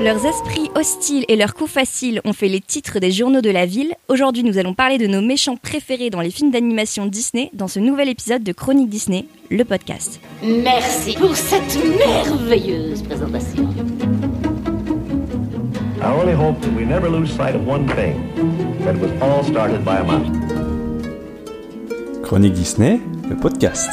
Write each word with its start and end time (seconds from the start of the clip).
Leurs 0.00 0.24
esprits 0.24 0.70
hostiles 0.76 1.24
et 1.26 1.34
leurs 1.34 1.54
coups 1.54 1.72
faciles 1.72 2.20
ont 2.24 2.32
fait 2.32 2.46
les 2.48 2.60
titres 2.60 3.00
des 3.00 3.10
journaux 3.10 3.40
de 3.40 3.50
la 3.50 3.66
ville. 3.66 3.94
Aujourd'hui, 4.08 4.44
nous 4.44 4.56
allons 4.56 4.72
parler 4.72 4.96
de 4.96 5.08
nos 5.08 5.20
méchants 5.20 5.56
préférés 5.56 6.08
dans 6.08 6.20
les 6.20 6.30
films 6.30 6.52
d'animation 6.52 7.06
Disney 7.06 7.50
dans 7.52 7.66
ce 7.66 7.80
nouvel 7.80 8.08
épisode 8.08 8.44
de 8.44 8.52
Chronique 8.52 8.88
Disney, 8.88 9.24
le 9.50 9.64
podcast. 9.64 10.20
Merci 10.42 11.14
pour 11.14 11.34
cette 11.34 11.76
merveilleuse 11.98 13.02
présentation. 13.02 13.68
I 16.00 16.12
only 16.12 16.32
hope 16.32 16.60
that 16.60 16.70
we 16.76 16.86
never 16.86 17.08
lose 17.10 17.32
sight 17.32 17.56
of 17.56 17.66
one 17.66 17.86
thing 17.88 18.14
that 18.84 18.94
it 18.94 19.00
was 19.00 19.10
all 19.20 19.42
started 19.42 19.84
by 19.84 19.96
a 19.96 20.04
mouse. 20.04 20.28
Chronique 22.22 22.52
Disney, 22.54 23.00
le 23.28 23.34
podcast. 23.34 23.90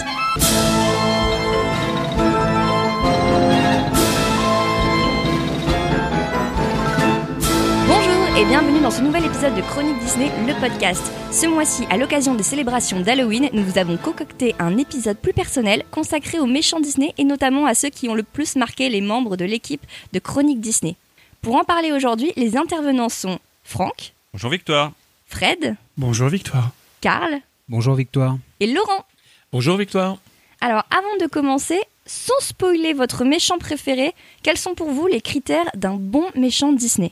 Et 8.38 8.46
bienvenue 8.46 8.82
dans 8.82 8.92
ce 8.92 9.02
nouvel 9.02 9.26
épisode 9.26 9.56
de 9.56 9.62
Chronique 9.62 9.98
Disney, 10.00 10.30
le 10.46 10.60
podcast. 10.60 11.02
Ce 11.32 11.46
mois-ci, 11.46 11.86
à 11.90 11.98
l'occasion 11.98 12.36
des 12.36 12.44
célébrations 12.44 13.00
d'Halloween, 13.00 13.50
nous 13.54 13.64
vous 13.64 13.78
avons 13.78 13.96
concocté 13.98 14.54
un 14.60 14.78
épisode 14.78 15.18
plus 15.18 15.32
personnel 15.34 15.84
consacré 15.92 16.40
aux 16.40 16.46
méchants 16.46 16.80
Disney 16.82 17.14
et 17.18 17.24
notamment 17.24 17.66
à 17.66 17.74
ceux 17.76 17.90
qui 17.90 18.10
ont 18.10 18.14
le 18.16 18.24
plus 18.24 18.56
marqué 18.58 18.90
les 18.90 19.02
membres 19.02 19.38
de 19.38 19.46
l'équipe 19.46 19.86
de 20.12 20.20
Chronique 20.20 20.60
Disney. 20.60 20.96
Pour 21.42 21.56
en 21.56 21.64
parler 21.64 21.92
aujourd'hui, 21.94 22.34
les 22.36 22.58
intervenants 22.58 23.10
sont 23.10 23.40
Franck, 23.64 24.14
Bonjour 24.34 24.52
Victoire. 24.52 24.92
Fred, 25.28 25.76
Bonjour 25.98 26.28
Victoire. 26.30 26.72
Karl 27.02 27.40
Bonjour 27.70 27.96
Victoire. 27.96 28.38
et 28.60 28.68
Laurent. 28.68 29.06
Bonjour 29.54 29.78
Victoire. 29.78 30.18
Alors, 30.62 30.84
avant 30.92 31.16
de 31.22 31.28
commencer, 31.28 31.80
sans 32.06 32.40
spoiler 32.42 32.94
votre 32.94 33.24
méchant 33.24 33.58
préféré, 33.58 34.14
quels 34.44 34.58
sont 34.58 34.76
pour 34.76 34.92
vous 34.92 35.08
les 35.08 35.22
critères 35.22 35.70
d'un 35.76 35.96
bon 35.96 36.26
méchant 36.36 36.74
Disney? 36.74 37.12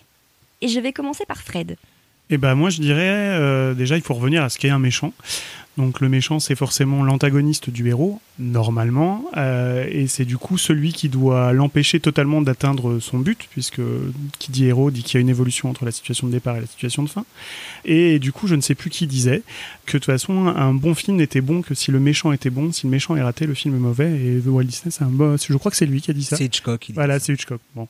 Et 0.61 0.67
je 0.67 0.79
vais 0.79 0.93
commencer 0.93 1.25
par 1.25 1.41
Fred. 1.41 1.77
Et 2.29 2.37
ben 2.37 2.55
moi 2.55 2.69
je 2.69 2.81
dirais 2.81 3.01
euh, 3.01 3.73
déjà 3.73 3.97
il 3.97 4.01
faut 4.01 4.13
revenir 4.13 4.43
à 4.43 4.49
ce 4.49 4.57
qu'est 4.57 4.69
un 4.69 4.79
méchant. 4.79 5.13
Donc 5.77 6.01
le 6.01 6.09
méchant 6.09 6.39
c'est 6.39 6.55
forcément 6.55 7.03
l'antagoniste 7.03 7.69
du 7.69 7.87
héros 7.87 8.19
normalement 8.37 9.25
euh, 9.37 9.85
et 9.89 10.07
c'est 10.07 10.25
du 10.25 10.37
coup 10.37 10.57
celui 10.57 10.93
qui 10.93 11.09
doit 11.09 11.51
l'empêcher 11.53 11.99
totalement 11.99 12.41
d'atteindre 12.41 12.99
son 12.99 13.19
but 13.19 13.47
puisque 13.49 13.81
qui 14.39 14.51
dit 14.51 14.65
héros 14.65 14.91
dit 14.91 15.03
qu'il 15.03 15.15
y 15.15 15.17
a 15.17 15.21
une 15.21 15.29
évolution 15.29 15.69
entre 15.69 15.85
la 15.85 15.91
situation 15.91 16.27
de 16.27 16.31
départ 16.31 16.57
et 16.57 16.61
la 16.61 16.67
situation 16.67 17.03
de 17.03 17.09
fin. 17.09 17.25
Et 17.85 18.19
du 18.19 18.31
coup 18.31 18.47
je 18.47 18.55
ne 18.55 18.61
sais 18.61 18.75
plus 18.75 18.91
qui 18.91 19.07
disait 19.07 19.41
que 19.85 19.93
de 19.93 19.97
toute 19.99 20.05
façon 20.05 20.47
un 20.47 20.73
bon 20.73 20.93
film 20.93 21.17
n'était 21.17 21.41
bon 21.41 21.61
que 21.61 21.73
si 21.73 21.91
le 21.91 21.99
méchant 21.99 22.31
était 22.31 22.51
bon, 22.51 22.71
si 22.71 22.85
le 22.85 22.91
méchant 22.91 23.15
est 23.15 23.23
raté 23.23 23.47
le 23.47 23.55
film 23.55 23.75
est 23.75 23.79
mauvais 23.79 24.11
et 24.11 24.39
The 24.41 24.47
Walt 24.47 24.63
Disney 24.65 24.91
c'est 24.91 25.03
un 25.03 25.07
bon, 25.07 25.37
je 25.37 25.57
crois 25.57 25.71
que 25.71 25.77
c'est 25.77 25.85
lui 25.87 26.01
qui 26.01 26.11
a 26.11 26.13
dit 26.13 26.23
ça. 26.23 26.37
C'est 26.37 26.45
Hitchcock. 26.45 26.87
il 26.89 26.91
dit 26.91 26.95
Voilà, 26.95 27.19
c'est 27.19 27.33
Hitchcock. 27.33 27.61
Bon. 27.75 27.87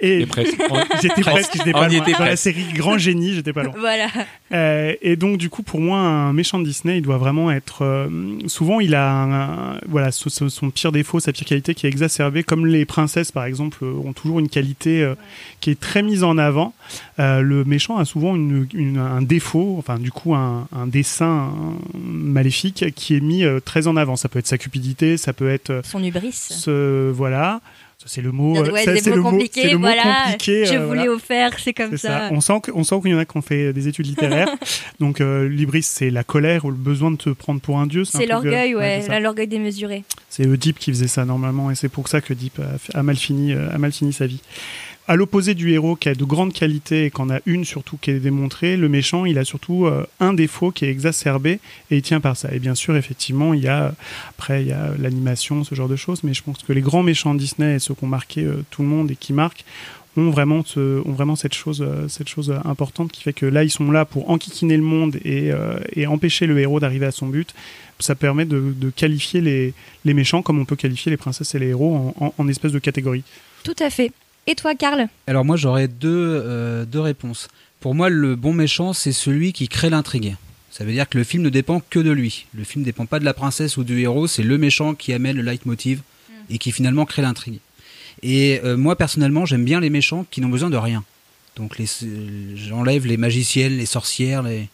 Et 0.00 0.26
presque. 0.26 0.58
j'étais 1.00 1.22
presque, 1.22 1.52
j'étais 1.56 1.72
pas 1.72 1.88
loin. 1.88 1.98
Dans 1.98 2.06
la 2.06 2.14
presque. 2.14 2.42
série 2.42 2.64
Grand 2.74 2.98
Génie, 2.98 3.34
j'étais 3.34 3.52
pas 3.52 3.62
loin. 3.62 3.72
Voilà. 3.82 4.08
Euh, 4.52 4.94
et 5.02 5.16
donc 5.16 5.38
du 5.38 5.50
coup 5.50 5.62
pour 5.62 5.80
moi 5.80 5.98
un 5.98 6.32
méchant 6.32 6.58
de 6.58 6.64
Disney 6.64 6.98
il 6.98 7.02
doit 7.02 7.18
vraiment 7.22 7.50
être 7.50 7.82
euh, 7.84 8.08
souvent 8.46 8.80
il 8.80 8.94
a 8.94 9.10
un- 9.12 9.32
un- 9.74 9.78
voilà 9.88 10.10
son, 10.12 10.28
pire 10.70 10.92
défaut 10.92 11.20
sa 11.20 11.32
pire 11.32 11.46
qualité 11.46 11.74
qui 11.74 11.86
est 11.86 11.88
exacerbée 11.88 12.42
comme 12.42 12.66
les 12.66 12.84
princesses 12.84 13.30
par 13.32 13.44
exemple 13.44 13.78
euh, 13.82 13.92
ont 14.08 14.12
toujours 14.12 14.38
une 14.40 14.48
qualité 14.48 15.02
euh, 15.02 15.14
qui 15.60 15.70
est 15.70 15.78
très 15.80 16.02
mise 16.02 16.24
en 16.24 16.36
avant. 16.38 16.74
Euh, 17.18 17.40
le 17.40 17.64
méchant 17.64 17.96
a 17.98 18.04
souvent 18.04 18.34
une, 18.36 18.66
une- 18.74 18.98
un 18.98 19.22
défaut 19.22 19.76
enfin 19.78 19.98
du 19.98 20.10
coup 20.10 20.34
un, 20.34 20.66
un 20.76 20.86
dessin 20.86 21.50
maléfique 22.06 22.84
qui 22.94 23.16
est 23.16 23.20
mis 23.20 23.44
très 23.64 23.86
en 23.86 23.96
avant. 23.96 24.16
Ça 24.16 24.28
peut 24.28 24.38
être 24.38 24.46
sa 24.46 24.58
cupidité 24.58 25.16
ça 25.16 25.32
peut 25.32 25.48
être 25.50 25.80
Son 25.84 26.02
hubris. 26.02 26.32
ce 26.32 27.10
voilà 27.10 27.60
c'est 28.06 28.20
le 28.22 28.32
mot 28.32 28.56
Ouais, 28.72 28.84
ça, 28.84 28.92
des 28.92 29.00
c'est 29.00 29.10
le 29.10 29.16
mot 29.16 29.22
voilà. 29.22 29.30
compliqué 29.30 30.66
je 30.66 30.74
euh, 30.74 30.86
voulais 30.86 30.98
voilà. 31.00 31.12
offert, 31.12 31.58
c'est 31.58 31.72
comme 31.72 31.96
ça. 31.96 32.08
ça. 32.08 32.28
On 32.32 32.40
sent 32.40 32.60
que- 32.62 32.70
on 32.74 32.84
sent 32.84 32.96
qu'il 33.02 33.10
y 33.10 33.14
en 33.14 33.18
a 33.18 33.24
qui 33.24 33.36
ont 33.36 33.42
fait 33.42 33.72
des 33.72 33.88
études 33.88 34.06
littéraires. 34.06 34.48
Donc 35.00 35.20
euh, 35.20 35.48
l'hybris, 35.48 35.82
c'est 35.82 36.10
la 36.10 36.24
colère 36.24 36.64
ou 36.64 36.70
le 36.70 36.76
besoin 36.76 37.10
de 37.10 37.16
te 37.16 37.30
prendre 37.30 37.60
pour 37.60 37.78
un 37.78 37.86
dieu. 37.86 38.04
C'est 38.04 38.24
euh, 38.24 38.26
l'orgueil, 38.34 38.74
ouais, 38.74 39.06
là, 39.08 39.20
l'orgueil 39.20 39.46
démesuré. 39.48 40.04
C'est 40.28 40.46
Deep 40.46 40.78
qui 40.78 40.90
faisait 40.90 41.08
ça 41.08 41.24
normalement, 41.24 41.70
et 41.70 41.74
c'est 41.74 41.88
pour 41.88 42.08
ça 42.08 42.20
que 42.20 42.32
Deep 42.34 42.60
a, 42.94 43.02
mal 43.02 43.16
fini, 43.16 43.52
euh, 43.52 43.70
a 43.72 43.78
mal 43.78 43.92
fini 43.92 44.12
sa 44.12 44.26
vie. 44.26 44.40
À 45.08 45.16
l'opposé 45.16 45.54
du 45.54 45.72
héros 45.72 45.96
qui 45.96 46.08
a 46.08 46.14
de 46.14 46.24
grandes 46.24 46.52
qualités 46.52 47.06
et 47.06 47.10
qu'en 47.10 47.28
a 47.28 47.40
une 47.44 47.64
surtout 47.64 47.96
qui 47.96 48.12
est 48.12 48.20
démontrée, 48.20 48.76
le 48.76 48.88
méchant, 48.88 49.24
il 49.24 49.36
a 49.36 49.44
surtout 49.44 49.86
euh, 49.86 50.06
un 50.20 50.32
défaut 50.32 50.70
qui 50.70 50.84
est 50.84 50.90
exacerbé 50.90 51.58
et 51.90 51.96
il 51.96 52.02
tient 52.02 52.20
par 52.20 52.36
ça. 52.36 52.54
Et 52.54 52.60
bien 52.60 52.76
sûr, 52.76 52.96
effectivement, 52.96 53.52
il 53.52 53.62
y 53.62 53.68
a 53.68 53.94
après 54.28 54.62
il 54.62 54.68
y 54.68 54.72
a 54.72 54.92
l'animation, 54.96 55.64
ce 55.64 55.74
genre 55.74 55.88
de 55.88 55.96
choses, 55.96 56.22
mais 56.22 56.34
je 56.34 56.42
pense 56.44 56.58
que 56.62 56.72
les 56.72 56.82
grands 56.82 57.02
méchants 57.02 57.34
Disney 57.34 57.74
et 57.74 57.78
ceux 57.80 57.94
qui 57.94 58.04
ont 58.04 58.08
marqué 58.08 58.44
euh, 58.44 58.64
tout 58.70 58.82
le 58.82 58.88
monde 58.88 59.10
et 59.10 59.16
qui 59.16 59.32
marquent 59.32 59.64
ont 60.16 60.30
vraiment, 60.30 60.62
ont 60.76 61.12
vraiment 61.12 61.34
cette 61.34 61.54
chose, 61.54 61.82
euh, 61.82 62.06
cette 62.06 62.28
chose 62.28 62.54
importante 62.64 63.10
qui 63.10 63.22
fait 63.22 63.32
que 63.32 63.46
là, 63.46 63.64
ils 63.64 63.70
sont 63.70 63.90
là 63.90 64.04
pour 64.04 64.30
enquiquiner 64.30 64.76
le 64.76 64.82
monde 64.84 65.16
et, 65.24 65.52
empêcher 66.06 66.46
le 66.46 66.60
héros 66.60 66.78
d'arriver 66.78 67.06
à 67.06 67.10
son 67.10 67.26
but. 67.26 67.54
Ça 67.98 68.14
permet 68.14 68.44
de, 68.44 68.90
qualifier 68.94 69.40
les, 69.40 69.74
les 70.04 70.14
méchants 70.14 70.42
comme 70.42 70.60
on 70.60 70.64
peut 70.64 70.76
qualifier 70.76 71.10
les 71.10 71.16
princesses 71.16 71.54
et 71.56 71.58
les 71.58 71.68
héros 71.68 72.14
en, 72.20 72.26
en, 72.26 72.34
en 72.36 72.48
espèce 72.48 72.72
de 72.72 72.78
catégorie. 72.78 73.24
Tout 73.64 73.76
à 73.80 73.90
fait. 73.90 74.12
Et 74.46 74.54
toi, 74.56 74.74
Karl 74.74 75.08
Alors 75.26 75.44
moi 75.44 75.56
j'aurais 75.56 75.88
deux, 75.88 76.42
euh, 76.44 76.84
deux 76.84 77.00
réponses. 77.00 77.48
Pour 77.80 77.94
moi 77.94 78.08
le 78.08 78.34
bon 78.34 78.52
méchant 78.52 78.92
c'est 78.92 79.12
celui 79.12 79.52
qui 79.52 79.68
crée 79.68 79.90
l'intrigue. 79.90 80.36
Ça 80.70 80.84
veut 80.84 80.92
dire 80.92 81.08
que 81.08 81.18
le 81.18 81.24
film 81.24 81.42
ne 81.44 81.48
dépend 81.48 81.80
que 81.90 81.98
de 81.98 82.10
lui. 82.10 82.46
Le 82.54 82.64
film 82.64 82.82
ne 82.82 82.86
dépend 82.86 83.06
pas 83.06 83.20
de 83.20 83.24
la 83.24 83.34
princesse 83.34 83.76
ou 83.76 83.84
du 83.84 84.00
héros, 84.00 84.26
c'est 84.26 84.42
le 84.42 84.58
méchant 84.58 84.94
qui 84.94 85.12
amène 85.12 85.36
le 85.36 85.42
leitmotiv 85.42 86.02
et 86.50 86.58
qui 86.58 86.72
finalement 86.72 87.04
crée 87.04 87.22
l'intrigue. 87.22 87.58
Et 88.22 88.60
euh, 88.64 88.76
moi 88.76 88.96
personnellement 88.96 89.46
j'aime 89.46 89.64
bien 89.64 89.80
les 89.80 89.90
méchants 89.90 90.26
qui 90.30 90.40
n'ont 90.40 90.48
besoin 90.48 90.70
de 90.70 90.76
rien. 90.76 91.04
Donc 91.54 91.78
les, 91.78 91.86
j'enlève 92.56 93.06
les 93.06 93.16
magiciennes, 93.16 93.76
les 93.76 93.86
sorcières, 93.86 94.42
les... 94.42 94.68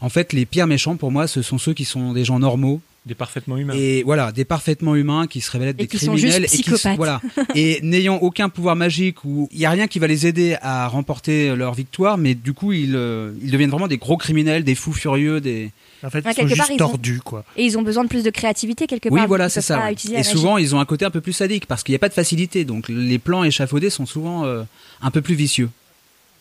En 0.00 0.08
fait 0.08 0.32
les 0.32 0.46
pires 0.46 0.66
méchants 0.66 0.96
pour 0.96 1.12
moi 1.12 1.28
ce 1.28 1.42
sont 1.42 1.58
ceux 1.58 1.74
qui 1.74 1.84
sont 1.84 2.12
des 2.12 2.24
gens 2.24 2.40
normaux, 2.40 2.80
Des 3.04 3.14
parfaitement 3.16 3.56
humains. 3.56 3.74
et 3.76 4.04
voilà, 4.04 4.30
des 4.30 4.44
parfaitement 4.44 4.94
humains 4.94 5.26
qui 5.26 5.40
se 5.40 5.50
révèlent 5.50 5.70
être 5.70 5.80
Et 5.80 5.84
des 5.84 5.86
qui 5.88 5.98
sont 5.98 6.12
criminels 6.12 6.42
juste 6.42 6.54
et 6.54 6.56
qui 6.58 6.62
psychopathes. 6.62 6.96
voilà 6.96 7.20
et 7.56 7.80
n'ayant 7.82 8.16
aucun 8.18 8.48
pouvoir 8.48 8.76
magique 8.76 9.24
ou 9.24 9.48
il 9.50 9.58
y 9.58 9.66
a 9.66 9.70
rien 9.70 9.88
qui 9.88 9.98
va 9.98 10.06
les 10.06 10.26
aider 10.28 10.56
à 10.62 10.86
remporter 10.86 11.56
leur 11.56 11.74
victoire, 11.74 12.16
mais 12.16 12.34
du 12.36 12.52
coup 12.52 12.72
ils, 12.72 12.94
euh, 12.94 13.32
ils 13.42 13.50
deviennent 13.50 13.70
vraiment 13.70 13.88
des 13.88 13.98
gros 13.98 14.16
criminels, 14.16 14.62
des 14.62 14.76
fous 14.76 14.92
furieux, 14.92 15.40
des 15.40 15.72
En 16.04 16.10
fait, 16.10 16.24
Ouais, 16.24 16.30
ils 16.30 16.34
sont 16.34 16.46
quelque 16.46 16.56
part, 16.56 16.66
juste 16.68 16.78
ils 16.78 16.82
ont- 16.84 16.88
tordus, 16.90 17.20
quoi. 17.24 17.44
Et 17.56 17.64
ils 17.64 17.76
ont 17.76 17.82
besoin 17.82 18.04
de 18.04 18.08
plus 18.08 18.22
de 18.22 18.30
créativité 18.30 18.86
quelque 18.86 19.08
oui 19.08 19.18
part. 19.18 19.26
voilà 19.28 19.46
ils 19.46 19.50
c'est 19.50 19.62
ça. 19.62 19.80
ouais. 19.84 19.94
Et 20.14 20.22
souvent 20.22 20.56
ils 20.58 20.72
ont 20.76 20.78
un 20.78 20.84
côté 20.84 21.04
un 21.04 21.10
peu 21.10 21.20
plus 21.20 21.32
sadique 21.32 21.66
parce 21.66 21.82
qu'il 21.82 21.92
n'y 21.92 21.96
a 21.96 21.98
pas 21.98 22.08
de 22.08 22.14
facilité, 22.14 22.64
donc 22.64 22.88
les 22.88 23.18
plans 23.18 23.42
échafaudés 23.42 23.90
sont 23.90 24.06
souvent 24.06 24.44
euh, 24.44 24.62
un 25.00 25.10
peu 25.10 25.22
plus 25.22 25.34
vicieux. 25.34 25.70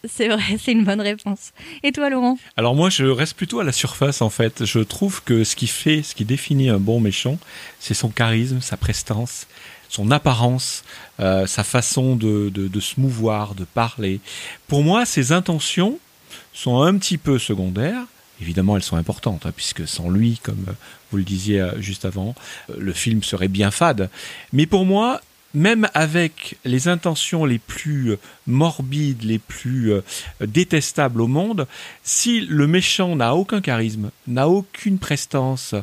C'est 0.07 0.27
vrai, 0.27 0.57
c'est 0.59 0.71
une 0.71 0.83
bonne 0.83 1.01
réponse. 1.01 1.51
Et 1.83 1.91
toi, 1.91 2.09
Laurent? 2.09 2.37
Alors 2.57 2.75
moi, 2.75 2.89
je 2.89 3.05
reste 3.05 3.35
plutôt 3.35 3.59
à 3.59 3.63
la 3.63 3.71
surface 3.71 4.21
en 4.21 4.29
fait. 4.29 4.65
Je 4.65 4.79
trouve 4.79 5.23
que 5.23 5.43
ce 5.43 5.55
qui 5.55 5.67
fait, 5.67 6.03
ce 6.03 6.15
qui 6.15 6.25
définit 6.25 6.69
un 6.69 6.79
bon 6.79 6.99
méchant, 6.99 7.37
c'est 7.79 7.93
son 7.93 8.09
charisme, 8.09 8.61
sa 8.61 8.77
prestance, 8.77 9.47
son 9.89 10.09
apparence, 10.11 10.83
euh, 11.19 11.45
sa 11.45 11.63
façon 11.63 12.15
de, 12.15 12.51
se 12.79 12.99
mouvoir, 12.99 13.55
de 13.55 13.65
parler. 13.65 14.19
Pour 14.67 14.83
moi, 14.83 15.05
ses 15.05 15.31
intentions 15.31 15.99
sont 16.53 16.81
un 16.81 16.97
petit 16.97 17.17
peu 17.17 17.37
secondaires. 17.37 18.05
Évidemment, 18.41 18.75
elles 18.75 18.83
sont 18.83 18.95
importantes, 18.95 19.45
hein, 19.45 19.51
puisque 19.55 19.87
sans 19.87 20.09
lui, 20.09 20.39
comme 20.41 20.65
vous 21.11 21.17
le 21.17 21.23
disiez 21.23 21.61
euh, 21.61 21.79
juste 21.79 22.05
avant, 22.05 22.33
euh, 22.69 22.75
le 22.79 22.93
film 22.93 23.21
serait 23.21 23.49
bien 23.49 23.69
fade. 23.69 24.09
Mais 24.51 24.65
pour 24.65 24.85
moi, 24.85 25.21
même 25.53 25.87
avec 25.93 26.57
les 26.65 26.87
intentions 26.87 27.45
les 27.45 27.59
plus 27.59 28.11
euh, 28.11 28.19
morbides, 28.47 29.23
les 29.23 29.39
plus 29.39 29.93
euh, 29.93 30.01
détestables 30.41 31.21
au 31.21 31.27
monde, 31.27 31.67
si 32.03 32.41
le 32.41 32.67
méchant 32.67 33.15
n'a 33.15 33.35
aucun 33.35 33.61
charisme, 33.61 34.11
n'a 34.27 34.47
aucune 34.47 34.99
prestance 34.99 35.75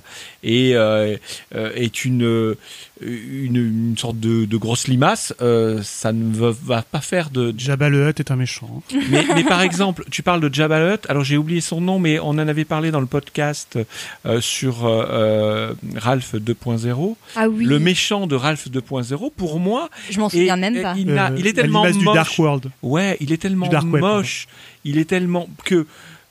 et 0.42 0.74
euh, 0.74 1.16
euh, 1.54 1.72
est 1.74 2.04
une, 2.04 2.54
une, 3.00 3.56
une 3.56 3.96
sorte 3.98 4.18
de, 4.20 4.44
de 4.44 4.56
grosse 4.56 4.88
limace, 4.88 5.34
euh, 5.40 5.80
ça 5.82 6.12
ne 6.12 6.34
va, 6.34 6.50
va 6.64 6.82
pas 6.82 7.00
faire 7.00 7.30
de, 7.30 7.54
Jabba 7.56 7.88
le 7.88 8.08
Hutt 8.08 8.20
est 8.20 8.30
un 8.30 8.36
méchant. 8.36 8.82
mais, 9.10 9.24
mais 9.34 9.44
par 9.44 9.62
exemple, 9.62 10.04
tu 10.10 10.22
parles 10.22 10.40
de 10.40 10.52
Jabba 10.52 10.78
the 10.78 10.94
Hutt. 10.94 11.06
Alors 11.10 11.24
j'ai 11.24 11.36
oublié 11.36 11.60
son 11.60 11.80
nom, 11.80 11.98
mais 11.98 12.18
on 12.18 12.28
en 12.30 12.38
avait 12.38 12.64
parlé 12.64 12.90
dans 12.90 13.00
le 13.00 13.06
podcast 13.06 13.78
euh, 14.26 14.40
sur 14.40 14.86
euh, 14.86 15.06
euh, 15.10 15.74
Ralph 15.96 16.34
2.0. 16.34 17.16
Ah 17.36 17.48
oui, 17.48 17.64
Le 17.64 17.78
méchant 17.78 18.26
de 18.26 18.34
Ralph 18.34 18.68
2.0, 18.68 19.30
pour 19.36 19.60
moi, 19.60 19.88
je 20.10 20.18
m'en 20.20 20.28
est- 20.28 20.30
souviens 20.30 20.56
même 20.56 20.80
pas. 20.82 20.94
Il, 20.96 21.10
Euh, 21.10 21.28
il 21.38 21.46
est 21.46 21.52
tellement 21.52 21.84
l'image 21.84 21.98
du 21.98 22.04
moche. 22.04 22.14
Dark 22.14 22.38
World. 22.38 22.70
Ouais, 22.82 23.16
il 23.20 23.32
est 23.32 23.38
tellement 23.38 23.68
Web, 23.68 23.84
moche. 24.02 24.46
Il 24.84 24.98
est 24.98 25.04
tellement 25.04 25.48
que. 25.64 25.86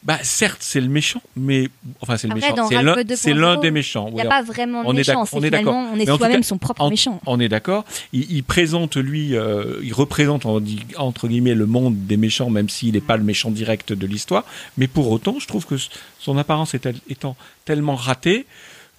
Bah 0.07 0.17
certes, 0.23 0.59
c'est 0.61 0.79
le 0.79 0.87
méchant, 0.87 1.21
mais 1.35 1.67
enfin 1.99 2.15
c'est 2.15 2.27
le 2.27 2.33
Après, 2.37 2.49
méchant. 2.51 2.67
C'est 2.69 2.81
l'un, 2.81 2.95
2.0, 2.95 3.15
c'est 3.17 3.33
l'un 3.33 3.57
des 3.59 3.71
méchants. 3.71 4.05
Il 4.07 4.13
n'y 4.13 4.21
a 4.21 4.23
Oui, 4.23 4.29
pas 4.29 4.41
vraiment 4.41 4.83
de 4.83 4.87
on 4.87 4.93
méchant, 4.93 5.25
on 5.33 5.43
est 5.43 5.49
d'accord. 5.49 5.75
on 5.93 5.99
est 5.99 6.05
soi-même 6.05 6.43
son 6.43 6.57
propre 6.57 6.81
en- 6.81 6.89
méchant. 6.89 7.19
On 7.25 7.41
est 7.41 7.49
d'accord. 7.49 7.83
Il, 8.13 8.31
il 8.31 8.43
présente 8.45 8.95
lui, 8.95 9.35
euh, 9.35 9.81
il 9.83 9.93
représente 9.93 10.45
on 10.45 10.61
dit, 10.61 10.79
entre 10.95 11.27
guillemets 11.27 11.55
le 11.55 11.65
monde 11.65 12.05
des 12.07 12.15
méchants, 12.15 12.49
même 12.49 12.69
s'il 12.69 12.93
n'est 12.93 13.01
pas 13.01 13.17
le 13.17 13.23
méchant 13.23 13.51
direct 13.51 13.91
de 13.91 14.07
l'histoire. 14.07 14.45
Mais 14.77 14.87
pour 14.87 15.11
autant, 15.11 15.39
je 15.39 15.47
trouve 15.47 15.65
que 15.65 15.75
son 16.19 16.37
apparence 16.37 16.73
est 16.73 16.79
tel- 16.79 16.95
étant 17.09 17.35
tellement 17.65 17.95
ratée 17.95 18.45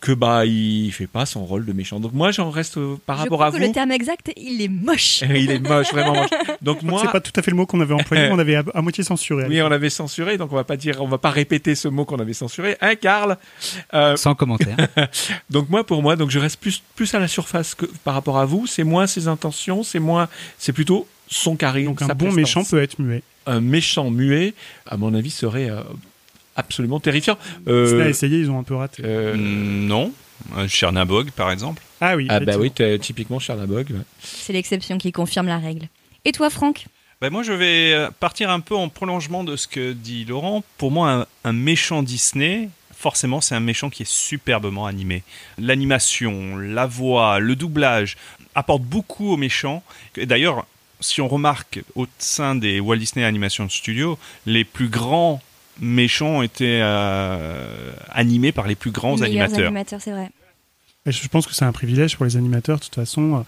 que 0.00 0.12
bah 0.12 0.46
il 0.46 0.92
fait 0.92 1.08
pas 1.08 1.26
son 1.26 1.44
rôle 1.44 1.64
de 1.64 1.72
méchant. 1.72 1.98
Donc 1.98 2.12
moi 2.12 2.30
j'en 2.30 2.50
reste 2.50 2.76
euh, 2.78 2.96
par 3.04 3.16
Je 3.16 3.22
rapport 3.22 3.38
crois 3.38 3.46
à 3.48 3.50
que 3.50 3.56
vous. 3.56 3.62
le 3.62 3.72
terme 3.72 3.90
exact, 3.90 4.30
il 4.36 4.62
est 4.62 4.68
moche. 4.68 5.22
il 5.28 5.50
est 5.50 5.58
moche, 5.58 5.90
vraiment 5.92 6.14
moche. 6.14 6.30
Donc 6.62 6.82
moi, 6.82 7.00
C'est 7.04 7.10
pas 7.10 7.20
tout 7.20 7.32
à 7.34 7.42
fait 7.42 7.50
le 7.50 7.56
mot 7.56 7.66
qu'on 7.66 7.80
avait 7.80 7.94
employé, 7.94 8.28
on 8.32 8.38
avait 8.38 8.54
à, 8.54 8.62
à 8.74 8.80
moitié 8.80 9.02
censuré. 9.02 9.46
oui, 9.48 9.60
on 9.60 9.68
l'avait 9.68 9.90
censuré, 9.90 10.38
donc 10.38 10.52
on 10.52 10.56
va 10.56 10.62
pas 10.64 10.76
dire, 10.76 11.02
on 11.02 11.08
va 11.08 11.18
pas 11.18 11.30
répéter 11.30 11.74
ce 11.74 11.88
mot 11.88 12.04
qu'on 12.04 12.18
avait 12.20 12.32
censuré, 12.32 12.76
hein, 12.80 12.94
Karl? 12.94 13.38
Euh, 13.92 14.14
Sans 14.16 14.34
commentaire. 14.36 14.76
donc 15.50 15.68
moi, 15.68 15.84
pour 15.84 16.00
moi, 16.02 16.14
donc 16.14 16.30
je 16.30 16.38
reste 16.38 16.60
plus 16.60 16.80
plus 16.94 17.12
à 17.14 17.18
la 17.18 17.26
surface 17.28 17.74
que 17.74 17.86
par 18.04 18.14
rapport 18.14 18.38
à 18.38 18.44
vous. 18.44 18.66
C'est 18.68 18.84
moins 18.84 19.06
ses 19.08 19.26
intentions, 19.28 19.82
c'est 19.82 19.98
moins, 20.00 20.28
c'est 20.58 20.72
plutôt 20.72 21.08
son 21.28 21.56
charisme. 21.56 21.88
Donc 21.88 22.02
un 22.02 22.06
sa 22.06 22.14
bon 22.14 22.26
prestance. 22.26 22.36
méchant 22.36 22.64
peut 22.64 22.80
être 22.82 23.00
muet. 23.00 23.22
Un 23.46 23.60
méchant 23.60 24.10
muet, 24.10 24.54
à 24.86 24.96
mon 24.96 25.12
avis, 25.14 25.30
serait 25.30 25.70
euh, 25.70 25.80
absolument 26.58 27.00
terrifiant. 27.00 27.38
Euh, 27.66 27.84
Disney 27.84 28.02
a 28.02 28.08
essayé, 28.08 28.38
ils 28.40 28.50
ont 28.50 28.58
un 28.58 28.62
peu 28.64 28.74
raté. 28.74 29.02
euh, 29.04 29.34
Mm, 29.34 29.86
non. 29.86 30.12
Euh, 30.56 30.68
Chernabog, 30.68 31.30
par 31.32 31.50
exemple. 31.50 31.82
ah 32.00 32.14
oui. 32.16 32.26
ah 32.28 32.40
bah 32.40 32.56
oui, 32.58 32.70
typiquement 33.00 33.38
Chernabog. 33.38 33.86
ouais. 33.90 33.96
C'est 34.22 34.52
l'exception 34.52 34.98
qui 34.98 35.10
confirme 35.12 35.46
la 35.46 35.58
règle. 35.58 35.88
Et 36.24 36.32
toi, 36.32 36.50
Franck? 36.50 36.86
Ben 37.20 37.30
moi, 37.30 37.42
je 37.42 37.52
vais 37.52 37.92
euh, 37.92 38.10
partir 38.20 38.48
un 38.50 38.60
peu 38.60 38.76
en 38.76 38.88
prolongement 38.88 39.42
de 39.42 39.56
ce 39.56 39.66
que 39.66 39.92
dit 39.92 40.24
Laurent. 40.24 40.62
Pour 40.76 40.90
moi, 40.92 41.10
un, 41.10 41.26
un 41.44 41.52
méchant 41.52 42.02
Disney, 42.04 42.68
forcément, 42.96 43.40
c'est 43.40 43.56
un 43.56 43.60
méchant 43.60 43.90
qui 43.90 44.02
est 44.04 44.08
superbement 44.08 44.86
animé. 44.86 45.24
L'animation, 45.58 46.56
la 46.56 46.86
voix, 46.86 47.40
le 47.40 47.56
doublage 47.56 48.16
apportent 48.54 48.82
beaucoup 48.84 49.32
aux 49.32 49.36
méchants. 49.36 49.82
Et 50.16 50.26
D'ailleurs, 50.26 50.66
si 51.00 51.20
on 51.20 51.28
remarque 51.28 51.80
au 51.96 52.06
sein 52.18 52.54
des 52.54 52.80
Walt 52.80 52.96
Disney 52.96 53.24
Animation 53.24 53.68
Studios, 53.68 54.18
les 54.46 54.64
plus 54.64 54.88
grands 54.88 55.40
méchants 55.80 56.42
étaient 56.42 56.80
euh, 56.82 57.92
animés 58.10 58.52
par 58.52 58.66
les 58.66 58.74
plus 58.74 58.90
grands 58.90 59.16
Les 59.16 59.24
animateurs. 59.24 59.66
animateurs, 59.66 60.00
c'est 60.00 60.12
vrai. 60.12 60.30
Et 61.06 61.12
je 61.12 61.26
pense 61.28 61.46
que 61.46 61.54
c'est 61.54 61.64
un 61.64 61.72
privilège 61.72 62.16
pour 62.16 62.26
les 62.26 62.36
animateurs, 62.36 62.78
de 62.78 62.84
toute 62.84 62.94
façon, 62.94 63.36
euh, 63.36 63.40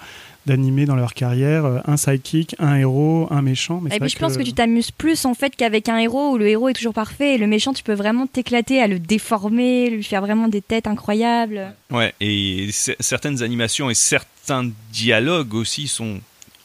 d'animer 0.46 0.86
dans 0.86 0.96
leur 0.96 1.12
carrière 1.12 1.66
euh, 1.66 1.78
un 1.86 1.96
sidekick, 1.96 2.56
un 2.58 2.76
héros, 2.76 3.28
un 3.30 3.42
méchant. 3.42 3.80
Mais 3.82 3.94
Et 3.94 4.00
puis 4.00 4.08
je 4.08 4.18
pense 4.18 4.36
que 4.36 4.42
tu 4.42 4.54
t'amuses 4.54 4.90
plus 4.90 5.26
en 5.26 5.34
fait 5.34 5.54
qu'avec 5.54 5.88
un 5.88 5.98
héros 5.98 6.32
où 6.32 6.38
le 6.38 6.48
héros 6.48 6.68
est 6.68 6.72
toujours 6.72 6.94
parfait 6.94 7.34
et 7.34 7.38
le 7.38 7.46
méchant 7.46 7.74
tu 7.74 7.82
peux 7.82 7.92
vraiment 7.92 8.26
t'éclater 8.26 8.80
à 8.80 8.86
le 8.86 8.98
déformer, 8.98 9.90
lui 9.90 10.02
faire 10.02 10.22
vraiment 10.22 10.48
des 10.48 10.62
têtes 10.62 10.86
incroyables. 10.86 11.74
Ouais, 11.90 12.14
et 12.20 12.70
certaines 12.72 13.42
animations 13.42 13.90
et 13.90 13.94
certains 13.94 14.70
dialogues 14.90 15.54
aussi 15.54 15.88
sont 15.88 16.20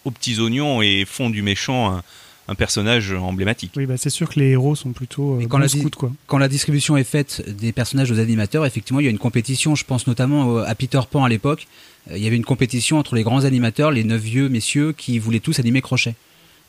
aux 0.05 0.11
petits 0.11 0.39
oignons 0.39 0.81
et 0.81 1.03
font 1.05 1.29
du 1.29 1.41
méchant 1.41 1.91
un, 1.91 2.03
un 2.47 2.55
personnage 2.55 3.11
emblématique. 3.13 3.71
Oui, 3.75 3.85
bah, 3.85 3.95
c'est 3.97 4.09
sûr 4.09 4.29
que 4.29 4.39
les 4.39 4.49
héros 4.51 4.75
sont 4.75 4.91
plutôt 4.91 5.39
euh, 5.41 5.45
quand 5.47 5.57
la 5.57 5.67
di- 5.67 5.79
scouts, 5.79 5.89
quoi. 5.97 6.11
Quand 6.27 6.37
la 6.37 6.47
distribution 6.47 6.95
est 6.97 7.03
faite 7.03 7.43
des 7.47 7.71
personnages 7.71 8.11
aux 8.11 8.19
animateurs, 8.19 8.65
effectivement, 8.65 8.99
il 8.99 9.03
y 9.05 9.07
a 9.07 9.11
une 9.11 9.17
compétition. 9.17 9.75
Je 9.75 9.83
pense 9.83 10.05
notamment 10.07 10.45
au- 10.47 10.57
à 10.59 10.75
Peter 10.75 10.99
Pan 11.09 11.23
à 11.23 11.29
l'époque. 11.29 11.67
Euh, 12.11 12.17
Il 12.17 12.23
y 12.23 12.27
avait 12.27 12.35
une 12.35 12.45
compétition 12.45 12.97
entre 12.99 13.15
les 13.15 13.23
grands 13.23 13.45
animateurs, 13.45 13.89
les 13.91 14.03
neuf 14.03 14.21
vieux 14.21 14.47
messieurs 14.49 14.93
qui 14.95 15.17
voulaient 15.19 15.39
tous 15.39 15.59
animer 15.59 15.81
Crochet. 15.81 16.13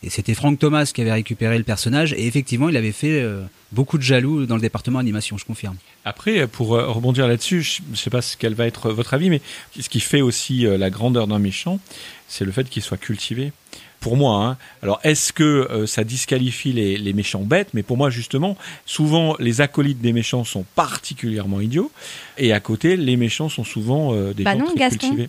Et 0.02 0.10
c'était 0.10 0.34
Frank 0.34 0.58
Thomas 0.58 0.90
qui 0.94 1.00
avait 1.00 1.12
récupéré 1.12 1.56
le 1.58 1.64
personnage. 1.64 2.12
Et 2.12 2.26
effectivement, 2.26 2.68
il 2.68 2.76
avait 2.76 2.92
fait 2.92 3.20
euh, 3.20 3.42
beaucoup 3.72 3.96
de 3.98 4.02
jaloux 4.02 4.44
dans 4.46 4.54
le 4.54 4.60
département 4.60 4.98
animation, 4.98 5.36
je 5.38 5.44
confirme. 5.44 5.76
Après, 6.04 6.46
pour 6.46 6.74
euh, 6.76 6.86
rebondir 6.88 7.26
là-dessus, 7.26 7.62
je 7.62 7.80
ne 7.90 7.96
sais 7.96 8.10
pas 8.10 8.20
ce 8.22 8.36
quel 8.38 8.54
va 8.54 8.66
être 8.66 8.90
votre 8.92 9.14
avis, 9.14 9.30
mais 9.30 9.40
ce 9.78 9.88
qui 9.88 10.00
fait 10.00 10.20
aussi 10.20 10.66
euh, 10.66 10.76
la 10.78 10.90
grandeur 10.90 11.26
d'un 11.26 11.38
méchant, 11.38 11.80
c'est 12.28 12.44
le 12.44 12.52
fait 12.52 12.68
qu'il 12.68 12.82
soit 12.82 12.98
cultivé. 12.98 13.52
Pour 14.06 14.16
moi, 14.16 14.44
hein. 14.46 14.56
alors 14.84 15.00
est-ce 15.02 15.32
que 15.32 15.42
euh, 15.42 15.84
ça 15.84 16.04
disqualifie 16.04 16.72
les, 16.72 16.96
les 16.96 17.12
méchants 17.12 17.40
bêtes? 17.42 17.70
Mais 17.74 17.82
pour 17.82 17.96
moi, 17.96 18.08
justement, 18.08 18.56
souvent 18.84 19.34
les 19.40 19.60
acolytes 19.60 20.00
des 20.00 20.12
méchants 20.12 20.44
sont 20.44 20.64
particulièrement 20.76 21.60
idiots, 21.60 21.90
et 22.38 22.52
à 22.52 22.60
côté, 22.60 22.96
les 22.96 23.16
méchants 23.16 23.48
sont 23.48 23.64
souvent 23.64 24.14
euh, 24.14 24.32
des 24.32 24.44
Bah 24.44 24.52
gens 24.52 24.60
non, 24.60 24.66
très 24.66 24.76
Gaston. 24.76 24.98
cultivés. 25.08 25.28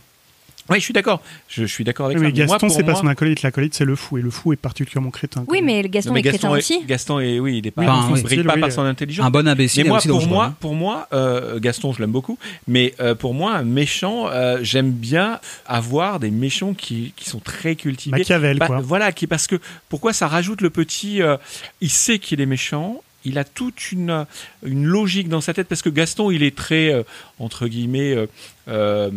Oui, 0.69 0.77
je 0.79 0.83
suis 0.83 0.93
d'accord. 0.93 1.21
Je, 1.49 1.61
je 1.63 1.67
suis 1.67 1.83
d'accord 1.83 2.07
avec 2.07 2.17
Oui, 2.17 2.25
ça. 2.25 2.31
mais 2.31 2.45
moi, 2.45 2.57
Gaston, 2.57 2.69
c'est 2.69 2.83
pas 2.83 2.91
moi- 2.91 3.01
son 3.01 3.07
acolyte. 3.07 3.41
L'acolyte, 3.41 3.73
c'est 3.73 3.85
le 3.85 3.95
fou. 3.95 4.17
Et 4.17 4.21
le 4.21 4.29
fou 4.29 4.53
est 4.53 4.57
particulièrement 4.57 5.11
crétin. 5.11 5.45
Oui 5.47 5.61
mais 5.61 5.81
Gaston 5.87 6.09
Non, 6.09 6.13
mais 6.15 6.19
est 6.21 6.23
crétin 6.23 6.49
aussi. 6.51 6.83
Gaston 6.85 7.19
est, 7.19 7.39
oui, 7.39 7.59
il 7.59 7.67
est 7.67 7.71
pas, 7.71 7.81
Oui, 7.83 7.87
Enfin, 7.89 8.07
il 8.09 8.13
oui. 8.15 8.21
brille 8.23 8.43
pas 8.43 8.53
Oui, 8.55 8.59
par 8.61 8.69
euh, 8.69 8.71
son 8.73 8.81
intelligence. 8.81 9.25
Un 9.25 9.29
bon 9.31 9.47
imbécile 9.47 9.83
Mais 9.83 9.89
moi, 9.89 9.97
aussi 9.99 10.07
pour 10.07 10.25
moi, 10.27 10.45
hein. 10.45 10.55
pour 10.59 10.75
moi, 10.75 11.07
euh, 11.13 11.59
Gaston, 11.59 11.93
je 11.93 11.99
l'aime 11.99 12.11
beaucoup. 12.11 12.37
Mais 12.67 12.93
euh, 12.99 13.15
pour 13.15 13.33
moi, 13.33 13.55
un 13.55 13.63
méchant, 13.63 14.27
euh, 14.29 14.59
j'aime 14.61 14.91
bien 14.91 15.39
avoir 15.65 16.19
des 16.19 16.31
méchants 16.31 16.73
qui, 16.73 17.13
qui 17.15 17.29
sont 17.29 17.39
très 17.39 17.75
cultivés. 17.75 18.17
Machiavel, 18.17 18.57
Bah, 18.59 18.67
quoi. 18.67 18.79
Voilà, 18.79 19.11
qui 19.11 19.27
parce 19.27 19.47
que 19.47 19.59
pourquoi 19.89 20.13
ça 20.13 20.27
rajoute 20.27 20.61
le 20.61 20.69
petit. 20.69 21.21
euh, 21.21 21.37
il 21.81 21.89
sait 21.89 22.19
qu'il 22.19 22.41
est 22.41 22.45
méchant. 22.45 23.01
Il 23.25 23.37
a 23.37 23.43
toute 23.43 23.91
une, 23.91 24.25
une 24.65 24.85
logique 24.85 25.27
dans 25.27 25.41
sa 25.41 25.53
tête 25.53 25.67
parce 25.67 25.81
que 25.81 25.89
Gaston, 25.89 26.31
il 26.31 26.43
est 26.43 26.55
très 26.55 26.93
euh, 26.93 27.03
entre 27.39 27.67
guillemets. 27.67 28.13
euh, 28.15 28.25
euh, 28.69 29.09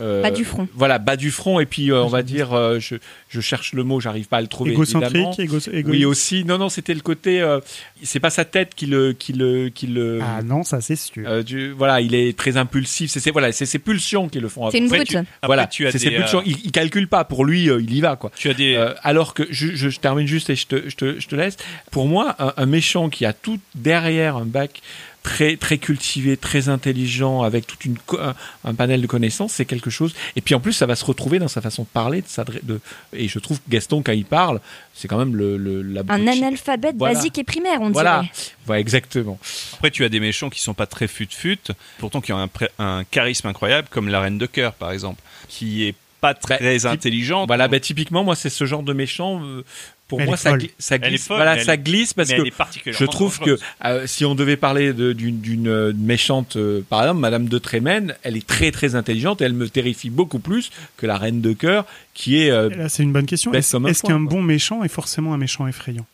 euh, 0.00 0.20
Bas 0.22 0.30
du 0.30 0.44
front. 0.44 0.68
Voilà, 0.74 0.98
bas 0.98 1.16
du 1.16 1.30
front. 1.30 1.60
Et 1.60 1.66
puis, 1.66 1.90
euh, 1.90 2.02
on 2.02 2.08
va 2.08 2.22
dire, 2.22 2.52
euh, 2.52 2.78
je, 2.78 2.96
je 3.30 3.40
cherche 3.40 3.72
le 3.72 3.82
mot, 3.82 4.00
j'arrive 4.00 4.26
pas 4.28 4.36
à 4.36 4.40
le 4.42 4.48
trouver. 4.48 4.72
Égocentrique, 4.72 5.38
égo- 5.38 5.58
égoïste. 5.72 5.86
Oui, 5.88 6.04
aussi. 6.04 6.44
Non, 6.44 6.58
non, 6.58 6.68
c'était 6.68 6.92
le 6.92 7.00
côté. 7.00 7.40
euh, 7.40 7.60
c'est 8.02 8.20
pas 8.20 8.28
sa 8.30 8.44
tête 8.44 8.74
qui 8.74 8.84
le. 8.86 9.12
Qui 9.14 9.32
le, 9.32 9.68
qui 9.70 9.86
le 9.86 10.20
Ah 10.22 10.42
non, 10.42 10.62
ça 10.62 10.80
c'est 10.82 10.96
sûr. 10.96 11.24
euh, 11.26 11.42
du- 11.42 11.70
voilà, 11.70 12.00
il 12.02 12.14
est 12.14 12.36
très 12.36 12.56
impulsif. 12.58 13.10
C'est 13.10 13.20
c'est- 13.20 13.30
voilà, 13.30 13.50
c'est 13.52 13.64
ses 13.66 13.78
pulsions 13.78 14.28
qui 14.28 14.40
le 14.40 14.48
font. 14.48 14.70
C'est 14.70 14.78
une 14.78 14.88
brute. 14.88 15.04
tu- 15.08 15.16
Voilà, 15.42 15.66
tu 15.66 15.86
as 15.86 15.92
c'est 15.92 15.98
ses 15.98 16.10
des, 16.10 16.16
pulsions. 16.16 16.42
Il, 16.44 16.56
il 16.64 16.70
calcule 16.72 17.08
pas. 17.08 17.24
Pour 17.24 17.46
lui, 17.46 17.70
euh, 17.70 17.80
il 17.80 17.94
y 17.94 18.00
va 18.02 18.16
quoi. 18.16 18.30
Tu 18.36 18.50
as 18.50 18.54
des, 18.54 18.74
Euh, 18.74 18.92
alors 19.02 19.32
que 19.32 19.44
je, 19.50 19.68
je- 19.74 19.88
je 19.88 20.00
termine 20.00 20.26
juste 20.26 20.50
et 20.50 20.54
je 20.56 20.66
te, 20.66 20.88
je 20.90 20.94
te, 20.96 21.18
je 21.18 21.26
te 21.28 21.34
laisse. 21.34 21.56
Pour 21.90 22.06
moi, 22.08 22.36
un, 22.38 22.52
un 22.58 22.66
méchant 22.66 23.08
qui 23.08 23.24
a 23.24 23.32
tout 23.32 23.58
derrière 23.74 24.36
un 24.36 24.44
bac 24.44 24.82
très 25.28 25.56
très 25.58 25.76
cultivé, 25.78 26.36
très 26.38 26.68
intelligent, 26.70 27.42
avec 27.42 27.66
toute 27.66 27.84
une 27.84 27.96
un, 28.18 28.34
un 28.64 28.74
panel 28.74 29.02
de 29.02 29.06
connaissances, 29.06 29.52
c'est 29.52 29.66
quelque 29.66 29.90
chose. 29.90 30.14
Et 30.36 30.40
puis 30.40 30.54
en 30.54 30.60
plus, 30.60 30.72
ça 30.72 30.86
va 30.86 30.96
se 30.96 31.04
retrouver 31.04 31.38
dans 31.38 31.48
sa 31.48 31.60
façon 31.60 31.82
de 31.82 31.88
parler, 31.88 32.22
de 32.22 32.26
s'adre- 32.28 32.60
de. 32.62 32.80
Et 33.12 33.28
je 33.28 33.38
trouve 33.38 33.58
que 33.58 33.68
Gaston, 33.68 34.02
quand 34.02 34.12
il 34.12 34.24
parle, 34.24 34.60
c'est 34.94 35.06
quand 35.06 35.18
même 35.18 35.36
le, 35.36 35.56
le 35.58 35.82
la 35.82 36.00
Un 36.08 36.26
analphabète 36.26 36.96
Voilà. 36.96 37.14
basique 37.14 37.36
et 37.38 37.44
primaire 37.44 37.80
on 37.82 37.90
Voilà, 37.90 38.20
dirait. 38.22 38.32
voilà, 38.66 38.80
exactement. 38.80 39.38
Après, 39.74 39.90
tu 39.90 40.02
as 40.04 40.08
des 40.08 40.20
méchants 40.20 40.48
qui 40.50 40.60
sont 40.62 40.74
pas 40.74 40.86
très 40.86 41.08
fut-fut, 41.08 41.58
pourtant 41.98 42.20
qui 42.22 42.32
ont 42.32 42.48
un, 42.78 43.04
charisme 43.10 43.46
incroyable, 43.48 43.88
comme 43.90 44.08
la 44.08 44.20
Reine 44.20 44.38
de 44.38 44.46
Cœur, 44.46 44.72
par 44.72 44.92
exemple, 44.92 45.20
qui 45.48 45.84
est 45.84 45.94
pas 46.20 46.34
très 46.34 46.58
Bah, 46.80 46.90
intelligente. 46.90 47.46
Voilà, 47.48 47.68
bah, 47.68 47.78
typiquement, 47.80 48.24
moi, 48.24 48.34
c'est 48.34 48.50
ce 48.50 48.64
genre 48.64 48.82
de 48.82 48.92
méchant. 48.92 49.40
euh, 49.44 49.62
pour 50.08 50.20
Elle 50.20 50.26
moi, 50.26 50.36
ça, 50.38 50.56
ça 50.78 50.94
Elle 50.96 51.04
est 51.04 51.08
glisse. 51.10 51.26
folle, 51.26 51.36
voilà, 51.36 51.62
ça 51.62 51.74
elle- 51.74 51.82
glisse 51.82 52.14
parce 52.14 52.30
que 52.32 52.92
je 52.92 53.04
trouve 53.04 53.38
que 53.40 53.58
euh, 53.84 54.06
si 54.06 54.24
on 54.24 54.34
devait 54.34 54.56
parler 54.56 54.92
de- 54.94 55.12
d'une 55.12 55.68
euh, 55.68 55.92
méchante, 55.96 56.56
euh, 56.56 56.80
par 56.88 57.02
exemple, 57.02 57.20
Madame 57.20 57.46
de 57.46 57.58
Trémène, 57.58 58.14
elle 58.22 58.36
est 58.36 58.46
très 58.46 58.70
très 58.72 58.94
intelligente 58.94 59.40
et 59.42 59.44
elle 59.44 59.52
me 59.52 59.68
terrifie 59.68 60.08
beaucoup 60.10 60.38
plus 60.38 60.70
que 60.96 61.06
la 61.06 61.18
Reine 61.18 61.40
de 61.42 61.52
cœur, 61.52 61.84
qui 62.14 62.42
est. 62.42 62.50
euh, 62.50 62.70
Là, 62.70 62.88
c'est 62.88 63.02
une 63.02 63.12
bonne 63.12 63.26
question. 63.26 63.52
Est-ce 63.52 64.02
qu'un 64.02 64.18
bon 64.20 64.42
méchant 64.42 64.82
est 64.82 64.88
forcément 64.88 65.34
un 65.34 65.38
méchant 65.38 65.66
effrayant? 65.68 66.06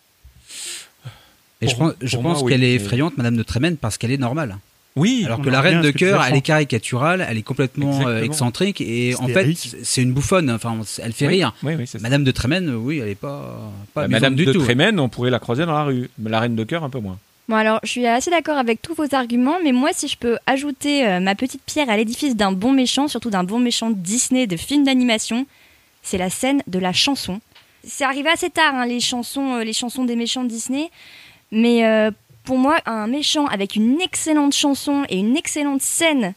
Et 1.60 1.68
je 1.68 1.76
Pour- 1.76 1.90
pense, 1.90 1.94
je 2.02 2.16
pour 2.16 2.22
moi, 2.22 2.32
pense 2.34 2.42
oui. 2.42 2.52
qu'elle 2.52 2.64
est 2.64 2.74
effrayante, 2.74 3.16
Madame 3.16 3.36
de 3.36 3.42
Trémène, 3.42 3.76
parce 3.76 3.96
qu'elle 3.96 4.10
est 4.10 4.18
normale. 4.18 4.58
Oui, 4.96 5.22
Alors 5.26 5.42
que 5.42 5.50
la 5.50 5.60
reine 5.60 5.80
de 5.80 5.90
cœur, 5.90 6.24
elle 6.24 6.36
est 6.36 6.40
caricaturale, 6.40 7.26
elle 7.28 7.36
est 7.36 7.42
complètement 7.42 8.06
euh, 8.06 8.22
excentrique 8.22 8.80
et 8.80 9.14
en 9.16 9.28
fait, 9.28 9.54
c'est 9.82 10.02
une 10.02 10.12
bouffonne. 10.12 10.50
Enfin, 10.50 10.78
elle 11.02 11.12
fait 11.12 11.26
oui, 11.26 11.34
rire. 11.34 11.54
Oui, 11.62 11.74
oui. 11.76 11.90
Madame 12.00 12.22
de 12.24 12.30
Trémène, 12.30 12.70
oui, 12.74 13.00
elle 13.00 13.08
est 13.08 13.14
pas, 13.14 13.72
pas 13.92 14.02
Bah, 14.02 14.08
Madame 14.08 14.34
du 14.34 14.44
de 14.44 14.52
tout. 14.52 14.60
Trémène, 14.62 15.00
on 15.00 15.08
pourrait 15.08 15.30
la 15.30 15.38
croiser 15.40 15.66
dans 15.66 15.72
la 15.72 15.84
rue. 15.84 16.08
Mais 16.18 16.30
la 16.30 16.40
Reine 16.40 16.54
de 16.54 16.64
cœur, 16.64 16.84
un 16.84 16.90
peu 16.90 17.00
moins. 17.00 17.18
Bon 17.46 17.56
alors, 17.56 17.80
je 17.82 17.90
suis 17.90 18.06
assez 18.06 18.30
d'accord 18.30 18.56
avec 18.56 18.80
tous 18.80 18.94
vos 18.94 19.14
arguments, 19.14 19.58
mais 19.62 19.72
moi, 19.72 19.90
si 19.92 20.08
je 20.08 20.16
peux 20.16 20.38
ajouter 20.46 21.06
euh, 21.06 21.20
ma 21.20 21.34
petite 21.34 21.60
pierre 21.66 21.90
à 21.90 21.96
l'édifice 21.96 22.36
d'un 22.36 22.52
bon 22.52 22.72
méchant, 22.72 23.06
surtout 23.06 23.28
d'un 23.28 23.44
bon 23.44 23.58
méchant 23.58 23.90
Disney 23.90 24.46
de 24.46 24.56
film 24.56 24.84
d'animation, 24.84 25.46
c'est 26.02 26.16
la 26.16 26.30
scène 26.30 26.62
de 26.66 26.78
la 26.78 26.94
chanson. 26.94 27.40
C'est 27.86 28.04
arrivé 28.04 28.30
assez 28.30 28.48
tard, 28.48 28.74
hein, 28.74 28.86
les 28.86 29.00
chansons, 29.00 29.56
euh, 29.56 29.64
les 29.64 29.74
chansons 29.74 30.04
des 30.04 30.16
méchants 30.16 30.44
Disney, 30.44 30.90
mais 31.52 31.84
euh, 31.84 32.10
pour 32.44 32.58
moi, 32.58 32.78
un 32.86 33.06
méchant 33.06 33.46
avec 33.46 33.74
une 33.76 34.00
excellente 34.00 34.54
chanson 34.54 35.04
et 35.08 35.18
une 35.18 35.36
excellente 35.36 35.82
scène 35.82 36.34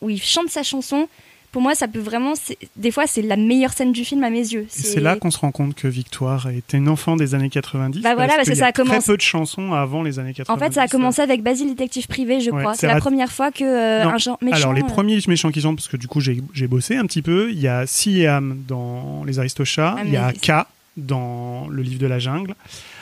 où 0.00 0.10
il 0.10 0.22
chante 0.22 0.48
sa 0.48 0.62
chanson, 0.62 1.08
pour 1.50 1.62
moi, 1.62 1.74
ça 1.74 1.88
peut 1.88 1.98
vraiment, 1.98 2.34
des 2.76 2.90
fois, 2.90 3.06
c'est 3.06 3.22
la 3.22 3.36
meilleure 3.36 3.72
scène 3.72 3.90
du 3.90 4.04
film 4.04 4.22
à 4.22 4.28
mes 4.30 4.38
yeux. 4.52 4.66
C'est 4.68 5.00
là 5.00 5.16
qu'on 5.16 5.30
se 5.30 5.38
rend 5.38 5.50
compte 5.50 5.74
que 5.74 5.88
Victoire 5.88 6.48
était 6.50 6.76
une 6.76 6.90
enfant 6.90 7.16
des 7.16 7.34
années 7.34 7.48
90. 7.48 8.02
Bah 8.02 8.14
voilà, 8.14 8.34
parce 8.34 8.40
que 8.40 8.52
qu'il 8.52 8.52
y 8.52 8.56
ça 8.58 8.66
a 8.66 8.72
très 8.72 8.82
commencé- 8.84 9.06
peu 9.06 9.16
de 9.16 9.22
chansons 9.22 9.72
avant 9.72 10.02
les 10.02 10.18
années 10.18 10.34
90. 10.34 10.50
En 10.62 10.64
fait, 10.64 10.74
ça 10.74 10.82
a 10.82 10.88
commencé 10.88 11.22
avec 11.22 11.42
Basile 11.42 11.68
détective 11.70 12.06
privé, 12.06 12.40
je 12.42 12.50
Ouais, 12.50 12.60
crois. 12.60 12.74
c'est 12.74 12.86
la 12.86 13.00
première 13.00 13.32
fois 13.32 13.50
que 13.50 13.64
euh, 13.64 14.04
un 14.06 14.18
genre 14.18 14.36
méchant. 14.42 14.56
Alors, 14.58 14.72
les 14.74 14.82
euh, 14.82 14.86
premiers 14.86 15.18
méchants 15.26 15.50
qui 15.50 15.62
sont, 15.62 15.74
parce 15.74 15.88
que 15.88 15.96
du 15.96 16.06
coup, 16.06 16.20
j'ai 16.20 16.66
bossé 16.68 16.96
un 16.96 17.06
petit 17.06 17.22
peu. 17.22 17.50
Il 17.50 17.58
y 17.58 17.66
a 17.66 17.86
Siam 17.86 18.62
dans 18.68 19.24
Les 19.26 19.38
Aristochats. 19.38 19.96
Ah, 19.98 20.02
il 20.04 20.12
y 20.12 20.16
a 20.18 20.32
K 20.34 20.66
dans 20.98 21.66
Le 21.70 21.82
Livre 21.82 22.00
de 22.00 22.06
la 22.06 22.18
Jungle. 22.18 22.54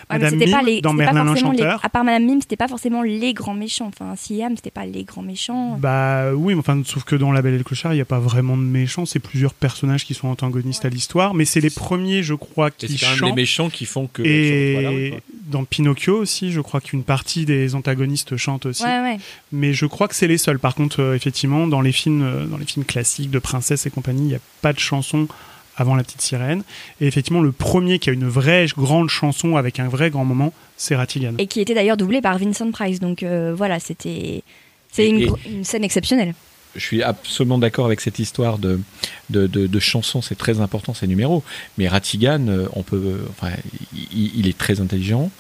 Ouais, 0.09 0.19
mais 0.19 0.25
Madame 0.25 0.39
c'était 0.41 0.53
pas 0.53 0.63
les, 0.63 0.81
dans 0.81 0.93
Merlin 0.93 1.25
forcément 1.27 1.51
les- 1.51 1.59
l'Enchanteur. 1.59 1.81
à 1.85 1.89
part 1.89 2.05
Madame 2.05 2.25
Mime, 2.27 2.41
c'était 2.41 2.57
pas 2.57 2.69
forcément 2.69 3.03
les 3.03 3.35
grands 3.35 3.55
méchants. 3.55 3.87
Enfin, 3.89 4.15
Siam, 4.17 4.55
c'était 4.55 4.71
pas 4.71 4.87
les 4.87 5.03
grands 5.03 5.23
méchants. 5.23 5.77
Bah 5.81 6.33
oui, 6.33 6.55
mais 6.55 6.61
enfin, 6.61 6.81
sauf 6.85 7.03
que 7.03 7.17
dans 7.17 7.33
La 7.33 7.43
Belle 7.43 7.55
et 7.55 7.59
le 7.59 7.65
Clochard, 7.65 7.93
il 7.93 7.97
n'y 7.97 8.03
a 8.03 8.05
pas 8.07 8.21
vraiment 8.21 8.57
de 8.57 8.63
méchants. 8.63 9.05
C'est 9.05 9.19
plusieurs 9.19 9.53
personnages 9.53 10.05
qui 10.05 10.15
sont 10.15 10.29
antagonistes 10.29 10.85
à 10.85 10.91
l'histoire. 10.91 11.35
Mais 11.35 11.45
c'est 11.45 11.61
les 11.61 11.71
premiers, 11.71 12.23
je 12.23 12.35
crois, 12.35 12.71
qui 12.71 12.87
c'est 12.87 12.95
quand 13.05 13.07
même 13.11 13.15
les 13.15 13.19
chantent. 13.29 13.37
méchants 13.37 13.69
qui 13.71 13.85
font 13.85 14.07
que. 14.07 14.23
Et 14.23 14.73
voilà, 14.75 14.91
oui, 14.93 15.11
quoi. 15.11 15.21
dans 15.49 15.65
Pinocchio 15.65 16.17
aussi, 16.19 16.53
je 16.53 16.61
crois 16.61 16.81
qu'une 16.81 17.03
partie 17.03 17.45
des 17.45 17.75
antagonistes 17.75 18.37
chantent 18.37 18.67
aussi. 18.67 18.85
Ouais, 18.85 19.01
ouais. 19.01 19.19
Mais 19.51 19.73
je 19.73 19.87
crois 19.87 20.07
que 20.07 20.15
c'est 20.15 20.29
les 20.29 20.39
seuls. 20.39 20.61
Par 20.61 20.77
contre, 20.77 21.01
euh, 21.03 21.15
effectivement, 21.17 21.67
dans 21.67 21.81
les 21.81 21.91
films, 21.93 22.23
euh, 22.23 22.47
dans 22.47 22.59
les 22.59 22.65
films 22.67 22.85
classiques 22.85 23.31
de 23.33 23.41
princesse 23.41 23.87
et 23.87 23.91
compagnie, 23.91 24.23
il 24.23 24.29
n'y 24.29 24.35
a 24.37 24.41
pas 24.63 24.73
de 24.73 24.79
chanson 24.79 25.27
avant 25.77 25.95
la 25.95 26.03
petite 26.03 26.23
sirène. 26.23 26.63
Et 27.01 27.07
effectivement, 27.07 27.41
le 27.41 27.53
premier 27.53 27.99
qui 27.99 28.11
a 28.11 28.13
une 28.13 28.29
vraie 28.29 28.67
grande 28.77 29.09
chanson 29.09 29.57
avec 29.57 29.79
un 29.79 29.89
vrai 29.89 30.11
grand 30.11 30.25
moment, 30.25 30.53
c'est 30.77 30.97
Ratigan. 30.97 31.35
Et 31.39 31.47
qui 31.47 31.61
était 31.61 31.75
d'ailleurs 31.75 31.97
doublé 31.97 32.21
par 32.21 32.39
Vincent 32.39 32.71
Price. 32.71 33.01
Donc 33.01 33.23
euh, 33.23 33.55
voilà, 33.57 33.79
c'était. 33.79 34.43
C'est 34.91 35.09
une, 35.09 35.63
scène 35.63 35.85
exceptionnelle. 35.85 36.33
Je 36.75 36.81
suis 36.81 37.03
absolument 37.03 37.59
d'accord 37.59 37.85
avec 37.85 38.01
cette 38.01 38.19
histoire 38.19 38.59
de, 38.59 38.81
de, 39.29 39.47
de, 39.47 39.67
de 39.67 39.79
chansons, 39.79 40.23
c'est 40.23 40.37
très 40.37 40.61
important 40.61 40.95
ces 40.95 41.07
numéros. 41.07 41.43
Mais 41.77 41.87
Ratigan, 41.87 42.47
euh, 42.49 42.67
on 42.73 42.83
peut, 42.83 42.97
euh, 42.97 43.29
enfin, 43.31 43.53
il, 43.95 44.39
il 44.39 44.49
est 44.49 44.57
très 44.57 44.81
intelligent 44.81 45.31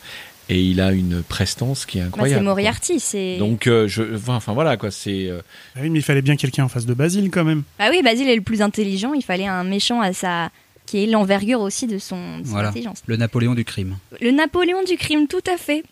et 0.48 0.60
il 0.60 0.80
a 0.80 0.92
une 0.92 1.22
prestance 1.22 1.86
qui 1.86 1.98
est 1.98 2.02
Bah, 2.02 2.06
incroyable. 2.08 2.38
c'est 2.40 2.44
quoi. 2.44 2.50
Moriarty. 2.52 3.00
C'est. 3.00 3.36
Donc, 3.38 3.66
euh, 3.66 3.88
je, 3.88 4.02
enfin 4.28 4.52
voilà 4.52 4.76
quoi, 4.76 4.90
c'est. 4.90 5.28
euh, 5.28 5.40
Ah 5.74 5.80
oui, 5.82 5.90
mais 5.90 5.98
il 5.98 6.02
fallait 6.02 6.22
bien 6.22 6.36
quelqu'un 6.36 6.64
en 6.64 6.68
face 6.68 6.86
de 6.86 6.94
Basile 6.94 7.30
quand 7.30 7.44
même. 7.44 7.62
Bah 7.78 7.86
oui, 7.90 8.02
Basile 8.02 8.28
est 8.28 8.36
le 8.36 8.42
plus 8.42 8.62
intelligent. 8.62 9.12
Il 9.14 9.22
fallait 9.22 9.46
un 9.46 9.64
méchant 9.64 10.00
à 10.00 10.12
sa. 10.12 10.50
qui 10.86 11.02
ait 11.02 11.06
l'envergure 11.06 11.60
aussi 11.62 11.88
de 11.88 11.98
son, 11.98 12.38
de 12.38 12.44
son 12.44 12.50
Voilà. 12.52 12.68
intelligence. 12.68 13.02
Le 13.06 13.16
Napoléon 13.16 13.54
du 13.54 13.64
crime. 13.64 13.96
Le 14.20 14.30
Napoléon 14.30 14.84
du 14.84 14.96
crime, 14.96 15.26
tout 15.26 15.42
à 15.52 15.56
fait. 15.56 15.82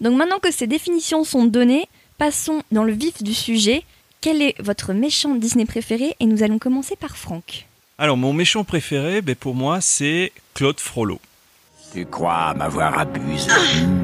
Donc 0.00 0.16
maintenant 0.16 0.40
que 0.40 0.50
ces 0.50 0.66
définitions 0.66 1.22
sont 1.22 1.44
données, 1.44 1.86
passons 2.18 2.62
dans 2.72 2.82
le 2.82 2.92
vif 2.92 3.22
du 3.22 3.34
sujet. 3.34 3.84
Quel 4.20 4.42
est 4.42 4.54
votre 4.60 4.92
méchant 4.94 5.36
Disney 5.36 5.64
préféré? 5.64 6.16
Et 6.18 6.26
nous 6.26 6.42
allons 6.42 6.58
commencer 6.58 6.96
par 6.96 7.16
Franck. 7.16 7.66
Alors, 7.98 8.16
mon 8.16 8.32
méchant 8.32 8.64
préféré, 8.64 9.20
ben, 9.22 9.36
pour 9.36 9.54
moi, 9.54 9.80
c'est 9.80 10.32
Claude 10.54 10.80
Frollo. 10.80 11.20
Tu 11.92 12.06
crois 12.06 12.54
m'avoir 12.54 12.98
abusé, 13.00 13.50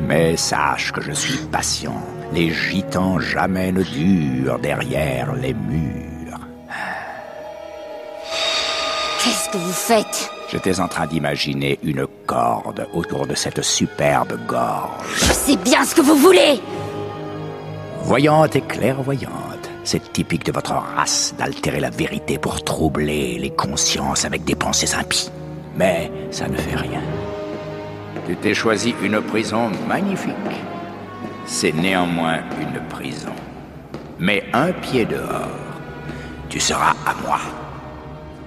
mais 0.07 0.37
sache 0.37 0.92
que 0.92 1.00
je 1.00 1.12
suis 1.12 1.38
patient. 1.47 2.02
Les 2.35 2.50
gitans 2.52 3.18
jamais 3.18 3.73
ne 3.73 3.83
durent 3.83 4.59
derrière 4.59 5.35
les 5.35 5.54
murs. 5.54 6.38
Qu'est-ce 9.25 9.49
que 9.49 9.57
vous 9.57 9.73
faites? 9.73 10.30
J'étais 10.52 10.80
en 10.80 10.88
train 10.88 11.07
d'imaginer 11.07 11.78
une 11.83 12.07
corde 12.26 12.87
autour 12.92 13.26
de 13.26 13.35
cette 13.35 13.62
superbe 13.62 14.38
gorge. 14.47 14.90
Je 15.14 15.33
sais 15.33 15.57
bien 15.57 15.83
ce 15.83 15.95
que 15.95 16.02
vous 16.02 16.16
voulez 16.16 16.61
Voyante 18.02 18.54
et 18.54 18.61
clairvoyante, 18.61 19.71
c'est 19.85 20.12
typique 20.12 20.45
de 20.45 20.52
votre 20.52 20.75
race 20.75 21.35
d'altérer 21.38 21.80
la 21.80 21.90
vérité 21.90 22.37
pour 22.37 22.62
troubler 22.62 23.38
les 23.38 23.50
consciences 23.50 24.26
avec 24.26 24.45
des 24.45 24.54
pensées 24.54 24.95
impies. 24.95 25.30
Mais 25.75 26.12
ça 26.30 26.49
ne 26.49 26.57
fait 26.57 26.76
rien. 26.76 27.00
Tu 28.27 28.37
t'es 28.37 28.55
choisi 28.55 28.95
une 29.03 29.21
prison 29.23 29.71
magnifique. 29.88 30.33
C'est 31.47 31.73
néanmoins 31.73 32.41
une 32.61 32.81
prison. 32.88 33.33
Mais 34.19 34.45
un 34.53 34.73
pied 34.73 35.05
dehors, 35.05 35.49
tu 36.49 36.61
seras 36.61 36.95
à 37.07 37.15
moi. 37.23 37.41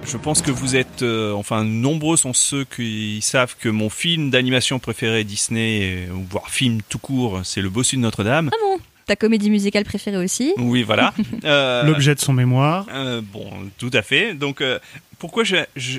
Je 0.04 0.16
pense 0.16 0.42
que 0.42 0.50
vous 0.50 0.74
êtes, 0.76 1.02
euh, 1.02 1.32
enfin, 1.32 1.64
nombreux 1.64 2.16
sont 2.16 2.32
ceux 2.32 2.64
qui 2.64 3.20
savent 3.22 3.54
que 3.58 3.68
mon 3.68 3.88
film 3.88 4.30
d'animation 4.30 4.78
préféré 4.80 5.22
Disney, 5.24 6.06
euh, 6.08 6.12
ou 6.12 6.24
voire 6.28 6.50
film 6.50 6.80
tout 6.88 6.98
court, 6.98 7.40
c'est 7.44 7.60
Le 7.62 7.70
Bossu 7.70 7.96
de 7.96 8.00
Notre-Dame. 8.02 8.50
Ah 8.52 8.56
bon? 8.60 8.80
Ta 9.06 9.16
comédie 9.16 9.50
musicale 9.50 9.84
préférée 9.84 10.16
aussi? 10.16 10.52
Oui, 10.58 10.82
voilà. 10.82 11.12
Euh, 11.44 11.82
L'objet 11.84 12.14
de 12.14 12.20
son 12.20 12.32
mémoire. 12.32 12.86
Euh, 12.92 13.20
bon, 13.20 13.50
tout 13.78 13.90
à 13.92 14.02
fait. 14.02 14.34
Donc, 14.34 14.60
euh, 14.60 14.78
pourquoi 15.18 15.42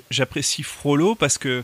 j'apprécie 0.10 0.64
Frollo? 0.64 1.16
Parce 1.16 1.38
que 1.38 1.64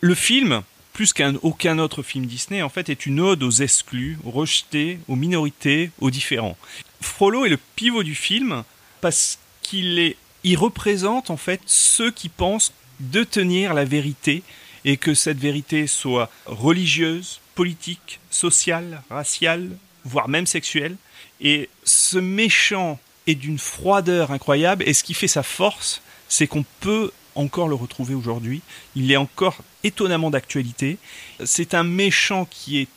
le 0.00 0.14
film, 0.14 0.62
plus 0.92 1.12
qu'un 1.12 1.34
aucun 1.42 1.78
autre 1.78 2.02
film 2.02 2.26
Disney, 2.26 2.62
en 2.62 2.68
fait, 2.68 2.88
est 2.88 3.06
une 3.06 3.20
ode 3.20 3.42
aux 3.42 3.50
exclus, 3.50 4.18
aux 4.24 4.30
rejetés, 4.30 4.98
aux 5.08 5.16
minorités, 5.16 5.90
aux 6.00 6.10
différents. 6.10 6.56
Frollo 7.00 7.44
est 7.44 7.50
le 7.50 7.58
pivot 7.76 8.02
du 8.02 8.14
film 8.14 8.62
parce 9.00 9.38
qu'il 9.62 9.98
est, 9.98 10.16
il 10.44 10.56
représente 10.56 11.30
en 11.30 11.36
fait 11.36 11.60
ceux 11.66 12.10
qui 12.10 12.28
pensent 12.28 12.72
détenir 13.00 13.74
la 13.74 13.84
vérité 13.84 14.42
et 14.84 14.96
que 14.96 15.14
cette 15.14 15.38
vérité 15.38 15.86
soit 15.86 16.30
religieuse, 16.46 17.40
politique, 17.54 18.20
sociale, 18.30 19.02
raciale, 19.10 19.70
voire 20.04 20.28
même 20.28 20.46
sexuelle. 20.46 20.96
Et 21.40 21.68
ce 21.84 22.18
méchant 22.18 22.98
est 23.26 23.34
d'une 23.34 23.58
froideur 23.58 24.30
incroyable. 24.30 24.84
Et 24.86 24.94
ce 24.94 25.04
qui 25.04 25.14
fait 25.14 25.28
sa 25.28 25.42
force, 25.42 26.02
c'est 26.28 26.46
qu'on 26.46 26.64
peut 26.80 27.12
encore 27.34 27.68
le 27.68 27.74
retrouver 27.74 28.14
aujourd'hui. 28.14 28.60
Il 28.96 29.10
est 29.12 29.16
encore 29.16 29.56
étonnamment 29.84 30.30
d'actualité. 30.30 30.98
C'est 31.44 31.74
un 31.74 31.82
méchant 31.84 32.46
qui 32.50 32.78
est 32.80 32.88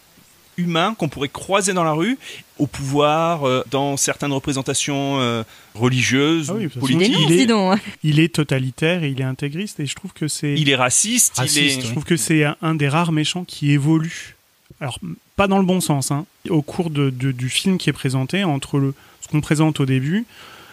humain, 0.57 0.95
qu'on 0.97 1.09
pourrait 1.09 1.27
croiser 1.27 1.73
dans 1.73 1.83
la 1.83 1.91
rue, 1.91 2.17
au 2.59 2.65
pouvoir, 2.67 3.45
euh, 3.45 3.63
dans 3.71 3.97
certaines 3.97 4.31
représentations 4.31 5.19
euh, 5.19 5.43
religieuses, 5.73 6.49
Ah 6.49 6.53
oui, 6.57 6.67
politiques. 6.69 6.97
dénonce, 7.11 7.31
il 7.31 7.41
est-. 7.41 7.79
Il 8.03 8.19
est 8.21 8.33
totalitaire 8.33 9.03
et 9.03 9.09
il 9.09 9.19
est 9.19 9.25
intégriste 9.25 9.79
et 9.81 9.85
je 9.85 9.95
trouve 9.95 10.13
que 10.13 10.27
c'est. 10.29 10.53
Il 10.53 10.69
est 10.69 10.75
raciste, 10.75 11.41
il 11.45 11.57
est... 11.57 11.81
Je 11.81 11.87
trouve 11.91 12.05
que 12.05 12.15
c'est 12.15 12.45
un, 12.45 12.55
un 12.61 12.73
des 12.75 12.87
rares 12.87 13.11
méchants 13.11 13.43
qui 13.43 13.71
évolue. 13.71 14.35
Alors, 14.79 14.99
pas 15.35 15.47
dans 15.47 15.59
le 15.59 15.65
bon 15.65 15.81
sens, 15.81 16.11
hein. 16.11 16.25
Au 16.49 16.61
cours 16.61 16.89
de- 16.89 17.09
de- 17.09 17.31
du 17.33 17.49
film 17.49 17.77
qui 17.77 17.89
est 17.89 17.93
présenté, 17.93 18.43
entre 18.45 18.77
le, 18.79 18.93
ce 19.21 19.27
qu'on 19.27 19.41
présente 19.41 19.81
au 19.81 19.85
début, 19.85 20.25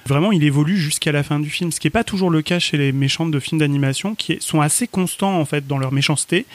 vraiment, 0.07 0.33
il 0.33 0.45
évolue 0.45 0.77
jusqu'à 0.77 1.13
la 1.13 1.23
fin 1.23 1.41
du 1.41 1.51
film. 1.51 1.73
Ce 1.73 1.81
qui 1.81 1.87
n'est 1.87 1.93
pas 1.93 2.05
toujours 2.05 2.31
le 2.31 2.43
cas 2.43 2.59
chez 2.59 2.77
les 2.77 2.93
méchants 2.93 3.27
de 3.27 3.41
films 3.41 3.59
d'animation, 3.61 4.15
qui 4.15 4.39
sont 4.41 4.61
assez 4.61 4.87
constants, 4.87 5.39
en 5.39 5.45
fait, 5.45 5.67
dans 5.67 5.79
leur 5.79 5.93
méchanceté. 5.93 6.47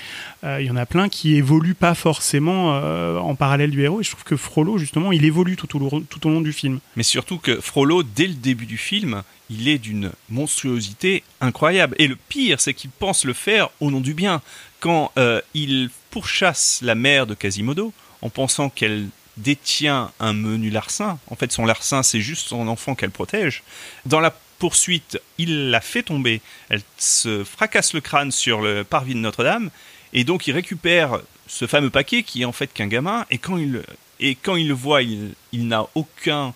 Euh, 0.43 0.61
Il 0.61 0.67
y 0.67 0.71
en 0.71 0.75
a 0.75 0.85
plein 0.85 1.09
qui 1.09 1.35
évoluent 1.35 1.75
pas 1.75 1.95
forcément 1.95 2.75
euh, 2.75 3.17
en 3.17 3.35
parallèle 3.35 3.71
du 3.71 3.81
héros. 3.81 4.01
Et 4.01 4.03
je 4.03 4.11
trouve 4.11 4.23
que 4.23 4.37
Frollo, 4.37 4.77
justement, 4.77 5.11
il 5.11 5.25
évolue 5.25 5.55
tout 5.55 5.75
au, 5.75 5.79
long- 5.79 6.01
tout 6.01 6.27
au 6.27 6.29
long 6.29 6.41
du 6.41 6.53
film. 6.53 6.79
Mais 6.95 7.03
surtout 7.03 7.37
que 7.37 7.59
Frollo, 7.61 8.03
dès 8.03 8.27
le 8.27 8.33
début 8.35 8.65
du 8.65 8.77
film, 8.77 9.23
il 9.49 9.69
est 9.69 9.77
d'une 9.77 10.11
monstruosité 10.29 11.23
incroyable. 11.39 11.95
Et 11.99 12.07
le 12.07 12.15
pire, 12.15 12.59
c'est 12.59 12.73
qu'il 12.73 12.89
pense 12.89 13.23
le 13.25 13.33
faire 13.33 13.69
au 13.79 13.91
nom 13.91 14.01
du 14.01 14.13
bien. 14.13 14.41
Quand 14.79 15.11
euh, 15.17 15.41
il 15.53 15.89
pourchasse 16.11 16.79
la 16.83 16.95
mère 16.95 17.27
de 17.27 17.33
Quasimodo, 17.33 17.93
en 18.21 18.29
pensant 18.29 18.69
qu'elle 18.69 19.07
détient 19.37 20.11
un 20.19 20.33
menu 20.33 20.69
larcin, 20.69 21.19
en 21.29 21.35
fait 21.35 21.51
son 21.51 21.65
larcin 21.65 22.03
c'est 22.03 22.21
juste 22.21 22.47
son 22.47 22.67
enfant 22.67 22.95
qu'elle 22.95 23.11
protège, 23.11 23.63
dans 24.05 24.19
la 24.19 24.33
poursuite, 24.59 25.21
il 25.37 25.69
la 25.69 25.81
fait 25.81 26.03
tomber, 26.03 26.41
elle 26.69 26.81
se 26.97 27.43
fracasse 27.43 27.93
le 27.93 28.01
crâne 28.01 28.31
sur 28.31 28.61
le 28.61 28.83
parvis 28.83 29.13
de 29.13 29.19
Notre-Dame, 29.19 29.69
et 30.13 30.23
donc 30.23 30.47
il 30.47 30.53
récupère 30.53 31.19
ce 31.47 31.67
fameux 31.67 31.89
paquet 31.89 32.23
qui 32.23 32.41
est 32.41 32.45
en 32.45 32.51
fait 32.51 32.73
qu'un 32.73 32.87
gamin, 32.87 33.25
et 33.29 33.37
quand 33.37 33.57
il, 33.57 33.83
et 34.19 34.35
quand 34.35 34.55
il 34.55 34.67
le 34.67 34.73
voit, 34.73 35.03
il, 35.03 35.33
il 35.51 35.67
n'a 35.67 35.85
aucun 35.95 36.53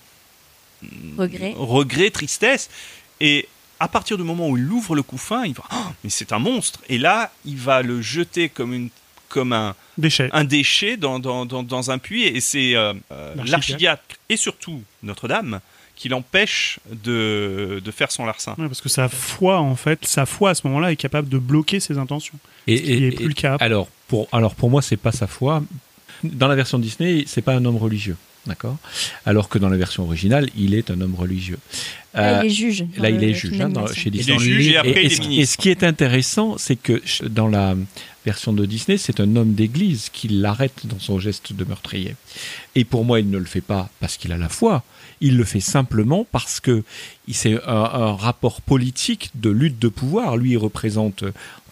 Regret. 1.17 1.53
regret, 1.57 2.09
tristesse. 2.09 2.69
Et 3.19 3.47
à 3.79 3.87
partir 3.87 4.17
du 4.17 4.23
moment 4.23 4.49
où 4.49 4.57
il 4.57 4.71
ouvre 4.71 4.95
le 4.95 5.03
couffin, 5.03 5.45
il 5.45 5.53
va 5.53 5.63
Oh, 5.71 5.91
mais 6.03 6.09
c'est 6.09 6.33
un 6.33 6.39
monstre. 6.39 6.79
Et 6.89 6.97
là, 6.97 7.31
il 7.45 7.57
va 7.57 7.81
le 7.81 8.01
jeter 8.01 8.49
comme 8.49 8.73
une 8.73 8.89
comme 9.31 9.53
un, 9.53 9.75
Déchet. 9.97 10.29
un 10.33 10.43
déchet 10.43 10.97
dans, 10.97 11.19
dans, 11.19 11.45
dans, 11.45 11.63
dans 11.63 11.89
un 11.89 11.97
puits. 11.97 12.23
Et 12.23 12.39
c'est 12.41 12.75
euh, 12.75 12.93
euh, 13.11 13.33
L'archidiacre. 13.45 14.03
et 14.29 14.37
surtout 14.37 14.81
Notre-Dame 15.01 15.59
qui 15.95 16.09
l'empêche 16.09 16.79
de, 16.91 17.79
de 17.83 17.91
faire 17.91 18.11
son 18.11 18.25
larcin. 18.25 18.55
Ouais, 18.57 18.67
parce 18.67 18.81
que 18.81 18.89
sa 18.89 19.07
foi, 19.07 19.59
en 19.59 19.75
fait, 19.75 19.99
sa 20.05 20.25
foi 20.25 20.49
à 20.51 20.55
ce 20.55 20.65
moment-là 20.67 20.91
est 20.91 20.95
capable 20.95 21.29
de 21.29 21.37
bloquer 21.37 21.79
ses 21.79 21.97
intentions. 21.99 22.39
Et, 22.65 22.77
Ce 22.77 22.81
qui 22.83 23.03
est 23.05 23.11
plus 23.11 23.27
le 23.27 23.33
cas. 23.35 23.55
Alors 23.59 23.87
pour, 24.07 24.27
alors 24.31 24.55
pour 24.55 24.69
moi, 24.71 24.81
c'est 24.81 24.97
pas 24.97 25.11
sa 25.11 25.27
foi. 25.27 25.61
Dans 26.23 26.47
la 26.47 26.55
version 26.55 26.79
Disney, 26.79 27.23
c'est 27.27 27.41
pas 27.41 27.53
un 27.53 27.63
homme 27.65 27.77
religieux, 27.77 28.15
d'accord 28.47 28.77
Alors 29.25 29.49
que 29.49 29.59
dans 29.59 29.69
la 29.69 29.77
version 29.77 30.03
originale, 30.03 30.49
il 30.57 30.73
est 30.73 30.89
un 30.91 30.99
homme 31.01 31.15
religieux. 31.15 31.59
Là, 32.13 32.39
Euh, 32.39 32.41
il 32.43 32.47
est 32.47 32.49
juge. 32.53 32.85
Là, 32.97 33.09
il 33.09 33.23
est 33.23 33.33
juge 33.33 33.61
hein, 33.61 33.69
dans- 33.69 33.87
chez 33.87 34.09
Il 34.09 34.11
Disney. 34.11 34.35
est 34.35 34.39
juge 34.39 34.67
et 34.67 34.77
après 34.77 35.03
et, 35.03 35.05
il 35.05 35.11
ce 35.11 35.21
qui- 35.21 35.27
et 35.27 35.29
ministre. 35.29 35.51
ce 35.53 35.57
qui 35.61 35.69
est 35.69 35.83
intéressant, 35.83 36.57
c'est 36.57 36.75
que 36.75 37.01
dans 37.27 37.47
la 37.47 37.75
version 38.25 38.51
de 38.53 38.65
Disney, 38.65 38.97
c'est 38.97 39.19
un 39.19 39.35
homme 39.35 39.53
d'église 39.53 40.09
qui 40.11 40.27
l'arrête 40.27 40.81
dans 40.85 40.99
son 40.99 41.19
geste 41.19 41.53
de 41.53 41.63
meurtrier. 41.63 42.15
Et 42.75 42.83
pour 42.83 43.05
moi, 43.05 43.19
il 43.19 43.29
ne 43.29 43.37
le 43.37 43.45
fait 43.45 43.61
pas 43.61 43.89
parce 43.99 44.17
qu'il 44.17 44.31
a 44.31 44.37
la 44.37 44.49
foi. 44.49 44.83
Il 45.21 45.37
le 45.37 45.43
fait 45.43 45.59
simplement 45.59 46.25
parce 46.31 46.59
que 46.59 46.83
c'est 47.31 47.53
un, 47.65 47.73
un 47.75 48.15
rapport 48.15 48.59
politique 48.61 49.29
de 49.35 49.49
lutte 49.51 49.77
de 49.79 49.87
pouvoir. 49.87 50.35
Lui, 50.35 50.51
il 50.51 50.57
représente 50.57 51.23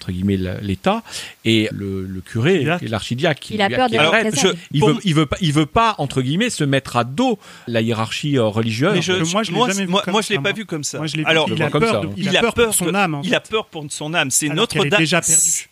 entre 0.10 0.16
guillemets 0.18 0.38
la- 0.38 0.60
l'État 0.60 1.04
et 1.46 1.70
le, 1.72 2.06
le 2.06 2.22
curé 2.22 2.66
et 2.82 2.88
l'archidiacre 2.88 3.52
Il 3.52 3.62
a 3.62 3.70
peur 3.70 3.90
des 3.90 3.98
Alors, 3.98 4.14
je- 4.34 4.48
Il 4.72 4.84
veut, 4.84 4.96
il 5.04 5.14
veut 5.16 5.26
pas, 5.26 5.38
il 5.42 5.54
veut 5.54 5.66
pas 5.66 5.96
entre 6.00 6.22
guillemets 6.22 6.50
se 6.50 6.64
mettre 6.64 6.98
à 6.98 7.04
dos 7.04 7.38
la 7.68 7.82
hiérarchie 7.82 8.38
euh, 8.38 8.46
religieuse. 8.46 8.94
Mais 8.96 9.02
je, 9.02 9.14
que 9.14 9.32
moi, 9.32 9.44
je 9.44 9.52
l'ai 9.52 9.58
moi, 9.58 9.68
jamais 9.70 9.86
vu 9.86 9.92
moi, 9.92 10.02
comme 10.04 10.12
moi, 10.14 10.22
je 10.22 10.30
l'ai 10.30 10.36
ça, 10.36 10.42
pas 10.42 10.52
vu 10.52 10.66
comme 10.66 10.84
ça. 10.84 10.98
Moi, 10.98 11.08
je 11.08 11.16
l'ai 11.18 11.24
vu. 11.24 11.30
Alors, 11.30 11.50
il, 11.50 11.62
a 11.62 11.70
peur 11.70 11.82
ça, 11.90 12.00
de- 12.02 12.08
hein. 12.08 12.12
il 12.18 12.36
a 12.38 12.42
peur 12.42 12.54
pour 12.54 12.74
son 12.74 12.86
de- 12.86 12.96
âme. 12.96 13.16
en 13.16 13.22
Il 13.22 13.36
a 13.36 13.40
peur 13.40 13.66
pour 13.68 13.86
son 13.90 14.14
âme. 14.14 14.32
C'est 14.32 14.50
Notre-Dame. 14.50 15.06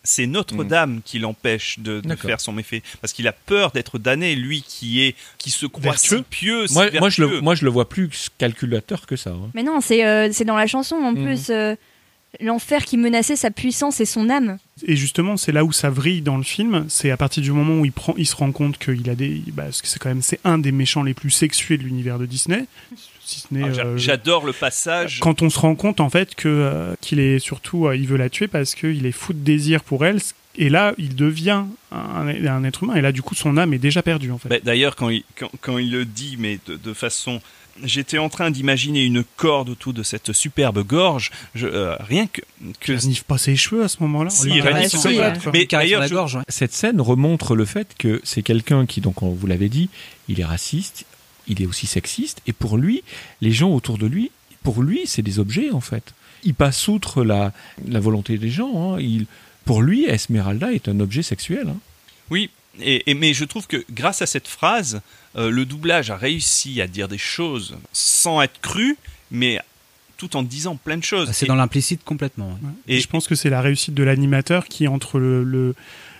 C'est 0.04 0.26
Notre-Dame 0.26 1.00
qui 1.04 1.18
l'empêche 1.18 1.78
de, 1.80 2.00
de 2.00 2.14
faire 2.16 2.40
son 2.40 2.52
méfait, 2.52 2.82
parce 3.00 3.12
qu'il 3.12 3.26
a 3.28 3.32
peur 3.32 3.70
d'être 3.72 3.98
damné. 3.98 4.36
Lui 4.36 4.62
qui 4.66 5.02
est, 5.02 5.14
qui 5.38 5.50
se 5.50 5.66
croit 5.66 5.96
si 5.96 6.22
pieux, 6.22 6.66
moi, 6.70 6.86
moi, 7.00 7.08
je 7.10 7.20
le, 7.22 7.26
vertueux. 7.28 7.42
moi, 7.42 7.54
je 7.54 7.64
le 7.64 7.70
vois 7.70 7.88
plus 7.88 8.28
calculateur 8.38 9.06
que 9.06 9.16
ça. 9.16 9.30
hein. 9.30 9.50
Mais 9.54 9.62
non, 9.62 9.80
c'est 9.80 10.06
euh, 10.06 10.28
c'est 10.32 10.44
dans 10.44 10.56
la 10.56 10.66
chanson 10.66 10.96
en 10.96 11.12
Mhm. 11.12 11.24
plus. 11.24 11.50
euh, 11.50 11.74
l'enfer 12.40 12.84
qui 12.84 12.96
menaçait 12.96 13.36
sa 13.36 13.50
puissance 13.50 14.00
et 14.00 14.04
son 14.04 14.30
âme. 14.30 14.58
Et 14.86 14.96
justement, 14.96 15.36
c'est 15.36 15.52
là 15.52 15.64
où 15.64 15.72
ça 15.72 15.90
vrille 15.90 16.22
dans 16.22 16.36
le 16.36 16.42
film. 16.44 16.84
C'est 16.88 17.10
à 17.10 17.16
partir 17.16 17.42
du 17.42 17.50
moment 17.52 17.80
où 17.80 17.84
il, 17.84 17.92
prend, 17.92 18.14
il 18.16 18.26
se 18.26 18.36
rend 18.36 18.52
compte 18.52 18.78
qu'il 18.78 19.08
a 19.10 19.14
des. 19.14 19.42
Bah, 19.48 19.64
parce 19.64 19.82
que 19.82 19.88
c'est 19.88 19.98
quand 19.98 20.08
même 20.08 20.22
c'est 20.22 20.40
un 20.44 20.58
des 20.58 20.72
méchants 20.72 21.02
les 21.02 21.14
plus 21.14 21.30
sexués 21.30 21.78
de 21.78 21.82
l'univers 21.82 22.18
de 22.18 22.26
Disney. 22.26 22.64
Si 23.24 23.40
ce 23.40 23.46
n'est. 23.52 23.64
Ah, 23.64 23.84
euh, 23.86 23.96
J'adore 23.98 24.46
le 24.46 24.52
passage. 24.52 25.20
quand 25.20 25.42
on 25.42 25.50
se 25.50 25.58
rend 25.58 25.74
compte 25.74 26.00
en 26.00 26.10
fait 26.10 26.34
que 26.34 26.48
euh, 26.48 26.94
qu'il 27.00 27.18
est 27.20 27.38
surtout 27.38 27.86
euh, 27.86 27.96
il 27.96 28.06
veut 28.06 28.16
la 28.16 28.30
tuer 28.30 28.48
parce 28.48 28.74
qu'il 28.74 29.04
est 29.04 29.12
fou 29.12 29.32
de 29.32 29.40
désir 29.40 29.82
pour 29.82 30.06
elle 30.06 30.18
et 30.56 30.70
là 30.70 30.94
il 30.96 31.14
devient 31.14 31.64
un, 31.92 32.28
un 32.28 32.64
être 32.64 32.84
humain 32.84 32.94
et 32.94 33.02
là 33.02 33.12
du 33.12 33.20
coup 33.20 33.34
son 33.34 33.56
âme 33.58 33.74
est 33.74 33.78
déjà 33.78 34.02
perdue 34.02 34.30
en 34.30 34.38
fait. 34.38 34.48
Bah, 34.48 34.56
D'ailleurs, 34.62 34.96
quand 34.96 35.10
il, 35.10 35.24
quand, 35.36 35.50
quand 35.60 35.76
il 35.78 35.90
le 35.90 36.04
dit, 36.04 36.36
mais 36.38 36.58
de, 36.66 36.76
de 36.76 36.92
façon. 36.94 37.40
J'étais 37.84 38.18
en 38.18 38.28
train 38.28 38.50
d'imaginer 38.50 39.04
une 39.04 39.22
corde 39.36 39.68
autour 39.68 39.92
de 39.92 40.02
cette 40.02 40.32
superbe 40.32 40.82
gorge. 40.84 41.30
Je, 41.54 41.66
euh, 41.66 41.96
rien 42.00 42.26
que. 42.26 42.40
que 42.80 42.92
il 42.92 43.22
pas 43.22 43.38
ses 43.38 43.56
cheveux 43.56 43.84
à 43.84 43.88
ce 43.88 43.98
moment-là. 44.00 44.30
Si, 44.30 44.48
il 44.48 44.88
si, 44.88 44.98
ça. 44.98 45.08
ouais. 45.10 45.32
Mais 45.52 45.66
d'ailleurs, 45.66 46.00
la 46.00 46.06
je- 46.08 46.14
gorge, 46.14 46.34
ouais. 46.36 46.42
Cette 46.48 46.72
scène 46.72 47.00
remontre 47.00 47.54
le 47.54 47.64
fait 47.64 47.88
que 47.98 48.20
c'est 48.24 48.42
quelqu'un 48.42 48.86
qui, 48.86 49.00
donc 49.00 49.22
on 49.22 49.30
vous 49.30 49.46
l'avait 49.46 49.68
dit, 49.68 49.90
il 50.28 50.40
est 50.40 50.44
raciste, 50.44 51.04
il 51.46 51.62
est 51.62 51.66
aussi 51.66 51.86
sexiste, 51.86 52.42
et 52.46 52.52
pour 52.52 52.76
lui, 52.78 53.02
les 53.40 53.52
gens 53.52 53.70
autour 53.70 53.96
de 53.98 54.06
lui, 54.06 54.30
pour 54.62 54.82
lui, 54.82 55.02
c'est 55.06 55.22
des 55.22 55.38
objets 55.38 55.70
en 55.70 55.80
fait. 55.80 56.14
Il 56.44 56.54
passe 56.54 56.88
outre 56.88 57.22
la, 57.24 57.52
la 57.86 58.00
volonté 58.00 58.38
des 58.38 58.50
gens. 58.50 58.94
hein. 58.94 59.00
Il, 59.00 59.26
pour 59.64 59.82
lui, 59.82 60.04
Esmeralda 60.06 60.72
est 60.72 60.88
un 60.88 60.98
objet 61.00 61.22
sexuel. 61.22 61.68
hein. 61.68 61.76
Oui, 62.30 62.50
et, 62.80 63.10
et- 63.10 63.14
mais 63.14 63.34
je 63.34 63.44
trouve 63.44 63.66
que 63.66 63.84
grâce 63.90 64.20
à 64.22 64.26
cette 64.26 64.48
phrase, 64.48 65.00
euh, 65.36 65.50
le 65.50 65.64
doublage 65.64 66.10
a 66.10 66.16
réussi 66.16 66.80
à 66.80 66.86
dire 66.86 67.08
des 67.08 67.18
choses 67.18 67.76
sans 67.92 68.40
être 68.42 68.60
cru, 68.60 68.96
mais 69.30 69.60
tout 70.16 70.36
en 70.36 70.42
disant 70.42 70.76
plein 70.76 70.96
de 70.96 71.04
choses. 71.04 71.28
Ah, 71.30 71.32
C'est 71.32 71.46
Et- 71.46 71.48
dans 71.48 71.54
l'implicite 71.54 72.02
complètement. 72.04 72.48
ouais. 72.62 72.70
Et, 72.96 73.00
je 73.00 73.06
pense 73.08 73.28
que 73.28 73.34
c'est 73.34 73.50
la 73.50 73.60
réussite 73.60 73.94
de 73.94 74.02
l'animateur 74.02 74.66
qui 74.66 74.88
entre 74.88 75.18
le, 75.18 75.44
le- 75.44 75.74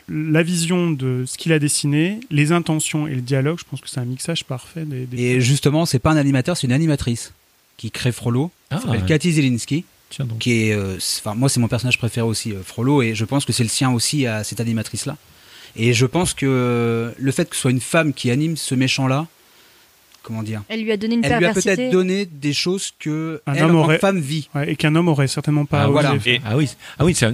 la 0.09 0.43
vision 0.43 0.91
de 0.91 1.25
ce 1.27 1.37
qu'il 1.37 1.53
a 1.53 1.59
dessiné, 1.59 2.21
les 2.31 2.53
intentions 2.53 3.07
et 3.07 3.15
le 3.15 3.21
dialogue, 3.21 3.59
je 3.59 3.65
pense 3.69 3.81
que 3.81 3.89
c'est 3.91 4.01
un 4.01 4.05
mixage 4.05 4.45
parfait 4.45 4.85
des, 4.85 5.05
des- 5.07 5.21
Et 5.23 5.41
justement, 5.41 5.85
c'est 5.85 5.99
pas 5.99 6.13
un 6.13 6.17
animateur, 6.17 6.57
c'est 6.57 6.67
une 6.67 6.73
animatrice 6.73 7.33
qui 7.77 7.91
crée 7.91 8.13
Frollo. 8.13 8.51
Ah, 8.71 8.77
Elle 8.77 8.83
s'appelle 8.83 9.01
ouais. 9.03 9.07
Cathy 9.09 9.33
Zielinski. 9.33 9.85
Tiens 10.11 10.25
donc. 10.25 10.39
qui 10.39 10.53
est, 10.69 10.73
euh, 10.73 10.97
moi 11.37 11.51
c'est 11.51 11.61
mon 11.61 11.69
personnage 11.69 11.99
préféré 11.99 12.27
aussi, 12.27 12.53
euh, 12.53 12.63
Frollo, 12.65 13.03
et 13.03 13.15
je 13.15 13.27
pense 13.27 13.45
que 13.45 13.53
c'est 13.53 13.63
le 13.63 13.69
sien 13.69 13.91
aussi 13.91 14.27
à 14.27 14.43
cette 14.43 14.59
animatrice-là. 14.61 15.19
Et 15.77 15.93
je 15.93 16.07
pense 16.07 16.35
que 16.35 16.47
euh, 16.47 17.13
le 17.19 17.33
fait 17.33 17.49
que 17.49 17.55
ce 17.57 17.63
soit 17.63 17.71
une 17.71 17.81
femme 17.81 18.13
qui 18.13 18.31
anime 18.31 18.57
ce 18.57 18.75
méchant-là, 18.75 19.27
comment 20.23 20.43
dire, 20.43 20.63
Elle 20.69 20.83
lui 20.83 20.93
a 20.93 20.97
donné 20.97 21.15
une 21.15 21.25
elle 21.25 21.39
lui 21.39 21.47
a 21.47 21.55
peut-être 21.55 21.91
donné 21.91 22.27
des 22.27 22.53
choses 22.53 22.93
que 22.99 23.41
Un 23.47 23.55
elle, 23.55 23.65
homme 23.65 23.77
en 23.77 23.81
aurait- 23.85 23.99
femme 23.99 24.21
vit. 24.21 24.49
Ouais, 24.55 24.73
et 24.73 24.77
qu'un 24.77 24.95
homme 24.95 25.09
aurait 25.09 25.29
certainement 25.29 25.65
pas 25.65 25.85
Ah, 25.85 25.87
voilà. 25.89 26.17
Et- 26.27 26.41
Ah 26.45 26.57
oui, 26.57 26.69
ah 26.99 27.05
oui, 27.05 27.15
c'est 27.15 27.27
un- 27.27 27.33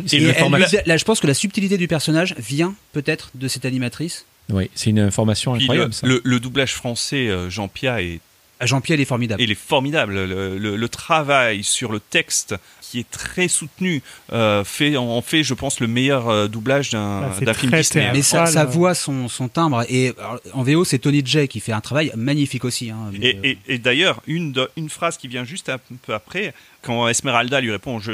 là, 0.87 0.97
je 0.97 1.05
pense 1.05 1.21
que 1.21 1.27
la 1.27 1.35
subtilité 1.35 1.77
du 1.77 1.89
personnage 1.89 2.35
vient 2.39 2.75
peut-être 2.93 3.31
de 3.35 3.49
cette 3.49 3.65
animatrice. 3.65 4.27
Oui, 4.53 4.71
c'est 4.75 4.91
une 4.91 4.99
information 5.01 5.55
incroyable. 5.55 5.87
le, 5.89 5.93
ça. 5.93 6.07
le- 6.07 6.21
le 6.23 6.39
doublage 6.41 6.75
français, 6.75 7.29
euh, 7.29 7.49
Jean 7.51 7.67
Pia, 7.69 8.03
est, 8.03 8.21
Jean-Pierre, 8.67 9.01
est 9.01 9.05
formidable. 9.05 9.43
il 9.43 9.51
est 9.51 9.55
formidable. 9.55 10.15
Le, 10.15 10.59
le- 10.59 10.77
le 10.77 10.89
travail 10.89 11.63
sur 11.65 11.93
le 11.93 12.01
texte, 12.01 12.55
qui 12.81 13.01
est 13.01 13.11
très 13.11 13.49
soutenu, 13.49 14.03
euh, 14.33 14.63
fait, 14.65 14.97
en 14.97 15.21
fait, 15.23 15.43
je 15.43 15.55
pense, 15.55 15.81
le 15.81 15.87
meilleur 15.89 16.29
euh, 16.29 16.47
doublage 16.49 16.91
d'un 16.91 17.23
Bah, 17.43 17.55
film 17.55 17.73
Disney. 17.73 18.11
Mais 18.13 18.23
sa, 18.23 18.47
sa 18.47 18.63
euh. 18.63 18.65
voix, 18.67 18.95
son, 18.95 19.29
son 19.29 19.49
timbre, 19.49 19.85
et 19.89 20.13
alors, 20.19 20.39
en 20.53 20.63
VO 20.63 20.85
c'est 20.85 20.99
Tony 21.01 21.23
Jay 21.25 21.49
qui 21.49 21.61
fait 21.61 21.73
un 21.73 21.81
travail 21.81 22.13
magnifique 22.17 22.65
aussi. 22.65 22.91
hein. 22.91 23.11
Et, 23.21 23.35
Euh, 23.37 23.41
et- 23.43 23.59
et 23.75 23.79
d'ailleurs, 23.79 24.21
une, 24.27 24.55
une 24.77 24.89
phrase 24.89 25.17
qui 25.17 25.27
vient 25.29 25.45
juste 25.45 25.69
un 25.69 25.79
peu 26.07 26.15
après, 26.15 26.55
quand 26.83 27.09
Esmeralda 27.09 27.61
lui 27.61 27.71
répond 27.73 27.99
je, 27.99 28.13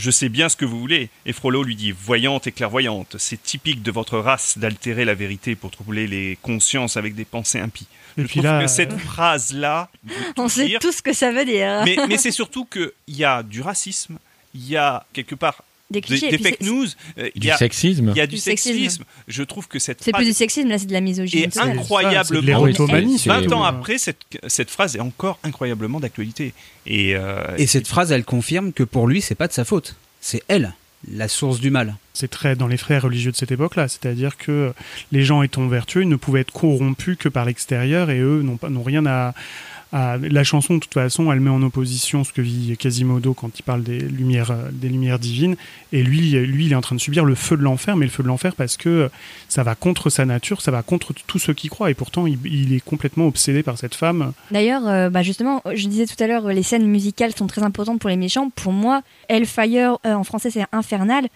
je 0.00 0.10
sais 0.10 0.28
bien 0.28 0.48
ce 0.48 0.56
que 0.56 0.64
vous 0.64 0.80
voulez, 0.80 1.10
et 1.26 1.32
Frollo 1.32 1.62
lui 1.62 1.76
dit 1.76 1.92
Voyante 1.92 2.46
et 2.46 2.52
clairvoyante, 2.52 3.16
c'est 3.18 3.40
typique 3.42 3.82
de 3.82 3.90
votre 3.90 4.18
race 4.18 4.58
d'altérer 4.58 5.04
la 5.04 5.14
vérité 5.14 5.54
pour 5.54 5.70
troubler 5.70 6.06
les 6.06 6.38
consciences 6.42 6.96
avec 6.96 7.14
des 7.14 7.24
pensées 7.24 7.60
impies. 7.60 7.86
Et 8.16 8.22
je 8.22 8.26
puis 8.26 8.40
trouve 8.40 8.44
là, 8.44 8.58
que 8.60 8.64
euh, 8.64 8.68
cette 8.68 8.96
phrase-là, 8.96 9.90
On 10.36 10.48
sait 10.48 10.66
dire. 10.66 10.80
tout 10.80 10.92
ce 10.92 11.02
que 11.02 11.12
ça 11.12 11.30
veut 11.30 11.44
dire. 11.44 11.82
mais, 11.84 11.96
mais 12.08 12.16
c'est 12.16 12.32
surtout 12.32 12.64
qu'il 12.64 12.90
y 13.08 13.24
a 13.24 13.42
du 13.42 13.60
racisme, 13.60 14.18
il 14.54 14.66
y 14.68 14.76
a 14.76 15.06
quelque 15.12 15.34
part 15.34 15.62
Des 15.90 16.00
des, 16.00 16.06
clichés. 16.06 16.28
des 16.28 16.34
et 16.36 16.38
puis 16.38 16.50
fake 16.50 16.60
news, 16.62 16.86
euh, 17.18 17.28
du 17.34 17.48
y 17.48 17.50
a, 17.50 17.56
sexisme. 17.56 18.10
il 18.14 18.16
y 18.16 18.20
a 18.20 18.26
du, 18.26 18.36
Du 18.36 18.40
sexisme. 18.40 18.78
sexisme. 18.78 19.04
Je 19.26 19.42
trouve 19.42 19.66
que 19.68 19.78
cette 19.78 19.98
C'est 20.02 20.12
plus 20.12 20.18
phrase 20.18 20.26
du 20.28 20.32
sexisme, 20.32 20.68
là 20.68 20.78
c'est 20.78 20.86
de 20.86 20.92
la 20.92 21.00
misogynie. 21.00 21.42
est 21.44 21.54
de 21.56 21.60
incroyablement. 21.60 22.66
c'est- 23.18 23.28
20 23.28 23.40
surtout. 23.40 23.52
ans 23.54 23.64
après, 23.64 23.98
cette, 23.98 24.18
cette 24.46 24.70
phrase 24.70 24.94
est 24.96 25.00
encore 25.00 25.38
incroyablement 25.42 26.00
d'actualité. 26.00 26.54
Et, 26.86 27.14
euh, 27.16 27.42
Et 27.58 27.66
cette 27.66 27.88
phrase, 27.88 28.12
elle 28.12 28.24
confirme 28.24 28.72
que 28.72 28.82
pour 28.84 29.06
lui, 29.08 29.20
c'est 29.20 29.34
pas 29.34 29.48
de 29.48 29.52
sa 29.52 29.64
faute. 29.64 29.96
C'est 30.20 30.42
elle, 30.48 30.74
la 31.10 31.28
source 31.28 31.60
du 31.60 31.70
mal. 31.70 31.96
C'est 32.12 32.28
très 32.28 32.54
dans 32.56 32.66
les 32.68 32.76
frères 32.76 33.02
religieux 33.02 33.32
de 33.32 33.36
cette 33.36 33.50
époque-là, 33.52 33.88
c'est-à-dire 33.88 34.36
que 34.36 34.72
les 35.12 35.24
gens 35.24 35.42
étant 35.42 35.66
vertueux, 35.66 36.02
ils 36.02 36.08
ne 36.08 36.16
pouvaient 36.16 36.40
être 36.42 36.52
corrompus 36.52 37.16
que 37.18 37.28
par 37.28 37.44
l'extérieur 37.46 38.10
et 38.10 38.18
eux 38.20 38.42
n'ont 38.42 38.58
pas 38.58 38.68
n'ont 38.68 38.82
rien 38.82 39.06
à, 39.06 39.34
à- 39.92 40.16
la 40.18 40.44
chanson 40.44 40.74
de 40.74 40.80
toute 40.80 40.94
façon, 40.94 41.32
elle 41.32 41.40
met 41.40 41.50
en 41.50 41.62
opposition 41.62 42.24
ce 42.24 42.32
que 42.32 42.40
vit 42.40 42.76
Quasimodo 42.76 43.34
quand 43.34 43.58
il 43.58 43.62
parle 43.62 43.82
des 43.82 43.98
lumières 44.00 44.50
euh, 44.50 44.70
des 44.72 44.88
lumières 44.88 45.18
divines 45.18 45.56
et 45.92 46.02
lui 46.02 46.30
lui 46.30 46.66
il 46.66 46.72
est 46.72 46.76
en 46.76 46.80
train 46.80 46.96
de 46.96 47.00
subir 47.00 47.24
le 47.24 47.34
feu 47.34 47.56
de 47.56 47.62
l'enfer, 47.62 47.96
mais 47.96 48.06
le 48.06 48.10
feu 48.10 48.22
de 48.22 48.28
l'enfer 48.28 48.54
parce 48.54 48.76
que 48.76 49.10
ça 49.48 49.62
va 49.62 49.74
contre 49.74 50.10
sa 50.10 50.24
nature, 50.24 50.60
ça 50.60 50.70
va 50.70 50.82
contre 50.82 51.12
tous 51.26 51.38
ceux 51.38 51.54
qui 51.54 51.68
croient 51.68 51.90
et 51.90 51.94
pourtant 51.94 52.26
il, 52.26 52.72
est 52.72 52.80
complètement 52.80 53.26
obsédé 53.26 53.62
par 53.62 53.78
cette 53.78 53.94
femme. 53.94 54.32
D'ailleurs, 54.50 54.86
euh, 54.86 55.10
bah 55.10 55.22
justement, 55.22 55.62
je 55.72 55.88
disais 55.88 56.06
tout 56.06 56.22
à 56.22 56.26
l'heure, 56.26 56.46
euh, 56.46 56.52
les 56.52 56.62
scènes 56.62 56.86
musicales 56.86 57.34
sont 57.34 57.46
très 57.46 57.62
importantes 57.62 58.00
pour 58.00 58.10
les 58.10 58.16
méchants. 58.16 58.50
Pour 58.50 58.72
moi, 58.72 59.02
Hellfire, 59.28 59.98
euh, 60.06 60.14
en 60.14 60.24
français 60.24 60.50
c'est 60.50 60.64
Infernal, 60.72 61.28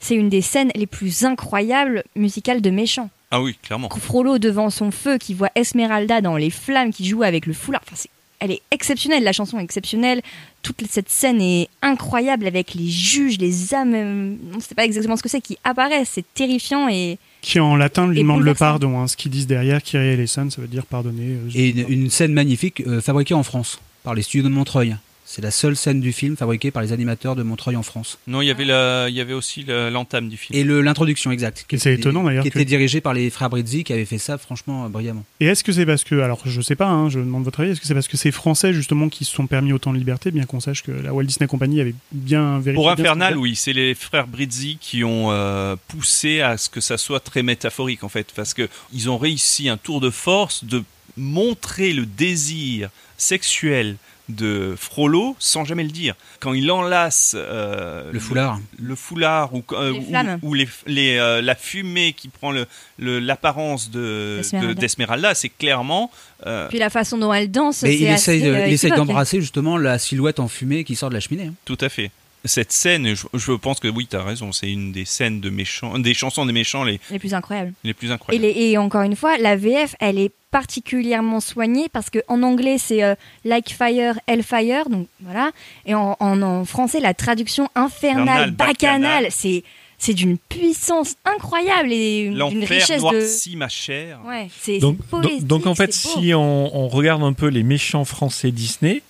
c'est 0.00 0.14
une 0.14 0.28
des 0.28 0.42
scènes 0.42 0.70
les 0.74 0.86
plus 0.86 1.24
incroyables 1.24 2.04
musicales 2.16 2.60
de 2.60 2.70
méchants. 2.70 3.10
Ah 3.32 3.42
oui, 3.42 3.56
clairement. 3.62 3.88
Frollo 3.88 4.38
devant 4.38 4.70
son 4.70 4.90
feu, 4.92 5.18
qui 5.18 5.34
voit 5.34 5.50
Esmeralda 5.56 6.20
dans 6.20 6.36
les 6.36 6.50
flammes, 6.50 6.92
qui 6.92 7.04
joue 7.08 7.22
avec 7.24 7.46
le 7.46 7.52
foulard. 7.54 7.80
Enfin, 7.86 7.96
c'est- 7.96 8.10
elle 8.38 8.50
est 8.50 8.60
exceptionnelle, 8.70 9.22
la 9.24 9.32
chanson 9.32 9.58
est 9.58 9.62
exceptionnelle. 9.64 10.20
Toute 10.62 10.82
cette 10.90 11.08
scène 11.08 11.40
est 11.40 11.68
incroyable 11.80 12.46
avec 12.46 12.74
les 12.74 12.88
juges, 12.88 13.38
les 13.38 13.72
âmes, 13.74 13.94
euh, 13.94 14.34
on 14.52 14.56
ne 14.56 14.60
sait 14.60 14.74
pas 14.74 14.84
exactement 14.84 15.16
ce 15.16 15.22
que 15.22 15.28
c'est, 15.28 15.40
qui 15.40 15.56
apparaissent. 15.64 16.10
C'est 16.14 16.24
terrifiant 16.34 16.88
et 16.88 17.18
Qui 17.40 17.58
en 17.60 17.74
latin 17.76 18.06
lui 18.06 18.18
demande 18.18 18.42
le 18.42 18.54
pardon. 18.54 18.98
Hein. 19.00 19.06
Ce 19.08 19.16
qu'ils 19.16 19.30
disent 19.30 19.46
derrière, 19.46 19.82
Kyrie 19.82 20.08
eleison, 20.08 20.50
ça 20.50 20.60
veut 20.60 20.68
dire 20.68 20.84
pardonner. 20.86 21.22
euh, 21.36 21.48
Et 21.54 21.70
une, 21.70 21.84
une 21.88 22.10
scène 22.10 22.32
magnifique 22.32 22.82
euh, 22.86 23.00
fabriquée 23.00 23.34
en 23.34 23.42
France 23.44 23.80
par 24.04 24.14
les 24.14 24.22
studios 24.22 24.44
de 24.48 24.52
Montreuil. 24.52 24.96
C'est 25.34 25.40
la 25.40 25.50
seule 25.50 25.76
scène 25.76 26.02
du 26.02 26.12
film 26.12 26.36
fabriquée 26.36 26.70
par 26.70 26.82
les 26.82 26.92
animateurs 26.92 27.36
de 27.36 27.42
Montreuil 27.42 27.74
en 27.74 27.82
France. 27.82 28.18
Non, 28.26 28.42
il 28.42 28.48
y 28.48 28.50
avait, 28.50 28.66
la, 28.66 29.06
il 29.08 29.14
y 29.14 29.20
avait 29.22 29.32
aussi 29.32 29.64
l'entame 29.66 30.28
du 30.28 30.36
film. 30.36 30.58
Et 30.58 30.62
l'introduction 30.62 31.30
exacte. 31.30 31.64
qui 31.66 31.76
Et 31.76 31.78
c'est 31.78 31.94
étonnant, 31.94 32.22
d'ailleurs, 32.22 32.44
Qui 32.44 32.50
que- 32.50 32.58
était 32.58 32.66
dirigée 32.66 33.00
par 33.00 33.14
les 33.14 33.30
frères 33.30 33.48
Brizzi 33.48 33.82
qui 33.82 33.94
avaient 33.94 34.04
fait 34.04 34.18
ça 34.18 34.36
franchement 34.36 34.84
euh, 34.84 34.88
brillamment. 34.90 35.24
Et 35.40 35.46
est-ce 35.46 35.64
que 35.64 35.72
c'est 35.72 35.86
parce 35.86 36.04
que, 36.04 36.16
alors 36.20 36.42
je 36.44 36.60
sais 36.60 36.76
pas, 36.76 36.88
hein, 36.88 37.08
je 37.08 37.18
demande 37.18 37.44
votre 37.44 37.60
avis, 37.60 37.70
est-ce 37.70 37.80
que 37.80 37.86
c'est 37.86 37.94
parce 37.94 38.08
que 38.08 38.18
c'est 38.18 38.30
français 38.30 38.74
justement 38.74 39.08
qui 39.08 39.24
se 39.24 39.32
sont 39.34 39.46
permis 39.46 39.72
autant 39.72 39.94
de 39.94 39.96
liberté, 39.96 40.30
bien 40.32 40.44
qu'on 40.44 40.60
sache 40.60 40.82
que 40.82 40.92
la 40.92 41.14
Walt 41.14 41.24
Disney 41.24 41.48
Company 41.48 41.80
avait 41.80 41.94
bien 42.12 42.58
vérifié. 42.58 42.74
Pour 42.74 42.94
ce 42.94 43.00
Infernal, 43.00 43.38
oui, 43.38 43.56
c'est 43.56 43.72
les 43.72 43.94
frères 43.94 44.26
Brizzi 44.28 44.76
qui 44.82 45.02
ont 45.02 45.30
euh, 45.32 45.76
poussé 45.88 46.42
à 46.42 46.58
ce 46.58 46.68
que 46.68 46.82
ça 46.82 46.98
soit 46.98 47.20
très 47.20 47.42
métaphorique 47.42 48.04
en 48.04 48.10
fait, 48.10 48.26
parce 48.36 48.52
que 48.52 48.68
ils 48.92 49.08
ont 49.08 49.16
réussi 49.16 49.70
un 49.70 49.78
tour 49.78 50.02
de 50.02 50.10
force 50.10 50.64
de 50.66 50.82
montrer 51.16 51.94
le 51.94 52.04
désir 52.04 52.90
sexuel 53.16 53.96
de 54.34 54.74
Frollo 54.78 55.36
sans 55.38 55.64
jamais 55.64 55.84
le 55.84 55.90
dire. 55.90 56.14
Quand 56.40 56.52
il 56.54 56.70
enlace 56.70 57.34
euh, 57.38 58.10
Le 58.12 58.18
foulard. 58.20 58.58
le 58.78 58.94
foulard 58.96 59.54
ou, 59.54 59.62
euh, 59.72 59.92
Les 59.92 59.98
ou- 60.42 60.54
les, 60.54 60.68
les, 60.86 61.16
euh, 61.18 61.40
la 61.42 61.54
fumée 61.54 62.12
qui 62.12 62.28
prend 62.28 62.50
le- 62.50 62.66
le- 62.98 63.18
l'apparence 63.20 63.90
de 63.90 64.38
D'Esmeralda. 64.38 64.74
de- 64.74 64.80
d'Esmeralda, 64.80 65.34
c'est 65.34 65.48
clairement 65.50 66.10
euh, 66.46 66.68
puis 66.68 66.78
la 66.78 66.90
façon 66.90 67.18
dont 67.18 67.32
elle 67.32 67.50
danse, 67.50 67.76
c'est 67.78 67.94
il 67.94 68.06
essaye, 68.06 68.42
de- 68.42 68.96
d'embrasser 68.96 69.40
justement 69.40 69.76
la 69.76 69.98
silhouette 69.98 70.40
en 70.40 70.48
fumée 70.48 70.82
qui 70.84 70.96
sort 70.96 71.08
de 71.08 71.14
la 71.14 71.20
cheminée. 71.20 71.48
hein. 71.48 71.54
tout 71.64 71.78
à 71.80 71.88
fait. 71.88 72.10
Cette 72.44 72.72
scène, 72.72 73.14
je, 73.14 73.26
je 73.34 73.52
pense 73.52 73.78
que 73.78 73.86
oui, 73.88 74.06
tu 74.10 74.16
as 74.16 74.22
raison, 74.22 74.50
c'est 74.52 74.70
une 74.70 74.90
des 74.90 75.04
scènes 75.04 75.40
de 75.40 75.48
méchants, 75.50 75.98
des 75.98 76.12
chansons 76.14 76.44
des 76.44 76.52
méchants 76.52 76.82
les, 76.82 76.98
les 77.10 77.18
plus 77.20 77.34
incroyables. 77.34 77.72
les 77.84 77.94
plus 77.94 78.08
Et, 78.08 78.12
incroyables. 78.12 78.44
les- 78.46 78.60
et 78.70 78.78
encore 78.78 79.02
une 79.02 79.14
fois, 79.16 79.38
la 79.38 79.54
VF, 79.56 79.94
elle 80.00 80.18
est 80.18 80.32
particulièrement 80.50 81.40
soignée 81.40 81.88
parce 81.88 82.10
que 82.10 82.18
en 82.28 82.42
anglais 82.42 82.76
c'est 82.78 83.02
euh, 83.02 83.14
Like 83.44 83.70
Fire, 83.72 84.18
Hellfire, 84.26 84.88
donc 84.90 85.06
voilà. 85.20 85.50
Et 85.86 85.94
en, 85.94 86.16
en- 86.20 86.42
en 86.42 86.64
français, 86.64 87.00
la 87.00 87.14
traduction 87.14 87.68
infernale, 87.74 88.50
bacchanale, 88.50 89.02
bacchanale. 89.24 89.26
c'est 89.30 89.62
c'est 89.98 90.14
d'une 90.14 90.36
puissance 90.36 91.14
incroyable 91.24 91.92
et 91.92 92.28
d'une 92.28 92.64
richesse 92.64 93.02
de. 93.02 93.56
ma 93.56 93.68
chair. 93.68 94.18
Ouais, 94.26 94.48
c'est 94.60 94.78
Donc, 94.80 94.96
donc, 95.12 95.44
donc, 95.44 95.66
en 95.68 95.76
fait, 95.76 95.92
si 95.92 96.34
on, 96.34 96.76
on 96.76 96.88
regarde 96.88 97.22
un 97.22 97.32
peu 97.34 97.46
les 97.46 97.62
méchants 97.62 98.04
français 98.04 98.50
Disney, 98.50 99.00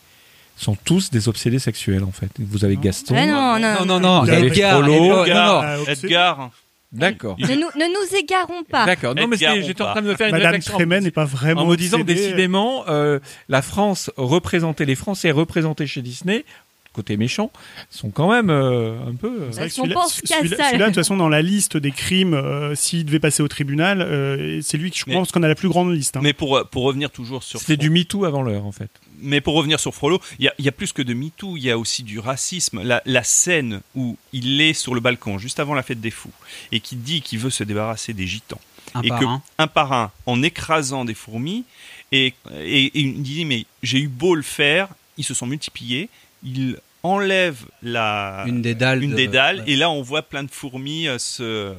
sont 0.62 0.76
tous 0.76 1.10
des 1.10 1.28
obsédés 1.28 1.58
sexuels 1.58 2.04
en 2.04 2.12
fait. 2.12 2.30
Vous 2.38 2.64
avez 2.64 2.76
Non. 2.76 2.80
Gaston. 2.82 3.14
Ah 3.16 3.26
non, 3.26 3.58
non, 3.58 3.74
non, 3.80 3.86
non, 3.86 4.00
non, 4.00 4.24
Vous 4.24 4.30
avez 4.30 4.46
Edgar, 4.48 4.78
Frollo. 4.78 4.94
Edgar, 4.94 5.16
non, 5.16 5.24
Edgar, 5.24 5.78
non. 5.78 5.84
Ah. 5.86 5.92
Edgar, 5.92 6.50
D'accord. 6.92 7.36
Ne 7.38 7.46
nous, 7.46 7.68
ne 7.74 7.86
nous 7.86 8.16
égarons 8.16 8.64
pas. 8.64 8.84
D'accord. 8.84 9.14
Non, 9.14 9.26
mais 9.26 9.36
j'étais 9.38 9.82
en 9.82 9.92
train 9.92 10.02
de 10.02 10.08
me 10.08 10.14
faire 10.14 10.28
une 10.28 10.32
Madame 10.32 10.52
réflexion. 10.52 10.78
N'est 10.78 11.10
pas 11.10 11.24
vraiment. 11.24 11.62
en 11.62 11.66
me 11.66 11.76
disant 11.76 12.00
obsédée. 12.00 12.14
décidément, 12.14 12.84
euh, 12.88 13.18
la 13.48 13.62
France 13.62 14.10
représentée, 14.16 14.84
les 14.84 14.94
Français 14.94 15.30
représentés 15.30 15.86
chez 15.86 16.02
Disney, 16.02 16.44
côté 16.92 17.16
méchant, 17.16 17.50
sont 17.90 18.10
quand 18.10 18.30
même 18.30 18.50
euh, 18.50 18.98
un 19.08 19.14
peu. 19.14 19.28
euh, 19.42 19.48
C'est 19.50 19.58
vrai 19.60 19.68
que 19.68 19.74
Son 19.74 19.84
celui-là, 19.84 20.78
de 20.78 20.84
toute 20.86 20.94
façon, 20.94 21.16
dans 21.16 21.28
la 21.28 21.42
liste 21.42 21.76
des 21.76 21.90
crimes, 21.90 22.34
euh, 22.34 22.74
s'il 22.74 23.04
devait 23.04 23.18
passer 23.20 23.42
au 23.42 23.48
tribunal, 23.48 24.02
euh, 24.02 24.60
c'est 24.62 24.76
lui 24.78 24.90
qui, 24.90 24.98
je 25.00 25.04
Mais- 25.06 25.14
pense, 25.14 25.32
qu'on 25.32 25.42
a 25.42 25.48
la 25.48 25.54
plus 25.54 25.68
grande 25.68 25.92
liste. 25.94 26.16
hein. 26.16 26.20
Mais 26.22 26.32
pour, 26.32 26.62
pour 26.70 26.82
revenir 26.84 27.10
toujours 27.10 27.42
sur 27.42 27.58
C'était 27.60 27.74
Fro- 27.74 27.78
du 27.78 27.90
MeToo 27.90 28.24
avant 28.24 28.42
l'heure, 28.42 28.64
en 28.66 28.72
fait. 28.72 28.90
Mais 29.24 29.40
pour 29.40 29.54
revenir 29.54 29.78
sur 29.80 29.94
Frollo, 29.94 30.20
il 30.38 30.44
y 30.44 30.48
a, 30.48 30.54
il 30.58 30.64
y 30.64 30.68
a 30.68 30.72
plus 30.72 30.92
que 30.92 31.00
de 31.02 31.14
MeToo, 31.14 31.56
il 31.56 31.62
y 31.64 31.70
a 31.70 31.78
aussi 31.78 32.02
du 32.02 32.18
racisme. 32.18 32.82
La, 32.82 33.02
la 33.06 33.22
scène 33.22 33.80
où 33.94 34.16
il 34.32 34.60
est 34.60 34.74
sur 34.74 34.94
le 34.94 35.00
balcon 35.00 35.38
juste 35.38 35.60
avant 35.60 35.74
la 35.74 35.82
fête 35.82 36.00
des 36.00 36.10
fous 36.10 36.32
et 36.72 36.80
qui 36.80 36.96
dit 36.96 37.22
qu'il 37.22 37.38
veut 37.38 37.50
se 37.50 37.62
débarrasser 37.64 38.12
des 38.14 38.26
gitans. 38.26 38.60
Un 38.94 39.02
et 39.02 39.08
par 39.08 39.20
que 39.20 39.24
un. 39.24 39.42
un 39.58 39.66
par 39.68 39.92
un, 39.92 40.10
en 40.26 40.42
écrasant 40.42 41.04
des 41.06 41.14
fourmis, 41.14 41.64
et, 42.10 42.34
et, 42.60 42.84
et 42.86 43.00
il 43.00 43.22
dit 43.22 43.44
mais 43.46 43.64
j'ai 43.82 44.00
eu 44.00 44.08
beau 44.08 44.34
le 44.34 44.42
faire, 44.42 44.88
ils 45.16 45.24
se 45.24 45.32
sont 45.34 45.46
multipliés, 45.46 46.08
il 46.44 46.78
enlève 47.02 47.64
la 47.82 48.44
Une 48.46 48.62
des 48.62 48.74
dalles. 48.74 49.02
une 49.02 49.10
de- 49.10 49.16
des 49.16 49.26
dalles 49.28 49.58
ouais. 49.60 49.64
et 49.72 49.76
là 49.76 49.90
on 49.90 50.02
voit 50.02 50.22
plein 50.22 50.44
de 50.44 50.50
fourmis 50.50 51.08
euh, 51.08 51.18
se 51.18 51.74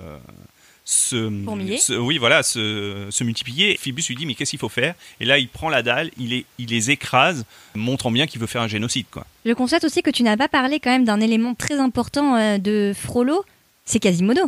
se, 0.86 1.96
oui 1.98 2.18
voilà 2.18 2.44
se, 2.44 3.08
se 3.10 3.24
multiplier 3.24 3.78
Phoebus 3.78 4.04
lui 4.10 4.16
dit 4.18 4.26
mais 4.26 4.36
qu'est-ce 4.36 4.50
qu'il 4.50 4.60
faut 4.60 4.68
faire? 4.70 4.96
Et 5.22 5.26
là 5.26 5.38
il 5.38 5.48
prend 5.48 5.70
la 5.70 5.82
dalle 5.82 6.12
il 6.18 6.30
les, 6.30 6.46
il 6.60 6.68
les 6.70 6.92
écrase 6.92 7.46
montrant 7.74 8.12
bien 8.12 8.28
qu'il 8.28 8.42
veut 8.42 8.48
faire 8.48 8.62
un 8.62 8.68
génocide 8.68 9.06
quoi 9.10 9.26
Je 9.46 9.54
constate 9.54 9.86
aussi 9.86 10.02
que 10.02 10.10
tu 10.10 10.24
n'as 10.24 10.36
pas 10.36 10.50
parlé 10.50 10.80
quand 10.82 10.90
même 10.92 11.06
d'un 11.06 11.22
élément 11.22 11.56
très 11.56 11.80
important 11.80 12.36
euh, 12.36 12.58
de 12.58 12.92
Frollo, 12.94 13.46
c'est 13.86 14.00
Quasimodo. 14.00 14.42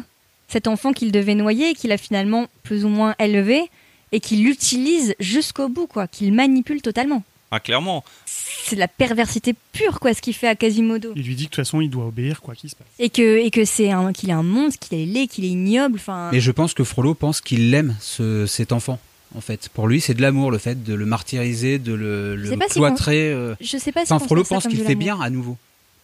Cet 0.49 0.67
enfant 0.67 0.91
qu'il 0.93 1.11
devait 1.11 1.35
noyer, 1.35 1.73
qu'il 1.73 1.91
a 1.93 1.97
finalement 1.97 2.47
plus 2.63 2.83
ou 2.85 2.89
moins 2.89 3.15
élevé 3.17 3.63
et 4.11 4.19
qu'il 4.19 4.43
l'utilise 4.43 5.15
jusqu'au 5.19 5.69
bout, 5.69 5.87
quoi, 5.87 6.07
qu'il 6.07 6.31
manipule 6.33 6.81
totalement. 6.81 7.23
Ah 7.51 7.59
clairement 7.59 8.03
C'est 8.25 8.75
de 8.75 8.79
la 8.79 8.87
perversité 8.87 9.53
pure, 9.71 9.99
quoi, 9.99 10.13
ce 10.13 10.21
qu'il 10.21 10.33
fait 10.33 10.47
à 10.47 10.55
Quasimodo. 10.55 11.13
Il 11.15 11.23
lui 11.23 11.35
dit 11.35 11.43
que 11.45 11.49
de 11.51 11.55
toute 11.55 11.65
façon, 11.65 11.81
il 11.81 11.89
doit 11.89 12.05
obéir, 12.05 12.41
quoi 12.41 12.55
qu'il 12.55 12.69
se 12.69 12.75
passe. 12.75 12.87
Et 12.99 13.09
que, 13.09 13.37
et 13.45 13.51
que 13.51 13.65
c'est 13.65 13.91
un, 13.91 14.11
qu'il 14.13 14.29
est 14.29 14.33
un 14.33 14.43
monstre, 14.43 14.79
qu'il 14.79 14.97
est 14.99 15.05
laid, 15.05 15.27
qu'il 15.27 15.45
est 15.45 15.49
ignoble, 15.49 15.95
enfin. 15.99 16.29
Mais 16.31 16.39
je 16.39 16.51
pense 16.51 16.73
que 16.73 16.83
Frollo 16.83 17.13
pense 17.13 17.41
qu'il 17.41 17.73
aime 17.73 17.95
ce- 17.99 18.45
cet 18.45 18.71
enfant. 18.71 18.99
En 19.35 19.41
fait, 19.41 19.69
pour 19.73 19.87
lui, 19.87 19.99
c'est 20.01 20.13
de 20.13 20.21
l'amour, 20.21 20.49
le 20.51 20.57
fait 20.57 20.83
de 20.83 20.93
le 20.93 21.05
martyriser, 21.05 21.77
de 21.79 21.93
le, 21.93 22.35
le 22.35 22.55
pas 22.57 22.67
si 22.67 22.73
cloîtrer. 22.75 23.31
euh. 23.31 23.53
Je 23.59 23.77
sais 23.77 23.91
pas 23.91 24.05
si 24.05 24.13
Enfin, 24.13 24.23
on 24.23 24.27
Frollo 24.27 24.43
pense 24.43 24.65
qu'il 24.67 24.79
fait 24.81 24.95
bien 24.95 25.19
à 25.19 25.29
nouveau. 25.29 25.57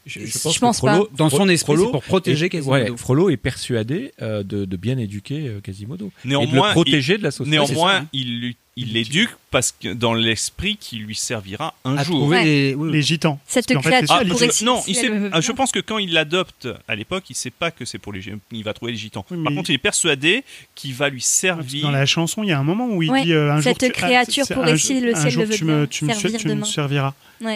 Je, 0.06 0.20
Je 0.26 0.40
pense 0.40 0.58
pense 0.58 0.82
que 0.82 0.88
Frollo- 0.88 1.10
Dans 1.16 1.30
son 1.30 1.48
esprit, 1.48 1.74
Frollo 1.76 1.86
c'est 1.86 1.92
pour 1.92 2.04
protéger 2.04 2.48
est- 2.48 2.50
Quasimodo. 2.50 2.72
ouais, 2.92 2.98
Frollo 2.98 3.30
est 3.30 3.38
persuadé 3.38 4.12
euh, 4.22 4.42
de, 4.44 4.66
de 4.66 4.76
bien 4.76 4.98
éduquer 4.98 5.48
euh, 5.48 5.60
Quasimodo. 5.62 6.08
et 6.08 6.28
de 6.28 6.30
néanmoins 6.30 6.70
le 6.70 6.74
protéger 6.74 7.18
de 7.20 7.24
la 7.24 7.30
société. 7.32 7.52
néanmoins 7.58 7.98
hein. 7.98 8.08
il 8.12 8.40
lui- 8.42 8.58
il 8.78 8.94
l'éduque 8.94 9.30
parce 9.52 9.74
que 9.78 9.92
dans 9.94 10.14
l'esprit 10.14 10.78
qui 10.78 10.96
lui 10.98 11.14
servira 11.14 11.74
un 11.84 11.98
À 11.98 12.04
jour 12.06 12.16
trouver 12.20 12.38
Ouais. 12.38 12.44
les- 12.46 12.74
oui, 12.74 12.88
oui. 12.88 12.94
Les 12.94 13.02
gitans. 13.02 13.38
Cette 13.46 13.68
fait, 13.68 13.76
créature 13.80 14.16
Ah, 14.18 14.24
je- 14.24 14.64
non, 14.66 14.82
il 14.88 14.96
sait- 14.96 15.12
ah, 15.34 15.42
je 15.42 15.52
pense 15.52 15.74
que 15.74 15.80
quand 15.80 15.98
il 15.98 16.14
l'adopte 16.14 16.70
à 16.88 16.96
l'époque, 16.96 17.26
il 17.30 17.36
sait 17.36 17.50
pas 17.52 17.70
que 17.70 17.84
c'est 17.84 17.98
pour 17.98 18.14
les 18.14 18.22
il 18.54 18.64
va 18.64 18.74
trouver 18.74 18.94
les 18.94 18.98
gitans. 18.98 19.26
Oui, 19.30 19.44
Par 19.44 19.52
mais- 19.52 19.58
contre, 19.58 19.70
il 19.72 19.74
est 19.74 19.78
persuadé 19.78 20.46
qu'il 20.74 20.94
va 20.94 21.10
lui 21.10 21.20
servir. 21.22 21.84
Dans 21.84 21.92
la 21.92 22.06
chanson, 22.06 22.44
il 22.44 22.50
y 22.50 22.52
a 22.54 22.60
un 22.60 22.64
moment 22.64 22.88
où 22.88 23.04
il 23.04 23.12
Ouais, 23.12 23.24
dit 23.26 23.34
euh, 23.34 23.52
un 23.52 23.56
jour 23.58 23.64
cette 23.64 23.80
tu- 23.80 23.86
ah, 23.88 23.90
créature 24.08 24.48
pourrait, 24.48 24.72
un 24.72 24.78
si 24.78 24.94
jour- 25.00 25.06
le 25.08 25.16
un 25.18 25.20
ciel 25.20 25.32
jour 25.32 25.44
le 25.44 25.48
veut 25.50 25.56
tu 25.56 25.66
me, 25.66 25.86
tu 25.88 26.06
me, 26.06 26.14
servir 26.14 26.40
tu 26.40 26.48
me 26.48 26.64
serviras. 26.64 27.14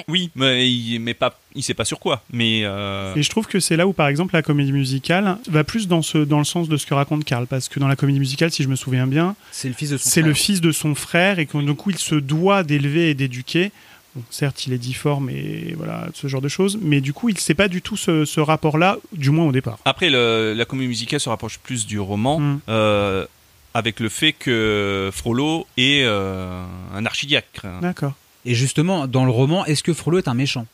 Oui, 0.07 0.31
mais 0.35 0.67
il 0.69 0.99
mais 0.99 1.13
pas 1.13 1.39
il 1.57 1.63
sait 1.63 1.75
pas 1.75 1.85
sur 1.85 1.99
quoi, 1.99 2.21
mais 2.33 2.63
euh, 2.65 3.13
Et 3.15 3.23
je 3.23 3.29
trouve 3.29 3.45
que 3.47 3.61
c'est 3.61 3.77
là 3.77 3.87
où, 3.87 3.93
par 3.93 4.07
exemple, 4.09 4.33
la 4.33 4.41
comédie 4.41 4.73
musicale 4.73 5.37
va 5.47 5.63
plus 5.63 5.87
dans, 5.87 6.01
ce, 6.01 6.17
dans 6.17 6.39
le 6.39 6.43
sens 6.43 6.67
de 6.67 6.75
ce 6.75 6.85
que 6.85 6.93
raconte 6.95 7.23
Karl. 7.23 7.45
Parce 7.47 7.69
que 7.69 7.79
dans 7.79 7.87
la 7.87 7.95
comédie 7.95 8.19
musicale, 8.19 8.51
si 8.51 8.61
je 8.63 8.67
me 8.67 8.75
souviens 8.75 9.07
bien, 9.07 9.35
C'est 9.53 9.69
le 9.69 9.73
fils 9.75 9.91
de 9.91 9.97
son 9.97 10.09
c'est 10.09 10.21
le 10.23 10.33
fils 10.33 10.59
de 10.59 10.71
son 10.73 10.95
frère 10.95 11.04
et 11.13 11.45
que 11.45 11.57
du 11.57 11.73
coup, 11.75 11.89
il 11.91 11.97
se 11.97 12.15
doit 12.15 12.63
d'élever 12.63 13.09
et 13.09 13.13
d'éduquer. 13.13 13.71
Bon, 14.15 14.23
certes, 14.29 14.65
il 14.65 14.73
est 14.73 14.77
difforme 14.77 15.29
et 15.29 15.73
voilà, 15.77 16.07
ce 16.13 16.27
genre 16.27 16.41
de 16.41 16.47
choses. 16.47 16.79
Mais 16.81 17.01
du 17.01 17.11
coup, 17.13 17.29
il 17.29 17.35
ne 17.35 17.39
sait 17.39 17.53
pas 17.53 17.67
du 17.67 17.81
tout 17.81 17.97
ce, 17.97 18.25
ce 18.25 18.39
rapport-là, 18.39 18.97
du 19.11 19.29
moins 19.29 19.45
au 19.45 19.51
départ. 19.51 19.77
après 19.85 20.09
le- 20.09 20.53
la 20.55 20.65
comédie 20.65 20.87
musicale 20.87 21.19
se 21.19 21.29
rapproche 21.29 21.59
plus 21.59 21.85
du 21.85 21.99
roman. 21.99 22.39
Mm. 22.39 22.59
euh, 22.69 23.25
avec 23.73 23.99
le 23.99 24.07
fait 24.07 24.31
que 24.31 25.09
Frollo 25.13 25.67
est 25.75 26.03
euh, 26.05 26.63
un 26.95 27.05
archidiacre. 27.05 27.65
D'accord. 27.81 28.13
Et 28.45 28.55
justement, 28.55 29.05
dans 29.05 29.25
le 29.25 29.31
roman, 29.31 29.65
est-ce 29.65 29.83
que 29.83 29.91
Frollo 29.93 30.17
est 30.17 30.29
un 30.29 30.33
méchant? 30.33 30.65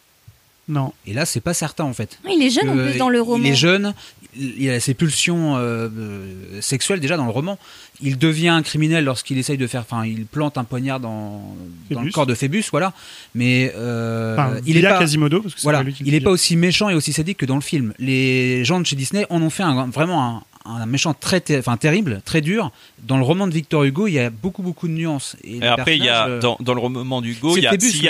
Non. 0.68 0.94
Et 1.08 1.14
là, 1.14 1.26
c'est 1.26 1.42
pas 1.42 1.56
certain 1.56 1.84
en 1.86 1.94
fait. 1.94 2.20
Il 2.30 2.44
est 2.44 2.52
jeune 2.52 2.70
en 2.70 2.76
plus 2.76 2.98
dans 3.00 3.10
le 3.10 3.20
roman. 3.20 3.44
Il 3.44 3.52
est 3.52 3.56
jeune, 3.56 3.96
il 4.36 4.70
a 4.70 4.80
ses 4.80 4.94
pulsions 4.94 5.58
euh, 5.58 5.90
euh, 5.96 6.62
sexuelles 6.62 7.00
déjà 7.00 7.18
dans 7.18 7.26
le 7.26 7.32
roman. 7.32 7.58
Il 8.02 8.18
devient 8.18 8.48
un 8.50 8.62
criminel 8.64 9.04
lorsqu'il 9.04 9.38
essaye 9.38 9.58
de 9.58 9.68
faire. 9.68 9.82
Enfin, 9.82 10.06
il 10.06 10.26
plante 10.26 10.58
un 10.58 10.64
poignard 10.64 11.00
dans, 11.00 11.56
dans 11.92 12.02
le 12.02 12.12
corps 12.12 12.26
de 12.26 12.34
Phébus, 12.34 12.64
voilà. 12.72 12.94
Mais 13.36 13.72
euh, 13.76 14.34
Enfin, 14.36 14.58
il 14.66 14.78
est 14.78 14.82
pas. 14.82 14.98
Quasimodo, 15.00 15.42
parce 15.42 15.54
que 15.54 15.60
c'est 15.60 15.66
Voilà, 15.66 15.80
pas 15.80 15.84
lui 15.84 15.94
qui 15.94 16.04
le 16.04 16.10
il 16.10 16.16
est 16.16 16.20
dit. 16.20 16.24
pas 16.24 16.32
aussi 16.32 16.56
méchant 16.56 16.90
et 16.90 16.96
aussi 16.96 17.14
sadique 17.14 17.38
que 17.38 17.46
dans 17.46 17.56
le 17.56 17.62
film. 17.62 17.94
Les 18.00 18.64
gens 18.66 18.80
de 18.80 18.86
chez 18.86 18.96
Disney 18.96 19.26
en 19.30 19.42
ont 19.42 19.50
fait 19.50 19.64
un, 19.64 19.88
vraiment 19.88 20.44
un, 20.66 20.72
un 20.82 20.86
méchant 20.86 21.14
très, 21.14 21.42
ter- 21.42 21.60
enfin 21.60 21.78
terrible, 21.78 22.22
très 22.26 22.42
dur. 22.42 22.72
Dans 23.04 23.18
le 23.18 23.24
roman 23.24 23.48
de 23.48 23.54
Victor 23.54 23.84
Hugo, 23.84 24.08
il 24.08 24.14
y 24.14 24.20
a 24.20 24.30
beaucoup 24.30 24.64
beaucoup 24.64 24.88
de 24.88 24.94
nuances. 24.94 25.36
Et, 25.44 25.62
après, 25.66 25.98
il 25.98 26.04
y 26.04 26.10
a 26.10 26.40
dans, 26.40 26.58
dans 26.60 26.74
le 26.74 26.80
roman 26.80 27.22
d'Hugo, 27.22 27.54
c'est 27.54 27.60
il 27.60 27.64
y 27.64 27.68
a 27.68 27.72
Phébus, 27.72 27.90
s'il 27.92 28.04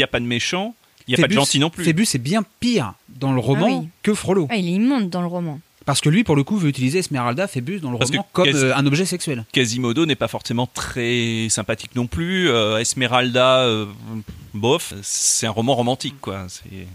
y 0.00 0.02
a, 0.02 0.04
a 0.04 0.08
pas 0.08 0.20
de 0.20 0.24
méchant, 0.26 0.74
il 1.06 1.14
n'y 1.14 1.20
a 1.20 1.22
pas 1.22 1.28
de 1.28 1.32
gentil 1.32 1.58
non 1.58 1.70
plus. 1.70 1.84
Phébus 1.84 2.06
est 2.14 2.18
bien 2.18 2.44
pire 2.60 2.92
dans 3.08 3.32
le 3.32 3.40
roman 3.40 3.66
Ah 3.70 3.78
oui. 3.82 3.88
que 4.02 4.12
Frollo. 4.14 4.46
Ah, 4.50 4.56
il 4.56 4.68
est 4.68 4.72
immonde 4.72 5.08
dans 5.08 5.20
le 5.22 5.26
roman. 5.26 5.58
Parce 5.88 6.02
que 6.02 6.10
lui, 6.10 6.22
pour 6.22 6.36
le 6.36 6.44
coup, 6.44 6.58
veut 6.58 6.68
utiliser 6.68 6.98
Esmeralda, 6.98 7.48
Phébus, 7.48 7.80
dans 7.80 7.90
le 7.90 7.96
Parce 7.96 8.10
roman, 8.10 8.28
comme 8.34 8.44
quasi- 8.44 8.58
euh, 8.62 8.76
un 8.76 8.84
objet 8.84 9.06
sexuel. 9.06 9.46
Quasimodo 9.52 10.04
n'est 10.04 10.16
pas 10.16 10.28
forcément 10.28 10.66
très 10.66 11.46
sympathique 11.48 11.96
non 11.96 12.06
plus. 12.06 12.50
Euh, 12.50 12.76
Esmeralda, 12.76 13.60
euh, 13.60 13.86
bof, 14.52 14.92
c'est 15.00 15.46
un 15.46 15.50
roman 15.50 15.74
romantique, 15.74 16.16
quoi. 16.20 16.44
C'est, 16.48 16.86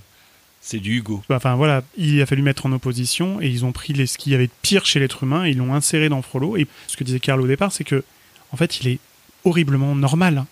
c'est 0.62 0.78
du 0.78 0.98
Hugo. 0.98 1.24
Enfin 1.32 1.56
voilà, 1.56 1.82
il 1.98 2.22
a 2.22 2.28
fallu 2.28 2.44
mettre 2.44 2.68
en 2.68 2.72
opposition 2.72 3.42
et 3.42 3.48
ils 3.48 3.66
ont 3.66 3.72
pris 3.72 3.94
les, 3.94 4.06
ce 4.06 4.20
qu'il 4.20 4.32
y 4.32 4.36
avait 4.36 4.46
de 4.46 4.52
pire 4.62 4.86
chez 4.86 5.00
l'être 5.00 5.24
humain 5.24 5.44
et 5.46 5.50
ils 5.50 5.58
l'ont 5.58 5.74
inséré 5.74 6.08
dans 6.08 6.22
Frollo. 6.22 6.56
Et 6.56 6.68
ce 6.86 6.96
que 6.96 7.04
disait 7.04 7.20
Karl 7.20 7.42
au 7.42 7.48
départ, 7.48 7.72
c'est 7.72 7.84
que 7.84 8.04
en 8.52 8.58
fait, 8.58 8.80
il 8.80 8.90
est 8.90 9.00
horriblement 9.44 9.96
normal. 9.96 10.46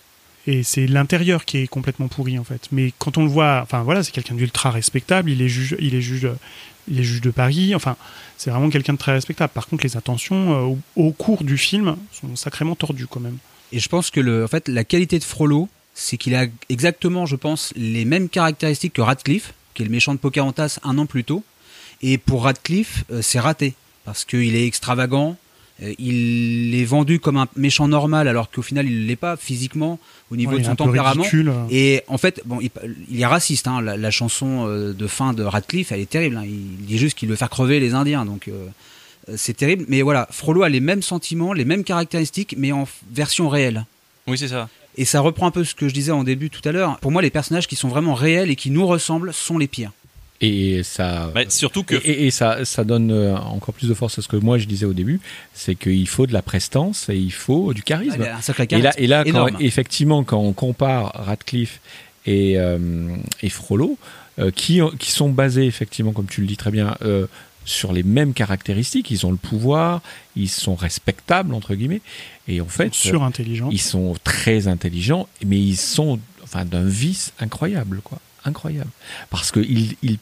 Et 0.47 0.63
c'est 0.63 0.87
l'intérieur 0.87 1.45
qui 1.45 1.59
est 1.59 1.67
complètement 1.67 2.07
pourri 2.07 2.39
en 2.39 2.43
fait. 2.43 2.67
Mais 2.71 2.93
quand 2.97 3.17
on 3.17 3.23
le 3.23 3.29
voit, 3.29 3.59
enfin 3.61 3.83
voilà, 3.83 4.03
c'est 4.03 4.11
quelqu'un 4.11 4.35
d'ultra 4.35 4.71
respectable. 4.71 5.29
Il 5.29 5.41
est 5.41 5.49
juge, 5.49 5.75
il 5.79 5.93
est 5.93 6.01
juge, 6.01 6.27
il 6.87 6.99
est 6.99 7.03
juge 7.03 7.21
de 7.21 7.29
Paris. 7.29 7.75
Enfin, 7.75 7.95
c'est 8.37 8.49
vraiment 8.49 8.69
quelqu'un 8.69 8.93
de 8.93 8.97
très 8.97 9.13
respectable. 9.13 9.53
Par 9.53 9.67
contre, 9.67 9.83
les 9.83 9.97
intentions 9.97 10.71
euh, 10.71 10.75
au, 10.95 11.11
cours 11.11 11.43
du 11.43 11.57
film 11.57 11.95
sont 12.11 12.35
sacrément 12.35 12.75
tordues 12.75 13.07
quand 13.07 13.19
même. 13.19 13.37
Et 13.71 13.79
je 13.79 13.87
pense 13.87 14.09
que 14.09 14.19
le, 14.19 14.43
en 14.43 14.47
fait, 14.47 14.67
la 14.67 14.83
qualité 14.83 15.19
de 15.19 15.23
Frollo, 15.23 15.69
c'est 15.93 16.17
qu'il 16.17 16.35
a 16.35 16.45
exactement, 16.69 17.25
je 17.25 17.35
pense, 17.35 17.71
les 17.75 18.05
mêmes 18.05 18.27
caractéristiques 18.27 18.93
que 18.93 19.01
Radcliffe, 19.01 19.53
qui 19.73 19.83
est 19.83 19.85
le 19.85 19.91
méchant 19.91 20.13
de 20.13 20.19
Pocahontas 20.19 20.79
un 20.83 20.97
an 20.97 21.05
plus 21.05 21.23
tôt. 21.23 21.43
Et 22.01 22.17
pour 22.17 22.43
Radcliffe, 22.43 23.03
euh, 23.11 23.21
c'est 23.21 23.39
raté. 23.39 23.75
Parce 24.05 24.25
qu'il 24.25 24.55
est 24.55 24.65
extravagant, 24.65 25.37
euh, 25.83 25.93
il 25.99 26.75
est 26.75 26.85
vendu 26.85 27.19
comme 27.19 27.37
un 27.37 27.47
méchant 27.55 27.87
normal, 27.87 28.27
alors 28.27 28.49
qu'au 28.49 28.61
final, 28.61 28.87
il 28.87 29.03
ne 29.03 29.07
l'est 29.07 29.15
pas 29.15 29.37
physiquement, 29.37 29.99
au 30.31 30.35
niveau 30.37 30.53
Ouais, 30.53 30.59
de 30.59 30.65
son 30.65 30.75
tempérament. 30.75 31.21
ridicule. 31.23 31.51
Et 31.69 32.03
en 32.07 32.17
fait, 32.17 32.41
bon, 32.45 32.59
il, 32.61 32.69
il 33.09 33.19
est 33.21 33.25
raciste. 33.25 33.67
Hein, 33.67 33.81
la, 33.81 33.97
la 33.97 34.11
chanson 34.11 34.65
euh, 34.67 34.93
de 34.93 35.07
fin 35.07 35.33
de 35.33 35.43
Radcliffe, 35.43 35.91
elle 35.91 35.99
est 35.99 36.09
terrible. 36.09 36.37
hein. 36.37 36.45
Il 36.45 36.85
dit 36.85 36.97
juste 36.97 37.17
qu'il 37.17 37.27
veut 37.29 37.35
faire 37.35 37.49
crever 37.49 37.79
les 37.79 37.93
Indiens. 37.93 38.25
Donc, 38.25 38.47
euh, 38.47 38.67
euh, 39.29 39.33
c'est 39.37 39.53
terrible. 39.55 39.85
Mais 39.89 40.01
voilà, 40.01 40.27
Frollo 40.31 40.63
a 40.63 40.69
les 40.69 40.79
mêmes 40.79 41.01
sentiments, 41.01 41.53
les 41.53 41.65
mêmes 41.65 41.83
caractéristiques, 41.83 42.55
mais 42.57 42.71
en 42.71 42.87
version 43.13 43.49
réelle. 43.49 43.85
Oui, 44.27 44.37
c'est 44.37 44.47
ça. 44.47 44.69
Et 44.97 45.05
ça 45.05 45.19
reprend 45.21 45.47
un 45.47 45.51
peu 45.51 45.63
ce 45.63 45.73
que 45.75 45.87
je 45.87 45.93
disais 45.93 46.11
en 46.11 46.23
début 46.23 46.49
tout 46.49 46.67
à 46.67 46.71
l'heure. 46.71 46.97
Pour 46.99 47.11
moi, 47.11 47.21
les 47.21 47.29
personnages 47.29 47.67
qui 47.67 47.75
sont 47.75 47.87
vraiment 47.87 48.13
réels 48.13 48.49
et 48.51 48.55
qui 48.55 48.71
nous 48.71 48.85
ressemblent 48.87 49.33
sont 49.33 49.57
les 49.57 49.67
pires. 49.67 49.91
Et 50.43 50.81
ça. 50.83 51.31
Bah, 51.35 51.41
surtout 51.49 51.83
que 51.83 51.95
Et, 52.03 52.31
ça, 52.31 52.65
ça 52.65 52.83
donne 52.83 53.11
euh, 53.11 53.35
encore 53.37 53.73
plus 53.75 53.87
de 53.87 53.93
force 53.93 54.17
à 54.17 54.21
ce 54.23 54.27
que 54.27 54.37
moi 54.37 54.57
je 54.57 54.65
disais 54.65 54.87
au 54.87 54.93
début, 54.93 55.19
c'est 55.53 55.75
qu'il 55.75 56.07
faut 56.07 56.25
de 56.25 56.33
la 56.33 56.41
prestance 56.41 57.09
et 57.09 57.15
il 57.15 57.31
faut 57.31 57.73
du 57.73 57.83
charisme. 57.83 58.15
Il 58.19 58.27
a 58.27 58.37
un 58.37 58.41
sacré 58.41 58.63
Et 58.71 58.77
là, 58.81 58.91
charisme. 58.91 59.03
et 59.03 59.07
là 59.07 59.23
quand- 59.25 59.59
effectivement, 59.59 60.23
quand 60.23 60.39
on 60.39 60.53
compare 60.53 61.11
Radcliffe 61.13 61.79
et, 62.25 62.57
euh, 62.57 63.15
et 63.43 63.49
Frollo, 63.49 63.97
euh, 64.39 64.49
qui, 64.49 64.79
qui 64.97 65.11
sont 65.11 65.29
basés, 65.29 65.65
effectivement, 65.67 66.11
comme 66.11 66.25
tu 66.27 66.41
le 66.41 66.47
dis 66.47 66.57
très 66.57 66.71
bien, 66.71 66.95
euh, 67.03 67.27
sur 67.63 67.93
les 67.93 68.01
mêmes 68.01 68.33
caractéristiques, 68.33 69.11
ils 69.11 69.23
ont 69.27 69.31
le 69.31 69.37
pouvoir, 69.37 70.01
ils 70.35 70.49
sont 70.49 70.73
respectables, 70.73 71.53
entre 71.53 71.75
guillemets, 71.75 72.01
et 72.47 72.59
en 72.61 72.67
fait, 72.67 72.91
Surintelligent. 72.95 73.69
ils 73.71 73.79
sont 73.81 74.15
très 74.23 74.67
intelligents, 74.67 75.27
mais 75.45 75.59
ils 75.59 75.77
sont 75.77 76.19
enfin, 76.43 76.65
d'un 76.65 76.83
vice 76.83 77.33
incroyable, 77.39 78.01
quoi. 78.03 78.17
Incroyable. 78.45 78.89
Parce 79.29 79.51
qu'ils 79.51 79.93
ils, 80.01 80.17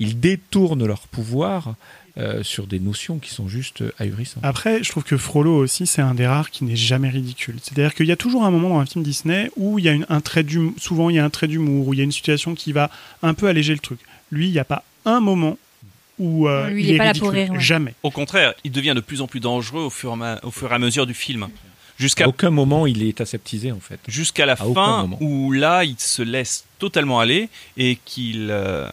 ils 0.00 0.18
détournent 0.18 0.84
leur 0.84 1.00
pouvoir 1.06 1.74
euh, 2.18 2.42
sur 2.42 2.66
des 2.66 2.80
notions 2.80 3.18
qui 3.18 3.30
sont 3.30 3.46
juste 3.48 3.84
ahurissantes. 4.00 4.42
Après, 4.44 4.82
je 4.82 4.90
trouve 4.90 5.04
que 5.04 5.16
Frollo 5.16 5.54
aussi, 5.56 5.86
c'est 5.86 6.02
un 6.02 6.14
des 6.14 6.26
rares 6.26 6.50
qui 6.50 6.64
n'est 6.64 6.74
jamais 6.74 7.08
ridicule. 7.08 7.56
C'est-à-dire 7.62 7.94
qu'il 7.94 8.06
y 8.06 8.12
a 8.12 8.16
toujours 8.16 8.42
un 8.44 8.50
moment 8.50 8.70
dans 8.70 8.80
un 8.80 8.86
film 8.86 9.04
Disney 9.04 9.48
où 9.56 9.78
il 9.78 9.84
y 9.84 9.88
a 9.88 9.92
une, 9.92 10.06
un 10.08 10.20
trait 10.20 10.42
d'humour, 10.42 10.74
souvent 10.78 11.08
il 11.10 11.14
y 11.16 11.18
a 11.20 11.24
un 11.24 11.30
trait 11.30 11.46
d'humour, 11.46 11.86
où 11.86 11.94
il 11.94 11.98
y 11.98 12.00
a 12.00 12.04
une 12.04 12.10
situation 12.12 12.56
qui 12.56 12.72
va 12.72 12.90
un 13.22 13.32
peu 13.34 13.46
alléger 13.46 13.72
le 13.74 13.78
truc. 13.78 14.00
Lui, 14.32 14.48
il 14.48 14.52
n'y 14.52 14.58
a 14.58 14.64
pas 14.64 14.82
un 15.04 15.20
moment 15.20 15.56
où 16.18 16.48
euh, 16.48 16.68
Lui, 16.68 16.82
il 16.82 16.86
il 16.88 16.92
est 16.92 16.94
est 16.96 16.98
pas 16.98 17.04
là 17.04 17.10
ridicule. 17.12 17.26
pour 17.28 17.32
rire, 17.34 17.50
ouais. 17.52 17.60
Jamais. 17.60 17.94
Au 18.02 18.10
contraire, 18.10 18.54
il 18.64 18.72
devient 18.72 18.92
de 18.96 19.00
plus 19.00 19.20
en 19.22 19.26
plus 19.28 19.40
dangereux 19.40 19.82
au 19.84 19.90
fur 19.90 20.10
et 20.10 20.12
à, 20.12 20.16
ma- 20.16 20.40
au 20.42 20.50
fur 20.50 20.70
et 20.72 20.74
à 20.74 20.78
mesure 20.78 21.06
du 21.06 21.14
film. 21.14 21.48
Jusqu'à 21.98 22.26
aucun 22.28 22.48
moment 22.50 22.86
il 22.86 23.02
est 23.02 23.20
aseptisé, 23.20 23.72
en 23.72 23.78
fait. 23.80 24.00
jusqu'à 24.08 24.46
la 24.46 24.54
À 24.54 24.56
fin 24.56 25.02
moment. 25.02 25.18
où 25.20 25.52
là, 25.52 25.84
il 25.84 25.96
se 25.98 26.22
laisse 26.22 26.64
totalement 26.78 27.20
aller 27.20 27.48
et 27.76 27.98
qu'il 28.04 28.48
euh, 28.50 28.88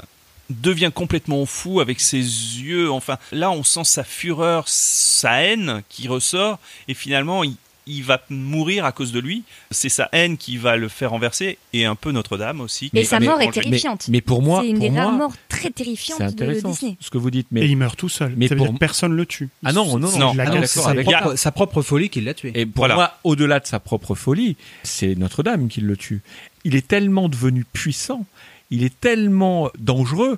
devient 0.50 0.92
complètement 0.94 1.46
fou 1.46 1.80
avec 1.80 2.00
ses 2.00 2.18
yeux. 2.20 2.92
Enfin, 2.92 3.18
là, 3.32 3.52
on 3.52 3.64
sent 3.64 3.84
sa 3.84 4.04
fureur, 4.04 4.64
sa 4.68 5.44
haine 5.44 5.82
qui 5.90 6.08
ressort, 6.08 6.60
et 6.88 6.94
finalement, 6.94 7.44
il, 7.44 7.56
il 7.90 8.04
va 8.04 8.22
mourir 8.30 8.84
à 8.86 8.92
cause 8.92 9.12
de 9.14 9.20
lui. 9.20 9.44
C'est 9.72 9.88
sa 9.90 10.10
haine 10.12 10.38
qui 10.38 10.58
va 10.58 10.76
le 10.76 10.88
faire 10.90 11.12
renverser, 11.12 11.58
et 11.74 11.86
un 11.86 11.96
peu 11.96 12.12
Notre-Dame 12.12 12.60
aussi. 12.62 12.90
Mais 12.94 13.04
sa 13.06 13.20
mais- 13.20 13.28
mort 13.28 13.42
est 13.42 13.52
terrifiante. 13.52 14.08
Mais 14.10 14.20
pour 14.22 14.42
moi, 14.42 14.62
c'est 14.62 14.70
une 14.70 14.80
pour 14.80 14.90
des 14.90 14.98
rares 15.00 15.12
morts 15.14 15.34
très 15.50 15.70
terrifiantes 15.70 16.36
de 16.36 16.54
Disney. 16.62 16.98
ce 17.00 17.10
que 17.10 17.18
vous 17.18 17.32
dites. 17.32 17.48
Et 17.48 17.56
Mais 17.56 17.70
il 17.70 17.76
meurt 17.78 17.98
tout 17.98 18.10
seul. 18.10 18.34
mais 18.38 18.48
ça 18.48 18.56
veut 18.56 18.60
dire 18.60 18.68
pour- 18.68 18.76
que 18.76 18.80
personne 18.80 19.14
le 19.14 19.26
tue. 19.26 19.50
ah 19.66 19.72
non, 19.74 19.86
non, 19.98 20.12
non, 20.12 20.18
Non. 20.18 20.34
Ah 20.40 20.50
non, 20.50 20.66
sa, 20.66 20.90
avec 20.90 21.06
propre- 21.08 21.36
sa 21.38 21.52
propre 21.52 21.82
folie 21.82 22.10
qui 22.10 22.20
l'a 22.22 22.34
tué. 22.34 22.52
Et 22.56 22.66
pour 22.66 22.82
Voilà. 22.82 22.96
moi, 22.96 23.18
au-delà 23.24 23.60
de 23.62 23.66
sa 23.68 23.80
propre 23.80 24.16
folie, 24.16 24.56
c'est 24.84 25.16
Notre-Dame 25.16 25.68
qui 25.70 25.82
le 25.82 25.96
tue. 25.98 26.22
Il 26.66 26.76
est 26.76 26.86
tellement 26.88 27.30
devenu 27.30 27.64
puissant, 27.72 28.26
il 28.72 28.84
est 28.84 29.00
tellement 29.00 29.70
dangereux 29.80 30.38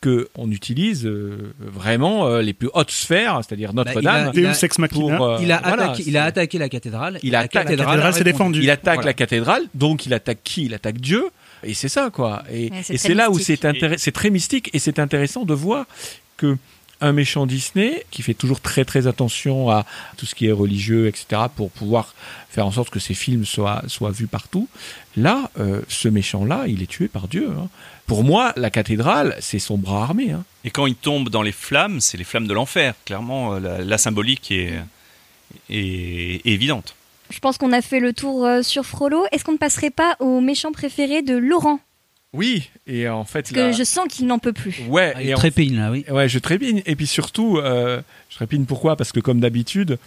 que 0.00 0.28
on 0.36 0.50
utilise 0.50 1.06
euh, 1.06 1.54
vraiment 1.58 2.26
euh, 2.26 2.42
les 2.42 2.52
plus 2.52 2.68
hautes 2.74 2.90
sphères, 2.90 3.40
c'est-à-dire 3.42 3.72
Notre-Dame. 3.72 4.26
Bah, 4.26 4.30
il 4.34 4.42
machina. 4.42 4.88
pour, 4.88 5.10
euh, 5.24 5.38
il, 5.40 5.50
a 5.50 5.60
voilà, 5.64 5.84
attaqué, 5.90 6.04
il 6.06 6.16
a 6.16 6.24
attaqué 6.24 6.58
la 6.58 6.68
cathédrale. 6.68 7.18
Il 7.22 7.34
attaque- 7.34 7.54
la 7.54 7.64
cathédrale 7.64 8.14
s'est 8.14 8.24
défendue. 8.24 8.62
Il 8.62 8.70
attaque 8.70 8.96
Voilà. 8.96 9.06
la 9.06 9.14
cathédrale, 9.14 9.62
donc 9.74 10.06
il 10.06 10.12
attaque 10.14 10.38
qui? 10.44 10.66
Il 10.66 10.74
attaque 10.74 11.00
Dieu. 11.00 11.24
Et 11.64 11.72
c'est 11.74 11.88
ça, 11.88 12.10
quoi. 12.10 12.44
Et, 12.52 12.70
Ouais, 12.70 12.82
c'est 12.82 12.94
et 12.94 12.98
très 12.98 13.08
c'est 13.08 13.14
là 13.14 13.30
où 13.30 13.36
mystique. 13.36 13.58
c'est 13.62 13.66
intéressant. 13.68 14.02
C'est 14.04 14.12
très 14.12 14.30
mystique 14.30 14.70
et 14.74 14.78
c'est 14.78 14.98
intéressant 14.98 15.44
de 15.44 15.54
voir 15.54 15.86
que 16.36 16.56
un 17.00 17.12
méchant 17.12 17.46
Disney 17.46 18.04
qui 18.10 18.22
fait 18.22 18.34
toujours 18.34 18.60
très 18.60 18.84
très 18.84 19.06
attention 19.06 19.70
à 19.70 19.84
tout 20.16 20.26
ce 20.26 20.34
qui 20.34 20.46
est 20.46 20.52
religieux, 20.52 21.08
etc., 21.08 21.42
pour 21.54 21.70
pouvoir 21.70 22.14
faire 22.48 22.66
en 22.66 22.72
sorte 22.72 22.90
que 22.90 22.98
ses 23.00 23.14
films 23.14 23.44
soient, 23.44 23.82
soient 23.86 24.10
vus 24.12 24.26
partout. 24.26 24.68
Là, 25.16 25.50
euh, 25.58 25.82
ce 25.88 26.08
méchant-là, 26.08 26.64
il 26.68 26.82
est 26.82 26.86
tué 26.86 27.08
par 27.08 27.28
Dieu. 27.28 27.50
hein. 27.58 27.68
Pour 28.06 28.22
moi, 28.24 28.52
la 28.56 28.70
cathédrale, 28.70 29.36
c'est 29.40 29.58
son 29.58 29.76
bras 29.78 30.02
armé. 30.04 30.30
hein. 30.32 30.44
Et 30.64 30.70
quand 30.70 30.86
il 30.86 30.94
tombe 30.94 31.28
dans 31.28 31.42
les 31.42 31.52
flammes, 31.52 32.00
c'est 32.00 32.16
les 32.16 32.24
flammes 32.24 32.46
de 32.46 32.54
l'enfer. 32.54 32.94
Clairement, 33.04 33.54
euh, 33.54 33.60
la, 33.60 33.78
la 33.78 33.98
symbolique 33.98 34.50
est, 34.50 34.72
est- 35.70 36.46
est 36.46 36.52
évidente. 36.52 36.94
Je 37.30 37.38
pense 37.40 37.58
qu'on 37.58 37.72
a 37.72 37.82
fait 37.82 37.98
le 38.00 38.12
tour 38.12 38.44
euh, 38.46 38.62
sur 38.62 38.84
Frollo. 38.86 39.24
Est-ce 39.32 39.44
qu'on 39.44 39.52
ne 39.52 39.56
passerait 39.58 39.90
pas 39.90 40.16
au 40.20 40.40
méchant 40.40 40.70
préféré 40.72 41.22
de 41.22 41.36
Laurent? 41.36 41.80
Oui, 42.36 42.70
et 42.86 43.08
en 43.08 43.24
fait, 43.24 43.42
Parce 43.42 43.52
là- 43.56 43.70
que 43.70 43.76
je 43.76 43.84
sens 43.84 44.06
qu'il 44.08 44.26
n'en 44.26 44.38
peut 44.38 44.52
plus. 44.52 44.80
ouais, 44.88 45.12
Ah, 45.16 45.22
il 45.22 45.28
et 45.30 45.34
en 45.34 45.38
trépigne 45.38 45.76
là, 45.76 45.90
oui. 45.90 46.04
Ouais, 46.10 46.28
je 46.28 46.38
trépigne. 46.38 46.82
Et 46.86 46.94
puis 46.96 47.06
surtout, 47.06 47.58
euh, 47.58 48.00
je 48.30 48.36
trépigne 48.36 48.64
pourquoi? 48.64 48.96
Parce 48.96 49.12
que 49.12 49.20
comme 49.20 49.40
d'habitude, 49.40 49.98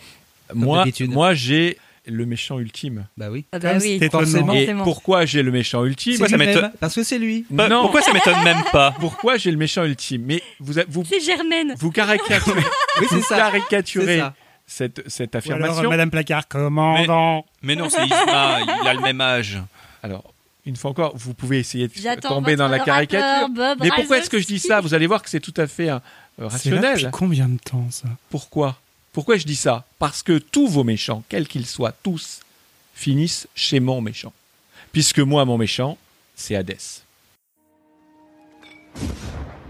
moi, 0.54 0.86
moi 1.08 1.34
j'ai 1.34 1.78
le 2.06 2.26
méchant 2.26 2.58
ultime. 2.60 3.06
Bah 3.18 3.30
oui. 3.30 3.46
Ah 3.52 3.60
bah 3.60 3.74
oui, 3.76 3.82
c'était 3.94 4.06
étonnant. 4.08 4.24
forcément. 4.26 4.54
Et 4.54 4.58
forcément. 4.66 4.84
pourquoi 4.84 5.26
j'ai 5.26 5.44
le 5.44 5.52
méchant 5.52 5.86
ultime? 5.86 6.16
Ça 6.28 6.38
m'étonne- 6.38 6.72
Parce 6.80 6.96
que 6.96 7.04
c'est 7.04 7.20
lui. 7.20 7.46
Bah, 7.52 7.70
Non. 7.70 7.82
Pourquoi 7.84 8.02
ça 8.02 8.14
m'étonne 8.14 8.44
même 8.44 8.64
pas? 8.72 8.96
Pourquoi 9.00 9.38
j'ai 9.38 9.52
le 9.52 9.58
méchant 9.58 9.84
ultime? 9.84 10.24
Mais 10.26 10.42
vous, 10.60 10.74
vous, 10.88 11.04
C'est 11.06 11.20
Germaine. 11.20 11.76
vous 11.78 11.92
caricaturez, 11.92 12.62
Oui, 13.00 13.06
vous 13.12 13.18
c'est 13.18 13.26
ça. 13.26 13.36
caricaturez 13.38 14.24
cette, 14.66 15.08
cette 15.08 15.36
Ou 15.36 15.38
alors, 15.52 15.58
affirmation. 15.68 15.90
Madame 15.90 16.10
Placard, 16.10 16.48
commandant. 16.48 17.46
Mais 17.62 17.76
non, 17.76 17.90
c'est 17.90 18.04
Isma, 18.06 18.60
il 18.84 18.88
a 18.88 18.94
le 18.94 19.02
même 19.02 19.22
âge. 19.22 19.60
Alors, 20.02 20.24
une 20.66 20.76
fois 20.76 20.92
encore, 20.92 21.16
vous 21.16 21.34
pouvez 21.34 21.60
essayer 21.60 21.88
de 21.88 22.20
tomber 22.22 22.56
dans 22.56 22.68
la 22.68 22.80
caricature. 22.80 23.48
rappeur, 23.48 23.50
Bob 23.50 23.78
Mais 23.82 23.90
pourquoi 23.96 24.20
est-ce 24.20 24.30
que 24.30 24.40
je 24.40 24.46
dis 24.46 24.60
ça? 24.60 24.82
Vous 24.82 24.94
allez 24.94 25.08
voir 25.08 25.22
que 25.24 25.30
c'est 25.30 25.40
tout 25.40 25.54
à 25.58 25.68
fait 25.68 25.90
euh, 25.90 26.00
C'est 26.38 26.42
là 26.42 26.48
rationnel. 26.50 26.98
depuis 26.98 27.12
combien 27.12 27.48
de 27.48 27.58
temps 27.58 27.88
ça? 27.90 28.08
Pourquoi? 28.30 28.78
Pourquoi 29.14 29.38
je 29.38 29.46
dis 29.46 29.56
ça? 29.56 29.86
Parce 29.98 30.22
que 30.22 30.38
tous 30.38 30.68
vos 30.68 30.84
méchants, 30.84 31.24
quels 31.30 31.48
qu'ils 31.48 31.66
soient, 31.66 31.94
tous, 32.04 32.42
finissent 32.94 33.48
chez 33.56 33.80
mon 33.80 34.02
méchant. 34.02 34.34
Puisque 34.92 35.20
moi, 35.20 35.46
mon 35.46 35.58
méchant, 35.58 35.98
c'est 36.36 36.56
Hadès. 36.56 37.04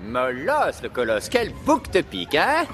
Molosse, 0.04 0.82
le 0.82 0.90
colosse, 0.90 1.30
quel 1.30 1.54
bouc 1.66 1.92
te 1.92 2.02
pique, 2.02 2.36
hein? 2.36 2.66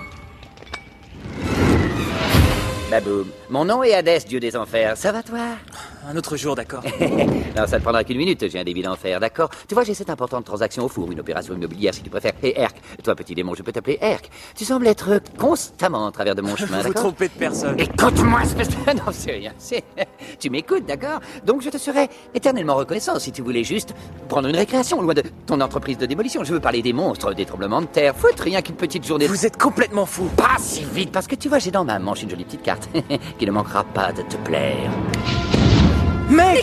Baboum, 2.90 3.28
mon 3.50 3.66
nom 3.66 3.84
est 3.84 3.94
Hadès, 3.94 4.20
dieu 4.20 4.40
des 4.40 4.56
enfers. 4.56 4.96
Ça 4.96 5.12
va, 5.12 5.22
toi? 5.22 5.58
Un 6.08 6.16
autre 6.18 6.38
jour, 6.38 6.56
d'accord. 6.56 6.84
Non, 7.56 7.66
ça 7.68 7.78
ne 7.78 7.82
prendra 7.84 8.04
qu'une 8.04 8.18
minute, 8.18 8.46
j'ai 8.50 8.60
un 8.60 8.64
débit 8.66 8.82
d'enfer, 8.82 9.18
d'accord 9.20 9.50
Tu 9.68 9.74
vois, 9.74 9.84
j'ai 9.86 9.94
cette 9.94 10.10
importante 10.10 10.44
transaction 10.46 10.84
au 10.84 10.90
four, 10.90 11.10
une 11.12 11.20
opération 11.22 11.54
immobilière 11.56 11.94
si 11.94 12.02
tu 12.02 12.10
préfères. 12.10 12.34
Et 12.44 12.60
Herc, 12.60 12.76
toi 13.04 13.16
petit 13.16 13.34
démon, 13.34 13.54
je 13.56 13.64
peux 13.64 13.72
t'appeler 13.72 13.98
Herc. 14.02 14.30
Tu 14.56 14.66
sembles 14.66 14.86
être 14.88 15.20
constamment 15.40 16.06
en 16.06 16.12
travers 16.12 16.36
de 16.36 16.42
mon 16.42 16.56
chemin, 16.58 16.78
Vous 16.80 16.88
vous 16.88 16.88
d'accord 16.90 17.04
trompez 17.04 17.28
de 17.30 17.34
personne. 17.34 17.80
Écoute-moi, 17.80 18.42
espèce 18.44 18.70
de... 18.70 18.76
Non, 18.96 19.04
c'est 19.12 19.32
rien. 19.32 19.54
c'est- 19.58 19.84
Tu 20.40 20.50
m'écoutes, 20.50 20.86
d'accord 20.86 21.22
Donc 21.46 21.62
je 21.62 21.70
te 21.70 21.78
serais 21.78 22.10
éternellement 22.34 22.76
reconnaissant 22.76 23.18
si 23.20 23.32
tu 23.32 23.42
voulais 23.42 23.64
juste 23.64 23.94
prendre 24.28 24.50
une 24.50 24.56
récréation 24.58 25.02
loin 25.02 25.14
de 25.14 25.24
ton 25.48 25.62
entreprise 25.62 25.98
de 25.98 26.06
démolition. 26.06 26.44
Je 26.44 26.54
veux 26.54 26.60
parler 26.60 26.82
des 26.82 26.94
monstres, 26.94 27.34
des 27.34 27.46
tremblements 27.46 27.82
de 27.82 27.88
terre. 27.88 28.16
Foutre 28.16 28.44
rien 28.44 28.62
qu'une 28.62 28.76
petite 28.76 29.06
journée... 29.08 29.28
de- 29.28 29.32
Vous 29.32 29.46
êtes 29.46 29.58
complètement 29.58 30.06
fou. 30.06 30.26
Pas 30.36 30.58
si 30.60 30.84
vite, 30.84 31.12
parce 31.14 31.26
que 31.28 31.36
tu 31.36 31.48
vois, 31.48 31.60
j'ai 31.60 31.72
dans 31.72 31.86
ma 31.86 32.00
manche 32.00 32.22
une 32.24 32.30
jolie 32.30 32.44
petite 32.46 32.64
carte 32.64 32.90
qui 33.40 33.46
ne 33.46 33.52
manquera 33.52 33.84
pas 33.86 34.12
de 34.12 34.24
te 34.24 34.36
plaire. 34.38 34.92
Mais 36.30 36.62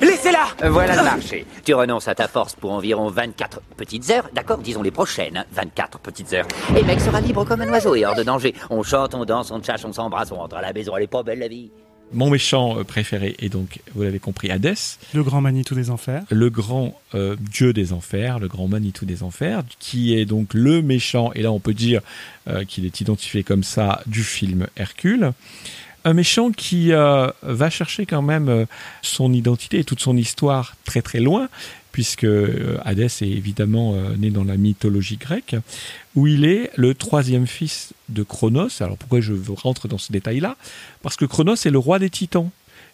Laissez-la 0.00 0.46
Euh, 0.64 0.70
Voilà 0.70 0.96
le 0.96 1.02
marché. 1.02 1.46
Tu 1.64 1.74
renonces 1.74 2.08
à 2.08 2.14
ta 2.14 2.26
force 2.28 2.54
pour 2.54 2.72
environ 2.72 3.08
24 3.08 3.60
petites 3.76 4.10
heures, 4.10 4.28
d'accord 4.32 4.58
Disons 4.58 4.82
les 4.82 4.90
prochaines, 4.90 5.36
hein, 5.36 5.44
24 5.52 5.98
petites 6.00 6.32
heures. 6.32 6.46
Et 6.76 6.82
mec 6.82 7.00
sera 7.00 7.20
libre 7.20 7.44
comme 7.44 7.60
un 7.60 7.68
oiseau 7.68 7.94
et 7.94 8.04
hors 8.04 8.14
de 8.16 8.22
danger. 8.24 8.54
On 8.70 8.82
chante, 8.82 9.14
on 9.14 9.24
danse, 9.24 9.50
on 9.52 9.62
chasse, 9.62 9.84
on 9.84 9.92
s'embrasse, 9.92 10.32
on 10.32 10.36
rentre 10.36 10.56
à 10.56 10.62
la 10.62 10.72
maison. 10.72 10.96
Elle 10.96 11.04
est 11.04 11.06
pas 11.06 11.22
belle 11.22 11.38
la 11.38 11.48
vie. 11.48 11.70
Mon 12.12 12.30
méchant 12.30 12.78
euh, 12.78 12.84
préféré 12.84 13.36
est 13.38 13.48
donc, 13.48 13.80
vous 13.94 14.02
l'avez 14.02 14.18
compris, 14.18 14.50
Hadès, 14.50 14.98
Le 15.14 15.22
grand 15.22 15.40
Manitou 15.40 15.74
des 15.74 15.90
enfers. 15.90 16.24
le 16.30 16.50
grand 16.50 17.00
euh, 17.14 17.36
dieu 17.40 17.72
des 17.72 17.92
enfers, 17.92 18.38
le 18.38 18.48
grand 18.48 18.68
Manitou 18.68 19.04
des 19.06 19.22
enfers, 19.22 19.62
qui 19.78 20.14
est 20.14 20.24
donc 20.24 20.54
le 20.54 20.82
méchant, 20.82 21.32
et 21.34 21.42
là 21.42 21.52
on 21.52 21.60
peut 21.60 21.74
dire 21.74 22.00
euh, 22.48 22.64
qu'il 22.64 22.84
est 22.84 23.00
identifié 23.00 23.42
comme 23.42 23.62
ça 23.62 24.02
du 24.06 24.22
film 24.22 24.66
Hercule. 24.76 25.32
Un 26.04 26.14
méchant 26.14 26.50
qui 26.50 26.92
euh, 26.92 27.28
va 27.42 27.70
chercher 27.70 28.06
quand 28.06 28.22
même 28.22 28.66
son 29.02 29.32
identité 29.32 29.78
et 29.78 29.84
toute 29.84 30.00
son 30.00 30.16
histoire 30.16 30.74
très 30.84 31.00
très 31.00 31.20
loin, 31.20 31.48
puisque 31.92 32.24
euh, 32.24 32.78
Hadès 32.84 33.06
est 33.06 33.28
évidemment 33.28 33.94
euh, 33.94 34.16
né 34.16 34.30
dans 34.30 34.44
la 34.44 34.56
mythologie 34.56 35.18
grecque, 35.18 35.54
où 36.14 36.26
il 36.26 36.44
est 36.44 36.70
le 36.76 36.94
troisième 36.94 37.46
fils 37.46 37.92
de 38.08 38.22
Cronos. 38.22 38.80
Alors 38.80 38.96
pourquoi 38.96 39.20
je 39.20 39.34
rentre 39.62 39.88
dans 39.88 39.98
ce 39.98 40.10
détail-là? 40.10 40.56
Parce 41.02 41.16
que 41.16 41.24
Cronos 41.26 41.54
est 41.66 41.70
le 41.70 41.78
roi 41.78 41.98
des 41.98 42.10
titans. 42.10 42.50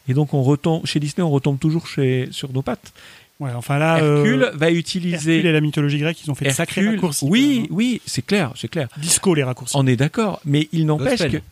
Et 0.09 0.15
donc 0.15 0.35
on 0.35 0.43
retombe, 0.43 0.85
chez 0.87 1.01
Disney, 1.01 1.23
on 1.23 1.31
retombe 1.31 1.59
toujours 1.59 1.87
chez, 1.87 2.29
sur 2.33 2.53
nos 2.53 2.63
pattes. 2.63 2.93
Ouais, 3.41 3.53
enfin 3.55 3.79
là, 3.79 4.03
euh, 4.03 4.17
Hercule 4.25 4.51
va 4.55 4.71
utiliser... 4.73 5.37
Hercule 5.37 5.51
et 5.51 5.53
la 5.53 5.61
mythologie 5.61 5.99
grecque, 5.99 6.19
ils 6.25 6.31
ont 6.31 6.35
fait 6.35 6.47
de 6.47 6.51
sacrés 6.51 6.89
raccourcis. 6.89 7.25
oui, 7.29 7.61
même, 7.61 7.67
oui, 7.71 8.01
c'est 8.05 8.27
clair, 8.27 8.53
c'est 8.57 8.67
clair. 8.69 8.89
hein. 8.91 9.01
Disco 9.01 9.33
les 9.35 9.45
raccourcis. 9.45 9.77
On 9.77 9.87
est 9.87 9.97
d'accord, 9.97 10.41
mais 10.45 10.69
il 10.73 10.87
n'empêche 10.87 11.21
que 11.21 11.25
Gospel. 11.25 11.43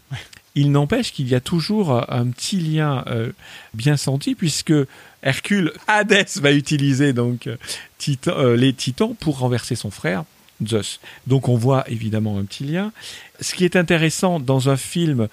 il 0.57 0.73
n'empêche 0.73 1.13
qu'il 1.13 1.29
y 1.29 1.35
a 1.37 1.41
toujours 1.41 2.11
un 2.13 2.27
petit 2.29 2.57
lien 2.57 3.05
euh, 3.07 3.31
bien 3.75 3.97
senti 3.97 4.35
puisque 4.35 4.73
Hercule, 5.27 5.73
Hadès 5.89 6.25
va 6.41 6.53
utiliser 6.53 7.13
donc 7.13 7.47
euh, 7.49 7.57
Titan- 7.99 8.37
euh, 8.39 8.57
les 8.57 8.73
titans 8.73 9.15
pour 9.19 9.39
renverser 9.39 9.75
son 9.75 9.91
frère 9.91 10.25
Zeus. 10.67 11.01
Donc 11.27 11.49
on 11.51 11.57
voit 11.57 11.85
évidemment 11.91 12.39
un 12.39 12.45
petit 12.45 12.65
lien. 12.65 12.93
Ce 13.41 13.55
qui 13.55 13.65
est 13.67 13.77
intéressant 13.77 14.41
dans 14.41 14.71
un 14.71 14.77
film, 14.79 15.29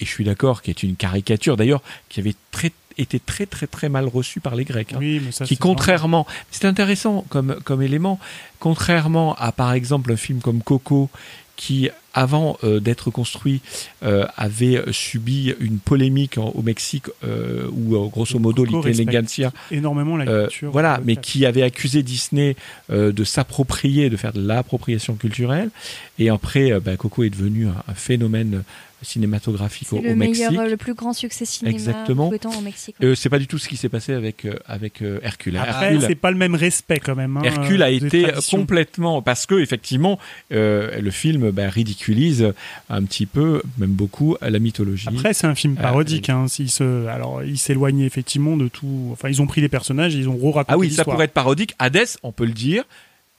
et 0.00 0.04
je 0.06 0.10
suis 0.10 0.24
d'accord, 0.24 0.62
qui 0.62 0.70
est 0.70 0.82
une 0.82 0.96
caricature 0.96 1.56
d'ailleurs, 1.58 1.82
qui 2.08 2.20
avait 2.20 2.34
très, 2.52 2.72
été 2.96 3.20
très 3.20 3.44
très 3.44 3.66
très 3.66 3.88
mal 3.90 4.06
reçu 4.08 4.40
par 4.40 4.54
les 4.56 4.64
Grecs. 4.64 4.92
hein 4.94 4.98
Oui, 4.98 5.20
mais 5.24 5.32
ça, 5.32 5.44
qui 5.44 5.56
c'est 5.56 5.60
contrairement, 5.60 6.26
c'est 6.50 6.64
intéressant 6.64 7.26
comme, 7.28 7.58
comme 7.64 7.82
élément, 7.82 8.18
contrairement 8.60 9.34
à 9.34 9.52
par 9.52 9.72
exemple 9.74 10.12
un 10.12 10.16
film 10.16 10.40
comme 10.40 10.62
Coco, 10.62 11.10
qui 11.56 11.90
avant 12.16 12.56
euh, 12.64 12.80
d'être 12.80 13.10
construit 13.10 13.60
euh, 14.02 14.26
avait 14.36 14.82
subi 14.90 15.54
une 15.60 15.78
polémique 15.78 16.38
en- 16.38 16.48
au 16.54 16.62
Mexique 16.62 17.04
euh, 17.24 17.68
où 17.70 17.94
grosso 18.08 18.38
modo 18.38 18.64
l'intelligentsia 18.64 19.52
énormément 19.70 20.16
la 20.16 20.24
culture. 20.48 20.70
voilà, 20.72 21.00
mais 21.04 21.16
qui 21.16 21.44
avait 21.46 21.62
accusé 21.62 22.02
Disney 22.02 22.56
de 22.90 23.24
s'approprier, 23.24 24.10
de 24.10 24.16
faire 24.16 24.32
de 24.32 24.40
l'appropriation 24.46 25.14
culturelle. 25.14 25.70
Et 26.18 26.28
après, 26.30 26.72
euh, 26.72 26.80
bah, 26.80 26.96
Coco 26.96 27.22
est 27.24 27.30
devenu 27.30 27.66
un, 27.66 27.74
un 27.88 27.94
phénomène 27.94 28.62
cinématographique 29.02 29.92
au, 29.92 29.96
C'est 29.96 30.06
au 30.06 30.08
le 30.08 30.16
meilleur, 30.16 30.50
Mexique. 30.52 30.58
euh, 30.66 30.70
le 30.70 30.76
plus 30.78 30.94
grand 30.94 31.12
succès 31.12 31.44
cinéma 31.44 31.74
Exactement. 31.74 32.28
au 32.30 32.60
Mexique. 32.62 32.96
Euh, 33.02 33.14
c'est 33.14 33.28
pas 33.28 33.38
du 33.38 33.46
tout 33.46 33.58
ce 33.58 33.68
qui 33.68 33.76
s'est 33.76 33.90
passé 33.90 34.14
avec 34.14 34.46
euh, 34.46 34.54
avec 34.66 35.02
euh, 35.02 35.20
Hercule. 35.22 35.56
Après, 35.58 35.86
Hercule, 35.92 36.02
c'est 36.08 36.14
pas 36.14 36.30
le 36.30 36.38
même 36.38 36.54
respect 36.54 36.98
quand 36.98 37.14
même. 37.14 37.36
hein, 37.36 37.42
Hercule 37.44 37.82
a 37.82 37.86
euh, 37.86 37.90
été 37.90 38.22
traditions. 38.22 38.58
complètement 38.58 39.20
parce 39.22 39.44
que 39.46 39.56
effectivement 39.60 40.18
euh, 40.52 40.98
le 41.00 41.10
film 41.10 41.50
bah, 41.50 41.68
ridiculise 41.68 42.52
un 42.88 43.02
petit 43.04 43.26
peu, 43.26 43.62
même 43.78 43.90
beaucoup, 43.90 44.36
la 44.40 44.58
mythologie. 44.58 45.08
Après, 45.08 45.34
c'est 45.34 45.46
un 45.46 45.54
film 45.54 45.76
Euh, 45.78 45.82
parodique. 45.82 46.30
hein, 46.30 46.48
s'il 46.48 46.70
se... 46.70 47.06
Alors, 47.06 47.42
il 47.44 47.58
s'éloigne 47.58 48.00
effectivement 48.00 48.56
de 48.56 48.68
tout. 48.68 49.10
Enfin, 49.12 49.28
ils 49.28 49.42
ont 49.42 49.46
pris 49.46 49.60
les 49.60 49.68
personnages, 49.68 50.14
et 50.16 50.18
ils 50.20 50.28
ont 50.28 50.36
re-raconté 50.36 50.72
ah 50.72 50.78
oui, 50.78 50.90
ça 50.90 51.04
pourrait 51.04 51.26
être 51.26 51.32
parodique. 51.34 51.74
Hadès, 51.78 52.16
on 52.22 52.32
peut 52.32 52.46
le 52.46 52.52
dire. 52.52 52.84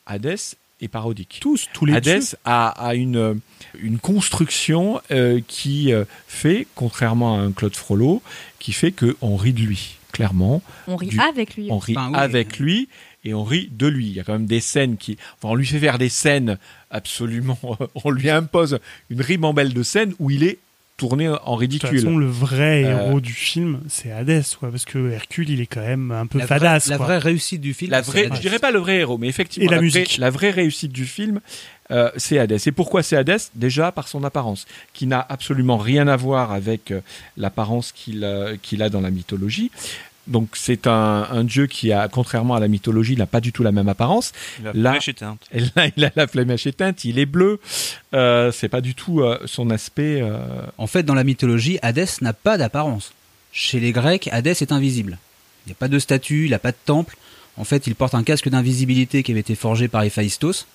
Hadès 0.06 0.36
est 0.82 0.88
parodique. 0.88 1.40
Tous, 1.42 1.68
tous 1.74 1.86
les 1.86 1.94
Hadès 1.94 2.20
dieux. 2.20 2.38
a, 2.46 2.68
a 2.70 2.94
une, 2.96 3.40
une 3.80 3.98
construction 4.00 5.02
euh, 5.12 5.40
qui 5.48 5.92
euh, 5.92 6.06
fait, 6.28 6.68
contrairement 6.76 7.36
à 7.38 7.42
un 7.42 7.52
Claude 7.52 7.76
Frollo, 7.76 8.22
qui 8.60 8.74
fait 8.74 8.92
qu'on 8.92 9.36
rit 9.38 9.54
de 9.54 9.62
lui. 9.62 9.98
clairement. 10.12 10.62
On 10.88 10.96
rit 10.96 11.08
Du- 11.08 11.20
avec 11.20 11.56
lui. 11.56 11.68
On 11.72 11.80
rit 11.80 11.96
Enfin, 11.98 12.10
oui. 12.12 12.16
avec 12.18 12.60
lui 12.60 12.90
et 13.26 13.34
on 13.34 13.44
rit 13.44 13.70
de 13.72 13.88
lui. 13.88 14.06
Il 14.08 14.13
y 14.13 14.20
a 14.20 14.24
quand 14.24 14.34
même 14.34 14.46
des 14.46 14.60
scènes 14.62 14.98
qui, 14.98 15.18
enfin, 15.38 15.52
on 15.52 15.56
lui 15.56 15.66
fait 15.66 15.80
faire 15.80 15.98
des 15.98 16.10
scènes 16.10 16.58
absolument, 16.92 17.58
on 18.04 18.12
lui 18.12 18.30
impose 18.30 18.80
une 19.10 19.22
ribambelle 19.22 19.74
de 19.74 19.84
scènes 19.84 20.13
où 20.20 20.30
il 20.30 20.44
est 20.44 20.60
tourné 20.97 21.29
en 21.29 21.33
De 21.36 21.38
toute 21.39 21.60
ridicule. 21.60 21.99
façon, 21.99 22.17
le 22.17 22.25
vrai 22.27 22.83
Euh, 22.83 23.07
héros 23.07 23.21
du 23.21 23.33
film, 23.33 23.81
c'est 23.88 24.12
Hadès, 24.12 24.41
quoi, 24.60 24.71
parce 24.71 24.83
que 24.86 25.12
Hercule, 25.12 25.49
il 25.49 25.62
est 25.62 25.65
quand 25.67 25.81
même 25.81 26.12
un 26.12 26.25
peu 26.25 26.39
La, 26.39 26.47
fadasse. 26.47 26.86
vraie, 26.86 26.91
la 26.91 26.97
quoi. 26.97 27.05
vraie 27.05 27.17
réussite 27.19 27.62
du 27.62 27.73
film. 27.73 27.91
La 27.91 28.03
c'est 28.03 28.12
vraie, 28.12 28.25
Hadès. 28.25 28.36
je 28.36 28.41
dirais 28.41 28.60
pas 28.60 28.71
le 28.71 28.79
vrai 28.79 28.97
héros, 28.97 29.17
mais 29.17 29.27
effectivement 29.27 29.69
Et 29.69 29.73
la 29.73 29.79
musique. 29.81 30.17
la 30.17 30.29
vraie 30.31 30.49
réussite 30.51 30.91
du 30.91 31.05
film, 31.05 31.39
euh, 31.91 32.10
c'est 32.17 32.39
Hadès. 32.39 32.57
Et 32.65 32.71
pourquoi 32.71 33.03
c'est 33.03 33.15
Hadès? 33.15 33.38
Déjà 33.55 33.91
par 33.91 34.07
son 34.07 34.23
apparence, 34.23 34.65
qui 34.93 35.07
n'a 35.07 35.25
absolument 35.29 35.77
rien 35.77 36.07
à 36.07 36.15
voir 36.17 36.51
avec 36.51 36.91
euh, 36.91 37.01
l'apparence 37.38 37.91
qu'il 37.91 38.23
euh, 38.23 38.55
qu'il 38.62 38.81
a 38.81 38.89
dans 38.89 39.01
la 39.01 39.12
mythologie. 39.12 39.71
Donc 40.28 40.50
c'est 40.54 40.88
un, 40.88 41.28
un 41.32 41.44
dieu 41.44 41.68
qui 41.68 41.92
a, 41.92 42.08
contrairement 42.08 42.56
à 42.56 42.60
la 42.60 42.68
mythologie, 42.68 43.16
n'a 43.16 43.26
pas 43.28 43.40
du 43.42 43.52
tout 43.54 43.63
la 43.63 43.72
même 43.72 43.88
apparence. 43.88 44.34
La 44.63 44.72
Là- 44.74 44.92
flèche 44.92 45.10
éteinte. 45.10 45.40
Là, 45.76 45.88
il 45.96 46.06
a 46.06 46.12
la 46.16 46.28
éteinte, 46.66 47.06
il 47.06 47.18
est 47.20 47.26
bleu. 47.26 47.60
Euh, 48.13 48.52
c'est 48.52 48.70
pas 48.70 48.82
du 48.82 48.94
tout 48.96 49.22
euh, 49.22 49.40
son 49.46 49.70
aspect. 49.70 50.20
euh, 50.22 50.38
En 50.78 50.88
fait, 50.88 51.04
dans 51.04 51.13
la 51.16 51.24
mythologie, 51.24 51.80
Hadès 51.82 52.06
n'a 52.22 52.34
pas 52.34 52.58
d'apparence. 52.58 53.13
Chez 53.52 53.80
les 53.80 53.92
Grecs, 53.92 54.30
Hadès 54.32 54.52
est 54.52 54.72
invisible. 54.72 55.18
Il 55.66 55.70
n'y 55.70 55.74
a 55.74 55.76
pas 55.76 55.88
de 55.88 56.00
statue, 56.00 56.46
il 56.46 56.52
n'a 56.52 56.60
pas 56.60 56.72
de 56.72 56.78
temple. 56.86 57.16
En 57.58 57.63
fait, 57.63 57.88
il 57.88 57.96
porte 57.96 58.13
un 58.13 58.24
casque 58.24 58.50
d'invisibilité 58.50 59.24
qui 59.24 59.32
avait 59.32 59.40
été 59.42 59.56
forgé 59.56 59.88
par 59.88 60.04
Héphaïstos. 60.04 60.68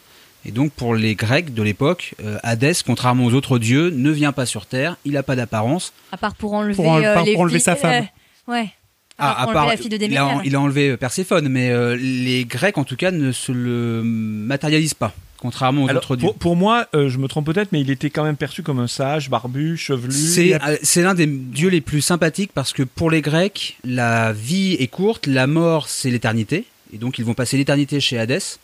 Et 0.45 0.51
donc, 0.51 0.73
pour 0.73 0.97
les 0.97 1.15
Grecs 1.15 1.55
de 1.55 1.63
l'époque, 1.63 2.15
euh, 2.25 2.39
Hadès, 2.43 2.73
contrairement 2.85 3.25
aux 3.27 3.33
autres 3.35 3.61
dieux, 3.61 3.91
ne 3.91 4.11
vient 4.11 4.33
pas 4.33 4.45
sur 4.47 4.67
Terre, 4.67 4.97
il 5.05 5.13
n'a 5.13 5.23
pas 5.23 5.37
d'apparence. 5.37 5.93
À 6.11 6.17
part 6.17 6.35
pour 6.35 6.55
enlever, 6.55 6.75
Pour 6.75 6.89
en- 6.89 6.99
euh, 7.01 7.15
part 7.15 7.25
les 7.25 7.35
pour 7.35 7.43
enlever 7.43 7.61
sa 7.61 7.77
femme. 7.77 8.07
euh, 8.49 8.53
ouais. 8.53 8.69
Ah, 9.19 9.43
À 9.43 9.47
part 9.47 9.65
enlever 9.65 9.71
la 9.71 9.77
fille 9.77 9.89
de 9.89 9.97
il, 9.97 10.05
a, 10.17 10.25
Déméter. 10.27 10.41
il 10.49 10.57
a 10.57 10.61
enlevé 10.61 10.91
euh, 10.91 10.97
Perséphone, 10.97 11.49
mais 11.49 11.71
euh, 11.71 11.97
les 11.97 12.45
Grecs, 12.45 12.79
en 12.79 12.85
tout 12.85 12.97
cas, 12.97 13.11
ne 13.11 13.31
se 13.33 13.53
le 13.53 14.03
matérialisent 14.03 14.95
pas, 14.95 15.15
contrairement 15.39 15.85
aux 15.85 15.89
Alors, 15.89 16.03
autres 16.03 16.17
dieux. 16.17 16.27
pour, 16.27 16.35
pour 16.37 16.57
moi, 16.57 16.87
euh, 16.95 17.09
je 17.09 17.19
me 17.19 17.29
trompe 17.29 17.47
peut-être, 17.47 17.71
mais 17.73 17.81
il 17.81 17.91
était 17.91 18.11
quand 18.11 18.25
même 18.25 18.37
perçu 18.37 18.63
comme 18.63 18.81
un 18.81 18.89
sage, 18.89 19.29
barbu, 19.31 19.77
chevelu. 19.77 20.13
C'est 20.13 20.55
euh, 20.55 20.77
c'est 20.83 21.03
l'un 21.03 21.15
des 21.15 21.27
dieux 21.27 21.69
les 21.69 21.81
plus 21.81 22.01
sympathiques 22.01 22.51
parce 22.55 22.73
que 22.73 22.83
pour 22.83 23.11
les 23.11 23.21
Grecs, 23.21 23.77
la 23.85 24.33
vie 24.33 24.75
est 24.75 24.89
courte, 24.89 25.27
la 25.27 25.47
mort 25.47 25.89
c'est 25.89 26.11
l'éternité, 26.11 26.65
et 26.93 26.99
donc 26.99 27.19
ils 27.19 27.25
vont 27.25 27.35
passer 27.35 27.57
l'éternité 27.57 28.01
chez 28.01 28.19
Hadès. 28.19 28.59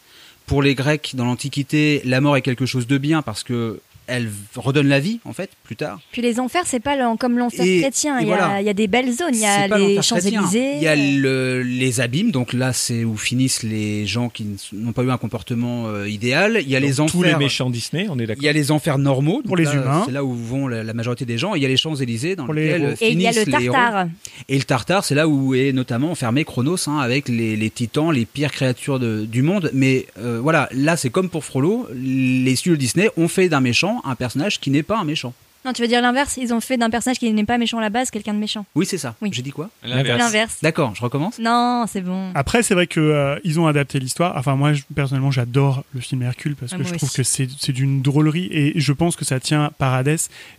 Pour 0.47 0.63
les 0.63 0.75
Grecs 0.75 1.11
dans 1.15 1.27
l'Antiquité, 1.27 2.01
la 2.07 2.23
mort 2.23 2.35
est 2.39 2.43
quelque 2.43 2.65
chose 2.65 2.87
de 2.87 2.97
bien 2.97 3.21
parce 3.21 3.43
que 3.45 3.81
elle 4.09 4.29
redonne 4.57 4.89
la 4.89 4.99
vie 5.01 5.21
en 5.25 5.33
fait 5.33 5.51
plus 5.65 5.77
tard. 5.77 6.01
Puis 6.13 6.23
les 6.23 6.41
enfers, 6.41 6.63
c'est 6.67 6.81
pas 6.81 6.97
le- 6.97 7.17
comme 7.17 7.39
l'enfer 7.39 7.65
chrétien. 7.81 8.19
Il 8.21 8.29
y, 8.29 8.33
a, 8.33 8.61
il 8.61 8.67
y 8.67 8.71
a 8.71 8.75
des 8.75 8.89
belles 8.89 9.13
zones. 9.13 9.35
Il 9.35 9.41
y 9.41 9.45
a 9.45 9.69
les. 9.69 10.03
Champs-Élysées. 10.03 10.73
Il 10.77 10.83
y 10.83 10.89
a 10.89 10.97
le- 10.97 11.63
les 11.63 12.01
abîmes, 12.01 12.31
donc 12.31 12.53
là 12.53 12.73
c'est 12.73 13.05
où 13.05 13.17
finissent 13.17 13.63
les 13.63 14.07
gens 14.07 14.29
qui 14.29 14.47
n'ont 14.73 14.93
pas 14.93 15.03
eu 15.03 15.11
un 15.11 15.19
comportement 15.19 15.87
euh, 15.89 16.09
idéal. 16.09 16.59
Il 16.63 16.69
y 16.71 16.77
a 16.77 16.81
les 16.81 17.01
enfers. 17.01 17.13
tous 17.13 17.23
les 17.23 17.35
méchants 17.37 17.71
Disney, 17.71 18.07
on 18.11 18.19
est 18.19 18.27
d'accord. 18.27 18.43
Il 18.43 18.47
y 18.47 18.49
a 18.49 18.53
les 18.53 18.71
enfers 18.71 18.99
normaux, 18.99 19.43
Pour 19.43 19.57
donc 19.57 19.59
les 19.59 19.65
là, 19.65 19.75
humains. 19.75 20.03
C'est 20.07 20.13
là 20.13 20.25
où 20.25 20.33
vont 20.35 20.67
la, 20.69 20.83
la 20.83 20.95
majorité 20.95 21.25
des 21.25 21.39
gens. 21.39 21.55
Et 21.55 21.59
il 21.59 21.63
y 21.63 21.67
a 21.67 21.69
les 21.69 21.77
Champs 21.77 21.95
Élysées 21.95 22.37
dans 22.37 22.45
Pour 22.47 22.55
les 22.55 22.65
lesquels 22.67 22.83
héros. 22.83 22.95
Et 23.01 23.13
il 23.13 23.21
y 23.23 23.27
a 23.27 23.33
le 23.33 23.45
finissent. 23.45 23.71
Tartare. 23.73 24.09
Et 24.51 24.57
le 24.57 24.65
Tartare, 24.65 25.05
c'est 25.05 25.15
là 25.15 25.29
où 25.29 25.55
est 25.55 25.73
notamment 25.73 26.11
enfermé 26.11 26.45
Chronos, 26.45 26.89
hein, 26.89 26.99
avec 26.99 27.29
les, 27.29 27.71
titans, 27.71 28.11
les 28.11 28.25
pires 28.25 28.51
créatures 28.51 28.99
du 28.99 29.43
monde. 29.43 29.71
Mais 29.75 30.07
euh, 30.19 30.41
voilà, 30.41 30.71
là 30.73 30.97
c'est 30.97 31.11
comme 31.11 31.29
pour 31.29 31.45
Frollo, 31.45 31.87
les 31.95 32.57
studios 32.57 32.77
Disney 32.77 33.11
ont 33.19 33.29
fait 33.29 33.51
d'un 33.51 33.61
méchant 33.61 34.01
un 34.05 34.15
personnage 34.15 34.59
qui 34.59 34.71
n'est 34.71 34.83
pas 34.83 34.99
un 34.99 35.05
méchant. 35.05 35.35
Non, 35.65 35.73
tu 35.73 35.83
veux 35.83 35.89
dire 35.89 36.01
l'inverse? 36.01 36.37
Ils 36.41 36.55
ont 36.55 36.61
fait 36.61 36.77
d'un 36.77 36.89
personnage 36.91 37.19
qui 37.19 37.31
n'est 37.33 37.45
pas 37.45 37.59
méchant 37.59 37.79
à 37.79 37.81
la 37.81 37.91
base 37.91 38.11
quelqu'un 38.11 38.33
de 38.33 38.39
méchant. 38.39 38.65
Oui, 38.75 38.87
c'est 38.87 38.97
ça. 38.99 39.15
Oui. 39.21 39.31
J'ai 39.33 39.43
dit 39.43 39.51
quoi? 39.51 39.71
L'inverse. 39.83 40.19
L'inverse. 40.19 40.59
D'accord, 40.63 40.95
je 40.95 41.03
recommence? 41.03 41.39
Non, 41.39 41.85
c'est 41.89 42.01
bon. 42.01 42.31
Après, 42.35 42.63
c'est 42.63 42.75
vrai 42.75 42.87
que 42.87 43.01
euh, 43.01 43.39
ils 43.45 43.59
ont 43.59 43.67
adapté 43.67 43.99
l'histoire. 43.99 44.37
Enfin, 44.37 44.55
moi, 44.57 44.73
je- 44.73 44.83
personnellement, 44.95 45.31
j'adore 45.31 45.83
le 45.95 46.01
film 46.01 46.23
Hercule 46.23 46.55
parce 46.57 46.73
Ah, 46.73 46.77
que 46.79 46.85
je 46.85 46.95
trouve 46.95 47.09
aussi. 47.09 47.17
que 47.17 47.23
c'est 47.23 47.49
c'est 47.59 47.73
d'une 47.73 48.03
drôlerie 48.03 48.49
et 48.53 48.73
je 48.81 48.93
pense 48.93 49.17
que 49.17 49.25
ça 49.25 49.41
tient 49.41 49.71
par 49.79 49.99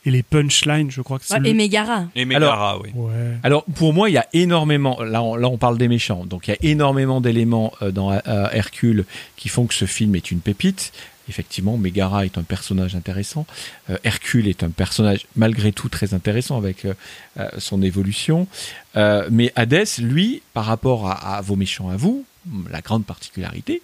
et 0.06 0.12
les 0.12 0.22
punchlines. 0.24 0.92
Je 0.92 1.02
crois 1.02 1.18
que 1.20 1.26
c'est 1.26 1.34
Ouais, 1.36 1.40
le- 1.40 1.48
et 1.48 1.54
Mégara. 1.54 2.06
Et 2.16 2.26
Megara, 2.26 2.80
oui. 2.80 2.90
Ouais. 2.94 3.38
Alors 3.44 3.64
pour 3.76 3.94
moi, 3.94 4.10
il 4.10 4.14
y 4.14 4.18
a 4.18 4.28
énormément. 4.34 5.02
Là, 5.02 5.24
on, 5.24 5.36
là, 5.36 5.48
on 5.48 5.58
parle 5.58 5.78
des 5.78 5.88
méchants. 5.88 6.26
Donc 6.26 6.48
il 6.48 6.52
y 6.52 6.54
a 6.54 6.58
énormément 6.62 7.22
d'éléments 7.22 7.72
euh, 7.82 7.92
dans 7.92 8.12
euh, 8.12 8.20
Hercule 8.52 9.06
qui 9.38 9.48
font 9.50 9.66
que 9.66 9.74
ce 9.74 9.86
film 9.86 10.16
est 10.16 10.30
une 10.32 10.42
pépite. 10.42 10.92
Effectivement, 11.30 11.78
Mégara 11.78 12.26
est 12.26 12.38
un 12.38 12.44
personnage 12.44 12.96
intéressant. 12.96 13.46
Euh, 13.90 13.98
Hercule 14.04 14.48
est 14.48 14.64
un 14.64 14.72
personnage 14.72 15.28
malgré 15.36 15.72
tout 15.72 15.88
très 15.88 16.14
intéressant 16.14 16.58
avec 16.58 16.86
euh, 16.86 16.94
euh, 17.40 17.48
son 17.60 17.82
évolution. 17.82 18.48
Mais 18.96 19.54
Hadès, 19.56 20.00
lui, 20.00 20.42
par 20.54 20.66
rapport 20.66 21.08
à, 21.08 21.38
à 21.38 21.42
vos 21.42 21.56
méchants 21.56 21.90
à 21.90 21.96
vous, 21.96 22.26
la 22.70 22.82
grande 22.82 23.06
particularité, 23.06 23.82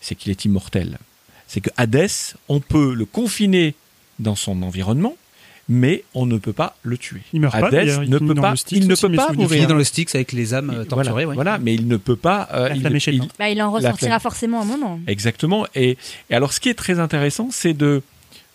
c'est 0.00 0.14
qu'il 0.14 0.30
est 0.30 0.44
immortel. 0.44 0.98
C'est 1.48 1.60
que 1.60 1.70
Hadès, 1.76 2.34
on 2.48 2.60
peut 2.60 2.94
le 2.94 3.06
confiner 3.06 3.74
dans 4.20 4.36
son 4.36 4.62
environnement, 4.62 5.16
mais 5.68 6.04
on 6.14 6.26
ne 6.26 6.38
peut 6.38 6.52
pas 6.52 6.76
le 6.82 6.98
tuer. 6.98 7.20
Il 7.32 7.40
meurt 7.40 7.58
pas, 7.58 7.70
d'ailleurs, 7.70 8.02
il 8.02 8.10
ne 8.10 8.18
peut 8.18 8.34
pas, 8.34 8.54
il 8.72 8.86
ne 8.88 8.94
peut 8.94 8.94
pas 8.94 8.96
souvenirs. 8.96 9.26
Il 9.30 9.34
finit 9.34 9.42
mourir. 9.44 9.68
dans 9.68 9.74
le 9.76 9.84
Styx 9.84 10.14
avec 10.14 10.32
les 10.32 10.54
âmes 10.54 10.70
euh, 10.70 10.84
torturées. 10.84 11.24
voilà, 11.24 11.28
ouais. 11.28 11.34
voilà, 11.34 11.58
mais 11.58 11.74
il 11.74 11.86
ne 11.88 11.96
peut 11.96 12.16
pas. 12.16 12.48
euh, 12.52 12.70
il 12.74 12.78
il- 13.14 13.22
Bah, 13.38 13.48
il 13.48 13.62
en 13.62 13.70
ressortira 13.70 14.18
forcément 14.18 14.62
un 14.62 14.64
moment. 14.64 15.00
Exactement. 15.06 15.66
Et, 15.74 15.96
et 16.30 16.34
alors, 16.34 16.52
ce 16.52 16.60
qui 16.60 16.68
est 16.68 16.74
très 16.74 16.98
intéressant, 16.98 17.48
c'est 17.50 17.74
de 17.74 18.02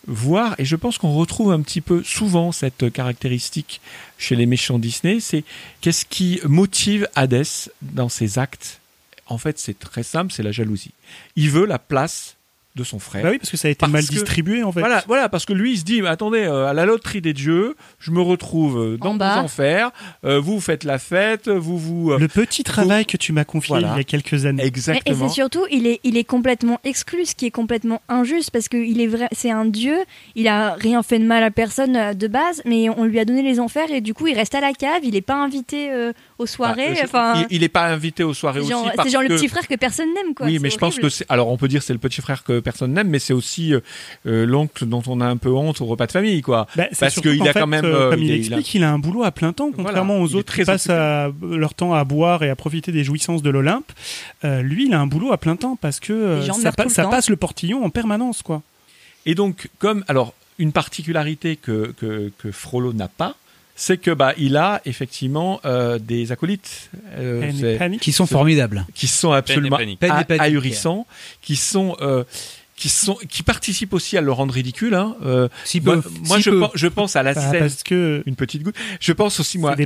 voir, 0.06 0.54
et 0.58 0.64
je 0.64 0.76
pense 0.76 0.96
qu'on 0.98 1.12
retrouve 1.14 1.52
un 1.52 1.60
petit 1.60 1.80
peu 1.80 2.02
souvent 2.02 2.52
cette 2.52 2.90
caractéristique 2.92 3.80
chez 4.16 4.36
les 4.36 4.46
méchants 4.46 4.78
Disney, 4.78 5.20
c'est 5.20 5.44
qu'est-ce 5.80 6.04
qui 6.06 6.40
motive 6.44 7.08
Hadès 7.14 7.70
dans 7.82 8.08
ses 8.08 8.38
actes? 8.38 8.80
En 9.26 9.36
fait, 9.36 9.58
c'est 9.58 9.78
très 9.78 10.02
simple, 10.02 10.32
c'est 10.32 10.42
la 10.42 10.52
jalousie. 10.52 10.92
Il 11.36 11.50
veut 11.50 11.66
la 11.66 11.78
place 11.78 12.36
de 12.78 12.84
son 12.84 12.98
frère. 12.98 13.22
Bah 13.24 13.30
oui, 13.32 13.38
parce 13.38 13.50
que 13.50 13.56
ça 13.56 13.68
a 13.68 13.70
été 13.70 13.86
mal 13.86 14.04
que- 14.04 14.10
distribué 14.10 14.62
en 14.62 14.72
fait. 14.72 14.80
Voilà, 14.80 15.02
voilà, 15.06 15.28
parce 15.28 15.44
que 15.44 15.52
lui, 15.52 15.72
il 15.72 15.78
se 15.78 15.84
dit, 15.84 16.00
mais 16.00 16.08
attendez, 16.08 16.44
euh, 16.44 16.66
à 16.66 16.72
la 16.72 16.86
loterie 16.86 17.20
des 17.20 17.32
dieux, 17.34 17.74
je 17.98 18.10
me 18.10 18.20
retrouve 18.20 18.78
euh, 18.78 18.96
dans 18.96 19.10
En 19.10 19.12
vos 19.12 19.18
bas. 19.18 19.38
enfers, 19.42 19.90
euh, 20.24 20.38
vous 20.40 20.60
faites 20.60 20.84
la 20.84 20.98
fête, 20.98 21.48
vous 21.48 21.76
vous... 21.78 22.12
euh, 22.12 22.18
Le 22.18 22.28
petit 22.28 22.62
travail 22.64 23.04
que 23.06 23.16
tu 23.16 23.32
m'as 23.32 23.44
confié 23.44 23.74
Voilà. 23.74 23.92
il 23.94 23.98
y 23.98 24.00
a 24.00 24.04
quelques 24.04 24.46
années. 24.46 24.58
Mais- 24.58 24.64
Et 24.64 24.66
exactement. 24.68 25.28
c'est 25.28 25.34
surtout, 25.34 25.64
il 25.70 25.86
est, 25.86 26.00
il 26.04 26.16
est 26.16 26.24
complètement 26.24 26.78
exclu, 26.84 27.26
ce 27.26 27.34
qui 27.34 27.46
est 27.46 27.50
complètement 27.50 28.00
injuste, 28.08 28.50
parce 28.50 28.68
que 28.68 28.76
il 28.76 29.00
est 29.00 29.06
vrai, 29.06 29.28
c'est 29.32 29.50
un 29.50 29.64
dieu, 29.64 29.96
il 30.36 30.46
a 30.48 30.74
rien 30.74 31.02
fait 31.02 31.18
de 31.18 31.24
mal 31.24 31.42
à 31.42 31.50
personne 31.50 32.14
de 32.14 32.26
base, 32.28 32.62
mais 32.64 32.88
on 32.88 33.04
lui 33.04 33.18
a 33.18 33.24
donné 33.24 33.42
les 33.42 33.58
enfers 33.60 33.90
et 33.90 34.00
du 34.00 34.14
coup 34.14 34.26
il 34.26 34.34
reste 34.34 34.54
à 34.54 34.60
la 34.60 34.72
cave, 34.72 35.00
il 35.02 35.16
est 35.16 35.20
pas 35.20 35.34
invité 35.36 35.90
euh, 35.90 36.12
aux 36.38 36.46
soirées. 36.46 36.88
Bah, 36.90 36.94
je- 37.00 37.04
enfin, 37.04 37.46
il, 37.50 37.56
il 37.56 37.62
est 37.64 37.68
pas 37.68 37.86
invité 37.88 38.22
aux 38.24 38.34
soirées 38.34 38.62
genre- 38.64 38.84
aussi. 38.86 38.94
c'est 39.04 39.10
genre 39.10 39.22
le 39.22 39.28
petit 39.28 39.48
frère 39.48 39.66
que 39.66 39.74
personne 39.74 40.08
n'aime, 40.14 40.34
quoi. 40.34 40.46
Oui, 40.46 40.58
mais 40.60 40.70
je 40.70 40.76
pense 40.78 40.98
que 40.98 41.08
c'est. 41.08 41.24
Alors, 41.28 41.48
on 41.48 41.56
peut 41.56 41.68
dire 41.68 41.80
que 41.80 41.86
c'est 41.86 41.92
le 41.92 41.98
petit 41.98 42.20
frère 42.20 42.44
que 42.44 42.60
personne 42.70 42.92
n'aime, 42.92 43.08
mais 43.08 43.18
c'est 43.18 43.32
aussi 43.32 43.72
euh, 43.74 43.80
euh, 44.26 44.44
l'oncle 44.46 44.84
dont 44.86 45.02
on 45.06 45.20
a 45.20 45.26
un 45.26 45.36
peu 45.36 45.50
honte 45.50 45.80
au 45.80 45.86
repas 45.86 46.06
de 46.06 46.12
famille, 46.12 46.42
quoi. 46.42 46.66
Bah, 46.76 46.84
Parce 46.98 47.14
qu'il 47.20 47.38
qu'en 47.38 47.46
a 47.46 47.52
fait, 47.52 47.60
quand 47.60 47.66
même, 47.66 47.84
euh, 47.84 48.10
comme 48.10 48.22
il, 48.22 48.30
explique, 48.32 48.74
il 48.74 48.84
a... 48.84 48.90
un 48.90 48.98
boulot 48.98 49.24
à 49.24 49.30
plein 49.30 49.52
temps, 49.52 49.70
contrairement 49.74 50.18
Voilà, 50.18 50.32
aux 50.32 50.34
autres 50.36 50.54
qui 50.54 50.64
passent 50.64 50.90
à- 50.90 51.30
leur 51.42 51.74
temps 51.74 51.94
à 51.94 52.04
boire 52.04 52.42
et 52.42 52.50
à 52.50 52.56
profiter 52.56 52.92
des 52.92 53.04
jouissances 53.04 53.42
de 53.42 53.50
l'Olympe. 53.50 53.90
Euh, 54.44 54.62
lui, 54.62 54.86
il 54.86 54.94
a 54.94 55.00
un 55.00 55.06
boulot 55.06 55.32
à 55.32 55.38
plein 55.38 55.56
temps 55.56 55.76
parce 55.80 56.00
que 56.00 56.12
euh, 56.12 56.52
ça, 56.52 56.72
pa- 56.72 56.84
le 56.84 57.10
passe 57.10 57.30
le 57.30 57.36
portillon 57.36 57.84
en 57.84 57.90
permanence, 57.90 58.42
quoi. 58.42 58.62
Et 59.26 59.34
donc, 59.34 59.68
comme 59.78 60.04
alors 60.08 60.34
une 60.58 60.72
particularité 60.72 61.56
que 61.56 61.94
que, 61.98 62.30
que 62.38 62.50
Frollo 62.50 62.92
n'a 62.92 63.08
pas, 63.08 63.36
c'est 63.76 63.96
que 63.96 64.10
bah 64.10 64.32
il 64.36 64.56
a 64.56 64.82
effectivement 64.86 65.60
euh, 65.64 65.98
des 66.00 66.32
acolytes 66.32 66.90
euh. 67.16 67.88
Qui 68.00 68.10
sont 68.10 68.26
formidables. 68.26 68.84
qui 68.94 69.06
sont 69.06 69.30
absolument 69.32 69.78
ah- 70.02 70.24
ahurissants, 70.40 71.06
qui 71.42 71.54
sont 71.54 71.96
euh, 72.00 72.24
qui 72.78 72.88
sont 72.88 73.16
qui 73.28 73.42
participent 73.42 73.92
aussi 73.92 74.16
à 74.16 74.20
le 74.20 74.30
rendre 74.32 74.54
ridicule. 74.54 74.94
Hein. 74.94 75.16
Euh, 75.24 75.48
Si 75.64 75.80
moi, 75.80 75.96
peu. 76.00 76.08
moi, 76.26 76.36
si 76.36 76.42
je, 76.44 76.50
peu. 76.50 76.60
pense, 76.60 76.70
je 76.74 76.86
pense 76.86 77.16
à 77.16 77.22
la 77.22 77.34
Bah, 77.34 77.40
scène 77.50 77.60
parce 77.60 77.82
que 77.82 78.22
une 78.26 78.36
petite 78.36 78.62
goutte. 78.62 78.76
Je 79.00 79.12
pense 79.12 79.40
aussi, 79.40 79.58
moi, 79.58 79.74
il 79.76 79.82
y. 79.82 79.84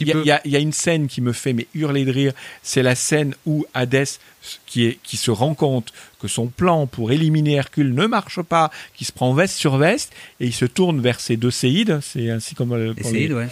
Il 0.00 0.08
y, 0.24 0.50
y 0.50 0.56
a 0.56 0.58
une 0.58 0.72
scène 0.72 1.06
qui 1.08 1.20
me 1.20 1.32
fait 1.32 1.52
mais 1.52 1.66
hurler 1.74 2.04
de 2.04 2.10
rire. 2.12 2.32
C'est 2.62 2.82
la 2.82 2.94
scène 2.94 3.34
où 3.46 3.66
Hadès, 3.74 4.18
qui, 4.66 4.86
est, 4.86 4.98
qui 5.02 5.16
se 5.16 5.30
rend 5.30 5.54
compte 5.54 5.92
que 6.20 6.28
son 6.28 6.46
plan 6.46 6.86
pour 6.86 7.12
éliminer 7.12 7.54
Hercule 7.54 7.92
ne 7.94 8.06
marche 8.06 8.40
pas, 8.40 8.70
qui 8.94 9.04
se 9.04 9.12
prend 9.12 9.34
veste 9.34 9.56
sur 9.56 9.76
veste, 9.76 10.12
et 10.40 10.46
il 10.46 10.52
se 10.54 10.64
tourne 10.64 11.00
vers 11.00 11.20
ses 11.20 11.36
deux 11.36 11.50
séides, 11.50 11.98
c'est 12.02 12.30
ainsi 12.30 12.54
Les 12.58 12.64
qu'on 13.02 13.08
séides, 13.10 13.28
les, 13.30 13.34
ouais. 13.34 13.48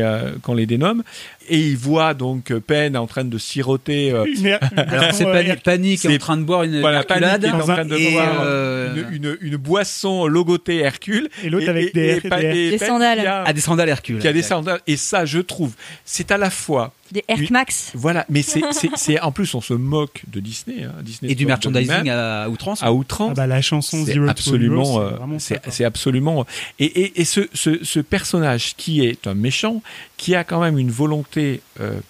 euh, 0.00 0.30
dénomme, 0.66 1.02
et 1.48 1.58
il 1.58 1.76
voit 1.76 2.14
donc 2.14 2.50
euh, 2.50 2.60
Penn 2.60 2.96
en 2.96 3.06
train 3.06 3.24
de 3.24 3.36
siroter. 3.38 4.12
euh, 4.12 4.24
Alors 4.76 5.12
c'est 5.12 5.26
euh, 5.26 5.32
Panique, 5.62 6.04
est 6.04 6.14
en 6.14 6.18
train 6.18 6.36
de 6.38 6.44
boire 6.44 6.62
une 6.62 6.80
voilà. 6.80 7.02
Panique 7.04 7.44
est 7.44 7.50
en 7.50 7.58
train 7.60 7.84
de 7.84 7.96
et 7.96 8.12
boire. 8.12 8.40
euh, 8.44 8.94
une, 9.10 9.16
une, 9.16 9.36
une 9.40 9.56
boisson 9.56 10.26
logotée 10.26 10.78
Hercule. 10.78 11.28
Et 11.44 11.50
l'autre 11.50 11.68
avec 11.68 11.92
des- 11.94 12.20
Pa- 12.20 12.40
des- 12.40 12.70
Des 12.70 12.78
Pep 12.78 12.88
sandales. 12.88 13.20
qui 13.20 13.26
a- 13.26 13.44
Ah, 13.46 13.52
des 13.52 13.60
sandales 13.60 13.88
Hercule. 13.88 14.18
qui 14.20 14.28
a 14.28 14.32
des 14.32 14.42
sandales. 14.42 14.80
Et 14.86 14.96
ça, 14.96 15.24
je 15.26 15.40
trouve, 15.40 15.72
c'est 16.04 16.30
à 16.30 16.38
la 16.38 16.48
fois. 16.50 16.92
Des 17.12 17.22
Air 17.28 17.38
Max. 17.50 17.92
Voilà, 17.94 18.24
mais 18.28 18.42
c'est, 18.42 18.62
c'est, 18.72 18.90
c'est- 18.96 19.20
en 19.20 19.30
plus, 19.32 19.54
on 19.54 19.60
se 19.60 19.74
moque 19.74 20.22
de 20.28 20.40
Disney. 20.40 20.82
hein. 20.84 20.94
Disney 21.02 21.30
Et 21.30 21.34
du 21.34 21.46
merchandising 21.46 22.08
à 22.08 22.48
outrance. 22.48 22.82
à 22.82 22.92
outrance. 22.92 23.32
Ah 23.32 23.34
bah, 23.34 23.46
la 23.46 23.60
chanson 23.62 24.04
c'est 24.04 24.12
Zero 24.14 24.24
to 24.24 24.30
absolument, 24.30 24.82
Hero, 24.82 25.00
euh, 25.00 25.10
c'est 25.10 25.16
vraiment 25.18 25.38
c'est, 25.38 25.54
ça, 25.54 25.60
quoi. 25.60 25.72
c'est 25.72 25.84
absolument. 25.84 26.46
Et, 26.78 26.84
et, 26.86 27.20
et 27.20 27.24
ce, 27.24 27.42
ce, 27.52 27.84
ce 27.84 28.00
personnage 28.00 28.74
qui 28.76 29.04
est 29.04 29.26
un 29.26 29.34
méchant, 29.34 29.82
qui 30.16 30.34
a 30.34 30.42
quand 30.42 30.60
même 30.60 30.78
une 30.78 30.90
volonté, 30.90 31.60
euh, 31.80 32.00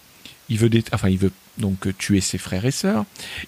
il 0.49 0.59
veut, 0.59 0.71
enfin, 0.93 1.09
il 1.09 1.19
veut 1.19 1.33
donc 1.59 1.89
tuer 1.99 2.21
ses 2.23 2.39
frères 2.39 2.65
et 2.65 2.71
sœurs, 2.71 3.05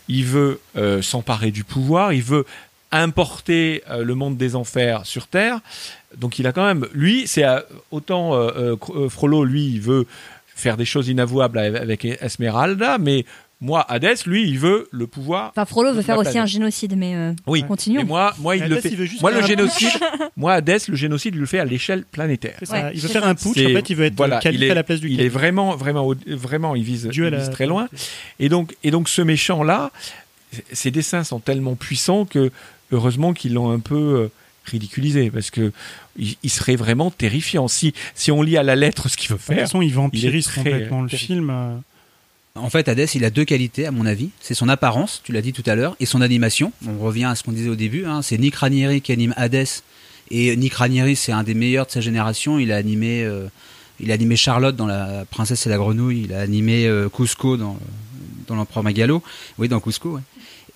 il 0.08 0.24
veut 0.24 0.60
euh, 0.76 1.00
s'emparer 1.02 1.50
du 1.52 1.64
pouvoir, 1.64 2.12
il 2.12 2.22
veut 2.22 2.44
importer 2.92 3.82
euh, 3.90 4.04
le 4.04 4.14
monde 4.14 4.36
des 4.36 4.54
enfers 4.56 5.04
sur 5.06 5.26
Terre. 5.26 5.60
Donc 6.16 6.38
il 6.38 6.46
a 6.46 6.52
quand 6.52 6.64
même, 6.64 6.86
lui, 6.92 7.26
c'est 7.26 7.44
euh, 7.44 7.60
autant 7.90 8.34
euh, 8.34 8.76
Frollo, 9.08 9.44
lui, 9.44 9.66
il 9.66 9.80
veut 9.80 10.06
faire 10.64 10.76
des 10.78 10.84
choses 10.86 11.08
inavouables 11.08 11.58
avec 11.58 12.04
Esmeralda, 12.06 12.96
mais 12.98 13.24
moi, 13.60 13.84
Hadès, 13.88 14.14
lui, 14.26 14.48
il 14.48 14.58
veut 14.58 14.88
le 14.92 15.06
pouvoir. 15.06 15.50
Enfin, 15.50 15.64
Frollo 15.64 15.92
veut 15.92 16.02
faire 16.02 16.18
aussi 16.18 16.38
un 16.38 16.46
génocide, 16.46 16.96
mais 16.96 17.14
euh, 17.14 17.32
Oui. 17.46 17.62
continuons. 17.66 18.04
Moi, 18.04 18.34
moi, 18.38 18.56
il 18.56 18.62
Mais 18.62 18.68
le 18.68 18.74
Hadès, 18.76 18.82
fait. 18.82 18.88
il 18.94 18.96
veut 18.96 19.04
juste 19.04 19.22
moi, 19.22 19.30
le 19.30 19.42
génocide, 19.42 19.90
moi, 20.36 20.54
Hadès, 20.54 20.78
le 20.88 20.96
génocide, 20.96 21.34
il 21.34 21.40
le 21.40 21.46
fait 21.46 21.58
à 21.60 21.64
l'échelle 21.64 22.04
planétaire. 22.10 22.56
C'est 22.58 22.66
ça, 22.66 22.74
Ouais, 22.86 22.90
il 22.94 23.00
veut 23.00 23.08
faire 23.08 23.22
ça. 23.22 23.28
un 23.28 23.34
putsch, 23.34 23.58
en 23.58 23.68
fait, 23.74 23.90
il 23.90 23.96
veut 23.96 24.04
être 24.06 24.16
voilà, 24.16 24.38
calife 24.40 24.62
est, 24.62 24.70
à 24.70 24.74
la 24.74 24.82
place 24.82 25.00
du 25.00 25.08
Il 25.08 25.20
est 25.20 25.28
vraiment, 25.28 25.76
vraiment, 25.76 26.10
vraiment, 26.26 26.74
il 26.74 26.82
vise, 26.82 27.08
il 27.12 27.22
la- 27.22 27.38
vise 27.38 27.50
très 27.50 27.66
loin. 27.66 27.88
Et 28.40 28.48
donc, 28.48 28.74
et 28.82 28.90
donc, 28.90 29.08
ce 29.08 29.22
méchant-là, 29.22 29.90
ses 30.72 30.90
dessins 30.90 31.24
sont 31.24 31.40
tellement 31.40 31.74
puissants 31.74 32.24
que 32.24 32.50
heureusement 32.92 33.32
qu'ils 33.34 33.54
l'ont 33.54 33.70
un 33.70 33.80
peu 33.80 33.94
euh, 33.96 34.28
ridiculisé 34.64 35.30
parce 35.30 35.50
que 35.50 35.72
il, 36.18 36.36
il 36.42 36.50
serait 36.50 36.76
vraiment 36.76 37.10
terrifiant 37.10 37.68
si 37.68 37.92
si 38.14 38.30
on 38.32 38.42
lit 38.42 38.56
à 38.56 38.62
la 38.62 38.76
lettre 38.76 39.08
ce 39.08 39.16
qu'il 39.16 39.28
veut 39.30 39.34
De 39.36 39.38
toute 39.40 39.46
faire. 39.54 39.58
façon, 39.66 39.82
il 39.82 39.88
il 39.88 39.94
vampirise 39.94 40.46
très- 40.46 40.62
complètement 40.62 41.02
le 41.02 41.08
film. 41.08 41.50
euh, 41.50 41.76
En 42.56 42.70
fait, 42.70 42.88
Hades, 42.88 43.08
il 43.14 43.24
a 43.24 43.30
deux 43.30 43.44
qualités, 43.44 43.84
à 43.86 43.90
mon 43.90 44.06
avis. 44.06 44.30
C'est 44.40 44.54
son 44.54 44.68
apparence, 44.68 45.20
tu 45.24 45.32
l'as 45.32 45.42
dit 45.42 45.52
tout 45.52 45.64
à 45.66 45.74
l'heure, 45.74 45.96
et 46.00 46.06
son 46.06 46.20
animation. 46.20 46.72
On 46.86 46.98
revient 46.98 47.24
à 47.24 47.34
ce 47.34 47.42
qu'on 47.42 47.52
disait 47.52 47.68
au 47.68 47.74
début. 47.74 48.04
hein. 48.06 48.22
C'est 48.22 48.38
Nick 48.38 48.54
Ranieri 48.54 49.00
qui 49.00 49.10
anime 49.12 49.34
Hades. 49.36 49.66
Et 50.30 50.56
Nick 50.56 50.74
Ranieri, 50.74 51.16
c'est 51.16 51.32
un 51.32 51.42
des 51.42 51.54
meilleurs 51.54 51.86
de 51.86 51.90
sa 51.90 52.00
génération. 52.00 52.58
Il 52.58 52.70
a 52.72 52.76
animé, 52.76 53.24
euh, 53.24 53.46
il 54.00 54.10
a 54.10 54.14
animé 54.14 54.36
Charlotte 54.36 54.74
dans 54.76 54.86
La 54.86 55.24
Princesse 55.30 55.66
et 55.66 55.68
la 55.68 55.76
Grenouille. 55.76 56.22
Il 56.26 56.32
a 56.32 56.40
animé 56.40 56.86
euh, 56.86 57.08
Cusco 57.10 57.56
dans, 57.56 57.76
dans 58.46 58.54
l'Empereur 58.54 58.84
Magalo. 58.84 59.22
Oui, 59.58 59.68
dans 59.68 59.80
Cusco, 59.80 60.10
ouais. 60.14 60.22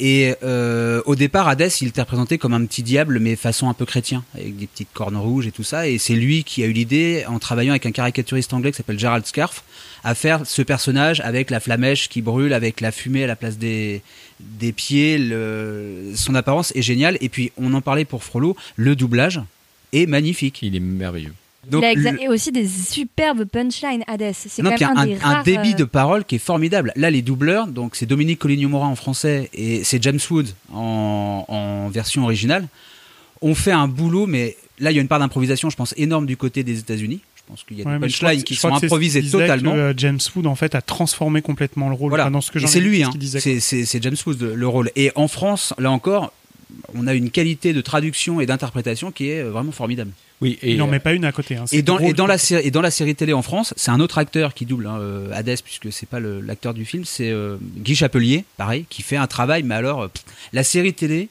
Et 0.01 0.35
euh, 0.45 1.03
au 1.07 1.17
départ, 1.17 1.49
Hadès, 1.49 1.69
il 1.81 1.89
était 1.89 2.01
représenté 2.01 2.39
comme 2.39 2.55
un 2.55 2.65
petit 2.65 2.85
diable, 2.85 3.19
mais 3.19 3.35
façon 3.35 3.69
un 3.69 3.75
peu 3.75 3.85
chrétien, 3.85 4.23
avec 4.35 4.57
des 4.57 4.69
petites 4.69 4.93
cornes 4.95 5.17
rouges 5.17 5.49
et 5.49 5.51
tout 5.51 5.65
ça. 5.65 5.89
Et 5.89 5.99
c'est 5.99 6.15
lui 6.15 6.45
qui 6.45 6.63
a 6.63 6.67
eu 6.67 6.73
l'idée, 6.73 7.25
en 7.27 7.41
travaillant 7.41 7.73
avec 7.73 7.85
un 7.85 7.91
caricaturiste 7.91 8.53
anglais 8.53 8.71
qui 8.71 8.77
s'appelle 8.77 8.99
Gerald 8.99 9.27
Scarf, 9.27 9.65
à 10.05 10.15
faire 10.15 10.47
ce 10.47 10.63
personnage 10.63 11.21
avec 11.21 11.51
la 11.51 11.59
flamèche 11.59 12.09
qui 12.09 12.23
brûle, 12.23 12.53
avec 12.53 12.81
la 12.81 12.93
fumée 12.93 13.25
à 13.25 13.27
la 13.27 13.35
place 13.35 13.59
des, 13.59 14.03
des 14.39 14.71
pieds. 14.71 15.19
Son 16.15 16.35
apparence 16.37 16.73
est 16.77 16.83
géniale. 16.83 17.19
Et 17.21 17.29
puis, 17.29 17.51
on 17.57 17.75
en 17.75 17.81
parlait 17.81 18.05
pour 18.05 18.23
Frollo, 18.23 18.57
le 18.77 18.95
doublage 18.95 19.41
est 19.93 20.07
magnifique. 20.07 20.61
Il 20.63 20.77
est 20.77 20.81
merveilleux. 20.81 21.35
Donc, 21.71 21.83
il 21.83 21.87
a 21.87 21.93
exa- 21.95 22.13
le- 22.13 22.23
et 22.23 22.29
aussi 22.29 22.53
des 22.53 22.67
superbes 22.67 23.45
punchlines, 23.45 24.03
Hades. 24.07 24.33
C'est 24.35 24.63
non, 24.63 24.71
quand 24.79 24.89
même 24.89 24.97
un, 24.97 25.01
un, 25.03 25.07
des 25.07 25.15
un 25.15 25.19
rares, 25.19 25.45
débit 25.45 25.73
euh, 25.73 25.77
de 25.77 25.85
parole 25.85 26.25
qui 26.25 26.37
est 26.37 26.39
formidable. 26.39 26.93
Là, 26.97 27.11
les 27.11 27.23
doubleurs, 27.23 27.67
donc 27.67 27.97
c'est 27.97 28.07
Dominique 28.07 28.39
Coligno-Morin 28.39 28.89
en 28.89 28.97
français 28.97 29.51
et 29.53 29.85
c'est 29.85 30.03
James 30.03 30.19
Wood 30.31 30.49
en, 30.73 31.45
en 31.49 31.89
version 31.89 32.25
originale, 32.25 32.67
ont 33.43 33.55
fait 33.55 33.73
un 33.73 33.89
boulot, 33.89 34.27
mais 34.27 34.57
là, 34.79 34.91
il 34.91 34.95
y 34.95 34.99
a 34.99 35.03
une 35.03 35.09
part 35.09 35.19
d'improvisation, 35.21 35.71
je 35.71 35.77
pense, 35.77 35.95
énorme 35.97 36.27
du 36.27 36.37
côté 36.37 36.63
des 36.65 36.79
États-Unis. 36.79 37.21
Je 37.37 37.43
pense 37.53 37.65
qu'il 37.65 37.79
y 37.79 37.83
a 37.83 37.87
ouais, 37.87 37.95
des 37.95 38.01
punchlines 38.01 38.43
qui 38.43 38.57
sont 38.57 38.69
improvisées 38.75 39.23
totalement. 39.23 39.73
que, 39.73 39.77
euh, 39.79 39.95
James 39.97 40.19
Wood, 40.37 40.47
en 40.47 40.55
fait, 40.55 40.75
a 40.75 40.83
transformé 40.83 41.41
complètement 41.41 41.89
le 41.89 41.95
rôle. 41.95 42.11
Voilà. 42.11 42.25
Enfin, 42.25 42.31
dans 42.33 42.41
ce 42.43 42.51
que 42.51 42.59
c'est 42.67 42.81
lui, 42.81 43.01
ce 43.01 43.07
hein. 43.07 43.41
c'est 43.41 43.59
c'est- 43.61 43.85
c'est 43.87 44.03
James 44.03 44.17
Wood 44.27 44.43
le 44.43 44.69
rôle. 44.69 44.91
Et 44.97 45.13
en 45.15 45.29
France, 45.29 45.73
là 45.79 45.91
encore, 45.91 46.33
on 46.95 47.07
a 47.07 47.15
une 47.15 47.31
qualité 47.31 47.73
de 47.73 47.81
traduction 47.81 48.41
et 48.41 48.47
d'interprétation 48.47 49.11
qui 49.11 49.31
est 49.31 49.41
euh, 49.41 49.51
vraiment 49.51 49.73
formidable. 49.73 50.11
Oui, 50.41 50.59
et 50.63 50.73
Il 50.73 50.79
n'en 50.79 50.87
euh, 50.87 50.91
met 50.91 51.01
pas 51.01 51.13
une 51.15 51.25
à 51.25 51.33
côté. 51.33 51.57
hein. 51.57 51.65
Et 51.73 51.83
dans, 51.83 51.99
et, 51.99 52.13
la 52.13 52.39
série, 52.39 52.67
et 52.67 52.71
dans 52.71 52.81
la 52.81 52.91
série 52.91 53.15
télé 53.15 53.33
en 53.33 53.43
France, 53.43 53.75
c'est 53.77 53.91
un 53.91 54.01
autre 54.01 54.19
acteur 54.19 54.55
qui 54.55 54.67
double 54.67 54.87
hein, 54.87 54.99
euh, 55.01 55.33
Hadès, 55.33 55.57
puisque 55.65 55.93
c'est 55.93 56.09
pas 56.09 56.21
l'acteur 56.21 56.75
du 56.75 56.85
film, 56.85 57.05
c'est 57.05 57.31
euh, 57.31 57.57
Guy 57.79 57.97
Chapelier, 57.97 58.45
pareil, 58.57 58.85
qui 58.89 59.03
fait 59.03 59.17
un 59.17 59.27
travail, 59.27 59.63
mais 59.65 59.75
alors, 59.75 60.09
pff, 60.09 60.25
la 60.53 60.63
série 60.63 60.95
télé 60.95 61.29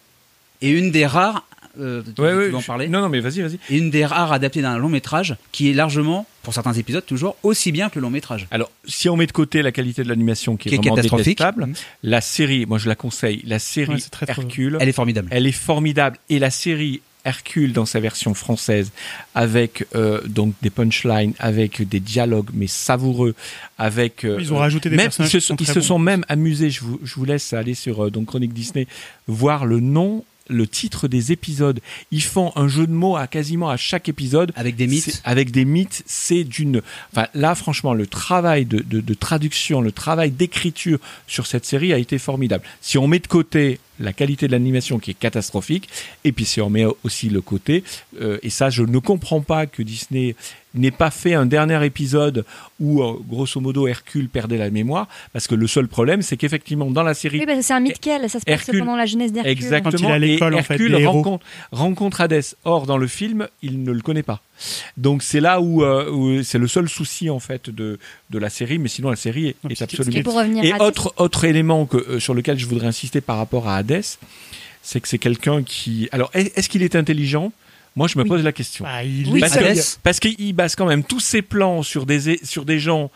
est 0.62 0.70
une 0.72 0.92
des 0.92 1.06
rares, 1.06 1.46
euh, 1.80 2.02
tu, 2.02 2.10
ouais, 2.10 2.14
tu 2.16 2.22
ouais, 2.38 2.48
veux 2.50 2.56
en 2.56 2.60
je- 2.60 2.66
parler, 2.68 2.88
Non, 2.88 3.02
non, 3.02 3.10
mais 3.10 3.20
vas-y, 3.20 3.42
vas-y. 3.42 3.60
une 3.70 3.90
des 3.90 4.06
rares 4.06 4.32
adaptées 4.32 4.62
d'un 4.62 4.78
long 4.78 4.90
métrage 4.90 5.36
qui 5.52 5.70
est 5.70 5.74
largement, 5.74 6.26
pour 6.44 6.54
certains 6.54 6.74
épisodes, 6.74 7.06
toujours 7.06 7.36
aussi 7.44 7.72
bien 7.72 7.90
que 7.90 7.96
le 8.00 8.02
long 8.04 8.10
métrage. 8.10 8.48
Alors, 8.52 8.72
si 8.86 9.10
on 9.10 9.18
met 9.18 9.28
de 9.28 9.32
côté 9.32 9.62
la 9.62 9.72
qualité 9.72 10.04
de 10.04 10.10
l'animation 10.10 10.56
qui 10.58 10.70
est, 10.70 10.72
Qui 10.72 10.76
est 10.76 10.78
vraiment 10.80 10.96
catastrophique. 10.96 11.26
détestable, 11.38 11.66
Mhm. 11.68 11.74
la 12.04 12.22
série, 12.22 12.66
moi 12.66 12.78
je 12.78 12.88
la 12.88 12.96
conseille, 12.96 13.44
la 13.46 13.60
série 13.60 13.94
Ouais, 13.96 14.00
très 14.12 14.26
Hercule, 14.30 14.78
Elle 14.80 14.90
est 14.90 14.94
formidable. 14.94 15.28
elle 15.32 15.46
est 15.48 15.52
formidable. 15.52 16.18
Et 16.30 16.40
la 16.40 16.50
série 16.52 17.02
Hercule 17.26 17.74
dans 17.74 17.86
sa 17.86 18.00
version 18.00 18.34
française, 18.34 18.92
avec 19.36 19.86
euh, 19.96 20.22
donc 20.28 20.54
des 20.62 20.70
punchlines, 20.70 21.34
avec 21.40 21.82
des 21.86 22.00
dialogues 22.00 22.50
mais 22.54 22.68
savoureux, 22.68 23.36
avec 23.78 24.24
euh, 24.24 24.38
Ils 24.40 24.54
ont 24.54 24.58
rajouté 24.58 24.90
des 24.90 24.96
même, 24.96 25.08
personnages 25.08 25.34
Ils 25.34 25.42
se, 25.42 25.48
qui 25.48 25.48
sont 25.48 25.56
ils 25.58 25.68
se 25.68 25.74
bons. 25.80 25.82
sont 25.86 26.00
même 26.00 26.24
amusés. 26.30 26.70
Je 26.70 26.82
vous, 26.82 27.00
je 27.04 27.16
vous 27.16 27.26
laisse 27.26 27.52
aller 27.52 27.74
sur 27.74 28.06
euh, 28.06 28.10
donc 28.12 28.28
Chronique 28.28 28.54
Disney 28.54 28.88
voir 29.28 29.66
le 29.66 29.82
nom. 29.82 30.24
Le 30.50 30.68
titre 30.68 31.08
des 31.08 31.32
épisodes, 31.32 31.80
ils 32.12 32.24
font 32.24 32.52
un 32.56 32.68
jeu 32.68 32.88
de 32.88 32.92
mots 32.94 33.16
à 33.18 33.28
quasiment 33.28 33.70
à 33.70 33.78
chaque 33.78 34.10
épisode 34.10 34.52
Avec 34.56 34.76
des 34.76 34.88
mythes. 34.88 35.04
c'est- 35.04 35.22
Avec 35.26 35.52
des 35.52 35.66
mythes, 35.66 36.04
c'est 36.06 36.44
d'une. 36.44 36.82
Enfin, 37.14 37.28
là, 37.34 37.56
franchement, 37.56 37.94
le 37.94 38.08
travail 38.08 38.66
de, 38.66 38.80
de- 38.80 39.02
de 39.02 39.14
traduction, 39.14 39.82
le 39.82 39.92
travail 39.92 40.32
d'écriture 40.32 41.00
sur 41.28 41.48
cette 41.48 41.66
série 41.66 41.94
a 41.94 41.98
été 41.98 42.18
formidable. 42.18 42.64
Si 42.82 42.98
on 42.98 43.08
met 43.08 43.20
de 43.20 43.28
côté 43.28 43.80
la 44.00 44.14
qualité 44.14 44.46
de 44.48 44.52
l'animation 44.52 45.00
qui 45.00 45.12
est 45.12 45.16
catastrophique, 45.16 45.90
et 46.24 46.32
puis 46.32 46.46
si 46.46 46.62
on 46.62 46.70
met 46.70 46.86
aussi 47.04 47.30
le 47.30 47.42
côté, 47.42 47.84
euh, 48.22 48.38
et 48.44 48.50
ça, 48.52 48.70
je 48.70 48.84
ne 48.84 49.00
comprends 49.00 49.42
pas 49.42 49.66
que 49.66 49.82
Disney 49.82 50.36
n'ait 50.80 50.92
pas 50.92 51.12
fait 51.12 51.34
un 51.34 51.46
dernier 51.46 51.84
épisode 51.86 52.46
où, 52.80 53.02
euh, 53.02 53.14
grosso 53.28 53.60
modo, 53.60 53.88
Hercule 53.88 54.30
perdait 54.30 54.58
la 54.58 54.70
mémoire, 54.70 55.08
parce 55.34 55.48
que 55.48 55.56
le 55.56 55.68
seul 55.68 55.88
problème, 55.88 56.22
c'est 56.22 56.38
qu'effectivement, 56.38 56.90
dans 56.92 57.04
la 57.04 57.14
série, 57.14 57.40
Oui, 57.40 57.46
parce 57.46 57.58
que 57.60 57.64
c'est 57.66 57.74
un 57.74 57.80
mythe 57.80 58.00
qu'elle, 58.00 58.30
ça 58.30 58.40
se 58.40 58.46
passe 58.46 58.62
Hercule- 58.68 58.80
pendant 58.80 58.96
la 58.96 59.06
jeunesse 59.06 59.32
d'Hercule. 59.34 59.52
Exactement. 59.52 59.92
Quand 59.92 59.98
il 59.98 60.06
est 60.06 60.12
à 60.14 60.20
l'école, 60.20 60.54
et 60.54 60.58
en 60.60 60.64
fait, 60.64 60.74
Hercule 60.76 61.06
rencontre, 61.06 61.46
rencontre 61.72 62.22
Hadès. 62.22 62.56
Or, 62.66 62.86
dans 62.86 62.98
le 62.98 63.08
film, 63.08 63.48
il 63.62 63.84
ne 63.84 63.92
le 63.92 64.02
connaît 64.02 64.24
pas. 64.24 64.42
Donc, 64.98 65.24
c'est 65.24 65.40
là 65.40 65.62
où, 65.62 65.84
euh, 65.84 66.10
où 66.12 66.44
c'est 66.44 66.58
le 66.58 66.68
seul 66.68 66.88
souci, 66.90 67.30
en 67.30 67.40
fait, 67.40 67.70
de, 67.70 68.00
de 68.30 68.38
la 68.40 68.50
série. 68.50 68.80
Mais 68.80 68.90
sinon, 68.90 69.10
la 69.10 69.16
série 69.16 69.56
est, 69.70 69.82
absolument. 69.82 70.18
Et 70.18 70.24
pour 70.24 70.36
revenir 70.36 70.64
Et 70.64 70.74
autre, 70.82 71.14
autre 71.18 71.46
élément 71.46 71.86
que, 71.86 71.98
euh, 71.98 72.20
sur 72.20 72.34
lequel 72.34 72.58
je 72.60 72.66
voudrais 72.66 72.88
insister 72.88 73.22
par 73.22 73.38
rapport 73.38 73.68
à 73.68 73.78
Hadès, 73.78 74.18
c'est 74.82 75.00
que 75.02 75.08
c'est 75.08 75.18
quelqu'un 75.20 75.64
qui. 75.64 76.10
Alors, 76.12 76.32
est- 76.34 76.58
est-ce 76.58 76.70
qu'il 76.70 76.82
est 76.84 76.96
intelligent? 76.96 77.52
Moi, 77.98 78.08
je 78.08 78.16
me 78.20 78.24
Oui. 78.24 78.30
pose 78.30 78.44
la 78.44 78.52
question. 78.52 78.86
Ah, 78.88 79.04
il 79.04 79.28
Oui, 79.28 79.40
Parce 79.40 80.00
Parce 80.04 80.20
qu'il 80.20 80.54
base 80.54 80.76
quand 80.76 80.86
même 80.86 81.04
tous 81.04 81.20
ses 81.20 81.42
plans 81.42 81.82
sur 81.82 82.06
des, 82.06 82.40
sur 82.44 82.64
des 82.64 82.78
gens. 82.78 83.10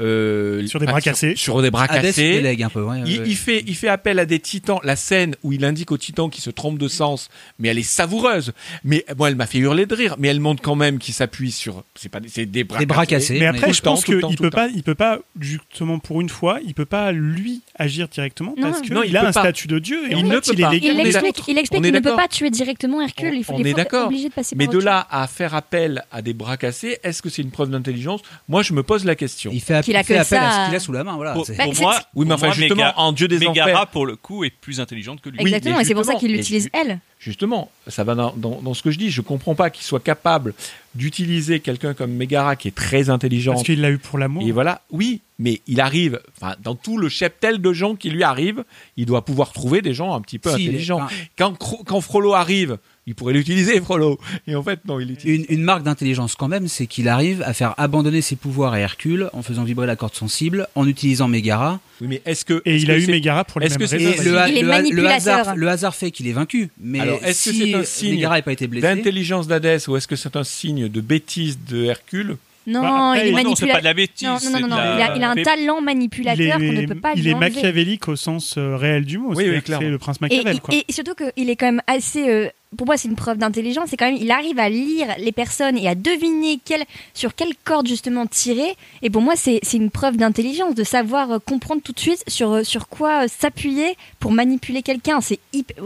Euh, 0.00 0.66
Sur 0.66 0.80
des 0.80 0.86
bras 0.86 0.96
ah, 0.98 1.00
sur- 1.00 1.12
cassés. 1.12 1.34
Sur, 1.36 1.62
des 1.62 1.70
bras 1.70 1.86
cassés. 1.88 2.32
délègue 2.32 2.62
un 2.62 2.68
peu. 2.68 2.82
ouais, 2.82 3.00
Il, 3.06 3.20
ouais. 3.20 3.24
il 3.26 3.36
fait, 3.36 3.62
il 3.66 3.76
fait 3.76 3.88
appel 3.88 4.18
à 4.18 4.26
des 4.26 4.38
titans. 4.40 4.78
La 4.82 4.96
scène 4.96 5.36
où 5.42 5.52
il 5.52 5.64
indique 5.64 5.92
aux 5.92 5.98
titans 5.98 6.30
qui 6.30 6.40
se 6.40 6.50
trompent 6.50 6.78
de 6.78 6.88
sens, 6.88 7.28
mais 7.58 7.68
elle 7.68 7.78
est 7.78 7.82
savoureuse. 7.82 8.52
Mais 8.84 9.04
moi, 9.16 9.28
elle 9.28 9.36
m'a 9.36 9.46
fait 9.46 9.58
hurler 9.58 9.86
de 9.86 9.94
rire. 9.94 10.16
Mais 10.18 10.28
elle 10.28 10.40
montre 10.40 10.62
quand 10.62 10.76
même 10.76 10.98
qu'il 10.98 11.14
s'appuie 11.14 11.52
sur. 11.52 11.84
C'est 11.94 12.08
pas, 12.08 12.20
c'est 12.26 12.46
des 12.46 12.64
bras, 12.64 12.78
Des 12.78 12.86
bras 12.86 13.06
cassés. 13.06 13.38
Mais 13.38 13.46
on 13.48 13.50
après, 13.50 13.72
je 13.72 13.82
pense 13.82 14.04
qu'il 14.04 14.20
peut 14.36 14.50
pas, 14.50 14.68
il 14.68 14.82
peut 14.82 14.94
pas 14.94 15.18
justement 15.38 15.98
pour 15.98 16.20
une 16.20 16.28
fois, 16.28 16.60
il 16.64 16.74
peut 16.74 16.84
pas 16.86 17.12
lui 17.12 17.62
agir 17.76 18.08
directement 18.08 18.54
Non, 18.56 18.70
parce 18.70 18.82
que 18.82 18.92
non, 18.92 19.02
il 19.02 19.10
il 19.10 19.16
a 19.16 19.22
un 19.22 19.32
pas. 19.32 19.40
statut 19.42 19.66
de 19.68 19.78
dieu 19.78 19.98
et 20.10 20.14
Il 20.16 20.24
ne 20.26 20.38
peut 20.38 20.52
il 20.52 20.60
est 20.60 20.62
pas. 20.62 20.74
il 20.74 21.00
explique, 21.06 21.42
il 21.48 21.58
explique 21.58 21.82
qu'il 21.82 21.92
ne 21.92 22.00
peut 22.00 22.16
pas 22.16 22.28
tuer 22.28 22.50
directement 22.50 23.00
Hercule. 23.02 23.34
Il 23.34 23.44
faut, 23.44 23.54
On 23.54 23.64
est 23.64 23.74
d'accord. 23.74 24.06
obligé 24.06 24.28
de 24.28 24.34
passer 24.34 24.54
Mais 24.56 24.66
de 24.66 24.78
là 24.78 25.06
à 25.10 25.26
faire 25.26 25.54
appel 25.54 26.04
à 26.12 26.22
des 26.22 26.32
bras 26.32 26.56
cassés, 26.56 26.98
est-ce 27.02 27.22
que 27.22 27.28
c'est 27.28 27.42
une 27.42 27.50
preuve 27.50 27.70
d'intelligence? 27.70 28.20
Moi, 28.48 28.62
je 28.62 28.72
me 28.72 28.82
pose 28.82 29.04
la 29.04 29.14
question. 29.14 29.50
Il 29.52 29.60
fait, 29.60 29.74
Qu'il 29.90 29.96
a 29.96 30.02
que 30.04 30.12
appel 30.14 30.38
à 30.38 30.50
ça. 30.50 30.62
ce 30.64 30.66
qu'il 30.68 30.76
a 30.76 30.80
sous 30.80 30.92
la 30.92 31.04
main. 31.04 31.16
Voilà. 31.16 31.32
Pour, 31.34 31.46
Bah, 31.46 31.64
moi, 31.80 31.98
Oui, 32.14 32.26
mais 32.26 32.34
enfin, 32.34 32.50
justement, 32.52 32.92
en 32.96 33.12
Dieu 33.12 33.28
des 33.28 33.38
Megara, 33.38 33.70
enfers. 33.70 33.86
pour 33.88 34.06
le 34.06 34.16
coup, 34.16 34.44
est 34.44 34.50
plus 34.50 34.80
intelligente 34.80 35.20
que 35.20 35.28
lui. 35.28 35.38
Oui, 35.40 35.46
Exactement, 35.48 35.80
et 35.80 35.84
c'est 35.84 35.94
pour 35.94 36.04
ça 36.04 36.14
qu'il 36.14 36.32
l'utilise 36.32 36.68
elle. 36.72 36.98
Justement, 37.18 37.70
ça 37.86 38.02
va 38.02 38.14
dans, 38.14 38.32
dans- 38.36 38.62
dans 38.62 38.72
ce 38.74 38.82
que 38.82 38.90
je 38.90 38.98
dis. 38.98 39.10
Je 39.10 39.20
comprends 39.20 39.54
pas 39.54 39.68
qu'il 39.68 39.84
soit 39.84 40.00
capable 40.02 40.54
d'utiliser 40.94 41.60
quelqu'un 41.60 41.94
comme 41.94 42.10
Megara 42.12 42.56
qui 42.56 42.68
est 42.68 42.74
très 42.74 43.10
intelligent. 43.10 43.52
Parce 43.52 43.64
qu'il 43.64 43.80
l'a 43.80 43.90
eu 43.90 43.98
pour 43.98 44.18
l'amour. 44.18 44.42
Et 44.42 44.52
voilà, 44.52 44.80
oui, 44.90 45.20
mais 45.38 45.60
il 45.66 45.80
arrive, 45.80 46.20
enfin, 46.40 46.54
dans 46.62 46.74
tout 46.74 46.98
le 46.98 47.08
cheptel 47.08 47.58
de 47.60 47.72
gens 47.72 47.94
qui 47.94 48.10
lui 48.10 48.22
arrivent, 48.22 48.64
il 48.96 49.06
doit 49.06 49.24
pouvoir 49.24 49.52
trouver 49.52 49.82
des 49.82 49.94
gens 49.94 50.14
un 50.14 50.20
petit 50.20 50.38
peu 50.38 50.50
Si, 50.50 50.62
intelligents. 50.66 51.06
Quand, 51.38 51.54
quand 51.58 52.00
Frollo 52.00 52.34
arrive, 52.34 52.78
il 53.06 53.14
pourrait 53.14 53.32
l'utiliser, 53.32 53.80
Frollo. 53.80 54.18
Et 54.46 54.54
en 54.54 54.62
fait, 54.62 54.80
non, 54.86 55.00
il 55.00 55.08
l'utilise. 55.08 55.46
Une, 55.48 55.56
une 55.58 55.62
marque 55.64 55.82
d'intelligence 55.82 56.34
quand 56.34 56.48
même, 56.48 56.68
c'est 56.68 56.86
qu'il 56.86 57.08
arrive 57.08 57.42
à 57.42 57.52
faire 57.54 57.74
abandonner 57.78 58.20
ses 58.20 58.36
pouvoirs 58.36 58.72
à 58.74 58.78
Hercule 58.80 59.30
en 59.32 59.42
faisant 59.42 59.64
vibrer 59.64 59.86
la 59.86 59.96
corde 59.96 60.14
sensible, 60.14 60.68
en 60.74 60.86
utilisant 60.86 61.26
Megara. 61.26 61.80
Oui, 62.00 62.06
mais 62.08 62.22
est-ce 62.26 62.44
que. 62.44 62.62
Et 62.64 62.76
est-ce 62.76 62.84
il 62.84 62.90
a 62.90 62.98
eu 62.98 63.06
Megara 63.06 63.44
pour 63.44 63.60
les 63.60 63.66
est-ce 63.66 63.78
mêmes 63.78 63.88
que 63.88 63.96
raisons. 63.96 64.22
le, 64.22 64.48
Il 64.50 64.54
le 64.56 64.60
le 64.62 64.66
manipulateur. 64.68 65.38
hasard, 65.38 65.56
le 65.56 65.68
hasard 65.68 65.94
fait 65.94 66.10
qu'il 66.10 66.28
est 66.28 66.32
vaincu. 66.32 66.68
Mais 66.80 67.00
Alors, 67.00 67.18
est-ce 67.24 67.50
que 67.50 67.54
si 67.56 67.70
c'est 67.70 67.74
un 67.74 67.84
signe 67.84 68.14
Megara 68.14 68.36
n'a 68.36 68.42
pas 68.42 68.52
été 68.52 68.66
blessée, 68.68 68.86
d'intelligence 68.94 69.46
d'Hadès 69.48 69.78
ou 69.88 69.96
est-ce 69.96 70.06
que 70.06 70.16
c'est 70.16 70.36
un 70.36 70.44
signe 70.44 70.88
de 70.88 71.00
bêtise 71.00 71.58
de 71.68 71.84
Hercule? 71.84 72.36
Non, 72.66 72.82
Bah, 72.82 73.12
après, 73.12 73.28
il 73.30 73.34
est 73.38 73.42
non, 73.42 73.50
Non, 73.50 73.54
c'est 73.56 73.64
manipulateur. 73.66 73.74
pas 73.76 73.80
de 73.80 73.84
la 73.84 73.94
bêtise. 73.94 74.28
Non, 74.28 74.38
non, 74.44 74.50
non, 74.50 74.66
de 74.66 74.70
non, 74.70 74.76
la- 74.76 74.94
il 74.96 75.02
a, 75.02 75.16
il 75.16 75.22
a 75.24 75.30
un 75.30 75.34
Mais- 75.34 75.42
talent 75.42 75.80
manipulateur 75.80 76.58
qu'on 76.58 76.72
ne 76.72 76.86
peut 76.86 76.94
pas 76.94 77.14
il 77.16 77.26
est 77.26 77.32
enlever. 77.34 77.50
machiavélique 77.54 78.06
au 78.08 78.16
sens 78.16 78.56
euh, 78.58 78.76
réel 78.76 79.06
du 79.06 79.16
mot. 79.16 79.32
Oui, 79.34 79.44
oui. 79.48 79.60
C'est 79.64 79.80
le 79.80 79.98
prince 79.98 80.18
Et, 80.18 80.24
Machiavel. 80.24 80.60
quoi. 80.60 80.74
et 80.74 80.92
surtout 80.92 81.14
qu'il 81.14 81.48
est 81.48 81.56
quand 81.56 81.66
même 81.66 81.82
assez. 81.86 82.28
euh, 82.28 82.48
pour 82.76 82.86
moi, 82.86 82.96
c'est 82.96 83.08
une 83.08 83.16
preuve 83.16 83.36
d'intelligence. 83.38 83.86
C'est 83.88 83.96
quand 83.96 84.06
même, 84.10 84.20
il 84.20 84.30
arrive 84.30 84.58
à 84.58 84.68
lire 84.68 85.08
les 85.18 85.32
personnes 85.32 85.76
et 85.76 85.88
à 85.88 85.94
deviner 85.94 86.60
quel, 86.64 86.84
sur 87.14 87.34
quelle 87.34 87.52
corde 87.64 87.86
justement 87.88 88.26
tirer. 88.26 88.76
Et 89.02 89.10
pour 89.10 89.22
moi, 89.22 89.34
c'est 89.36 89.60
une 89.72 89.90
preuve 89.90 90.16
d'intelligence, 90.16 90.74
de 90.74 90.84
savoir 90.84 91.30
euh, 91.32 91.38
comprendre 91.38 91.82
tout 91.82 91.92
de 91.92 91.98
suite 92.00 92.22
sur, 92.28 92.52
euh, 92.52 92.62
sur 92.64 92.88
quoi 92.88 93.24
euh, 93.24 93.28
s'appuyer 93.28 93.96
pour 94.20 94.32
manipuler 94.32 94.82
quelqu'un. 94.82 95.20
C'est 95.20 95.40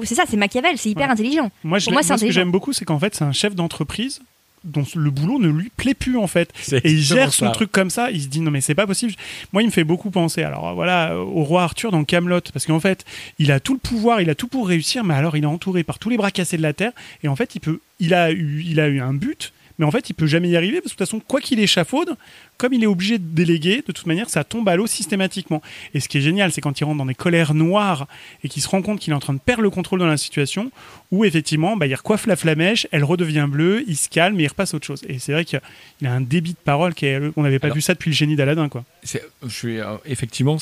ça, 0.05 0.25
c'est 0.29 0.37
Machiavel, 0.37 0.77
c'est 0.79 0.91
hyper 0.91 1.07
Ouais. 1.07 1.13
intelligent. 1.13 1.51
Moi, 1.65 1.79
je 1.79 1.87
Pour 1.87 1.95
moi, 1.95 2.03
moi, 2.07 2.19
ce 2.19 2.25
que 2.25 2.31
j'aime 2.31 2.51
beaucoup, 2.51 2.73
c'est 2.73 2.85
qu'en 2.85 2.99
fait, 2.99 3.15
c'est 3.15 3.25
un 3.25 3.33
chef 3.33 3.55
d'entreprise 3.55 4.21
dont 4.65 4.85
le 4.95 5.11
boulot 5.11 5.39
ne 5.39 5.49
lui 5.49 5.71
plaît 5.77 5.95
plus 5.95 6.17
en 6.17 6.27
fait. 6.27 6.53
Et 6.73 6.93
il 6.93 7.01
gère 7.01 7.33
son 7.33 7.47
ça. 7.47 7.53
truc 7.53 7.71
comme 7.71 7.91
ça, 7.91 8.11
il 8.11 8.23
se 8.23 8.29
dit 8.29 8.41
non 8.41 8.51
mais 8.51 8.61
c'est 8.61 8.75
pas 8.75 8.87
possible. 8.87 9.15
Moi 9.53 9.63
il 9.63 9.67
me 9.67 9.71
fait 9.71 9.85
beaucoup 9.85 10.11
penser 10.11 10.43
alors 10.43 10.75
voilà 10.75 11.19
au 11.19 11.45
roi 11.45 11.63
Arthur 11.63 11.91
dans 11.91 12.05
Camelot 12.05 12.41
parce 12.53 12.67
qu'en 12.67 12.81
fait, 12.81 13.05
il 13.39 13.53
a 13.53 13.61
tout 13.61 13.75
le 13.75 13.79
pouvoir, 13.79 14.21
il 14.21 14.31
a 14.31 14.35
tout 14.35 14.49
pour 14.49 14.69
réussir 14.69 15.05
mais 15.05 15.15
alors 15.15 15.37
il 15.37 15.45
est 15.45 15.47
entouré 15.47 15.85
par 15.85 15.99
tous 15.99 16.11
les 16.11 16.17
bras 16.17 16.31
cassés 16.31 16.57
de 16.57 16.63
la 16.63 16.73
terre 16.73 16.93
et 17.23 17.29
en 17.29 17.37
fait, 17.37 17.55
il 17.55 17.61
peut 17.61 17.81
il 18.01 18.15
a 18.15 18.33
eu 18.33 18.63
il 18.67 18.81
a 18.81 18.89
eu 18.89 19.01
un 19.01 19.15
but 19.15 19.53
mais 19.79 19.85
en 19.85 19.91
fait, 19.91 20.09
il 20.11 20.15
peut 20.15 20.27
jamais 20.27 20.49
y 20.49 20.57
arriver 20.57 20.81
parce 20.81 20.93
que 20.93 20.97
de 20.97 21.05
toute 21.05 21.07
façon, 21.09 21.21
quoi 21.21 21.41
qu'il 21.41 21.59
échafaude, 21.61 22.17
comme 22.57 22.73
il 22.73 22.83
est 22.85 22.87
obligé 22.87 23.19
de 23.19 23.25
déléguer, 23.25 23.83
de 23.87 23.93
toute 23.93 24.07
manière, 24.07 24.31
ça 24.31 24.45
tombe 24.45 24.69
à 24.69 24.77
l'eau 24.77 24.87
systématiquement. 24.87 25.61
Et 25.95 26.01
ce 26.01 26.09
qui 26.09 26.19
est 26.19 26.21
génial, 26.21 26.53
c'est 26.53 26.61
quand 26.61 26.79
il 26.81 26.85
rentre 26.85 26.99
dans 26.99 27.07
des 27.07 27.15
colères 27.15 27.55
noires 27.55 28.07
et 28.45 28.49
qu'il 28.49 28.63
se 28.63 28.69
rend 28.69 28.83
compte 28.83 29.01
qu'il 29.01 29.13
est 29.13 29.17
en 29.17 29.21
train 29.21 29.35
de 29.35 29.41
perdre 29.41 29.63
le 29.63 29.71
contrôle 29.71 29.99
dans 29.99 30.07
la 30.07 30.17
situation, 30.17 30.71
où 31.11 31.25
effectivement, 31.25 31.77
bah, 31.77 31.87
il 31.87 31.95
recoiffe 31.95 32.27
la 32.27 32.37
flamèche, 32.37 32.87
elle 32.93 33.05
redevient 33.05 33.47
bleue, 33.49 33.85
il 33.89 33.97
se 33.97 34.09
calme 34.09 34.39
et 34.39 34.45
il 34.45 34.49
repasse 34.49 34.75
à 34.75 34.77
autre 34.77 34.87
chose. 34.87 35.03
Et 35.09 35.19
c'est 35.19 35.33
vrai 35.33 35.45
qu'il 35.45 35.61
a 36.05 36.13
un 36.13 36.21
débit 36.21 36.53
de 36.53 36.59
parole 36.65 36.95
qui 36.95 37.07
est, 37.07 37.21
on 37.37 37.43
n'avait 37.43 37.59
pas 37.59 37.67
Alors- 37.67 37.75
vu 37.77 37.81
ça 37.83 37.95
depuis 37.95 38.11
le 38.11 38.17
génie 38.17 38.37
d'Aladin, 38.37 38.69
quoi. 38.69 38.85
Je 39.05 39.19
suis 39.49 39.81
euh, 39.81 39.97
effectivement 40.07 40.59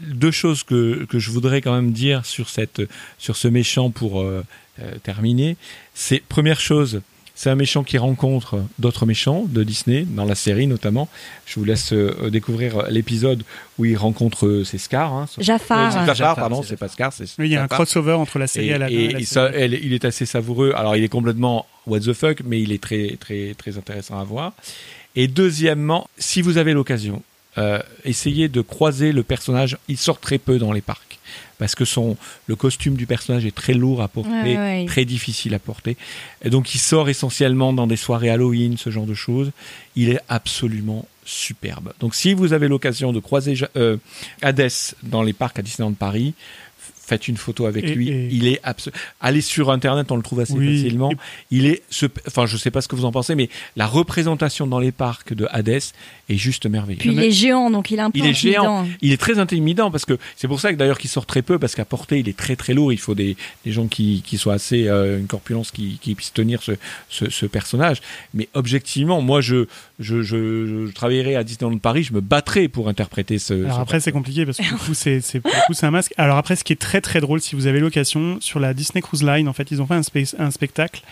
deux 0.00 0.30
choses 0.30 0.62
que, 0.62 1.04
que 1.08 1.18
je 1.18 1.30
voudrais 1.30 1.60
quand 1.60 1.74
même 1.74 1.92
dire 1.92 2.24
sur 2.26 2.48
cette 2.48 2.82
sur 3.18 3.36
ce 3.36 3.46
méchant 3.48 3.90
pour 3.90 4.20
euh, 4.20 4.44
euh, 4.80 4.96
terminer. 5.02 5.56
C'est 5.94 6.20
première 6.20 6.60
chose, 6.60 7.02
c'est 7.34 7.50
un 7.50 7.54
méchant 7.54 7.82
qui 7.82 7.98
rencontre 7.98 8.62
d'autres 8.78 9.06
méchants 9.06 9.44
de 9.48 9.62
Disney 9.64 10.04
dans 10.08 10.24
la 10.24 10.34
série 10.34 10.66
notamment. 10.66 11.08
Je 11.46 11.58
vous 11.58 11.64
laisse 11.64 11.92
euh, 11.92 12.30
découvrir 12.30 12.84
l'épisode 12.90 13.42
où 13.78 13.84
il 13.84 13.96
rencontre 13.96 14.46
euh, 14.46 14.64
ses 14.64 14.78
Scars. 14.78 15.12
Hein, 15.12 15.26
Jafar. 15.38 15.78
Euh, 15.78 15.90
Jafar, 15.90 16.14
Jafar, 16.14 16.36
pardon, 16.36 16.62
c'est 16.62 16.76
pas 16.76 16.88
Scar, 16.88 17.12
c'est 17.12 17.24
Oui, 17.38 17.48
il 17.48 17.52
y 17.52 17.56
a 17.56 17.62
un 17.62 17.68
crossover 17.68 18.12
entre 18.12 18.38
la 18.38 18.46
série 18.46 18.68
Et, 18.68 18.78
la 18.78 18.90
et 18.90 19.10
série. 19.10 19.24
ça, 19.24 19.50
elle- 19.54 19.74
il 19.74 19.92
est 19.94 20.04
assez 20.04 20.26
savoureux. 20.26 20.72
Alors, 20.76 20.94
il 20.96 21.02
est 21.04 21.08
complètement 21.08 21.66
what 21.86 22.00
the 22.00 22.12
fuck, 22.12 22.42
mais 22.44 22.60
il 22.60 22.70
est 22.72 22.82
très, 22.82 23.16
très, 23.18 23.54
très 23.54 23.76
intéressant 23.78 24.18
à 24.20 24.24
voir. 24.24 24.52
Et 25.16 25.26
deuxièmement, 25.28 26.08
si 26.18 26.42
vous 26.42 26.58
avez 26.58 26.72
l'occasion, 26.72 27.22
euh, 27.58 27.80
essayez 28.04 28.48
de 28.48 28.60
croiser 28.62 29.12
le 29.12 29.22
personnage. 29.22 29.76
Il 29.88 29.98
sort 29.98 30.20
très 30.20 30.38
peu 30.38 30.58
dans 30.58 30.72
les 30.72 30.80
parcs 30.80 31.11
parce 31.62 31.76
que 31.76 31.84
son, 31.84 32.16
le 32.48 32.56
costume 32.56 32.96
du 32.96 33.06
personnage 33.06 33.46
est 33.46 33.54
très 33.54 33.72
lourd 33.72 34.02
à 34.02 34.08
porter, 34.08 34.56
Ouais, 34.56 34.84
très 34.84 35.04
difficile 35.04 35.54
à 35.54 35.60
porter. 35.60 35.96
Et 36.44 36.50
donc, 36.50 36.74
il 36.74 36.78
sort 36.78 37.08
essentiellement 37.08 37.72
dans 37.72 37.86
des 37.86 37.94
soirées 37.94 38.30
Halloween, 38.30 38.76
ce 38.76 38.90
genre 38.90 39.06
de 39.06 39.14
choses. 39.14 39.52
Il 39.94 40.08
est 40.08 40.18
absolument 40.28 41.06
superbe. 41.24 41.92
Donc, 42.00 42.16
si 42.16 42.34
vous 42.34 42.52
avez 42.52 42.66
l'occasion 42.66 43.12
de 43.12 43.20
croiser 43.20 43.54
euh, 43.76 43.96
Hadès 44.42 44.96
dans 45.04 45.22
les 45.22 45.32
parcs 45.32 45.56
à 45.56 45.62
Disneyland 45.62 45.92
Paris, 45.92 46.34
faites 47.12 47.28
une 47.28 47.36
photo 47.36 47.66
avec 47.66 47.84
Et- 47.84 47.94
lui. 47.94 48.08
et- 48.10 48.28
Il 48.32 48.46
est 48.48 48.60
absolument. 48.62 48.98
Allez 49.20 49.40
sur 49.40 49.70
internet, 49.70 50.10
on 50.10 50.16
le 50.16 50.22
trouve 50.22 50.40
assez 50.40 50.52
Oui. 50.54 50.82
facilement. 50.82 51.10
Et- 51.12 51.16
Il 51.50 51.66
est, 51.66 51.82
ce- 51.90 52.06
enfin, 52.26 52.46
je 52.46 52.56
sais 52.56 52.70
pas 52.70 52.80
ce 52.80 52.88
que 52.88 52.96
vous 52.96 53.04
en 53.04 53.12
pensez, 53.12 53.34
mais 53.34 53.48
la 53.76 53.86
représentation 53.86 54.66
dans 54.66 54.78
les 54.78 54.92
parcs 54.92 55.34
de 55.34 55.46
Hadès 55.50 55.78
est 56.28 56.36
juste 56.36 56.66
merveilleuse. 56.66 57.00
Puis 57.00 57.12
il 57.12 57.20
est 57.22 57.30
géant, 57.30 57.70
donc 57.70 57.90
il 57.90 57.98
est 57.98 58.02
un 58.02 58.10
peu 58.10 58.18
Il 58.18 58.26
est 58.26 58.34
géant. 58.34 58.78
intimidant. 58.80 58.96
Il 59.02 59.12
est 59.12 59.16
très 59.20 59.38
intimidant 59.38 59.90
parce 59.90 60.04
que 60.04 60.18
c'est 60.36 60.48
pour 60.48 60.60
ça 60.60 60.72
que 60.72 60.78
d'ailleurs 60.78 60.98
qu'il 60.98 61.10
sort 61.10 61.26
très 61.26 61.42
peu 61.42 61.58
parce 61.58 61.74
qu'à 61.74 61.84
porter 61.84 62.18
il 62.20 62.28
est 62.28 62.36
très 62.36 62.56
très 62.56 62.74
lourd. 62.74 62.92
Il 62.92 62.98
faut 62.98 63.14
des, 63.14 63.36
des 63.64 63.72
gens 63.72 63.86
qui, 63.86 64.22
qui 64.24 64.38
soient 64.38 64.54
assez 64.54 64.88
euh, 64.88 65.18
une 65.18 65.26
corpulence 65.26 65.70
qui, 65.70 65.98
qui 66.00 66.14
puissent 66.14 66.32
tenir 66.32 66.62
ce, 66.62 66.72
ce, 67.08 67.28
ce 67.30 67.46
personnage. 67.46 68.00
Mais 68.34 68.48
objectivement, 68.54 69.20
moi 69.20 69.40
je 69.40 69.66
je, 70.02 70.22
je, 70.22 70.86
je 70.88 70.92
travaillerai 70.92 71.36
à 71.36 71.44
Disneyland 71.44 71.78
Paris, 71.78 72.02
je 72.04 72.12
me 72.12 72.20
battrais 72.20 72.68
pour 72.68 72.88
interpréter 72.88 73.38
ce. 73.38 73.54
Alors 73.64 73.76
ce 73.76 73.80
après 73.80 74.00
c'est 74.00 74.12
compliqué 74.12 74.44
parce 74.44 74.58
que 74.58 74.62
du 74.64 74.74
coup 74.74 74.94
c'est 74.94 75.20
c'est 75.20 75.40
pour 75.40 75.50
le 75.50 75.66
coup, 75.66 75.72
c'est 75.72 75.86
un 75.86 75.90
masque. 75.90 76.12
Alors 76.18 76.36
après 76.36 76.56
ce 76.56 76.64
qui 76.64 76.72
est 76.72 76.76
très 76.80 77.00
très 77.00 77.20
drôle 77.20 77.40
si 77.40 77.54
vous 77.54 77.66
avez 77.66 77.80
l'occasion 77.80 78.38
sur 78.40 78.60
la 78.60 78.74
Disney 78.74 79.00
Cruise 79.00 79.22
Line 79.22 79.48
en 79.48 79.52
fait 79.52 79.70
ils 79.70 79.80
ont 79.80 79.86
fait 79.86 79.94
un, 79.94 80.02
space- 80.02 80.36
un 80.38 80.50
spectacle 80.50 81.02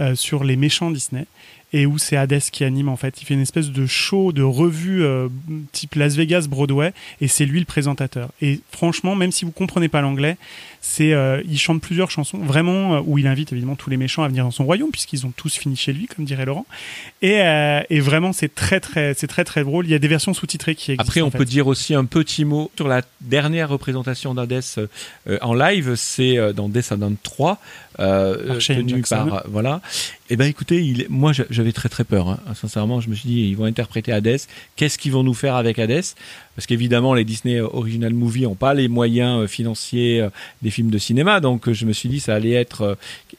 euh, 0.00 0.14
sur 0.14 0.44
les 0.44 0.56
méchants 0.56 0.90
Disney 0.90 1.26
et 1.74 1.86
où 1.86 1.96
c'est 1.96 2.16
Hades 2.18 2.38
qui 2.52 2.64
anime 2.64 2.90
en 2.90 2.96
fait. 2.96 3.22
Il 3.22 3.24
fait 3.24 3.32
une 3.32 3.40
espèce 3.40 3.70
de 3.70 3.86
show 3.86 4.32
de 4.32 4.42
revue 4.42 5.02
euh, 5.04 5.28
type 5.72 5.94
Las 5.94 6.16
Vegas 6.16 6.46
Broadway 6.46 6.92
et 7.22 7.28
c'est 7.28 7.46
lui 7.46 7.60
le 7.60 7.64
présentateur. 7.64 8.28
Et 8.42 8.60
franchement 8.72 9.14
même 9.16 9.32
si 9.32 9.46
vous 9.46 9.52
comprenez 9.52 9.88
pas 9.88 10.02
l'anglais 10.02 10.36
c'est 10.84 11.12
euh, 11.12 11.40
il 11.48 11.58
chante 11.58 11.80
plusieurs 11.80 12.10
chansons 12.10 12.38
vraiment 12.38 12.96
euh, 12.96 13.00
où 13.06 13.16
il 13.16 13.26
invite 13.28 13.52
évidemment 13.52 13.76
tous 13.76 13.88
les 13.88 13.96
méchants 13.96 14.24
à 14.24 14.28
venir 14.28 14.42
dans 14.44 14.50
son 14.50 14.64
royaume 14.64 14.90
puisqu'ils 14.90 15.24
ont 15.26 15.32
tous 15.36 15.54
fini 15.56 15.76
chez 15.76 15.92
lui 15.92 16.06
comme 16.08 16.24
dirait 16.24 16.44
Laurent 16.44 16.66
et, 17.22 17.40
euh, 17.40 17.80
et 17.88 18.00
vraiment 18.00 18.32
c'est 18.32 18.52
très 18.54 18.80
très 18.80 19.14
c'est 19.14 19.28
très 19.28 19.44
très 19.44 19.62
drôle 19.62 19.86
il 19.86 19.90
y 19.90 19.94
a 19.94 19.98
des 20.00 20.08
versions 20.08 20.34
sous-titrées 20.34 20.74
qui 20.74 20.90
existent 20.92 21.08
Après, 21.08 21.20
on 21.22 21.28
en 21.28 21.30
fait. 21.30 21.38
peut 21.38 21.44
dire 21.44 21.68
aussi 21.68 21.94
un 21.94 22.04
petit 22.04 22.44
mot 22.44 22.70
sur 22.76 22.88
la 22.88 23.02
dernière 23.20 23.68
représentation 23.68 24.34
d'Hadès 24.34 24.60
euh, 24.78 25.38
en 25.40 25.54
live, 25.54 25.94
c'est 25.94 26.36
dans 26.52 26.68
Descendant 26.68 27.12
3, 27.22 27.60
euh, 28.00 28.48
Par 28.48 28.60
Shane 28.60 28.86
tenu 28.86 29.02
par 29.02 29.44
voilà. 29.48 29.80
Et 30.30 30.36
ben 30.36 30.46
écoutez, 30.46 30.82
il, 30.82 31.06
moi 31.10 31.32
j'a- 31.32 31.44
j'avais 31.50 31.72
très 31.72 31.88
très 31.88 32.04
peur. 32.04 32.28
hein. 32.28 32.40
Sincèrement, 32.54 33.00
je 33.00 33.08
me 33.08 33.14
suis 33.14 33.28
dit 33.28 33.40
ils 33.50 33.56
vont 33.56 33.66
interpréter 33.66 34.12
Hadès. 34.12 34.38
Qu'est-ce 34.76 34.98
qu'ils 34.98 35.12
vont 35.12 35.22
nous 35.22 35.34
faire 35.34 35.54
avec 35.56 35.78
Hadès 35.78 36.00
Parce 36.56 36.66
qu'évidemment, 36.66 37.14
les 37.14 37.24
Disney 37.24 37.60
Original 37.60 38.12
Movie 38.12 38.42
n'ont 38.42 38.54
pas 38.54 38.74
les 38.74 38.88
moyens 38.88 39.42
euh, 39.42 39.46
financiers 39.46 40.20
euh, 40.20 40.28
des 40.60 40.70
films 40.70 40.90
de 40.90 40.98
cinéma, 40.98 41.40
donc 41.40 41.68
euh, 41.68 41.72
je 41.72 41.86
me 41.86 41.92
suis 41.92 42.08
dit 42.08 42.20
ça 42.20 42.34
allait 42.34 42.52
être. 42.52 42.82
euh, 42.82 42.94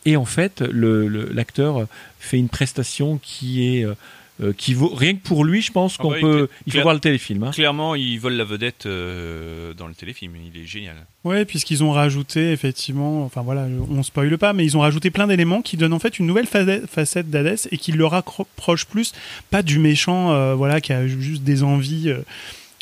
Et 0.05 0.16
en 0.18 0.26
fait, 0.26 0.61
le- 0.61 1.07
le- 1.07 1.30
l'acteur 1.32 1.86
fait 2.20 2.38
une 2.38 2.49
prestation 2.49 3.20
qui 3.22 3.78
est 3.78 3.86
euh, 3.86 3.93
euh, 4.41 4.51
qui 4.51 4.74
vaut 4.74 4.88
rien 4.89 5.14
que 5.14 5.22
pour 5.22 5.45
lui, 5.45 5.61
je 5.61 5.72
pense 5.72 5.97
Ah 5.99 6.01
qu'on 6.01 6.09
bah, 6.09 6.18
peut. 6.20 6.47
il- 6.51 6.64
Il 6.66 6.74
faut 6.74 6.82
voir 6.82 6.95
le 6.95 6.99
téléfilm. 6.99 7.43
hein. 7.43 7.51
Clairement, 7.51 7.93
ils 7.93 8.18
volent 8.20 8.36
la 8.36 8.43
vedette 8.43 8.88
euh, 8.88 9.76
dans 9.76 9.86
le 9.88 9.93
téléfilm. 9.93 10.34
Il 10.51 10.59
est 10.59 10.66
génial. 10.66 10.95
Ouais, 11.24 11.45
puisqu'ils 11.45 11.84
ont 11.84 11.91
rajouté 11.91 12.51
effectivement, 12.51 13.24
enfin 13.26 13.43
voilà, 13.43 13.68
on 13.91 14.01
spoile 14.01 14.36
pas, 14.39 14.51
mais 14.53 14.66
ils 14.66 14.76
ont 14.76 14.80
rajouté 14.80 15.11
plein 15.11 15.28
d'éléments 15.28 15.61
qui 15.61 15.78
donnent 15.78 15.93
en 15.93 15.99
fait 15.99 16.18
une 16.18 16.26
nouvelle 16.26 16.47
fa- 16.47 16.66
facette 16.88 17.30
d'Hadès 17.30 17.68
et 17.72 17.78
qui 17.78 17.91
le 17.91 18.05
rapproche 18.07 18.86
plus, 18.86 19.14
pas 19.51 19.61
du 19.61 19.78
méchant, 19.78 20.32
euh, 20.32 20.55
voilà, 20.55 20.82
qui 20.82 20.93
a 20.93 21.05
juste 21.07 21.43
des 21.43 21.61
envies 21.61 22.11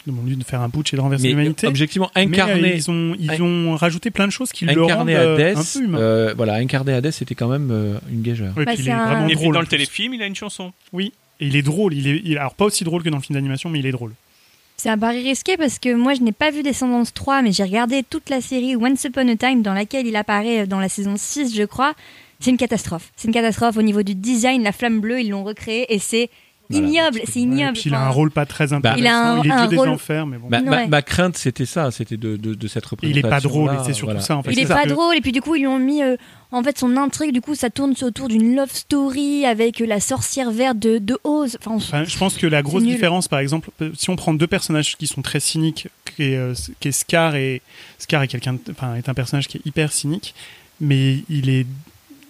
de, 0.08 0.12
bon, 0.12 0.24
lui, 0.26 0.36
de 0.36 0.44
faire 0.44 0.62
un 0.62 0.70
putsch 0.70 0.94
et 0.94 0.98
de 0.98 1.02
renverser 1.02 1.28
l'humanité. 1.30 1.68
objectivement, 1.68 2.10
Mais, 2.16 2.22
euh, 2.22 2.26
incarner, 2.28 2.76
ils 2.76 2.90
ont, 2.92 3.16
ils 3.20 3.42
ont 3.42 3.76
rajouté 3.76 4.12
plein 4.12 4.26
de 4.28 4.32
choses 4.32 4.52
qui 4.52 4.66
le 4.66 4.72
rendent 4.74 4.92
incarner 4.92 5.16
euh, 5.16 5.56
un 5.56 5.62
peu 5.64 5.84
humain. 5.84 5.98
euh, 6.00 6.34
voilà, 6.36 6.56
incarner 6.56 6.94
Hadès, 6.94 7.12
c'était 7.12 7.36
quand 7.36 7.48
même 7.48 7.70
euh, 7.72 7.98
une 8.12 8.22
gageure. 8.22 8.54
Ouais, 8.58 8.66
Bah, 8.66 8.74
puis 8.74 8.84
il 8.84 8.90
est 8.90 8.92
un- 8.92 9.06
vraiment 9.06 9.26
Et 9.26 9.28
puis 9.28 9.36
drôle. 9.36 9.54
dans 9.54 9.62
le 9.62 9.68
téléfilm, 9.68 10.14
il 10.14 10.22
a 10.22 10.26
une 10.28 10.36
chanson. 10.36 10.74
Oui, 10.94 11.14
et 11.40 11.48
il 11.48 11.56
est 11.56 11.62
drôle. 11.62 11.94
Il 11.94 12.08
est, 12.08 12.22
il- 12.24 12.38
alors 12.38 12.56
pas 12.56 12.66
aussi 12.66 12.84
drôle 12.84 13.04
que 13.04 13.10
dans 13.10 13.18
le 13.18 13.24
film 13.24 13.36
d'animation, 13.36 13.70
mais 13.70 13.80
il 13.80 13.86
est 13.86 13.92
drôle. 13.92 14.14
C'est 14.78 14.90
un 14.90 14.98
pari 14.98 15.22
risqué 15.22 15.58
parce 15.58 15.78
que 15.78 15.94
moi 15.94 16.16
je 16.16 16.22
n'ai 16.22 16.32
pas 16.32 16.50
vu 16.50 16.64
Descendance 16.64 17.14
3, 17.14 17.44
mais 17.44 17.52
j'ai 17.52 17.62
regardé 17.64 18.02
toute 18.02 18.32
la 18.32 18.42
série 18.42 18.76
Once 18.76 19.04
Upon 19.04 19.28
a 19.28 19.36
Time 19.36 19.62
dans 19.62 19.76
laquelle 19.76 20.08
il 20.08 20.16
apparaît 20.16 20.66
dans 20.66 20.80
la 20.80 20.90
saison 20.90 21.14
6, 21.18 21.56
je 21.56 21.64
crois. 21.64 21.94
C'est 22.40 22.50
une 22.50 22.58
catastrophe. 22.58 23.12
C'est 23.16 23.28
une 23.28 23.34
catastrophe 23.36 23.78
au 23.78 23.84
niveau 23.84 24.02
du 24.02 24.16
design, 24.16 24.64
la 24.64 24.72
flamme 24.72 25.00
bleue, 25.00 25.22
ils 25.22 25.30
l'ont 25.30 25.44
recréé 25.44 25.94
et 25.94 26.00
c'est 26.00 26.32
Voilà. 26.72 26.88
ignoble. 26.88 27.22
C'est 27.26 27.40
ignoble. 27.40 27.74
puis 27.74 27.84
il 27.88 27.94
a 27.94 28.02
un 28.06 28.10
rôle 28.10 28.32
pas 28.32 28.46
très 28.46 28.74
intéressant. 28.74 29.00
Il 29.00 29.08
a 29.08 29.18
un- 29.34 29.42
il 29.44 29.48
est 29.50 29.52
un 29.54 29.66
que 29.66 29.70
des 29.72 29.78
rôle- 29.78 29.90
enfers, 29.90 30.26
mais 30.28 30.38
bon. 30.38 30.48
Ma, 30.50 30.62
ma- 30.62 30.72
Ouais. 30.72 30.88
ma 30.88 31.02
crainte, 31.02 31.38
c'était 31.38 31.66
ça, 31.66 31.92
c'était 31.92 32.18
de, 32.18 32.38
de, 32.38 32.54
de 32.54 32.68
cette 32.68 32.84
il 32.86 32.88
représentation. 32.90 33.28
est 33.28 33.30
pas 33.32 33.40
drôle, 33.42 33.72
et 33.74 33.84
c'est 33.86 33.94
surtout 33.94 34.20
ça 34.22 34.38
en 34.38 34.44
fait. 34.44 34.52
Il 34.52 34.60
est 34.60 34.62
C'est 34.64 34.68
ça 34.70 34.76
pas 34.76 34.84
que- 34.84 34.90
drôle 34.90 35.16
et 35.16 35.22
puis 35.22 35.32
du 35.32 35.42
coup 35.42 35.56
ils 35.56 35.62
lui 35.62 35.68
ont 35.68 35.80
mis 35.80 36.02
euh, 36.04 36.16
en 36.52 36.64
fait 36.64 36.78
son 36.78 36.98
intrigue 36.98 37.34
du 37.34 37.42
coup 37.42 37.56
ça 37.56 37.70
tourne 37.70 37.94
autour 38.02 38.28
d'une 38.28 38.56
love 38.56 38.72
story 38.72 39.46
avec 39.46 39.82
euh, 39.82 39.86
la 39.86 40.00
sorcière 40.00 40.52
verte 40.52 40.80
de, 40.80 40.98
de 40.98 41.18
Oz. 41.24 41.58
Enfin, 41.60 41.72
on- 41.72 41.78
Enfin, 41.78 42.04
je 42.04 42.18
pense 42.18 42.36
que 42.38 42.48
la 42.48 42.62
grosse 42.62 42.84
différence, 42.84 43.28
par 43.28 43.40
exemple, 43.40 43.70
euh, 43.82 43.92
si 43.96 44.10
on 44.10 44.16
prend 44.16 44.34
deux 44.34 44.48
personnages 44.48 44.98
qui 44.98 45.08
sont 45.08 45.22
très 45.22 45.40
cyniques, 45.40 45.88
qui 46.16 46.24
est, 46.24 46.36
euh, 46.36 46.54
qui 46.80 46.88
est 46.90 46.92
Scar 46.92 47.36
et 47.36 47.62
Scar 47.98 48.24
est 48.24 48.28
quelqu'un, 48.28 48.58
enfin, 48.70 48.96
est 48.96 49.08
un 49.10 49.14
personnage 49.14 49.48
qui 49.48 49.58
est 49.58 49.66
hyper 49.66 49.92
cynique, 49.92 50.34
mais 50.80 51.20
il 51.30 51.50
est, 51.50 51.66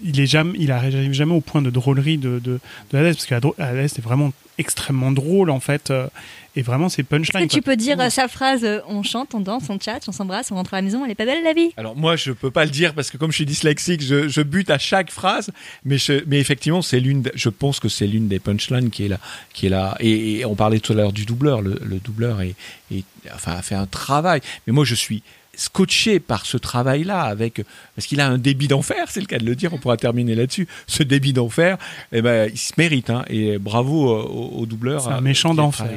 il 0.03 0.19
est 0.19 0.25
jamais, 0.25 0.57
il 0.59 0.71
arrive 0.71 1.13
jamais 1.13 1.33
au 1.33 1.41
point 1.41 1.61
de 1.61 1.69
drôlerie 1.69 2.17
de 2.17 2.39
de, 2.39 2.59
de 2.91 2.97
Hades, 2.97 3.15
parce 3.15 3.25
que 3.25 3.35
Hades 3.35 3.79
est 3.85 4.01
vraiment 4.01 4.31
extrêmement 4.57 5.11
drôle 5.11 5.49
en 5.49 5.59
fait, 5.59 5.89
euh, 5.89 6.07
et 6.55 6.61
vraiment 6.61 6.87
c'est 6.89 7.01
Est-ce 7.01 7.09
punchline. 7.09 7.47
que 7.47 7.53
tu 7.53 7.61
peux 7.61 7.75
dire 7.77 7.99
euh, 7.99 8.09
sa 8.09 8.27
phrase 8.27 8.63
euh, 8.63 8.79
on 8.87 9.01
chante, 9.01 9.33
on 9.33 9.39
danse, 9.39 9.63
on 9.69 9.79
chat, 9.79 9.99
on 10.07 10.11
s'embrasse, 10.11 10.51
on 10.51 10.55
rentre 10.55 10.73
à 10.73 10.77
la 10.77 10.81
maison, 10.83 11.03
elle 11.05 11.11
est 11.11 11.15
pas 11.15 11.25
belle 11.25 11.43
la 11.43 11.53
vie? 11.53 11.71
Alors 11.77 11.95
moi, 11.95 12.15
je 12.15 12.31
peux 12.31 12.51
pas 12.51 12.65
le 12.65 12.69
dire 12.71 12.93
parce 12.93 13.09
que 13.09 13.17
comme 13.17 13.31
je 13.31 13.37
suis 13.37 13.45
dyslexique, 13.45 14.01
je, 14.03 14.27
je 14.27 14.41
bute 14.41 14.69
à 14.69 14.77
chaque 14.77 15.09
phrase. 15.09 15.49
Mais, 15.85 15.97
je- 15.97 16.23
mais 16.27 16.39
effectivement, 16.39 16.81
c'est 16.83 16.99
l'une. 16.99 17.23
Je 17.33 17.49
pense 17.49 17.79
que 17.79 17.89
c'est 17.89 18.05
l'une 18.07 18.27
des 18.27 18.39
punchlines 18.39 18.89
qui 18.91 19.05
est 19.05 19.07
là, 19.07 19.19
qui 19.53 19.65
est 19.67 19.69
là. 19.69 19.95
Et, 19.99 20.39
et 20.39 20.45
on 20.45 20.55
parlait 20.55 20.79
tout 20.79 20.91
à 20.93 20.95
l'heure 20.95 21.13
du 21.13 21.25
doubleur. 21.25 21.61
Le, 21.61 21.79
le 21.83 21.97
doubleur 21.97 22.41
est, 22.41 22.55
est- 22.93 23.05
enfin 23.33 23.53
a 23.53 23.61
fait 23.61 23.75
un 23.75 23.87
travail. 23.87 24.41
Mais 24.67 24.73
moi, 24.73 24.83
je 24.85 24.93
suis 24.95 25.23
scotché 25.55 26.19
par 26.19 26.45
ce 26.45 26.57
travail-là, 26.57 27.21
avec 27.23 27.61
parce 27.95 28.07
qu'il 28.07 28.19
a 28.21 28.27
un 28.27 28.37
débit 28.37 28.67
d'enfer, 28.67 29.05
c'est 29.09 29.19
le 29.19 29.25
cas 29.25 29.37
de 29.37 29.45
le 29.45 29.55
dire. 29.55 29.73
On 29.73 29.77
pourra 29.77 29.97
terminer 29.97 30.35
là-dessus. 30.35 30.67
Ce 30.87 31.03
débit 31.03 31.33
d'enfer, 31.33 31.77
eh 32.11 32.21
ben, 32.21 32.49
il 32.51 32.57
se 32.57 32.73
mérite. 32.77 33.09
hein, 33.09 33.23
et 33.29 33.57
bravo 33.57 34.09
euh, 34.11 34.23
au, 34.23 34.61
au 34.61 34.65
doubleur. 34.65 35.01
C'est 35.01 35.09
un 35.09 35.17
euh, 35.17 35.21
méchant 35.21 35.53
d'enfer. 35.53 35.87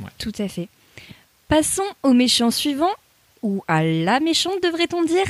Ouais. 0.00 0.06
Tout 0.18 0.32
à 0.38 0.48
fait. 0.48 0.68
Passons 1.48 1.82
au 2.02 2.12
méchant 2.12 2.50
suivant, 2.50 2.90
ou 3.42 3.62
à 3.68 3.84
la 3.84 4.18
méchante 4.20 4.62
devrait-on 4.62 5.04
dire 5.04 5.26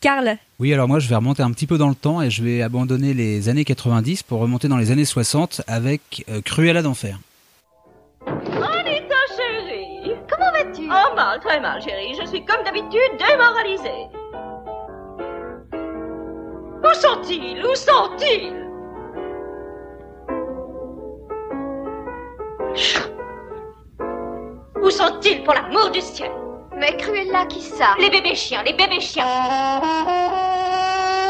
Karl, 0.00 0.38
Oui, 0.60 0.72
alors 0.72 0.86
moi 0.86 1.00
je 1.00 1.08
vais 1.08 1.16
remonter 1.16 1.42
un 1.42 1.50
petit 1.50 1.66
peu 1.66 1.76
dans 1.76 1.88
le 1.88 1.94
temps 1.96 2.22
et 2.22 2.30
je 2.30 2.42
vais 2.42 2.62
abandonner 2.62 3.14
les 3.14 3.48
années 3.48 3.64
90 3.64 4.22
pour 4.22 4.38
remonter 4.38 4.68
dans 4.68 4.76
les 4.76 4.90
années 4.92 5.04
60 5.04 5.62
avec 5.66 6.24
euh, 6.30 6.40
Cruella 6.40 6.82
d'enfer. 6.82 7.18
Chérie 8.26 8.77
Oh 10.90 11.14
mal, 11.14 11.38
très 11.40 11.60
mal 11.60 11.82
chérie, 11.82 12.14
je 12.14 12.26
suis 12.26 12.44
comme 12.44 12.62
d'habitude 12.64 13.16
démoralisée. 13.18 14.08
Où 16.82 16.94
sont-ils? 16.94 17.62
Où 17.62 17.74
sont-ils? 17.74 18.64
Où 24.80 24.90
sont-ils 24.90 25.44
pour 25.44 25.52
l'amour 25.52 25.90
du 25.90 26.00
ciel? 26.00 26.30
Mais 26.74 26.96
Cruella, 26.96 27.44
qui 27.46 27.60
ça? 27.60 27.94
Les 27.98 28.08
bébés 28.08 28.34
chiens, 28.34 28.62
les 28.62 28.72
bébés 28.72 29.00
chiens 29.00 29.26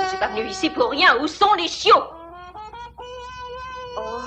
Je 0.05 0.09
suis 0.09 0.19
pas 0.19 0.29
venue 0.29 0.47
ici 0.47 0.71
pour 0.71 0.91
rien, 0.91 1.21
où 1.21 1.27
sont 1.27 1.55
les 1.55 1.67
chiots? 1.67 2.05
Oh, 3.97 4.21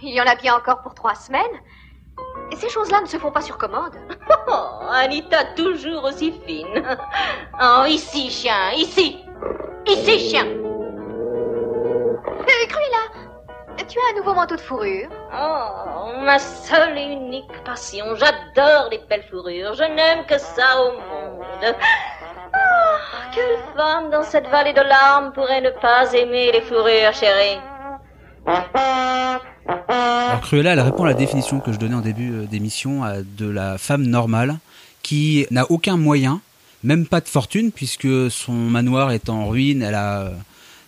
il 0.00 0.14
y 0.14 0.20
en 0.22 0.26
a 0.26 0.36
bien 0.36 0.54
encore 0.56 0.80
pour 0.80 0.94
trois 0.94 1.16
semaines. 1.16 1.42
Et 2.52 2.56
ces 2.56 2.68
choses-là 2.68 3.00
ne 3.00 3.06
se 3.06 3.16
font 3.16 3.30
pas 3.30 3.40
sur 3.40 3.56
commande. 3.58 3.94
Oh, 4.46 4.82
Anita 4.90 5.42
toujours 5.56 6.04
aussi 6.04 6.30
fine. 6.46 6.82
Oh, 7.60 7.84
ici, 7.86 8.30
chien, 8.30 8.72
ici. 8.76 9.24
Ici, 9.86 10.30
chien. 10.30 10.44
Euh, 10.46 12.66
Cruella, 12.68 13.06
tu 13.88 13.98
as 13.98 14.12
un 14.12 14.16
nouveau 14.18 14.34
manteau 14.34 14.56
de 14.56 14.60
fourrure. 14.60 15.08
Oh, 15.32 16.10
ma 16.20 16.38
seule 16.38 16.98
et 16.98 17.04
unique 17.12 17.50
passion. 17.64 18.04
J'adore 18.16 18.88
les 18.90 18.98
belles 19.08 19.24
fourrures. 19.30 19.72
Je 19.74 19.84
n'aime 19.84 20.26
que 20.26 20.36
ça 20.38 20.82
au 20.82 20.92
monde. 20.92 21.74
Oh, 22.54 22.96
quelle 23.34 23.58
femme 23.76 24.10
dans 24.10 24.22
cette 24.22 24.46
vallée 24.48 24.74
de 24.74 24.82
larmes 24.82 25.32
pourrait 25.32 25.62
ne 25.62 25.70
pas 25.70 26.12
aimer 26.12 26.52
les 26.52 26.60
fourrures, 26.60 27.12
chérie 27.12 27.58
Alors 29.66 30.40
Cruella, 30.40 30.72
elle 30.72 30.80
répond 30.80 31.04
à 31.04 31.08
la 31.08 31.14
définition 31.14 31.60
que 31.60 31.72
je 31.72 31.78
donnais 31.78 31.94
en 31.94 32.00
début 32.00 32.32
euh, 32.32 32.46
d'émission 32.46 33.02
de 33.38 33.48
la 33.48 33.78
femme 33.78 34.02
normale 34.02 34.58
qui 35.02 35.46
n'a 35.50 35.70
aucun 35.70 35.96
moyen, 35.96 36.40
même 36.82 37.06
pas 37.06 37.20
de 37.20 37.28
fortune, 37.28 37.70
puisque 37.72 38.30
son 38.30 38.52
manoir 38.52 39.12
est 39.12 39.28
en 39.28 39.46
ruine. 39.46 39.82
Elle 39.82 39.94
a, 39.94 40.32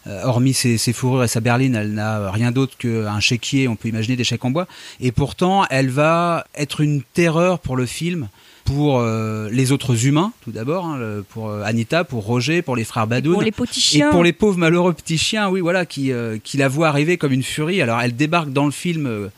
euh, 0.06 0.22
hormis 0.24 0.54
ses, 0.54 0.78
ses 0.78 0.92
fourrures 0.92 1.24
et 1.24 1.28
sa 1.28 1.40
berline, 1.40 1.74
elle 1.74 1.94
n'a 1.94 2.30
rien 2.30 2.52
d'autre 2.52 2.76
qu'un 2.76 3.20
chéquier. 3.20 3.66
On 3.68 3.76
peut 3.76 3.88
imaginer 3.88 4.16
des 4.16 4.24
chèques 4.24 4.44
en 4.44 4.50
bois. 4.50 4.66
Et 5.00 5.10
pourtant, 5.10 5.64
elle 5.70 5.90
va 5.90 6.46
être 6.54 6.80
une 6.80 7.02
terreur 7.02 7.58
pour 7.58 7.76
le 7.76 7.86
film. 7.86 8.28
Pour 8.66 8.98
euh, 8.98 9.48
les 9.50 9.70
autres 9.70 10.06
humains, 10.06 10.32
tout 10.42 10.50
d'abord, 10.50 10.86
hein, 10.86 11.22
pour 11.30 11.48
euh, 11.50 11.62
Anita, 11.62 12.02
pour 12.04 12.24
Roger, 12.24 12.62
pour 12.62 12.74
les 12.74 12.82
frères 12.84 13.06
Badoun, 13.06 13.34
pour 13.34 13.42
les 13.42 13.52
petits 13.52 13.78
et 13.78 13.82
chiens. 13.82 14.10
pour 14.10 14.24
les 14.24 14.32
pauvres 14.32 14.58
malheureux 14.58 14.92
petits 14.92 15.18
chiens, 15.18 15.48
oui, 15.48 15.60
voilà, 15.60 15.86
qui, 15.86 16.10
euh, 16.10 16.36
qui 16.42 16.56
la 16.56 16.66
voient 16.68 16.88
arriver 16.88 17.16
comme 17.16 17.32
une 17.32 17.44
furie. 17.44 17.80
Alors 17.80 18.00
elle 18.00 18.16
débarque 18.16 18.52
dans 18.52 18.64
le 18.66 18.72
film, 18.72 19.06
euh, 19.06 19.28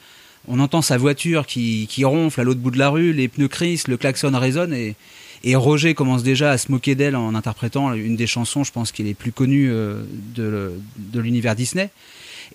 on 0.49 0.59
entend 0.61 0.81
sa 0.81 0.97
voiture 0.97 1.47
qui, 1.47 1.87
qui 1.91 2.05
ronfle 2.05 2.41
à 2.41 2.45
l'autre 2.45 2.61
bout 2.61 2.71
de 2.71 2.79
la 2.79 2.89
rue, 2.89 3.13
les 3.13 3.29
pneus 3.29 3.49
crissent, 3.49 3.87
le 3.87 3.99
klaxon 3.99 4.33
résonne 4.35 4.73
et, 4.73 4.97
et 5.45 5.57
Roger 5.57 5.93
commence 5.95 6.23
déjà 6.23 6.51
à 6.51 6.59
se 6.59 6.73
moquer 6.73 6.95
d'elle 6.95 7.15
en 7.15 7.35
interprétant 7.35 7.93
une 7.93 8.17
des 8.17 8.27
chansons, 8.27 8.65
je 8.65 8.73
pense, 8.73 8.93
qui 8.93 9.03
est 9.03 9.05
les 9.05 9.15
plus 9.15 9.33
connues 9.33 9.71
euh, 9.71 10.01
de, 10.35 10.73
de 10.97 11.21
l'univers 11.21 11.55
Disney. 11.55 11.91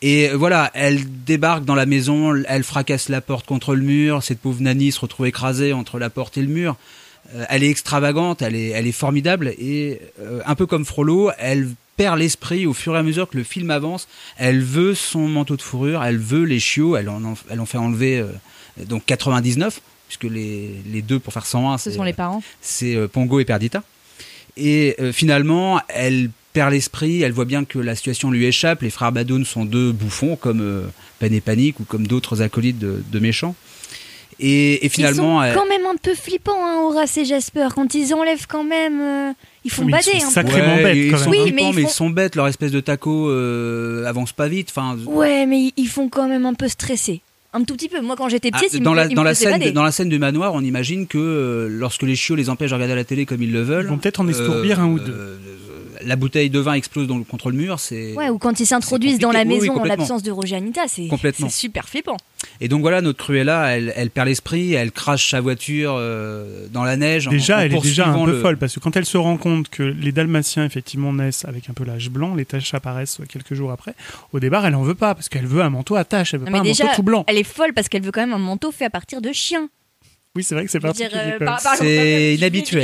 Et 0.02 0.30
euh, 0.30 0.36
voilà, 0.38 0.72
elle 0.74 1.02
débarque 1.26 1.66
dans 1.66 1.76
la 1.76 1.86
maison, 1.86 2.34
elle 2.48 2.64
fracasse 2.64 3.10
la 3.10 3.22
porte 3.22 3.46
contre 3.46 3.76
le 3.76 3.82
mur, 3.82 4.24
cette 4.24 4.40
pauvre 4.40 4.62
Nanny 4.62 4.92
se 4.92 5.00
retrouve 5.00 5.28
écrasée 5.28 5.74
entre 5.74 6.00
la 6.00 6.10
porte 6.10 6.38
et 6.38 6.42
le 6.42 6.48
mur. 6.48 6.76
Euh, 7.36 7.46
elle 7.50 7.64
est 7.64 7.70
extravagante, 7.70 8.42
elle 8.42 8.56
est, 8.56 8.70
elle 8.70 8.86
est 8.88 8.92
formidable 8.92 9.54
et 9.58 10.02
euh, 10.20 10.42
un 10.46 10.56
peu 10.56 10.66
comme 10.66 10.84
Frollo, 10.86 11.32
elle 11.38 11.70
perd 11.96 12.18
l'esprit 12.20 12.66
au 12.66 12.74
fur 12.74 12.96
et 12.96 12.98
à 13.00 13.04
mesure 13.04 13.30
que 13.30 13.38
le 13.38 13.44
film 13.44 13.70
avance. 13.72 14.08
Elle 14.38 14.62
veut 14.62 14.96
son 14.96 15.28
manteau 15.28 15.56
de 15.56 15.62
fourrure, 15.62 16.04
elle 16.04 16.18
veut 16.18 16.44
les 16.44 16.60
chiots, 16.60 16.98
elle 16.98 17.08
en, 17.08 17.22
elle 17.50 17.60
en 17.62 17.66
fait 17.66 17.78
enlever 17.78 18.20
euh, 18.20 18.28
donc 18.86 19.06
99 19.06 19.80
puisque 20.10 20.24
les, 20.26 20.70
les 20.92 21.02
deux 21.02 21.20
pour 21.20 21.32
faire 21.34 21.46
101 21.46 21.78
Ce 21.78 21.90
c'est- 21.92 21.96
sont 21.98 22.04
les 22.04 22.14
parents. 22.14 22.44
c'est 22.62 23.08
Pongo 23.08 23.40
et 23.40 23.46
Perdita. 23.46 23.84
Et 24.58 24.96
finalement, 25.14 25.82
elle 25.88 26.30
perd 26.54 26.72
l'esprit, 26.72 27.22
elle 27.24 27.32
voit 27.34 27.46
bien 27.46 27.66
que 27.66 27.80
la 27.80 27.96
situation 27.96 28.32
lui 28.32 28.46
échappe. 28.46 28.82
Les 28.84 28.90
frères 28.90 29.12
Badoun 29.12 29.44
sont 29.46 29.66
deux 29.66 29.92
bouffons, 29.92 30.36
comme 30.36 30.62
euh, 30.62 30.82
Pen 31.20 31.34
et 31.34 31.42
Panique 31.42 31.80
ou 31.80 31.84
comme 31.84 32.08
d'autres 32.08 32.42
acolytes 32.42 32.80
de, 32.80 33.04
de 33.12 33.20
méchants. 33.20 33.56
Et, 34.40 34.84
et 34.86 34.90
finalement, 34.90 35.44
ils 35.44 35.48
elle- 35.48 35.54
sont 35.54 35.60
quand 35.60 35.70
même 35.70 35.86
un 35.86 35.96
peu 35.96 36.16
flippants, 36.16 36.58
hein, 36.66 36.82
Horace 36.84 37.18
et 37.18 37.26
Jasper. 37.26 37.68
Quand 37.76 37.94
ils 37.94 38.14
enlèvent 38.16 38.48
quand 38.48 38.64
même, 38.64 39.00
euh, 39.00 39.32
ils 39.64 39.70
font 39.72 39.86
Mais 39.86 39.92
ils 39.92 39.96
bader. 39.96 40.20
sont 40.20 40.26
un 40.26 40.28
peu. 40.28 40.34
sacrément 40.50 40.76
Ouais, 40.76 40.84
bêtes, 40.84 40.98
ils 40.98 41.12
quand 41.12 41.18
sont 41.20 41.30
même. 41.30 41.40
Oui, 41.42 41.48
flippants, 41.50 41.64
mais 41.66 41.70
ils 41.72 41.76
mais 41.76 41.82
ils 41.84 41.90
sont 41.90 42.10
bêtes. 42.10 42.36
Leur 42.36 42.48
espèce 42.48 42.72
de 42.72 42.80
taco 42.80 43.30
euh, 43.30 44.06
avance 44.06 44.34
pas 44.34 44.48
vite. 44.48 44.70
Enfin, 44.72 44.98
Ouais, 45.06 45.46
mais 45.46 45.60
ils- 45.66 45.74
ils 45.78 45.88
font 45.88 46.10
quand 46.10 46.28
même 46.28 46.46
un 46.48 46.56
peu 46.56 46.68
stresser. 46.68 47.22
Un 47.54 47.64
tout 47.64 47.76
petit 47.76 47.88
peu. 47.90 48.02
Moi, 48.02 48.16
quand 48.18 48.28
j'étais 48.30 48.50
Ah, 48.52 48.60
ils 48.74 48.80
me 48.80 48.84
dans, 48.84 48.96
la, 48.96 49.06
ils 49.06 49.12
me 49.12 49.16
dans, 49.16 49.22
la 49.22 49.36
scène, 49.36 49.52
bader. 49.60 49.72
dans 49.72 49.84
la 49.84 49.92
scène 49.92 50.10
du 50.10 50.18
manoir, 50.18 50.56
on 50.56 50.62
imagine 50.62 51.06
que 51.06 51.20
euh, 51.20 51.68
lorsque 51.70 52.02
les 52.02 52.16
chiots 52.16 52.36
les 52.36 52.50
empêchent 52.50 52.72
de 52.72 52.76
regarder 52.76 52.96
la 52.96 53.04
télé 53.04 53.28
comme 53.28 53.44
ils 53.44 53.52
le 53.52 53.62
veulent, 53.62 53.86
Ils 53.86 53.90
vont 53.90 54.00
peut-être 54.00 54.20
en 54.22 54.28
estourbir 54.28 54.80
un 54.80 54.88
ou 54.88 54.98
deux. 55.00 55.38
Euh, 56.04 56.08
la 56.08 56.16
bouteille 56.16 56.50
de 56.50 56.60
vin 56.60 56.74
explose 56.74 57.08
dans 57.08 57.18
le- 57.18 57.24
contre 57.24 57.50
le 57.52 57.58
mur. 57.58 57.80
C'est 57.80 58.14
Ouais, 58.14 58.30
ou 58.30 58.38
quand 58.38 58.60
ils 58.60 58.66
s'introduisent 58.66 59.20
dans 59.20 59.32
la 59.32 59.40
compliqué. 59.44 59.62
Oui, 59.62 59.68
oui, 59.70 59.70
maison 59.70 59.82
en 59.82 59.86
l'absence 59.86 60.24
de 60.24 60.32
Roger 60.32 60.56
Anita, 60.58 60.82
c'est 60.88 61.10
super 61.50 61.88
flippant. 61.88 62.18
Et 62.62 62.68
donc 62.68 62.82
voilà, 62.82 63.02
notre 63.02 63.24
Cruella, 63.24 63.76
elle, 63.78 63.94
elle 63.96 64.10
perd 64.10 64.28
l'esprit, 64.28 64.74
elle 64.74 64.92
crache 64.92 65.30
sa 65.32 65.40
voiture 65.42 65.96
euh, 65.98 66.68
dans 66.72 66.84
la 66.84 66.98
neige. 66.98 67.28
en- 67.28 67.32
Déjà, 67.32 67.58
en 67.58 67.60
elle 67.62 67.74
est 67.76 67.82
déjà 67.82 68.08
un 68.10 68.26
peu 68.26 68.32
le- 68.32 68.42
folle 68.42 68.58
parce 68.58 68.76
que 68.76 68.80
quand 68.80 68.96
elle 68.98 69.06
se 69.06 69.18
rend 69.18 69.38
compte 69.38 69.70
que 69.70 69.84
les 69.84 70.12
Dalmatiens 70.12 70.66
effectivement 70.66 71.14
naissent 71.14 71.46
avec 71.46 71.70
un 71.70 71.74
peu 71.74 71.84
l'âge 71.86 72.10
blanc, 72.10 72.36
les 72.36 72.46
taches 72.46 72.74
apparaissent 72.74 73.20
quelques 73.30 73.54
jours 73.54 73.72
après. 73.72 73.96
Au 74.34 74.40
départ, 74.40 74.66
elle 74.66 74.76
en 74.76 74.84
veut 74.84 74.94
pas 74.96 75.16
parce 75.16 75.30
qu'elle 75.30 75.48
veut 75.48 75.62
un 75.62 75.70
manteau 75.70 75.96
à 75.96 76.04
taches, 76.04 76.34
elle 76.34 76.42
veut 76.42 76.46
Non, 76.46 76.52
pas 76.52 76.58
mais 76.64 76.70
un 76.70 76.72
déjà, 76.72 76.84
manteau 76.86 76.96
tout 76.98 77.04
blanc. 77.04 77.24
elle 77.28 77.38
est 77.38 77.44
folle 77.44 77.74
parce 77.74 77.88
qu'elle 77.90 78.04
veut 78.04 78.12
quand 78.12 78.22
même 78.22 78.34
un 78.34 78.38
manteau 78.40 78.72
fait 78.72 78.86
à 78.86 78.90
partir 78.90 79.22
de 79.22 79.32
chiens. 79.32 79.70
Oui, 80.36 80.44
c'est 80.44 80.56
vrai 80.56 80.66
que 80.66 80.72
c'est 80.72 80.80
particulier. 80.80 81.34
euh, 81.34 81.38
C'est 81.78 82.32
je- 82.32 82.38
inhabituel. 82.40 82.82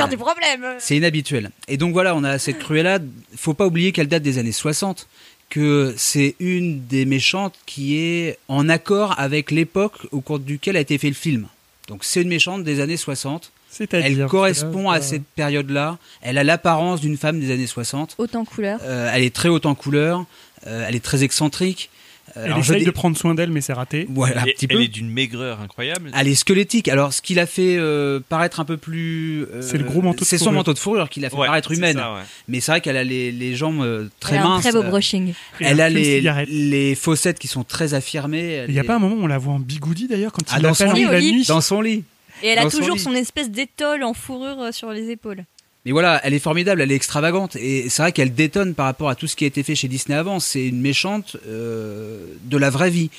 C'est 0.78 0.96
inhabituel. 0.98 1.50
Et 1.68 1.78
donc 1.78 1.94
voilà, 1.94 2.16
on 2.16 2.24
a 2.24 2.38
cette 2.38 2.60
Cruella. 2.60 3.00
Faut 3.36 3.56
pas 3.56 3.66
oublier 3.66 3.92
qu'elle 3.92 4.08
date 4.08 4.22
des 4.22 4.38
années 4.38 4.52
60, 4.52 5.08
que 5.50 5.96
c'est 5.98 6.36
une 6.40 6.86
des 6.86 7.06
méchantes 7.06 7.56
qui 7.66 7.98
est 7.98 8.38
en 8.50 8.70
accord 8.70 9.16
avec 9.20 9.50
l'époque 9.50 9.96
au 10.12 10.22
cours 10.22 10.38
duquel 10.38 10.78
a 10.78 10.80
été 10.80 11.00
fait 11.00 11.08
le 11.08 11.16
film. 11.16 11.48
Donc 11.88 12.04
c'est 12.04 12.22
une 12.22 12.28
méchante 12.30 12.64
des 12.64 12.82
années 12.82 12.98
60. 12.98 13.52
C'est-à-dire, 13.72 14.26
Elle 14.26 14.28
correspond 14.30 14.92
là, 14.92 14.98
à 14.98 15.02
cette 15.02 15.24
période-là. 15.26 15.98
Elle 16.22 16.38
a 16.38 16.44
l'apparence 16.44 17.02
d'une 17.02 17.18
femme 17.18 17.40
des 17.40 17.52
années 17.52 17.66
60. 17.68 18.14
Autant 18.20 18.46
couleur. 18.46 18.80
Euh, 18.84 19.10
elle 19.12 19.24
est 19.24 19.34
très 19.36 19.50
haute 19.50 19.66
en 19.66 19.74
couleur. 19.74 20.26
euh, 20.68 20.86
elle 20.88 20.96
est 20.96 21.04
très 21.04 21.24
excentrique. 21.24 21.90
Euh, 22.38 22.42
Elle 22.42 22.44
alors, 22.46 22.58
je 22.64 22.72
essaye 22.72 22.80
dis- 22.82 22.86
de 22.86 22.92
prendre 22.92 23.18
soin 23.18 23.36
d'elle, 23.36 23.52
mais 23.52 23.62
c'est 23.62 23.74
raté. 23.74 24.06
Voilà, 24.10 24.42
elle, 24.44 24.50
est- 24.50 24.54
petit 24.54 24.68
elle 24.70 24.78
peu. 24.78 24.84
est 24.84 24.88
d'une 24.88 25.10
maigreur 25.10 25.60
incroyable. 25.62 26.12
Elle 26.16 26.28
est 26.28 26.36
squelettique. 26.36 26.88
Alors, 26.88 27.14
ce 27.14 27.22
qui 27.22 27.34
l'a 27.34 27.46
fait 27.46 27.78
euh, 27.78 28.20
paraître 28.28 28.60
un 28.60 28.66
peu 28.66 28.78
plus. 28.78 29.44
euh, 29.54 29.62
C'est 29.62 29.78
le 29.78 29.84
gros 29.84 30.02
manteau 30.02 30.22
de 30.22 30.26
C'est 30.26 30.38
son 30.38 30.52
manteau 30.52 30.74
de 30.74 30.80
fourrure 30.80 31.10
qui 31.10 31.20
l'a 31.20 31.30
fait 31.30 31.36
Ouais, 31.38 31.48
paraître 31.48 31.72
humaine. 31.72 31.98
ça, 31.98 32.14
ouais. 32.14 32.22
Mais 32.48 32.60
c'est 32.60 32.72
vrai 32.72 32.82
qu'elle 32.82 32.98
a 32.98 33.04
les, 33.04 33.32
les 33.32 33.56
jambes 33.56 33.82
euh, 33.82 34.08
très 34.20 34.36
Elle 34.36 34.42
a 34.42 34.46
un 34.46 34.50
minces. 34.50 34.64
très 34.64 34.72
beau 34.72 34.84
brushing. 34.84 35.34
Elle 35.60 35.82
a 35.82 35.90
les, 35.90 36.96
fossettes 36.96 37.40
qui 37.40 37.48
sont 37.48 37.64
très 37.64 37.94
affirmées. 37.94 38.66
Il 38.68 38.74
n'y 38.74 38.80
a 38.80 38.84
est- 38.84 38.86
pas 38.86 38.96
un 38.96 39.00
moment 39.00 39.16
où 39.16 39.24
on 39.24 39.28
la 39.28 39.38
voit 39.38 39.54
en 39.54 39.60
bigoudi 39.60 40.08
d'ailleurs 40.08 40.32
quand 40.32 40.44
Ah, 40.50 40.56
il 40.58 40.64
dans 40.64 40.74
son 40.74 40.92
lit, 40.94 41.06
lit. 41.20 41.34
nuit. 41.34 41.46
dans 41.48 41.62
son 41.62 41.82
lit. 41.82 42.04
Et 42.44 42.48
elle 42.48 42.60
a 42.60 42.64
Dans 42.64 42.70
son 42.70 42.78
toujours 42.80 42.96
lit. 42.96 43.02
son 43.02 43.14
espèce 43.14 43.50
d'étole 43.52 44.04
en 44.04 44.14
fourrure 44.14 44.74
sur 44.74 44.92
les 44.92 45.10
épaules. 45.10 45.44
Mais 45.86 45.92
voilà, 45.94 46.20
elle 46.26 46.34
est 46.34 46.40
formidable, 46.40 46.82
elle 46.82 46.92
est 46.92 46.96
extravagante. 46.96 47.56
Et 47.56 47.90
c'est 47.90 48.02
vrai 48.02 48.12
qu'elle 48.12 48.34
détonne 48.34 48.74
par 48.74 48.86
rapport 48.86 49.10
à 49.10 49.16
tout 49.16 49.28
ce 49.28 49.36
qui 49.36 49.46
a 49.46 49.48
été 49.48 49.64
fait 49.64 49.76
chez 49.76 49.88
Disney 49.88 50.18
avant. 50.18 50.40
C'est 50.40 50.66
une 50.68 50.82
méchante 50.82 51.38
euh, 51.48 52.26
de 52.44 52.58
la 52.58 52.70
vraie 52.70 52.90
vie. 52.90 53.10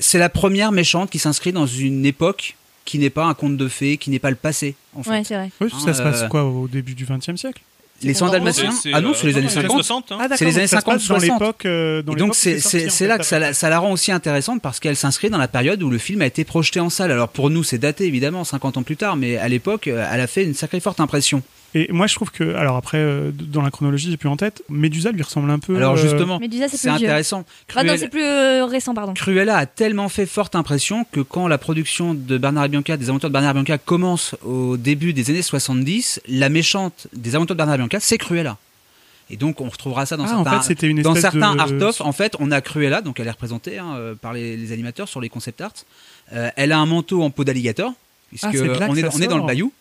C'est 0.00 0.18
la 0.18 0.28
première 0.28 0.72
méchante 0.72 1.10
qui 1.10 1.18
s'inscrit 1.20 1.52
dans 1.52 1.66
une 1.66 2.04
époque 2.04 2.56
qui 2.84 2.98
n'est 2.98 3.10
pas 3.10 3.24
un 3.24 3.34
conte 3.34 3.56
de 3.56 3.68
fées, 3.68 3.96
qui 3.96 4.10
n'est 4.10 4.18
pas 4.18 4.30
le 4.30 4.36
passé. 4.36 4.74
En 4.94 5.02
fait. 5.02 5.10
Ouais, 5.10 5.22
c'est 5.24 5.34
vrai. 5.36 5.50
Oui, 5.60 5.70
ça 5.84 5.94
se 5.94 6.00
Euh, 6.02 6.04
passe 6.04 6.28
quoi 6.28 6.44
au 6.44 6.66
début 6.68 6.94
du 6.94 7.06
XXe 7.06 7.36
siècle? 7.40 7.62
Les 8.02 8.12
soins 8.12 8.28
dalmatiens 8.30 8.72
C'est- 8.72 8.90
c'est, 8.90 8.92
Ah 8.92 9.00
non, 9.00 9.10
euh, 9.10 9.14
c'est 9.14 9.28
les 9.28 9.36
années 9.36 9.46
dans 9.46 9.52
50. 9.52 9.70
60, 9.84 10.12
hein. 10.12 10.18
Ah, 10.20 10.26
C'est 10.36 10.44
les 10.44 10.50
donc 10.50 10.58
années 10.58 10.66
ça 10.66 10.80
se 10.80 10.84
passe 10.84 11.00
50, 11.02 11.08
dans 11.08 11.20
60. 11.20 11.40
l'époque. 11.40 11.64
euh, 11.64 12.02
dans 12.02 12.12
Et 12.12 12.16
donc 12.16 12.34
c'est 12.34 13.06
là 13.06 13.18
que 13.18 13.24
ça 13.24 13.38
la, 13.38 13.54
ça 13.54 13.70
la 13.70 13.78
rend 13.78 13.92
aussi 13.92 14.10
intéressante 14.10 14.60
parce 14.60 14.80
qu'elle 14.80 14.96
s'inscrit 14.96 15.30
dans 15.30 15.38
la 15.38 15.48
période 15.48 15.80
où 15.82 15.88
le 15.88 15.96
film 15.98 16.20
a 16.20 16.26
été 16.26 16.44
projeté 16.44 16.80
en 16.80 16.90
salle. 16.90 17.12
Alors 17.12 17.28
pour 17.28 17.48
nous 17.50 17.62
c'est 17.62 17.78
daté 17.78 18.04
évidemment 18.04 18.42
50 18.42 18.76
ans 18.78 18.82
plus 18.82 18.96
tard, 18.96 19.14
mais 19.16 19.36
à 19.36 19.48
l'époque 19.48 19.86
elle 19.86 20.20
a 20.20 20.26
fait 20.26 20.42
une 20.44 20.54
sacrée 20.54 20.80
forte 20.80 20.98
impression. 21.00 21.42
Et 21.76 21.88
moi, 21.92 22.06
je 22.06 22.14
trouve 22.14 22.30
que, 22.30 22.54
alors 22.54 22.76
après, 22.76 22.98
euh, 22.98 23.32
dans 23.32 23.60
la 23.62 23.70
chronologie, 23.72 24.08
j'ai 24.10 24.16
plus 24.16 24.28
en 24.28 24.36
tête, 24.36 24.62
Médusa 24.68 25.10
lui 25.10 25.22
ressemble 25.22 25.50
un 25.50 25.58
peu. 25.58 25.76
Alors 25.76 25.94
euh, 25.94 25.96
justement, 25.96 26.38
Médusa, 26.38 26.68
c'est 26.68 26.88
intéressant. 26.88 27.44
Ah 27.74 27.82
non, 27.82 27.90
Cruella- 27.94 27.98
c'est 27.98 28.08
plus 28.08 28.22
euh, 28.22 28.64
récent, 28.64 28.94
pardon. 28.94 29.14
Cruella 29.14 29.56
a 29.58 29.66
tellement 29.66 30.08
fait 30.08 30.26
forte 30.26 30.54
impression 30.54 31.04
que 31.10 31.20
quand 31.20 31.48
la 31.48 31.58
production 31.58 32.14
de 32.14 32.38
Bernard 32.38 32.66
et 32.66 32.68
Bianca, 32.68 32.96
des 32.96 33.08
aventures 33.08 33.28
de 33.28 33.32
Bernard 33.32 33.50
et 33.50 33.54
Bianca 33.54 33.78
commence 33.78 34.36
au 34.44 34.76
début 34.76 35.12
des 35.12 35.30
années 35.30 35.42
70, 35.42 36.20
la 36.28 36.48
méchante 36.48 37.08
des 37.12 37.34
aventures 37.34 37.56
de 37.56 37.58
Bernard 37.58 37.74
et 37.74 37.78
Bianca, 37.78 37.98
c'est 38.00 38.18
Cruella. 38.18 38.56
Et 39.30 39.36
donc 39.36 39.60
on 39.60 39.68
retrouvera 39.68 40.06
ça 40.06 40.16
dans 40.16 40.26
Ah, 40.26 40.36
en 40.38 40.44
certains, 40.44 40.60
fait, 40.60 40.66
c'était 40.68 40.86
une 40.86 41.02
dans 41.02 41.14
certains 41.16 41.54
de- 41.56 41.60
art-of. 41.60 42.00
En 42.02 42.12
fait, 42.12 42.36
on 42.38 42.50
a 42.52 42.60
Cruella, 42.60 43.00
donc 43.00 43.18
elle 43.18 43.26
est 43.26 43.30
représentée 43.32 43.78
hein, 43.78 43.96
par 44.20 44.32
les, 44.32 44.56
les 44.56 44.70
animateurs 44.72 45.08
sur 45.08 45.20
les 45.20 45.28
concept 45.30 45.60
art. 45.60 45.72
Euh, 46.34 46.50
elle 46.56 46.70
a 46.72 46.78
un 46.78 46.86
manteau 46.86 47.22
en 47.22 47.30
peau 47.30 47.42
d'alligator, 47.42 47.92
puisque 48.28 48.44
Ah, 48.44 48.50
c'est 48.52 48.58
de 48.60 48.64
là 48.70 48.86
on, 48.88 48.94
est, 48.96 49.04
on 49.12 49.18
est 49.20 49.26
dans 49.26 49.38
le 49.38 49.44
bayou. 49.46 49.72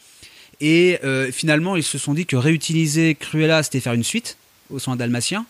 Et 0.61 0.99
euh, 1.03 1.31
finalement, 1.31 1.75
ils 1.75 1.83
se 1.83 1.97
sont 1.97 2.13
dit 2.13 2.25
que 2.25 2.35
réutiliser 2.35 3.15
Cruella, 3.15 3.63
c'était 3.63 3.79
faire 3.79 3.93
une 3.93 4.03
suite 4.03 4.37
au 4.69 4.79
soin 4.79 4.95
dalmatien. 4.95 5.45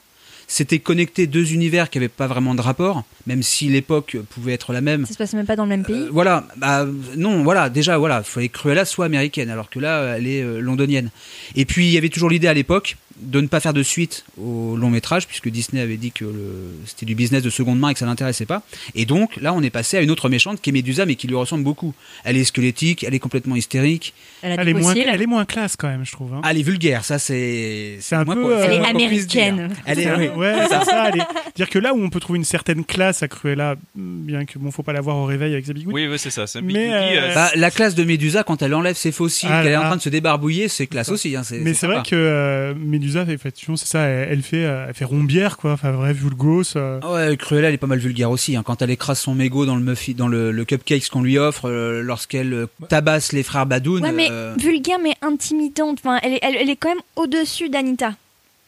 C'était 0.48 0.80
connecter 0.80 1.26
deux 1.26 1.54
univers 1.54 1.90
qui 1.90 1.98
n'avaient 1.98 2.10
pas 2.10 2.28
vraiment 2.28 2.54
de 2.54 2.62
rapport, 2.62 3.04
même 3.28 3.42
si 3.42 3.70
l'époque 3.70 4.18
pouvait 4.30 4.54
être 4.54 4.74
la 4.74 4.82
même. 4.82 5.06
Ça 5.06 5.14
se 5.14 5.18
passe 5.18 5.34
même 5.34 5.46
pas 5.46 5.56
dans 5.56 5.64
le 5.64 5.70
même 5.70 5.86
pays. 5.86 5.96
Euh, 5.96 6.10
voilà, 6.12 6.46
bah, 6.58 6.86
non, 7.16 7.44
voilà, 7.44 7.70
déjà, 7.70 7.98
voilà, 7.98 8.20
il 8.26 8.30
fallait 8.30 8.50
que 8.50 8.58
Cruella 8.58 8.86
soit 8.86 9.06
américaine, 9.06 9.50
alors 9.50 9.70
que 9.70 9.80
là, 9.80 10.18
elle 10.18 10.28
est 10.28 10.42
euh, 10.42 10.60
londonienne. 10.60 11.10
Et 11.56 11.66
puis, 11.66 11.88
il 11.88 11.92
y 11.92 11.98
avait 11.98 12.10
toujours 12.10 12.30
l'idée 12.30 12.48
à 12.48 12.54
l'époque 12.54 12.98
de 13.22 13.42
ne 13.42 13.48
pas 13.48 13.60
faire 13.60 13.74
de 13.74 13.84
suite 13.84 14.26
au 14.42 14.76
long 14.76 14.90
métrage, 14.90 15.28
puisque 15.28 15.50
Disney 15.50 15.82
avait 15.82 15.98
dit 15.98 16.12
que 16.12 16.26
le- 16.26 16.72
c'était 16.86 17.06
du 17.06 17.16
business 17.16 17.44
de 17.44 17.50
seconde 17.50 17.80
main 17.80 17.90
et 17.90 17.94
que 17.94 18.00
ça 18.00 18.06
l'intéressait 18.06 18.46
pas. 18.46 18.64
Et 18.96 19.06
donc, 19.06 19.36
là, 19.38 19.54
on 19.54 19.62
est 19.62 19.70
passé 19.70 19.98
à 19.98 20.02
une 20.02 20.12
autre 20.12 20.30
méchante 20.30 20.62
qui 20.62 20.70
est 20.70 20.74
Médusa, 20.74 21.06
mais 21.06 21.16
qui 21.16 21.28
lui 21.28 21.36
ressemble 21.36 21.64
beaucoup. 21.64 21.94
Elle 22.24 22.38
est 22.38 22.44
squelettique, 22.44 23.04
elle 23.04 23.14
est 23.14 23.20
complètement 23.20 23.56
hystérique. 23.56 24.14
Elle 24.42 24.52
a 24.52 24.56
Elle 24.56 24.66
des 24.66 24.72
est, 24.72 24.74
moins, 24.74 24.94
elle 24.96 25.22
est 25.22 25.26
moins 25.28 25.46
classe 25.46 25.76
quand 25.76 25.88
même, 25.88 26.06
je 26.06 26.12
trouve. 26.12 26.34
hein. 26.34 26.42
Ah, 26.44 26.52
elle 26.52 26.60
est 26.60 26.64
vulgaire, 26.64 27.06
ça, 27.06 27.20
c'est. 27.20 27.98
C'est 28.02 28.16
un 28.16 28.24
moins 28.26 28.36
peu, 28.36 28.56
euh, 28.56 28.64
Elle 28.66 28.74
est 28.74 28.86
américaine. 28.86 29.70
Elle 29.86 30.00
est, 30.00 30.30
ouais, 30.30 30.56
c'est 30.64 30.70
ça. 30.70 30.80
c'est 30.84 30.90
ça. 30.92 31.10
elle 31.14 31.20
est- 31.22 31.26
Dire 31.56 31.70
que 31.70 31.80
là 31.80 31.94
où 31.94 32.04
on 32.04 32.10
peut 32.10 32.20
trouver 32.20 32.38
une 32.40 32.46
certaine 32.46 32.84
classe 32.84 33.22
à 33.24 33.28
Cruella, 33.28 33.76
bien 33.96 34.46
que 34.46 34.58
bon, 34.60 34.72
faut 34.72 34.84
pas 34.84 34.94
la 34.94 35.02
voir 35.02 35.18
au 35.18 35.26
réveil 35.26 35.54
avec 35.54 35.66
sa 35.66 35.74
bigouille. 35.74 35.94
Oui, 35.94 36.08
oui, 36.08 36.18
c'est 36.20 36.30
ça. 36.32 36.46
Mais, 36.62 36.92
euh, 36.92 37.22
euh, 37.30 37.34
Bah, 37.36 37.52
la 37.56 37.72
classe 37.72 37.96
de 37.96 38.04
Médusa, 38.04 38.44
quand 38.44 38.62
elle 38.62 38.74
enlève 38.74 38.96
ses 38.96 39.12
fossiles, 39.12 39.50
Ah, 39.52 39.62
qu'elle 39.64 39.74
est 39.74 39.78
en 39.78 39.82
train 39.84 39.98
de 39.98 40.02
se 40.02 40.10
débarbouiller, 40.10 40.68
c'est 40.68 40.88
classe 40.88 41.10
aussi. 41.10 41.36
Hein, 41.36 41.44
c'est- 41.44 41.60
Mais 41.60 41.74
c'est 41.74 41.82
c'est 41.82 41.88
vrai 41.88 42.02
que 42.04 42.16
euh, 42.16 42.74
Médusa, 43.04 43.26
effectivement, 43.30 43.76
c'est 43.76 43.86
ça. 43.88 44.04
Elle, 44.04 44.30
elle 44.32 44.42
fait, 44.44 44.64
euh, 44.64 44.86
elle 44.88 44.94
fait 44.94 45.04
rombière, 45.06 45.58
quoi. 45.58 45.74
Enfin, 45.74 45.92
vrai, 45.92 46.14
vulgos. 46.14 46.64
euh. 46.78 47.02
Ouais, 47.02 47.36
Cruella, 47.36 47.68
elle 47.68 47.74
est 47.74 47.78
pas 47.78 47.88
mal 47.88 48.00
vulgaire 48.00 48.32
aussi. 48.32 48.56
hein. 48.56 48.64
Quand 48.66 48.82
elle 48.82 48.92
écrase 48.92 49.20
son 49.20 49.36
mégot 49.36 49.66
dans 49.66 49.76
le 49.76 49.82
muffin, 49.82 50.14
dans 50.16 50.30
le, 50.30 50.52
le 50.52 50.66
cupcake 50.66 51.10
qu'on 51.10 51.22
lui 51.22 51.38
offre, 51.38 51.68
euh, 51.70 52.02
lorsqu'elle 52.02 52.68
tabasse 52.88 53.34
les 53.34 53.44
frères 53.44 53.66
Badoun. 53.66 54.02
Ouais, 54.04 54.12
mais 54.14 54.30
euh, 54.32 54.56
vulgaire, 54.58 55.00
mais 55.04 55.16
intimidante. 55.22 56.00
Enfin, 56.04 56.20
elle, 56.24 56.34
est, 56.34 56.40
elle, 56.42 56.56
elle 56.56 56.70
est 56.70 56.76
quand 56.78 56.90
même 56.90 57.02
au-dessus 57.18 57.68
d'Anita. 57.70 58.14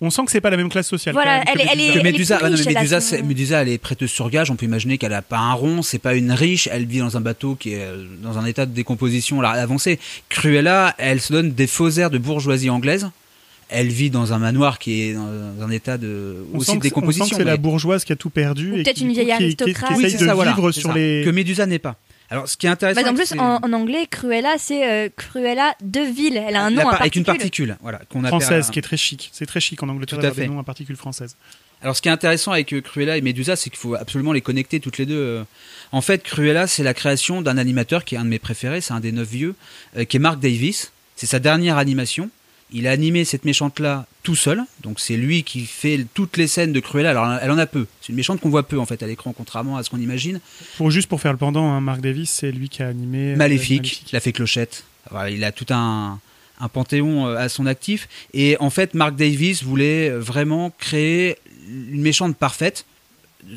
On 0.02 0.10
sent 0.10 0.26
que 0.26 0.32
c'est 0.32 0.42
pas 0.42 0.50
la 0.50 0.58
même 0.58 0.68
classe 0.70 0.90
sociale. 0.90 1.14
Voilà, 1.16 1.42
elle 1.48 1.62
est- 1.62 1.68
elle 1.96 2.04
Médusa. 2.04 2.38
est- 2.38 3.52
elle 3.62 3.70
est 3.70 3.78
prêteuse 3.78 4.12
sur 4.12 4.30
gage. 4.30 4.52
On 4.52 4.58
peut 4.58 4.66
imaginer 4.66 4.98
qu'elle 4.98 5.14
a 5.14 5.22
pas 5.22 5.38
un 5.38 5.54
rond, 5.54 5.82
c'est 5.82 6.00
pas 6.00 6.16
une 6.16 6.34
riche. 6.34 6.68
Elle 6.70 6.86
vit 6.86 7.00
dans 7.00 7.16
un 7.16 7.22
bateau 7.22 7.56
qui 7.56 7.72
est 7.72 7.88
dans 8.22 8.38
un 8.38 8.46
état 8.46 8.66
de 8.66 8.74
décomposition 8.74 9.42
avancé. 9.42 9.98
Cruella, 10.28 10.94
elle 10.98 11.22
se 11.22 11.32
donne 11.32 11.52
des 11.54 11.66
faux 11.68 11.90
airs 11.92 12.10
de 12.10 12.18
bourgeoisie 12.18 12.70
anglaise. 12.70 13.10
Elle 13.70 13.88
vit 13.88 14.12
dans 14.12 14.32
un 14.32 14.38
manoir 14.38 14.78
qui 14.78 15.02
est 15.02 15.14
dans 15.16 15.28
un 15.62 15.70
état 15.72 15.98
de 15.98 16.46
On 16.54 16.58
aussi 16.60 16.68
sent 16.68 16.78
de 16.78 16.84
c'est- 16.84 16.90
décomposition. 16.90 17.26
que 17.30 17.36
c'est 17.36 17.44
la 17.44 17.58
bourgeoise 17.58 18.06
qui 18.06 18.14
a 18.14 18.16
tout 18.16 18.30
perdu. 18.30 18.72
Ou 18.72 18.76
et 18.78 18.84
peut-être 18.84 19.02
une 19.02 19.12
vieille 19.12 19.26
qui- 19.26 19.50
qui- 19.50 19.56
qui 19.56 19.64
aristocrate. 19.64 19.92
essaye 20.00 20.14
de 20.20 20.26
ça, 20.28 20.36
vivre 20.36 20.72
sur 20.72 20.90
ça. 20.90 20.96
les. 20.96 21.24
que 21.26 21.32
Médusa 21.32 21.66
n'est 21.66 21.80
pas. 21.80 21.96
Alors, 22.30 22.48
ce 22.48 22.58
qui 22.58 22.66
est 22.68 22.70
intéressant, 22.70 23.02
Bah, 23.04 23.10
en 23.12 23.14
plus, 23.16 23.26
c'est- 23.28 23.40
en, 23.40 23.58
en 23.64 23.74
anglais, 23.74 24.08
Cruella, 24.10 24.56
c'est 24.58 24.88
euh, 24.88 25.10
Cruella 25.16 25.76
de 25.84 26.00
ville. 26.00 26.38
Elle 26.48 26.56
a 26.56 26.64
un 26.64 26.70
nom 26.72 26.82
par- 26.84 26.94
à 26.96 27.02
avec 27.02 27.16
une 27.16 27.24
particule. 27.24 27.70
particule, 27.70 27.78
voilà, 27.82 28.00
qu'on 28.10 28.20
appelle 28.24 28.40
française, 28.42 28.68
un- 28.68 28.72
qui 28.72 28.80
est 28.80 28.82
très 28.84 28.98
chic. 28.98 29.30
C'est 29.34 29.46
très 29.46 29.60
chic 29.60 29.82
en 29.84 29.90
Angleterre 29.90 30.18
Tout 30.20 30.26
à 30.26 30.30
d'avoir 30.30 30.48
des 30.48 30.52
noms 30.54 30.60
à 30.60 30.64
particules 30.64 30.96
françaises. 30.96 31.36
Alors, 31.82 31.96
ce 31.96 32.02
qui 32.02 32.08
est 32.08 32.12
intéressant 32.12 32.52
avec 32.52 32.74
euh, 32.74 32.82
Cruella 32.82 33.18
et 33.18 33.22
Medusa, 33.22 33.56
c'est 33.56 33.70
qu'il 33.70 33.78
faut 33.80 33.94
absolument 33.96 34.32
les 34.32 34.42
connecter 34.42 34.80
toutes 34.80 34.98
les 34.98 35.06
deux. 35.06 35.18
euh. 35.20 35.44
En 35.92 36.02
fait, 36.02 36.24
Cruella, 36.24 36.66
c'est 36.68 36.84
la 36.84 36.94
création 36.96 37.42
d'un 37.44 37.58
animateur 37.60 38.06
qui 38.06 38.16
est 38.16 38.18
un 38.18 38.24
de 38.26 38.30
mes 38.30 38.40
préférés, 38.40 38.82
c'est 38.82 38.94
un 38.94 39.00
des 39.00 39.12
neuf 39.12 39.28
vieux, 39.30 39.54
qui 40.10 40.18
est 40.18 40.20
Mark 40.20 40.40
Davis. 40.40 40.92
C'est 41.16 41.28
sa 41.28 41.40
dernière 41.40 41.78
animation. 41.78 42.30
Il 42.72 42.88
a 42.88 42.92
animé 42.92 43.26
cette 43.26 43.46
méchante-là 43.46 44.06
tout 44.24 44.36
seul, 44.36 44.64
donc 44.82 45.00
c'est 45.00 45.18
lui 45.18 45.44
qui 45.44 45.66
fait 45.66 46.06
toutes 46.14 46.36
les 46.36 46.48
scènes 46.48 46.74
de 46.74 46.80
Cruella. 46.80 47.12
Alors, 47.12 47.40
elle 47.42 47.52
en 47.52 47.58
a 47.60 47.68
peu. 47.68 47.86
C'est 48.02 48.10
une 48.10 48.16
méchante 48.16 48.42
qu'on 48.42 48.50
voit 48.50 48.68
peu 48.68 48.80
en 48.80 48.86
fait 48.86 49.04
à 49.04 49.08
l'écran, 49.08 49.34
contrairement 49.38 49.78
à 49.78 49.84
ce 49.84 49.90
qu'on 49.90 50.00
imagine. 50.00 50.40
Pour 50.78 50.90
juste 50.90 51.08
pour 51.08 51.22
faire 51.22 51.32
le 51.32 51.38
pendant, 51.38 51.72
hein, 51.72 51.80
Mark 51.80 52.02
Davis, 52.02 52.32
c'est 52.32 52.52
lui 52.52 52.68
qui 52.68 52.82
a 52.82 52.88
animé 52.88 53.34
euh, 53.34 53.36
Maléfique, 53.36 54.04
il 54.12 54.16
a 54.16 54.20
fait 54.20 54.32
Clochette. 54.32 54.84
Il 55.30 55.44
a 55.44 55.52
tout 55.52 55.68
un, 55.70 56.20
un 56.60 56.68
panthéon 56.68 57.28
euh, 57.28 57.38
à 57.38 57.50
son 57.50 57.68
actif. 57.68 58.10
Et 58.34 58.58
en 58.60 58.72
fait, 58.72 58.96
Mark 58.96 59.16
Davis 59.16 59.64
voulait 59.64 60.10
vraiment 60.10 60.72
créer 60.80 61.38
une 61.70 62.02
méchante 62.02 62.36
parfaite. 62.36 62.86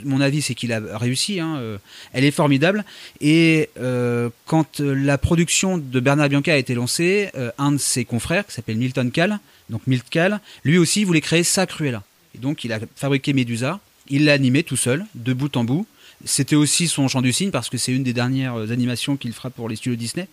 Mon 0.05 0.21
avis, 0.21 0.43
c'est 0.43 0.55
qu'il 0.55 0.73
a 0.73 0.81
réussi. 0.99 1.41
hein, 1.41 1.57
euh, 1.59 1.79
Elle 2.13 2.25
est 2.25 2.31
formidable. 2.31 2.85
Et 3.21 3.71
euh, 3.79 4.31
quand 4.47 4.81
euh, 4.81 4.95
la 4.95 5.19
production 5.19 5.79
de 5.79 6.01
Bernard 6.01 6.29
Bianca 6.29 6.53
a 6.53 6.57
été 6.57 6.75
lancée, 6.75 7.31
un 7.59 7.73
de 7.73 7.79
ses 7.79 8.05
confrères, 8.05 8.47
qui 8.47 8.53
s'appelle 8.53 8.77
Milton 8.77 9.11
Call, 9.11 9.39
donc 9.71 9.87
Milt 9.87 10.09
Call, 10.11 10.41
lui 10.65 10.79
aussi 10.79 11.05
voulait 11.05 11.21
créer 11.21 11.43
sa 11.43 11.67
Cruella. 11.67 12.03
Et 12.35 12.39
donc, 12.39 12.65
il 12.65 12.73
a 12.73 12.81
fabriqué 12.97 13.33
Medusa. 13.33 13.81
Il 14.09 14.25
l'a 14.25 14.33
animé 14.33 14.63
tout 14.63 14.77
seul, 14.77 15.05
de 15.15 15.33
bout 15.33 15.55
en 15.57 15.65
bout. 15.65 15.87
C'était 16.25 16.57
aussi 16.57 16.89
son 16.89 17.07
champ 17.09 17.23
du 17.23 17.33
cygne 17.33 17.51
parce 17.51 17.69
que 17.69 17.79
c'est 17.79 17.93
une 17.93 18.03
des 18.03 18.13
dernières 18.13 18.57
animations 18.71 19.17
qu'il 19.17 19.33
fera 19.33 19.51
pour 19.51 19.69
les 19.69 19.77
studios 19.77 19.97
Disney. 19.97 20.29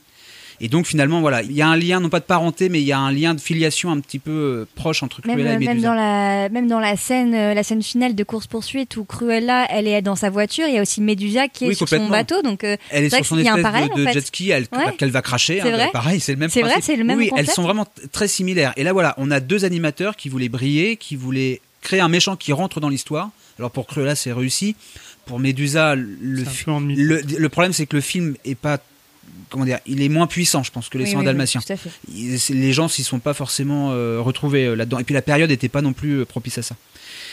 Et 0.62 0.68
donc 0.70 0.86
finalement, 0.86 1.22
voilà, 1.22 1.42
il 1.42 1.52
y 1.52 1.62
a 1.62 1.68
un 1.68 1.76
lien, 1.78 2.00
non 2.00 2.10
pas 2.10 2.20
de 2.20 2.26
parenté, 2.26 2.70
mais 2.70 2.80
il 2.82 2.86
y 2.86 2.92
a 2.92 3.00
un 3.00 3.12
lien 3.12 3.34
de 3.34 3.42
filiation 3.42 3.92
un 3.92 4.00
petit 4.00 4.20
peu 4.20 4.32
euh, 4.32 4.68
proche 4.76 5.04
entre 5.04 5.22
Même, 5.26 5.36
Cruella 5.36 5.52
et 5.52 5.56
euh, 5.56 5.60
même 5.60 5.68
Médusa. 5.70 5.88
dans 5.90 5.94
la 5.94 6.50
même 6.50 6.68
dans 6.68 6.80
la 6.80 6.96
scène 6.96 7.34
euh, 7.34 7.54
la 7.54 7.64
scène 7.64 7.84
finale 7.84 8.16
de 8.16 8.24
course 8.24 8.48
poursuite 8.48 8.96
où 8.98 9.04
Cruella 9.04 9.66
elle 9.70 9.88
est 9.88 10.02
dans 10.02 10.16
sa 10.16 10.30
voiture 10.30 10.66
il 10.68 10.76
y 10.76 10.78
a 10.78 10.82
aussi 10.82 11.02
Medusa 11.02 11.48
qui 11.50 11.66
est 11.66 11.68
Oui, 11.70 11.76
sur 11.76 11.90
son 11.90 12.08
bateau 12.08 12.42
donc 12.42 12.64
euh, 12.64 12.78
Elle 12.90 13.04
est 13.06 13.10
sur 13.16 13.26
son 13.26 13.38
espèce 13.38 13.62
parallèle, 13.62 13.90
de, 13.90 13.96
de 13.96 14.02
en 14.04 14.06
fait. 14.08 14.14
jet 14.14 14.26
ski 14.26 14.50
elle- 14.52 14.68
Ouais. 14.72 14.94
qu'elle 14.98 15.12
va 15.12 15.22
cracher. 15.22 15.60
C'est 15.62 15.70
hein, 15.72 15.76
vrai. 15.76 15.90
pareil, 15.92 16.20
c'est 16.20 16.32
le 16.34 16.38
même 16.38 16.50
C'est 16.50 16.62
vrai, 16.62 16.76
c'est 16.82 16.96
le 16.96 17.04
même 17.04 17.18
Oui, 17.18 17.32
elles 17.36 17.50
sont 17.50 17.64
vraiment 17.64 17.86
très 18.12 18.28
similaires. 18.28 18.74
Et 18.78 18.84
là, 18.84 18.94
voilà, 18.94 19.14
on 19.18 19.32
a 19.32 19.40
deux 19.40 19.64
animateurs 19.66 20.16
qui 20.16 20.28
voulaient 20.30 20.50
briller, 20.50 20.96
qui 20.98 21.16
voulaient 21.16 21.62
créer 21.82 22.00
un 22.00 22.08
méchant 22.10 22.36
qui 22.36 22.52
rentre 22.54 22.80
dans 22.80 22.90
l'histoire. 22.90 23.30
Alors 23.60 23.72
pour 23.72 23.88
Cruella, 23.88 24.16
c'est 24.16 24.32
réussi. 24.34 24.76
Pour 25.26 25.40
Médusa, 25.40 25.96
le, 25.96 26.44
le, 26.62 27.22
le 27.22 27.50
problème, 27.50 27.74
c'est 27.74 27.86
que 27.86 27.96
le 27.96 28.02
film 28.02 28.36
est 28.46 28.56
pas 28.56 28.78
comment 29.50 29.66
dire, 29.66 29.80
il 29.86 30.02
est 30.02 30.10
moins 30.10 30.28
puissant, 30.28 30.64
je 30.64 30.72
pense, 30.72 30.90
que 30.90 30.98
les 30.98 31.16
Oui, 31.16 31.24
dalmatiens. 31.24 31.62
les 32.50 32.74
gens 32.74 32.88
s'y 32.88 33.04
sont 33.04 33.20
pas 33.20 33.34
forcément 33.34 33.92
euh, 33.92 34.20
retrouvés 34.22 34.66
euh, 34.66 34.76
là-dedans. 34.76 35.00
Et 35.00 35.04
puis 35.04 35.14
la 35.14 35.22
période 35.22 35.50
n'était 35.50 35.70
pas 35.70 35.82
non 35.82 35.94
plus 35.94 36.20
euh, 36.22 36.26
propice 36.26 36.58
à 36.58 36.62
ça. 36.62 36.76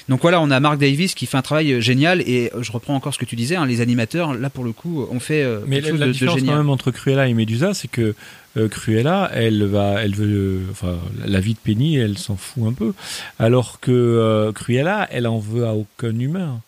Donc 0.08 0.22
voilà, 0.22 0.40
on 0.40 0.50
a 0.50 0.58
Mark 0.58 0.78
Davis 0.78 1.14
qui 1.14 1.26
fait 1.26 1.36
un 1.36 1.42
travail 1.42 1.80
génial. 1.80 2.20
Et 2.22 2.50
je 2.60 2.72
reprends 2.72 2.94
encore 2.94 3.14
ce 3.14 3.18
que 3.18 3.24
tu 3.24 3.36
disais, 3.36 3.56
hein, 3.56 3.66
les 3.66 3.80
animateurs, 3.80 4.34
là 4.34 4.50
pour 4.50 4.64
le 4.64 4.72
coup, 4.72 5.06
ont 5.10 5.20
fait 5.20 5.42
euh, 5.42 5.60
Mais 5.66 5.76
quelque 5.80 5.84
la, 5.86 5.90
chose 5.90 6.00
la 6.00 6.06
de, 6.06 6.10
de 6.10 6.12
différence 6.12 6.40
quand 6.42 6.56
même 6.56 6.70
entre 6.70 6.90
Cruella 6.90 7.28
et 7.28 7.34
Medusa, 7.34 7.74
c'est 7.74 7.88
que 7.88 8.14
euh, 8.56 8.68
Cruella, 8.68 9.30
elle 9.32 9.64
va, 9.64 10.02
elle 10.02 10.14
veut, 10.14 10.26
euh, 10.26 10.60
enfin, 10.70 10.98
la 11.24 11.40
vie 11.40 11.54
de 11.54 11.58
Penny, 11.58 11.96
elle 11.96 12.18
s'en 12.18 12.36
fout 12.36 12.64
un 12.66 12.72
peu, 12.72 12.92
alors 13.38 13.80
que 13.80 13.90
euh, 13.92 14.52
Cruella, 14.52 15.08
elle 15.10 15.26
en 15.26 15.38
veut 15.38 15.66
à 15.66 15.72
aucun 15.72 16.18
humain. 16.18 16.60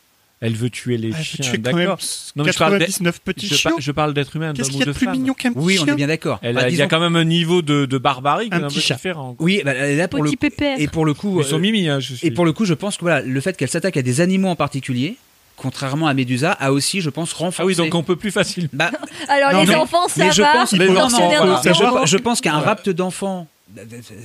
Elle 0.45 0.55
veut 0.55 0.71
tuer 0.71 0.97
les 0.99 1.11
Ah, 1.15 1.23
chiens, 1.23 1.45
tuer 1.45 1.59
quand 1.61 1.73
même 1.75 1.87
d'accord. 1.87 1.99
Non, 2.37 2.45
mais 2.45 2.53
je 2.53 2.59
parle 2.59 2.73
d'être- 2.79 2.87
99 2.89 3.21
petits 3.21 3.47
je, 3.49 3.63
par- 3.63 3.73
je 3.81 3.93
parle 3.93 4.15
d'être 4.15 4.37
humain, 4.37 4.53
Qu'est-ce 4.55 4.71
qu'il 4.71 4.79
y 4.79 4.83
a 4.83 4.87
de 4.87 4.93
de 4.93 4.97
plus 4.97 5.07
femme. 5.07 5.15
mignon 5.17 5.35
qu'un 5.35 5.53
petit 5.53 5.65
Oui, 5.65 5.79
on 5.81 5.85
chien 5.85 5.93
est 5.95 5.97
bien 5.97 6.07
d'accord. 6.07 6.39
Bah, 6.43 6.69
il 6.69 6.77
y 6.77 6.83
a 6.83 6.87
quand 6.87 7.01
même 7.01 7.17
un 7.17 7.25
niveau 7.25 7.63
de, 7.63 7.87
de 7.87 7.99
barbarie 7.99 8.51
qui 8.51 8.55
Un 8.55 8.61
est 8.61 8.65
un 8.65 8.69
petit 8.69 8.75
peu 8.77 8.81
chat. 8.83 8.95
différent. 8.95 9.37
Oui, 9.39 9.63
bah, 9.65 9.73
là 9.75 10.07
pour 10.09 10.23
le 10.23 10.29
Petit 10.31 10.37
pépère. 10.37 10.79
et 10.79 10.87
pour 10.87 11.05
le 11.07 11.15
coup, 11.15 11.41
Ils 11.41 11.45
sont 11.47 11.57
euh, 11.57 11.59
mimi, 11.61 11.89
hein, 11.89 11.99
je 12.01 12.15
suis. 12.15 12.27
et 12.27 12.31
pour 12.31 12.45
le 12.45 12.53
coup, 12.53 12.65
je 12.67 12.75
pense 12.75 12.97
que 12.97 13.03
voilà, 13.03 13.23
le 13.23 13.41
fait 13.41 13.57
qu'elle 13.57 13.69
s'attaque 13.71 13.97
à 13.97 14.03
des 14.03 14.21
animaux 14.21 14.49
en 14.49 14.57
particulier, 14.57 15.17
contrairement 15.57 16.09
à 16.09 16.15
Médusa, 16.15 16.53
a 16.53 16.73
aussi, 16.73 17.01
je 17.01 17.11
pense, 17.11 17.33
renforcé. 17.33 17.63
Ah 17.63 17.65
oui, 17.67 17.75
donc 17.75 17.95
on 17.95 18.03
peut 18.03 18.17
plus 18.17 18.31
facilement. 18.31 18.69
Bah, 18.73 18.91
alors 19.29 19.53
Non, 19.53 19.61
les 19.63 19.67
mais- 19.69 19.75
enfants 19.77 20.09
ça 20.09 20.25
mais 20.27 20.33
je 20.33 20.43
va 20.43 20.53
pense, 20.53 20.73
Les 20.73 20.87
non, 20.89 20.93
non, 20.95 21.01
enfants, 21.03 21.29
bien 21.31 21.39
voilà. 21.45 22.01
nous, 22.01 22.07
je, 22.07 22.11
je 22.11 22.17
pense 22.19 22.41
qu'un 22.41 22.59
rapt 22.59 22.91
d'enfants, 22.91 23.47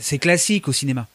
c'est 0.02 0.18
classique 0.18 0.68
au 0.68 0.74
cinéma. 0.74 1.08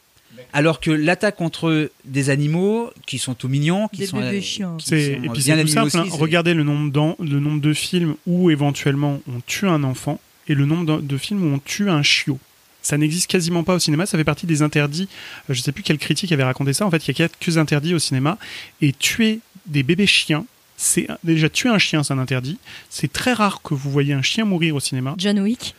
Alors 0.53 0.79
que 0.79 0.91
l'attaque 0.91 1.35
contre 1.35 1.89
des 2.05 2.29
animaux 2.29 2.89
qui 3.05 3.17
sont 3.17 3.33
tout 3.33 3.47
mignons, 3.47 3.87
qui 3.89 3.99
Des 4.01 4.05
sont, 4.07 4.19
bébés 4.19 4.37
euh, 4.37 4.41
chiens. 4.41 4.75
qui 4.77 4.87
C'est- 4.87 5.15
sont 5.15 5.23
et 5.23 5.29
puis 5.29 5.43
bien 5.43 5.55
c'est 5.57 5.61
tout 5.63 5.67
simple. 5.69 5.97
hein. 5.97 6.05
c'est- 6.09 6.17
Regardez 6.17 6.53
le 6.53 6.63
nombre, 6.63 7.15
le 7.19 7.39
nombre 7.39 7.61
de 7.61 7.73
films 7.73 8.15
où 8.25 8.49
éventuellement 8.51 9.19
on 9.27 9.41
tue 9.45 9.67
un 9.67 9.83
enfant 9.83 10.19
et 10.47 10.53
le 10.55 10.65
nombre 10.65 10.97
de, 10.97 11.01
de 11.01 11.17
films 11.17 11.43
où 11.43 11.53
on 11.55 11.59
tue 11.59 11.89
un 11.89 12.03
chiot. 12.03 12.39
Ça 12.81 12.97
n'existe 12.97 13.27
quasiment 13.29 13.63
pas 13.63 13.73
au 13.75 13.79
cinéma. 13.79 14.05
Ça 14.05 14.17
fait 14.17 14.23
partie 14.23 14.45
des 14.45 14.61
interdits. 14.61 15.07
Euh, 15.49 15.53
Je 15.55 15.61
sais 15.61 15.71
plus 15.71 15.81
quel 15.83 15.97
critique 15.97 16.31
avait 16.31 16.43
raconté 16.43 16.71
ça. 16.73 16.85
En 16.85 16.91
fait, 16.91 17.05
il 17.07 17.17
y 17.19 17.23
a 17.23 17.27
quelques 17.27 17.57
interdits 17.57 17.95
au 17.95 17.99
cinéma. 17.99 18.37
Et 18.81 18.93
tuer 18.93 19.39
des 19.65 19.81
bébés 19.81 20.05
chiens, 20.05 20.45
c'est 20.77 21.07
déjà 21.23 21.49
tuer 21.49 21.69
un 21.69 21.79
chien, 21.79 22.03
c'est 22.03 22.13
un 22.13 22.19
interdit. 22.19 22.59
C'est 22.91 23.11
très 23.11 23.33
rare 23.33 23.61
que 23.63 23.73
vous 23.73 23.89
voyez 23.89 24.13
un 24.13 24.21
chien 24.21 24.45
mourir 24.45 24.75
au 24.75 24.79
cinéma. 24.79 25.15
John 25.17 25.39
Wick 25.39 25.73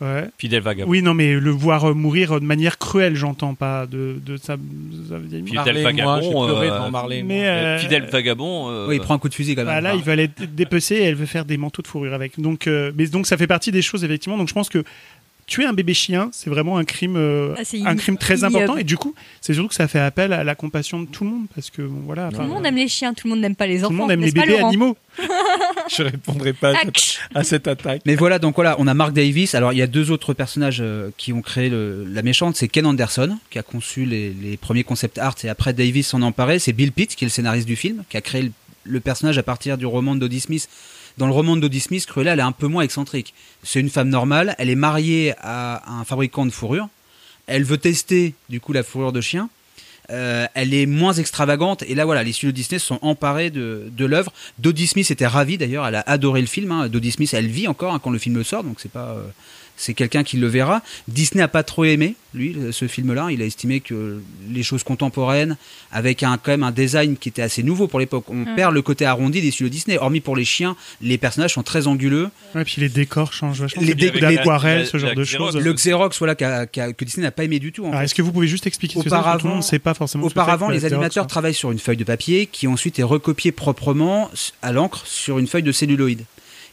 Ouais. 0.00 0.30
Fidèle 0.38 0.62
vagabond. 0.62 0.90
Oui, 0.90 1.02
non, 1.02 1.12
mais 1.12 1.34
le 1.34 1.50
voir 1.50 1.90
euh, 1.90 1.94
mourir 1.94 2.40
de 2.40 2.46
manière 2.46 2.78
cruelle, 2.78 3.16
j'entends 3.16 3.54
pas 3.54 3.86
de, 3.86 4.16
de 4.24 4.36
sa. 4.38 4.56
Fidèle 4.56 5.82
vagabond. 5.82 6.20
Fidèle 7.78 8.06
vagabond. 8.10 8.70
euh, 8.70 8.86
Oui, 8.88 8.96
il 8.96 9.00
prend 9.00 9.14
un 9.14 9.18
coup 9.18 9.28
de 9.28 9.34
fusil 9.34 9.54
quand 9.54 9.64
même. 9.64 9.74
Bah 9.74 9.80
là, 9.80 9.94
il 9.94 10.02
va 10.02 10.14
être 10.14 10.54
dépecé 10.54 10.96
et 10.96 11.02
elle 11.04 11.14
veut 11.16 11.26
faire 11.26 11.44
des 11.44 11.56
manteaux 11.56 11.82
de 11.82 11.86
fourrure 11.86 12.14
avec. 12.14 12.40
Donc, 12.40 12.66
euh, 12.66 12.92
mais 12.96 13.06
donc 13.08 13.26
ça 13.26 13.36
fait 13.36 13.46
partie 13.46 13.72
des 13.72 13.82
choses 13.82 14.04
effectivement. 14.04 14.38
Donc 14.38 14.48
je 14.48 14.54
pense 14.54 14.68
que 14.68 14.82
tuer 15.50 15.66
un 15.66 15.72
bébé 15.74 15.92
chien, 15.94 16.30
c'est 16.32 16.48
vraiment 16.48 16.78
un 16.78 16.84
crime, 16.84 17.16
euh, 17.16 17.54
Ah, 17.58 17.90
un 17.90 17.96
crime 17.96 18.16
très 18.16 18.44
important. 18.44 18.76
Et 18.76 18.84
du 18.84 18.96
coup, 18.96 19.14
c'est 19.40 19.52
surtout 19.52 19.68
que 19.68 19.74
ça 19.74 19.88
fait 19.88 19.98
appel 19.98 20.32
à 20.32 20.44
la 20.44 20.54
compassion 20.54 21.00
de 21.00 21.06
tout 21.06 21.24
le 21.24 21.30
monde, 21.30 21.46
parce 21.54 21.70
que 21.70 21.82
bon, 21.82 22.00
voilà. 22.06 22.30
Tout 22.32 22.40
le 22.40 22.46
monde 22.46 22.64
aime 22.64 22.76
les 22.76 22.86
chiens, 22.88 23.12
tout 23.12 23.26
le 23.26 23.30
monde 23.34 23.40
n'aime 23.40 23.56
pas 23.56 23.66
les 23.66 23.80
enfants. 23.80 23.88
tout 23.88 23.92
le 23.94 23.98
monde 23.98 24.10
aime 24.12 24.20
les 24.20 24.30
bébés 24.30 24.52
Laurent 24.52 24.68
animaux. 24.68 24.96
Je 25.90 26.04
répondrai 26.04 26.52
pas 26.52 26.68
à 26.70 26.74
cette, 26.78 26.88
Action. 26.88 27.20
à 27.34 27.42
cette 27.44 27.66
attaque. 27.68 28.02
Mais 28.06 28.14
voilà, 28.14 28.38
donc 28.38 28.54
voilà, 28.54 28.76
on 28.78 28.86
a 28.86 28.94
Mark 28.94 29.12
Davis. 29.12 29.54
Alors 29.56 29.72
il 29.72 29.78
y 29.78 29.82
a 29.82 29.88
deux 29.88 30.12
autres 30.12 30.34
personnages 30.34 30.78
euh, 30.80 31.10
qui 31.16 31.32
ont 31.32 31.42
créé 31.42 31.68
le- 31.68 32.04
la 32.08 32.22
méchante. 32.22 32.54
C'est 32.56 32.68
Ken 32.68 32.86
Anderson 32.86 33.36
qui 33.50 33.58
a 33.58 33.62
conçu 33.64 34.04
les, 34.04 34.30
les 34.30 34.56
premiers 34.56 34.84
concept 34.84 35.18
art 35.18 35.34
et 35.42 35.48
après 35.48 35.72
Davis 35.72 36.06
s'en 36.06 36.22
emparait. 36.22 36.60
C'est 36.60 36.72
Bill 36.72 36.92
Pitt 36.92 37.16
qui 37.16 37.24
est 37.24 37.26
le 37.26 37.30
scénariste 37.32 37.66
du 37.66 37.74
film, 37.74 38.04
qui 38.08 38.16
a 38.16 38.20
créé 38.20 38.42
le, 38.42 38.52
le 38.84 39.00
personnage 39.00 39.36
à 39.36 39.42
partir 39.42 39.76
du 39.78 39.84
roman 39.86 40.14
de 40.14 40.20
Dodie 40.20 40.40
Smith. 40.40 40.68
Dans 41.18 41.26
le 41.26 41.32
roman 41.32 41.56
de 41.56 41.62
Dodie 41.62 41.80
Smith, 41.80 42.06
Cruella, 42.06 42.34
est 42.34 42.40
un 42.40 42.52
peu 42.52 42.66
moins 42.66 42.82
excentrique. 42.82 43.34
C'est 43.62 43.80
une 43.80 43.90
femme 43.90 44.08
normale. 44.08 44.54
Elle 44.58 44.70
est 44.70 44.74
mariée 44.74 45.34
à 45.38 45.82
un 45.90 46.04
fabricant 46.04 46.46
de 46.46 46.50
fourrure. 46.50 46.88
Elle 47.46 47.64
veut 47.64 47.78
tester 47.78 48.34
du 48.48 48.60
coup 48.60 48.72
la 48.72 48.82
fourrure 48.82 49.12
de 49.12 49.20
chien. 49.20 49.48
Euh, 50.10 50.46
elle 50.54 50.74
est 50.74 50.86
moins 50.86 51.12
extravagante 51.12 51.84
et 51.84 51.94
là 51.94 52.04
voilà 52.04 52.24
les 52.24 52.32
studios 52.32 52.50
Disney 52.50 52.80
sont 52.80 52.98
emparés 53.00 53.50
de, 53.50 53.84
de 53.96 54.04
l'œuvre 54.04 54.32
Dodie 54.58 54.88
Smith 54.88 55.08
était 55.08 55.26
ravie 55.26 55.56
d'ailleurs 55.56 55.86
elle 55.86 55.94
a 55.94 56.02
adoré 56.04 56.40
le 56.40 56.48
film 56.48 56.72
hein. 56.72 56.88
Dodie 56.88 57.12
Smith 57.12 57.32
elle 57.32 57.46
vit 57.46 57.68
encore 57.68 57.94
hein, 57.94 58.00
quand 58.02 58.10
le 58.10 58.18
film 58.18 58.42
sort 58.42 58.64
donc 58.64 58.80
c'est 58.80 58.90
pas 58.90 59.10
euh, 59.10 59.22
c'est 59.82 59.94
quelqu'un 59.94 60.22
qui 60.22 60.36
le 60.36 60.46
verra 60.46 60.82
Disney 61.08 61.42
a 61.42 61.48
pas 61.48 61.62
trop 61.62 61.84
aimé 61.84 62.14
lui 62.34 62.54
ce 62.70 62.86
film 62.86 63.12
là 63.14 63.28
il 63.30 63.40
a 63.42 63.44
estimé 63.46 63.80
que 63.80 64.20
les 64.50 64.62
choses 64.62 64.84
contemporaines 64.84 65.56
avec 65.90 66.22
un 66.22 66.36
quand 66.36 66.52
même 66.52 66.62
un 66.62 66.70
design 66.70 67.16
qui 67.16 67.28
était 67.30 67.42
assez 67.42 67.62
nouveau 67.62 67.88
pour 67.88 67.98
l'époque 67.98 68.24
on 68.28 68.34
Mm. 68.40 68.54
perd 68.56 68.74
le 68.74 68.82
côté 68.82 69.04
arrondi 69.06 69.40
des 69.40 69.50
studios 69.50 69.68
Disney 69.70 69.96
hormis 69.98 70.20
pour 70.20 70.36
les 70.36 70.44
chiens 70.44 70.76
les 71.00 71.18
personnages 71.18 71.54
sont 71.54 71.62
très 71.62 71.86
anguleux 71.86 72.28
Ouais, 72.54 72.64
puis 72.64 72.80
les 72.80 72.88
décors 72.88 73.32
changent 73.32 73.60
vachement. 73.60 73.80
Les 73.82 73.88
C'est 73.88 73.94
dé- 73.94 74.06
beaucoup 74.10 74.24
les- 74.26 74.36
d'aquarelles, 74.36 74.80
la- 74.80 74.86
ce 74.86 74.98
genre 74.98 75.14
de 75.14 75.22
Xerox. 75.24 75.52
choses. 75.54 75.62
le 75.64 75.72
Xerox 75.72 76.18
voilà 76.18 76.34
que 76.34 77.04
Disney 77.04 77.24
n'a 77.26 77.30
pas 77.30 77.44
aimé 77.44 77.58
du 77.58 77.72
tout 77.72 77.90
fait. 77.90 78.04
Est-ce 78.04 78.14
que 78.14 78.22
vous 78.22 78.32
pouvez 78.32 78.48
juste 78.48 78.66
expliquer 78.66 78.94
ce 78.94 78.98
que 78.98 79.04
c'est? 79.04 79.10
Parce 79.10 79.22
que 79.22 79.24
tout 79.24 79.32
le 79.32 79.38
Auparavant, 79.38 79.48
monde 79.56 79.64
ne 79.64 79.68
sait 79.68 79.78
pas 79.78 79.94
forcément 79.94 80.24
ce 80.24 80.28
que 80.28 80.34
c'est 80.34 80.40
auparavant 80.40 80.68
les 80.68 80.84
animateurs 80.84 81.24
hein. 81.24 81.26
travaillent 81.28 81.54
sur 81.54 81.70
une 81.72 81.78
feuille 81.78 81.96
de 81.96 82.04
papier 82.04 82.46
qui 82.46 82.66
ensuite 82.66 82.98
est 82.98 83.02
recopiée 83.04 83.52
proprement 83.52 84.30
à 84.62 84.72
l'encre 84.72 85.02
sur 85.06 85.38
une 85.38 85.46
feuille 85.46 85.62
de 85.62 85.72
celluloïd. 85.72 86.24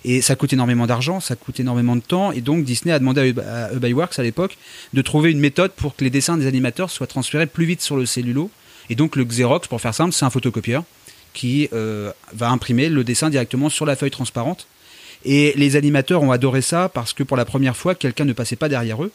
Et 0.05 0.21
ça 0.21 0.35
coûte 0.35 0.53
énormément 0.53 0.85
d'argent, 0.85 1.19
ça 1.19 1.35
coûte 1.35 1.59
énormément 1.59 1.95
de 1.95 2.01
temps, 2.01 2.31
et 2.31 2.41
donc 2.41 2.63
Disney 2.63 2.93
a 2.93 2.99
demandé 2.99 3.21
à 3.21 3.25
Ub- 3.27 3.39
à 3.39 3.73
Ubiworks 3.73 4.17
à 4.19 4.23
l'époque 4.23 4.57
de 4.93 5.01
trouver 5.01 5.31
une 5.31 5.39
méthode 5.39 5.71
pour 5.71 5.95
que 5.95 6.03
les 6.03 6.09
dessins 6.09 6.37
des 6.37 6.47
animateurs 6.47 6.89
soient 6.91 7.07
transférés 7.07 7.47
plus 7.47 7.65
vite 7.65 7.81
sur 7.81 7.97
le 7.97 8.05
cellulo. 8.05 8.49
Et 8.89 8.95
donc 8.95 9.15
le 9.15 9.25
Xerox, 9.25 9.67
pour 9.67 9.81
faire 9.81 9.93
simple, 9.93 10.13
c'est 10.13 10.23
un 10.23 10.29
photocopieur 10.29 10.83
qui 11.33 11.67
euh, 11.73 12.11
va 12.33 12.49
imprimer 12.49 12.89
le 12.89 13.03
dessin 13.03 13.29
directement 13.29 13.69
sur 13.69 13.85
la 13.85 13.95
feuille 13.95 14.11
transparente. 14.11 14.67
Et 15.25 15.53
les 15.57 15.75
animateurs 15.75 16.23
ont 16.23 16.31
adoré 16.31 16.61
ça 16.61 16.89
parce 16.89 17.11
que 17.13 17.23
pour 17.23 17.35
la 17.35 17.43
première 17.43 17.75
fois, 17.75 17.95
quelqu'un 17.95 18.23
ne 18.25 18.33
passait 18.33 18.55
pas 18.55 18.69
derrière 18.69 19.03
eux. 19.03 19.11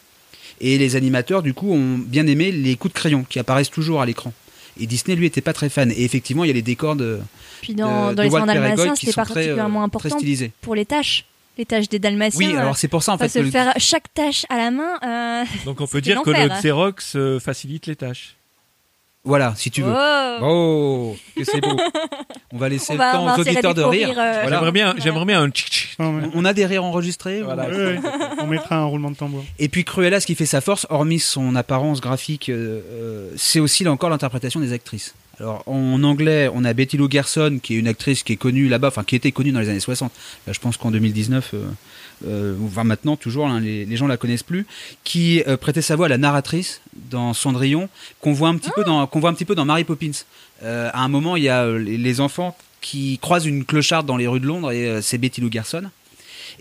Et 0.61 0.77
les 0.77 0.95
animateurs, 0.95 1.41
du 1.41 1.53
coup, 1.53 1.73
ont 1.73 1.97
bien 1.97 2.27
aimé 2.27 2.51
les 2.51 2.75
coups 2.75 2.93
de 2.93 2.99
crayon 2.99 3.25
qui 3.27 3.39
apparaissent 3.39 3.71
toujours 3.71 4.01
à 4.01 4.05
l'écran. 4.05 4.31
Et 4.79 4.87
Disney, 4.87 5.15
lui, 5.15 5.25
était 5.27 5.41
pas 5.41 5.53
très 5.53 5.69
fan. 5.69 5.91
Et 5.91 6.03
effectivement, 6.03 6.43
il 6.43 6.47
y 6.47 6.51
a 6.51 6.53
les 6.53 6.61
décors 6.61 6.95
de. 6.95 7.19
Puis 7.61 7.75
dans, 7.75 8.09
de- 8.09 8.15
dans 8.15 8.23
de 8.23 8.23
les 8.23 8.29
dalmatiens, 8.29 8.93
qui 8.93 9.05
c'était 9.05 9.11
sont 9.11 9.21
très, 9.23 9.31
euh, 9.31 9.33
particulièrement 9.35 9.79
très 9.79 9.85
important 9.85 10.17
stylisés. 10.17 10.51
pour 10.61 10.75
les 10.75 10.85
tâches. 10.85 11.25
Les 11.57 11.65
tâches 11.65 11.87
des 11.87 11.99
dalmatiens. 11.99 12.49
Oui, 12.49 12.55
alors 12.57 12.75
c'est 12.77 12.87
pour 12.87 13.03
ça, 13.03 13.13
en 13.13 13.17
fait, 13.19 13.29
se 13.29 13.33
que 13.35 13.39
le 13.39 13.45
le- 13.45 13.51
faire 13.51 13.73
chaque 13.77 14.11
tâche 14.13 14.45
à 14.49 14.57
la 14.57 14.71
main. 14.71 14.97
euh, 15.03 15.43
Donc 15.65 15.81
on 15.81 15.87
peut 15.87 16.01
dire 16.01 16.21
que 16.23 16.31
le. 16.31 16.49
Xerox 16.49 17.13
euh, 17.15 17.39
facilite 17.39 17.85
les 17.85 17.95
tâches. 17.95 18.35
Voilà, 19.25 19.53
si 19.55 19.71
tu 19.71 19.81
veux. 19.83 19.93
Oh. 19.95 20.37
Oh, 20.41 21.15
que 21.37 21.45
c'est 21.45 21.61
beau. 21.61 21.77
On 22.51 22.57
va 22.57 22.67
laisser 22.67 22.87
On 22.89 22.93
le 22.93 22.97
va- 22.99 23.11
temps 23.13 23.33
aux 23.35 23.39
auditeurs 23.39 23.73
des 23.73 23.81
de 23.81 23.85
rire. 23.85 24.09
euh, 24.09 24.13
Voilà. 24.13 24.49
J'aimerais 24.49 24.71
bien, 24.73 24.95
j'aimerais 24.97 25.25
bien 25.25 25.41
un 25.43 25.47
ouais. 25.47 26.23
On 26.33 26.43
a 26.43 26.53
des 26.53 26.65
rires 26.65 26.83
enregistrés 26.83 27.41
Voilà. 27.41 27.67
On 28.39 28.47
mettra 28.47 28.75
un 28.75 28.83
roulement 28.85 29.11
de 29.11 29.15
tambour. 29.15 29.45
Et 29.59 29.69
puis 29.69 29.85
Cruella, 29.85 30.19
ce 30.19 30.25
qui 30.25 30.35
fait 30.35 30.45
sa 30.45 30.59
force, 30.59 30.85
hormis 30.89 31.19
son 31.19 31.55
apparence 31.55 32.01
graphique, 32.01 32.49
euh, 32.49 32.81
euh, 32.91 33.29
c'est 33.37 33.61
aussi 33.61 33.85
là 33.85 33.91
encore 33.93 34.09
l'interprétation 34.09 34.59
des 34.59 34.73
actrices. 34.73 35.15
Alors 35.39 35.63
en 35.67 36.03
anglais, 36.03 36.49
on 36.53 36.65
a 36.65 36.73
Betty 36.73 36.97
Lou 36.97 37.09
Gerson, 37.09 37.59
qui 37.63 37.75
est 37.75 37.79
une 37.79 37.87
actrice 37.87 38.23
qui 38.23 38.33
est 38.33 38.37
connue 38.37 38.67
là-bas, 38.67 38.89
enfin 38.89 39.03
qui 39.05 39.15
était 39.15 39.31
connue 39.31 39.51
dans 39.53 39.61
les 39.61 39.69
années 39.69 39.79
60. 39.79 40.11
Là, 40.47 40.53
je 40.53 40.59
pense 40.59 40.75
qu'en 40.77 40.91
2019, 40.91 41.51
euh, 41.53 41.63
euh, 42.27 42.55
enfin 42.65 42.83
maintenant 42.83 43.15
toujours, 43.15 43.47
hein, 43.47 43.59
les, 43.59 43.85
les 43.85 43.97
gens 43.97 44.07
la 44.07 44.17
connaissent 44.17 44.43
plus, 44.43 44.65
qui 45.03 45.43
euh, 45.47 45.57
prêtait 45.57 45.81
sa 45.81 45.95
voix 45.95 46.07
à 46.07 46.09
la 46.09 46.17
narratrice 46.17 46.81
dans 47.09 47.33
Cendrillon, 47.33 47.89
qu'on 48.21 48.33
voit 48.33 48.49
un 48.49 48.57
petit 48.57 48.71
peu 48.75 48.83
dans, 48.83 49.05
qu'on 49.07 49.19
voit 49.19 49.29
un 49.29 49.33
petit 49.33 49.45
peu 49.45 49.55
dans 49.55 49.65
Mary 49.65 49.83
Poppins. 49.83 50.11
Euh, 50.63 50.89
à 50.93 51.01
un 51.01 51.07
moment, 51.07 51.35
il 51.35 51.43
y 51.43 51.49
a 51.49 51.63
euh, 51.63 51.79
les, 51.79 51.97
les 51.97 52.21
enfants 52.21 52.55
qui 52.81 53.17
croisent 53.19 53.45
une 53.45 53.65
clocharde 53.65 54.05
dans 54.05 54.17
les 54.17 54.27
rues 54.27 54.39
de 54.39 54.47
Londres 54.47 54.71
et 54.71 55.01
c'est 55.01 55.17
Betty 55.17 55.39
Lou 55.39 55.49
Gerson. 55.49 55.83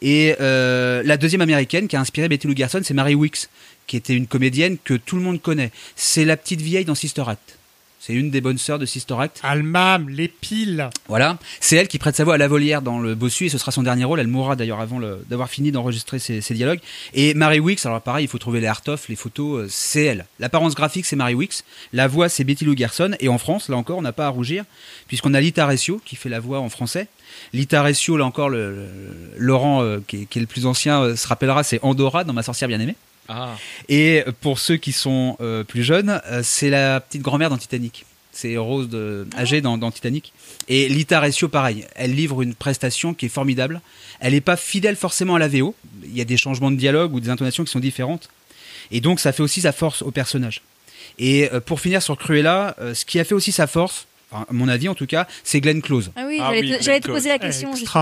Et 0.01 0.35
la 0.39 1.17
deuxième 1.17 1.41
américaine 1.41 1.89
qui 1.89 1.97
a 1.97 2.01
inspiré 2.01 2.29
Betty 2.29 2.47
Lou 2.47 2.55
Gerson, 2.57 2.81
c'est 2.85 2.95
Mary 2.95 3.17
Wicks, 3.17 3.49
qui 3.89 3.97
était 3.97 4.15
une 4.15 4.29
comédienne 4.29 4.77
que 4.83 4.95
tout 4.95 5.17
le 5.17 5.23
monde 5.23 5.43
connaît. 5.43 5.73
C'est 5.97 6.25
la 6.25 6.37
petite 6.37 6.61
vieille 6.61 6.85
dans 6.85 6.95
Sister 6.95 7.25
Act. 7.27 7.59
C'est 8.05 8.15
une 8.15 8.31
des 8.33 8.41
bonnes 8.41 8.59
sœurs 8.59 8.81
de 8.81 8.85
Sister 8.87 9.15
Act. 9.21 9.39
Almam, 9.45 10.09
les 10.09 10.27
piles. 10.27 10.91
Voilà, 11.07 11.39
c'est 11.61 11.77
elle 11.77 11.87
qui 11.87 11.99
prête 12.01 12.17
sa 12.17 12.25
voix 12.25 12.35
à 12.35 12.37
la 12.37 12.49
volière 12.49 12.83
dans 12.83 12.99
le 12.99 13.15
Bossu 13.15 13.47
et 13.47 13.49
ce 13.49 13.59
sera 13.59 13.71
son 13.71 13.85
dernier 13.85 14.03
rôle. 14.03 14.19
Elle 14.19 14.27
mourra 14.27 14.57
d'ailleurs 14.57 14.81
avant 14.81 14.99
d'avoir 15.29 15.49
fini 15.49 15.71
d'enregistrer 15.71 16.19
ses, 16.19 16.41
ses 16.41 16.55
dialogues. 16.55 16.81
Et 17.15 17.33
Mary 17.35 17.61
Wicks, 17.61 17.87
alors 17.87 18.01
pareil, 18.01 18.25
il 18.25 18.29
faut 18.29 18.39
trouver 18.39 18.59
les 18.61 18.67
art-off, 18.67 19.09
les 19.09 19.15
photos, 19.15 19.61
euh, 19.61 19.67
c'est 19.71 20.03
elle. 20.03 20.27
L'apparence 20.41 20.75
graphique, 20.75 21.07
c'est 21.07 21.15
Mary 21.15 21.35
Wicks. 21.35 21.63
La 21.93 22.09
voix, 22.09 22.29
c'est 22.29 22.43
Betty 22.43 22.65
Lou 22.65 22.77
Gerson. 22.77 23.13
Et 23.21 23.29
en 23.29 23.39
France, 23.39 23.69
là 23.69 23.77
encore, 23.77 23.99
on 23.99 24.03
n'a 24.03 24.13
pas 24.13 24.27
à 24.27 24.31
rougir, 24.31 24.65
puisqu'on 25.07 25.33
a 25.33 25.41
Lita 25.41 25.65
Recio 25.65 26.01
qui 26.05 26.17
fait 26.17 26.29
la 26.29 26.41
voix 26.41 26.59
en 26.59 26.69
français. 26.71 27.07
Lita 27.53 27.85
Recio, 27.85 28.17
là 28.17 28.25
encore, 28.25 28.49
le, 28.51 28.75
le- 28.75 28.89
Laurent, 29.39 29.81
euh, 29.85 30.01
qui, 30.05 30.23
est, 30.23 30.25
qui 30.27 30.39
est 30.39 30.43
le 30.43 30.49
plus 30.49 30.67
ancien, 30.67 31.03
euh, 31.03 31.15
se 31.15 31.29
rappellera, 31.29 31.63
c'est 31.63 31.79
Andorra 31.83 32.25
dans 32.25 32.33
Ma 32.33 32.43
sorcière 32.43 32.67
bien-aimée. 32.67 32.97
Ah. 33.29 33.57
Et 33.89 34.25
pour 34.41 34.59
ceux 34.59 34.77
qui 34.77 34.93
sont 34.93 35.37
euh, 35.41 35.65
plus 35.65 35.83
jeunes, 35.83 36.21
euh, 36.27 36.43
c'est 36.43 36.71
la 36.71 37.01
petite 37.01 37.23
grand-mère 37.23 37.51
dans 37.51 37.59
Titanic. 37.59 38.05
C'est 38.33 38.57
Rose 38.57 38.89
de, 38.89 39.27
âgée 39.37 39.61
dans, 39.61 39.77
dans 39.79 39.91
Titanic. 39.91 40.33
Et 40.69 40.89
Lita 40.89 41.21
Recio, 41.21 41.49
pareil. 41.49 41.85
Elle 41.95 42.15
livre 42.15 42.41
une 42.43 42.55
prestation 42.55 43.13
qui 43.15 43.27
est 43.27 43.29
formidable. 43.29 43.81
Elle 44.21 44.33
n'est 44.33 44.41
pas 44.41 44.57
fidèle 44.57 44.97
forcément 44.97 45.35
à 45.35 45.39
la 45.39 45.49
VO. 45.49 45.75
Il 46.05 46.17
y 46.17 46.21
a 46.21 46.25
des 46.25 46.37
changements 46.39 46.71
de 46.71 46.77
dialogue 46.77 47.13
ou 47.15 47.21
des 47.21 47.29
intonations 47.29 47.63
qui 47.65 47.71
sont 47.71 47.79
différentes. 47.81 48.31
Et 48.91 49.01
donc, 49.01 49.21
ça 49.21 49.33
fait 49.33 49.43
aussi 49.43 49.61
sa 49.61 49.73
force 49.73 50.03
au 50.03 50.11
personnage. 50.11 50.63
Et 51.19 51.51
euh, 51.53 51.61
pour 51.61 51.81
finir 51.81 52.03
sur 52.03 52.17
Cruella, 52.17 52.75
euh, 52.81 52.95
ce 52.95 53.05
qui 53.05 53.21
a 53.21 53.25
fait 53.25 53.35
aussi 53.35 53.53
sa 53.53 53.67
force, 53.67 54.07
à 54.33 54.47
mon 54.51 54.67
avis 54.69 54.89
en 54.89 54.95
tout 54.95 55.07
cas, 55.07 55.27
c'est 55.45 55.61
Glenn 55.61 55.83
Close. 55.83 56.11
Ah 56.17 56.25
oui, 56.27 56.39
Ah 56.41 56.53
j'allais 56.81 56.97
oui, 56.97 57.01
te- 57.03 57.09
poser 57.09 57.29
la 57.29 57.39
question. 57.39 57.75
justement. 57.77 57.93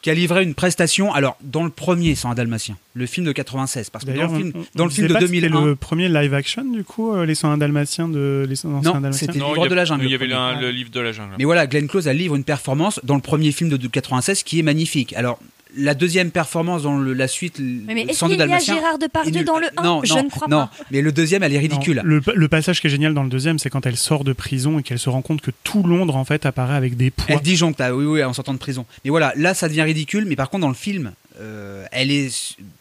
Qui 0.00 0.10
a 0.10 0.14
livré 0.14 0.44
une 0.44 0.54
prestation, 0.54 1.12
alors 1.12 1.36
dans 1.42 1.64
le 1.64 1.70
premier 1.70 2.14
sans 2.14 2.30
un 2.30 2.34
dalmatien, 2.36 2.76
le 2.94 3.04
film 3.06 3.26
de 3.26 3.32
96, 3.32 3.90
parce 3.90 4.04
que 4.04 4.12
dans 4.12 4.22
le 4.32 4.38
film, 4.38 4.52
on- 4.54 4.58
on 4.60 4.64
dans 4.76 4.84
le 4.84 4.90
film 4.90 5.08
de 5.08 5.12
pas 5.12 5.18
que 5.18 5.26
c'était 5.26 5.40
2001, 5.48 5.64
le 5.66 5.74
premier 5.74 6.08
live 6.08 6.34
action, 6.34 6.64
du 6.64 6.84
coup, 6.84 7.12
euh, 7.12 7.26
les 7.26 7.34
101 7.34 7.58
dalmatiens 7.58 8.08
de 8.08 8.46
les 8.48 8.54
101 8.54 8.80
Non, 8.82 8.92
dalmatiens. 8.92 9.12
c'était- 9.26 9.32
livre 9.40 9.66
de 9.66 9.74
la 9.74 9.82
a- 9.82 9.84
jungle, 9.84 10.04
Il 10.04 10.10
y 10.12 10.14
avait 10.14 10.28
le, 10.28 10.60
le 10.60 10.70
livre 10.70 10.90
de 10.90 11.00
la 11.00 11.10
jungle. 11.10 11.34
Mais 11.36 11.44
voilà, 11.44 11.66
Glenn 11.66 11.88
Close, 11.88 12.06
elle 12.06 12.16
livre 12.16 12.36
une 12.36 12.44
performance 12.44 13.00
dans 13.02 13.16
le 13.16 13.20
premier 13.22 13.50
film 13.50 13.70
de 13.70 13.86
96 13.88 14.44
qui 14.44 14.60
est 14.60 14.62
magnifique. 14.62 15.14
Alors, 15.14 15.40
la 15.76 15.94
deuxième 15.94 16.30
performance 16.30 16.82
dans 16.82 16.96
le- 16.98 17.12
la 17.12 17.28
suite, 17.28 17.58
Mais, 17.60 17.94
mais 17.94 18.02
est-ce 18.02 18.18
sans 18.18 18.26
qu'il 18.28 18.38
y 18.38 18.42
a 18.42 18.46
Dalmatien, 18.46 18.74
Gérard 18.76 18.94
est 18.94 18.98
Depardieu 19.02 19.44
dans 19.44 19.58
le 19.58 19.66
1 19.76 19.82
non, 19.82 20.00
Je 20.04 20.14
non, 20.14 20.24
ne 20.24 20.28
crois 20.30 20.48
non. 20.48 20.58
pas. 20.66 20.70
Mais 20.90 21.02
le 21.02 21.12
deuxième, 21.12 21.42
elle 21.42 21.54
est 21.54 21.58
ridicule. 21.58 21.96
Non, 21.96 22.02
le, 22.04 22.22
le 22.34 22.48
passage 22.48 22.80
qui 22.80 22.86
est 22.86 22.90
génial 22.90 23.12
dans 23.14 23.22
le 23.22 23.28
deuxième, 23.28 23.58
c'est 23.58 23.68
quand 23.70 23.84
elle 23.86 23.96
sort 23.96 24.24
de 24.24 24.32
prison 24.32 24.78
et 24.78 24.82
qu'elle 24.82 24.98
se 24.98 25.10
rend 25.10 25.22
compte 25.22 25.40
que 25.40 25.50
tout 25.64 25.82
Londres, 25.82 26.16
en 26.16 26.24
fait, 26.24 26.46
apparaît 26.46 26.74
avec 26.76 26.96
des 26.96 27.10
poids. 27.10 27.26
Elle 27.28 27.40
disjoncte, 27.40 27.80
oui, 27.92 28.04
oui, 28.04 28.24
en 28.24 28.32
sortant 28.32 28.54
de 28.54 28.58
prison. 28.58 28.86
Mais 29.04 29.10
voilà, 29.10 29.32
là, 29.36 29.54
ça 29.54 29.68
devient 29.68 29.82
ridicule. 29.82 30.24
Mais 30.26 30.36
par 30.36 30.48
contre, 30.50 30.62
dans 30.62 30.68
le 30.68 30.74
film, 30.74 31.12
euh, 31.40 31.84
elle 31.92 32.10
est 32.10 32.30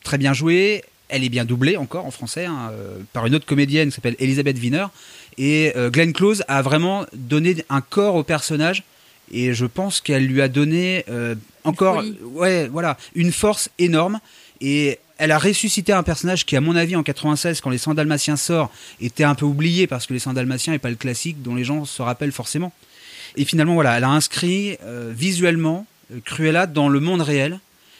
très 0.03 0.17
bien 0.17 0.33
jouée. 0.33 0.83
Elle 1.09 1.23
est 1.23 1.29
bien 1.29 1.45
doublée 1.45 1.77
encore 1.77 2.05
en 2.05 2.11
français 2.11 2.45
hein, 2.45 2.69
euh, 2.73 2.97
par 3.13 3.25
une 3.25 3.35
autre 3.35 3.45
comédienne 3.45 3.89
qui 3.89 3.95
s'appelle 3.95 4.15
Elisabeth 4.19 4.57
Wiener. 4.59 4.85
Et 5.37 5.71
euh, 5.77 5.89
Glenn 5.89 6.11
Close 6.13 6.43
a 6.47 6.61
vraiment 6.61 7.05
donné 7.13 7.55
un 7.69 7.79
corps 7.81 8.15
au 8.15 8.23
personnage. 8.23 8.83
Et 9.31 9.53
je 9.53 9.65
pense 9.65 10.01
qu'elle 10.01 10.25
lui 10.25 10.41
a 10.41 10.47
donné 10.47 11.05
euh, 11.09 11.35
encore, 11.67 12.03
ouais, 12.33 12.67
voilà, 12.67 12.97
une 13.15 13.31
force 13.31 13.69
énorme. 13.79 14.19
Et 14.61 14.99
elle 15.19 15.31
a 15.31 15.37
ressuscité 15.39 15.93
un 15.93 16.03
personnage 16.03 16.45
qui, 16.45 16.55
à 16.55 16.61
mon 16.61 16.75
avis, 16.75 16.95
en 16.95 17.03
96, 17.03 17.61
quand 17.61 17.69
les 17.69 17.77
100 17.77 17.93
Dalmatiens 17.95 18.37
sort, 18.37 18.71
était 19.01 19.23
un 19.23 19.35
peu 19.35 19.45
oublié 19.45 19.87
parce 19.87 20.05
que 20.07 20.13
les 20.13 20.19
100 20.19 20.33
Dalmatiens 20.33 20.73
n'est 20.73 20.79
pas 20.79 20.89
le 20.89 20.95
classique 20.95 21.41
dont 21.41 21.55
les 21.55 21.63
gens 21.63 21.85
se 21.85 22.01
rappellent 22.01 22.31
forcément. 22.31 22.71
Et 23.35 23.45
finalement, 23.45 23.73
voilà, 23.75 23.97
elle 23.97 24.03
a 24.03 24.09
inscrit 24.09 24.77
euh, 24.83 25.11
visuellement 25.15 25.85
euh, 26.13 26.19
Cruella 26.23 26.65
dans 26.65 26.89
le 26.89 26.99
monde 26.99 27.21
réel. 27.21 27.59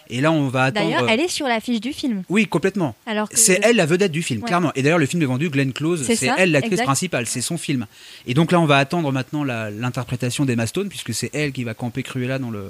Et 0.09 0.21
là, 0.21 0.31
on 0.31 0.47
va 0.47 0.63
attendre. 0.65 0.89
D'ailleurs, 0.89 1.09
elle 1.09 1.19
est 1.19 1.27
sur 1.27 1.47
l'affiche 1.47 1.81
du 1.81 1.91
film. 1.91 2.23
Oui, 2.29 2.47
complètement. 2.47 2.95
Alors 3.05 3.27
que- 3.27 3.37
C'est 3.37 3.59
elle 3.61 3.75
la 3.75 3.85
vedette 3.85 4.13
du 4.13 4.23
film, 4.23 4.41
Ouais. 4.41 4.47
clairement. 4.47 4.71
Et 4.75 4.81
d'ailleurs, 4.81 4.99
le 4.99 5.05
film 5.05 5.21
est 5.21 5.25
vendu 5.25 5.49
Glenn 5.49 5.73
Close. 5.73 6.05
C'est 6.07 6.31
elle 6.37 6.51
l'actrice 6.51 6.81
principale, 6.81 7.25
c'est 7.27 7.41
son 7.41 7.57
film. 7.57 7.87
Et 8.25 8.33
donc 8.33 8.53
là, 8.53 8.61
on 8.61 8.65
va 8.65 8.77
attendre 8.77 9.11
maintenant 9.11 9.43
l'interprétation 9.43 10.45
d'Emma 10.45 10.65
Stone, 10.65 10.87
puisque 10.87 11.13
c'est 11.13 11.29
elle 11.33 11.51
qui 11.51 11.65
va 11.65 11.73
camper 11.73 12.03
Cruella 12.03 12.39
dans 12.39 12.51
le, 12.51 12.63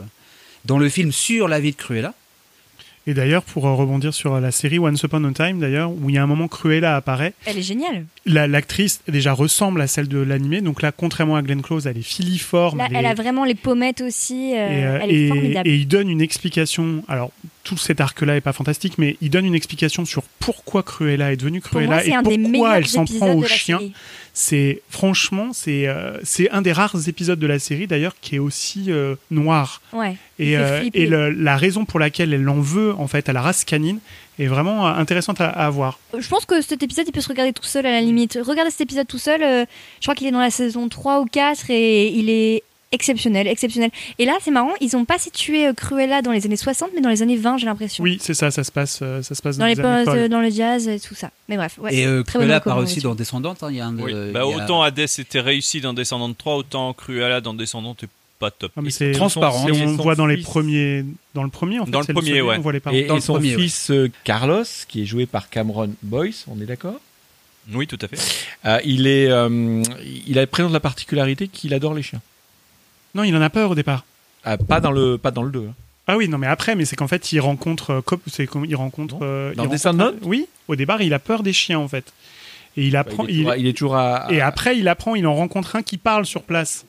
dans 0.68 0.78
le 0.78 0.90
film 0.90 1.12
sur 1.12 1.48
la 1.48 1.60
vie 1.60 1.72
de 1.72 1.78
Cruella. 1.78 2.14
Et 3.10 3.14
d'ailleurs, 3.14 3.44
pour 3.44 3.66
euh, 3.66 3.74
rebondir 3.74 4.14
sur 4.14 4.38
la 4.42 4.52
série 4.52 4.80
Once 4.80 5.02
Upon 5.02 5.24
a 5.24 5.32
Time, 5.32 5.62
d'ailleurs, 5.62 5.90
où 5.92 6.10
il 6.10 6.16
y 6.16 6.18
a 6.18 6.24
un 6.24 6.28
moment 6.28 6.50
Cruella 6.50 6.98
apparaît, 6.98 7.34
Elle 7.46 7.58
est 7.58 7.62
géniale. 7.62 8.06
la- 8.26 8.48
l'actrice 8.48 9.00
déjà 9.08 9.32
ressemble 9.32 9.80
à 9.80 9.88
celle 9.88 10.10
de 10.10 10.18
l'animé. 10.18 10.60
Donc 10.60 10.82
là, 10.82 10.92
contrairement 10.92 11.38
à 11.38 11.42
Glenn 11.42 11.62
Close, 11.62 11.88
elle 11.88 11.98
est 11.98 12.02
filiforme. 12.02 12.80
Là, 12.80 12.88
elle 12.90 12.98
elle 12.98 13.06
est- 13.06 13.08
a 13.08 13.14
vraiment 13.14 13.46
les 13.46 13.56
pommettes 13.56 14.02
aussi. 14.02 14.52
euh, 14.58 14.58
et, 14.58 14.84
euh, 14.86 15.00
elle 15.04 15.12
est 15.12 15.14
et- 15.24 15.28
formidable. 15.30 15.70
et 15.70 15.76
il 15.76 15.88
donne 15.88 16.10
une 16.10 16.22
explication. 16.22 17.02
Alors, 17.08 17.32
tout 17.68 17.78
cet 17.78 18.00
arc-là 18.00 18.38
est 18.38 18.42
pas 18.42 18.54
fantastique, 18.54 18.98
mais 18.98 19.18
il 19.22 19.30
donne 19.30 19.46
une 19.46 19.56
explication 19.56 20.06
sur 20.06 20.24
pourquoi 20.40 20.84
Cruella 20.84 21.34
est 21.34 21.38
devenue 21.38 21.60
Pour 21.60 21.72
Cruella 21.72 21.88
moi, 21.88 22.00
c'est 22.02 22.12
et 22.32 22.38
pourquoi 22.40 22.78
elle 22.78 22.88
s'en 22.88 23.04
prend 23.06 23.34
aux 23.34 23.44
chiens. 23.46 23.82
C'est 24.34 24.82
franchement, 24.90 25.50
c'est 25.52 25.88
euh, 25.88 26.18
c'est 26.24 26.50
un 26.52 26.62
des 26.62 26.72
rares 26.72 26.96
épisodes 27.08 27.40
de 27.40 27.48
la 27.48 27.58
série 27.60 27.88
d'ailleurs 27.88 28.14
qui 28.22 28.36
est 28.36 28.40
aussi 28.40 28.86
euh, 28.90 29.16
noir. 29.32 29.82
Ouais. 29.94 30.16
Et, 30.40 30.58
euh, 30.58 30.88
et 30.94 31.08
le- 31.08 31.32
la 31.32 31.58
raison 31.58 31.86
pour 31.86 32.00
laquelle 32.00 32.34
elle 32.34 32.48
en 32.48 32.60
veut 32.62 32.94
en 32.94 33.08
fait 33.08 33.30
à 33.30 33.34
la 33.34 33.42
race 33.42 33.66
canine 33.66 34.00
est 34.38 34.46
vraiment 34.46 34.86
intéressante 34.86 35.42
à, 35.42 35.50
à 35.50 35.70
voir. 35.72 36.00
Je 36.18 36.28
pense 36.28 36.46
que 36.46 36.62
cet 36.62 36.84
épisode, 36.84 37.06
il 37.08 37.12
peut 37.12 37.22
se 37.22 37.30
regarder 37.30 37.52
tout 37.54 37.64
seul 37.64 37.86
à 37.88 37.92
la 37.92 38.02
limite. 38.02 38.38
Regardez 38.46 38.70
cet 38.70 38.82
épisode 38.82 39.08
tout 39.08 39.18
seul. 39.18 39.42
je 39.42 39.66
crois 40.06 40.14
qu'il 40.14 40.28
est 40.28 40.32
dans 40.32 40.40
la 40.40 40.52
saison 40.52 40.88
3 40.88 41.22
ou 41.22 41.26
4 41.26 41.72
et 41.72 42.08
il 42.10 42.30
est 42.30 42.62
exceptionnel, 42.92 43.48
exceptionnel. 43.48 43.90
Et 44.20 44.26
là, 44.26 44.34
c'est 44.42 44.52
marrant, 44.52 44.74
ils 44.82 44.96
ont 44.96 45.06
pas 45.06 45.18
situé 45.18 45.68
euh, 45.68 45.74
Cruella 45.74 46.22
dans 46.22 46.32
les 46.32 46.46
années 46.46 46.56
60, 46.58 46.90
mais 46.96 47.02
dans 47.02 47.10
les 47.10 47.22
années 47.22 47.38
20, 47.38 47.58
j'ai 47.58 47.66
l'impression. 47.66 48.04
Oui, 48.04 48.18
c'est 48.22 48.34
ça, 48.34 48.52
ça 48.52 48.64
se 48.64 48.72
passe, 48.72 49.00
euh, 49.02 49.22
ça 49.22 49.36
se 49.36 49.42
passe 49.42 49.58
Dans, 49.58 49.66
les 49.66 49.76
les 49.76 49.82
folles. 49.82 50.30
dans 50.30 50.42
le 50.42 50.50
jazz 50.50 50.88
et 50.88 51.00
tout 51.00 51.16
ça. 51.16 51.32
Mais 51.50 51.58
bref, 51.58 51.78
ouais. 51.80 51.94
Et 51.96 52.06
euh, 52.06 52.24
Cruella 52.24 52.60
part 52.60 52.78
aussi 52.78 53.00
dans 53.02 53.16
Descendante. 53.16 53.64
hein, 53.64 53.68
Il 53.72 53.78
y 53.78 53.82
a 53.82 53.88
un, 53.88 53.98
Oui. 53.98 54.12
euh, 54.14 54.32
Bah, 54.32 54.42
il 54.46 54.52
y 54.52 54.60
a- 54.60 54.64
autant 54.64 54.82
Hades 54.82 55.00
était 55.00 55.40
réussi 55.42 55.82
dans 55.82 55.94
Descendant 55.94 56.32
3, 56.34 56.56
autant 56.56 56.94
Cruella 56.94 57.42
dans 57.42 57.54
Descendant 57.54 57.96
est 58.02 58.08
pas 58.40 58.52
top. 58.52 58.72
Non, 58.78 58.84
mais 58.84 58.92
c'est 58.92 59.12
transparent. 59.14 59.66
on 59.66 59.68
le 59.68 59.86
voit 59.94 60.14
dans 60.16 60.28
les 60.28 60.38
premiers, 60.38 61.04
dans 61.34 61.44
le 61.44 61.50
premier 61.50 61.80
en 61.80 61.86
fait. 61.86 61.92
Dans 61.92 62.02
le 62.02 62.06
premier, 62.06 62.36
second, 62.38 62.50
ouais. 62.50 62.56
On 62.58 62.62
voit 62.62 62.72
les 62.74 62.80
parents. 62.80 62.96
Et, 62.96 63.06
Dans 63.06 63.16
et 63.16 63.18
le 63.18 63.22
son 63.24 63.34
premier, 63.34 63.56
fils 63.56 63.92
Carlos, 64.24 64.64
qui 64.88 65.02
est 65.02 65.06
joué 65.06 65.26
par 65.26 65.50
Cameron 65.50 65.90
Boyce, 66.04 66.46
on 66.48 66.62
est 66.62 66.66
d'accord? 66.66 67.00
Oui, 67.74 67.86
tout 67.88 67.98
à 68.02 68.08
fait. 68.08 68.18
Euh, 68.66 68.80
il, 68.86 69.08
est, 69.08 69.28
euh, 69.30 69.82
il 70.28 70.38
a 70.40 70.46
présente 70.48 70.72
la 70.72 70.80
particularité 70.80 71.48
qu'il 71.48 71.74
adore 71.74 71.94
les 71.96 72.04
chiens. 72.04 72.22
Non, 73.18 73.24
il 73.24 73.36
en 73.36 73.42
a 73.42 73.50
peur 73.50 73.72
au 73.72 73.76
départ. 73.76 74.06
Ah, 74.44 74.58
pas, 74.58 74.80
dans 74.80 74.92
le, 74.92 75.18
pas 75.18 75.32
dans 75.32 75.42
le 75.44 75.50
2. 75.52 75.60
hein. 75.70 75.74
Ah 76.06 76.16
oui, 76.16 76.30
non, 76.30 76.38
mais 76.38 76.48
après, 76.48 76.76
mais 76.76 76.86
c'est 76.86 76.96
qu'en 76.96 77.08
fait, 77.08 77.34
il 77.34 77.40
rencontre, 77.42 77.90
euh, 77.96 78.02
Cop- 78.02 78.22
c'est 78.32 78.46
comme 78.48 78.64
il 78.64 78.76
rencontre. 78.76 79.18
Euh, 79.24 79.54
Dans 79.56 79.64
il 79.66 79.70
Descendant 79.70 80.06
rencontre- 80.06 80.26
Oui, 80.28 80.46
au 80.70 80.76
départ, 80.78 81.02
il 81.02 81.14
a 81.14 81.20
peur 81.20 81.44
des 81.44 81.52
chiens 81.52 81.80
en 81.80 81.88
fait. 81.90 82.14
Et 82.78 82.86
il 82.88 82.96
apprend. 82.96 83.26
il, 83.28 83.32
est 83.32 83.44
toujours, 83.44 83.56
il- 83.56 83.60
il 83.62 83.68
est 83.68 83.74
toujours 83.74 83.96
à. 83.98 84.28
Et 84.30 84.40
après, 84.40 84.78
il 84.78 84.88
apprend, 84.88 85.16
il 85.16 85.26
en 85.28 85.36
rencontre 85.36 85.76
un 85.76 85.82
qui 85.82 85.98
parle 85.98 86.26
sur 86.28 86.44
place. 86.44 86.86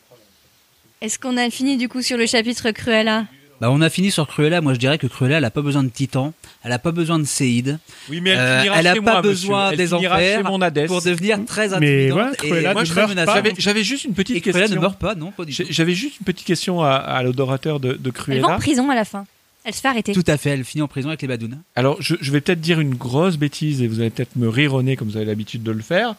Est-ce 1.00 1.18
qu'on 1.18 1.36
a 1.36 1.48
fini 1.50 1.76
du 1.78 1.88
coup 1.88 2.02
sur 2.02 2.16
le 2.18 2.26
chapitre 2.26 2.70
Cruella? 2.72 3.24
Bah, 3.61 3.70
on 3.72 3.80
a 3.80 3.90
fini 3.90 4.11
sur 4.11 4.26
Cruella. 4.28 4.61
Moi, 4.61 4.74
je 4.74 4.78
dirais 4.78 4.98
que 4.98 5.06
Cruella, 5.09 5.38
elle 5.38 5.44
a 5.44 5.50
pas 5.50 5.62
besoin 5.62 5.82
de 5.82 5.88
Titan. 5.88 6.32
Elle 6.62 6.70
a 6.72 6.78
pas 6.78 6.92
besoin 6.92 7.18
de 7.18 7.24
Séide. 7.24 7.78
Oui, 8.09 8.20
mais 8.20 8.30
elle 8.30 8.38
Euh, 8.38 8.59
finira 8.61 8.78
elle 8.78 8.86
a 8.86 8.94
chez 8.94 9.00
pas 9.00 9.12
moi, 9.14 9.22
besoin 9.22 9.70
monsieur. 9.70 9.72
Elle 9.82 9.88
des 9.90 9.96
finira 9.96 10.14
enfers 10.16 10.36
chez 10.38 10.42
mon 10.44 10.61
Hadès. 10.62 10.86
pour 10.86 11.02
devenir 11.02 11.44
très 11.44 11.68
Mais 11.80 12.11
intimidante 12.11 12.12
voilà, 12.12 12.32
et 12.32 12.36
Cruella 12.36 12.72
Moi, 12.72 12.82
ne 12.82 12.86
je 12.86 12.94
menaçante. 12.94 13.46
J'avais, 13.59 13.82
juste 13.84 14.04
une 14.04 14.14
petite 14.14 14.36
Et 14.36 14.40
Cruella 14.40 14.61
question. 14.61 14.76
ne 14.76 14.80
meurt 14.80 14.98
pas, 14.98 15.14
non. 15.16 15.32
J'avais 15.48 15.94
juste 15.94 16.20
une 16.20 16.24
petite 16.24 16.46
question 16.46 16.82
à, 16.82 16.90
à 16.92 17.22
l'adorateur 17.22 17.80
de, 17.80 17.94
de 17.94 18.12
Elle 18.28 18.40
va 18.40 18.46
en 18.46 18.50
Cruella. 18.50 18.56
prison 18.59 18.90
à 18.90 18.94
la 18.94 19.04
fin. 19.04 19.26
Elle 19.64 19.74
se 19.74 19.80
fait 19.80 19.88
arrêter. 19.88 20.12
Tout 20.12 20.24
à 20.28 20.36
fait. 20.36 20.50
Elle 20.50 20.64
finit 20.64 20.82
en 20.82 20.88
prison 20.88 21.09
avec 21.09 21.20
les 21.20 21.28
badounes. 21.28 21.61
Alors, 21.74 22.00
je, 22.00 22.14
je 22.20 22.30
vais 22.30 22.40
peut-être 22.40 22.61
dire 22.61 22.78
une 22.80 22.94
grosse 22.94 23.36
bêtise 23.36 23.82
et 23.82 23.88
vous 23.88 23.98
allez 24.00 24.11
peut-être 24.11 24.36
me 24.36 24.48
rire 24.48 24.72
au 24.74 24.82
nez 24.82 24.96
comme 24.96 25.09
vous 25.09 25.16
avez 25.16 25.26
l'habitude 25.26 25.62
de 25.64 25.72
le 25.72 25.82
faire 25.82 26.14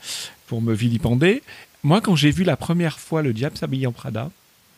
pour 0.48 0.62
me 0.62 0.74
vilipender. 0.74 1.42
Moi, 1.84 2.02
quand 2.02 2.16
j'ai 2.18 2.32
vu 2.32 2.44
la 2.44 2.58
première 2.58 3.00
fois 3.00 3.22
le 3.22 3.32
diable 3.34 3.56
s'habiller 3.58 3.88
en 3.88 3.94
Prada, 3.94 4.30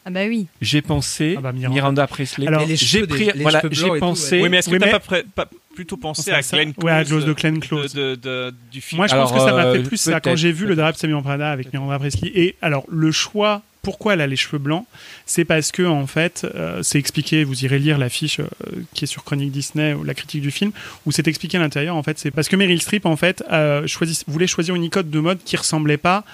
Ah 0.05 0.09
bah 0.09 0.21
oui. 0.27 0.47
j'ai 0.61 0.81
pensé 0.81 1.35
Ah 1.37 1.41
bah, 1.41 1.51
Miranda. 1.51 1.73
Miranda. 1.75 2.07
Presley. 2.07 2.47
Alors, 2.47 2.63
j'ai 2.67 3.01
des- 3.01 3.07
pris, 3.07 3.29
voilà, 3.39 3.61
j'ai 3.71 3.87
pensé. 3.99 4.37
ouais. 4.37 4.43
Oui, 4.43 4.49
mais 4.49 4.57
est-ce 4.57 4.69
que 4.69 4.73
Oui, 4.75 4.79
t'as 4.79 4.99
mais- 5.11 5.23
pas, 5.35 5.47
plutôt 5.75 5.97
pensé 5.97 6.31
à. 6.31 6.41
Glenn 6.41 6.73
Close 6.73 6.83
Ouais, 6.85 6.91
à 6.91 7.03
Close 7.05 7.25
de 7.25 7.33
Glenn 7.33 7.59
Close. 7.59 7.93
de- 7.93 8.15
de- 8.15 8.53
du 8.71 8.81
film? 8.81 8.97
Moi, 8.97 9.07
je 9.07 9.13
Alors, 9.13 9.31
pense 9.31 9.43
que 9.43 9.49
ça 9.49 9.55
m'a 9.55 9.71
fait 9.71 9.79
euh, 9.79 9.83
plus 9.83 9.97
ça 9.97 10.19
quand 10.19 10.35
j'ai 10.35 10.51
vu 10.51 10.65
le 10.65 10.75
drap 10.75 10.93
Samuel 10.93 11.17
en 11.17 11.21
Prada 11.21 11.51
avec 11.51 11.71
Miranda 11.71 11.97
Presley. 11.99 12.31
Et 12.35 12.55
alors, 12.61 12.83
le 12.89 13.11
choix, 13.11 13.61
pourquoi 13.83 14.13
elle 14.13 14.21
a 14.21 14.27
les 14.27 14.35
cheveux 14.35 14.57
blancs, 14.59 14.85
c'est 15.25 15.45
parce 15.45 15.71
que, 15.71 15.83
en 15.83 16.05
fait, 16.07 16.45
euh, 16.55 16.83
c'est 16.83 16.99
expliqué, 16.99 17.43
vous 17.43 17.63
irez 17.65 17.79
lire 17.79 17.97
l'affiche 17.97 18.39
euh, 18.39 18.45
qui 18.93 19.05
est 19.05 19.07
sur 19.07 19.23
Chronique 19.23 19.51
Disney 19.51 19.93
ou 19.93 20.03
la 20.03 20.13
critique 20.13 20.41
du 20.41 20.51
film, 20.51 20.71
où 21.05 21.11
c'est 21.11 21.27
expliqué 21.27 21.57
à 21.57 21.61
l'intérieur, 21.61 21.95
en 21.95 22.03
fait, 22.03 22.19
c'est 22.19 22.31
parce 22.31 22.47
que 22.47 22.55
Meryl 22.55 22.81
Streep, 22.81 23.05
en 23.05 23.15
fait, 23.15 23.43
euh, 23.51 23.87
voulait 24.27 24.47
choisir 24.47 24.75
une 24.75 24.83
icône 24.83 25.09
de 25.09 25.19
mode 25.19 25.39
qui 25.45 25.57
ressemblait 25.57 25.97
pas 25.97 26.25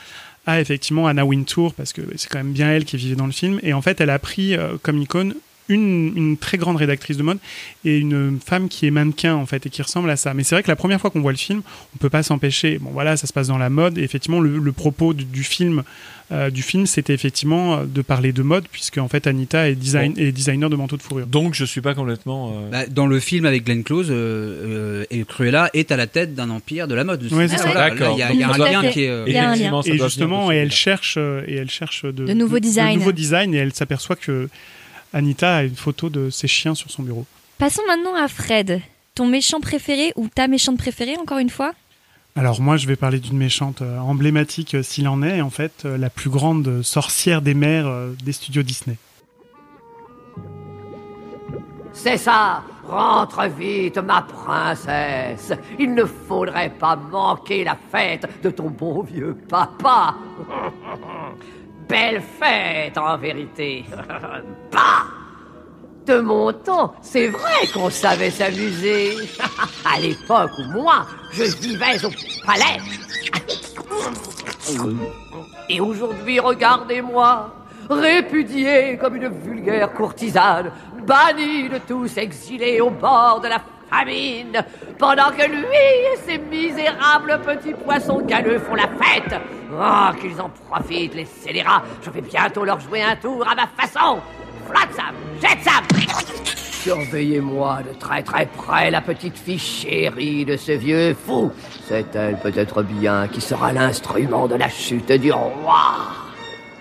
effectivement, 0.56 1.08
Anna 1.08 1.26
Wintour, 1.26 1.74
parce 1.74 1.94
que 1.94 2.02
c'est 2.16 2.30
quand 2.30 2.40
même 2.40 2.54
bien 2.54 2.72
elle 2.72 2.86
qui 2.86 2.98
vivait 2.98 3.16
dans 3.16 3.26
le 3.26 3.32
film. 3.32 3.60
Et 3.64 3.74
en 3.74 3.82
fait, 3.82 4.00
elle 4.02 4.10
a 4.10 4.20
pris 4.20 4.56
euh, 4.56 4.78
comme 4.82 4.98
icône 5.00 5.36
une, 5.70 6.14
une 6.16 6.38
très 6.38 6.58
grande 6.58 6.78
rédactrice 6.78 7.18
de 7.18 7.24
mode 7.24 7.40
et 7.86 7.98
une 7.98 8.40
femme 8.46 8.70
qui 8.70 8.88
est 8.88 8.92
mannequin 8.92 9.36
en 9.36 9.46
fait 9.46 9.66
et 9.66 9.70
qui 9.70 9.82
ressemble 9.82 10.10
à 10.10 10.16
ça. 10.16 10.34
Mais 10.34 10.44
c'est 10.44 10.56
vrai 10.56 10.64
que 10.64 10.68
la 10.70 10.76
première 10.76 11.00
fois 11.02 11.10
qu'on 11.10 11.22
voit 11.22 11.32
le 11.32 11.38
film, 11.38 11.62
on 11.96 11.98
peut 11.98 12.10
pas 12.10 12.24
s'empêcher. 12.24 12.78
Bon 12.80 12.90
voilà, 12.92 13.18
ça 13.18 13.28
se 13.28 13.34
passe 13.34 13.48
dans 13.48 13.58
la 13.58 13.70
mode 13.70 13.98
et 13.98 14.04
effectivement 14.04 14.40
le, 14.40 14.58
le 14.60 14.72
propos 14.72 15.14
du, 15.14 15.26
du 15.26 15.44
film, 15.44 15.84
euh, 16.32 16.50
du 16.50 16.62
film, 16.62 16.86
c'était 16.86 17.14
effectivement 17.14 17.76
euh, 17.78 17.84
de 17.86 18.02
parler 18.02 18.34
de 18.34 18.42
mode 18.44 18.66
puisque 18.72 18.98
en 18.98 19.08
fait 19.08 19.28
Anita 19.28 19.70
est, 19.70 19.76
design, 19.76 20.14
est 20.18 20.32
designer 20.34 20.70
de 20.70 20.76
manteaux 20.76 20.98
de 20.98 21.02
fourrure. 21.02 21.26
Donc, 21.28 21.54
je 21.54 21.64
suis 21.64 21.80
pas 21.82 21.94
complètement. 21.94 22.52
euh, 22.54 22.70
Bah, 22.70 22.86
dans 22.88 23.08
le 23.08 23.20
film 23.22 23.46
avec 23.46 23.64
Glenn 23.66 23.84
Close, 23.84 24.08
euh, 24.10 24.14
euh, 25.02 25.06
et 25.10 25.24
Cruella 25.24 25.70
est 25.74 25.92
à 25.92 25.98
la 25.98 26.08
tête 26.08 26.36
d'un 26.36 26.50
empire 26.50 26.88
de 26.88 26.96
la 26.96 27.04
mode. 27.06 27.24
Ouais, 27.32 27.48
c'est 27.48 27.58
ça. 27.58 27.70
Il 27.90 28.16
y 28.18 28.40
y 28.40 28.44
a 28.44 28.50
un 28.50 28.58
lien 28.58 28.90
qui 28.90 29.04
est. 29.04 29.10
euh, 29.10 29.24
Il 29.28 29.34
y 29.34 29.38
a 29.38 29.50
un 29.52 29.56
lien. 29.56 29.82
Et 29.86 29.98
justement, 29.98 30.52
et 30.52 30.56
elle 30.56 30.72
cherche 30.72 31.18
et 31.18 31.56
elle 31.56 31.70
cherche 31.70 32.04
de, 32.04 32.12
De 32.26 32.34
nouveaux 32.34 32.60
designs. 32.60 32.94
de 32.94 33.00
nouveaux 33.00 33.12
designs 33.14 33.54
et 33.54 33.58
elle 33.58 33.74
s'aperçoit 33.74 34.16
que 34.18 34.50
Anita 35.14 35.58
a 35.58 35.64
une 35.64 35.76
photo 35.76 36.10
de 36.10 36.30
ses 36.30 36.48
chiens 36.48 36.76
sur 36.76 36.92
son 36.92 37.04
bureau. 37.04 37.26
Passons 37.58 37.82
maintenant 37.88 38.16
à 38.16 38.28
Fred. 38.28 38.82
Ton 39.16 39.28
méchant 39.28 39.60
préféré 39.60 40.14
ou 40.16 40.28
ta 40.28 40.48
méchante 40.48 40.78
préférée, 40.78 41.18
encore 41.18 41.40
une 41.40 41.50
fois? 41.50 41.74
Alors 42.36 42.62
moi, 42.62 42.78
je 42.78 42.86
vais 42.86 42.96
parler 42.96 43.20
d'une 43.20 43.38
méchante 43.38 43.82
euh, 43.82 43.98
emblématique 43.98 44.76
euh, 44.76 44.84
s'il 44.84 45.08
en 45.08 45.24
est, 45.24 45.42
en 45.42 45.50
fait, 45.50 45.86
euh, 45.86 45.98
la 45.98 46.12
plus 46.12 46.30
grande 46.30 46.84
sorcière 46.84 47.42
des 47.42 47.56
mers 47.56 47.88
euh, 47.88 48.14
des 48.24 48.32
studios 48.32 48.62
Disney. 48.62 48.98
C'est 51.94 52.18
ça 52.18 52.64
Rentre 52.88 53.50
vite, 53.50 53.98
ma 53.98 54.22
princesse 54.22 55.52
Il 55.80 55.94
ne 55.96 56.06
faudrait 56.06 56.70
pas 56.70 56.96
manquer 56.96 57.64
la 57.64 57.76
fête 57.92 58.30
de 58.44 58.52
ton 58.52 58.70
bon 58.70 59.02
vieux 59.02 59.36
papa 59.50 60.16
Belle 61.88 62.22
fête, 62.22 62.98
en 62.98 63.18
vérité. 63.18 63.86
Bah! 64.72 65.06
De 66.06 66.20
mon 66.22 66.54
temps, 66.54 66.94
c'est 67.02 67.28
vrai 67.28 67.68
qu'on 67.74 67.90
savait 67.90 68.30
s'amuser. 68.30 69.14
À 69.86 70.00
l'époque 70.00 70.52
où 70.60 70.72
moi, 70.72 71.06
je 71.32 71.44
vivais 71.44 72.06
au 72.06 72.10
palais. 72.46 72.80
Et 75.70 75.82
aujourd'hui, 75.82 76.40
regardez-moi, 76.40 77.54
répudié 77.90 78.98
comme 78.98 79.16
une 79.16 79.30
vulgaire 79.30 79.94
courtisane, 79.94 80.72
banni 81.06 81.70
de 81.70 81.78
tous, 81.80 82.18
exilé 82.18 82.82
au 82.82 82.90
bord 82.90 83.42
de 83.42 83.48
la 83.48 83.62
pendant 84.98 85.32
que 85.32 85.50
lui 85.50 85.66
et 85.66 86.18
ses 86.26 86.38
misérables 86.38 87.40
petits 87.46 87.74
poissons 87.74 88.22
galeux 88.22 88.60
font 88.60 88.76
la 88.76 88.88
fête. 88.88 89.40
Oh, 89.72 90.16
qu'ils 90.20 90.40
en 90.42 90.50
profitent, 90.50 91.16
les 91.16 91.26
scélérats, 91.26 91.84
je 92.02 92.10
vais 92.10 92.22
bientôt 92.22 92.64
leur 92.64 92.80
jouer 92.80 93.04
un 93.04 93.16
tour 93.16 93.46
à 93.48 93.56
ma 93.56 93.68
façon. 93.68 94.20
Flotte 94.68 94.94
Sam, 94.96 95.16
jette 95.42 95.64
Sam 95.64 95.84
Surveillez-moi 96.88 97.80
de 97.84 98.00
très 98.00 98.24
très 98.24 98.46
près 98.46 98.90
la 98.92 99.02
petite 99.02 99.38
fille 99.38 99.60
chérie 99.60 100.46
de 100.46 100.56
ce 100.56 100.72
vieux 100.72 101.14
fou. 101.14 101.52
C'est 101.88 102.16
elle 102.16 102.40
peut-être 102.40 102.82
bien 102.82 103.28
qui 103.28 103.42
sera 103.42 103.74
l'instrument 103.74 104.48
de 104.48 104.56
la 104.56 104.70
chute 104.70 105.12
du 105.12 105.32
roi. 105.32 105.98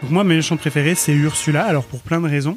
Donc 0.02 0.11
moi, 0.11 0.22
mes 0.22 0.36
méchants 0.36 0.57
préférés, 0.57 0.94
c'est 0.94 1.12
Ursula. 1.12 1.64
Alors 1.64 1.84
pour 1.84 2.00
plein 2.00 2.20
de 2.20 2.28
raisons. 2.28 2.57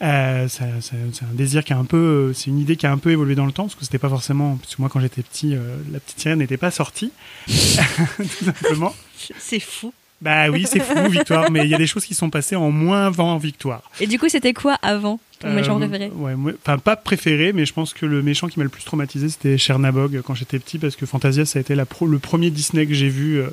Euh, 0.00 0.46
c'est 0.48 0.64
un 0.64 1.34
désir 1.34 1.64
qui 1.64 1.72
a 1.72 1.78
un 1.78 1.84
peu, 1.84 2.32
c'est 2.32 2.46
une 2.46 2.58
idée 2.58 2.76
qui 2.76 2.86
a 2.86 2.92
un 2.92 2.98
peu 2.98 3.10
évolué 3.10 3.34
dans 3.34 3.46
le 3.46 3.52
temps 3.52 3.64
parce 3.64 3.74
que 3.74 3.84
c'était 3.84 3.98
pas 3.98 4.08
forcément, 4.08 4.56
parce 4.56 4.76
que 4.76 4.82
moi 4.82 4.88
quand 4.88 5.00
j'étais 5.00 5.22
petit, 5.22 5.54
euh, 5.54 5.76
la 5.90 5.98
petite 5.98 6.20
sirène 6.20 6.38
n'était 6.38 6.56
pas 6.56 6.70
sortie, 6.70 7.12
tout 7.46 8.44
simplement. 8.44 8.94
C'est 9.38 9.60
fou. 9.60 9.92
Bah 10.20 10.50
oui, 10.50 10.66
c'est 10.68 10.80
fou, 10.80 11.08
Victoire, 11.10 11.48
mais 11.50 11.64
il 11.64 11.70
y 11.70 11.74
a 11.74 11.78
des 11.78 11.86
choses 11.86 12.04
qui 12.04 12.14
sont 12.14 12.28
passées 12.28 12.56
en 12.56 12.70
moins 12.72 13.06
avant 13.06 13.36
Victoire. 13.38 13.88
Et 14.00 14.06
du 14.08 14.18
coup, 14.18 14.28
c'était 14.28 14.52
quoi 14.52 14.74
avant 14.82 15.20
ton 15.38 15.52
méchant 15.52 15.76
Euh, 15.80 15.86
préféré? 15.86 16.10
ouais, 16.12 16.34
moi- 16.34 16.50
Enfin, 16.60 16.76
pas 16.78 16.96
préféré, 16.96 17.52
mais 17.52 17.64
je 17.64 17.72
pense 17.72 17.94
que 17.94 18.04
le 18.04 18.20
méchant 18.22 18.48
qui 18.48 18.58
m'a 18.58 18.64
le 18.64 18.68
plus 18.68 18.82
traumatisé, 18.82 19.28
c'était 19.28 19.56
Chernabog 19.56 20.20
quand 20.22 20.34
j'étais 20.34 20.58
petit, 20.58 20.78
parce 20.78 20.96
que 20.96 21.06
Fantasia, 21.06 21.44
ça 21.46 21.60
a 21.60 21.62
été 21.62 21.76
la 21.76 21.86
pro- 21.86 22.06
le 22.08 22.18
premier 22.18 22.50
Disney 22.50 22.84
que 22.86 22.94
j'ai 22.94 23.08
vu 23.08 23.38
euh, 23.38 23.48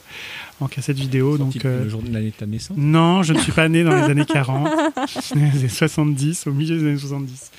en 0.60 0.68
cassette 0.68 0.98
vidéo. 0.98 1.38
Donc, 1.38 1.64
euh, 1.66 1.84
le 1.84 1.90
jour 1.90 2.02
de 2.02 2.12
l'année 2.12 2.32
de 2.32 2.36
ta 2.36 2.48
naissance. 2.48 2.76
non, 2.78 3.22
je 3.22 3.34
ne 3.34 3.40
suis 3.40 3.52
pas 3.52 3.70
né 3.70 3.84
dans 3.84 3.96
les 3.96 4.02
années 4.12 4.26
40, 4.26 4.68
je 5.16 5.22
suis 5.22 5.36
né 5.36 5.46
dans 5.48 5.54
les 5.54 5.60
années 5.60 5.70
70, 5.70 6.48
au 6.48 6.52
milieu 6.52 6.80
des 6.80 6.88
années 6.88 6.98
70. 6.98 7.52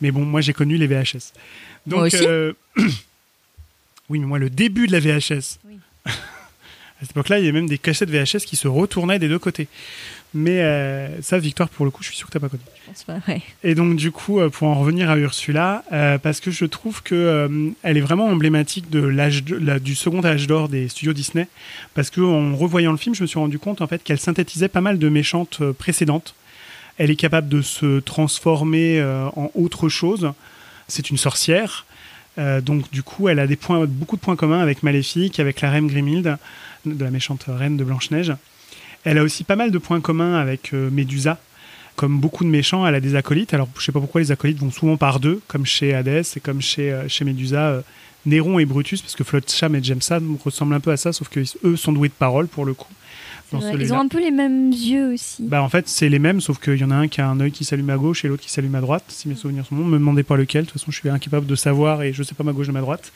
Mais 0.00 0.10
bon, 0.10 0.24
moi, 0.24 0.40
j'ai 0.40 0.54
connu 0.54 0.78
les 0.78 0.86
VHS. 0.86 1.32
Donc, 1.86 1.98
Moi 1.98 2.06
aussi. 2.06 2.16
euh, 2.26 2.54
oui, 4.08 4.18
mais 4.20 4.26
moi, 4.26 4.38
le 4.38 4.48
début 4.48 4.86
de 4.86 4.92
la 4.92 5.00
VHS. 5.00 5.58
À 6.98 7.02
cette 7.02 7.10
époque-là, 7.10 7.38
il 7.38 7.44
y 7.44 7.48
avait 7.48 7.58
même 7.58 7.68
des 7.68 7.78
cassettes 7.78 8.10
VHS 8.10 8.44
qui 8.46 8.56
se 8.56 8.68
retournaient 8.68 9.18
des 9.18 9.28
deux 9.28 9.38
côtés. 9.38 9.68
Mais 10.32 10.60
euh, 10.62 11.22
ça, 11.22 11.38
Victoire, 11.38 11.68
pour 11.68 11.84
le 11.84 11.90
coup, 11.90 12.02
je 12.02 12.08
suis 12.08 12.16
sûr 12.16 12.26
que 12.26 12.32
t'as 12.32 12.40
pas 12.40 12.48
connu. 12.48 12.62
Je 12.84 12.90
pense 12.90 13.04
pas, 13.04 13.18
ouais. 13.28 13.40
Et 13.62 13.74
donc 13.74 13.96
du 13.96 14.10
coup, 14.10 14.40
euh, 14.40 14.50
pour 14.50 14.66
en 14.68 14.74
revenir 14.74 15.08
à 15.08 15.16
Ursula, 15.16 15.84
euh, 15.92 16.18
parce 16.18 16.40
que 16.40 16.50
je 16.50 16.64
trouve 16.64 17.02
que 17.02 17.14
euh, 17.14 17.70
elle 17.82 17.96
est 17.96 18.00
vraiment 18.02 18.26
emblématique 18.26 18.90
de 18.90 19.00
l'âge 19.00 19.44
du 19.44 19.94
second 19.94 20.24
âge 20.24 20.48
d'or 20.48 20.68
des 20.68 20.88
studios 20.88 21.12
Disney, 21.12 21.46
parce 21.94 22.10
que 22.10 22.20
en 22.20 22.56
revoyant 22.56 22.90
le 22.90 22.98
film, 22.98 23.14
je 23.14 23.22
me 23.22 23.26
suis 23.28 23.38
rendu 23.38 23.60
compte 23.60 23.80
en 23.80 23.86
fait 23.86 24.02
qu'elle 24.02 24.18
synthétisait 24.18 24.68
pas 24.68 24.80
mal 24.80 24.98
de 24.98 25.08
méchantes 25.08 25.62
précédentes. 25.72 26.34
Elle 26.98 27.10
est 27.10 27.16
capable 27.16 27.48
de 27.48 27.62
se 27.62 28.00
transformer 28.00 29.02
en 29.02 29.50
autre 29.54 29.88
chose. 29.88 30.32
C'est 30.86 31.10
une 31.10 31.16
sorcière. 31.16 31.86
Euh, 32.38 32.60
donc 32.60 32.90
du 32.90 33.02
coup, 33.02 33.28
elle 33.28 33.38
a 33.38 33.46
beaucoup 33.86 34.16
de 34.16 34.20
points 34.20 34.36
communs 34.36 34.60
avec 34.60 34.82
Maléfique, 34.82 35.40
avec 35.40 35.60
la 35.60 35.70
reine 35.70 35.86
Grimhilde, 35.86 36.36
de 36.84 37.04
la 37.04 37.10
méchante 37.10 37.44
reine 37.48 37.76
de 37.76 37.84
Blanche-Neige. 37.84 38.34
Elle 39.04 39.18
a 39.18 39.22
aussi 39.22 39.44
pas 39.44 39.56
mal 39.56 39.70
de 39.70 39.78
points 39.78 40.00
communs 40.00 40.34
avec 40.34 40.72
euh, 40.74 40.90
Médusa. 40.90 41.38
Comme 41.96 42.18
beaucoup 42.18 42.42
de 42.42 42.48
méchants, 42.48 42.86
elle 42.86 42.96
a 42.96 43.00
des 43.00 43.14
acolytes. 43.14 43.54
Alors 43.54 43.68
je 43.78 43.84
sais 43.84 43.92
pas 43.92 44.00
pourquoi 44.00 44.20
les 44.20 44.32
acolytes 44.32 44.58
vont 44.58 44.72
souvent 44.72 44.96
par 44.96 45.20
deux, 45.20 45.40
comme 45.46 45.64
chez 45.64 45.94
Hadès 45.94 46.22
et 46.36 46.40
comme 46.40 46.60
chez, 46.60 46.92
euh, 46.92 47.24
Médusa. 47.24 47.82
Néron 48.26 48.58
et 48.58 48.64
Brutus, 48.64 49.02
parce 49.02 49.14
que 49.14 49.22
Flotsam 49.22 49.76
et 49.76 49.82
Jameson 49.82 50.38
ressemblent 50.42 50.74
un 50.74 50.80
peu 50.80 50.90
à 50.90 50.96
ça, 50.96 51.12
sauf 51.12 51.28
que 51.28 51.40
eux 51.62 51.76
sont 51.76 51.92
doués 51.92 52.08
de 52.08 52.14
parole 52.14 52.48
pour 52.48 52.64
le 52.64 52.72
coup. 52.72 52.88
Dans. 53.52 53.60
Ils 53.72 53.92
ont 53.92 54.00
un 54.00 54.08
peu 54.08 54.20
les 54.20 54.30
mêmes 54.30 54.70
yeux 54.70 55.12
aussi. 55.12 55.42
Bah 55.42 55.62
en 55.62 55.68
fait 55.68 55.88
c'est 55.88 56.08
les 56.08 56.18
mêmes 56.18 56.40
sauf 56.40 56.58
qu'il 56.58 56.76
y 56.76 56.84
en 56.84 56.90
a 56.90 56.94
un 56.96 57.08
qui 57.08 57.20
a 57.20 57.28
un 57.28 57.38
œil 57.40 57.52
qui 57.52 57.64
s'allume 57.64 57.90
à 57.90 57.96
gauche 57.96 58.24
et 58.24 58.28
l'autre 58.28 58.42
qui 58.42 58.50
s'allume 58.50 58.74
à 58.74 58.80
droite 58.80 59.04
si 59.08 59.28
mes 59.28 59.34
souvenirs 59.36 59.64
sont 59.66 59.74
bons. 59.76 59.84
Me 59.84 59.98
demandez 59.98 60.22
pas 60.22 60.36
lequel, 60.36 60.64
de 60.64 60.70
toute 60.70 60.80
façon 60.80 60.90
je 60.90 60.98
suis 60.98 61.08
incapable 61.08 61.46
de 61.46 61.54
savoir 61.54 62.02
et 62.02 62.12
je 62.12 62.22
sais 62.22 62.34
pas 62.34 62.44
ma 62.44 62.52
gauche 62.52 62.66
de 62.66 62.72
ma 62.72 62.80
droite. 62.80 63.12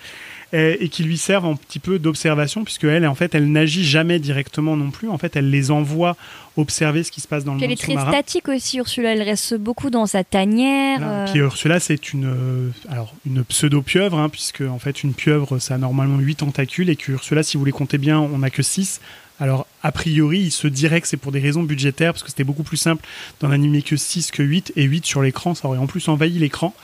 Et, 0.50 0.84
et 0.84 0.88
qui 0.88 1.02
lui 1.02 1.18
servent 1.18 1.44
un 1.44 1.56
petit 1.56 1.78
peu 1.78 1.98
d'observation 1.98 2.64
puisque 2.64 2.84
elle 2.84 3.06
en 3.06 3.14
fait 3.14 3.34
elle 3.34 3.52
n'agit 3.52 3.84
jamais 3.84 4.18
directement 4.18 4.76
non 4.76 4.90
plus. 4.90 5.08
En 5.10 5.18
fait 5.18 5.36
elle 5.36 5.50
les 5.50 5.70
envoie 5.70 6.16
observer 6.56 7.02
ce 7.04 7.10
qui 7.12 7.20
se 7.20 7.28
passe 7.28 7.44
dans 7.44 7.52
le 7.52 7.58
Puis 7.58 7.64
elle 7.64 7.70
monde 7.70 7.78
est 7.78 8.00
très 8.00 8.12
statique 8.12 8.48
aussi, 8.48 8.78
Ursula. 8.78 9.12
Elle 9.12 9.22
reste 9.22 9.54
beaucoup 9.54 9.90
dans 9.90 10.06
sa 10.06 10.24
tanière. 10.24 10.98
Voilà. 10.98 11.22
euh, 11.22 11.26
Puis 11.30 11.38
Ursula, 11.40 11.78
c'est 11.80 12.12
une, 12.12 12.26
euh, 12.26 12.70
alors, 12.88 13.14
une 13.26 13.44
pseudo-pieuvre, 13.44 14.18
hein, 14.18 14.28
puisque 14.28 14.62
en 14.62 14.78
fait, 14.80 15.04
une 15.04 15.14
pieuvre, 15.14 15.58
ça 15.60 15.74
a 15.74 15.78
normalement 15.78 16.18
8 16.18 16.36
tentacules, 16.36 16.90
et 16.90 16.96
que 16.96 17.12
Ursula, 17.12 17.44
si 17.44 17.56
vous 17.56 17.64
les 17.64 17.70
comptez 17.70 17.98
bien, 17.98 18.18
on 18.18 18.38
n'a 18.38 18.50
que 18.50 18.62
6. 18.62 19.00
Alors, 19.38 19.67
a 19.82 19.92
priori, 19.92 20.40
il 20.40 20.50
se 20.50 20.66
dirait 20.66 21.00
que 21.00 21.08
c'est 21.08 21.16
pour 21.16 21.32
des 21.32 21.40
raisons 21.40 21.62
budgétaires, 21.62 22.12
parce 22.12 22.22
que 22.22 22.30
c'était 22.30 22.44
beaucoup 22.44 22.62
plus 22.62 22.76
simple 22.76 23.04
d'en 23.40 23.50
animer 23.50 23.82
que 23.82 23.96
6 23.96 24.30
que 24.30 24.42
8, 24.42 24.72
et 24.76 24.84
8 24.84 25.06
sur 25.06 25.22
l'écran, 25.22 25.54
ça 25.54 25.68
aurait 25.68 25.78
en 25.78 25.86
plus 25.86 26.08
envahi 26.08 26.38
l'écran. 26.38 26.74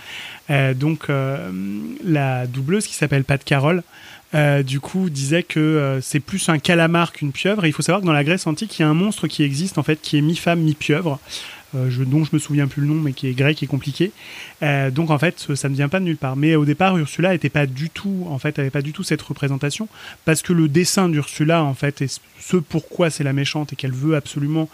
Euh, 0.50 0.74
donc, 0.74 1.08
euh, 1.08 1.50
la 2.04 2.46
doubleuse 2.46 2.86
qui 2.86 2.94
s'appelle 2.94 3.24
Pat 3.24 3.42
Carroll, 3.42 3.82
euh, 4.34 4.64
du 4.64 4.80
coup, 4.80 5.10
disait 5.10 5.44
que 5.44 5.60
euh, 5.60 6.00
c'est 6.00 6.18
plus 6.18 6.48
un 6.48 6.58
calamar 6.58 7.12
qu'une 7.12 7.30
pieuvre. 7.30 7.64
Et 7.64 7.68
il 7.68 7.72
faut 7.72 7.82
savoir 7.82 8.00
que 8.00 8.06
dans 8.06 8.12
la 8.12 8.24
Grèce 8.24 8.46
antique, 8.46 8.78
il 8.78 8.82
y 8.82 8.84
a 8.84 8.88
un 8.88 8.94
monstre 8.94 9.28
qui 9.28 9.44
existe, 9.44 9.78
en 9.78 9.84
fait, 9.84 10.00
qui 10.00 10.18
est 10.18 10.20
mi-femme, 10.20 10.60
mi-pieuvre, 10.60 11.20
euh, 11.22 11.53
je- 11.90 12.04
dont 12.04 12.24
je 12.24 12.30
me 12.32 12.38
souviens 12.38 12.66
plus 12.66 12.82
le 12.82 12.88
nom, 12.88 12.94
mais 12.94 13.12
qui 13.12 13.26
est 13.28 13.32
grec 13.32 13.62
et 13.62 13.66
compliqué. 13.66 14.12
Euh, 14.62 14.90
donc, 14.90 15.10
en 15.10 15.18
fait, 15.18 15.46
ça 15.54 15.68
ne 15.68 15.74
vient 15.74 15.88
pas 15.88 16.00
de 16.00 16.04
nulle 16.04 16.16
part. 16.16 16.36
Mais 16.36 16.54
au 16.56 16.64
départ, 16.64 16.96
Ursula 16.98 17.34
était 17.34 17.48
pas 17.50 17.66
du 17.66 17.90
tout, 17.90 18.26
en 18.28 18.38
fait, 18.38 18.58
avait 18.58 18.70
pas 18.70 18.82
du 18.82 18.92
tout 18.92 19.02
cette 19.02 19.22
représentation, 19.22 19.88
parce 20.24 20.42
que 20.42 20.52
le 20.52 20.68
dessin 20.68 21.08
d'Ursula, 21.08 21.62
en 21.64 21.74
fait, 21.74 22.02
est 22.02 22.20
ce 22.40 22.56
pourquoi 22.56 23.10
c'est 23.10 23.24
la 23.24 23.32
méchante 23.32 23.72
et 23.72 23.76
qu'elle 23.76 23.92
veut 23.92 24.16
absolument 24.16 24.68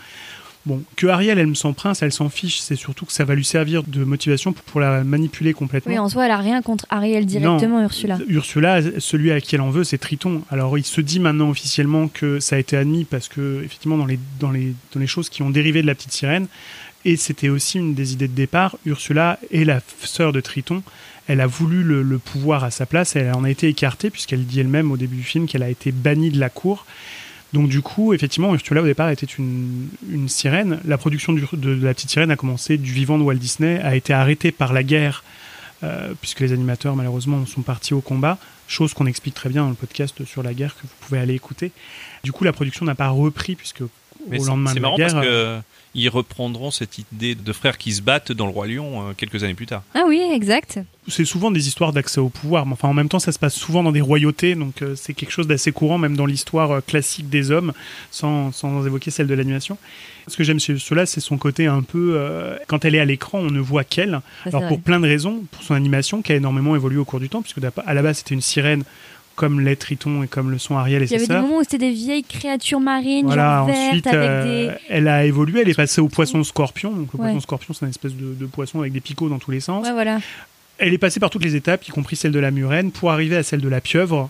Bon, 0.67 0.83
que 0.95 1.07
Ariel, 1.07 1.39
elle 1.39 1.47
me 1.47 1.55
sent 1.55 1.73
prince, 1.75 2.03
elle 2.03 2.13
s'en 2.13 2.29
fiche, 2.29 2.59
c'est 2.61 2.77
surtout 2.77 3.07
que 3.07 3.15
ça 3.15 3.25
va 3.25 3.35
lui 3.35 3.47
servir 3.47 3.83
de 3.83 4.05
motivation 4.05 4.53
pour, 4.53 4.63
pour 4.65 4.79
la 4.81 5.03
manipuler 5.05 5.55
complètement. 5.55 5.91
Oui, 5.91 5.99
en 5.99 6.11
soi, 6.11 6.27
elle 6.27 6.31
a 6.33 6.37
rien 6.37 6.61
contre 6.61 6.85
Ariel 6.91 7.25
directement, 7.25 7.79
Non. 7.79 7.85
Ursula. 7.85 8.19
Ursula, 8.29 8.81
celui 8.99 9.31
à 9.33 9.41
qui 9.41 9.55
elle 9.55 9.63
en 9.63 9.71
veut, 9.71 9.85
c'est 9.85 9.97
Triton. 9.97 10.43
Alors 10.51 10.77
il 10.77 10.85
se 10.85 11.01
dit 11.01 11.19
maintenant 11.19 11.49
officiellement 11.49 12.09
que 12.09 12.41
ça 12.41 12.57
a 12.57 12.59
été 12.59 12.77
admis 12.77 13.05
parce 13.07 13.29
que 13.29 13.63
effectivement 13.65 13.97
dans 13.97 14.05
les 14.05 14.19
dans 14.39 14.51
les 14.51 14.75
dans 14.93 15.01
les 15.01 15.07
choses 15.07 15.31
qui 15.31 15.41
ont 15.41 15.49
dérivé 15.49 15.81
de 15.81 15.87
la 15.87 15.95
petite 15.95 16.13
sirène 16.13 16.47
et 17.05 17.17
c'était 17.17 17.49
aussi 17.49 17.79
une 17.79 17.95
des 17.95 18.13
idées 18.13 18.29
de 18.29 18.35
départ. 18.35 18.77
Ursula 18.87 19.39
est 19.53 19.65
la 19.65 19.81
sœur 20.03 20.33
de 20.33 20.41
Triton. 20.41 20.83
Elle 21.29 21.41
a 21.41 21.47
voulu 21.47 21.83
le, 21.83 22.03
le 22.03 22.19
pouvoir 22.19 22.65
à 22.65 22.71
sa 22.71 22.87
place. 22.87 23.17
Elle 23.17 23.33
en 23.33 23.45
a 23.45 23.51
été 23.51 23.69
écartée 23.69 24.11
puisqu'elle 24.11 24.45
dit 24.45 24.61
elle-même 24.61 24.91
au 24.93 24.97
début 24.97 25.17
du 25.17 25.23
film 25.23 25.47
qu'elle 25.47 25.63
a 25.63 25.71
été 25.71 25.93
bannie 25.93 26.31
de 26.31 26.41
la 26.41 26.49
cour. 26.51 26.87
Donc 27.53 27.69
du 27.69 27.83
coup, 27.83 28.13
effectivement, 28.15 28.53
Ursula 28.55 28.83
au 28.83 28.85
départ 28.85 29.11
était 29.11 29.27
une, 29.27 29.89
une 30.11 30.29
sirène. 30.29 30.81
La 30.85 30.99
production 30.99 31.33
du- 31.33 31.45
de, 31.53 31.75
de 31.75 31.85
la 31.85 31.95
petite 31.95 32.11
sirène 32.11 32.31
a 32.31 32.37
commencé 32.37 32.77
du 32.79 32.93
vivant 32.93 33.19
de 33.19 33.23
Walt 33.25 33.35
Disney, 33.37 33.81
a 33.81 33.97
été 33.97 34.13
arrêtée 34.13 34.53
par 34.53 34.73
la 34.73 34.83
guerre 34.83 35.25
euh, 35.83 36.13
puisque 36.21 36.41
les 36.41 36.53
animateurs 36.53 36.95
malheureusement 36.95 37.45
sont 37.47 37.63
partis 37.63 37.95
au 37.95 38.01
combat, 38.01 38.39
chose 38.69 38.93
qu'on 38.95 39.07
explique 39.07 39.35
très 39.35 39.49
bien 39.49 39.63
dans 39.63 39.69
le 39.71 39.75
podcast 39.75 40.25
sur 40.27 40.43
la 40.43 40.53
guerre 40.55 40.75
que 40.77 40.83
vous 40.83 40.95
pouvez 41.01 41.19
aller 41.19 41.35
écouter. 41.35 41.73
Du 42.23 42.33
coup, 42.33 42.45
la 42.45 42.53
production 42.53 42.85
n'a 42.85 42.95
pas 42.95 43.09
repris 43.09 43.57
puisque 43.57 43.83
au 43.83 44.45
lendemain 44.45 44.71
de 44.73 44.77
la 44.77 44.81
marrant 44.83 44.97
guerre, 44.97 45.15
parce 45.15 45.27
euh, 45.27 45.59
que 45.59 45.65
ils 45.95 46.09
reprendront 46.09 46.71
cette 46.71 46.99
idée 46.99 47.35
de 47.35 47.53
frères 47.53 47.79
qui 47.79 47.93
se 47.93 48.03
battent 48.03 48.33
dans 48.33 48.47
le 48.47 48.53
roi 48.53 48.67
lion 48.67 49.09
euh, 49.09 49.13
quelques 49.17 49.43
années 49.43 49.55
plus 49.55 49.67
tard. 49.67 49.83
Ah 49.95 50.05
oui, 50.07 50.21
exact. 50.33 50.79
c'est 51.09 51.25
souvent 51.25 51.51
des 51.51 51.67
histoires 51.67 51.93
d'accès 51.93 52.21
au 52.21 52.29
pouvoir, 52.29 52.67
mais 52.67 52.73
enfin 52.73 52.89
en 52.89 52.95
même 52.95 53.09
temps 53.09 53.19
ça 53.19 53.33
se 53.33 53.39
passe 53.39 53.55
souvent 53.55 53.83
dans 53.83 53.93
des 53.93 54.01
royautés, 54.01 54.55
donc 54.55 54.83
euh, 54.83 54.95
c'est 54.95 55.15
quelque 55.15 55.33
chose 55.33 55.47
d'assez 55.47 55.73
courant 55.73 55.99
même 55.99 56.17
dans 56.17 56.27
l'histoire 56.27 56.71
euh, 56.71 56.81
classique 56.81 57.29
des 57.29 57.51
hommes, 57.51 57.73
sans, 58.11 58.53
sans 58.53 58.87
évoquer 58.87 59.11
celle 59.11 59.27
de 59.27 59.35
l'animation. 59.35 59.79
Ce 60.29 60.37
que 60.37 60.45
j'aime 60.45 60.61
chez 60.61 60.79
cela, 60.79 61.07
c'est 61.07 61.21
son 61.21 61.39
côté 61.39 61.67
un 61.67 61.83
peu, 61.83 62.13
euh, 62.15 62.57
quand 62.69 62.85
elle 62.85 62.95
est 62.95 63.01
à 63.01 63.05
l'écran, 63.05 63.39
on 63.39 63.51
ne 63.51 63.61
voit 63.61 63.85
qu'elle. 63.85 64.21
Alors 64.47 64.61
pour 64.61 64.77
vrai. 64.77 64.85
plein 64.85 65.01
de 65.01 65.09
raisons, 65.09 65.43
pour 65.51 65.63
son 65.63 65.75
animation 65.75 66.23
qui 66.23 66.33
a 66.33 66.37
énormément 66.37 66.77
évolué 66.77 66.99
au 66.99 67.05
cours 67.05 67.21
du 67.21 67.29
temps, 67.29 67.43
puisque 67.43 67.59
à 67.85 67.95
la 67.95 68.03
base 68.03 68.19
c'était 68.19 68.35
une 68.35 68.41
sirène 68.41 68.85
comme 69.41 69.61
l'est 69.61 69.77
Triton 69.77 70.23
et 70.23 70.27
comme 70.29 70.51
le 70.51 70.59
sont 70.59 70.77
Ariel 70.77 71.01
et 71.03 71.07
Il 71.07 71.07
y 71.07 71.09
ses 71.09 71.15
avait 71.15 71.27
des 71.27 71.33
sœurs. 71.33 71.43
moments 71.43 71.57
où 71.59 71.63
c'était 71.63 71.79
des 71.79 71.93
vieilles 71.93 72.23
créatures 72.25 72.79
marines, 72.81 73.25
Voilà, 73.25 73.59
genre 73.61 73.67
vertes, 73.69 73.89
ensuite, 73.89 74.07
avec 74.09 74.29
euh, 74.29 74.45
des... 74.69 74.75
elle 74.91 75.09
a 75.09 75.25
évolué, 75.25 75.63
elle 75.63 75.69
est 75.71 75.75
passée 75.75 76.03
au 76.03 76.09
poisson 76.09 76.45
scorpion. 76.45 76.91
Donc, 76.91 77.09
le 77.15 77.19
Ouais. 77.19 77.25
poisson 77.27 77.41
scorpion, 77.41 77.73
c'est 77.73 77.87
une 77.87 77.91
espèce 77.91 78.13
de, 78.15 78.35
de 78.35 78.47
poisson 78.47 78.81
avec 78.81 78.93
des 78.93 79.01
picots 79.01 79.31
dans 79.31 79.39
tous 79.39 79.51
les 79.51 79.61
sens. 79.61 79.87
Ouais, 79.87 79.93
voilà. 79.93 80.19
Elle 80.77 80.93
est 80.93 80.99
passée 80.99 81.21
par 81.21 81.31
toutes 81.31 81.45
les 81.45 81.57
étapes, 81.57 81.87
y 81.89 81.91
compris 81.91 82.17
celle 82.17 82.33
de 82.33 82.39
la 82.39 82.51
murène, 82.51 82.91
pour 82.93 83.11
arriver 83.11 83.37
à 83.37 83.43
celle 83.43 83.61
de 83.63 83.69
la 83.69 83.81
pieuvre. 83.81 84.29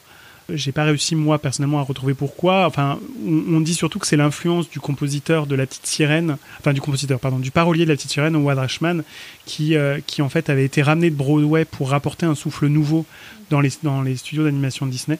J'ai 0.54 0.72
pas 0.72 0.84
réussi, 0.84 1.14
moi, 1.16 1.38
personnellement, 1.38 1.78
à 1.78 1.82
retrouver 1.82 2.14
pourquoi. 2.14 2.66
Enfin, 2.66 2.98
on, 3.26 3.60
dit 3.60 3.74
surtout 3.74 3.98
que 3.98 4.06
c'est 4.06 4.16
l'influence 4.16 4.68
du 4.68 4.80
compositeur 4.80 5.46
de 5.46 5.54
La 5.54 5.66
Petite 5.66 5.86
Sirène, 5.86 6.36
enfin, 6.58 6.72
du 6.72 6.80
compositeur, 6.80 7.20
pardon, 7.20 7.38
du 7.38 7.50
parolier 7.50 7.84
de 7.84 7.90
La 7.90 7.96
Petite 7.96 8.10
Sirène, 8.10 8.34
Howard 8.34 8.58
Ashman, 8.58 9.02
qui, 9.46 9.76
euh, 9.76 9.98
qui, 10.06 10.22
en 10.22 10.28
fait, 10.28 10.50
avait 10.50 10.64
été 10.64 10.82
ramené 10.82 11.10
de 11.10 11.14
Broadway 11.16 11.64
pour 11.64 11.90
rapporter 11.90 12.26
un 12.26 12.34
souffle 12.34 12.66
nouveau 12.66 13.06
dans 13.50 13.60
les, 13.60 13.70
dans 13.82 14.02
les 14.02 14.16
studios 14.16 14.44
d'animation 14.44 14.86
Disney 14.86 15.18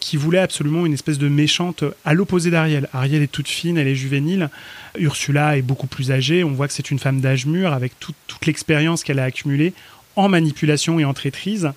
qui 0.00 0.18
voulait 0.18 0.38
absolument 0.38 0.84
une 0.84 0.92
espèce 0.92 1.16
de 1.16 1.28
méchante 1.28 1.82
à 2.04 2.12
l'opposé 2.12 2.50
d'Ariel. 2.50 2.90
Ariel 2.92 3.22
est 3.22 3.32
toute 3.32 3.48
fine, 3.48 3.78
elle 3.78 3.88
est 3.88 3.94
juvénile. 3.94 4.50
Ursula 4.98 5.56
est 5.56 5.62
beaucoup 5.62 5.86
plus 5.86 6.10
âgée. 6.12 6.44
On 6.44 6.50
voit 6.50 6.68
que 6.68 6.74
c'est 6.74 6.90
une 6.90 6.98
femme 6.98 7.22
d'âge 7.22 7.46
mûr 7.46 7.72
avec 7.72 7.98
tout- 8.00 8.12
toute 8.26 8.44
l'expérience 8.44 9.02
qu'elle 9.02 9.18
a 9.18 9.24
accumulée 9.24 9.72
en 10.14 10.28
manipulation 10.28 10.98
et 11.00 11.06
en 11.06 11.14
traîtrise. 11.14 11.70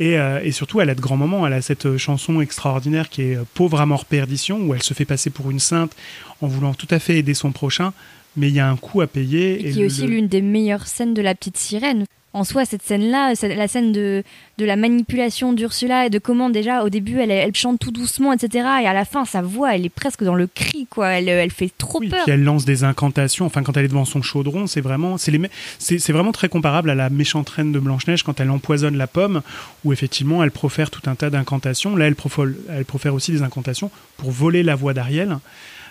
Et, 0.00 0.18
euh, 0.18 0.40
et 0.42 0.52
surtout, 0.52 0.80
elle 0.80 0.90
a 0.90 0.94
de 0.94 1.00
grands 1.00 1.16
moments. 1.16 1.46
Elle 1.46 1.52
a 1.52 1.62
cette 1.62 1.86
euh, 1.86 1.98
chanson 1.98 2.40
extraordinaire 2.40 3.08
qui 3.08 3.22
est 3.22 3.36
euh, 3.36 3.44
Pauvre 3.54 3.80
à 3.80 3.86
mort 3.86 4.04
perdition, 4.04 4.58
où 4.58 4.74
elle 4.74 4.82
se 4.82 4.94
fait 4.94 5.04
passer 5.04 5.30
pour 5.30 5.50
une 5.50 5.60
sainte 5.60 5.94
en 6.40 6.48
voulant 6.48 6.74
tout 6.74 6.88
à 6.90 6.98
fait 6.98 7.18
aider 7.18 7.34
son 7.34 7.52
prochain. 7.52 7.92
Mais 8.36 8.48
il 8.48 8.54
y 8.54 8.60
a 8.60 8.68
un 8.68 8.76
coût 8.76 9.00
à 9.00 9.06
payer. 9.06 9.68
Et 9.68 9.72
qui 9.72 9.82
est 9.82 9.86
aussi 9.86 10.06
l'une 10.06 10.26
des 10.26 10.42
meilleures 10.42 10.88
scènes 10.88 11.14
de 11.14 11.22
la 11.22 11.34
petite 11.34 11.56
sirène. 11.56 12.04
En 12.34 12.42
soi, 12.42 12.64
cette 12.64 12.82
scène-là, 12.82 13.32
la 13.42 13.68
scène 13.68 13.92
de, 13.92 14.24
de 14.58 14.64
la 14.64 14.74
manipulation 14.74 15.52
d'Ursula 15.52 16.06
et 16.06 16.10
de 16.10 16.18
comment 16.18 16.50
déjà 16.50 16.82
au 16.82 16.88
début 16.88 17.20
elle, 17.20 17.30
elle 17.30 17.54
chante 17.54 17.78
tout 17.78 17.92
doucement, 17.92 18.32
etc. 18.32 18.66
Et 18.82 18.86
à 18.88 18.92
la 18.92 19.04
fin, 19.04 19.24
sa 19.24 19.40
voix, 19.40 19.74
elle 19.74 19.86
est 19.86 19.88
presque 19.88 20.24
dans 20.24 20.34
le 20.34 20.48
cri, 20.48 20.88
quoi. 20.90 21.10
Elle, 21.10 21.28
elle 21.28 21.52
fait 21.52 21.70
trop 21.78 22.00
peur. 22.00 22.24
Puis 22.24 22.32
elle 22.32 22.42
lance 22.42 22.64
des 22.64 22.82
incantations. 22.82 23.46
Enfin, 23.46 23.62
quand 23.62 23.76
elle 23.76 23.84
est 23.84 23.88
devant 23.88 24.04
son 24.04 24.20
chaudron, 24.20 24.66
c'est 24.66 24.80
vraiment, 24.80 25.16
c'est 25.16 26.12
vraiment 26.12 26.32
très 26.32 26.48
comparable 26.48 26.90
à 26.90 26.96
la 26.96 27.08
méchante 27.08 27.48
reine 27.48 27.70
de 27.70 27.78
Blanche 27.78 28.08
Neige 28.08 28.24
quand 28.24 28.40
elle 28.40 28.50
empoisonne 28.50 28.96
la 28.96 29.06
pomme, 29.06 29.42
où 29.84 29.92
effectivement 29.92 30.42
elle 30.42 30.50
profère 30.50 30.90
tout 30.90 31.08
un 31.08 31.14
tas 31.14 31.30
d'incantations. 31.30 31.94
Là, 31.94 32.08
elle 32.08 32.16
profère, 32.16 32.46
elle 32.68 32.84
profère 32.84 33.14
aussi 33.14 33.30
des 33.30 33.42
incantations 33.42 33.92
pour 34.16 34.32
voler 34.32 34.64
la 34.64 34.74
voix 34.74 34.92
d'Ariel. 34.92 35.38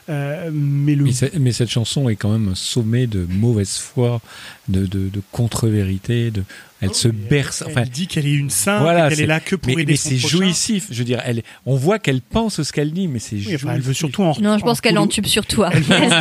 Euh, 0.09 0.49
mais 0.53 0.97
mais 1.39 1.51
cette 1.51 1.69
chanson 1.69 2.09
est 2.09 2.15
quand 2.15 2.31
même 2.31 2.49
un 2.49 2.55
sommet 2.55 3.07
de 3.07 3.25
mauvaise 3.29 3.77
foi, 3.77 4.21
de, 4.67 4.85
de, 4.85 5.09
de 5.09 5.21
contre-vérité. 5.31 6.31
De, 6.31 6.43
elle 6.83 6.93
se 6.93 7.07
berce. 7.07 7.63
elle 7.65 7.71
Enfin, 7.71 7.83
dit 7.83 8.07
qu'elle 8.07 8.25
est 8.27 8.33
une 8.33 8.49
sainte, 8.49 8.81
voilà, 8.81 9.09
qu'elle 9.09 9.21
est 9.21 9.25
là 9.25 9.39
que 9.39 9.55
pour 9.55 9.75
mais, 9.75 9.81
aider 9.83 9.93
mais 9.93 9.97
son 9.97 10.09
c'est 10.09 10.17
jouissif. 10.17 10.87
Je 10.91 10.97
veux 10.99 11.03
dire, 11.05 11.21
elle, 11.25 11.43
on 11.65 11.75
voit 11.75 11.99
qu'elle 11.99 12.21
pense 12.21 12.61
ce 12.61 12.71
qu'elle 12.73 12.91
dit, 12.91 13.07
mais 13.07 13.19
c'est 13.19 13.35
Oui, 13.35 13.41
jouissif. 13.43 13.63
enfin, 13.65 13.75
elle 13.75 13.81
veut 13.81 13.93
surtout 13.93 14.23
en 14.23 14.33
Non, 14.39 14.57
je 14.57 14.63
pense 14.63 14.81
qu'elle 14.81 14.97
en 14.97 15.07
tube 15.07 15.25
sur 15.25 15.45
toi. 15.45 15.69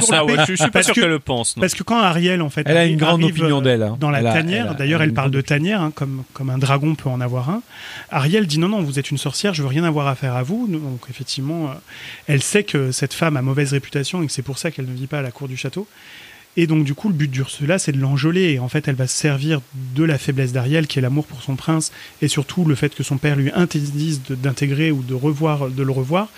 Ça, 0.00 0.24
ouais, 0.24 0.36
je, 0.46 0.52
je 0.52 0.54
suis 0.54 0.64
pas 0.66 0.70
Parce 0.70 0.86
sûr 0.86 0.94
que- 0.94 1.00
qu'elle 1.00 1.10
le 1.10 1.18
pense. 1.18 1.56
non. 1.56 1.60
Parce 1.60 1.74
que 1.74 1.82
quand 1.82 1.98
Ariel, 1.98 2.42
en 2.42 2.50
fait, 2.50 2.62
Elle 2.66 2.76
a 2.76 2.84
une 2.86 2.96
grande 2.96 3.22
opinion 3.24 3.60
d'elle, 3.60 3.82
hein. 3.82 3.96
Dans 4.00 4.10
la 4.10 4.18
Elle 4.20 4.24
tanière, 4.32 4.64
elle 4.66 4.70
a- 4.72 4.74
d'ailleurs, 4.74 5.02
elle 5.02 5.08
elle, 5.10 5.14
parle 5.14 5.30
de 5.30 5.40
tanière, 5.40 5.80
hein, 5.82 5.92
comme, 5.94 6.22
comme 6.32 6.50
un 6.50 6.58
dragon 6.58 6.94
peut 6.94 7.08
en 7.08 7.20
avoir 7.20 7.50
un. 7.50 7.62
Ariel 8.10 8.46
dit 8.46 8.58
non, 8.58 8.68
non, 8.68 8.82
vous 8.82 8.98
êtes 8.98 9.10
une 9.10 9.18
sorcière, 9.18 9.54
je 9.54 9.62
veux 9.62 9.68
rien 9.68 9.84
avoir 9.84 10.06
à 10.06 10.14
faire 10.14 10.34
à 10.36 10.42
vous. 10.42 10.66
Donc, 10.68 11.00
effectivement, 11.10 11.66
euh, 11.70 11.74
elle 12.28 12.42
sait 12.42 12.64
que 12.64 12.92
cette 12.92 13.12
femme 13.14 13.36
a 13.36 13.42
mauvaise 13.42 13.72
réputation 13.72 14.22
et 14.22 14.26
que 14.26 14.32
c'est 14.32 14.42
pour 14.42 14.58
ça 14.58 14.70
qu'elle 14.70 14.86
ne 14.86 14.94
vit 14.94 15.06
pas 15.06 15.18
à 15.18 15.22
la 15.22 15.30
cour 15.30 15.48
du 15.48 15.56
château. 15.56 15.86
Et 16.56 16.66
donc, 16.66 16.84
du 16.84 16.94
coup, 16.94 17.08
le 17.08 17.14
but 17.14 17.30
d'Ursula, 17.30 17.78
c'est 17.78 17.92
de 17.92 17.98
l'enjoler. 17.98 18.52
Et 18.52 18.58
en 18.58 18.68
fait, 18.68 18.86
elle 18.88 18.94
va 18.94 19.06
se 19.06 19.16
servir 19.16 19.60
de 19.94 20.04
la 20.04 20.18
faiblesse 20.18 20.52
d'Ariel, 20.52 20.86
qui 20.86 20.98
est 20.98 21.02
l'amour 21.02 21.26
pour 21.26 21.42
son 21.42 21.56
prince, 21.56 21.92
et 22.20 22.28
surtout 22.28 22.64
le 22.64 22.74
fait 22.74 22.94
que 22.94 23.02
son 23.02 23.16
père 23.16 23.36
lui 23.36 23.50
interdise 23.54 24.20
d'intégrer 24.28 24.90
ou 24.90 25.02
de 25.02 25.14
revoir, 25.14 25.68
de 25.68 25.82
le 25.82 25.92
revoir. 25.92 26.28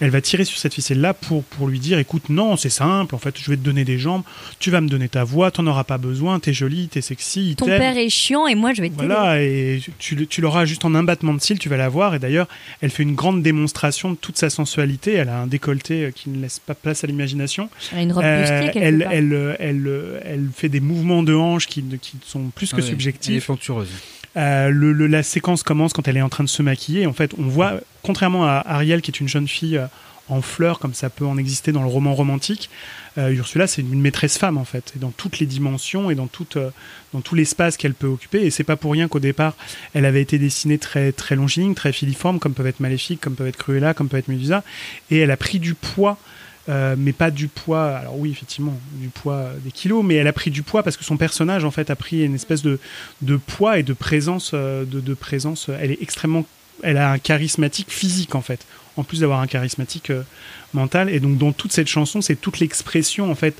Elle 0.00 0.10
va 0.10 0.20
tirer 0.20 0.44
sur 0.44 0.58
cette 0.58 0.74
ficelle-là 0.74 1.12
pour, 1.14 1.42
pour 1.42 1.66
lui 1.68 1.80
dire 1.80 1.98
écoute, 1.98 2.28
non, 2.28 2.56
c'est 2.56 2.68
simple, 2.70 3.14
en 3.14 3.18
fait, 3.18 3.34
je 3.38 3.50
vais 3.50 3.56
te 3.56 3.62
donner 3.62 3.84
des 3.84 3.98
jambes, 3.98 4.22
tu 4.60 4.70
vas 4.70 4.80
me 4.80 4.88
donner 4.88 5.08
ta 5.08 5.24
voix, 5.24 5.50
t'en 5.50 5.66
auras 5.66 5.82
pas 5.84 5.98
besoin, 5.98 6.38
t'es 6.38 6.52
jolie, 6.52 6.88
t'es 6.88 7.00
sexy, 7.00 7.54
Ton 7.56 7.66
t'aime. 7.66 7.78
père 7.80 7.96
est 7.96 8.08
chiant 8.08 8.46
et 8.46 8.54
moi 8.54 8.72
je 8.74 8.82
vais 8.82 8.90
t'aider. 8.90 9.06
Voilà, 9.06 9.42
et 9.42 9.80
tu, 9.98 10.40
l'auras 10.40 10.64
juste 10.66 10.84
en 10.84 10.94
un 10.94 11.02
battement 11.02 11.34
de 11.34 11.40
cils, 11.40 11.58
tu 11.58 11.68
vas 11.68 11.76
la 11.76 11.88
voir. 11.88 12.14
Et 12.14 12.18
d'ailleurs, 12.20 12.46
elle 12.80 12.90
fait 12.90 13.02
une 13.02 13.14
grande 13.16 13.42
démonstration 13.42 14.10
de 14.12 14.16
toute 14.16 14.38
sa 14.38 14.50
sensualité. 14.50 15.14
Elle 15.14 15.28
a 15.30 15.40
un 15.40 15.46
décolleté 15.48 16.04
euh, 16.04 16.10
qui 16.12 16.30
ne 16.30 16.40
laisse 16.40 16.60
pas 16.60 16.74
place 16.74 17.02
à 17.02 17.06
l'imagination. 17.08 17.68
Elle 17.92 17.98
a 17.98 18.02
une 18.02 18.12
robe 18.12 18.24
Euh, 18.24 18.40
bustier 18.40 18.70
quelque 18.72 18.84
elle, 18.84 19.08
elle, 19.10 19.32
euh, 19.32 19.56
elle, 19.58 19.84
euh, 19.86 20.20
elle 20.24 20.48
fait 20.54 20.68
des 20.68 20.80
mouvements 20.80 21.22
de 21.22 21.34
hanches 21.34 21.66
qui, 21.66 21.82
ne- 21.82 21.96
qui 21.96 22.16
sont 22.24 22.44
plus 22.54 22.70
que 22.70 22.76
Ah 22.76 22.78
oui, 22.78 22.82
Elle 22.82 22.86
est 22.86 22.90
subjectifs. 22.90 23.50
Euh, 24.38 25.08
la 25.08 25.22
séquence 25.22 25.62
commence 25.62 25.92
quand 25.92 26.06
elle 26.06 26.16
est 26.16 26.22
en 26.22 26.28
train 26.28 26.44
de 26.44 26.48
se 26.48 26.62
maquiller. 26.62 27.06
En 27.06 27.12
fait, 27.12 27.32
on 27.38 27.48
voit, 27.48 27.80
contrairement 28.02 28.46
à 28.46 28.62
Ariel, 28.66 29.02
qui 29.02 29.10
est 29.10 29.20
une 29.20 29.28
jeune 29.28 29.48
fille 29.48 29.76
euh, 29.76 29.86
en 30.28 30.42
fleurs, 30.42 30.78
comme 30.78 30.94
ça 30.94 31.10
peut 31.10 31.26
en 31.26 31.38
exister 31.38 31.72
dans 31.72 31.82
le 31.82 31.88
roman 31.88 32.14
romantique, 32.14 32.68
euh, 33.16 33.30
Ursula, 33.30 33.66
c'est 33.66 33.80
une 33.80 34.00
maîtresse 34.00 34.38
femme, 34.38 34.58
en 34.58 34.64
fait, 34.64 34.92
et 34.94 34.98
dans 34.98 35.10
toutes 35.10 35.38
les 35.38 35.46
dimensions 35.46 36.10
et 36.10 36.14
dans, 36.14 36.26
toute, 36.26 36.58
tout 37.24 37.34
l'espace 37.34 37.76
qu'elle 37.76 37.94
peut 37.94 38.06
occuper. 38.06 38.44
Et 38.44 38.50
c'est 38.50 38.62
pas 38.62 38.76
pour 38.76 38.92
rien 38.92 39.08
qu'au 39.08 39.20
départ, 39.20 39.54
elle 39.94 40.04
avait 40.04 40.22
été 40.22 40.38
dessinée 40.38 40.78
très, 40.78 41.12
très 41.12 41.34
longiligne, 41.34 41.74
très 41.74 41.92
filiforme, 41.92 42.38
comme 42.38 42.52
peuvent 42.52 42.66
être 42.66 42.80
Maléfique, 42.80 43.20
comme 43.20 43.34
peuvent 43.34 43.48
être 43.48 43.56
Cruella, 43.56 43.94
comme 43.94 44.08
peut 44.08 44.18
être 44.18 44.28
Medusa. 44.28 44.62
Et 45.10 45.18
elle 45.18 45.30
a 45.30 45.36
pris 45.36 45.58
du 45.58 45.74
poids 45.74 46.18
euh, 46.68 46.96
mais 46.98 47.12
pas 47.12 47.30
du 47.30 47.48
poids. 47.48 47.86
Alors 47.86 48.18
oui, 48.18 48.30
effectivement, 48.30 48.78
du 48.94 49.08
poids 49.08 49.34
euh, 49.34 49.56
des 49.58 49.70
kilos, 49.70 50.04
mais 50.04 50.16
elle 50.16 50.26
a 50.26 50.32
pris 50.32 50.50
du 50.50 50.62
poids 50.62 50.82
parce 50.82 50.96
que 50.96 51.04
son 51.04 51.16
personnage 51.16 51.64
en 51.64 51.70
fait 51.70 51.90
a 51.90 51.96
pris 51.96 52.24
une 52.24 52.34
espèce 52.34 52.62
de, 52.62 52.78
poids 53.46 53.78
et 53.78 53.82
de 53.82 53.92
présence, 53.92 54.52
euh, 54.54 54.84
de, 54.84 55.14
présence. 55.14 55.70
Elle 55.80 55.92
est 55.92 56.02
extrêmement, 56.02 56.44
elle 56.82 56.98
a 56.98 57.12
un 57.12 57.18
charismatique 57.18 57.90
physique 57.90 58.34
en 58.34 58.42
fait, 58.42 58.66
en 58.96 59.04
plus 59.04 59.20
d'avoir 59.20 59.40
un 59.40 59.46
charismatique 59.46 60.10
euh, 60.10 60.22
mental. 60.74 61.08
Et 61.08 61.20
donc 61.20 61.38
dans 61.38 61.52
toute 61.52 61.72
cette 61.72 61.88
chanson, 61.88 62.20
c'est 62.20 62.36
toute 62.36 62.58
l'expression 62.60 63.30
en 63.30 63.34
fait 63.34 63.54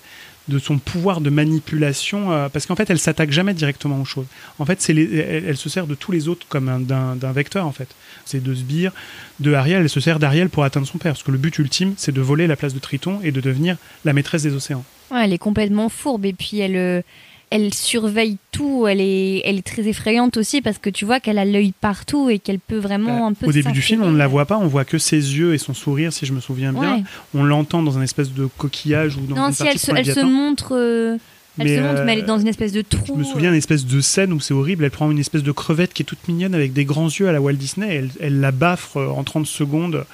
de 0.48 0.58
son 0.58 0.78
pouvoir 0.78 1.20
de 1.20 1.30
manipulation, 1.30 2.32
euh, 2.32 2.48
parce 2.48 2.66
qu'en 2.66 2.74
fait, 2.76 2.88
elle 2.90 2.98
s'attaque 2.98 3.30
jamais 3.30 3.54
directement 3.54 4.00
aux 4.00 4.04
choses. 4.04 4.26
En 4.58 4.64
fait, 4.64 4.80
c'est 4.80 4.94
elle, 4.94 5.56
se 5.56 5.68
sert 5.68 5.86
de 5.86 5.94
tous 5.94 6.12
les 6.12 6.28
autres 6.28 6.46
comme 6.48 6.68
un- 6.68 6.80
d'un 6.80 7.32
vecteur, 7.32 7.66
en 7.66 7.72
fait. 7.72 7.88
C'est 8.24 8.42
de 8.42 8.54
Sbire, 8.54 8.92
de 9.40 9.52
Ariel, 9.52 9.82
elle 9.82 9.88
se 9.90 10.00
sert 10.00 10.18
d'Ariel 10.18 10.48
pour 10.48 10.64
atteindre 10.64 10.86
son 10.86 10.98
père, 10.98 11.12
parce 11.12 11.22
que 11.22 11.30
le 11.30 11.38
but 11.38 11.58
ultime, 11.58 11.94
c'est 11.96 12.12
de 12.12 12.20
voler 12.20 12.46
la 12.46 12.56
place 12.56 12.74
de 12.74 12.78
Triton 12.78 13.20
et 13.22 13.30
de 13.32 13.40
devenir 13.40 13.76
la 14.04 14.12
maîtresse 14.12 14.42
des 14.42 14.54
océans. 14.54 14.84
Elle 15.14 15.32
est 15.32 15.38
complètement 15.38 15.88
fourbe 15.88 16.24
et 16.26 16.32
puis 16.34 16.58
elle, 16.60 16.76
euh, 16.76 17.02
elle 17.50 17.72
surveille 17.74 18.36
tout. 18.52 18.86
Elle 18.86 19.00
est, 19.00 19.42
elle 19.44 19.58
est 19.58 19.66
très 19.66 19.86
effrayante 19.88 20.36
aussi 20.36 20.60
parce 20.62 20.78
que 20.78 20.90
tu 20.90 21.04
vois 21.04 21.20
qu'elle 21.20 21.38
a 21.38 21.44
l'œil 21.44 21.72
partout 21.80 22.28
et 22.30 22.38
qu'elle 22.38 22.58
peut 22.58 22.78
vraiment 22.78 23.26
un 23.26 23.32
peu. 23.32 23.46
Au 23.46 23.52
début 23.52 23.72
du 23.72 23.82
film, 23.82 24.02
on 24.02 24.10
ne 24.12 24.18
la 24.18 24.26
voit 24.26 24.46
pas, 24.46 24.58
on 24.58 24.66
voit 24.66 24.84
que 24.84 24.98
ses 24.98 25.16
yeux 25.16 25.54
et 25.54 25.58
son 25.58 25.74
sourire, 25.74 26.12
si 26.12 26.26
je 26.26 26.32
me 26.32 26.40
souviens 26.40 26.72
bien. 26.72 26.96
Ouais. 26.96 27.02
On 27.34 27.44
l'entend 27.44 27.82
dans 27.82 27.98
un 27.98 28.02
espèce 28.02 28.32
de 28.32 28.46
coquillage 28.58 29.16
ou 29.16 29.20
dans 29.26 29.36
Non, 29.36 29.46
une 29.48 29.52
si 29.54 29.66
elle 29.66 29.78
se, 29.78 29.90
elle 29.94 30.06
se 30.06 30.20
montre. 30.20 30.74
euh, 30.76 31.16
Elle 31.58 31.66
Mais, 31.66 31.76
se 31.76 31.80
montre, 31.82 32.02
mais 32.04 32.12
elle 32.12 32.18
est 32.20 32.22
euh, 32.22 32.26
dans 32.26 32.38
une 32.38 32.46
espèce 32.48 32.72
de 32.72 32.82
trou. 32.82 33.04
Je 33.08 33.12
me 33.14 33.24
souviens 33.24 33.50
d'une 33.50 33.58
espèce 33.58 33.84
de 33.86 34.00
scène 34.00 34.32
où 34.32 34.40
c'est 34.40 34.54
horrible. 34.54 34.84
Elle 34.84 34.90
prend 34.90 35.10
une 35.10 35.18
espèce 35.18 35.42
de 35.42 35.50
crevette 35.52 35.92
qui 35.94 36.02
est 36.02 36.06
toute 36.06 36.28
mignonne 36.28 36.54
avec 36.54 36.72
des 36.72 36.84
grands 36.84 37.08
yeux 37.08 37.28
à 37.28 37.32
la 37.32 37.40
Walt 37.40 37.54
Disney. 37.54 37.92
Elle, 37.94 38.10
elle 38.20 38.40
la 38.40 38.52
baffre 38.52 38.98
euh, 38.98 39.08
en 39.08 39.24
30 39.24 39.46
secondes 39.46 40.04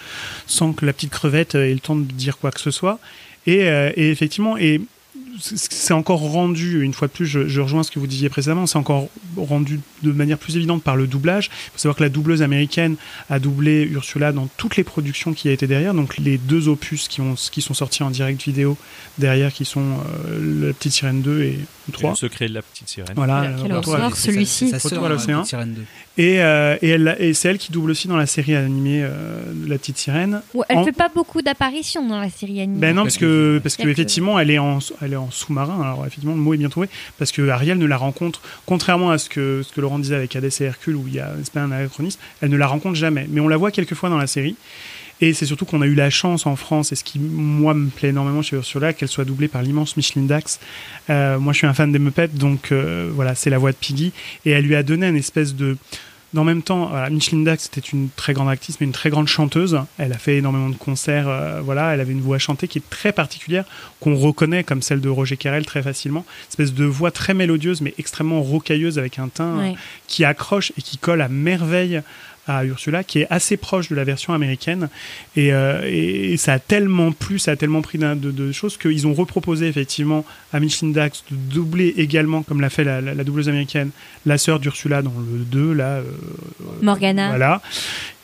sans 0.47 0.73
que 0.73 0.87
la 0.87 0.93
petite 0.93 1.11
crevette 1.11 1.55
euh, 1.55 1.67
ait 1.69 1.75
le 1.75 1.81
temps 1.81 1.97
de 1.97 2.05
dire 2.05 2.39
quoi 2.39 2.51
que 2.51 2.61
ce 2.61 2.71
soit. 2.71 2.99
Et, 3.47 3.65
euh, 3.69 3.91
et 3.97 4.11
effectivement, 4.11 4.57
et 4.57 4.81
c'est 5.41 5.95
encore 5.95 6.21
rendu, 6.21 6.83
une 6.83 6.93
fois 6.93 7.09
de 7.09 7.13
plus, 7.13 7.27
je, 7.27 7.49
je 7.49 7.61
rejoins 7.61 7.83
ce 7.83 7.91
que 7.91 7.99
vous 7.99 8.07
disiez 8.07 8.29
précédemment, 8.29 8.67
c'est 8.67 8.79
encore 8.79 9.09
rendu 9.37 9.81
de 10.03 10.13
manière 10.13 10.39
plus 10.39 10.57
évidente 10.57 10.83
par 10.83 10.97
le 10.97 11.07
doublage. 11.07 11.47
Il 11.47 11.71
faut 11.73 11.79
savoir 11.79 11.97
que 11.97 12.03
la 12.03 12.09
doubleuse 12.09 12.43
américaine 12.43 12.97
a 13.31 13.39
doublé 13.39 13.83
Ursula 13.91 14.33
dans 14.33 14.49
toutes 14.57 14.77
les 14.77 14.85
productions 14.85 15.33
qui 15.33 15.49
a 15.49 15.53
été 15.53 15.67
derrière, 15.67 15.95
donc 15.95 16.17
les 16.19 16.39
deux 16.39 16.69
opus 16.69 17.09
qui, 17.09 17.21
ont, 17.21 17.35
qui 17.35 17.63
sont 17.63 17.75
sortis 17.75 18.03
en 18.03 18.11
direct 18.11 18.43
vidéo 18.43 18.77
derrière, 19.19 19.53
qui 19.53 19.65
sont 19.65 19.83
euh, 20.29 20.67
La 20.69 20.73
Petite 20.73 20.93
Sirène 20.93 21.23
2 21.23 21.43
et 21.43 21.59
Et 21.89 21.93
3. 21.93 22.11
le 22.11 22.17
secret 22.17 22.49
de 22.49 22.55
la 22.55 22.63
petite 22.63 22.89
sirène. 22.89 23.13
Voilà, 23.17 23.39
à- 23.41 24.11
celui-ci. 24.15 24.73
Retour 24.73 25.05
à 25.05 25.09
l'océan. 25.09 25.39
Petite 25.41 25.51
Sirène 25.51 25.75
2. 25.75 25.83
Et, 26.17 26.41
euh, 26.41 26.77
et, 26.81 26.91
elle, 26.91 27.17
et 27.19 27.35
c'est 27.35 27.49
elle 27.49 27.59
qui 27.59 27.73
double 27.73 27.91
aussi 27.91 28.07
dans 28.07 28.17
la 28.17 28.27
série 28.27 28.55
animée 28.55 29.01
euh, 29.03 29.43
La 29.67 29.79
Petite 29.79 29.99
Sirène. 29.99 30.43
Ouais, 30.55 30.65
elle 30.69 30.79
En- 30.79 30.85
fait 30.85 30.93
pas 30.93 31.09
beaucoup 31.13 31.43
d'apparitions 31.43 32.07
dans 32.07 32.21
la 32.21 32.31
série 32.31 32.61
animée. 32.61 32.79
Ben 32.79 32.95
non, 32.95 33.03
parce 33.03 33.17
que, 33.17 33.59
parce 33.63 33.77
que 33.77 33.89
effectivement, 33.89 34.39
elle 34.39 34.51
est 34.51 34.59
en, 34.59 34.79
elle 35.03 35.13
est 35.15 35.17
en 35.17 35.24
sous-marin. 35.31 35.81
Alors 35.81 36.05
effectivement, 36.07 36.35
le 36.35 36.41
mot 36.41 36.55
est 36.55 36.59
bien 36.59 36.69
trouvé, 36.69 36.89
parce 37.19 37.33
que 37.33 37.49
Ariel 37.49 37.79
ne 37.79 37.87
la 37.87 37.97
rencontre, 37.97 38.41
contrairement 38.67 39.11
à 39.11 39.19
ce 39.19 39.29
que, 39.29 39.63
ce 39.63 39.73
que 39.73 39.81
Laurent 39.81 39.99
disait 39.99 40.17
avec 40.17 40.35
Hadès 40.37 40.49
et 40.61 40.65
Hercule, 40.65 40.97
où 40.97 41.05
il 41.07 41.15
y 41.15 41.21
a 41.21 41.33
un 41.57 41.73
anachronisme, 41.73 42.21
elle 42.41 42.51
ne 42.51 42.57
la 42.57 42.67
rencontre 42.67 42.97
jamais. 42.97 43.27
Mais 43.31 43.41
on 43.41 43.49
la 43.49 43.57
voit 43.57 43.71
quelques 43.71 43.95
fois 43.95 44.09
dans 44.09 44.19
la 44.19 44.27
série. 44.27 44.57
Et 45.21 45.33
c'est 45.33 45.47
surtout 45.47 45.65
qu'on 45.65 45.81
a 45.81 45.87
eu 45.87 45.95
la 45.95 46.11
chance 46.11 46.45
en 46.45 46.57
France, 46.57 46.93
et 46.93 46.97
ce 46.97 47.05
qui, 47.05 47.19
moi, 47.19 47.73
me 47.73 47.89
plaît 47.89 48.09
énormément 48.09 48.43
chez 48.43 48.57
Ursula, 48.57 48.93
qu'elle 48.93 49.09
soit 49.09 49.25
doublée 49.25 49.49
par 49.49 49.63
l'immense 49.63 49.97
Micheline 49.97 50.27
Dax. 50.27 50.59
Euh, 51.09 51.39
moi, 51.39 51.53
je 51.53 51.59
suis 51.59 51.67
un 51.67 51.75
fan 51.75 51.93
des 51.93 52.01
Muppets, 52.01 52.29
donc 52.29 52.73
euh, 52.73 53.11
voilà, 53.15 53.35
c'est 53.35 53.51
la 53.51 53.59
voix 53.59 53.71
de 53.71 53.77
Piggy. 53.77 54.13
Et 54.45 54.51
elle 54.51 54.65
lui 54.65 54.75
a 54.75 54.83
donné 54.83 55.09
une 55.09 55.17
espèce 55.17 55.55
de. 55.55 55.77
En 56.37 56.45
même 56.45 56.63
temps, 56.63 56.87
voilà, 56.87 57.11
Micheline 57.11 57.45
Dax 57.45 57.67
était 57.67 57.81
une 57.81 58.09
très 58.17 58.33
grande 58.33 58.49
actrice, 58.49 58.81
mais 58.81 58.87
une 58.87 58.93
très 58.93 59.11
grande 59.11 59.29
chanteuse. 59.29 59.79
Elle 59.99 60.13
a 60.13 60.19
fait 60.19 60.39
énormément 60.39 60.69
de 60.69 60.75
concerts. 60.77 61.29
euh, 61.29 61.61
voilà, 61.63 61.95
elle 61.95 62.01
avait 62.01 62.13
une 62.13 62.21
voix 62.21 62.39
chantée 62.39 62.67
qui 62.67 62.79
est 62.79 62.91
très 62.91 63.13
particulière, 63.13 63.65
qu'on 64.01 64.17
reconnaît 64.17 64.65
comme 64.65 64.83
celle 64.83 65.01
de 65.01 65.09
Roger 65.09 65.37
Carrel 65.37 65.65
très 65.65 65.83
facilement. 65.83 66.25
Une 66.45 66.49
espèce 66.51 66.73
de 66.75 66.85
voix 66.85 67.11
très 67.13 67.35
mélodieuse, 67.35 67.81
mais 67.83 67.95
extrêmement 67.99 68.43
rocailleuse, 68.43 68.99
avec 68.99 69.19
un 69.19 69.29
teint 69.29 69.59
Ouais. 69.59 69.75
qui 70.09 70.25
accroche 70.25 70.73
et 70.77 70.83
qui 70.83 70.99
colle 70.99 71.21
à 71.21 71.29
merveille 71.29 72.03
à 72.47 72.65
Ursula, 72.65 73.05
qui 73.05 73.21
est 73.21 73.27
assez 73.31 73.57
proche 73.57 73.89
de 73.89 73.95
la 73.95 74.05
version 74.05 74.33
américaine. 74.35 74.89
Et, 75.37 75.53
euh, 75.53 75.81
et- 75.85 76.33
et 76.33 76.37
ça 76.37 76.53
a 76.55 76.59
tellement 76.59 77.11
plu, 77.13 77.39
ça 77.39 77.53
a 77.53 77.57
tellement 77.57 77.83
pris 77.83 77.99
d'un- 77.99 78.17
de, 78.17 78.31
de 78.31 78.53
choses 78.53 78.77
qu'ils 78.77 79.07
ont 79.07 79.15
reproposé 79.15 79.67
effectivement 79.69 80.25
à 80.53 80.61
Micheline 80.61 80.93
Dax 80.93 81.25
de 81.31 81.37
doubler 81.55 81.95
également, 81.97 82.43
comme 82.43 82.61
l'a 82.61 82.71
fait 82.71 82.85
la, 82.85 83.01
la, 83.01 83.15
la 83.15 83.25
doubleuse 83.25 83.49
américaine, 83.49 83.91
la 84.27 84.39
sœur 84.39 84.61
d'Ursula 84.61 85.03
dans 85.03 85.15
le 85.19 85.39
2, 85.45 85.73
là. 85.73 85.97
euh, 85.97 86.03
Morgana. 86.83 87.29
voilà, 87.29 87.63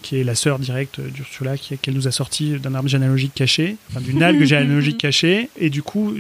qui 0.03 0.19
est 0.21 0.25
la 0.25 0.35
sœur 0.35 0.59
directe 0.59 1.01
d'Ursula, 1.01 1.57
qui- 1.57 1.77
qu'elle 1.79 1.95
nous 1.95 2.09
a 2.09 2.11
sorti 2.11 2.53
d'un 2.59 2.75
arbre 2.75 2.89
généalogique 2.89 3.33
caché, 3.35 3.77
enfin 3.91 4.01
d'une 4.01 4.23
algue 4.23 4.45
généalogique 4.45 4.99
cachée. 4.99 5.49
Et 5.59 5.71
du 5.71 5.83
coup, 5.83 6.15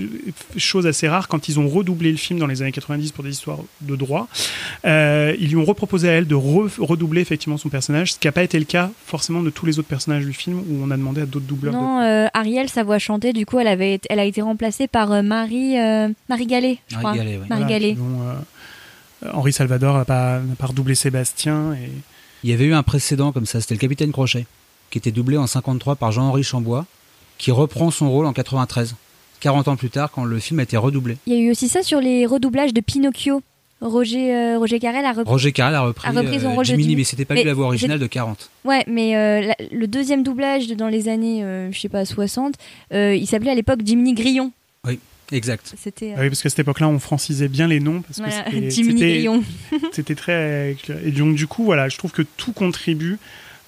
chose 0.57 0.87
assez 0.87 1.09
rare, 1.09 1.29
quand 1.29 1.49
ils 1.49 1.59
ont 1.61 1.69
redoublé 1.69 2.11
le 2.11 2.17
film 2.17 2.39
dans 2.39 2.47
les 2.47 2.63
années 2.63 2.73
90 2.73 3.13
pour 3.13 3.25
des 3.25 3.31
histoires 3.31 3.59
de 3.81 3.97
droit, 3.97 4.29
euh, 4.85 5.35
ils 5.39 5.49
lui 5.49 5.57
ont 5.57 5.65
reproposé 5.65 6.09
à 6.09 6.13
elle 6.13 6.27
de 6.27 6.35
re- 6.35 6.71
redoubler 6.79 7.21
effectivement 7.21 7.57
son 7.57 7.69
personnage, 7.69 8.13
ce 8.15 8.19
qui 8.19 8.27
n'a 8.27 8.33
pas 8.33 8.43
été 8.43 8.59
le 8.59 8.65
cas 8.65 8.91
forcément 9.07 9.43
de 9.43 9.51
tous 9.51 9.67
les 9.67 9.79
autres 9.79 9.89
personnages 9.89 10.25
du 10.25 10.33
film, 10.33 10.59
où 10.59 10.83
on 10.83 10.91
a 10.91 10.97
demandé 10.97 11.21
à 11.23 11.27
d'autres 11.27 11.47
doubleurs 11.47 11.73
Non, 11.75 12.01
euh, 12.03 12.27
Ariel, 12.35 12.69
sa 12.69 12.83
voix 12.83 12.99
chantée, 12.99 13.33
du 13.33 13.47
coup, 13.47 13.59
elle, 13.59 13.69
avait, 13.69 13.95
été- 13.95 14.09
elle 14.11 14.21
a 14.21 14.25
été 14.25 14.43
remplacée 14.43 14.87
par 14.89 15.13
euh, 15.13 15.23
Marie, 15.23 15.79
euh, 15.79 16.09
Marie 16.29 16.47
Gallet, 16.47 16.79
je 16.89 16.95
Marie 16.97 17.05
crois. 17.05 17.17
Gallet, 17.17 17.39
oui. 17.43 17.47
Marie 17.49 17.63
Voilà, 17.63 17.67
Gallet. 17.79 17.97
euh, 17.99 19.29
Henri 19.33 19.53
Salvador 19.53 19.99
n'a 19.99 20.05
pas, 20.05 20.41
n'a 20.41 20.55
pas 20.57 20.67
redoublé 20.67 20.95
Sébastien. 20.95 21.75
Et... 21.75 21.91
Il 22.45 22.51
y 22.51 22.53
avait 22.53 22.65
eu 22.65 22.75
un 22.75 22.83
précédent 22.83 23.33
comme 23.33 23.47
ça, 23.47 23.61
c'était 23.61 23.75
le 23.75 23.81
Capitaine 23.81 24.13
Crochet, 24.13 24.47
qui 24.91 24.99
était 24.99 25.11
doublé 25.11 25.37
en 25.37 25.47
53 25.47 25.97
par 25.97 26.11
Jean-Henri 26.13 26.43
Chambois, 26.43 26.87
qui 27.39 27.51
reprend 27.51 27.91
son 27.91 28.11
rôle 28.11 28.27
en 28.27 28.33
93, 28.33 28.95
40 29.41 29.69
ans 29.69 29.77
plus 29.77 29.91
tard 29.91 30.11
quand 30.11 30.25
le 30.25 30.39
film 30.39 30.61
a 30.61 30.63
été 30.65 30.77
redoublé. 30.77 31.17
Il 31.27 31.33
y 31.35 31.37
a 31.37 31.41
eu 31.41 31.51
aussi 31.51 31.69
ça 31.69 31.83
sur 31.83 32.01
les 32.01 32.27
redoublages 32.27 32.73
de 32.75 32.81
Pinocchio. 32.81 33.43
Roger, 33.83 34.35
euh, 34.37 34.59
Roger 34.59 34.79
Carrel 34.79 35.07
a 35.07 35.13
repris. 35.13 35.31
Roger 35.31 35.53
Carrel 35.53 35.75
a 35.75 35.81
repris, 35.81 36.07
A 36.07 36.13
repris 36.13 36.39
son 36.39 36.49
euh, 36.51 36.55
rôle 36.55 36.65
Jiminy, 36.67 36.97
mais 36.97 37.05
c'était 37.05 37.25
pas 37.25 37.33
Mais 37.33 37.41
lui 37.41 37.49
la 37.49 37.55
voix 37.55 37.65
originale 37.65 37.99
de 37.99 38.07
40. 38.07 38.51
Ouais, 38.67 38.85
mais 38.87 39.17
euh, 39.17 39.41
la- 39.41 39.57
le 39.73 39.87
deuxième 39.87 40.23
doublage 40.23 40.67
de- 40.67 40.75
dans 40.75 40.89
les 40.89 41.09
années, 41.09 41.43
je 41.71 41.79
sais 41.81 41.89
pas, 41.89 42.05
60, 42.05 42.57
euh, 42.93 43.15
il 43.15 43.27
s'appelait 43.27 43.53
à 43.53 43.55
l'époque 43.55 43.81
Jiminy 43.83 44.13
Grillon. 44.13 44.53
Oui, 44.87 44.99
exact. 45.33 45.75
C'était. 45.81 46.11
euh, 46.11 46.15
Ah 46.17 46.21
oui, 46.23 46.29
parce 46.29 46.43
qu'à 46.43 46.49
cette 46.51 46.59
époque-là, 46.61 46.89
on 46.89 46.99
francisait 46.99 47.49
bien 47.49 47.67
les 47.69 47.81
noms. 47.81 48.03
Parce 48.03 48.19
que 48.19 48.23
Voilà, 48.25 48.45
c'était- 48.51 48.71
Jiminy 48.71 49.01
c'était-. 49.01 49.87
C'était 49.93 50.15
très. 50.15 50.77
Et 51.05 51.11
donc, 51.13 51.35
du 51.35 51.47
coup, 51.47 51.65
voilà, 51.65 51.89
je 51.89 51.97
trouve 51.99 52.13
que 52.13 52.23
tout 52.23 52.53
contribue. 52.53 53.19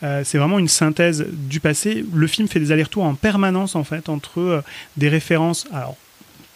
Euh, 0.03 0.23
c'est 0.25 0.39
vraiment 0.39 0.59
une 0.59 0.69
synthèse 0.69 1.27
du 1.31 1.61
passé. 1.61 2.05
Le 2.13 2.27
film 2.27 2.49
fait 2.49 2.59
des 2.59 2.73
allers-retours 2.73 3.05
en 3.05 3.15
permanence, 3.15 3.77
en 3.77 3.85
fait, 3.85 4.09
entre 4.09 4.41
euh, 4.41 4.61
des 4.97 5.09
références. 5.09 5.67
Alors, 5.73 5.97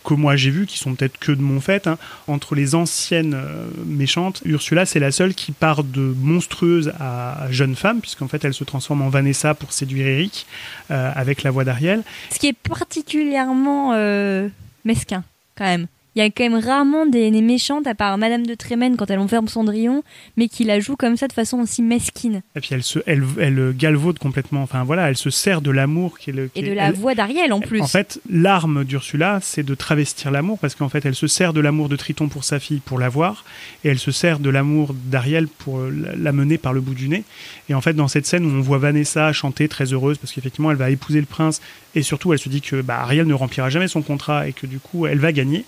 que 0.04 0.14
moi 0.14 0.36
j'ai 0.36 0.50
vues, 0.50 0.66
qui 0.66 0.78
sont 0.78 0.94
peut-être 0.94 1.18
que 1.18 1.32
de 1.32 1.40
mon 1.42 1.60
fait, 1.60 1.88
hein, 1.88 1.98
entre 2.28 2.54
les 2.54 2.76
anciennes 2.76 3.34
euh, 3.34 3.66
méchantes. 3.84 4.40
Ursula, 4.44 4.86
c'est 4.86 5.00
la 5.00 5.10
seule 5.10 5.34
qui 5.34 5.50
part 5.50 5.82
de 5.82 6.14
monstrueuse 6.20 6.92
à, 7.00 7.42
à 7.42 7.50
jeune 7.50 7.74
femme, 7.74 8.00
puisqu'en 8.00 8.28
fait, 8.28 8.44
elle 8.44 8.54
se 8.54 8.62
transforme 8.62 9.02
en 9.02 9.08
Vanessa 9.08 9.54
pour 9.54 9.72
séduire 9.72 10.06
Eric, 10.06 10.46
euh, 10.92 11.10
avec 11.16 11.42
la 11.42 11.50
voix 11.50 11.64
d'Ariel. 11.64 12.04
Ce 12.30 12.38
qui 12.38 12.46
est 12.46 12.52
particulièrement 12.52 13.94
euh, 13.94 14.48
mesquin, 14.86 15.24
quand 15.56 15.64
même. 15.64 15.86
Il 16.14 16.20
y 16.20 16.22
a 16.22 16.30
quand 16.30 16.44
même 16.48 16.58
rarement 16.64 17.04
des, 17.04 17.30
des 17.30 17.42
méchantes, 17.42 17.86
à 17.86 17.94
part 17.94 18.16
Madame 18.16 18.46
de 18.46 18.54
Trémène 18.54 18.96
quand 18.96 19.10
elle 19.10 19.18
enferme 19.18 19.48
Cendrillon, 19.48 20.02
mais 20.38 20.48
qui 20.48 20.64
la 20.64 20.80
joue 20.80 20.96
comme 20.96 21.18
ça 21.18 21.28
de 21.28 21.34
façon 21.34 21.58
aussi 21.58 21.82
mesquine. 21.82 22.40
Et 22.56 22.60
puis 22.60 22.70
elle 22.72 22.82
se, 22.82 23.00
elle, 23.04 23.22
elle 23.38 23.74
galvaude 23.76 24.18
complètement. 24.18 24.62
Enfin 24.62 24.82
voilà, 24.82 25.10
elle 25.10 25.18
se 25.18 25.28
sert 25.28 25.60
de 25.60 25.70
l'amour 25.70 26.18
qui 26.18 26.30
est 26.30 26.32
le. 26.32 26.48
qui 26.48 26.60
Et 26.60 26.64
est- 26.64 26.70
de 26.70 26.74
la 26.74 26.88
elle- 26.88 26.94
voix 26.94 27.14
d'Ariel 27.14 27.52
en 27.52 27.60
plus. 27.60 27.82
En 27.82 27.86
fait, 27.86 28.18
l'arme 28.30 28.82
d'Ursula, 28.84 29.40
c'est 29.42 29.62
de 29.62 29.74
travestir 29.74 30.30
l'amour, 30.30 30.58
parce 30.58 30.74
qu'en 30.74 30.88
fait, 30.88 31.04
elle 31.04 31.14
se 31.14 31.26
sert 31.26 31.52
de 31.52 31.60
l'amour 31.60 31.90
de 31.90 31.96
Triton 31.96 32.28
pour 32.28 32.44
sa 32.44 32.60
fille 32.60 32.80
pour 32.82 32.98
l'avoir, 32.98 33.44
et 33.84 33.88
elle 33.90 33.98
se 33.98 34.10
sert 34.10 34.38
de 34.38 34.48
l'amour 34.48 34.94
d'Ariel 34.94 35.48
pour 35.48 35.80
euh, 35.80 35.90
la- 35.90 36.16
la 36.16 36.32
mener 36.32 36.56
par 36.56 36.72
le 36.72 36.80
bout 36.80 36.94
du 36.94 37.10
nez. 37.10 37.24
Et 37.68 37.74
en 37.74 37.82
fait, 37.82 37.92
dans 37.92 38.08
cette 38.08 38.24
scène 38.24 38.46
où 38.46 38.56
on 38.56 38.62
voit 38.62 38.78
Vanessa 38.78 39.34
chanter 39.34 39.68
très 39.68 39.92
heureuse, 39.92 40.16
parce 40.16 40.32
qu'effectivement, 40.32 40.70
elle 40.70 40.78
va 40.78 40.88
épouser 40.88 41.20
le 41.20 41.26
prince, 41.26 41.60
et 41.96 42.02
surtout, 42.02 42.32
elle 42.32 42.38
se 42.38 42.48
dit 42.48 42.60
que 42.60 42.80
bah, 42.80 43.00
Ariel 43.00 43.26
ne 43.26 43.34
remplira 43.34 43.68
jamais 43.70 43.88
son 43.88 44.02
contrat, 44.02 44.46
et 44.46 44.52
que 44.52 44.66
du 44.66 44.78
coup, 44.78 45.06
elle 45.06 45.18
va 45.18 45.32
gagner. 45.32 45.64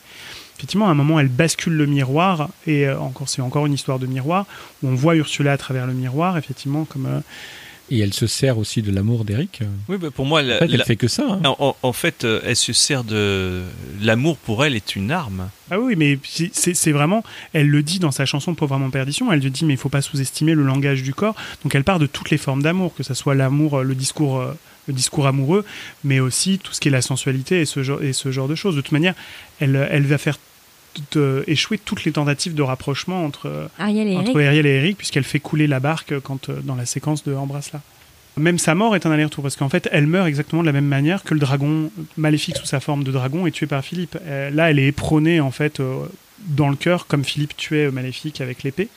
Effectivement, 0.56 0.88
à 0.88 0.90
un 0.90 0.94
moment, 0.94 1.18
elle 1.20 1.28
bascule 1.28 1.72
le 1.74 1.86
miroir, 1.86 2.48
et 2.66 2.86
euh, 2.86 2.98
encore, 2.98 3.28
c'est 3.28 3.42
encore 3.42 3.66
une 3.66 3.72
histoire 3.74 3.98
de 3.98 4.06
miroir, 4.06 4.46
où 4.82 4.88
on 4.88 4.94
voit 4.94 5.16
Ursula 5.16 5.52
à 5.52 5.56
travers 5.58 5.86
le 5.86 5.92
miroir, 5.94 6.36
effectivement, 6.38 6.84
comme, 6.84 7.06
euh, 7.06 7.20
Et 7.90 8.00
elle 8.00 8.12
se 8.12 8.26
sert 8.26 8.58
aussi 8.58 8.82
de 8.82 8.90
l'amour 8.92 9.24
d'Eric. 9.24 9.60
Oui, 9.88 9.96
bah, 9.96 10.08
pour 10.10 10.26
moi, 10.26 10.42
la- 10.42 10.56
En 10.56 10.58
fait, 10.58 10.64
elle 10.66 10.76
la- 10.76 10.84
fait 10.84 10.96
que 10.96 11.08
ça. 11.08 11.24
hein. 11.42 11.54
En, 11.82 11.92
fait, 11.94 12.24
euh, 12.24 12.40
elle 12.44 12.56
se 12.56 12.74
sert 12.74 13.02
de 13.02 13.62
l'amour 14.02 14.36
pour 14.36 14.62
elle 14.64 14.74
est 14.74 14.94
une 14.94 15.10
arme. 15.10 15.48
Ah 15.70 15.78
oui, 15.80 15.94
mais 15.96 16.18
c'est- 16.52 16.90
vraiment, 16.92 17.22
elle 17.54 17.68
le 17.68 17.82
dit 17.82 17.98
dans 17.98 18.10
sa 18.10 18.26
chanson 18.26 18.54
Pauvre 18.54 18.74
en 18.74 18.90
perdition, 18.90 19.32
elle 19.32 19.40
le 19.40 19.48
dit, 19.48 19.64
mais 19.64 19.72
il 19.74 19.78
faut 19.78 19.88
pas 19.88 20.02
sous-estimer 20.02 20.52
le 20.54 20.64
langage 20.64 21.02
du 21.02 21.14
corps. 21.14 21.34
Donc 21.62 21.74
elle 21.74 21.84
part 21.84 21.98
de 21.98 22.06
toutes 22.06 22.28
les 22.30 22.36
formes 22.36 22.62
d'amour, 22.62 22.94
que 22.94 23.02
ce 23.02 23.14
soit 23.14 23.34
l'amour, 23.34 23.82
le 23.82 23.94
discours, 23.94 24.44
le 24.88 24.94
discours 24.94 25.26
amoureux, 25.26 25.64
mais 26.02 26.18
aussi 26.18 26.58
tout 26.58 26.72
ce 26.72 26.80
qui 26.80 26.88
est 26.88 26.90
la 26.90 27.02
sensualité 27.02 27.60
et 27.60 27.64
ce 27.64 27.82
genre, 27.82 28.02
et 28.02 28.12
ce 28.12 28.32
genre 28.32 28.48
de 28.48 28.54
choses. 28.56 28.74
De 28.74 28.80
toute 28.80 28.92
manière, 28.92 29.14
elle, 29.60 29.88
elle 29.90 30.06
va 30.06 30.18
faire 30.18 30.38
échouer 31.46 31.78
toutes 31.78 32.04
les 32.04 32.12
tentatives 32.12 32.54
de 32.54 32.62
rapprochement 32.62 33.24
entre, 33.24 33.46
euh, 33.46 33.68
Ariel 33.78 34.08
et 34.08 34.16
entre 34.16 34.30
Eric. 34.30 34.46
Ariel 34.46 34.66
et 34.66 34.76
Eric, 34.76 34.98
puisqu'elle 34.98 35.24
fait 35.24 35.40
couler 35.40 35.66
la 35.66 35.80
barque 35.80 36.18
quand, 36.20 36.48
euh, 36.48 36.60
dans 36.62 36.74
la 36.74 36.86
séquence 36.86 37.24
de 37.24 37.34
Embrasse-la. 37.34 37.80
Même 38.36 38.58
sa 38.58 38.74
mort 38.74 38.94
est 38.94 39.04
un 39.04 39.10
aller-retour, 39.10 39.42
parce 39.42 39.56
qu'en 39.56 39.68
fait, 39.68 39.88
elle 39.90 40.06
meurt 40.06 40.28
exactement 40.28 40.62
de 40.62 40.66
la 40.66 40.72
même 40.72 40.86
manière 40.86 41.24
que 41.24 41.34
le 41.34 41.40
dragon 41.40 41.90
maléfique 42.16 42.56
sous 42.56 42.66
sa 42.66 42.78
forme 42.78 43.02
de 43.02 43.10
dragon 43.10 43.46
est 43.46 43.50
tué 43.50 43.66
par 43.66 43.84
Philippe. 43.84 44.16
Euh, 44.26 44.50
là, 44.50 44.70
elle 44.70 44.78
est 44.78 44.86
éprônée, 44.86 45.40
en 45.40 45.50
fait, 45.50 45.82
dans 46.46 46.68
le 46.68 46.76
cœur, 46.76 47.06
comme 47.06 47.24
Philippe 47.24 47.56
tuait 47.56 47.90
Maléfique 47.90 48.40
avec 48.40 48.62
l'épée. 48.62 48.88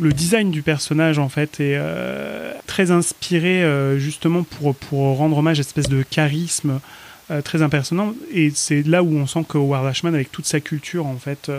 Le 0.00 0.12
design 0.12 0.50
du 0.50 0.62
personnage, 0.62 1.18
en 1.18 1.28
fait, 1.28 1.60
est 1.60 1.76
euh, 1.76 2.52
très 2.66 2.90
inspiré, 2.90 3.62
euh, 3.62 3.98
justement, 3.98 4.42
pour, 4.42 5.16
rendre 5.16 5.36
hommage 5.36 5.60
à 5.60 5.62
cette 5.62 5.76
espèce 5.76 5.90
de 5.90 6.02
charisme 6.02 6.80
euh, 7.30 7.42
très 7.42 7.60
impersonnant. 7.60 8.14
Et 8.32 8.50
c'est 8.54 8.82
là 8.86 9.02
où 9.02 9.14
on 9.14 9.26
sent 9.26 9.44
que 9.46 9.58
Howard 9.58 9.86
Ashman, 9.86 10.14
avec 10.14 10.32
toute 10.32 10.46
sa 10.46 10.60
culture, 10.60 11.04
en 11.06 11.16
fait, 11.16 11.50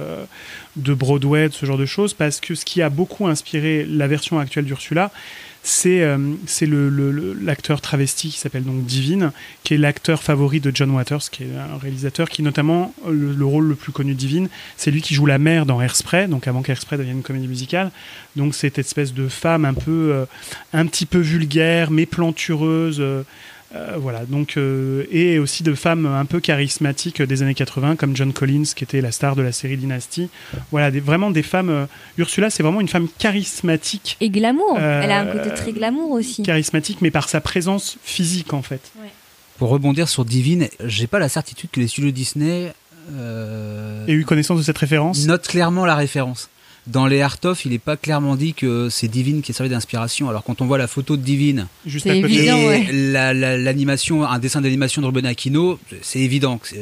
de 0.75 0.93
Broadway, 0.93 1.49
de 1.49 1.53
ce 1.53 1.65
genre 1.67 1.77
de 1.77 1.85
choses, 1.85 2.15
parce 2.15 2.39
que 2.39 2.55
ce 2.55 2.65
qui 2.65 2.81
a 2.81 2.89
beaucoup 2.89 3.27
inspiré 3.27 3.85
la 3.87 4.07
version 4.07 4.39
actuelle 4.39 4.65
d'Ursula, 4.65 5.11
c'est 5.65 6.01
euh, 6.03 6.17
c'est 6.45 6.65
le- 6.65 6.89
le- 6.89 7.33
l'acteur 7.41 7.79
travesti 7.79 8.29
qui 8.29 8.37
s'appelle 8.37 8.63
donc 8.65 8.83
Divine, 8.85 9.31
qui 9.63 9.73
est 9.73 9.77
l'acteur 9.77 10.21
favori 10.21 10.59
de 10.59 10.71
John 10.73 10.91
Waters, 10.91 11.29
qui 11.31 11.43
est 11.43 11.55
un 11.55 11.77
réalisateur 11.77 12.29
qui, 12.29 12.43
notamment, 12.43 12.93
euh, 13.07 13.11
le, 13.11 13.33
le 13.33 13.45
rôle 13.45 13.67
le 13.69 13.75
plus 13.75 13.93
connu 13.93 14.13
de 14.13 14.19
Divine, 14.19 14.49
c'est 14.75 14.91
lui 14.91 15.01
qui 15.01 15.13
joue 15.15 15.25
la 15.25 15.37
mère 15.39 15.65
dans 15.65 15.81
Hairspray, 15.81 16.27
donc 16.27 16.47
avant 16.47 16.61
qu'Hairspray 16.63 16.97
devienne 16.97 17.17
une 17.17 17.23
comédie 17.23 17.47
musicale. 17.47 17.91
Donc 18.35 18.55
cette 18.55 18.77
espèce 18.77 19.13
de 19.13 19.27
femme 19.29 19.63
un 19.63 19.73
peu, 19.73 20.11
euh, 20.13 20.25
un 20.73 20.85
petit 20.85 21.05
peu 21.05 21.19
vulgaire, 21.19 21.91
mais 21.91 22.05
plantureuse. 22.05 23.01
Euh, 23.75 23.95
voilà, 23.97 24.25
donc, 24.25 24.55
euh, 24.57 25.05
et 25.11 25.39
aussi 25.39 25.63
de 25.63 25.73
femmes 25.73 26.05
un 26.05 26.25
peu 26.25 26.39
charismatiques 26.39 27.21
des 27.21 27.41
années 27.41 27.55
80, 27.55 27.95
comme 27.95 28.15
John 28.15 28.31
Collins, 28.33 28.63
qui 28.75 28.83
était 28.83 29.01
la 29.01 29.11
star 29.11 29.35
de 29.35 29.41
la 29.41 29.51
série 29.51 29.77
Dynasty. 29.77 30.29
Voilà, 30.71 30.91
des- 30.91 30.99
vraiment 30.99 31.31
des 31.31 31.43
femmes. 31.43 31.69
euh, 31.69 31.85
Ursula, 32.17 32.49
c'est 32.49 32.61
vraiment 32.63 32.81
une 32.81 32.87
femme 32.87 33.07
charismatique. 33.17 34.17
Et 34.21 34.29
glamour. 34.29 34.77
Euh, 34.79 35.01
Elle 35.03 35.11
a 35.11 35.19
un 35.19 35.25
côté 35.25 35.53
très 35.53 35.71
glamour 35.73 36.11
aussi. 36.11 36.43
Charismatique, 36.43 36.99
mais 37.01 37.11
par 37.11 37.29
sa 37.29 37.41
présence 37.41 37.97
physique, 38.03 38.53
en 38.53 38.61
fait. 38.61 38.91
Pour 39.57 39.69
rebondir 39.69 40.09
sur 40.09 40.25
Divine, 40.25 40.67
j'ai 40.83 41.07
pas 41.07 41.19
la 41.19 41.29
certitude 41.29 41.69
que 41.71 41.79
les 41.79 41.87
studios 41.87 42.11
Disney 42.11 42.73
euh, 43.13 44.05
Et 44.07 44.13
eu 44.13 44.25
connaissance 44.25 44.57
de 44.59 44.63
cette 44.63 44.77
référence? 44.77 45.25
notent 45.25 45.47
clairement 45.47 45.85
la 45.85 45.95
référence. 45.95 46.49
Dans 46.85 47.07
les 47.07 47.21
Art 47.21 47.37
of, 47.45 47.63
il 47.65 47.71
n'est 47.71 47.77
pas 47.79 47.95
clairement 47.95 48.35
dit 48.35 48.53
que 48.53 48.89
c'est 48.89 49.07
Divine 49.07 49.41
qui 49.41 49.51
a 49.51 49.55
servi 49.55 49.69
d'inspiration. 49.69 50.27
Alors 50.29 50.43
quand 50.43 50.61
on 50.61 50.65
voit 50.65 50.77
la 50.77 50.87
photo 50.87 51.15
de 51.15 51.21
Divine 51.21 51.67
Juste 51.85 52.03
C'est 52.03 52.11
à 52.11 52.21
côté. 52.21 52.33
évident, 52.33 52.57
et 52.57 52.67
ouais. 52.67 52.87
la- 52.91 53.33
la- 53.33 53.57
l'animation, 53.57 54.25
un 54.25 54.37
dessin 54.37 54.59
d'animation 54.59 55.01
de 55.01 55.07
Ruben 55.07 55.25
Aquino, 55.25 55.79
c'est 56.01 56.19
évident 56.19 56.57
qu'il 56.57 56.77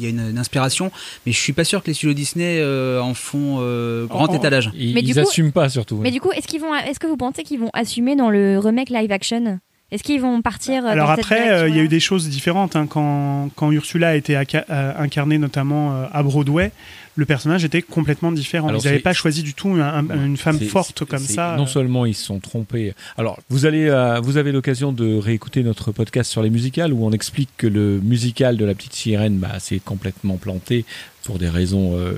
y 0.00 0.06
a 0.06 0.08
une, 0.08 0.20
une 0.30 0.38
inspiration. 0.38 0.90
Mais 1.26 1.32
je 1.32 1.38
suis 1.38 1.52
pas 1.52 1.64
sûr 1.64 1.82
que 1.82 1.88
les 1.88 1.94
studios 1.94 2.14
Disney 2.14 2.60
euh, 2.60 3.00
en 3.00 3.12
font 3.12 3.58
euh, 3.60 4.06
grand 4.06 4.32
étalage. 4.34 4.70
Ils, 4.74 4.94
Mais 4.94 5.02
du 5.02 5.10
ils 5.10 5.14
coup- 5.14 5.20
assument 5.20 5.52
pas 5.52 5.68
surtout. 5.68 5.98
Mais 5.98 6.10
du 6.10 6.20
coup, 6.20 6.32
est-ce 6.32 6.46
qu'ils 6.48 6.60
vont, 6.60 6.74
est-ce 6.74 6.98
que 6.98 7.06
vous 7.06 7.18
pensez 7.18 7.42
qu'ils 7.42 7.60
vont 7.60 7.70
assumer 7.74 8.16
dans 8.16 8.30
le 8.30 8.58
remake 8.58 8.88
live 8.88 9.12
action? 9.12 9.58
Est-ce 9.90 10.02
qu'ils 10.02 10.22
vont 10.22 10.40
partir 10.40 10.86
euh, 10.86 10.88
Alors 10.88 11.08
dans 11.08 11.12
après, 11.12 11.50
euh, 11.50 11.68
il 11.68 11.76
y 11.76 11.78
a 11.78 11.82
eu 11.82 11.88
des 11.88 12.00
choses 12.00 12.30
différentes. 12.30 12.76
hein. 12.76 12.86
Quand, 12.88 13.50
quand 13.54 13.70
Ursula 13.70 14.08
a 14.08 14.14
été 14.14 14.34
euh, 14.34 14.92
incarnée 14.98 15.36
notamment 15.36 15.92
euh, 15.94 16.06
à 16.10 16.22
Broadway, 16.22 16.72
le 17.14 17.26
personnage 17.26 17.64
était 17.64 17.82
complètement 17.82 18.32
différent. 18.32 18.68
Alors 18.68 18.80
Ils 18.82 18.86
n'avaient 18.86 18.98
pas 19.00 19.12
choisi 19.12 19.42
du 19.42 19.52
tout 19.54 19.68
un- 19.70 19.80
un- 20.10 20.24
une 20.24 20.36
femme 20.36 20.58
forte 20.58 21.04
comme 21.04 21.18
ça. 21.20 21.54
Non 21.56 21.64
euh. 21.64 21.66
seulement 21.66 22.06
ils 22.06 22.14
se 22.14 22.24
sont 22.24 22.40
trompés. 22.40 22.94
Alors, 23.18 23.38
vous 23.50 23.66
allez, 23.66 23.86
euh, 23.88 24.18
vous 24.20 24.38
avez 24.38 24.50
l'occasion 24.52 24.92
de 24.92 25.16
réécouter 25.16 25.62
notre 25.62 25.92
podcast 25.92 26.30
sur 26.30 26.42
les 26.42 26.50
musicales 26.50 26.92
où 26.92 27.04
on 27.04 27.12
explique 27.12 27.50
que 27.58 27.66
le 27.66 28.00
musical 28.00 28.56
de 28.56 28.64
la 28.64 28.74
petite 28.74 28.94
sirène, 28.94 29.36
bah, 29.38 29.56
c'est 29.58 29.78
complètement 29.78 30.36
planté 30.38 30.84
pour 31.24 31.38
des 31.38 31.48
raisons 31.48 31.96
euh, 31.98 32.14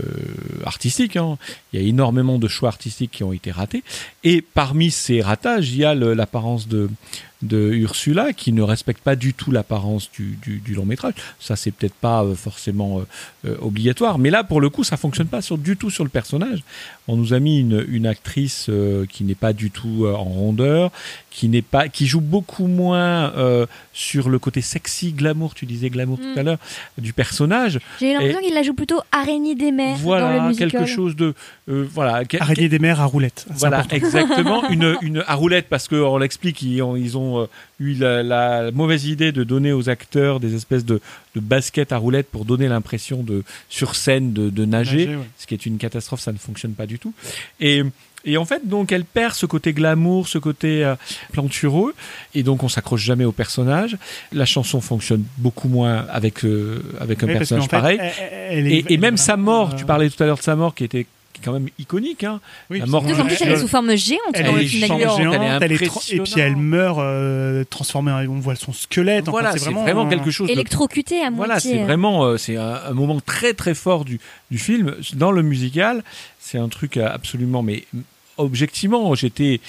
artistiques. 0.64 1.16
hein. 1.16 1.36
Il 1.72 1.80
y 1.80 1.84
a 1.84 1.86
énormément 1.88 2.38
de 2.38 2.48
choix 2.48 2.68
artistiques 2.68 3.10
qui 3.10 3.24
ont 3.24 3.32
été 3.32 3.50
ratés. 3.50 3.82
Et 4.22 4.40
parmi 4.42 4.90
ces 4.90 5.20
ratages, 5.20 5.70
il 5.70 5.76
y 5.78 5.84
a 5.84 5.94
l'apparence 5.94 6.68
de 6.68 6.88
de 7.44 7.72
Ursula 7.72 8.32
qui 8.32 8.52
ne 8.52 8.62
respecte 8.62 9.02
pas 9.02 9.16
du 9.16 9.34
tout 9.34 9.50
l'apparence 9.50 10.10
du, 10.12 10.74
long 10.74 10.84
métrage. 10.86 11.14
Ça, 11.38 11.56
c'est 11.56 11.70
peut-être 11.70 11.94
pas 11.94 12.24
euh, 12.24 12.34
forcément 12.34 13.00
euh, 13.00 13.06
euh, 13.46 13.56
obligatoire, 13.60 14.18
mais 14.18 14.30
là, 14.30 14.44
pour 14.44 14.60
le 14.60 14.70
coup, 14.70 14.84
ça 14.84 14.96
fonctionne 14.96 15.28
pas 15.28 15.40
du 15.58 15.76
tout 15.76 15.90
sur 15.90 16.04
le 16.04 16.10
personnage. 16.10 16.62
On 17.06 17.16
nous 17.16 17.34
a 17.34 17.38
mis 17.38 17.60
une, 17.60 17.84
une 17.88 18.06
actrice 18.06 18.66
euh, 18.70 19.04
qui 19.06 19.24
n'est 19.24 19.34
pas 19.34 19.52
du 19.52 19.70
tout 19.70 20.06
euh, 20.06 20.14
en 20.14 20.24
rondeur, 20.24 20.90
qui 21.30 21.48
n'est 21.48 21.60
pas, 21.60 21.88
qui 21.88 22.06
joue 22.06 22.22
beaucoup 22.22 22.66
moins 22.66 23.30
euh, 23.36 23.66
sur 23.92 24.30
le 24.30 24.38
côté 24.38 24.62
sexy, 24.62 25.12
glamour. 25.12 25.54
Tu 25.54 25.66
disais 25.66 25.90
glamour 25.90 26.18
Mm. 26.18 26.32
tout 26.34 26.40
à 26.40 26.42
l'heure 26.42 26.58
du 26.96 27.12
personnage. 27.12 27.78
J'ai 28.00 28.14
l'impression 28.14 28.40
qu'il 28.40 28.54
la 28.54 28.62
joue 28.62 28.72
plutôt 28.72 29.00
araignée 29.12 29.54
des 29.54 29.70
mers 29.70 29.88
dans 29.92 29.98
le 29.98 30.02
Voilà 30.02 30.46
musical. 30.48 30.70
quelque 30.70 30.86
chose 30.86 31.14
de 31.16 31.34
euh, 31.68 31.86
voilà. 31.92 32.24
que- 32.24 32.38
Araignée 32.40 32.68
des 32.70 32.78
mers 32.78 33.00
à 33.00 33.04
roulette. 33.04 33.44
Voilà, 33.50 33.78
important. 33.80 33.96
exactement. 33.96 34.68
Une, 34.70 34.96
une 35.02 35.22
à 35.26 35.34
roulette, 35.34 35.66
parce 35.68 35.88
qu'on 35.88 36.16
l'explique, 36.18 36.62
ils 36.62 36.80
ont, 36.82 36.96
ils 36.96 37.18
ont 37.18 37.40
euh, 37.42 37.46
eu 37.80 37.94
la, 37.94 38.22
la 38.22 38.70
mauvaise 38.70 39.06
idée 39.06 39.32
de 39.32 39.42
donner 39.44 39.72
aux 39.72 39.88
acteurs 39.88 40.38
des 40.40 40.54
espèces 40.54 40.84
de, 40.84 41.00
de 41.34 41.40
baskets 41.40 41.92
à 41.92 41.96
roulettes 41.96 42.28
pour 42.30 42.44
donner 42.44 42.68
l'impression 42.68 43.22
de, 43.22 43.42
sur 43.68 43.96
scène, 43.96 44.32
de, 44.32 44.48
de 44.50 44.64
nager, 44.64 45.06
Nager, 45.06 45.16
ouais. 45.16 45.24
ce 45.38 45.46
qui 45.46 45.54
est 45.54 45.66
une 45.66 45.78
catastrophe, 45.78 46.20
ça 46.20 46.32
ne 46.32 46.38
fonctionne 46.38 46.72
pas 46.74 46.86
du 46.86 46.98
tout. 47.00 47.12
Et, 47.60 47.82
et 48.24 48.36
en 48.38 48.44
fait, 48.44 48.66
donc, 48.66 48.92
elle 48.92 49.04
perd 49.04 49.34
ce 49.34 49.44
côté 49.44 49.72
glamour, 49.72 50.28
ce 50.28 50.38
côté 50.38 50.84
euh, 50.84 50.94
plantureux, 51.32 51.94
et 52.34 52.42
donc 52.42 52.62
on 52.62 52.68
s'accroche 52.68 53.02
jamais 53.02 53.24
au 53.24 53.32
personnage. 53.32 53.98
La 54.32 54.46
chanson 54.46 54.80
fonctionne 54.80 55.24
beaucoup 55.38 55.68
moins 55.68 56.06
avec, 56.10 56.44
euh, 56.44 56.80
avec 57.00 57.22
un 57.22 57.26
Oui, 57.26 57.32
personnage 57.34 57.64
fait, 57.64 57.70
pareil. 57.70 57.98
elle- 58.00 58.58
elle 58.58 58.66
est- 58.72 58.76
Et, 58.78 58.92
et 58.94 58.96
même 58.98 59.16
sa 59.16 59.36
mort, 59.36 59.72
euh, 59.72 59.76
tu 59.76 59.84
parlais 59.84 60.08
tout 60.08 60.22
à 60.22 60.26
l'heure 60.26 60.38
de 60.38 60.42
sa 60.42 60.54
mort, 60.56 60.74
qui 60.74 60.84
était 60.84 61.06
qui 61.34 61.40
est 61.42 61.44
quand 61.44 61.52
même 61.52 61.68
iconique. 61.78 62.24
Hein. 62.24 62.40
oui, 62.70 62.78
la 62.78 62.86
mort 62.86 63.04
plus 63.04 63.14
qu'elle 63.36 63.52
est 63.52 63.58
sous 63.58 63.68
forme 63.68 63.94
géante 63.96 64.20
Elle 64.32 64.46
dans 64.46 64.52
le 64.54 64.62
est 64.62 64.66
film 64.66 64.86
géante, 64.86 65.00
elle 65.02 65.42
est 65.42 65.46
elle 65.60 65.72
et 65.72 66.20
puis 66.20 66.40
elle 66.40 66.56
meurt 66.56 66.98
euh, 67.00 67.64
transformée, 67.68 68.12
en- 68.12 68.26
on 68.26 68.38
voit 68.40 68.54
son 68.56 68.72
squelette. 68.72 69.24
Enfin, 69.24 69.32
Voilà, 69.32 69.52
c'est 69.58 69.70
vraiment, 69.70 70.08
quelque 70.08 70.30
chose. 70.30 70.46
de- 70.48 70.52
Électrocutée 70.52 71.20
à 71.20 71.30
Voilà, 71.30 71.54
moitié. 71.54 71.72
c'est 71.72 71.82
vraiment 71.82 72.24
euh, 72.24 72.36
c'est 72.38 72.56
un, 72.56 72.80
un 72.88 72.92
moment 72.94 73.20
très 73.20 73.52
très 73.52 73.74
fort 73.74 74.06
du, 74.06 74.18
du 74.50 74.58
film. 74.58 74.94
Dans 75.14 75.32
le 75.32 75.42
musical, 75.42 76.02
c'est 76.40 76.56
un 76.58 76.68
truc 76.68 76.96
absolument, 76.96 77.62
mais 77.62 77.84
objectivement, 78.36 79.14
j'étais 79.14 79.60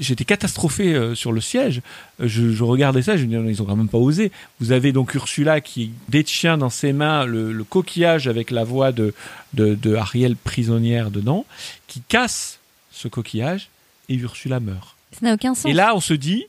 j'étais 0.00 0.24
catastrophé 0.24 0.94
euh, 0.94 1.14
sur 1.14 1.32
le 1.32 1.40
siège. 1.40 1.82
Euh, 2.20 2.28
Je, 2.28 2.50
je 2.52 2.64
regardais 2.64 3.02
ça, 3.02 3.16
je 3.16 3.24
me 3.24 3.28
disais, 3.40 3.52
ils 3.52 3.62
ont 3.62 3.64
quand 3.66 3.76
même 3.76 3.88
pas 3.88 3.98
osé. 3.98 4.30
Vous 4.60 4.72
avez 4.72 4.92
donc 4.92 5.14
Ursula 5.14 5.60
qui 5.60 5.92
détient 6.08 6.58
dans 6.58 6.70
ses 6.70 6.92
mains 6.92 7.24
le, 7.24 7.52
le 7.52 7.64
coquillage 7.64 8.28
avec 8.28 8.50
la 8.50 8.64
voix 8.64 8.92
de, 8.92 9.14
de, 9.54 9.74
de 9.74 9.94
Ariel 9.94 10.36
prisonnière 10.36 11.10
dedans, 11.10 11.44
qui 11.88 12.00
casse 12.00 12.58
ce 12.90 13.08
coquillage 13.08 13.68
et 14.08 14.14
Ursula 14.14 14.60
meurt. 14.60 14.96
Ça 15.12 15.18
n'a 15.26 15.34
aucun 15.34 15.54
sens. 15.54 15.66
Et 15.70 15.74
là, 15.74 15.94
on 15.94 16.00
se 16.00 16.14
dit. 16.14 16.46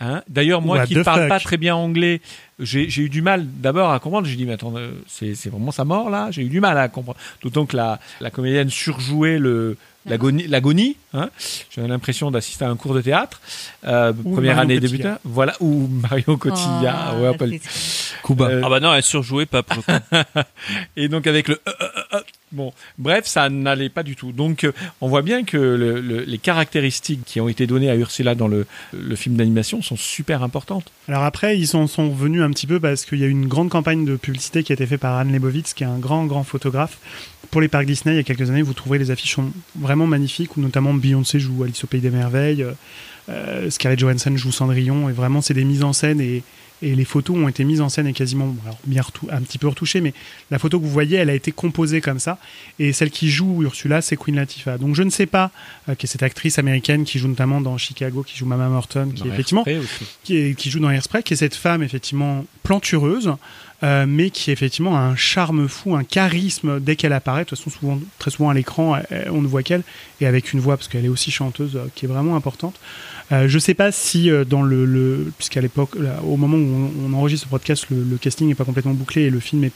hein, 0.00 0.22
D'ailleurs, 0.28 0.60
moi 0.62 0.78
What 0.78 0.86
qui 0.86 0.96
ne 0.96 1.02
parle 1.02 1.20
fuck 1.20 1.28
pas 1.28 1.40
très 1.40 1.56
bien 1.56 1.74
anglais, 1.74 2.20
j'ai 2.58 2.88
eu 3.02 3.08
du 3.08 3.22
mal 3.22 3.46
d'abord 3.46 3.90
à 3.90 3.98
comprendre. 4.00 4.26
J'ai 4.26 4.36
dit, 4.36 4.44
mais 4.46 4.54
attends, 4.54 4.74
euh, 4.76 4.90
c'est 5.06 5.34
c'est 5.34 5.50
vraiment 5.50 5.70
sa 5.72 5.84
mort 5.84 6.10
là? 6.10 6.30
J'ai 6.30 6.42
eu 6.42 6.48
du 6.48 6.60
mal 6.60 6.76
à 6.78 6.88
comprendre. 6.88 7.18
D'autant 7.42 7.64
que 7.66 7.76
la, 7.76 8.00
la 8.20 8.30
comédienne 8.30 8.70
surjouait 8.70 9.38
le. 9.38 9.76
L'agonie, 10.06 10.96
hein. 11.14 11.30
j'avais 11.74 11.88
l'impression 11.88 12.30
d'assister 12.30 12.64
à 12.64 12.70
un 12.70 12.76
cours 12.76 12.94
de 12.94 13.00
théâtre, 13.00 13.40
euh, 13.86 14.12
première 14.12 14.58
année 14.58 14.74
Cotillard. 14.80 14.92
débutant, 15.14 15.18
voilà, 15.24 15.54
ou 15.60 15.88
Mario 16.10 16.36
Cotillard, 16.36 17.14
Oh, 17.18 17.22
ouais, 17.22 17.36
le- 17.46 17.58
Kuba. 18.24 18.46
Euh, 18.46 18.62
Ah 18.64 18.68
bah 18.70 18.80
non, 18.80 18.94
elle 18.94 19.02
surjouait 19.02 19.46
pas 19.46 19.62
et 20.96 21.08
donc 21.08 21.26
avec 21.26 21.48
le 21.48 21.54
euh, 21.66 21.72
euh, 21.80 21.86
euh, 21.96 22.16
euh, 22.18 22.20
bon 22.52 22.72
bref 22.98 23.26
ça 23.26 23.48
n'allait 23.48 23.88
pas 23.88 24.02
du 24.02 24.14
tout 24.16 24.32
donc 24.32 24.64
euh, 24.64 24.72
on 25.00 25.08
voit 25.08 25.22
bien 25.22 25.44
que 25.44 25.56
le- 25.56 26.00
le- 26.00 26.22
les 26.22 26.38
caractéristiques 26.38 27.24
qui 27.24 27.40
ont 27.40 27.48
été 27.48 27.66
données 27.66 27.90
à 27.90 27.96
Ursula 27.96 28.34
dans 28.34 28.48
le, 28.48 28.66
le 28.92 29.16
film 29.16 29.36
d'animation 29.36 29.82
sont 29.82 29.96
super 29.96 30.42
importantes 30.42 30.90
Alors 31.08 31.24
après, 31.24 31.58
ils 31.58 31.76
en 31.76 31.86
sont 31.86 32.08
venus 32.10 32.42
un 32.42 32.50
petit 32.50 32.66
peu 32.66 32.80
parce 32.80 33.04
qu'il 33.04 33.18
y 33.18 33.24
a 33.24 33.26
eu 33.26 33.30
une 33.30 33.46
grande 33.48 33.68
campagne 33.68 34.04
de 34.04 34.16
publicité 34.16 34.62
qui 34.62 34.72
a 34.72 34.74
été 34.74 34.86
faite 34.86 35.00
par 35.00 35.16
Anne 35.16 35.32
Lebovitz, 35.32 35.74
qui 35.74 35.82
est 35.84 35.86
un 35.86 35.98
grand, 35.98 36.24
grand 36.26 36.44
photographe. 36.44 36.98
Pour 37.56 37.62
les 37.62 37.68
parcs 37.68 37.86
Disney, 37.86 38.14
il 38.14 38.18
y 38.18 38.20
a 38.20 38.22
quelques 38.22 38.50
années, 38.50 38.60
vous 38.60 38.74
trouverez 38.74 38.98
les 38.98 39.10
affiches 39.10 39.38
vraiment 39.80 40.06
magnifiques, 40.06 40.58
où 40.58 40.60
notamment 40.60 40.92
Beyoncé 40.92 41.40
joue 41.40 41.62
Alice 41.62 41.82
au 41.84 41.86
Pays 41.86 42.02
des 42.02 42.10
Merveilles, 42.10 42.66
euh, 43.30 43.70
Scarlett 43.70 43.98
Johansson 43.98 44.36
joue 44.36 44.52
Cendrillon, 44.52 45.08
et 45.08 45.12
vraiment, 45.12 45.40
c'est 45.40 45.54
des 45.54 45.64
mises 45.64 45.82
en 45.82 45.94
scène 45.94 46.20
et, 46.20 46.42
et 46.82 46.94
les 46.94 47.04
photos 47.04 47.36
ont 47.36 47.48
été 47.48 47.64
mises 47.64 47.80
en 47.80 47.88
scène 47.88 48.06
et 48.06 48.12
quasiment 48.12 48.54
alors, 48.64 48.78
bien 48.86 49.02
un 49.30 49.40
petit 49.42 49.58
peu 49.58 49.66
retouchées, 49.68 50.00
mais 50.00 50.12
la 50.50 50.58
photo 50.58 50.78
que 50.78 50.84
vous 50.84 50.90
voyez, 50.90 51.16
elle 51.16 51.30
a 51.30 51.34
été 51.34 51.50
composée 51.52 52.00
comme 52.00 52.18
ça. 52.18 52.38
Et 52.78 52.92
celle 52.92 53.10
qui 53.10 53.30
joue 53.30 53.62
Ursula, 53.62 54.02
c'est 54.02 54.16
Queen 54.16 54.36
Latifah. 54.36 54.76
Donc 54.78 54.94
je 54.94 55.02
ne 55.02 55.10
sais 55.10 55.26
pas, 55.26 55.50
euh, 55.88 55.94
qui 55.94 56.06
est 56.06 56.08
cette 56.08 56.22
actrice 56.22 56.58
américaine 56.58 57.04
qui 57.04 57.18
joue 57.18 57.28
notamment 57.28 57.60
dans 57.60 57.78
Chicago, 57.78 58.22
qui 58.22 58.36
joue 58.36 58.46
Mama 58.46 58.68
Morton, 58.68 59.10
qui 59.14 59.22
Dans 59.22 59.32
effectivement 59.32 59.64
qui, 60.22 60.36
est- 60.36 60.54
qui 60.58 60.70
joue 60.70 60.80
dans 60.80 60.90
Hairspray, 60.90 61.22
qui 61.22 61.32
est 61.34 61.36
cette 61.36 61.54
femme 61.54 61.82
effectivement 61.82 62.44
plantureuse, 62.62 63.32
euh, 63.82 64.04
mais 64.08 64.30
qui 64.30 64.50
effectivement 64.50 64.96
a 64.96 65.00
un 65.00 65.16
charme 65.16 65.68
fou, 65.68 65.94
un 65.94 66.04
charisme 66.04 66.80
dès 66.80 66.96
qu'elle 66.96 67.12
apparaît. 67.12 67.44
De 67.44 67.48
toute 67.48 67.58
façon, 67.58 67.70
souvent, 67.70 68.00
très 68.18 68.30
souvent 68.30 68.50
à 68.50 68.54
l'écran, 68.54 68.96
euh, 69.12 69.24
on 69.30 69.40
ne 69.42 69.46
voit 69.46 69.62
qu'elle, 69.62 69.82
et 70.20 70.26
avec 70.26 70.52
une 70.52 70.60
voix, 70.60 70.76
parce 70.76 70.88
qu'elle 70.88 71.04
est 71.04 71.08
aussi 71.08 71.30
chanteuse, 71.30 71.76
euh, 71.76 71.86
qui 71.94 72.04
est 72.06 72.08
vraiment 72.08 72.36
importante. 72.36 72.74
Euh, 73.32 73.48
je 73.48 73.58
sais 73.58 73.74
pas 73.74 73.90
si 73.90 74.30
euh, 74.30 74.44
dans 74.44 74.62
le, 74.62 74.84
le- 74.84 75.32
puisqu'à 75.36 75.60
l'époque, 75.60 75.96
là, 75.96 76.20
au 76.24 76.36
moment 76.36 76.56
où 76.56 76.90
on, 77.06 77.10
on 77.10 77.12
enregistre 77.18 77.46
ce 77.46 77.50
podcast, 77.50 77.86
le, 77.90 78.04
le 78.04 78.16
casting 78.18 78.46
n'est 78.46 78.54
pas 78.54 78.64
complètement 78.64 78.94
bouclé 78.94 79.22
et 79.22 79.30
le 79.30 79.40
film 79.40 79.62
n'est 79.62 79.72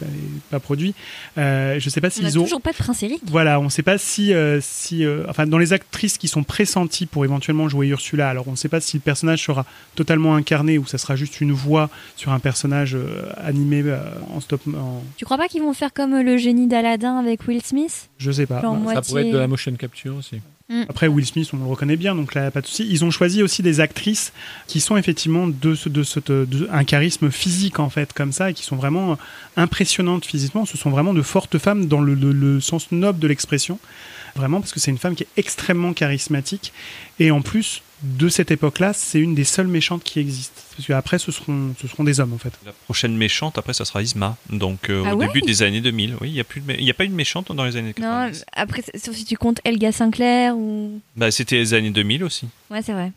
pas, 0.51 0.61
produit. 0.61 0.95
Euh, 1.37 1.81
je 1.81 1.91
sais 1.91 2.01
pas 2.01 2.09
On 2.17 2.23
n'a 2.23 2.29
s'ils 2.31 2.39
ont. 2.39 2.45
toujours 2.45 2.61
pas 2.61 2.71
de 2.71 2.77
prince 2.77 3.03
Eric. 3.03 3.21
Voilà, 3.27 3.59
on 3.59 3.65
ne 3.65 3.69
sait 3.69 3.83
pas 3.83 3.99
si, 3.99 4.33
euh, 4.33 4.61
si 4.63 5.05
euh, 5.05 5.25
enfin, 5.29 5.47
dans 5.49 5.59
les 5.59 5.73
actrices 5.73 6.17
qui 6.17 6.29
sont 6.29 6.45
pressenties 6.45 7.07
pour 7.07 7.25
éventuellement 7.25 7.69
jouer 7.69 7.89
Ursula, 7.89 8.29
alors 8.29 8.47
on 8.47 8.53
ne 8.53 8.57
sait 8.57 8.69
pas 8.69 8.81
si 8.81 8.97
le 8.99 9.01
personnage 9.03 9.43
sera 9.45 9.67
totalement 9.97 10.37
incarné 10.37 10.79
ou 10.79 10.87
ça 10.87 10.99
sera 10.99 11.17
juste 11.17 11.41
une 11.41 11.53
voix 11.53 11.91
sur 12.17 12.31
un 12.33 12.39
personnage 12.39 12.95
euh, 12.95 13.25
animé 13.37 13.83
euh, 13.85 13.99
en 14.33 14.41
stop. 14.41 14.61
En... 14.69 15.03
Tu 15.17 15.25
crois 15.25 15.39
pas 15.39 15.49
qu'ils 15.49 15.63
vont 15.63 15.73
faire 15.73 15.93
comme 15.93 16.17
le 16.21 16.37
génie 16.37 16.69
d'Aladin 16.69 17.17
avec 17.17 17.47
Will 17.49 17.63
Smith? 17.65 18.11
Je 18.19 18.31
sais 18.31 18.47
pas. 18.47 18.61
Bah, 18.63 18.69
Ça 18.73 18.79
moitié- 18.79 19.09
pourrait 19.09 19.27
être 19.27 19.33
de 19.33 19.39
la 19.39 19.49
motion 19.49 19.73
capture 19.75 20.17
aussi. 20.17 20.41
Après, 20.89 21.09
Will 21.09 21.27
Smith, 21.27 21.51
on 21.53 21.57
le 21.59 21.65
reconnaît 21.65 21.97
bien, 21.97 22.15
donc 22.15 22.35
là, 22.35 22.51
pas 22.51 22.61
de 22.61 22.67
souci. 22.67 22.87
Ils 22.89 23.05
ont 23.05 23.11
choisi 23.11 23.43
aussi 23.43 23.63
des 23.63 23.81
actrices 23.81 24.33
qui 24.69 24.81
sont 24.81 24.97
effectivement 24.97 25.49
de, 25.49 25.75
ce, 25.75 25.89
de, 25.89 26.03
cette- 26.05 26.31
de- 26.31 26.69
un 26.71 26.85
charisme 26.85 27.31
physique, 27.31 27.81
en 27.81 27.91
fait, 27.91 28.13
comme 28.13 28.31
ça, 28.33 28.51
et 28.51 28.55
qui 28.55 28.63
sont 28.63 28.77
vraiment 28.77 29.19
impressionnantes 29.57 30.25
physiquement. 30.25 30.65
Ce 30.67 30.79
sont 30.79 30.91
vraiment 30.91 31.13
de 31.15 31.23
fortes 31.23 31.59
femmes 31.59 31.87
dans 31.87 32.01
le, 32.01 32.15
le- 32.15 32.33
le 32.33 32.61
sens 32.61 32.93
noble 32.93 33.19
de 33.19 33.27
l'expression. 33.27 33.79
Vraiment, 34.37 34.61
parce 34.61 34.73
que 34.73 34.79
c'est 34.79 34.93
une 34.93 34.99
femme 34.99 35.17
qui 35.17 35.25
est 35.25 35.29
extrêmement 35.37 35.93
charismatique. 35.93 36.73
Et 37.19 37.33
en 37.33 37.43
plus, 37.43 37.83
de 38.03 38.29
cette 38.29 38.51
époque-là, 38.51 38.93
c'est 38.93 39.21
une 39.21 39.35
des 39.35 39.45
seules 39.45 39.67
méchantes 39.67 40.03
qui 40.03 40.21
existent. 40.21 40.61
Parce 40.77 40.87
qu'après, 40.87 41.19
ce 41.19 41.31
seront, 41.33 41.75
ce 41.81 41.87
seront 41.87 42.05
des 42.05 42.21
hommes, 42.21 42.33
en 42.33 42.39
fait. 42.39 42.53
La 42.65 42.73
prochaine 42.73 43.17
méchante, 43.17 43.59
après, 43.59 43.75
ça 43.75 43.85
sera 43.85 44.03
Isma. 44.03 44.37
Donc, 44.51 44.89
euh, 44.89 45.03
Ah 45.07 45.15
au 45.15 45.19
ouais 45.19 45.27
début 45.27 45.43
des 45.43 45.63
années 45.63 45.81
2000. 45.81 46.17
Oui, 46.21 46.29
il 46.29 46.33
n'y 46.33 46.41
a, 46.41 46.45
plus 46.45 46.61
de 46.61 46.73
y 46.73 46.91
a 46.91 46.95
pas 46.95 47.05
eu 47.05 47.09
de 47.09 47.15
méchante 47.15 47.53
dans 47.53 47.65
les 47.65 47.77
années 47.77 47.93
90. 47.93 48.39
Non, 48.39 48.45
après, 48.55 48.83
sauf 48.97 49.15
si 49.15 49.25
tu 49.25 49.37
comptes 49.37 49.61
Elga 49.65 49.93
Sinclair 49.93 50.57
ou. 50.57 51.01
Bah, 51.17 51.31
c'était 51.31 51.57
les 51.57 51.75
années 51.75 51.91
2000 51.91 52.25
aussi. 52.25 52.49
Ouais, 52.71 52.83
c'est 52.83 52.93
vrai. 52.93 53.13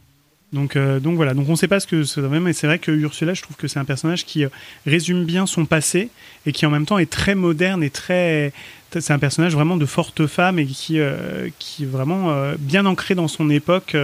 Donc, 0.53 0.75
euh, 0.75 0.99
donc 0.99 1.15
voilà, 1.15 1.33
donc 1.33 1.47
on 1.49 1.53
ne 1.53 1.57
sait 1.57 1.67
pas 1.67 1.79
ce 1.79 1.87
que 1.87 2.03
c'est 2.03 2.21
vrai, 2.21 2.39
mais 2.39 2.53
c'est 2.53 2.67
vrai 2.67 2.77
que 2.77 2.91
Ursula, 2.91 3.33
je 3.33 3.41
trouve 3.41 3.55
que 3.55 3.67
c'est 3.67 3.79
un 3.79 3.85
personnage 3.85 4.23
qui 4.23 4.45
euh, 4.45 4.49
résume 4.85 5.25
bien 5.25 5.47
son 5.47 5.65
passé 5.65 6.09
et 6.45 6.51
qui 6.51 6.65
en 6.67 6.69
même 6.69 6.85
temps 6.85 6.99
est 6.99 7.09
très 7.09 7.33
moderne 7.35 7.83
et 7.83 7.89
très. 7.89 8.53
C'est 8.91 9.11
un 9.11 9.17
personnage 9.17 9.53
vraiment 9.55 9.75
de 9.75 9.87
forte 9.87 10.27
femme 10.27 10.59
et 10.59 10.67
qui, 10.67 10.99
euh, 10.99 11.49
qui 11.57 11.81
est 11.83 11.87
vraiment 11.87 12.31
bien 12.59 12.85
ancré 12.85 13.15
dans 13.15 13.27
son 13.27 13.49
époque, 13.49 13.97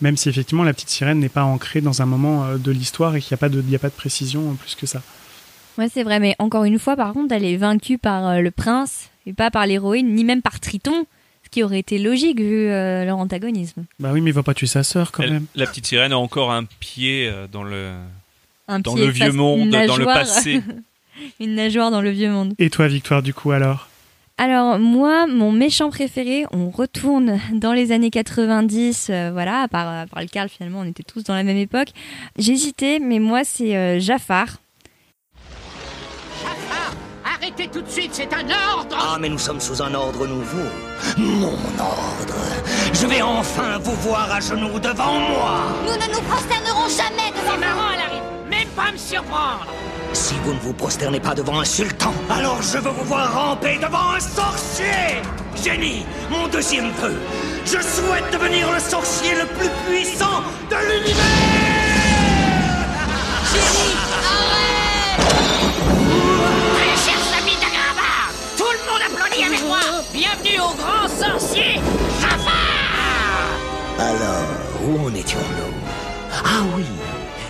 même 0.00 0.16
si 0.16 0.28
effectivement 0.28 0.64
la 0.64 0.72
petite 0.72 0.88
sirène 0.90 1.20
n'est 1.20 1.28
pas 1.28 1.44
ancrée 1.44 1.80
dans 1.80 2.02
un 2.02 2.06
moment 2.06 2.56
de 2.58 2.72
l'histoire 2.72 3.14
et 3.14 3.20
qu'il 3.20 3.32
n'y 3.32 3.36
a, 3.36 3.38
pas 3.38 3.48
de- 3.48 3.62
a 3.72 3.78
pas 3.78 3.88
de 3.88 3.94
précision 3.94 4.54
plus 4.54 4.74
que 4.74 4.84
ça. 4.86 5.00
Ouais, 5.78 5.88
c'est 5.88 6.02
vrai, 6.02 6.18
mais 6.18 6.34
encore 6.40 6.64
une 6.64 6.80
fois, 6.80 6.96
par 6.96 7.12
contre, 7.12 7.32
elle 7.32 7.44
est 7.44 7.56
vaincue 7.56 7.98
par 7.98 8.42
le 8.42 8.50
prince 8.50 9.10
et 9.26 9.32
pas 9.32 9.52
par 9.52 9.64
l'héroïne, 9.64 10.12
ni 10.12 10.24
même 10.24 10.42
par 10.42 10.58
Triton, 10.58 11.06
qui 11.52 11.62
aurait 11.62 11.78
été 11.78 11.98
logique 11.98 12.40
vu 12.40 12.68
euh, 12.68 13.04
leur 13.04 13.18
antagonisme. 13.18 13.84
Bah 14.00 14.10
oui, 14.12 14.20
mais 14.20 14.30
il 14.30 14.34
va 14.34 14.42
pas 14.42 14.54
tuer 14.54 14.66
sa 14.66 14.82
sœur 14.82 15.12
quand 15.12 15.22
Elle- 15.22 15.32
même. 15.34 15.46
la 15.54 15.66
petite 15.66 15.86
sirène 15.86 16.12
a 16.12 16.18
encore 16.18 16.50
un 16.50 16.64
pied 16.64 17.28
euh, 17.30 17.46
dans 17.46 17.62
le, 17.62 17.92
Un 18.66 18.80
dans 18.80 18.94
pied 18.94 19.06
le 19.06 19.12
vieux 19.12 19.32
monde, 19.32 19.70
dans 19.70 19.96
le 19.96 20.04
passé. 20.04 20.60
Une 21.40 21.54
nageoire 21.54 21.90
dans 21.92 22.00
le 22.00 22.10
vieux 22.10 22.30
monde. 22.30 22.54
Et 22.58 22.70
toi, 22.70 22.88
Victoire, 22.88 23.22
du 23.22 23.32
coup, 23.34 23.52
alors? 23.52 23.88
Alors 24.38 24.78
moi, 24.78 25.26
mon 25.26 25.52
méchant 25.52 25.90
préféré, 25.90 26.46
on 26.52 26.70
retourne 26.70 27.38
dans 27.52 27.74
les 27.74 27.92
années 27.92 28.10
90, 28.10 29.08
euh, 29.10 29.30
voilà, 29.30 29.60
à 29.60 29.68
part, 29.68 29.86
à 29.86 30.06
part 30.06 30.22
le 30.22 30.26
Karl 30.28 30.48
finalement, 30.48 30.80
on 30.80 30.84
était 30.84 31.02
tous 31.02 31.22
dans 31.22 31.34
la 31.34 31.42
même 31.44 31.58
époque. 31.58 31.88
J'hésitais, 32.38 32.98
mais 32.98 33.18
moi 33.18 33.44
c'est 33.44 33.76
euh, 33.76 34.00
Jafar. 34.00 34.56
Arrêtez 37.42 37.66
tout 37.66 37.82
de 37.82 37.90
suite, 37.90 38.10
c'est 38.12 38.32
un 38.32 38.44
ordre 38.78 38.96
Ah, 38.96 39.16
mais 39.18 39.28
nous 39.28 39.38
sommes 39.38 39.60
sous 39.60 39.82
un 39.82 39.92
ordre 39.94 40.28
nouveau. 40.28 40.68
Mon 41.16 41.58
ordre. 41.80 42.36
Je 42.92 43.04
vais 43.04 43.20
enfin 43.20 43.78
vous 43.82 43.96
voir 43.96 44.30
à 44.30 44.38
genoux 44.38 44.78
devant 44.78 45.18
moi. 45.18 45.62
Nous 45.84 45.92
ne 45.92 46.14
nous 46.14 46.20
prosternerons 46.20 46.88
jamais 46.88 47.30
devant 47.32 47.54
C'est 47.54 47.58
marrant, 47.58 47.90
elle 47.94 48.00
arrive 48.00 48.48
même 48.48 48.68
pas 48.76 48.92
me 48.92 48.96
surprendre 48.96 49.66
Si 50.12 50.34
vous 50.44 50.54
ne 50.54 50.60
vous 50.60 50.72
prosternez 50.72 51.18
pas 51.18 51.34
devant 51.34 51.58
un 51.58 51.64
sultan, 51.64 52.14
alors 52.30 52.62
je 52.62 52.78
veux 52.78 52.90
vous 52.90 53.06
voir 53.06 53.34
ramper 53.34 53.76
devant 53.78 54.12
un 54.14 54.20
sorcier. 54.20 55.20
Génie, 55.64 56.06
mon 56.30 56.46
deuxième 56.46 56.92
vœu. 56.92 57.18
Je 57.64 57.80
souhaite 57.82 58.32
devenir 58.32 58.70
le 58.70 58.78
sorcier 58.78 59.34
le 59.34 59.46
plus 59.46 59.70
puissant 59.88 60.42
de 60.70 60.76
l'univers. 60.76 61.62
Allez, 63.54 64.01
Bienvenue 70.12 70.60
au 70.60 70.74
grand 70.76 71.08
sorcier 71.08 71.76
Jafar 72.20 73.58
Alors, 73.98 74.46
où 74.86 75.06
en 75.06 75.14
étions-nous? 75.14 75.74
Ah 76.44 76.62
oui, 76.76 76.84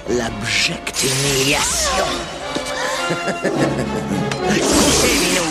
l'abjecte 0.09 1.03
humiliation. 1.03 2.05
Couchez, 4.49 5.15
Minou? 5.21 5.49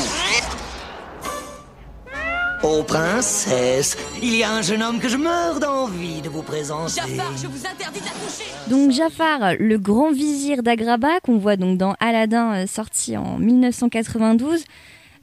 Ô 2.63 2.83
princesse, 2.83 3.97
il 4.21 4.35
y 4.35 4.43
a 4.43 4.51
un 4.51 4.61
jeune 4.61 4.81
homme 4.83 4.99
que 4.99 5.09
je 5.09 5.17
meurs 5.17 5.59
d'envie 5.59 6.21
de 6.21 6.29
vous 6.29 6.43
présenter. 6.43 7.01
je 7.35 7.47
vous 7.47 7.65
interdis 7.65 7.99
d'accoucher 7.99 8.45
Donc 8.69 8.91
Jafar, 8.91 9.55
le 9.59 9.77
grand 9.77 10.11
vizir 10.11 10.63
d'Agraba, 10.63 11.19
qu'on 11.23 11.38
voit 11.39 11.57
donc 11.57 11.77
dans 11.77 11.95
Aladdin, 11.99 12.53
euh, 12.53 12.67
sorti 12.67 13.17
en 13.17 13.38
1992. 13.38 14.63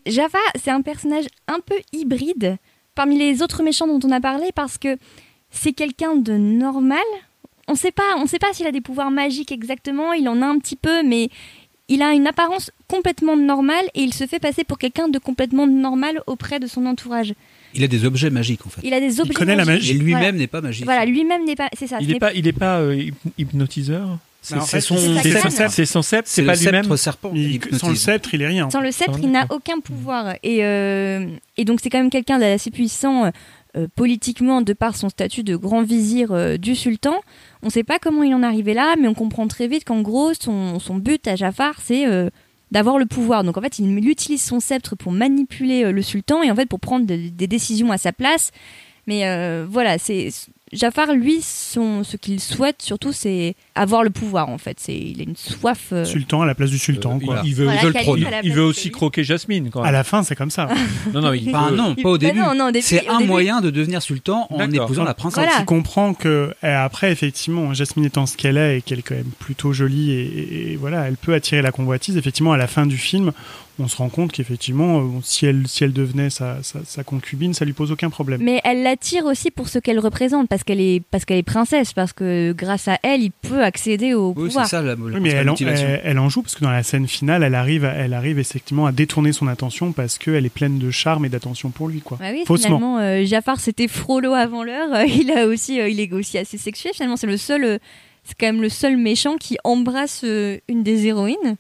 Jafar, 0.09 0.41
c'est 0.57 0.71
un 0.71 0.83
personnage 0.83 1.27
un 1.47 1.61
peu 1.65 1.77
hybride 1.93 2.57
parmi 2.95 3.19
les 3.19 3.43
autres 3.43 3.63
méchants 3.63 3.87
dont 3.87 4.01
on 4.07 4.11
a 4.13 4.21
parlé 4.21 4.47
parce 4.55 4.79
que 4.79 4.97
c'est 5.51 5.73
quelqu'un 5.73 6.17
de 6.17 6.33
normal. 6.33 6.99
On 7.69 7.75
sait 7.75 7.93
pas, 7.93 8.17
on 8.17 8.27
sait 8.27 8.39
pas 8.39 8.53
s'il 8.53 8.67
a 8.67 8.73
des 8.73 8.81
pouvoirs 8.81 9.11
magiques 9.11 9.53
exactement. 9.53 10.13
Il 10.13 10.29
en 10.29 10.41
a 10.43 10.47
un 10.47 10.59
petit 10.59 10.77
peu, 10.77 11.03
mais 11.03 11.29
il 11.89 12.03
a 12.03 12.13
une 12.13 12.27
apparence 12.27 12.71
complètement 12.89 13.37
normale 13.37 13.85
et 13.95 14.01
il 14.03 14.13
se 14.15 14.27
fait 14.27 14.39
passer 14.41 14.65
pour 14.65 14.79
quelqu'un 14.79 15.09
de 15.09 15.19
complètement 15.19 15.67
normal 15.67 16.23
auprès 16.27 16.61
de 16.61 16.67
son 16.67 16.85
entourage. 16.87 17.35
Il 17.75 17.85
a 17.85 17.89
des 17.89 18.05
objets 18.07 18.31
magiques 18.31 18.67
en 18.67 18.71
fait. 18.71 18.81
Il 18.85 18.95
a 18.95 19.01
des 19.01 19.21
objets 19.21 19.35
connaît 19.35 19.55
la 19.57 19.65
magiques. 19.67 19.91
Et 19.91 19.95
lui-même 19.95 20.21
Voilà. 20.21 20.33
n'est 20.33 20.47
pas 20.47 20.61
magique. 20.63 20.85
Voilà, 20.87 21.05
lui-même 21.05 21.45
n'est 21.45 21.55
pas. 21.57 21.69
C'est 21.79 21.87
ça. 21.87 21.99
Il 22.01 22.09
n'est 22.09 22.19
pas, 22.19 22.33
il 22.33 22.47
est 22.47 22.53
pas 22.53 22.81
euh, 22.81 22.95
hyp- 22.95 23.15
hypnotiseur 23.37 24.19
C'est 24.41 24.55
son- 24.81 24.97
c'est 25.69 25.85
son 25.87 26.03
sceptre, 26.03 26.29
c'est 26.31 26.43
le 26.43 26.47
pas 26.47 26.55
lui-même. 26.55 26.75
sceptre 26.85 26.97
serpent. 26.97 27.31
Il- 27.35 27.61
sans 27.77 27.89
le 27.91 27.95
sceptre, 27.97 28.35
il 28.35 28.43
est 28.43 28.47
rien. 28.47 28.71
Sans 28.71 28.81
le 28.81 28.93
sceptre, 28.93 29.19
il 29.23 29.31
n'a 29.31 29.47
aucun 29.51 29.81
pouvoir. 29.81 30.35
Et, 30.43 30.65
euh, 30.65 31.27
et 31.57 31.65
donc, 31.65 31.81
c'est 31.83 31.91
quand 31.91 31.99
même 31.99 32.11
quelqu'un 32.11 32.39
d'assez 32.39 32.71
puissant 32.71 33.31
euh, 33.77 33.87
politiquement, 33.95 34.63
de 34.63 34.73
par 34.73 34.97
son 34.97 35.09
statut 35.11 35.43
de 35.43 35.55
grand 35.55 35.83
vizir 35.83 36.33
euh, 36.33 36.57
du 36.57 36.75
sultan. 36.75 37.15
On 37.63 37.67
ne 37.67 37.71
sait 37.71 37.85
pas 37.85 37.99
comment 37.99 38.23
il 38.23 38.33
en 38.35 38.43
est 38.43 38.47
arrivé 38.47 38.73
là, 38.75 38.95
mais 38.99 39.09
on 39.09 39.15
comprend 39.15 39.47
très 39.49 39.69
vite 39.69 39.85
qu'en 39.85 40.01
gros, 40.01 40.33
son, 40.41 40.79
son 40.79 40.97
but 40.97 41.27
à 41.29 41.37
Jafar, 41.37 41.75
c'est 41.85 42.07
euh, 42.07 42.31
d'avoir 42.71 42.99
le 42.99 43.05
pouvoir. 43.07 43.45
Donc, 43.45 43.59
en 43.59 43.61
fait, 43.61 43.79
il 43.79 44.09
utilise 44.09 44.43
son 44.43 44.61
sceptre 44.61 44.97
pour 44.97 45.13
manipuler 45.13 45.85
euh, 45.85 45.93
le 45.93 46.01
sultan 46.03 46.43
et 46.43 46.51
en 46.51 46.55
fait 46.57 46.67
pour 46.67 46.81
prendre 46.81 47.07
de- 47.07 47.29
des 47.29 47.47
décisions 47.47 47.91
à 47.93 47.99
sa 47.99 48.13
place. 48.13 48.51
Mais 49.07 49.27
euh, 49.27 49.67
voilà, 49.69 49.99
c'est 49.99 50.29
Jafar, 50.73 51.13
lui, 51.13 51.41
son, 51.43 52.05
ce 52.05 52.17
qu'il 52.17 52.41
souhaite 52.41 52.83
surtout, 52.83 53.13
c'est 53.13 53.55
avoir 53.75 54.03
le 54.03 54.11
pouvoir. 54.11 54.49
En 54.49 54.59
fait, 54.59 54.79
c'est 54.81 54.97
il 54.97 55.21
a 55.21 55.25
une 55.25 55.37
soif. 55.37 55.89
euh, 55.93 56.05
Sultan 56.05 56.43
à 56.43 56.47
la 56.47 56.55
place 56.55 56.71
du 56.71 56.79
sultan, 56.79 57.19
Il- 57.21 57.27
quoi. 57.27 57.41
Il, 57.45 57.55
veut, 57.55 57.65
Voilà, 57.65 57.81
il 57.83 57.87
le 57.87 57.93
Il 58.45 58.59
aussi 58.61 58.91
croquer 58.91 59.25
Jasmine. 59.25 59.71
Quand 59.71 59.83
À 59.83 59.91
la 59.93 60.05
fin, 60.05 60.23
c'est 60.23 60.35
comme 60.37 60.51
ça. 60.51 60.69
Non, 61.15 61.21
non, 61.21 61.33
il 61.33 61.47
veut- 61.47 61.77
non, 61.77 61.95
pas 61.95 62.09
au 62.09 62.13
Bah 62.13 62.19
début. 62.19 62.39
non, 62.41 62.55
non, 62.55 62.67
au 62.69 62.71
début- 62.71 62.85
C'est 62.85 63.09
au 63.09 63.13
un 63.13 63.19
début- 63.19 63.29
moyen 63.31 63.61
de 63.61 63.71
devenir 63.71 64.03
sultan 64.03 64.47
en 64.51 64.71
épousant 64.71 65.05
la 65.05 65.15
princesse. 65.15 65.45
Voilà. 65.45 65.59
Tu 65.61 65.65
comprends 65.65 66.15
que 66.15 66.55
eh, 66.63 66.67
après, 66.67 67.13
effectivement, 67.13 67.73
Jasmine 67.75 68.05
étant 68.05 68.27
ce 68.27 68.37
qu'elle 68.37 68.57
est 68.59 68.79
et 68.79 68.83
qu'elle 68.83 68.99
est 68.99 69.03
quand 69.03 69.15
même 69.15 69.31
plutôt 69.39 69.73
jolie 69.73 70.11
et, 70.13 70.23
et- 70.23 70.73
et 70.73 70.77
voilà, 70.77 71.07
elle 71.09 71.17
peut 71.17 71.35
attirer 71.35 71.63
la 71.63 71.73
convoitise. 71.73 72.17
Effectivement, 72.17 72.53
à 72.53 72.57
la 72.57 72.67
fin 72.67 72.87
du 72.87 72.97
film, 72.99 73.33
on 73.81 73.89
se 73.89 73.97
rend 73.97 74.09
compte 74.09 74.33
qu'effectivement, 74.33 74.99
euh, 75.01 75.05
si 75.23 75.47
elle, 75.47 75.69
si 75.69 75.85
elle 75.85 75.93
devenait 75.93 76.31
sa, 76.31 76.63
sa- 76.63 76.85
sa 76.85 77.05
concubine, 77.05 77.55
ça 77.55 77.65
lui 77.65 77.73
pose 77.73 77.93
aucun 77.93 78.11
problème. 78.11 78.41
Mais 78.43 78.61
elle 78.65 78.83
l'attire 78.83 79.25
aussi 79.27 79.51
pour 79.51 79.69
ce 79.69 79.79
qu'elle 79.79 79.99
représente, 79.99 80.49
parce 80.49 80.65
qu'elle 80.65 80.81
est, 80.81 81.03
parce 81.11 81.25
qu'elle 81.25 81.39
est 81.39 81.43
princesse, 81.43 81.93
parce 81.93 82.13
que 82.13 82.53
grâce 82.53 82.89
à 82.89 82.99
elle, 83.03 83.23
il 83.23 83.31
peut 83.31 83.63
accéder 83.63 84.15
au 84.15 84.29
Oui, 84.37 84.47
pouvoir. 84.49 84.67
c'est 84.67 84.71
ça 84.77 84.83
la, 84.83 84.95
la 84.95 84.95
Oui, 84.97 85.13
mais 85.21 85.31
principale 85.31 85.41
elle 85.41 85.49
en, 85.49 85.53
motivation. 85.53 85.87
elle, 85.89 86.01
elle 86.05 86.19
en 86.19 86.29
joue 86.29 86.43
parce 86.43 86.55
que 86.55 86.65
dans 86.65 86.71
la 86.71 86.83
scène 86.83 87.07
finale, 87.07 87.43
elle 87.43 87.55
arrive, 87.55 87.85
elle 87.85 88.15
arrive 88.15 88.39
effectivement 88.39 88.87
à 88.87 88.93
détourner 88.93 89.33
son 89.33 89.47
attention 89.49 89.93
parce 89.93 90.19
qu'elle 90.19 90.45
est 90.45 90.51
pleine 90.53 90.79
de 90.79 90.91
charme 90.91 91.25
et 91.25 91.29
d'attention 91.29 91.71
pour 91.71 91.89
lui, 91.89 92.01
quoi. 92.01 92.17
Bah 92.21 92.31
oui, 92.33 92.43
Faussement. 92.47 92.77
finalement, 92.79 92.99
euh, 92.99 93.25
Jafar 93.25 93.61
c'était 93.61 93.89
Frollo 93.89 94.33
avant 94.35 94.65
l'heure. 94.65 94.93
euh, 94.95 95.05
il 95.09 95.31
a 95.31 95.47
aussi, 95.47 95.81
euh, 95.81 95.89
il 95.89 96.01
est 96.01 96.13
aussi 96.13 96.37
assez 96.39 96.59
sexuel. 96.59 96.93
Finalement, 96.95 97.17
c'est 97.17 97.27
le 97.27 97.37
seul, 97.37 97.65
euh, 97.65 97.79
c'est 98.25 98.35
quand 98.39 98.47
même 98.47 98.61
le 98.63 98.69
seul 98.69 98.97
méchant 98.97 99.37
qui 99.37 99.57
embrasse 99.65 100.23
euh, 100.25 100.59
une 100.69 100.83
des 100.83 101.07
héroïnes. 101.07 101.57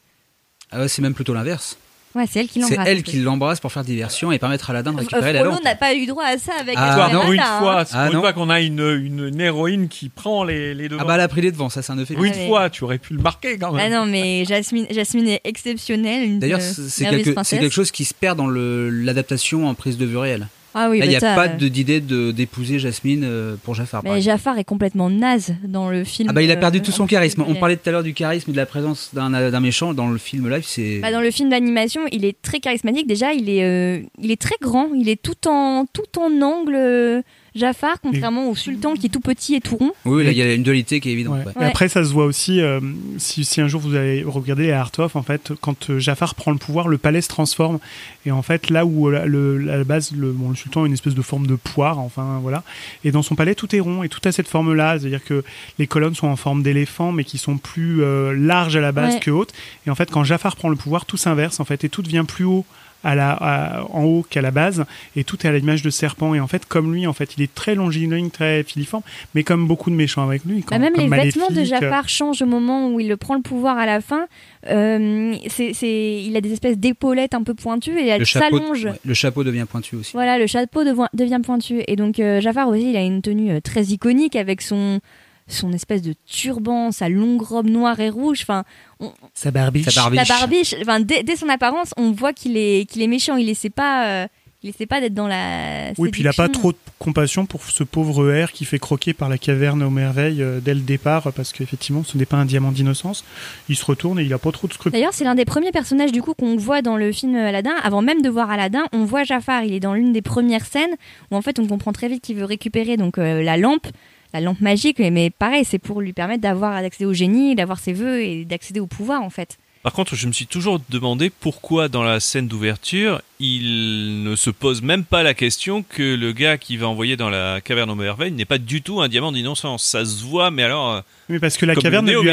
Ah 0.70 0.80
ouais, 0.80 0.88
c'est 0.88 1.00
même 1.00 1.14
plutôt 1.14 1.32
l'inverse. 1.32 1.78
Ouais, 2.14 2.24
c'est 2.28 2.40
elle 2.40 2.48
qui 2.48 2.54
C'est 2.62 2.70
l'embrasse. 2.70 2.88
elle 2.88 2.98
en 2.98 3.02
qui 3.02 3.10
plus. 3.12 3.22
l'embrasse 3.22 3.60
pour 3.60 3.70
faire 3.70 3.84
diversion 3.84 4.32
et 4.32 4.38
permettre 4.38 4.70
à 4.70 4.72
Aladdin 4.72 4.92
de 4.92 4.96
Euh, 4.96 5.00
récupérer 5.00 5.32
la 5.34 5.40
Frollo 5.40 5.54
lampe. 5.56 5.64
n'a 5.64 5.74
pas 5.76 5.94
eu 5.94 6.06
droit 6.06 6.24
à 6.24 6.38
ça 6.38 6.52
avec 6.58 6.74
Ah, 6.78 7.04
Aladdin, 7.04 7.30
une 7.32 7.38
hein. 7.40 7.58
fois, 7.60 7.84
c'est 7.84 7.94
Ah, 7.94 7.98
pour 8.04 8.06
une 8.06 8.12
non. 8.14 8.20
fois 8.22 8.32
qu'on 8.32 8.50
a 8.50 8.60
une, 8.60 8.80
une, 8.80 9.28
une 9.28 9.40
héroïne 9.40 9.88
qui 9.88 10.08
prend 10.08 10.42
les, 10.42 10.74
les 10.74 10.88
devants. 10.88 11.02
Ah 11.02 11.06
bah 11.06 11.14
elle 11.16 11.20
a 11.20 11.28
pris 11.28 11.42
les 11.42 11.52
devants, 11.52 11.68
ça 11.68 11.82
c'est 11.82 11.92
un 11.92 11.96
euphémisme. 11.96 12.16
Pour 12.16 12.24
une 12.24 12.44
Ah, 12.44 12.48
fois, 12.48 12.70
tu 12.70 12.82
aurais 12.84 12.98
pu 12.98 13.12
le 13.12 13.20
marquer 13.20 13.58
quand 13.58 13.72
même. 13.72 13.92
Ah 13.92 13.96
non, 14.00 14.06
mais 14.06 14.44
Jasmine, 14.46 14.86
Jasmine 14.90 15.28
est 15.28 15.40
exceptionnelle. 15.44 16.38
D'ailleurs, 16.38 16.60
euh, 16.60 16.86
c'est 16.88 17.04
quelque, 17.08 17.42
quelque 17.56 17.70
chose 17.74 17.90
qui 17.90 18.04
se 18.04 18.14
perd 18.14 18.38
dans 18.38 18.46
le- 18.48 18.88
l'adaptation 18.90 19.68
en 19.68 19.74
prise 19.74 19.98
de 19.98 20.06
vue 20.06 20.16
réelle. 20.16 20.48
Ah 20.80 20.88
oui, 20.90 21.00
Là, 21.00 21.06
il 21.06 21.08
bah 21.08 21.10
n'y 21.10 21.16
a 21.16 21.20
ça, 21.20 21.34
pas 21.34 21.48
euh, 21.48 21.68
d'idée 21.68 22.00
d'épouser 22.00 22.78
Jasmine 22.78 23.22
euh, 23.24 23.56
pour 23.64 23.74
Jafar. 23.74 24.00
Mais. 24.04 24.20
Jafar 24.20 24.58
est 24.58 24.64
complètement 24.64 25.10
naze 25.10 25.54
dans 25.64 25.90
le 25.90 26.04
film. 26.04 26.28
Ah 26.30 26.32
bah 26.32 26.40
il 26.42 26.50
a 26.52 26.54
euh, 26.54 26.56
perdu 26.56 26.80
tout 26.80 26.92
son 26.92 27.08
charisme. 27.08 27.44
On 27.48 27.56
parlait 27.56 27.76
tout 27.76 27.88
à 27.88 27.92
l'heure 27.92 28.04
du 28.04 28.14
charisme 28.14 28.50
et 28.50 28.52
de 28.52 28.56
la 28.56 28.66
présence 28.66 29.10
d'un 29.12 29.60
méchant 29.60 29.92
dans 29.92 30.08
le 30.08 30.18
film 30.18 30.48
live. 30.48 30.62
C'est 30.64 31.00
Bah, 31.00 31.10
dans 31.10 31.20
le 31.20 31.32
film 31.32 31.50
d'animation, 31.50 32.02
il 32.12 32.24
est 32.24 32.40
très 32.40 32.60
charismatique. 32.60 33.08
Déjà, 33.08 33.32
il 33.32 33.50
est, 33.50 33.64
euh, 33.64 34.00
il 34.22 34.30
est 34.30 34.40
très 34.40 34.54
grand. 34.60 34.90
Il 34.94 35.08
est 35.08 35.20
tout 35.20 35.48
en, 35.48 35.84
tout 35.92 36.20
en 36.20 36.42
angle. 36.42 37.24
Jafar, 37.58 38.00
contrairement 38.02 38.48
au 38.48 38.54
sultan 38.54 38.94
qui 38.94 39.06
est 39.06 39.08
tout 39.10 39.20
petit 39.20 39.54
et 39.56 39.60
tout 39.60 39.76
rond. 39.76 39.92
oui, 40.04 40.24
là 40.24 40.30
il 40.32 40.38
y 40.38 40.42
a 40.42 40.54
une 40.54 40.62
dualité 40.62 41.00
qui 41.00 41.10
est 41.10 41.12
évidente. 41.12 41.38
Ouais. 41.38 41.44
ouais. 41.56 41.62
Et 41.62 41.64
après, 41.64 41.88
ça 41.88 42.04
se 42.04 42.12
voit 42.12 42.24
aussi, 42.24 42.60
euh, 42.60 42.80
si, 43.18 43.44
si 43.44 43.60
un 43.60 43.68
jour 43.68 43.80
vous 43.80 43.94
allez 43.94 44.22
regarder 44.24 44.64
les 44.64 44.72
Art 44.72 44.92
of, 44.98 45.16
en 45.16 45.22
fait, 45.22 45.52
quand 45.60 45.90
euh, 45.90 45.98
Jafar 45.98 46.34
prend 46.34 46.50
le 46.52 46.58
pouvoir, 46.58 46.88
le 46.88 46.98
palais 46.98 47.20
se 47.20 47.28
transforme. 47.28 47.78
Et 48.26 48.30
en 48.30 48.42
fait, 48.42 48.70
là 48.70 48.84
où 48.86 49.08
euh, 49.08 49.24
le, 49.26 49.70
à 49.70 49.76
la 49.76 49.84
base, 49.84 50.12
le, 50.12 50.32
bon, 50.32 50.50
le 50.50 50.56
sultan 50.56 50.84
a 50.84 50.86
une 50.86 50.92
espèce 50.92 51.14
de 51.14 51.22
forme 51.22 51.46
de 51.46 51.56
poire, 51.56 51.98
enfin 51.98 52.38
voilà. 52.42 52.62
Et 53.04 53.10
dans 53.10 53.22
son 53.22 53.34
palais, 53.34 53.54
tout 53.54 53.74
est 53.74 53.80
rond 53.80 54.02
et 54.02 54.08
tout 54.08 54.20
a 54.24 54.32
cette 54.32 54.48
forme-là. 54.48 54.98
C'est-à-dire 54.98 55.24
que 55.24 55.42
les 55.78 55.86
colonnes 55.86 56.14
sont 56.14 56.28
en 56.28 56.36
forme 56.36 56.62
d'éléphant, 56.62 57.12
mais 57.12 57.24
qui 57.24 57.38
sont 57.38 57.58
plus 57.58 58.02
euh, 58.02 58.32
larges 58.34 58.76
à 58.76 58.80
la 58.80 58.92
base 58.92 59.14
Ouais. 59.14 59.20
que 59.20 59.30
hautes. 59.30 59.52
Et 59.86 59.90
en 59.90 59.94
fait, 59.94 60.10
quand 60.10 60.22
Jafar 60.24 60.54
prend 60.56 60.68
le 60.68 60.76
pouvoir, 60.76 61.06
tout 61.06 61.16
s'inverse, 61.16 61.60
en 61.60 61.64
fait, 61.64 61.84
et 61.84 61.88
tout 61.88 62.02
devient 62.02 62.24
plus 62.28 62.44
haut. 62.44 62.66
À 63.04 63.14
la, 63.14 63.30
à- 63.30 63.84
en 63.92 64.02
haut 64.02 64.26
qu'à 64.28 64.42
la 64.42 64.50
base 64.50 64.84
et 65.14 65.22
tout 65.22 65.38
est 65.46 65.48
à 65.48 65.52
l'image 65.52 65.82
de 65.82 65.88
serpent 65.90 66.34
et 66.34 66.40
en 66.40 66.48
fait 66.48 66.66
comme 66.66 66.92
lui 66.92 67.06
en 67.06 67.12
fait 67.12 67.36
il 67.36 67.42
est 67.44 67.54
très 67.54 67.76
longiligne 67.76 68.28
très 68.30 68.64
filiforme 68.64 69.04
mais 69.36 69.44
comme 69.44 69.68
beaucoup 69.68 69.88
de 69.90 69.94
méchants 69.94 70.24
avec 70.26 70.44
lui 70.44 70.58
Bah, 70.62 70.64
quand- 70.70 70.78
même 70.80 70.94
comme 70.94 71.04
les 71.04 71.08
vêtements 71.22 71.46
de 71.48 71.54
Maléfique, 71.54 71.74
euh, 71.74 71.80
Jafar 71.80 72.08
changent 72.08 72.42
au 72.42 72.46
moment 72.46 72.88
où 72.92 72.98
il 72.98 73.16
prend 73.16 73.36
le 73.36 73.40
pouvoir 73.42 73.78
à 73.78 73.86
la 73.86 74.00
fin. 74.00 74.26
Euh, 74.68 75.32
c'est, 75.48 75.74
c'est- 75.74 76.22
il 76.24 76.36
a 76.36 76.40
des 76.40 76.52
espèces 76.52 76.76
d'épaulettes 76.76 77.34
un 77.34 77.44
peu 77.44 77.54
pointues 77.54 77.98
et 78.00 78.08
elles 78.08 78.18
Le 78.18 78.24
chapeau, 78.24 78.58
s'allongent. 78.58 78.84
ouais, 78.86 79.00
le 79.04 79.14
chapeau 79.14 79.44
devient 79.44 79.66
pointu 79.70 79.94
aussi. 79.94 80.12
Voilà, 80.14 80.36
le 80.38 80.48
chapeau 80.48 80.82
devient 80.82 81.40
pointu. 81.42 81.82
Et 81.86 81.94
donc 81.94 82.18
euh, 82.18 82.40
Jafar 82.40 82.68
aussi, 82.68 82.90
il 82.90 82.96
a 82.96 83.02
une 83.02 83.22
tenue 83.22 83.62
très 83.62 83.84
iconique 83.84 84.34
avec 84.34 84.60
son 84.60 85.00
son 85.48 85.72
espèce 85.72 86.02
de 86.02 86.14
turban, 86.26 86.92
sa 86.92 87.08
longue 87.08 87.42
robe 87.42 87.68
noire 87.68 87.98
et 88.00 88.10
rouge. 88.10 88.40
Enfin, 88.42 88.64
on- 89.00 89.12
Sa 89.34 89.50
barbiche. 89.50 89.86
Sa 89.88 90.02
barbiche. 90.02 90.28
la 90.28 90.38
barbiche. 90.38 90.74
Enfin, 90.80 91.00
dès, 91.00 91.22
dès 91.22 91.36
son 91.36 91.48
apparence, 91.48 91.92
on 91.96 92.12
voit 92.12 92.32
qu'il 92.32 92.56
est 92.56 92.88
qu'il 92.88 93.02
est 93.02 93.06
méchant. 93.06 93.36
Il 93.36 93.48
essaie 93.48 93.70
pas, 93.70 94.08
euh, 94.08 94.26
il 94.62 94.68
essaie 94.70 94.86
pas 94.86 95.00
d'être 95.00 95.14
dans 95.14 95.26
la. 95.28 95.92
Oui, 95.98 96.10
puis 96.10 96.20
il 96.22 96.28
a 96.28 96.32
pas 96.32 96.48
trop 96.48 96.72
de 96.72 96.76
compassion 96.98 97.46
pour 97.46 97.62
ce 97.62 97.84
pauvre 97.84 98.28
R 98.44 98.50
qui 98.52 98.64
fait 98.64 98.78
croquer 98.80 99.14
par 99.14 99.28
la 99.28 99.38
caverne 99.38 99.82
aux 99.84 99.90
merveilles 99.90 100.42
euh, 100.42 100.58
dès 100.60 100.74
le 100.74 100.80
départ, 100.80 101.32
parce 101.32 101.52
qu'effectivement, 101.52 102.02
ce 102.04 102.18
n'est 102.18 102.26
pas 102.26 102.36
un 102.36 102.44
diamant 102.44 102.72
d'innocence. 102.72 103.24
Il 103.68 103.76
se 103.76 103.84
retourne 103.84 104.18
et 104.18 104.24
il 104.24 104.32
a 104.34 104.38
pas 104.38 104.50
trop 104.52 104.66
de 104.66 104.72
scrupules. 104.72 104.92
D'ailleurs, 104.92 105.14
c'est 105.14 105.24
l'un 105.24 105.36
des 105.36 105.44
premiers 105.44 105.70
personnages 105.70 106.10
du 106.12 106.20
coup 106.22 106.34
qu'on 106.34 106.56
voit 106.56 106.82
dans 106.82 106.96
le 106.96 107.12
film 107.12 107.36
Aladdin. 107.36 107.74
Avant 107.84 108.02
même 108.02 108.20
de 108.20 108.28
voir 108.28 108.50
Aladdin, 108.50 108.84
on 108.92 109.04
voit 109.04 109.22
Jafar. 109.24 109.62
Il 109.64 109.72
est 109.72 109.80
dans 109.80 109.94
l'une 109.94 110.12
des 110.12 110.22
premières 110.22 110.66
scènes 110.66 110.94
où 111.30 111.36
en 111.36 111.40
fait 111.42 111.58
on 111.60 111.66
comprend 111.66 111.92
très 111.92 112.08
vite 112.08 112.22
qu'il 112.22 112.36
veut 112.36 112.44
récupérer 112.44 112.96
donc 112.96 113.16
euh, 113.18 113.42
la 113.42 113.56
lampe, 113.56 113.86
la 114.32 114.40
lampe 114.40 114.60
magique. 114.60 114.98
Mais 114.98 115.30
pareil, 115.30 115.64
c'est 115.64 115.78
pour 115.78 116.00
lui 116.00 116.12
permettre 116.12 116.42
d'avoir 116.42 116.80
d'accéder 116.82 117.06
au 117.06 117.14
génie, 117.14 117.54
d'avoir 117.54 117.78
ses 117.78 117.92
vœux 117.92 118.22
et 118.22 118.44
d'accéder 118.44 118.80
au 118.80 118.86
pouvoir 118.86 119.22
en 119.22 119.30
fait. 119.30 119.58
Par 119.84 119.92
contre, 119.92 120.16
je 120.16 120.26
me 120.26 120.32
suis 120.32 120.46
toujours 120.46 120.80
demandé 120.90 121.30
pourquoi 121.30 121.88
dans 121.88 122.02
la 122.02 122.18
scène 122.18 122.48
d'ouverture, 122.48 123.22
il 123.38 124.24
ne 124.24 124.34
se 124.34 124.50
pose 124.50 124.82
même 124.82 125.04
pas 125.04 125.22
la 125.22 125.34
question 125.34 125.84
que 125.84 126.16
le 126.16 126.32
gars 126.32 126.58
qui 126.58 126.76
va 126.76 126.88
envoyer 126.88 127.16
dans 127.16 127.30
la 127.30 127.60
caverne 127.60 127.88
aux 127.88 127.94
merveilles 127.94 128.32
n'est 128.32 128.44
pas 128.44 128.58
du 128.58 128.82
tout 128.82 129.00
un 129.00 129.08
diamant 129.08 129.30
d'innocence. 129.30 129.84
Ça 129.84 130.04
se 130.04 130.24
voit, 130.24 130.50
mais 130.50 130.64
alors... 130.64 130.94
euh, 130.94 131.00
Mais 131.28 131.38
parce 131.38 131.56
que 131.56 131.64
la 131.64 131.76
caverne, 131.76 132.06
ne 132.06 132.20
lui 132.20 132.28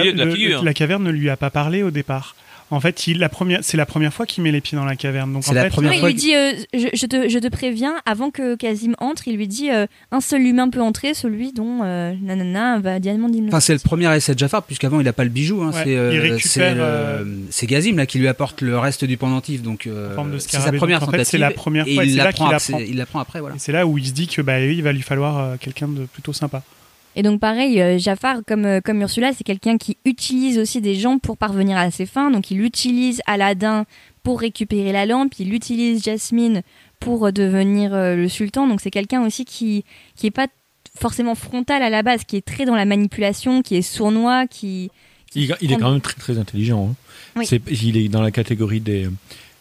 a, 0.54 0.62
la 0.64 0.74
caverne 0.74 1.04
ne 1.04 1.12
lui 1.12 1.30
a 1.30 1.38
pas 1.38 1.52
parlé 1.52 1.84
au 1.84 1.92
départ. 1.92 2.36
En 2.72 2.80
fait, 2.80 3.06
il, 3.06 3.20
la 3.20 3.30
première, 3.30 3.60
c'est 3.64 3.78
la 3.78 3.86
première 3.86 4.12
fois 4.12 4.26
qu'il 4.26 4.44
met 4.44 4.52
les 4.52 4.60
pieds 4.60 4.76
dans 4.76 4.86
la 4.86 4.96
caverne. 4.96 5.32
Donc 5.32 5.44
C'est 5.44 5.52
en 5.52 5.54
la 5.54 5.64
fait, 5.66 5.70
première 5.70 5.92
Oui, 5.92 5.98
il 5.98 6.00
fois 6.00 6.10
lui 6.10 6.16
dit 6.16 6.36
euh, 6.36 6.52
je, 6.74 6.88
je 6.94 7.06
te, 7.06 7.30
je 7.30 7.38
te 7.38 7.48
préviens, 7.48 7.94
avant 8.08 8.32
que 8.32 8.56
Kazim 8.56 8.96
entre, 8.98 9.28
il 9.28 9.36
lui 9.38 9.48
dit 9.48 9.70
euh, 9.70 9.86
un 10.12 10.20
seul 10.20 10.42
humain 10.42 10.70
peut 10.70 10.82
entrer, 10.82 11.14
celui 11.14 11.54
dont 11.54 11.82
euh, 11.84 12.14
nanana 12.24 12.80
va 12.80 13.00
diamant 13.00 13.30
d'innocence. 13.30 13.54
Enfin, 13.54 13.60
c'est 13.60 13.74
le 13.74 13.80
premier 13.80 14.14
essai 14.16 14.34
de 14.34 14.40
Jafar, 14.40 14.64
puisqu'avant 14.64 15.00
il 15.00 15.08
a 15.08 15.14
pas 15.14 15.24
le 15.24 15.30
bijou. 15.30 15.62
Hein, 15.62 15.72
Ouais, 15.74 15.82
c'est 15.84 15.96
euh, 15.96 16.12
il 16.14 16.20
récupère, 16.20 16.42
c'est, 16.42 16.76
euh, 16.80 17.24
Gazim 17.68 17.98
là 17.98 18.08
qui 18.08 18.18
lui 18.18 18.28
apporte 18.28 18.62
le 18.62 18.80
reste 18.80 19.06
du 19.06 19.16
pendentif. 19.18 19.62
Donc 19.62 19.86
euh, 19.86 20.16
c'est 20.40 20.58
sa 20.58 20.72
première 20.72 21.02
Donc, 21.02 21.10
en 21.10 21.12
fait, 21.12 21.18
tentative. 21.18 21.26
c'est 21.32 21.38
la 21.38 21.52
première 21.52 21.86
fois, 21.86 22.04
et 22.04 22.08
il 22.08 22.16
l'apprend 22.16 22.48
qu'il 22.58 23.00
après- 23.02 23.40
voilà. 23.42 23.56
C'est 23.60 23.72
là 23.74 23.86
où 23.86 23.98
il 24.00 24.08
se 24.08 24.12
dit 24.12 24.28
que 24.28 24.42
bah, 24.42 24.60
il 24.60 24.82
va 24.82 24.92
lui 24.92 25.02
falloir 25.04 25.38
euh, 25.38 25.56
quelqu'un 25.60 25.88
de 25.88 26.06
plutôt 26.06 26.34
sympa. 26.34 26.64
Et 27.16 27.24
donc 27.24 27.40
pareil, 27.40 27.82
euh, 27.82 27.98
Jafar, 27.98 28.42
comme, 28.46 28.66
euh, 28.66 28.82
comme 28.82 29.02
Ursula, 29.02 29.32
c'est 29.34 29.44
quelqu'un 29.46 29.78
qui 29.78 29.98
utilise 30.06 30.60
aussi 30.60 30.82
des 30.82 30.96
gens 30.96 31.18
pour 31.18 31.38
parvenir 31.38 31.78
à 31.78 31.90
ses 31.90 32.06
fins. 32.06 32.30
Donc 32.30 32.52
il 32.52 32.62
utilise 32.62 33.22
Aladdin 33.26 33.86
pour 34.24 34.42
récupérer 34.42 34.92
la 34.92 35.06
lampe, 35.06 35.34
il 35.40 35.54
utilise 35.54 36.04
Jasmine 36.04 36.62
pour 37.00 37.28
euh, 37.28 37.32
devenir 37.32 37.94
euh, 37.94 38.16
le 38.16 38.28
sultan. 38.28 38.68
Donc 38.68 38.82
c'est 38.82 38.92
quelqu'un 38.92 39.26
aussi 39.26 39.46
qui 39.46 39.86
qui 40.16 40.28
est 40.28 40.32
pas 40.32 40.48
forcément 41.00 41.36
frontal 41.36 41.82
à 41.84 41.90
la 41.90 42.04
base, 42.04 42.24
qui 42.26 42.38
est 42.38 42.46
très 42.46 42.66
dans 42.66 42.76
la 42.76 42.86
manipulation, 42.86 43.62
qui 43.62 43.76
est 43.76 43.82
sournois, 43.82 44.48
qui... 44.48 44.92
qui 45.30 45.44
Il, 45.44 45.56
il 45.62 45.74
est 45.74 45.78
quand 45.78 45.92
même 45.92 46.02
très 46.02 46.20
très 46.20 46.38
intelligent. 46.38 46.90
hein. 46.90 46.96
Oui. 47.38 47.46
Il 47.70 47.98
est 47.98 48.08
dans 48.08 48.22
la 48.22 48.32
catégorie 48.32 48.80
des, 48.80 49.10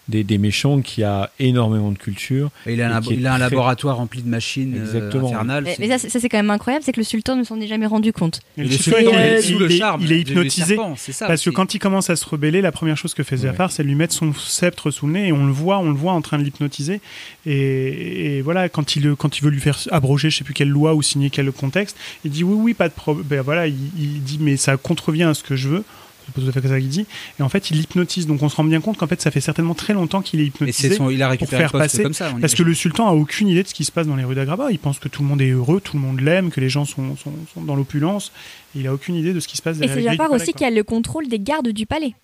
des, 0.09 0.23
des 0.25 0.39
méchants 0.39 0.81
qui 0.83 1.03
a 1.03 1.31
énormément 1.41 1.91
de 1.91 1.99
culture. 1.99 2.51
Et 2.67 2.75
il 2.75 2.83
a 2.83 2.95
un, 2.95 3.01
et 3.01 3.05
qui 3.05 3.13
est 3.15 3.17
il 3.17 3.27
a 3.27 3.33
un 3.33 3.37
très- 3.37 3.45
laboratoire 3.51 3.97
rempli 3.97 4.23
de 4.23 4.29
machines 4.29 4.75
euh, 4.77 4.81
Exactement. 4.85 5.29
infernales. 5.29 5.65
Mais, 5.65 5.75
c'est- 5.75 5.81
mais 5.83 5.89
ça, 5.89 5.99
c'est- 5.99 6.09
ça, 6.11 6.21
c'est 6.21 6.29
quand 6.29 6.37
même 6.39 6.51
incroyable, 6.51 6.85
c'est 6.85 6.93
que 6.93 7.01
le 7.01 7.05
sultan 7.05 7.37
ne 7.37 7.45
s'en 7.45 7.61
est 7.61 7.67
jamais 7.67 7.87
rendu 7.87 8.13
compte. 8.13 8.41
Il 8.59 8.73
est 8.73 8.77
sultan, 8.77 8.99
sous- 9.01 9.09
il, 9.11 9.15
est- 9.19 9.41
sous 9.43 9.53
il 9.53 9.59
le 9.59 9.71
est- 9.71 9.79
charme 9.79 10.01
il 10.03 10.13
est 10.13 10.21
hypnotisé. 10.21 10.75
serpent, 10.77 10.95
c'est 10.97 11.13
ça 11.13 11.27
parce 11.27 11.43
que 11.43 11.51
quand 11.51 11.75
il 11.75 11.79
commence 11.79 12.11
à 12.11 12.17
se 12.17 12.27
rebeller, 12.27 12.61
la 12.61 12.73
première 12.73 12.97
chose 12.97 13.15
que 13.15 13.23
fait 13.23 13.37
Jafar, 13.39 13.73
c'est 13.73 13.83
lui 13.83 13.95
mettre 13.95 14.13
son 14.15 14.33
sceptre 14.35 14.91
sous 14.91 15.07
le 15.07 15.13
nez 15.15 15.29
et 15.29 15.33
on 15.33 15.47
le 15.47 15.53
voit, 15.53 15.79
on 15.79 15.89
le 15.91 15.97
voit 15.97 16.13
en 16.13 16.21
train 16.21 16.39
de 16.39 16.43
l'hypnotiser. 16.45 17.01
Et, 17.47 18.37
et 18.39 18.43
voilà, 18.43 18.69
quand 18.69 18.97
il, 18.97 19.15
quand 19.17 19.39
il 19.39 19.43
veut 19.45 19.51
lui 19.51 19.61
faire 19.61 19.79
abroger, 19.91 20.31
je 20.31 20.39
sais 20.39 20.45
plus 20.45 20.55
quelle 20.55 20.69
loi 20.69 20.95
ou 20.95 21.03
signer 21.03 21.31
quel 21.31 21.51
contexte, 21.53 21.97
il 22.25 22.31
dit 22.31 22.45
oui, 22.45 22.57
oui, 22.59 22.75
pas 22.75 22.89
de 22.89 22.95
problème. 22.95 23.25
Ben 23.29 23.41
voilà, 23.41 23.67
il, 23.67 23.77
il 23.99 24.23
dit 24.23 24.39
mais 24.41 24.57
ça 24.57 24.77
contrevient 24.77 25.25
à 25.25 25.35
ce 25.35 25.43
que 25.43 25.57
je 25.57 25.69
veux. 25.69 25.85
C'est 26.27 26.35
pas 26.35 26.41
tout 26.53 26.59
à 26.59 26.63
fait 26.63 26.69
ça 26.69 26.79
qu'il 26.81 26.89
dit. 26.89 27.07
Et 27.39 27.43
en 27.43 27.49
fait, 27.49 27.71
il 27.71 27.77
l'hypnotise. 27.77 28.27
Donc 28.27 28.43
on 28.43 28.49
se 28.49 28.57
rend 28.57 28.65
bien 28.65 28.81
compte 28.81 28.97
qu'en 28.97 29.07
fait, 29.07 29.21
ça 29.21 29.31
fait 29.31 29.41
certainement 29.41 29.75
très 29.75 29.93
longtemps 29.93 30.23
qu'il 30.23 30.41
est 30.41 30.45
Et 30.45 30.47
hypnotisé. 30.47 30.95
son, 30.95 31.11
il 31.11 31.23
a 31.23 31.27
pour 31.27 31.33
récupéré 31.33 31.63
faire 31.65 31.73
le 31.75 31.81
poste 31.81 31.93
passer. 31.93 32.03
comme 32.03 32.15
ça. 32.15 32.33
Parce 32.41 32.55
que 32.55 32.63
le 32.63 32.75
sultan 32.75 33.09
a 33.09 33.13
aucune 33.13 33.49
idée 33.49 33.63
de 33.63 33.69
ce 33.69 33.75
qui 33.75 33.85
se 33.85 33.93
passe 33.93 34.07
dans 34.07 34.17
les 34.17 34.25
rues 34.25 34.35
d'Agraba. 34.35 34.71
Il 34.71 34.79
pense 34.79 34.99
que 34.99 35.09
tout 35.09 35.23
le 35.23 35.29
monde 35.29 35.43
est 35.43 35.51
heureux, 35.51 35.81
tout 35.81 35.97
le 35.97 36.03
monde 36.03 36.21
l'aime, 36.21 36.51
que 36.51 36.61
les 36.61 36.69
gens 36.71 36.85
sont, 36.85 37.17
sont, 37.17 37.33
sont 37.53 37.63
dans 37.63 37.77
l'opulence. 37.77 38.33
Il 38.75 38.87
a 38.87 38.95
aucune 38.95 39.15
idée 39.15 39.33
de 39.35 39.41
ce 39.41 39.49
qui 39.49 39.57
se 39.57 39.63
passe 39.63 39.79
Et 39.81 39.89
c'est 39.89 40.03
Jafar 40.03 40.31
aussi 40.33 40.53
quoi. 40.53 40.59
qui 40.59 40.65
a 40.65 40.71
le 40.71 40.83
contrôle 40.83 41.29
des 41.29 41.39
gardes 41.39 41.69
du 41.69 41.87
palais. 41.87 42.15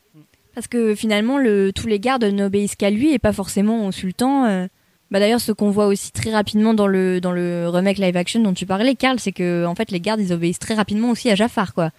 Parce 0.55 0.67
que 0.67 0.95
finalement, 0.95 1.39
le, 1.39 1.71
tous 1.73 1.87
les 1.87 2.01
gardes 2.01 2.25
n'obéissent 2.25 2.75
qu'à 2.75 2.91
lui 2.91 3.13
et 3.13 3.19
pas 3.19 3.33
forcément 3.33 3.87
au 3.87 3.93
sultan. 3.93 4.47
euh. 4.47 4.67
Bah 5.13 5.19
D'ailleurs, 5.19 5.41
ce 5.41 5.51
qu'on 5.53 5.71
voit 5.71 5.87
aussi 5.87 6.13
très 6.13 6.31
rapidement 6.33 6.73
dans 6.75 6.87
le, 6.87 7.21
dans 7.21 7.33
le 7.33 7.69
remake 7.69 7.99
live 7.99 8.17
action 8.17 8.41
dont 8.41 8.53
tu 8.55 8.65
parlais, 8.67 8.95
Karl, 8.95 9.19
c'est 9.19 9.33
que 9.33 9.65
en 9.67 9.75
fait, 9.75 9.91
les 9.91 10.01
gardes, 10.01 10.21
ils 10.21 10.33
obéissent 10.33 10.59
très 10.61 10.75
rapidement 10.75 11.11
aussi 11.11 11.31
à 11.31 11.35
Jafar. 11.35 11.75
Quoi. 11.75 11.91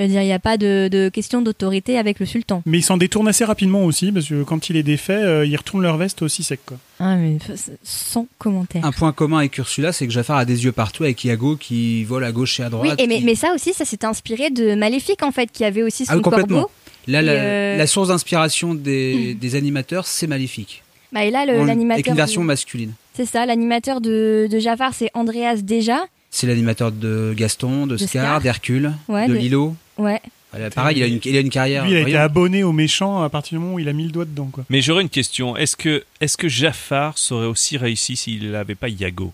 Je 0.00 0.04
veux 0.06 0.10
dire, 0.10 0.22
il 0.22 0.26
n'y 0.26 0.32
a 0.32 0.38
pas 0.38 0.56
de, 0.56 0.88
de 0.90 1.10
question 1.10 1.42
d'autorité 1.42 1.98
avec 1.98 2.20
le 2.20 2.26
sultan. 2.26 2.62
Mais 2.64 2.78
ils 2.78 2.82
s'en 2.82 2.96
détournent 2.96 3.28
assez 3.28 3.44
rapidement 3.44 3.84
aussi, 3.84 4.10
parce 4.12 4.26
que 4.28 4.42
quand 4.44 4.70
il 4.70 4.76
est 4.76 4.82
défait, 4.82 5.12
euh, 5.12 5.44
ils 5.44 5.54
retournent 5.56 5.82
leur 5.82 5.98
veste 5.98 6.22
aussi 6.22 6.42
sec. 6.42 6.60
Quoi. 6.64 6.78
Ah, 6.98 7.16
mais 7.16 7.36
sans 7.84 8.26
commentaire. 8.38 8.82
Un 8.84 8.92
point 8.92 9.12
commun 9.12 9.38
avec 9.38 9.58
Ursula, 9.58 9.92
c'est 9.92 10.06
que 10.06 10.12
Jafar 10.12 10.38
a 10.38 10.44
des 10.46 10.64
yeux 10.64 10.72
partout 10.72 11.04
avec 11.04 11.22
Iago 11.22 11.56
qui 11.56 12.04
vole 12.04 12.24
à 12.24 12.32
gauche 12.32 12.58
et 12.60 12.62
à 12.62 12.66
Oui, 12.66 12.70
droite. 12.72 12.98
et 13.00 13.06
mais, 13.06 13.18
qui- 13.18 13.24
mais 13.24 13.34
ça 13.34 13.52
aussi, 13.54 13.74
ça 13.74 13.84
s'est 13.84 14.04
inspiré 14.06 14.48
de 14.50 14.74
Maléfique 14.74 15.22
en 15.22 15.32
fait, 15.32 15.52
qui 15.52 15.64
avait 15.64 15.82
aussi 15.82 16.06
son 16.06 16.12
Ah 16.12 16.16
oui, 16.16 16.22
complètement. 16.22 16.60
corbeau. 16.62 16.70
Là, 17.06 17.20
la, 17.20 17.32
euh, 17.32 17.76
la 17.76 17.86
source 17.86 18.08
d'inspiration 18.08 18.74
des, 18.74 19.34
des 19.40 19.54
animateurs, 19.54 20.06
c'est 20.06 20.26
maléfique. 20.26 20.82
Bah, 21.12 21.24
et 21.24 21.30
là, 21.30 21.44
l'animateur. 21.44 21.92
Avec 21.94 22.06
une 22.06 22.14
version 22.14 22.40
de- 22.40 22.46
masculine. 22.46 22.92
C'est 23.12 23.26
ça, 23.26 23.44
l'animateur 23.44 24.00
de, 24.00 24.48
de 24.50 24.58
Jafar, 24.58 24.94
c'est 24.94 25.10
Andreas 25.12 25.56
Déjà. 25.56 25.98
C'est 26.30 26.46
l'animateur 26.46 26.92
de 26.92 27.34
Gaston, 27.36 27.86
de 27.88 27.92
De 27.92 27.96
Scar, 27.96 28.08
Scar. 28.08 28.40
d'Hercule, 28.40 28.92
Ouais, 29.08 29.26
de 29.26 29.32
de- 29.34 29.38
Lilo. 29.38 29.74
Ouais. 30.00 30.20
Voilà, 30.52 30.68
pareil, 30.70 30.96
il 30.98 31.02
a 31.04 31.06
une, 31.06 31.20
il 31.24 31.36
a 31.36 31.40
une 31.40 31.50
carrière. 31.50 31.84
Lui, 31.84 31.92
il 31.92 31.96
a 31.96 32.00
été 32.00 32.16
abonné 32.16 32.64
aux 32.64 32.72
méchants 32.72 33.22
à 33.22 33.28
partir 33.28 33.56
du 33.58 33.64
moment 33.64 33.74
où 33.76 33.78
il 33.78 33.88
a 33.88 33.92
mis 33.92 34.04
le 34.04 34.10
doigt 34.10 34.24
dedans. 34.24 34.48
Quoi. 34.52 34.64
Mais 34.68 34.80
j'aurais 34.80 35.02
une 35.02 35.08
question. 35.08 35.56
Est-ce 35.56 35.76
que, 35.76 36.02
est 36.20 36.36
que 36.36 36.48
Jafar 36.48 37.16
serait 37.18 37.46
aussi 37.46 37.76
réussi 37.76 38.16
s'il 38.16 38.50
n'avait 38.50 38.74
pas 38.74 38.88
Yago? 38.88 39.32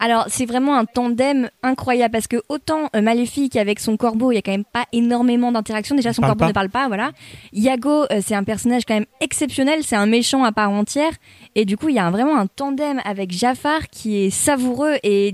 Alors, 0.00 0.24
c'est 0.28 0.44
vraiment 0.44 0.76
un 0.76 0.84
tandem 0.86 1.48
incroyable 1.62 2.10
parce 2.12 2.26
que 2.26 2.42
autant 2.48 2.90
euh, 2.96 3.00
Maléfique 3.00 3.54
avec 3.54 3.78
son 3.78 3.96
corbeau, 3.96 4.32
il 4.32 4.34
y 4.34 4.38
a 4.38 4.42
quand 4.42 4.50
même 4.50 4.64
pas 4.64 4.86
énormément 4.92 5.52
d'interaction. 5.52 5.94
Déjà, 5.94 6.12
son 6.12 6.20
parle 6.20 6.32
corbeau 6.32 6.40
pas. 6.44 6.48
ne 6.48 6.52
parle 6.52 6.68
pas, 6.68 6.88
voilà. 6.88 7.12
Yago, 7.52 8.02
euh, 8.10 8.20
c'est 8.26 8.34
un 8.34 8.42
personnage 8.44 8.82
quand 8.86 8.94
même 8.94 9.06
exceptionnel, 9.20 9.82
c'est 9.84 9.96
un 9.96 10.06
méchant 10.06 10.42
à 10.42 10.50
part 10.50 10.70
entière. 10.72 11.12
Et 11.54 11.64
du 11.64 11.76
coup, 11.76 11.90
il 11.90 11.94
y 11.94 11.98
a 12.00 12.04
un- 12.06 12.10
vraiment 12.10 12.36
un 12.36 12.48
tandem 12.48 13.00
avec 13.04 13.30
Jafar 13.30 13.88
qui 13.88 14.16
est 14.24 14.30
savoureux 14.30 14.96
et 15.04 15.32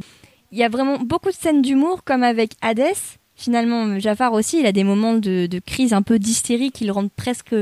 il 0.53 0.59
y 0.59 0.63
a 0.63 0.69
vraiment 0.69 0.99
beaucoup 0.99 1.31
de 1.31 1.35
scènes 1.35 1.63
d'humour 1.63 2.05
comme 2.05 2.23
avec 2.23 2.53
Hadès. 2.61 2.93
Finalement, 3.41 3.99
Jafar 3.99 4.35
aussi, 4.35 4.61
il 4.61 4.67
a 4.67 4.73
des 4.73 4.85
moments 4.85 5.15
de, 5.15 5.47
de 5.47 5.59
crise 5.61 5.95
un 5.95 6.03
peu 6.03 6.19
d'hystérie 6.19 6.71
qui 6.73 6.85
le 6.85 6.93
rendent 6.93 7.11
presque 7.17 7.55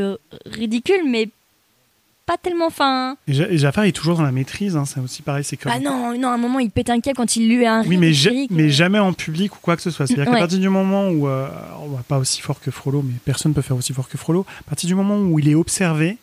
ridicule, 0.45 1.03
mais 1.09 1.29
pas 2.27 2.37
tellement 2.37 2.69
fin. 2.69 3.17
Et, 3.29 3.33
Ja- 3.33 3.49
et 3.49 3.57
Jafar 3.59 3.85
est 3.85 3.93
toujours 3.93 4.17
dans 4.17 4.25
la 4.25 4.33
maîtrise, 4.33 4.77
hein, 4.77 4.85
c'est 4.85 4.99
aussi 5.01 5.23
pareil. 5.23 5.45
C'est 5.45 5.57
comme... 5.57 5.71
Ah 5.75 5.79
non, 5.79 6.19
non, 6.19 6.29
à 6.29 6.33
un 6.33 6.37
moment, 6.37 6.59
il 6.59 6.71
pète 6.71 6.91
un 6.91 6.99
câble 7.01 7.17
quand 7.17 7.37
il 7.37 7.49
lui 7.49 7.65
a 7.65 7.75
un 7.77 7.85
Oui, 7.87 7.97
mais, 7.97 8.13
ja- 8.13 8.33
mais 8.51 8.71
jamais 8.71 8.99
en 8.99 9.13
public 9.13 9.55
ou 9.55 9.59
quoi 9.63 9.77
que 9.77 9.83
ce 9.83 9.91
soit. 9.91 10.07
C'est-à-dire 10.09 10.27
Ouais. 10.27 10.35
qu'à 10.35 10.41
partir 10.41 10.59
du 10.59 10.69
moment 10.69 11.09
où, 11.11 11.29
euh, 11.29 11.49
on 11.81 11.89
va 11.89 12.03
pas 12.07 12.19
aussi 12.19 12.41
fort 12.43 12.61
que 12.61 12.71
Frollo, 12.73 13.03
mais 13.03 13.15
personne 13.25 13.55
peut 13.55 13.63
faire 13.63 13.77
aussi 13.77 13.93
fort 13.93 14.09
que 14.09 14.19
Frollo, 14.19 14.45
à 14.61 14.63
partir 14.65 14.89
du 14.89 14.95
moment 14.97 15.17
où 15.17 15.39
il 15.39 15.49
est 15.49 15.55
observé, 15.55 16.19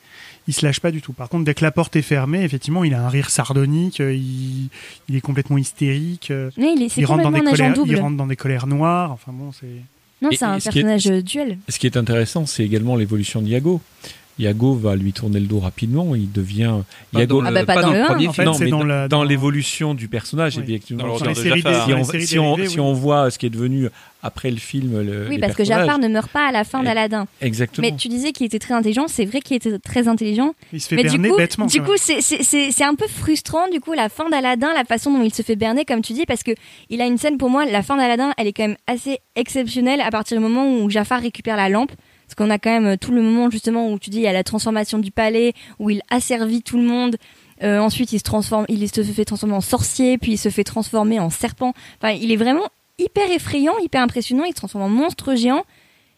il 0.47 0.53
se 0.53 0.65
lâche 0.65 0.79
pas 0.79 0.91
du 0.91 1.01
tout. 1.01 1.13
Par 1.13 1.27
contre, 1.29 1.45
dès 1.45 1.53
que 1.53 1.63
la 1.63 1.71
porte 1.71 1.95
est 1.95 2.01
fermée, 2.01 2.43
effectivement, 2.43 2.83
il 2.83 2.93
a 2.93 3.03
un 3.05 3.09
rire 3.09 3.29
sardonique, 3.29 3.99
euh, 3.99 4.13
il, 4.13 4.69
il 5.09 5.15
est 5.15 5.21
complètement 5.21 5.57
hystérique, 5.57 6.29
euh, 6.31 6.49
Oui, 6.57 6.75
il 6.77 6.83
est- 6.83 7.05
rentre 7.05 7.23
dans 7.23 7.31
des 7.31 7.41
colères, 7.41 7.73
il 7.85 7.95
rentre 7.99 8.17
dans 8.17 8.27
des 8.27 8.35
colères 8.35 8.67
noires. 8.67 9.11
Enfin 9.11 9.31
bon, 9.33 9.51
c'est. 9.51 9.67
Non, 10.21 10.29
c'est 10.31 10.45
un 10.45 10.55
est- 10.57 10.63
personnage 10.63 11.07
euh, 11.07 11.21
duel. 11.21 11.57
Ce 11.67 11.77
qui 11.79 11.87
est 11.87 11.97
intéressant, 11.97 12.45
c'est 12.45 12.63
également 12.63 12.95
l'évolution 12.95 13.41
d'Iago. 13.41 13.81
Iago 14.37 14.73
va 14.75 14.95
lui 14.95 15.13
tourner 15.13 15.39
le 15.39 15.45
dos 15.45 15.59
rapidement, 15.59 16.13
il 16.15 16.31
devient 16.31 16.75
Pas 17.13 17.25
dans 17.25 17.39
le- 17.41 17.47
Ah 17.47 17.51
bah, 17.51 17.65
pas 17.65 17.73
pas 17.75 17.81
dans 17.83 17.87
dans 17.91 17.93
le 17.99 18.03
premier. 18.05 18.27
En 18.27 18.33
fait, 18.33 18.43
non, 18.43 18.53
c'est 18.53 18.65
mais 18.65 18.69
dans 18.69 18.83
la- 18.83 19.07
l'évolution 19.25 19.93
du 19.93 20.07
personnage, 20.07 20.57
effectivement. 20.57 21.17
Si 21.17 21.23
si 21.35 22.27
si 22.27 22.37
on- 22.39 22.55
dérivées, 22.55 22.67
si 22.69 22.75
oui. 22.79 22.85
on 22.85 22.93
voit 22.93 23.31
ce 23.31 23.37
qui 23.39 23.45
est 23.45 23.49
devenu 23.49 23.87
après 24.21 24.49
le 24.51 24.57
film, 24.57 25.01
le, 25.01 25.27
Oui, 25.29 25.35
les 25.35 25.39
parce 25.39 25.53
que 25.55 25.63
Jafar 25.63 25.99
ne 25.99 26.07
meurt 26.07 26.29
pas 26.31 26.47
à 26.47 26.51
la 26.51 26.63
fin 26.63 26.81
d'Aladin. 26.83 27.27
Exactement. 27.41 27.87
Mais 27.87 27.95
tu 27.95 28.07
disais 28.07 28.31
qu'il 28.31 28.45
était 28.45 28.59
très 28.59 28.73
intelligent, 28.73 29.07
c'est 29.07 29.23
vrai 29.25 29.39
qu'il 29.39 29.55
était 29.55 29.77
très 29.79 30.07
intelligent. 30.07 30.53
Il 30.73 30.81
se 30.81 30.87
fait 30.89 30.95
Mais 30.95 31.03
du 31.03 31.09
berner 31.11 31.29
coup, 31.29 31.37
bêtement. 31.37 31.65
du 31.67 31.81
coup, 31.81 31.91
c'est- 31.95 32.21
c'est 32.21 32.43
c'est- 32.43 32.71
c'est 32.71 32.83
un 32.83 32.95
peu 32.95 33.07
frustrant, 33.07 33.69
du 33.71 33.79
coup, 33.79 33.93
la 33.93 34.09
fin 34.09 34.27
d'Aladin, 34.29 34.73
la 34.73 34.83
façon 34.83 35.11
dont 35.17 35.23
il 35.23 35.33
se 35.33 35.43
fait 35.43 35.55
berner, 35.55 35.85
comme 35.85 36.01
tu 36.01 36.13
dis, 36.13 36.25
parce 36.25 36.43
que 36.43 36.51
il 36.89 37.01
a 37.01 37.05
une 37.05 37.17
scène 37.17 37.37
pour 37.37 37.49
moi, 37.49 37.65
la 37.65 37.83
fin 37.83 37.95
d'Aladin, 37.97 38.31
elle 38.37 38.47
est 38.47 38.53
quand 38.53 38.67
même 38.67 38.77
assez 38.87 39.19
exceptionnelle 39.35 40.01
à 40.01 40.09
partir 40.09 40.37
du 40.37 40.43
moment 40.43 40.67
où 40.79 40.89
Jafar 40.89 41.21
récupère 41.21 41.55
la 41.55 41.69
lampe. 41.69 41.91
Parce 42.27 42.35
qu'on 42.35 42.49
a 42.49 42.57
quand 42.57 42.71
même 42.71 42.85
euh, 42.87 42.97
tout 42.97 43.11
le 43.11 43.21
moment, 43.21 43.49
justement, 43.49 43.91
où 43.91 43.99
tu 43.99 44.09
dis, 44.09 44.17
il 44.17 44.23
y 44.23 44.27
a 44.27 44.33
la 44.33 44.43
transformation 44.43 44.97
du 44.99 45.11
palais, 45.11 45.53
où 45.79 45.89
il 45.89 46.01
asservit 46.09 46.61
tout 46.63 46.77
le 46.77 46.83
monde. 46.83 47.17
Euh, 47.63 47.79
ensuite, 47.79 48.11
il 48.11 48.19
se 48.19 48.23
transforme, 48.23 48.65
il 48.67 48.89
se 48.89 49.01
fait 49.03 49.25
transformer 49.25 49.55
en 49.55 49.61
sorcier, 49.61 50.17
puis 50.17 50.33
il 50.33 50.37
se 50.37 50.49
fait 50.49 50.63
transformer 50.63 51.19
en 51.19 51.29
serpent. 51.29 51.73
Enfin, 52.01 52.13
il 52.13 52.31
est 52.31 52.35
vraiment 52.35 52.67
hyper 52.99 53.29
effrayant, 53.31 53.77
hyper 53.79 54.01
impressionnant. 54.01 54.43
Il 54.45 54.49
se 54.51 54.55
transforme 54.55 54.83
en 54.83 54.89
monstre 54.89 55.35
géant. 55.35 55.63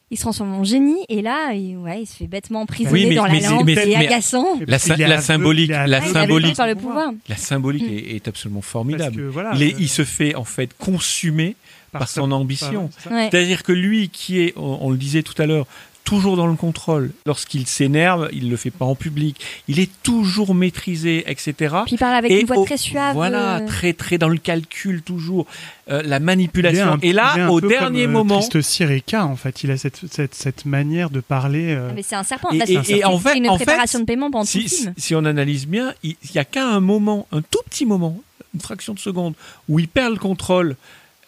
Il 0.10 0.16
se 0.18 0.22
transforme 0.22 0.54
en 0.54 0.64
génie 0.64 0.96
et 1.10 1.22
là, 1.22 1.52
il, 1.54 1.76
ouais, 1.76 2.04
il 2.04 2.06
se 2.06 2.16
fait 2.16 2.28
bêtement 2.28 2.62
emprisonner 2.62 2.94
Oui, 2.94 3.06
mais- 3.10 3.16
dans 3.16 3.26
mais 3.28 3.40
la 3.42 3.42
c'est- 3.42 3.50
lampe. 3.54 3.66
mais- 3.66 3.76
C'est 3.76 3.96
agaçant. 3.96 4.60
La, 4.66 4.80
sy- 4.80 4.96
la 4.96 5.20
symbolique, 5.20 5.70
la 5.70 6.02
symbolique, 6.02 6.56
par 6.56 6.66
le 6.68 6.76
pouvoir. 6.76 7.12
la 7.28 7.36
symbolique 7.36 7.84
est, 7.92 8.16
est 8.16 8.28
absolument 8.30 8.62
formidable. 8.62 9.18
que, 9.18 9.22
voilà, 9.24 9.52
il, 9.56 9.64
est, 9.64 9.74
euh, 9.74 9.78
il 9.80 9.90
se 9.90 10.06
fait 10.06 10.34
en 10.36 10.46
fait 10.46 10.70
consumer 10.78 11.58
par, 11.92 12.08
son 12.08 12.32
ambition. 12.32 12.90
Ouais. 13.12 13.28
C'est-à-dire 13.30 13.64
que 13.64 13.74
lui, 13.74 14.08
qui 14.08 14.40
est, 14.40 14.54
on, 14.56 14.78
on 14.82 14.92
le 14.92 14.98
disait 14.98 15.24
tout 15.24 15.40
à 15.42 15.46
l'heure, 15.46 15.68
toujours 16.08 16.38
dans 16.38 16.48
le 16.48 16.56
contrôle. 16.56 17.12
Lorsqu'il 17.26 17.68
s'énerve, 17.68 18.30
il 18.32 18.50
le 18.50 18.56
fait 18.56 18.72
pas 18.72 18.86
en 18.86 18.96
public. 18.96 19.40
Il 19.68 19.78
est 19.82 19.90
toujours 20.04 20.56
maîtrisé, 20.56 21.30
etc. 21.30 21.54
Puis 21.86 21.96
il 21.96 21.98
parle 21.98 22.16
avec 22.16 22.32
Et 22.32 22.40
une 22.40 22.48
voix 22.48 22.58
au- 22.60 22.66
très 22.66 22.78
suave. 22.78 23.14
Voilà, 23.14 23.58
euh, 23.58 23.68
très 23.68 23.92
très 23.92 24.18
dans 24.18 24.30
le 24.30 24.38
calcul 24.38 25.02
toujours, 25.02 25.46
Euh, 25.90 26.02
la 26.06 26.20
manipulation. 26.20 26.94
un- 26.94 27.00
Et 27.02 27.12
là, 27.14 27.34
un 27.36 27.50
au 27.50 27.60
dernier 27.60 28.04
comme, 28.06 28.10
euh, 28.12 28.14
moment, 28.20 28.40
Triste 28.40 28.62
Sireka, 28.62 29.26
en 29.26 29.36
fait, 29.36 29.64
il 29.66 29.72
a 29.72 29.78
cette, 29.78 30.00
cette, 30.10 30.34
cette 30.34 30.66
manière 30.66 31.10
de 31.10 31.20
parler. 31.20 31.74
euh, 31.74 31.90
ah, 31.90 31.94
mais 31.96 32.04
c'est 32.04 32.16
un 32.16 32.24
serpent. 32.24 32.52
Et- 32.52 32.58
Là, 32.58 32.66
et- 32.68 32.80
c'est- 32.84 32.98
et 33.00 33.04
en 33.06 33.20
fait- 33.20 33.38
une 33.38 33.50
en 33.50 33.58
fait, 33.58 33.66
préparation 33.66 34.00
de 34.00 34.06
paiement 34.06 34.32
pendant 34.32 34.46
tout 34.46 34.52
si, 34.52 34.68
film. 34.70 34.94
si 34.98 35.14
on 35.14 35.26
analyse 35.26 35.68
bien, 35.68 35.94
il 36.04 36.16
n'y 36.34 36.40
a 36.40 36.46
qu'à 36.46 36.66
un 36.68 36.80
moment, 36.80 37.28
un 37.34 37.42
tout 37.42 37.60
petit 37.70 37.86
moment, 37.86 38.18
une 38.54 38.62
fraction 38.62 38.94
de 38.94 39.00
seconde, 39.00 39.34
où 39.68 39.78
il 39.80 39.88
perd 39.90 40.14
le 40.14 40.20
contrôle, 40.20 40.78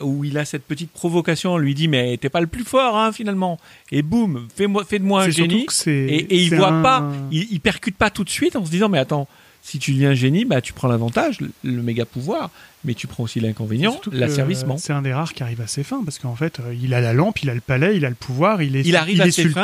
où 0.01 0.23
il 0.23 0.38
a 0.38 0.45
cette 0.45 0.63
petite 0.63 0.91
provocation, 0.91 1.53
on 1.53 1.57
lui 1.57 1.73
dit 1.76 1.88
mais 1.88 2.17
t'es 2.17 2.30
pas 2.30 2.41
le 2.41 2.47
plus 2.47 2.63
fort 2.63 2.97
hein, 2.97 3.11
finalement, 3.11 3.59
et 3.91 4.01
boum, 4.01 4.47
fais-moi, 4.55 4.85
fais 4.85 4.99
de 4.99 5.03
moi 5.03 5.23
un 5.23 5.26
génie, 5.31 5.65
et, 5.91 6.15
et 6.35 6.38
il 6.43 6.49
voit 6.57 6.69
un- 6.69 6.81
pas, 6.84 7.11
il, 7.31 7.47
il 7.51 7.59
percute 7.59 7.95
pas 7.97 8.09
tout 8.09 8.23
de 8.23 8.30
suite 8.30 8.55
en 8.55 8.65
se 8.65 8.71
disant 8.71 8.89
mais 8.89 8.99
attends, 8.99 9.27
si 9.61 9.77
tu 9.77 9.91
deviens 9.93 10.13
génie, 10.13 10.45
bah 10.45 10.61
tu 10.61 10.71
prends 10.73 10.88
l'avantage, 10.88 11.41
le, 11.41 11.51
le 11.63 11.81
méga 11.84 12.05
pouvoir, 12.05 12.49
mais 12.85 12.93
tu 12.93 13.07
prends 13.07 13.26
aussi 13.26 13.41
l'inconvénient, 13.41 13.91
l'asservissement. 14.13 14.77
C'est 14.77 14.93
un 14.93 15.01
des 15.01 15.11
rares 15.13 15.34
qui 15.34 15.43
arrive 15.43 15.59
à 15.59 15.67
ses 15.67 15.84
fins, 15.84 16.01
parce 16.03 16.17
qu'en 16.17 16.34
fait, 16.35 16.61
euh, 16.61 16.73
il 16.81 16.93
a 16.93 17.01
la 17.01 17.11
lampe, 17.13 17.43
il 17.43 17.49
a 17.49 17.53
le 17.53 17.59
palais, 17.59 17.97
il 17.97 18.05
a 18.05 18.09
le 18.09 18.15
pouvoir, 18.15 18.61
il 18.61 18.77
est, 18.77 18.81
Il 18.85 18.95
arrive 18.95 19.17
il 19.17 19.21
à 19.21 19.27
est 19.27 19.31
ses 19.31 19.43
le 19.43 19.49
fins. 19.49 19.63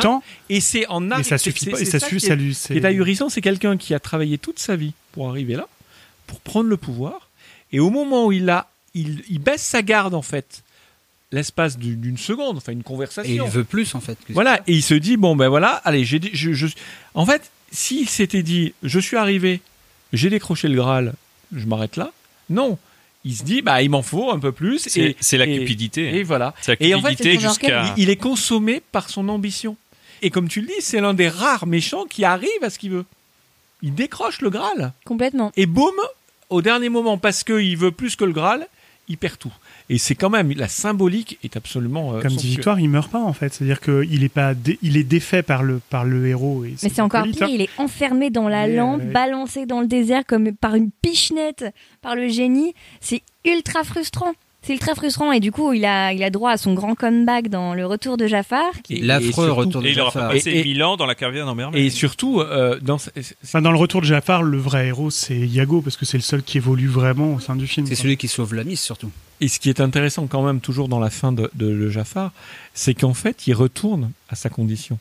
Et 0.50 0.60
c'est 0.60 0.86
en 0.88 1.02
Et 1.10 1.14
arri- 1.14 1.22
ça 1.24 1.38
suffit 1.38 1.64
pas- 1.72 1.80
et 1.80 1.84
ça 1.86 1.98
suffit- 2.10 2.26
est- 2.34 2.76
est 2.76 2.84
ahurissant, 2.84 3.30
c'est 3.30 3.40
quelqu'un 3.40 3.78
qui 3.78 3.94
a 3.94 3.98
travaillé 4.00 4.36
toute 4.36 4.58
sa 4.58 4.76
vie 4.76 4.92
pour 5.12 5.30
arriver 5.30 5.54
là, 5.56 5.66
pour 6.26 6.40
prendre 6.40 6.68
le 6.68 6.76
pouvoir, 6.76 7.30
et 7.72 7.80
au 7.80 7.88
moment 7.88 8.26
où 8.26 8.32
il 8.32 8.50
a, 8.50 8.68
il, 9.00 9.22
il 9.28 9.38
baisse 9.38 9.62
sa 9.62 9.82
garde 9.82 10.14
en 10.14 10.22
fait, 10.22 10.62
l'espace 11.32 11.76
du- 11.78 11.96
d'une 11.96 12.18
seconde, 12.18 12.56
enfin 12.58 12.72
une 12.72 12.82
conversation. 12.82 13.30
Et 13.32 13.46
il 13.46 13.50
veut 13.50 13.64
plus 13.64 13.94
en 13.94 14.00
fait. 14.00 14.16
que- 14.26 14.32
Voilà, 14.32 14.60
et 14.66 14.72
il 14.74 14.82
se 14.82 14.94
dit 14.94 15.16
bon 15.16 15.36
ben 15.36 15.48
voilà, 15.48 15.70
allez, 15.84 16.04
j'ai, 16.04 16.18
dit- 16.18 16.30
je, 16.32 16.52
je- 16.52 16.66
en 17.14 17.26
fait, 17.26 17.50
s'il 17.72 18.08
s'était 18.08 18.42
dit, 18.42 18.74
je 18.82 18.98
suis 19.00 19.16
arrivé, 19.16 19.60
j'ai 20.12 20.30
décroché 20.30 20.68
le 20.68 20.76
Graal, 20.76 21.14
je 21.54 21.66
m'arrête 21.66 21.96
là. 21.96 22.12
Non, 22.48 22.78
il 23.24 23.34
se 23.36 23.42
dit 23.42 23.60
bah 23.62 23.82
il 23.82 23.90
m'en 23.90 24.02
faut 24.02 24.30
un 24.30 24.38
peu 24.38 24.52
plus. 24.52 24.78
C'est- 24.78 25.00
et 25.00 25.16
c'est 25.20 25.36
la 25.38 25.46
cupidité. 25.46 26.16
Et 26.16 26.22
voilà. 26.22 26.54
C'est 26.62 26.78
la 26.80 26.86
Et 26.86 26.94
en 26.94 27.00
fait, 27.02 27.16
cupidité 27.16 27.38
jusqu'à- 27.40 27.94
il 27.96 28.08
est 28.10 28.16
consommé 28.16 28.80
par 28.92 29.10
son 29.10 29.28
ambition. 29.28 29.76
Et 30.22 30.30
comme 30.30 30.48
tu 30.48 30.60
le 30.62 30.68
dis, 30.68 30.80
c'est 30.80 31.00
l'un 31.00 31.12
des 31.12 31.28
rares 31.28 31.66
méchants 31.66 32.04
qui 32.08 32.24
arrive 32.24 32.62
à 32.62 32.70
ce 32.70 32.78
qu'il 32.78 32.90
veut. 32.90 33.04
Il 33.82 33.94
décroche 33.94 34.40
le 34.40 34.48
Graal. 34.48 34.92
Complètement. 35.04 35.52
Et 35.56 35.66
boum, 35.66 35.92
au 36.48 36.62
dernier 36.62 36.88
moment, 36.88 37.18
parce 37.18 37.44
qu'il 37.44 37.76
veut 37.76 37.90
plus 37.90 38.16
que 38.16 38.24
le 38.24 38.32
Graal, 38.32 38.66
il 39.08 39.16
perd 39.18 39.38
tout. 39.38 39.52
Et 39.88 39.98
c'est 39.98 40.14
quand 40.14 40.30
même, 40.30 40.50
la 40.52 40.68
symbolique 40.68 41.38
est 41.44 41.56
absolument. 41.56 42.14
euh, 42.14 42.20
Comme 42.20 42.32
dit. 42.34 42.48
Victoire, 42.48 42.80
il 42.80 42.88
meurt 42.88 43.10
pas 43.10 43.20
en 43.22 43.32
fait. 43.32 43.52
C'est-à-dire 43.54 43.80
qu'il 43.80 44.24
est 44.24 44.28
pas, 44.28 44.54
dé- 44.54 44.78
il 44.82 44.96
est 44.96 45.04
défait 45.04 45.42
par 45.42 45.62
le 45.62 45.80
par 45.90 46.04
le 46.04 46.26
héros. 46.26 46.64
Et 46.64 46.74
Mais 46.82 46.88
c'est 46.88 47.00
encore 47.00 47.24
pire, 47.24 47.42
hein. 47.44 47.48
il 47.50 47.60
est 47.62 47.70
enfermé 47.78 48.30
dans 48.30 48.48
la 48.48 48.64
euh, 48.64 48.76
lampe, 48.76 49.02
balancé 49.02 49.66
dans 49.66 49.80
le 49.80 49.86
désert 49.86 50.24
comme 50.26 50.52
par 50.52 50.74
une 50.74 50.90
pichenette 50.90 51.64
par 52.02 52.16
le 52.16 52.28
génie. 52.28 52.74
C'est 53.00 53.22
ultra 53.44 53.84
frustrant. 53.84 54.32
C'est 54.66 54.72
ultra 54.72 54.96
frustrant 54.96 55.30
et 55.30 55.38
du 55.38 55.52
coup 55.52 55.72
il 55.72 55.84
a, 55.84 56.12
il 56.12 56.24
a 56.24 56.30
droit 56.30 56.50
à 56.50 56.56
son 56.56 56.74
grand 56.74 56.96
comeback 56.96 57.48
dans 57.48 57.72
le 57.74 57.86
retour 57.86 58.16
de 58.16 58.26
Jafar. 58.26 58.64
qui- 58.82 59.00
L'affreux 59.00 59.52
retour 59.52 59.80
de 59.80 59.86
Et 59.86 59.92
il 59.92 60.00
aura 60.00 60.10
Jafar. 60.10 60.28
pas 60.28 60.34
passé 60.34 60.50
Et- 60.50 60.60
et- 60.60 60.64
mille 60.64 60.82
ans 60.82 60.96
dans 60.96 61.06
la 61.06 61.14
caverne 61.14 61.48
en 61.48 61.54
merveille. 61.54 61.86
Et 61.86 61.90
surtout, 61.90 62.40
euh, 62.40 62.80
dans, 62.82 62.96
Enfin, 63.44 63.62
dans 63.62 63.70
le 63.70 63.78
retour 63.78 64.00
de 64.00 64.06
Jafar, 64.06 64.42
le 64.42 64.58
vrai 64.58 64.88
héros, 64.88 65.10
c'est 65.10 65.38
Iago, 65.38 65.82
parce 65.82 65.96
que 65.96 66.04
c'est 66.04 66.16
le 66.18 66.22
seul 66.22 66.42
qui 66.42 66.56
évolue 66.58 66.88
vraiment 66.88 67.34
au 67.34 67.38
sein 67.40 67.54
du 67.54 67.66
film. 67.68 67.86
C'est 67.86 67.94
celui 67.94 68.16
qui 68.16 68.26
sauve 68.26 68.54
la 68.54 68.64
mise 68.64 68.80
surtout. 68.80 69.10
Et 69.40 69.46
ce 69.48 69.60
qui 69.60 69.68
est 69.68 69.80
intéressant 69.80 70.26
quand 70.26 70.42
même, 70.42 70.60
toujours 70.60 70.88
dans 70.88 70.98
la 70.98 71.10
fin 71.10 71.30
de, 71.30 71.48
de 71.54 71.68
Le 71.68 71.88
Jafar, 71.90 72.32
c'est 72.74 72.94
qu'en 72.94 73.14
fait, 73.14 73.46
il 73.46 73.52
retourne 73.54 74.10
à 74.30 74.34
sa 74.34 74.48
condition. 74.48 74.98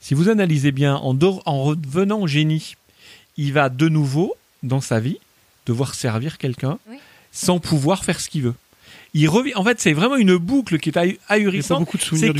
Si 0.00 0.14
vous 0.14 0.28
analysez 0.28 0.70
bien, 0.70 0.94
en, 0.96 1.14
dehors- 1.14 1.42
en 1.46 1.64
revenant 1.64 2.26
génie, 2.28 2.76
il 3.36 3.52
va 3.52 3.70
de 3.70 3.88
nouveau, 3.88 4.34
dans 4.62 4.80
sa 4.80 5.00
vie, 5.00 5.18
devoir 5.66 5.94
servir 5.94 6.38
quelqu'un 6.38 6.78
Oui. 6.88 6.96
sans 7.32 7.58
pouvoir 7.58 8.04
faire 8.04 8.20
ce 8.20 8.28
qu'il 8.28 8.42
veut. 8.42 8.54
Il 9.14 9.28
revient. 9.28 9.54
En 9.54 9.64
fait, 9.64 9.80
c'est 9.80 9.92
vraiment 9.92 10.16
une 10.16 10.36
boucle 10.36 10.78
qui 10.78 10.90
est 10.90 11.18
ahurissante. 11.28 11.80
beaucoup 11.80 11.96
de 11.96 12.02
souvenirs 12.02 12.32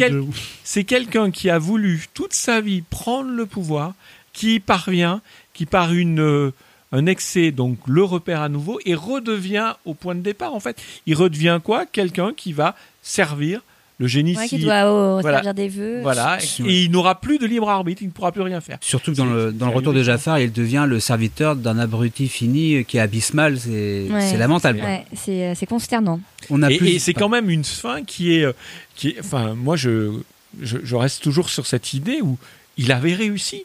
C'est 0.65 0.85
quel- 0.85 1.05
quelqu'un 1.07 1.31
qui 1.31 1.49
a 1.51 1.59
voulu 1.59 2.07
toute 2.15 2.35
sa 2.35 2.61
vie 2.61 2.83
prendre 2.83 3.31
le 3.31 3.47
pouvoir, 3.47 3.95
qui 4.33 4.57
y 4.57 4.61
parvient, 4.61 5.21
qui 5.55 5.67
par 5.67 5.93
une 5.95 6.21
euh, 6.21 6.53
un 6.93 7.07
excès 7.07 7.51
donc 7.51 7.79
le 7.87 8.03
repère 8.03 8.41
à 8.41 8.49
nouveau 8.49 8.81
et 8.87 8.95
redevient 8.95 9.75
au 9.85 9.95
point 9.95 10.15
de 10.15 10.21
départ 10.21 10.55
en 10.55 10.61
fait. 10.61 10.81
Il 11.07 11.15
redevient 11.17 11.61
quoi? 11.63 11.85
Quelqu'un 11.87 12.33
qui 12.35 12.53
va 12.53 12.75
servir 13.03 13.61
le 13.99 14.07
génie 14.07 14.37
Ouais, 14.37 14.47
qui 14.47 14.59
doit 14.59 14.85
oh, 14.91 15.19
voilà. 15.21 15.39
servir 15.39 15.55
des 15.55 15.69
vœux. 15.69 16.01
Voilà, 16.03 16.39
et 16.65 16.85
il 16.85 16.91
n'aura 16.91 17.21
plus 17.21 17.39
de 17.39 17.47
libre 17.47 17.69
arbitre, 17.69 18.03
il 18.03 18.07
ne 18.07 18.11
pourra 18.13 18.31
plus 18.33 18.43
rien 18.43 18.61
faire. 18.61 18.79
Surtout 18.81 19.11
que 19.13 19.17
dans 19.17 19.25
le, 19.27 19.53
dans 19.53 19.67
le 19.67 19.73
retour 19.75 19.93
de 19.93 20.03
Jafar, 20.03 20.39
il 20.39 20.53
devient 20.53 20.85
le 20.89 21.01
serviteur 21.01 21.57
d'un 21.57 21.79
abruti 21.79 22.29
fini 22.29 22.85
qui 22.85 22.97
est 22.99 23.01
abysmal. 23.01 23.59
C'est 23.59 24.07
Ouais. 24.11 24.37
lamentable. 24.37 24.81
C'est 25.15 25.49
euh, 25.49 25.55
c'est 25.57 25.67
consternant. 25.67 26.21
On 26.51 26.63
a 26.63 26.71
et, 26.71 26.79
plus. 26.79 26.89
et 26.89 26.99
c'est 27.01 27.13
quand 27.15 27.29
même 27.29 27.51
une 27.51 27.65
fin 27.65 28.03
qui 28.05 28.35
est, 28.39 28.45
euh, 28.45 28.53
qui 28.95 29.09
est 29.09 29.17
enfin, 29.21 29.55
moi 29.55 29.77
je, 29.77 30.13
je, 30.61 30.79
je 30.83 30.97
reste 30.97 31.23
toujours 31.23 31.49
sur 31.51 31.67
cette 31.67 31.93
idée 31.93 32.21
où 32.23 32.39
il 32.77 32.93
avait 32.93 33.15
réussi. 33.15 33.65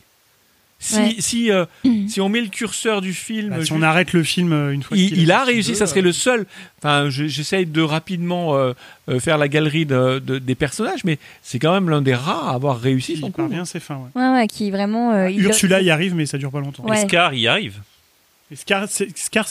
Si, 0.85 0.95
Ouais. 0.97 1.15
si, 1.19 1.49
euh, 1.51 1.65
si 2.10 2.19
on 2.19 2.27
met 2.27 2.41
le 2.41 2.49
curseur 2.49 2.99
du 2.99 3.14
film, 3.14 3.51
Bah, 3.51 3.64
si 3.64 3.72
on 3.72 3.81
arrête 3.81 4.11
le 4.11 4.22
film 4.22 4.51
euh, 4.51 4.72
une 4.73 4.84
fois 4.84 4.97
il, 4.97 5.18
il 5.18 5.31
a 5.31 5.43
réussi, 5.45 5.72
veut, 5.72 5.77
ça 5.77 5.88
serait 5.88 6.01
euh, 6.01 6.03
le 6.03 6.11
seul. 6.11 6.45
Enfin, 6.80 7.10
je- 7.10 7.26
j'essaye 7.27 7.65
de 7.65 7.81
rapidement 7.81 8.55
euh, 8.57 8.73
euh, 9.10 9.19
faire 9.22 9.38
la 9.38 9.47
galerie 9.47 9.85
de- 9.85 10.19
de- 10.19 10.39
des 10.39 10.55
personnages, 10.55 11.05
mais 11.05 11.19
c'est 11.41 11.57
quand 11.57 11.73
même 11.73 11.89
l'un 11.89 12.01
des 12.01 12.14
rares 12.14 12.49
à 12.49 12.53
avoir 12.55 12.81
réussi 12.81 13.15
son 13.15 13.27
Il 13.27 13.31
coup. 13.31 13.41
parvient 13.43 13.64
ses 13.64 13.80
fins. 13.80 14.01
Ouais. 14.14 14.22
Ouais, 14.22 14.30
ouais, 14.34 14.47
qui 14.47 14.72
vraiment. 14.72 15.14
euh, 15.14 15.30
il- 15.30 15.41
Ursula 15.45 15.81
y 15.81 15.89
arrive, 15.89 16.15
mais 16.15 16.26
ça 16.26 16.38
dure 16.38 16.51
pas 16.51 16.60
longtemps. 16.60 16.84
Scar 17.07 17.34
y 17.34 17.47
arrive. 17.47 17.80
Et 18.51 18.57
Scar, 18.57 18.88
c'est 18.89 19.07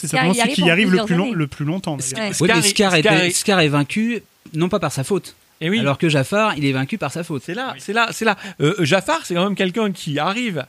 certainement 0.07 0.33
celui 0.35 0.53
qui 0.53 0.61
y 0.61 0.69
arrive 0.69 0.91
le 0.91 1.03
plus, 1.03 1.15
long, 1.15 1.31
le 1.33 1.47
plus 1.47 1.65
longtemps. 1.65 1.97
Oui, 1.97 2.03
Scar 2.03 2.33
Scar, 2.35 2.57
est- 2.57 2.59
est, 2.59 3.01
Scar 3.01 3.13
est- 3.23 3.31
Scar 3.31 3.59
est 3.61 3.67
vaincu, 3.69 4.21
non 4.53 4.69
pas 4.69 4.79
par 4.79 4.91
sa 4.91 5.03
faute. 5.03 5.35
Et 5.61 5.69
oui, 5.69 5.79
Alors 5.79 5.97
que 5.97 6.09
Jafar, 6.09 6.57
il 6.57 6.65
est 6.65 6.73
vaincu 6.73 6.97
par 6.97 7.11
sa 7.11 7.23
faute. 7.23 7.41
c'est 7.45 7.53
là, 7.53 7.73
c'est 7.79 7.93
là, 7.93 8.09
c'est 8.11 8.25
là. 8.25 8.37
Euh, 8.59 8.75
Jafar, 8.83 9.25
c'est 9.25 9.33
quand 9.33 9.45
même 9.45 9.55
quelqu'un 9.55 9.91
qui 9.93 10.19
arrive 10.19 10.65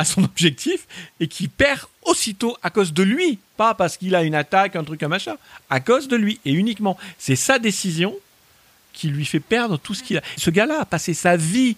à 0.00 0.04
son 0.06 0.24
objectif 0.24 0.86
et 1.20 1.28
qui 1.28 1.46
perd 1.46 1.82
aussitôt 2.04 2.56
à 2.62 2.70
cause 2.70 2.94
de 2.94 3.02
lui, 3.02 3.38
pas 3.58 3.74
parce 3.74 3.98
qu'il 3.98 4.14
a 4.14 4.22
une 4.22 4.34
attaque, 4.34 4.74
un 4.74 4.82
truc, 4.82 5.02
un 5.02 5.08
machin, 5.08 5.34
à 5.68 5.78
cause 5.80 6.08
de 6.08 6.16
lui 6.16 6.40
et 6.46 6.52
uniquement. 6.52 6.96
C'est 7.18 7.36
sa 7.36 7.58
décision 7.58 8.16
qui 8.94 9.08
lui 9.08 9.26
fait 9.26 9.40
perdre 9.40 9.78
tout 9.78 9.92
ce 9.92 10.02
qu'il 10.02 10.16
a. 10.16 10.22
Ce 10.38 10.48
gars-là 10.48 10.80
a 10.80 10.84
passé 10.86 11.12
sa 11.12 11.36
vie 11.36 11.76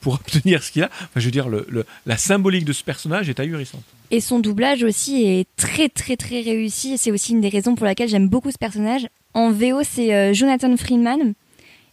pour 0.00 0.14
obtenir 0.14 0.62
ce 0.62 0.70
qu'il 0.70 0.82
a. 0.82 0.90
Enfin, 0.92 1.20
je 1.20 1.24
veux 1.24 1.30
dire, 1.30 1.48
le, 1.48 1.66
la 2.04 2.18
symbolique 2.18 2.66
de 2.66 2.74
ce 2.74 2.84
personnage 2.84 3.30
est 3.30 3.40
ahurissante. 3.40 3.82
Et 4.10 4.20
son 4.20 4.40
doublage 4.40 4.82
aussi 4.82 5.24
est 5.24 5.46
très 5.56 5.88
très 5.88 6.16
très 6.16 6.42
réussi. 6.42 6.98
C'est 6.98 7.10
aussi 7.10 7.32
une 7.32 7.40
des 7.40 7.48
raisons 7.48 7.74
pour 7.76 7.86
laquelle 7.86 8.10
j'aime 8.10 8.28
beaucoup 8.28 8.50
ce 8.50 8.58
personnage. 8.58 9.06
En 9.32 9.50
VO, 9.52 9.82
c'est 9.84 10.14
euh, 10.14 10.34
Jonathan 10.34 10.76
Freeman 10.76 11.32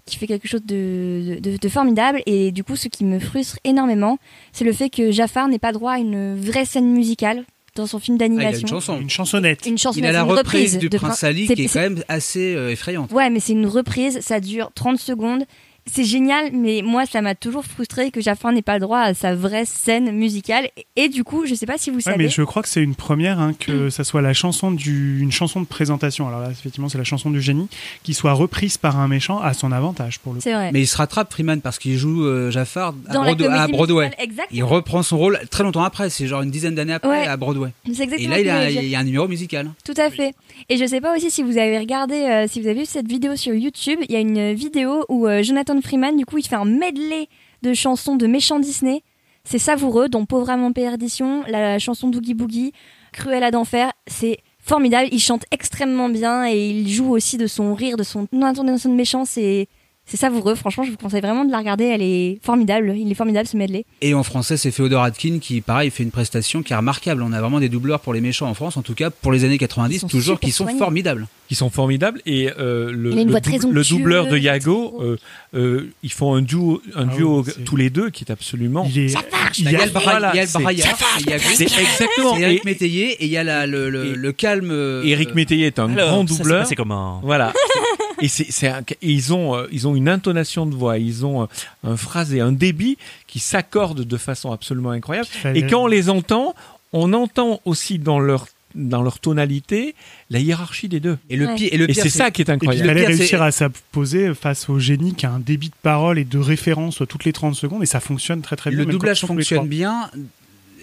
qui 0.05 0.17
fait 0.17 0.27
quelque 0.27 0.47
chose 0.47 0.63
de, 0.63 1.39
de- 1.41 1.57
de 1.57 1.69
formidable. 1.69 2.21
Et 2.25 2.51
du 2.51 2.63
coup, 2.63 2.75
ce 2.75 2.87
qui 2.87 3.03
me 3.05 3.19
frustre 3.19 3.57
énormément, 3.63 4.17
c'est 4.53 4.63
le 4.65 4.71
fait 4.73 4.89
que 4.89 5.11
Jafar 5.11 5.47
n'ait 5.47 5.59
pas 5.59 5.71
droit 5.71 5.93
à 5.93 5.97
une 5.97 6.35
vraie 6.39 6.65
scène 6.65 6.91
musicale 6.91 7.43
dans 7.75 7.87
son 7.87 7.99
film 7.99 8.17
Ah, 8.21 8.23
il 8.23 8.25
a 8.25 8.27
d'animation. 8.37 8.61
une 8.61 8.67
chanson. 8.67 9.01
Une 9.01 9.09
chansonnette. 9.09 9.65
Une 9.65 9.77
chanson, 9.77 9.99
Il 9.99 10.05
a 10.05 10.11
la 10.11 10.21
une 10.21 10.31
reprise, 10.31 10.77
du 10.77 10.89
de 10.89 10.97
Prince 10.97 11.19
Prin- 11.19 11.27
Ali 11.27 11.47
c'est- 11.47 11.55
qui 11.55 11.63
est 11.63 11.67
c'est- 11.67 11.79
quand 11.79 11.89
même 11.89 12.03
assez 12.07 12.55
euh, 12.55 12.71
effrayante. 12.71 13.11
Ouais, 13.11 13.29
mais 13.29 13.39
c'est 13.39 13.51
une 13.53 13.65
reprise, 13.65 14.19
ça 14.21 14.39
dure 14.39 14.71
30 14.75 14.99
secondes. 14.99 15.43
C'est 15.87 16.03
génial, 16.03 16.49
mais 16.51 16.81
moi, 16.83 17.05
ça 17.05 17.21
m'a 17.21 17.35
toujours 17.35 17.63
frustré 17.63 18.09
que 18.09 18.19
Jafar 18.19 18.51
n'ait 18.51 18.63
pas 18.63 18.73
le 18.73 18.79
droit 18.79 18.99
à 19.01 19.13
sa 19.13 19.35
vraie 19.35 19.65
scène 19.65 20.11
musicale. 20.11 20.67
Et, 20.77 21.03
et 21.03 21.09
du 21.09 21.23
coup, 21.23 21.45
je 21.45 21.53
sais 21.53 21.67
pas 21.67 21.77
si 21.77 21.91
vous 21.91 21.97
Ouais, 21.97 22.01
savez. 22.01 22.23
mais 22.23 22.29
je 22.29 22.41
crois 22.41 22.63
que 22.63 22.69
c'est 22.69 22.81
une 22.81 22.95
première 22.95 23.39
hein, 23.39 23.51
Mm. 23.51 23.55
que 23.59 23.89
ça 23.91 24.03
soit 24.03 24.23
la 24.23 24.33
chanson 24.33 24.71
du, 24.71 25.19
une 25.21 25.31
chanson 25.31 25.61
de 25.61 25.67
présentation. 25.67 26.27
Alors 26.27 26.39
là, 26.41 26.49
effectivement, 26.49 26.89
c'est 26.89 26.97
la 26.97 27.03
chanson 27.03 27.29
du 27.29 27.39
génie 27.39 27.67
qui 28.01 28.15
soit 28.15 28.33
reprise 28.33 28.77
par 28.79 28.99
un 28.99 29.07
méchant 29.07 29.39
à 29.39 29.53
son 29.53 29.71
avantage 29.71 30.17
pour 30.19 30.33
le. 30.33 30.39
coup. 30.39 30.43
C'est 30.43 30.53
vrai. 30.53 30.71
Mais 30.73 30.81
il 30.81 30.87
se 30.87 30.97
rattrape, 30.97 31.31
Freeman, 31.31 31.61
parce 31.61 31.77
qu'il 31.77 31.95
joue 31.97 32.25
euh, 32.25 32.49
Jafar 32.49 32.95
à, 33.07 33.13
Broadway- 33.13 33.47
à 33.47 33.67
Broadway. 33.67 34.11
Il 34.51 34.63
reprend 34.63 35.03
son 35.03 35.17
rôle 35.19 35.39
très 35.51 35.63
longtemps 35.63 35.83
après, 35.83 36.09
c'est 36.09 36.25
genre 36.25 36.41
une 36.41 36.49
dizaine 36.51 36.73
d'années 36.73 36.93
après 36.93 37.09
Ouais. 37.09 37.27
à 37.27 37.37
Broadway. 37.37 37.69
C'est 37.93 38.03
exactement 38.03 38.35
Et 38.35 38.43
là, 38.43 38.69
il 38.69 38.73
que 38.73 38.79
a, 38.79 38.81
il 38.81 38.89
y 38.89 38.95
a 38.95 38.99
un 38.99 39.03
numéro 39.03 39.27
musical. 39.27 39.69
Tout 39.85 39.93
à 39.97 40.09
fait. 40.09 40.33
Et 40.69 40.77
je 40.77 40.85
sais 40.87 40.99
pas 40.99 41.15
aussi 41.15 41.29
si 41.29 41.43
vous 41.43 41.59
avez 41.59 41.77
regardé, 41.77 42.15
euh, 42.15 42.47
si 42.49 42.59
vous 42.59 42.67
avez 42.67 42.79
vu 42.79 42.85
cette 42.85 43.07
vidéo 43.07 43.35
sur 43.35 43.53
YouTube, 43.53 43.99
il 44.09 44.11
y 44.11 44.15
a 44.15 44.19
une 44.19 44.53
vidéo 44.53 45.05
où 45.09 45.27
euh, 45.27 45.43
Jonathan 45.43 45.74
Freeman, 45.81 46.17
du 46.17 46.25
coup, 46.25 46.37
il 46.37 46.47
fait 46.47 46.55
un 46.55 46.65
medley 46.65 47.27
de 47.61 47.73
chansons 47.73 48.15
de 48.15 48.27
méchants 48.27 48.59
Disney. 48.59 49.03
C'est 49.43 49.59
savoureux, 49.59 50.09
dont 50.09 50.25
Pauvre 50.25 50.49
amant 50.49 50.71
perdition, 50.71 51.43
la 51.47 51.77
chanson 51.77 52.09
d'Oogie 52.09 52.33
Boogie, 52.33 52.73
Cruella 53.13 53.51
d'enfer. 53.51 53.91
C'est 54.07 54.39
formidable. 54.59 55.09
Il 55.11 55.19
chante 55.19 55.45
extrêmement 55.51 56.09
bien 56.09 56.47
et 56.47 56.69
il 56.69 56.89
joue 56.89 57.11
aussi 57.11 57.37
de 57.37 57.47
son 57.47 57.75
rire, 57.75 57.97
de 57.97 58.03
son 58.03 58.27
intonation 58.41 58.89
de 58.89 58.95
méchant. 58.95 59.23
C'est 59.23 59.67
c'est 60.05 60.17
savoureux. 60.17 60.55
Franchement, 60.55 60.83
je 60.83 60.91
vous 60.91 60.97
conseille 60.97 61.21
vraiment 61.21 61.45
de 61.45 61.51
la 61.51 61.57
regarder. 61.57 61.85
Elle 61.85 62.01
est 62.01 62.39
formidable. 62.43 62.93
Il 62.95 63.11
est 63.11 63.15
formidable 63.15 63.47
ce 63.47 63.57
medley. 63.57 63.85
Et 64.01 64.13
en 64.13 64.23
français, 64.23 64.57
c'est 64.57 64.71
Féodor 64.71 65.03
Atkin 65.03 65.39
qui, 65.41 65.61
pareil, 65.61 65.89
fait 65.89 66.03
une 66.03 66.11
prestation 66.11 66.61
qui 66.63 66.73
est 66.73 66.75
remarquable. 66.75 67.21
On 67.23 67.31
a 67.33 67.41
vraiment 67.41 67.59
des 67.59 67.69
doubleurs 67.69 67.99
pour 67.99 68.13
les 68.13 68.21
méchants 68.21 68.47
en 68.49 68.53
France, 68.53 68.77
en 68.77 68.81
tout 68.81 68.93
cas 68.93 69.09
pour 69.09 69.31
les 69.31 69.43
années 69.45 69.57
90, 69.57 69.99
sont 69.99 70.07
toujours, 70.07 70.39
qui 70.39 70.51
sont 70.51 70.65
soignés. 70.65 70.79
formidables. 70.79 71.27
Qui 71.47 71.55
sont 71.55 71.69
formidables. 71.69 72.21
Et 72.25 72.49
euh, 72.57 72.91
le, 72.91 73.11
le 73.11 73.83
doubleur 73.89 74.27
de 74.27 74.37
Yago, 74.37 74.99
euh, 75.01 75.17
euh, 75.55 75.91
ils 76.01 76.11
font 76.11 76.33
un 76.35 76.41
duo, 76.41 76.81
un 76.95 77.07
Ah 77.07 77.15
duo 77.15 77.43
oui, 77.43 77.51
c'est- 77.55 77.63
tous 77.63 77.75
les 77.75 77.89
deux 77.91 78.09
qui 78.09 78.23
est 78.23 78.31
absolument. 78.31 78.87
Il 78.89 78.97
est. 78.99 79.13
Il 79.59 79.71
y 79.71 79.75
a 79.75 79.85
le 79.85 79.91
Bra- 79.91 80.01
Voilà, 80.03 80.31
il 80.33 80.37
y 80.37 80.39
a 80.39 80.43
le 80.43 80.47
c'est- 80.49 80.59
braillard, 80.59 80.97
il 81.19 81.29
y 81.29 81.33
a 81.33 81.39
C'est 81.39 81.63
exactement. 81.65 82.35
C'est 82.35 82.41
Eric 82.41 82.65
Métayer 82.65 83.11
et 83.11 83.25
il 83.25 83.31
y 83.31 83.37
a 83.37 83.43
la- 83.43 83.67
le, 83.67 83.89
le- 83.89 84.05
Et- 84.07 84.15
le 84.15 84.31
calme. 84.31 84.69
euh, 84.71 85.03
Eric 85.05 85.35
Métayer 85.35 85.67
est 85.67 85.79
un 85.79 85.87
grand 85.87 86.27
ça 86.27 86.35
doubleur. 86.35 86.59
passé 86.63 86.75
comment? 86.75 87.21
Voilà. 87.23 87.53
et 88.25 88.27
c'est, 88.27 88.71
ils 89.01 89.33
ont, 89.33 89.55
euh, 89.55 89.67
ils 89.71 89.87
ont 89.87 89.95
une 89.95 90.09
intonation 90.09 90.65
de 90.65 90.75
voix, 90.75 90.97
ils 90.97 91.25
ont 91.25 91.43
un, 91.43 91.47
un 91.83 91.97
phrasé, 91.97 92.41
un 92.41 92.51
débit 92.51 92.97
qui 93.27 93.39
s'accordent 93.39 94.01
de 94.03 94.17
façon 94.17 94.51
absolument 94.51 94.91
incroyable. 94.91 95.27
Et 95.53 95.65
quand 95.67 95.83
on 95.83 95.87
les 95.87 96.09
entend, 96.09 96.55
on 96.93 97.13
entend 97.13 97.61
aussi 97.65 97.99
dans 97.99 98.19
leur 98.19 98.47
dans 98.77 99.01
leur 99.01 99.19
tonalité 99.19 99.95
la 100.29 100.39
hiérarchie 100.39 100.89
des 100.89 100.99
deux. 100.99 101.17
Et 101.29 101.37
le 101.37 101.45
Ouais. 101.47 101.55
pire, 101.55 101.69
et 101.71 101.77
le 101.77 101.89
Et 101.89 101.93
c'est 101.93 102.09
ça 102.09 102.29
qui 102.29 102.41
est 102.41 102.49
il 102.49 102.51
incroyable. 102.51 102.89
c'est- 102.99 103.05
réussir 103.05 103.41
à 103.41 103.49
s'imposer 103.53 104.33
face 104.33 104.67
au 104.67 104.79
génie 104.79 105.13
qui 105.15 105.25
a 105.25 105.31
un 105.31 105.39
débit 105.39 105.69
de 105.69 105.75
parole 105.81 106.19
et 106.19 106.25
de 106.25 106.37
référence 106.37 107.01
toutes 107.07 107.23
les 107.23 107.31
30 107.31 107.55
secondes 107.55 107.83
et 107.83 107.85
ça 107.85 108.01
fonctionne 108.01 108.41
très 108.41 108.57
très 108.57 108.71
bien. 108.71 108.79
Le 108.79 108.85
doublage 108.85 109.21
fonctionne 109.21 109.69
bien. 109.69 110.09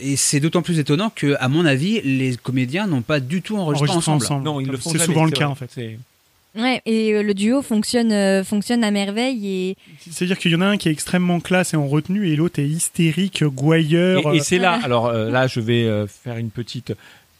Et 0.00 0.16
c'est 0.16 0.40
d'autant 0.40 0.62
plus 0.62 0.78
étonnant 0.78 1.12
que, 1.14 1.36
à 1.38 1.48
mon 1.48 1.66
avis, 1.66 2.00
les 2.00 2.34
comédiens 2.36 2.86
n'ont 2.86 3.02
pas 3.02 3.20
du 3.20 3.42
tout 3.42 3.58
enregistré, 3.58 3.90
Enregistrés 3.90 4.12
ensemble. 4.12 4.24
ensemble. 4.24 4.44
Non, 4.46 4.58
ils 4.60 4.68
le 4.68 4.78
font 4.78 4.90
C'est 4.90 4.98
souvent 4.98 5.26
le 5.26 5.30
cas 5.30 5.44
vrai. 5.44 5.52
en 5.52 5.54
fait. 5.54 5.98
Ouais, 6.54 6.82
et 6.84 7.14
euh, 7.14 7.22
le 7.22 7.32
duo 7.32 7.62
fonctionne, 7.62 8.12
euh, 8.12 8.44
fonctionne 8.44 8.84
à 8.84 8.90
merveille. 8.90 9.46
Et 9.46 9.76
C'est-à-dire 9.98 10.38
qu'il 10.38 10.52
y 10.52 10.54
en 10.54 10.60
a 10.60 10.66
un 10.66 10.76
qui 10.76 10.88
est 10.88 10.92
extrêmement 10.92 11.40
classe 11.40 11.72
et 11.72 11.76
en 11.78 11.88
retenue 11.88 12.28
et 12.28 12.36
l'autre 12.36 12.60
est 12.60 12.66
hystérique, 12.68 13.42
gouailleur. 13.44 14.34
Et, 14.34 14.36
et 14.36 14.40
c'est 14.40 14.58
là, 14.58 14.76
Ouais. 14.76 14.80
alors 14.84 15.06
euh, 15.06 15.30
là, 15.30 15.46
je 15.46 15.60
vais 15.60 15.84
euh, 15.84 16.06
faire 16.06 16.36
une 16.36 16.50
petite 16.50 16.92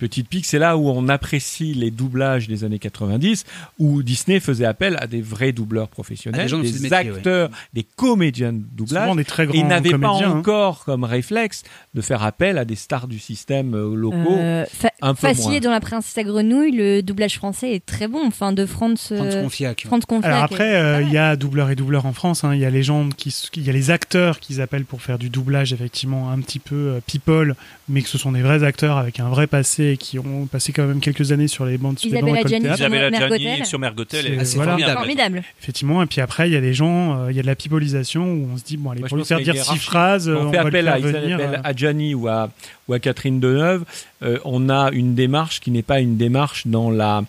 petite 0.03 0.29
pique. 0.29 0.47
C'est 0.47 0.59
là 0.59 0.77
où 0.77 0.89
on 0.89 1.09
apprécie 1.09 1.75
les 1.75 1.93
doublages 1.93 2.49
des 2.49 2.65
années 2.65 2.81
90, 2.81 3.45
où 3.79 4.03
Disney 4.03 4.41
faisait 4.41 4.65
appel 4.65 4.97
à 4.99 5.07
des 5.07 5.23
vrais 5.23 5.53
doubleurs 5.53 5.87
professionnels, 5.89 6.51
des 6.51 6.87
ouais. 6.89 6.93
acteurs, 6.93 7.51
des 7.73 7.85
comédiens 7.85 8.53
de 8.53 8.63
doublage. 8.73 9.03
Souvent 9.05 9.15
des 9.15 9.25
très 9.25 9.45
Et 9.45 9.47
grands 9.47 9.67
n'avait 9.69 9.91
pas 9.91 9.99
comédiens. 9.99 10.31
hein. 10.33 10.39
encore 10.39 10.85
comme 10.85 11.05
réflexe 11.05 11.63
de 11.95 12.01
faire 12.01 12.23
appel 12.25 12.59
à 12.59 12.65
des 12.65 12.75
stars 12.75 13.07
du 13.07 13.21
système 13.21 13.75
euh, 13.75 13.95
locaux. 13.95 14.17
euh, 14.37 14.65
Fa- 14.73 14.91
un 15.03 15.15
peu 15.15 15.21
Facier 15.29 15.51
moins. 15.53 15.61
dans 15.61 15.71
La 15.71 15.81
Princesse 15.81 16.19
à 16.19 16.25
Grenouille, 16.25 16.73
le 16.73 17.01
doublage 17.03 17.37
français 17.37 17.73
est 17.75 17.87
très 17.87 18.09
bon. 18.09 18.27
Enfin, 18.27 18.53
de 18.53 18.67
Franz 18.67 19.09
euh, 19.13 19.43
Confiac. 19.43 19.85
Franz 19.87 20.05
Confiac. 20.07 20.31
Alors 20.33 20.43
après, 20.45 20.75
euh, 20.75 21.03
il 21.03 21.13
y 21.13 21.19
a 21.19 21.37
doubleur 21.37 21.71
et 21.71 21.77
doubleur 21.77 22.07
en 22.07 22.13
France. 22.13 22.43
hein. 22.45 22.55
Il 22.55 22.61
y 22.61 22.65
a 22.65 22.71
les 22.71 22.83
gens 22.83 23.09
qui, 23.17 23.33
il 23.57 23.63
y 23.65 23.71
a 23.71 23.73
les 23.73 23.91
acteurs 23.91 24.41
qu'ils 24.41 24.61
appellent 24.61 24.85
pour 24.85 25.01
faire 25.03 25.19
du 25.19 25.31
doublage, 25.31 25.73
effectivement, 25.73 26.31
un 26.31 26.41
petit 26.41 26.59
peu 26.59 26.75
euh, 26.75 27.01
people, 27.07 27.55
mais 27.93 28.03
que 28.03 28.09
ce 28.09 28.19
sont 28.19 28.33
des 28.33 28.41
vrais 28.43 28.65
acteurs 28.65 28.97
avec 28.97 29.21
un 29.21 29.29
vrai 29.29 29.47
passé 29.47 29.91
et 29.93 29.97
qui 29.99 30.19
ont 30.19 30.47
passé 30.47 30.73
quand 30.73 30.87
même 30.87 31.01
quelques 31.01 31.31
années 31.31 31.47
sur 31.47 31.67
les 31.67 31.77
bandes, 31.79 31.99
sur 31.99 32.11
les 32.11 32.17
Adjani 32.17 32.65
Mergotel. 32.91 33.67
sur 33.67 33.79
Mergotel. 33.79 34.23
C'est- 34.25 34.33
et- 34.33 34.39
Ah, 34.41 34.45
c'est 34.45 34.57
voilà. 34.57 34.73
formidable. 34.73 34.99
formidable. 34.99 35.43
Effectivement, 35.61 36.03
et 36.03 36.07
puis 36.07 36.21
après, 36.23 36.49
il 36.49 36.53
y 36.55 36.57
a 36.57 36.61
des 36.61 36.75
gens, 36.75 37.19
euh, 37.27 37.31
il 37.31 37.37
y 37.37 37.39
a 37.39 37.43
de 37.43 37.47
la 37.47 37.55
pipolisation 37.55 38.25
où 38.25 38.49
on 38.55 38.57
se 38.57 38.65
dit, 38.65 38.79
bon, 38.79 38.91
allez, 38.91 39.01
Moi, 39.01 39.09
pour 39.09 39.19
lui 39.19 39.25
faire 39.25 39.41
dire 39.41 39.57
six 39.63 39.79
phrases, 39.79 40.29
on, 40.29 40.49
on, 40.49 40.51
fait 40.51 40.57
va 40.57 40.67
appel 40.67 40.89
à 40.89 40.99
venir. 40.99 41.39
Euh, 41.41 42.15
ou 42.15 42.29
à, 42.29 42.51
ou 42.89 42.95
à 42.95 42.99
Catherine 42.99 43.39
Deneuve. 43.41 43.85
Euh, 44.23 44.39
on 44.45 44.69
a 44.71 44.91
une 44.93 45.15
démarche 45.15 45.61
qui 45.61 45.71
n'est 45.71 45.83
pas 45.83 46.01
une 46.01 46.17
démarche 46.17 46.67
dans 46.67 46.91
la 46.91 47.23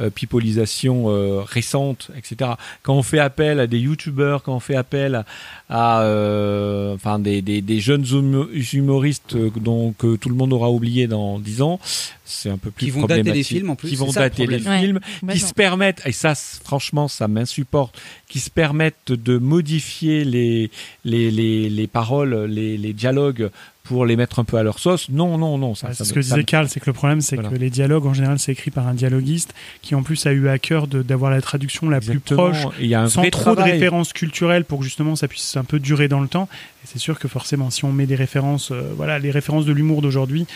euh, 0.00 0.10
pipolisation 0.10 1.04
euh, 1.08 1.40
récente, 1.42 2.10
etc. 2.16 2.52
Quand 2.82 2.94
on 2.94 3.02
fait 3.02 3.18
appel 3.18 3.60
à 3.60 3.66
des 3.66 3.78
youtubeurs, 3.78 4.42
quand 4.42 4.54
on 4.54 4.60
fait 4.60 4.76
appel 4.76 5.14
à, 5.14 5.24
à, 5.68 6.02
euh, 6.02 6.94
enfin 6.94 7.18
des, 7.18 7.42
des, 7.42 7.60
des 7.62 7.80
jeunes 7.80 8.04
humo- 8.04 8.48
humoristes 8.72 9.34
euh, 9.36 9.50
dont 9.60 9.92
que 9.92 10.16
tout 10.16 10.28
le 10.28 10.34
monde 10.34 10.52
aura 10.52 10.70
oublié 10.70 11.06
dans 11.06 11.38
10 11.38 11.62
ans, 11.62 11.80
c'est 12.24 12.50
un 12.50 12.58
peu 12.58 12.70
plus 12.70 12.86
Qui 12.86 12.90
vont 12.90 13.06
dater 13.06 13.32
les 13.32 13.42
films, 13.42 13.70
en 13.70 13.76
plus, 13.76 13.88
Qui 13.88 13.96
vont 13.96 14.10
ça 14.12 14.20
dater 14.20 14.46
les 14.46 14.58
films, 14.60 15.00
Ouais, 15.22 15.32
qui 15.34 15.40
se 15.40 15.52
permettent, 15.54 16.02
et 16.06 16.12
ça 16.12 16.34
franchement 16.34 17.08
ça 17.08 17.26
m'insupporte, 17.28 17.98
qui 18.28 18.38
se 18.40 18.50
permettent 18.50 19.12
de 19.12 19.38
modifier 19.38 20.24
les, 20.24 20.70
les, 21.04 21.30
les, 21.30 21.68
les 21.70 21.86
paroles, 21.86 22.44
les, 22.44 22.76
les 22.76 22.92
dialogues 22.92 23.50
pour 23.88 24.04
les 24.06 24.16
mettre 24.16 24.38
un 24.38 24.44
peu 24.44 24.56
à 24.58 24.62
leur 24.62 24.78
sauce. 24.78 25.08
Non, 25.08 25.38
non, 25.38 25.58
non. 25.58 25.74
Ça, 25.74 25.92
ça 25.94 26.04
ce 26.04 26.10
me- 26.10 26.14
que 26.14 26.20
disait 26.20 26.44
Karl, 26.44 26.68
c'est 26.68 26.78
que 26.78 26.86
le 26.86 26.92
problème, 26.92 27.20
c'est 27.20 27.36
Voilà. 27.36 27.48
que 27.50 27.54
les 27.56 27.70
dialogues, 27.70 28.06
en 28.06 28.14
général, 28.14 28.38
c'est 28.38 28.52
écrit 28.52 28.70
par 28.70 28.86
un 28.86 28.94
dialoguiste 28.94 29.54
qui, 29.82 29.94
en 29.94 30.02
plus, 30.02 30.26
a 30.26 30.32
eu 30.32 30.48
à 30.48 30.58
cœur 30.58 30.86
d'avoir 30.86 31.30
la 31.30 31.40
traduction 31.40 31.88
la 31.88 32.00
plus 32.00 32.20
proche, 32.20 32.66
il 32.80 32.86
y 32.86 32.94
a 32.94 33.00
un 33.02 33.08
sans 33.08 33.28
trop 33.30 33.54
de 33.56 33.60
références 33.62 34.12
culturelles 34.12 34.64
pour 34.64 34.78
que 34.80 34.84
justement 34.84 35.16
ça 35.16 35.26
puisse 35.28 35.56
un 35.56 35.64
peu 35.64 35.78
durer 35.80 36.06
dans 36.08 36.20
le 36.20 36.28
temps. 36.28 36.48
Et 36.84 36.86
c'est 36.86 36.98
sûr 36.98 37.18
que 37.18 37.26
forcément, 37.28 37.70
si 37.70 37.84
on 37.84 37.92
met 37.92 38.06
des 38.06 38.14
références, 38.14 38.70
euh, 38.70 38.92
voilà, 38.96 39.18
les 39.18 39.30
références 39.30 39.64
de 39.64 39.72
l'humour 39.72 40.02
d'aujourd'hui, 40.02 40.46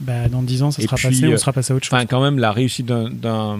bah, 0.00 0.28
dans 0.30 0.42
10 0.42 0.62
ans, 0.62 0.70
ça 0.70 0.80
sera 0.82 0.96
puis, 0.96 1.08
passé, 1.08 1.24
euh, 1.24 1.34
on 1.34 1.36
sera 1.36 1.52
passé 1.52 1.72
à 1.72 1.76
autre 1.76 1.84
chose. 1.86 1.94
Enfin, 1.94 2.06
quand 2.06 2.22
même, 2.22 2.38
la 2.38 2.52
réussite 2.52 2.86
d'un- 2.86 3.58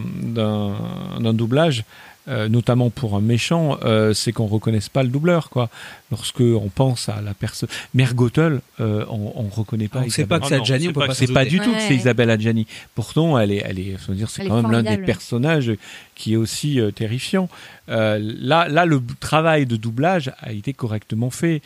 doublage, 1.32 1.85
euh, 2.28 2.49
notamment 2.49 2.90
pour 2.90 3.16
un 3.16 3.20
méchant, 3.20 3.78
euh, 3.85 4.12
c'est 4.12 4.32
qu'on 4.32 4.47
reconnaisse 4.47 4.89
pas 4.89 5.03
le 5.03 5.09
doubleur, 5.09 5.49
quoi. 5.51 5.70
Lorsque 6.10 6.40
on 6.40 6.70
pense 6.74 7.09
à 7.10 7.20
la 7.20 7.35
personne, 7.35 7.68
Mergotel, 7.93 8.60
euh, 8.80 9.05
on, 9.10 9.32
on 9.36 9.48
reconnaît 9.48 9.89
pas. 9.89 9.98
On 9.98 10.02
sait 10.05 10.22
Isabelle. 10.22 10.28
pas 10.28 10.40
que 10.40 10.47
c'est 10.48 10.55
Adjani, 10.55 10.82
c'est 10.85 10.89
on 10.89 10.93
peut 10.94 11.06
pas 11.06 11.14
C'est 11.14 11.32
pas 11.32 11.44
du 11.44 11.60
tout 11.60 11.70
que 11.72 11.80
c'est 11.80 11.94
Isabelle 11.97 12.30
Adjani. 12.30 12.66
Pourtant, 12.94 13.39
elle 13.39 13.52
est, 13.52 13.62
elle 13.64 13.78
est, 13.78 13.97
dire, 14.12 14.30
c'est 14.30 14.47
quand 14.47 14.62
même 14.62 14.70
l'un 14.72 14.82
des 14.82 14.97
personnages 14.98 15.72
qui 16.14 16.32
est 16.32 16.36
aussi 16.36 16.80
euh, 16.80 16.90
terrifiant. 16.90 17.48
Euh, 17.90 18.18
là, 18.20 18.68
là, 18.68 18.85
le 18.86 19.01
travail 19.20 19.66
de 19.66 19.76
doublage 19.76 20.32
a 20.40 20.52
été 20.52 20.72
correctement 20.72 21.30
fait. 21.30 21.60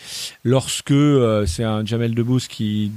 Lorsque 0.44 0.90
euh, 0.90 1.47
c'est 1.47 1.64
un 1.64 1.85
Jamel 1.85 2.14
Debbouze 2.14 2.48
qui 2.48 2.90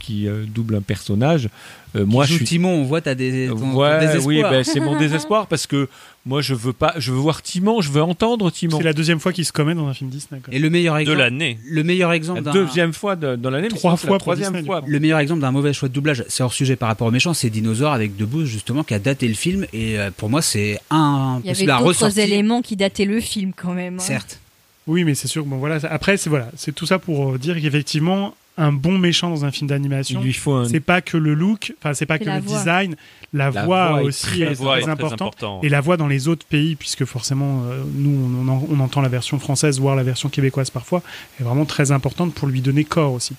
qui 0.00 0.28
euh, 0.28 0.44
double 0.46 0.76
un 0.76 0.80
personnage, 0.80 1.48
euh, 1.96 2.04
moi 2.04 2.24
je 2.24 2.32
joue 2.32 2.36
suis 2.38 2.46
Timon, 2.46 2.70
on 2.70 2.84
voit 2.84 3.00
t'as 3.00 3.14
des 3.14 3.48
ton- 3.48 3.56
ton 3.58 3.74
Ouais, 3.76 4.00
désespoir. 4.00 4.26
oui, 4.26 4.42
ben, 4.42 4.64
c'est 4.64 4.80
mon 4.80 4.96
désespoir 4.98 5.46
parce 5.46 5.66
que 5.66 5.88
moi 6.26 6.40
je 6.40 6.54
veux 6.54 6.72
pas, 6.72 6.94
je 6.98 7.12
veux 7.12 7.18
voir 7.18 7.42
Timon, 7.42 7.80
je 7.80 7.90
veux 7.92 8.02
entendre 8.02 8.50
Timon. 8.50 8.78
C'est 8.78 8.82
la 8.84 8.92
deuxième 8.92 9.20
fois 9.20 9.32
qu'il 9.32 9.44
se 9.44 9.52
commet 9.52 9.74
dans 9.74 9.86
un 9.86 9.94
film 9.94 10.10
Disney. 10.10 10.40
quoi. 10.40 10.52
Et 10.54 10.58
le 10.58 10.70
meilleur 10.70 10.83
De 10.92 11.00
exemple, 11.00 11.18
l'année. 11.18 11.58
le 11.64 11.82
meilleur 11.82 12.12
exemple 12.12 12.42
La 12.44 12.52
deuxième 12.52 12.92
fois 12.92 13.16
de- 13.16 13.36
dans 13.36 13.50
l'année, 13.50 13.68
Trois 13.68 13.92
la 13.92 13.96
fois 13.96 14.18
troisième 14.18 14.52
Disney, 14.52 14.66
fois. 14.66 14.82
le 14.86 15.00
meilleur 15.00 15.18
exemple 15.18 15.40
d'un 15.40 15.50
mauvais 15.50 15.72
choix 15.72 15.88
de 15.88 15.94
doublage, 15.94 16.24
c'est 16.28 16.42
hors 16.42 16.52
sujet 16.52 16.76
par 16.76 16.88
rapport 16.88 17.06
au 17.06 17.10
méchant, 17.10 17.34
c'est 17.34 17.50
Dinosaure 17.50 17.92
avec 17.92 18.16
Debouze 18.16 18.48
justement 18.48 18.82
qui 18.84 18.94
a 18.94 18.98
daté 18.98 19.26
le 19.28 19.34
film 19.34 19.66
et 19.72 19.98
euh, 19.98 20.10
pour 20.16 20.28
moi 20.30 20.42
c'est 20.42 20.78
un 20.90 21.40
Il 21.44 21.48
y 21.48 21.50
avait 21.50 21.82
d'autres 21.84 22.18
éléments 22.18 22.62
qui 22.62 22.76
dataient 22.76 23.04
le 23.06 23.20
film 23.20 23.52
quand 23.56 23.72
même. 23.72 23.94
hein. 23.96 23.98
Certes. 24.02 24.40
Oui, 24.86 25.04
mais 25.04 25.14
c'est 25.14 25.28
sûr. 25.28 25.44
que 25.44 25.48
Bon, 25.48 25.56
voilà. 25.56 25.80
ça- 25.80 25.88
Après, 25.90 26.18
c'est 26.18 26.28
voilà, 26.28 26.50
c'est 26.56 26.74
tout 26.74 26.84
ça 26.84 26.98
pour 26.98 27.32
euh, 27.34 27.38
dire 27.38 27.58
qu'effectivement, 27.60 28.34
un 28.56 28.70
bon 28.72 28.98
méchant 28.98 29.30
dans 29.30 29.44
un 29.44 29.50
film 29.50 29.68
d'animation, 29.68 30.20
Il 30.20 30.26
lui 30.26 30.32
faut 30.32 30.52
un- 30.54 30.68
c'est 30.68 30.78
pas 30.80 31.00
que 31.00 31.16
le 31.16 31.34
look, 31.34 31.74
enfin 31.78 31.92
c'est 31.92 32.06
pas 32.06 32.18
que 32.20 32.24
le 32.24 32.38
voix. 32.40 32.58
design, 32.58 32.94
la, 33.32 33.50
La 33.50 33.64
voix, 33.64 33.88
voix 33.90 34.00
est 34.02 34.04
aussi 34.04 34.22
très- 34.26 34.40
est 34.40 34.44
La 34.44 34.52
voix 34.52 34.78
est 34.78 34.82
très 34.82 34.82
très 34.82 34.90
important. 34.92 35.24
important. 35.26 35.60
Et 35.64 35.68
la 35.68 35.80
voix 35.80 35.96
dans 35.96 36.06
les 36.06 36.28
autres 36.28 36.46
pays, 36.46 36.76
puisque 36.76 37.04
forcément 37.04 37.62
euh, 37.66 37.82
nous 37.94 38.10
on, 38.44 38.48
en- 38.48 38.66
on 38.70 38.78
entend 38.80 39.00
la 39.00 39.08
version 39.08 39.38
française, 39.40 39.80
voire 39.80 39.96
la 39.96 40.04
version 40.04 40.28
québécoise 40.28 40.70
parfois, 40.70 41.02
est 41.40 41.42
vraiment 41.42 41.64
très 41.64 41.90
importante 41.90 42.32
pour 42.32 42.46
lui 42.46 42.60
donner 42.60 42.84
corps 42.84 43.12
aussi. 43.12 43.34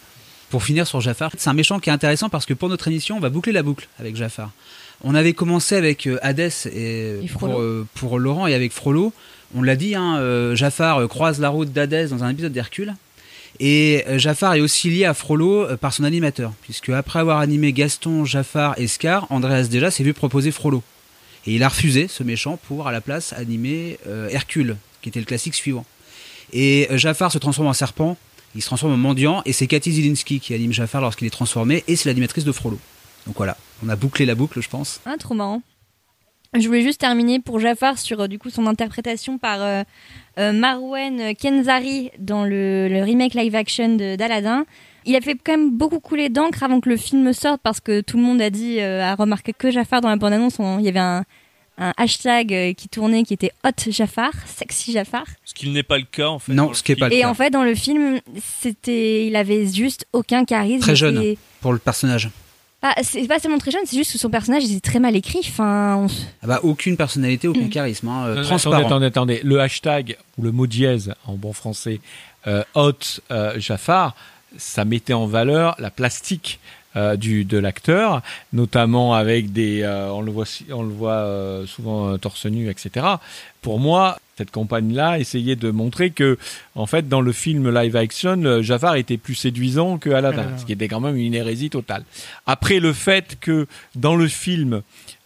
Pour 0.49 0.63
finir 0.63 0.85
sur 0.85 0.99
Jafar, 1.01 1.31
c'est 1.37 1.49
un 1.49 1.53
méchant 1.53 1.79
qui 1.79 1.89
est 1.89 1.93
intéressant 1.93 2.27
parce 2.29 2.45
que 2.45 2.53
pour 2.53 2.67
notre 2.69 2.87
émission, 2.87 3.15
on 3.17 3.19
va 3.21 3.29
boucler 3.29 3.51
la 3.53 3.63
boucle 3.63 3.87
avec 3.99 4.15
Jafar. 4.15 4.51
On 5.03 5.15
avait 5.15 5.33
commencé 5.33 5.75
avec 5.75 6.07
euh, 6.07 6.17
Hadès 6.21 6.49
et, 6.67 7.19
Et 7.23 7.27
pour, 7.29 7.41
Frollo. 7.41 7.59
euh, 7.61 7.87
pour 7.95 8.19
Laurent 8.19 8.47
et 8.47 8.53
avec 8.53 8.71
Frollo. 8.73 9.13
On 9.55 9.61
l'a 9.63 9.75
dit, 9.77 9.95
hein, 9.95 10.19
Jafar 10.55 11.07
croise 11.07 11.39
la 11.39 11.47
route 11.49 11.71
d'Hadès 11.71 12.07
dans 12.09 12.23
un 12.25 12.29
épisode 12.29 12.51
d'Hercule. 12.51 12.93
Et 13.59 14.03
euh, 14.07 14.17
Jafar 14.17 14.55
est 14.55 14.61
aussi 14.61 14.89
lié 14.89 15.05
à 15.05 15.13
Frollo 15.13 15.63
euh, 15.63 15.77
par 15.77 15.93
son 15.93 16.03
animateur, 16.03 16.53
puisque 16.61 16.89
après 16.89 17.19
avoir 17.19 17.39
animé 17.39 17.73
Gaston, 17.73 18.25
Jafar 18.25 18.75
et 18.77 18.87
Scar, 18.87 19.27
Andreas 19.31 19.67
déjà 19.69 19.91
s'est 19.91 20.03
vu 20.03 20.13
proposer 20.13 20.51
Frollo. 20.51 20.83
Et 21.47 21.55
il 21.55 21.63
a 21.63 21.69
refusé 21.69 22.07
ce 22.07 22.23
méchant 22.23 22.57
pour 22.67 22.87
à 22.87 22.91
la 22.91 23.01
place 23.01 23.33
animer 23.33 23.99
euh, 24.07 24.27
Hercule, 24.29 24.77
qui 25.01 25.09
était 25.09 25.19
le 25.19 25.25
classique 25.25 25.55
suivant. 25.55 25.85
Et 26.53 26.87
Jafar 26.91 27.31
se 27.31 27.37
transforme 27.37 27.67
en 27.67 27.73
serpent, 27.73 28.17
il 28.55 28.61
se 28.61 28.67
transforme 28.67 28.93
en 28.93 28.97
mendiant, 28.97 29.41
et 29.45 29.53
c'est 29.53 29.67
Cathy 29.67 29.91
Zielinski 29.91 30.39
qui 30.39 30.53
anime 30.53 30.71
Jafar 30.71 31.01
lorsqu'il 31.01 31.27
est 31.27 31.31
transformé, 31.31 31.83
et 31.87 31.95
c'est 31.95 32.07
l'animatrice 32.07 32.45
de 32.45 32.51
Frollo. 32.51 32.79
Donc 33.25 33.35
voilà, 33.37 33.57
on 33.83 33.89
a 33.89 33.95
bouclé 33.95 34.25
la 34.25 34.35
boucle, 34.35 34.61
je 34.61 34.69
pense. 34.69 35.01
Ah, 35.05 35.15
trop 35.19 35.33
marrant. 35.33 35.61
Je 36.57 36.67
voulais 36.67 36.81
juste 36.81 37.01
terminer 37.01 37.39
pour 37.39 37.59
Jafar 37.59 37.97
sur 37.97 38.21
euh, 38.21 38.27
du 38.27 38.39
coup 38.39 38.49
son 38.49 38.65
interprétation 38.67 39.37
par 39.37 39.61
euh, 39.61 39.83
euh, 40.39 40.51
Marwan 40.53 41.35
Kenzari 41.35 42.11
dans 42.19 42.43
le, 42.45 42.87
le 42.87 43.03
remake 43.03 43.33
live 43.33 43.55
action 43.55 43.95
de- 43.95 44.15
d'Aladdin. 44.15 44.65
Il 45.05 45.15
a 45.15 45.21
fait 45.21 45.35
quand 45.35 45.51
même 45.53 45.71
beaucoup 45.71 45.99
couler 45.99 46.29
d'encre 46.29 46.63
avant 46.63 46.79
que 46.79 46.89
le 46.89 46.97
film 46.97 47.31
sorte 47.33 47.61
parce 47.61 47.79
que 47.79 48.01
tout 48.01 48.17
le 48.17 48.23
monde 48.23 48.41
a 48.41 48.49
dit, 48.49 48.79
euh, 48.79 49.03
a 49.03 49.15
remarqué 49.15 49.53
que 49.53 49.69
Jafar 49.69 50.01
dans 50.01 50.09
la 50.09 50.15
bande-annonce. 50.15 50.55
on- 50.59 50.79
Il 50.79 50.85
y 50.85 50.89
avait 50.89 50.99
un, 50.99 51.23
un 51.77 51.93
hashtag 51.97 52.53
euh, 52.53 52.73
qui 52.73 52.87
tournait 52.89 53.23
qui 53.23 53.33
était 53.33 53.51
Hot 53.65 53.91
Jafar, 53.91 54.31
sexy 54.45 54.93
Jafar. 54.93 55.25
Ce 55.43 55.53
qu'il 55.53 55.73
n'est 55.73 55.83
pas 55.83 55.97
le 55.97 56.05
cas 56.09 56.27
en 56.29 56.39
fait. 56.39 56.53
Non, 56.53 56.63
dans 56.63 56.69
le 56.69 56.75
ce 56.75 56.83
qui 56.83 56.93
est 56.93 56.95
film. 56.95 57.05
pas 57.07 57.09
le 57.09 57.15
Et 57.15 57.21
cas. 57.21 57.29
en 57.29 57.33
fait, 57.33 57.49
dans 57.49 57.63
le 57.63 57.75
film, 57.75 58.19
c'était, 58.61 59.27
il 59.27 59.35
avait 59.35 59.67
juste 59.67 60.05
aucun 60.13 60.45
charisme. 60.45 60.81
Très 60.81 60.95
jeune 60.95 61.21
Et- 61.21 61.37
pour 61.61 61.73
le 61.73 61.79
personnage. 61.79 62.29
Ah, 62.87 62.93
c'est 63.01 63.25
pas 63.27 63.39
seulement 63.39 63.57
très 63.57 63.71
jeune, 63.71 63.81
c'est 63.85 63.95
juste 63.97 64.11
que 64.11 64.19
son 64.19 64.29
personnage 64.29 64.63
était 64.65 64.79
très 64.79 64.99
mal 64.99 65.15
écrit. 65.15 65.39
Enfin, 65.39 65.95
on 65.95 66.07
Ah 66.43 66.47
bah, 66.47 66.59
aucune 66.61 66.97
personnalité, 66.97 67.47
Mm. 67.47 67.51
aucun 67.51 67.67
charisme, 67.69 68.07
hein, 68.09 68.25
euh, 68.27 68.35
Non, 68.35 68.43
transparent. 68.43 68.75
Attendez, 68.75 69.07
attendez, 69.07 69.35
attendez. 69.37 69.41
Le 69.43 69.59
hashtag 69.59 70.17
ou 70.37 70.43
le 70.43 70.51
mot 70.51 70.67
dièse 70.67 71.13
en 71.25 71.33
bon 71.33 71.51
français, 71.51 71.99
euh, 72.45 72.63
hot 72.75 72.93
euh, 73.31 73.59
Jafar, 73.59 74.15
ça 74.57 74.85
mettait 74.85 75.13
en 75.13 75.25
valeur 75.25 75.75
la 75.79 75.89
plastique 75.89 76.59
euh, 76.95 77.15
du, 77.15 77.43
de 77.43 77.57
l'acteur, 77.57 78.21
notamment 78.53 79.15
avec 79.15 79.51
des, 79.51 79.81
euh, 79.81 80.11
on 80.11 80.21
le 80.21 80.31
voit, 80.31 80.45
on 80.71 80.83
le 80.83 80.93
voit 80.93 81.11
euh, 81.13 81.65
souvent 81.65 82.09
euh, 82.09 82.17
torse 82.17 82.45
nu, 82.45 82.69
etc. 82.69 83.05
Pour 83.61 83.79
moi, 83.79 84.17
cette 84.37 84.51
campagne-là 84.51 85.17
essayait 85.19 85.55
de 85.55 85.71
montrer 85.71 86.09
que, 86.11 86.37
en 86.75 86.85
fait, 86.85 87.07
dans 87.07 87.21
le 87.21 87.31
film 87.31 87.73
live 87.73 87.95
action, 87.95 88.43
euh, 88.43 88.61
Jafar 88.61 88.95
était 88.95 89.17
plus 89.17 89.35
séduisant 89.35 89.97
que 89.97 90.09
Aladdin, 90.09 90.39
Aladdin. 90.41 90.57
ce 90.57 90.65
qui 90.65 90.73
était 90.73 90.87
quand 90.87 90.99
même 90.99 91.15
une 91.15 91.33
hérésie 91.33 91.69
totale. 91.69 92.03
Après, 92.45 92.79
le 92.79 92.91
fait 92.91 93.37
que 93.39 93.65
dans 93.95 94.15
le 94.15 94.27
film, 94.27 94.81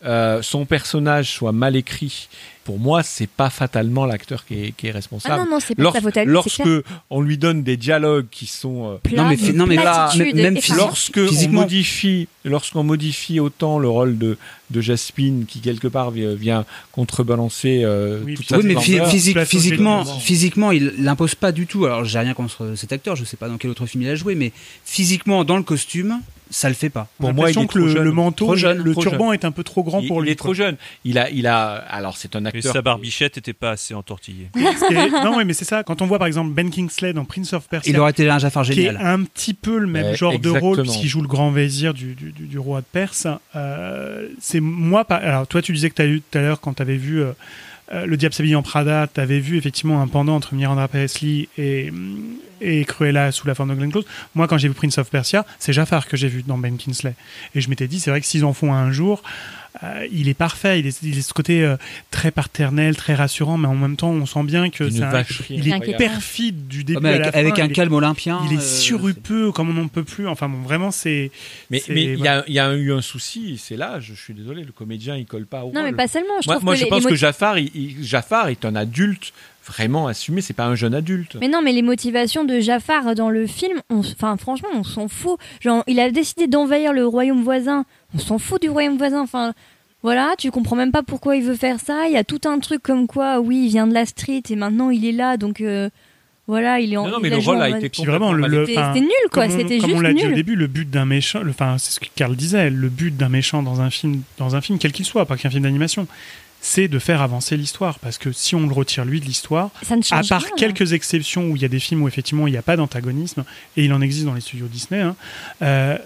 euh, 0.06 0.41
son 0.41 0.65
personnage 0.65 1.31
soit 1.31 1.52
mal 1.52 1.76
écrit, 1.76 2.30
pour 2.64 2.77
moi, 2.77 3.02
c'est 3.02 3.27
pas 3.27 3.49
fatalement 3.49 4.06
l'acteur 4.06 4.45
qui 4.45 4.65
est, 4.65 4.72
qui 4.73 4.88
est 4.88 4.91
responsable. 4.91 5.36
Ah 5.40 5.44
non, 5.44 5.49
non, 5.53 5.60
c'est 5.60 5.73
pas 5.73 5.81
Lors- 5.81 5.94
sa 5.94 6.02
faute 6.02 6.18
à 6.18 6.23
lui, 6.23 6.31
Lorsque 6.31 6.61
on 7.10 7.22
lui 7.22 7.40
donne 7.40 7.64
des 7.64 7.77
dialogues 7.77 8.27
qui 8.30 8.45
sont 8.45 8.99
euh, 9.03 9.15
Non, 9.15 9.27
mais 9.27 9.38
non, 9.53 9.65
mais 9.65 9.76
platitudes, 9.77 10.36
même 10.36 10.60
lorsque 10.77 11.19
on 11.19 11.49
modifie, 11.49 12.27
lorsqu'on 12.45 12.84
modifie 12.84 13.40
autant 13.40 13.80
le 13.80 13.90
rôle 13.90 14.19
de, 14.19 14.38
de 14.70 14.82
Jasmine, 14.82 15.46
qui 15.48 15.60
quelque 15.62 15.88
part 15.88 16.12
vi- 16.12 16.36
vient 16.36 16.66
contrebalancer 16.91 17.82
euh, 17.84 18.20
Oui, 18.24 18.36
toute 18.36 18.52
Oui, 18.52 18.64
mais 18.64 18.76
physique- 18.80 19.40
physiquement, 19.46 20.06
physiquement, 20.06 20.72
il 20.72 20.94
l'impose 21.00 21.36
pas 21.36 21.52
du 21.52 21.66
tout. 21.66 21.86
Alors, 21.86 22.04
j'ai 22.06 22.20
rien 22.20 22.34
contre 22.34 22.74
cet 22.76 22.91
acteur, 22.94 23.16
je 23.16 23.24
sais 23.24 23.38
pas 23.38 23.48
dans 23.50 23.58
quel 23.58 23.72
autre 23.72 23.86
film 23.86 24.04
il 24.04 24.10
a 24.10 24.16
joué, 24.16 24.36
mais 24.36 24.52
physiquement, 24.86 25.44
dans 25.44 25.58
le 25.58 25.64
costume, 25.64 26.20
ça 26.49 26.67
le 26.69 26.76
fait 26.76 26.89
pas. 26.89 27.07
Pour 27.19 27.34
moi, 27.34 27.49
il 27.51 27.57
est 27.57 27.61
que 27.65 27.67
trop 27.67 27.80
le, 27.80 27.88
jeune. 27.89 28.03
le 28.03 28.11
manteau, 28.11 28.45
Trop 28.45 28.55
jeune, 28.55 28.77
le 28.80 28.91
trop 28.93 29.01
turban 29.01 29.26
jeune. 29.26 29.34
est 29.34 29.45
un 29.45 29.51
peu 29.51 29.63
trop 29.63 29.84
grand 29.84 29.99
il, 30.01 30.07
pour 30.07 30.21
il 30.21 30.26
lui. 30.26 30.31
est 30.31 30.35
trop 30.35 30.53
jeune. 30.53 30.77
Il 31.05 31.17
a, 31.19 31.30
il 31.30 31.45
a. 31.47 31.73
Alors, 31.76 32.17
c'est 32.17 32.35
un 32.35 32.45
acteur. 32.45 32.73
sa 32.73 32.81
barbichette 32.81 33.35
n'était 33.38 33.53
pas 33.53 33.71
assez 33.71 33.93
entortillée. 33.93 34.49
Et- 34.55 35.09
non, 35.23 35.43
mais 35.45 35.53
c'est 35.53 35.65
ça. 35.65 35.84
Quand 35.84 36.01
on 36.01 36.05
voit 36.07 36.17
par 36.17 36.27
exemple 36.27 36.51
Ben 36.51 36.69
Kingsley 36.69 37.13
dans 37.13 37.26
Prince 37.26 37.53
of 37.53 37.67
Persia, 37.67 37.91
Il 37.93 37.99
aurait 37.99 38.11
été 38.11 38.30
un 38.30 38.39
Jafar 38.39 38.63
qui 38.65 38.71
est 38.71 38.76
génial. 38.76 38.97
un 39.05 39.23
petit 39.23 39.53
peu 39.53 39.77
le 39.77 39.88
même 39.88 40.07
Ouais, 40.07 40.15
genre 40.15 40.39
de 40.39 40.49
rôle 40.49 40.81
puisqu'il 40.81 41.07
joue 41.07 41.21
le 41.21 41.27
grand 41.27 41.51
vizir 41.51 41.93
du, 41.93 42.15
du, 42.15 42.31
du- 42.31 42.47
du 42.47 42.57
roi 42.59 42.81
de 42.81 42.85
Perse. 42.91 43.27
Euh, 43.55 44.27
c'est 44.39 44.59
moi 44.59 45.05
pas. 45.05 45.15
Alors 45.15 45.47
toi 45.47 45.61
tu 45.61 45.73
disais 45.73 45.89
que 45.89 45.95
tu 45.95 46.01
as 46.01 46.05
eu 46.07 46.21
tout 46.21 46.38
à 46.38 46.41
l'heure 46.41 46.59
quand 46.61 46.73
tu 46.73 46.81
avais 46.81 46.97
vu 46.97 47.21
euh, 47.21 47.31
euh, 47.91 48.06
le 48.06 48.18
diable 48.18 48.34
s'habille 48.36 48.56
en 48.56 48.61
Prada, 48.61 49.07
tu 49.11 49.20
avais 49.20 49.40
vu 49.40 49.57
effectivement 49.57 50.02
un 50.02 50.07
pendant 50.07 50.36
entre 50.36 50.53
Miranda 50.53 50.88
Presley 50.88 51.48
et 51.57 51.91
et 52.61 52.84
Cruella 52.84 53.32
sous 53.32 53.48
la 53.48 53.56
forme 53.56 53.70
de 53.70 53.76
Glenn 53.76 53.91
Close. 53.91 54.06
Moi 54.36 54.48
quand 54.48 54.57
j'ai 54.57 54.68
vu 54.68 54.74
Prince 54.74 54.98
of 54.98 55.10
Persia, 55.10 55.45
c'est 55.60 55.72
Jafar 55.72 56.07
que 56.07 56.18
j'ai 56.18 56.28
vu 56.28 56.44
dans 56.44 56.57
Ben 56.57 56.78
Kingsley 56.78 57.16
et 57.56 57.61
je 57.61 57.70
m'étais 57.70 57.88
dit 57.88 57.99
c'est 57.99 58.10
vrai 58.10 58.20
que 58.20 58.28
s'ils 58.28 58.45
en 58.45 58.53
font 58.53 58.74
un 58.74 58.91
jour 58.91 59.24
euh, 59.84 60.07
il 60.11 60.27
est 60.27 60.34
parfait, 60.34 60.80
il 60.80 60.88
est, 60.88 61.01
il 61.03 61.18
est 61.18 61.22
ce 61.22 61.34
côté 61.34 61.64
euh, 61.64 61.77
très 62.11 62.31
paternel, 62.31 62.95
très 62.97 63.15
rassurant, 63.15 63.57
mais 63.57 63.68
en 63.68 63.76
même 63.76 63.95
temps, 63.95 64.10
on 64.10 64.26
sent 64.26 64.43
bien 64.43 64.69
que 64.69 64.89
c'est 64.89 65.03
un- 65.03 65.10
vacherie 65.10 65.56
il 65.56 65.72
est 65.73 65.97
perfide 65.97 66.68
du 66.68 66.84
début 66.84 66.97
Ah, 66.97 67.01
mais 67.01 67.10
à 67.10 67.14
avec, 67.14 67.26
la 67.26 67.31
fin. 67.31 67.39
avec 67.39 67.60
un 67.60 67.65
il 67.65 67.72
est- 67.72 67.73
calme 67.73 67.93
olympien. 67.93 68.41
il 68.49 68.53
est 68.53 68.57
euh, 68.57 68.61
surupeux 68.61 69.51
comme 69.51 69.69
on 69.69 69.73
n'en 69.73 69.88
peut 69.88 70.03
plus. 70.03 70.27
Enfin 70.27 70.49
bon, 70.49 70.57
vraiment, 70.61 70.91
c'est. 70.91 71.31
Mais 71.69 71.81
il 71.88 71.97
y, 71.97 72.15
voilà. 72.15 72.39
a, 72.39 72.43
il 72.47 72.53
y 72.53 72.60
a 72.60 72.73
eu 72.73 72.91
un 72.91 73.01
souci, 73.01 73.57
c'est 73.57 73.77
là, 73.77 73.99
je 73.99 74.14
suis 74.14 74.34
désolé, 74.34 74.64
le 74.64 74.72
comédien 74.72 75.15
il 75.15 75.26
colle 75.26 75.45
pas 75.45 75.64
au 75.64 75.72
Non, 75.72 75.84
mais 75.84 75.93
pas 75.93 76.07
seulement. 76.07 76.41
Je 76.41 76.47
moi, 76.47 76.56
trouve 76.56 76.65
moi, 76.65 76.73
que 76.73 76.80
je 76.80 76.84
les- 76.85 76.89
pense 76.89 77.03
les 77.06 77.10
que 77.11 77.15
Jafar, 77.15 77.57
il- 77.57 77.72
il- 77.73 78.03
Jafar 78.03 78.49
est 78.49 78.65
un 78.65 78.76
adulte 78.76 79.34
vraiment 79.70 80.08
assumé, 80.08 80.41
c'est 80.41 80.54
pas 80.54 80.66
un 80.66 80.76
jeune 80.76 80.94
adulte. 80.94 81.38
Mais 81.40 81.48
non, 81.48 81.62
mais 81.62 81.72
les 81.72 81.82
motivations 81.82 82.44
de 82.44 82.60
Jafar 82.60 83.16
dans 83.16 83.30
le 83.30 83.48
film, 83.48 83.80
enfin 83.90 84.36
franchement, 84.38 84.70
on 84.74 84.84
s'en 84.84 85.08
fout. 85.08 85.40
Genre, 85.62 85.84
il 85.88 86.00
a 86.00 86.12
décidé 86.12 86.48
d'envahir 86.48 86.91
le 86.94 87.06
royaume 87.06 87.44
voisin. 87.44 87.86
On 88.14 88.20
s'en 88.20 88.38
fout 88.40 88.62
du 88.62 88.70
royaume 88.70 88.98
voisin. 88.98 89.22
Enfin, 89.22 89.54
voilà, 90.04 90.34
tu 90.38 90.50
comprends 90.52 90.76
même 90.76 90.91
pas 90.91 91.04
pourquoi 91.04 91.36
il 91.36 91.44
veut 91.44 91.56
faire 91.56 91.80
ça. 91.80 92.08
Il 92.08 92.14
y 92.14 92.18
a 92.18 92.24
tout 92.24 92.41
un 92.46 92.60
truc 92.60 92.82
comme 92.84 93.06
quoi, 93.08 93.40
oui, 93.40 93.66
il 93.66 93.70
vient 93.70 93.88
de 93.88 93.94
la 93.94 94.06
street 94.06 94.44
et 94.50 94.56
maintenant 94.56 94.90
il 94.90 95.06
est 95.06 95.12
là, 95.12 95.38
donc 95.38 95.62
euh, 95.62 95.90
voilà, 96.48 96.80
il 96.80 96.94
est 96.94 96.98
en. 96.98 97.06
Non, 97.06 97.12
non, 97.12 97.20
mais 97.22 97.30
le 97.30 97.38
rôle 97.38 97.62
a 97.62 97.70
été 97.80 98.04
vraiment, 98.06 98.34
le, 98.34 98.66
C'était 98.66 99.02
nul, 99.02 99.10
quoi. 99.32 99.46
comme 99.48 99.56
on- 99.56 99.58
C'était 99.60 99.78
Comme 99.78 99.90
juste 99.90 100.00
on 100.00 100.02
l'a 100.02 100.14
dit 100.14 100.26
au 100.26 100.32
début, 100.32 100.56
le 100.56 100.68
but 100.68 100.90
d'un 100.90 101.06
méchant, 101.06 101.41
le- 101.44 101.52
enfin, 101.52 101.76
c'est 101.78 101.91
ce 101.91 102.00
que 102.00 102.08
Karl 102.16 102.36
disait, 102.36 102.70
le 102.70 102.90
but 102.90 103.16
d'un 103.16 103.30
méchant 103.30 103.62
dans 103.62 103.82
un 103.82 103.90
film, 103.90 104.22
dans 104.40 104.56
un 104.56 104.62
film 104.62 104.80
quel 104.80 104.91
qu'il 104.91 105.06
soit, 105.06 105.26
pas 105.26 105.38
qu'un 105.38 105.50
film 105.50 105.64
d'animation, 105.64 106.08
c'est 106.61 106.88
de 106.88 106.99
faire 106.99 107.22
avancer 107.22 107.56
l'histoire. 107.57 107.99
Parce 107.99 108.18
que 108.18 108.31
si 108.31 108.56
on 108.56 108.68
le 108.68 108.73
retire 108.73 109.06
lui 109.06 109.19
de 109.19 109.26
l'histoire, 109.26 109.69
à 110.11 110.22
part 110.23 110.41
rien. 110.41 110.52
quelques 110.57 110.94
exceptions 110.94 111.49
où 111.49 111.56
il 111.56 111.61
y 111.61 111.65
a 111.65 111.69
des 111.69 111.80
films 111.80 112.02
où 112.03 112.07
effectivement 112.07 112.48
il 112.48 112.52
n'y 112.52 112.57
a 112.57 112.61
pas 112.61 112.76
d'antagonisme, 112.77 113.44
et 113.77 113.86
il 113.86 113.94
en 113.94 114.02
existe 114.02 114.26
dans 114.26 114.34
les 114.34 114.41
studios 114.41 114.68
Disney, 114.68 115.02
hein, 115.02 115.15
euh, 115.61 115.98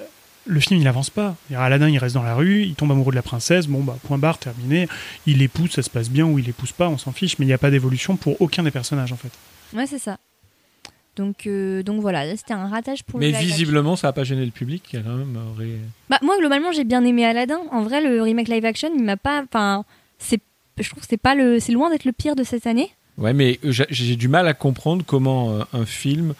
le 0.45 0.59
film 0.59 0.79
il 0.81 0.87
avance 0.87 1.09
pas. 1.09 1.35
Aladdin 1.55 1.89
il 1.89 1.97
reste 1.97 2.15
dans 2.15 2.23
la 2.23 2.35
rue, 2.35 2.63
il 2.63 2.75
tombe 2.75 2.91
amoureux 2.91 3.11
de 3.11 3.15
la 3.15 3.21
princesse, 3.21 3.67
bon 3.67 3.81
bah 3.81 3.97
point 4.03 4.17
barre, 4.17 4.37
terminé. 4.37 4.87
Il 5.25 5.37
l'épouse, 5.37 5.71
ça 5.71 5.81
se 5.83 5.89
passe 5.89 6.09
bien, 6.09 6.25
ou 6.25 6.37
il 6.39 6.45
l'épouse 6.45 6.71
pas, 6.73 6.89
on 6.89 6.97
s'en 6.97 7.11
fiche, 7.13 7.39
mais 7.39 7.45
il 7.45 7.47
n'y 7.47 7.53
a 7.53 7.57
pas 7.57 7.71
d'évolution 7.71 8.15
pour 8.17 8.41
aucun 8.41 8.63
des 8.63 8.71
personnages 8.71 9.11
en 9.13 9.17
fait. 9.17 9.31
Ouais, 9.75 9.87
c'est 9.87 9.99
ça. 9.99 10.17
Donc, 11.15 11.45
euh, 11.45 11.83
donc 11.83 12.01
voilà, 12.01 12.25
là, 12.25 12.35
c'était 12.35 12.53
un 12.53 12.67
ratage 12.67 13.03
pour 13.03 13.19
Mais 13.19 13.31
le 13.31 13.37
visiblement, 13.37 13.95
ça 13.95 14.07
n'a 14.07 14.13
pas 14.13 14.23
gêné 14.23 14.43
le 14.45 14.51
public. 14.51 14.81
qui, 14.83 14.97
quand 15.01 15.15
même, 15.15 15.37
aurait- 15.55 15.77
Bah, 16.09 16.17
moi, 16.23 16.37
globalement, 16.39 16.71
j'ai 16.71 16.83
bien 16.85 17.05
aimé 17.05 17.23
Aladdin. 17.23 17.59
En 17.71 17.83
vrai, 17.83 18.01
le 18.01 18.19
remake 18.21 18.47
live 18.47 18.65
action, 18.65 18.89
il 18.97 19.03
m'a 19.03 19.15
pas. 19.15 19.43
Enfin, 19.43 19.85
c'est. 20.23 20.41
Je 20.79 20.89
trouve 20.89 21.01
que 21.01 21.07
c'est 21.09 21.17
pas 21.17 21.35
le. 21.35 21.59
C'est 21.59 21.71
loin 21.71 21.89
d'être 21.89 22.05
le 22.05 22.13
pire 22.13 22.35
de 22.35 22.43
cette 22.43 22.67
année. 22.67 22.89
Ouais, 23.17 23.33
mais 23.33 23.59
j'ai 23.63 24.15
du 24.15 24.27
mal 24.27 24.47
à 24.47 24.53
comprendre 24.55 25.03
comment 25.05 25.51
euh, 25.51 25.63
un 25.73 25.85
film 25.85 26.33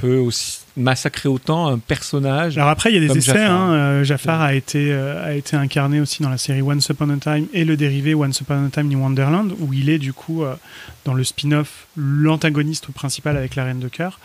peut 0.00 0.16
aussi 0.16 0.60
massacrer 0.76 1.28
autant 1.28 1.68
un 1.68 1.78
personnage. 1.78 2.56
Alors 2.56 2.70
après, 2.70 2.90
il 2.90 2.94
y 2.94 3.04
a 3.04 3.08
des 3.08 3.18
essais. 3.18 3.32
Jafar. 3.32 3.50
Hein, 3.50 3.72
euh, 3.72 4.04
Jafar 4.04 4.40
a 4.40 4.54
été, 4.54 4.92
euh, 4.92 5.24
a 5.24 5.34
été 5.34 5.56
incarné 5.56 6.00
aussi 6.00 6.22
dans 6.22 6.30
la 6.30 6.38
série 6.38 6.62
Once 6.62 6.88
Upon 6.88 7.10
a 7.10 7.16
Time 7.16 7.46
et 7.52 7.64
le 7.64 7.76
dérivé 7.76 8.14
Once 8.14 8.40
Upon 8.40 8.66
a 8.66 8.70
Time 8.70 8.90
in 8.92 8.98
Wonderland, 8.98 9.54
où 9.58 9.72
il 9.72 9.90
est 9.90 9.98
du 9.98 10.12
coup 10.12 10.44
euh, 10.44 10.54
dans 11.04 11.14
le 11.14 11.24
spin-off 11.24 11.86
l'antagoniste 11.96 12.90
principal 12.92 13.36
avec 13.36 13.56
la 13.56 13.64
Reine 13.64 13.80
de 13.80 13.88
Cœur. 13.88 14.20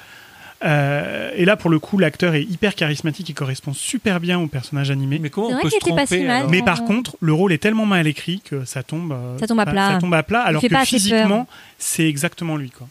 Euh, 0.64 1.32
et 1.36 1.46
là, 1.46 1.58
pour 1.58 1.70
le 1.70 1.80
coup, 1.80 1.98
l'acteur 1.98 2.36
est 2.36 2.44
hyper 2.44 2.76
charismatique 2.76 3.30
et 3.30 3.34
correspond 3.34 3.74
super 3.74 4.20
bien 4.20 4.40
au 4.40 4.48
personnage 4.48 4.92
animé. 4.92 5.20
Mais 5.20 5.30
comment 5.30 5.48
on 5.48 5.62
peut 5.62 5.70
se 5.70 5.76
pas 5.76 5.80
tromper 6.06 6.06
si 6.22 6.24
mal. 6.24 6.38
alors 6.38 6.50
Mais 6.52 6.62
par 6.62 6.86
contre, 6.86 7.18
le 7.20 7.34
rôle 7.34 7.52
est 7.52 7.58
tellement 7.58 7.86
mal 7.86 8.08
écrit 8.08 8.40
que 8.44 8.64
ça 8.66 8.82
tombe, 8.84 9.12
euh, 9.12 9.38
Ça 9.40 9.48
tombe 9.48 9.60
à 9.60 9.66
plat. 9.66 9.92
Ça 9.94 9.98
tombe 10.00 10.14
à 10.14 10.24
plat, 10.24 10.42
alors 10.42 10.62
que 10.70 10.74
physiquement, 10.86 11.48
c'est 11.78 12.08
exactement 12.08 12.56
lui. 12.58 12.70
Quoi. 12.70 12.88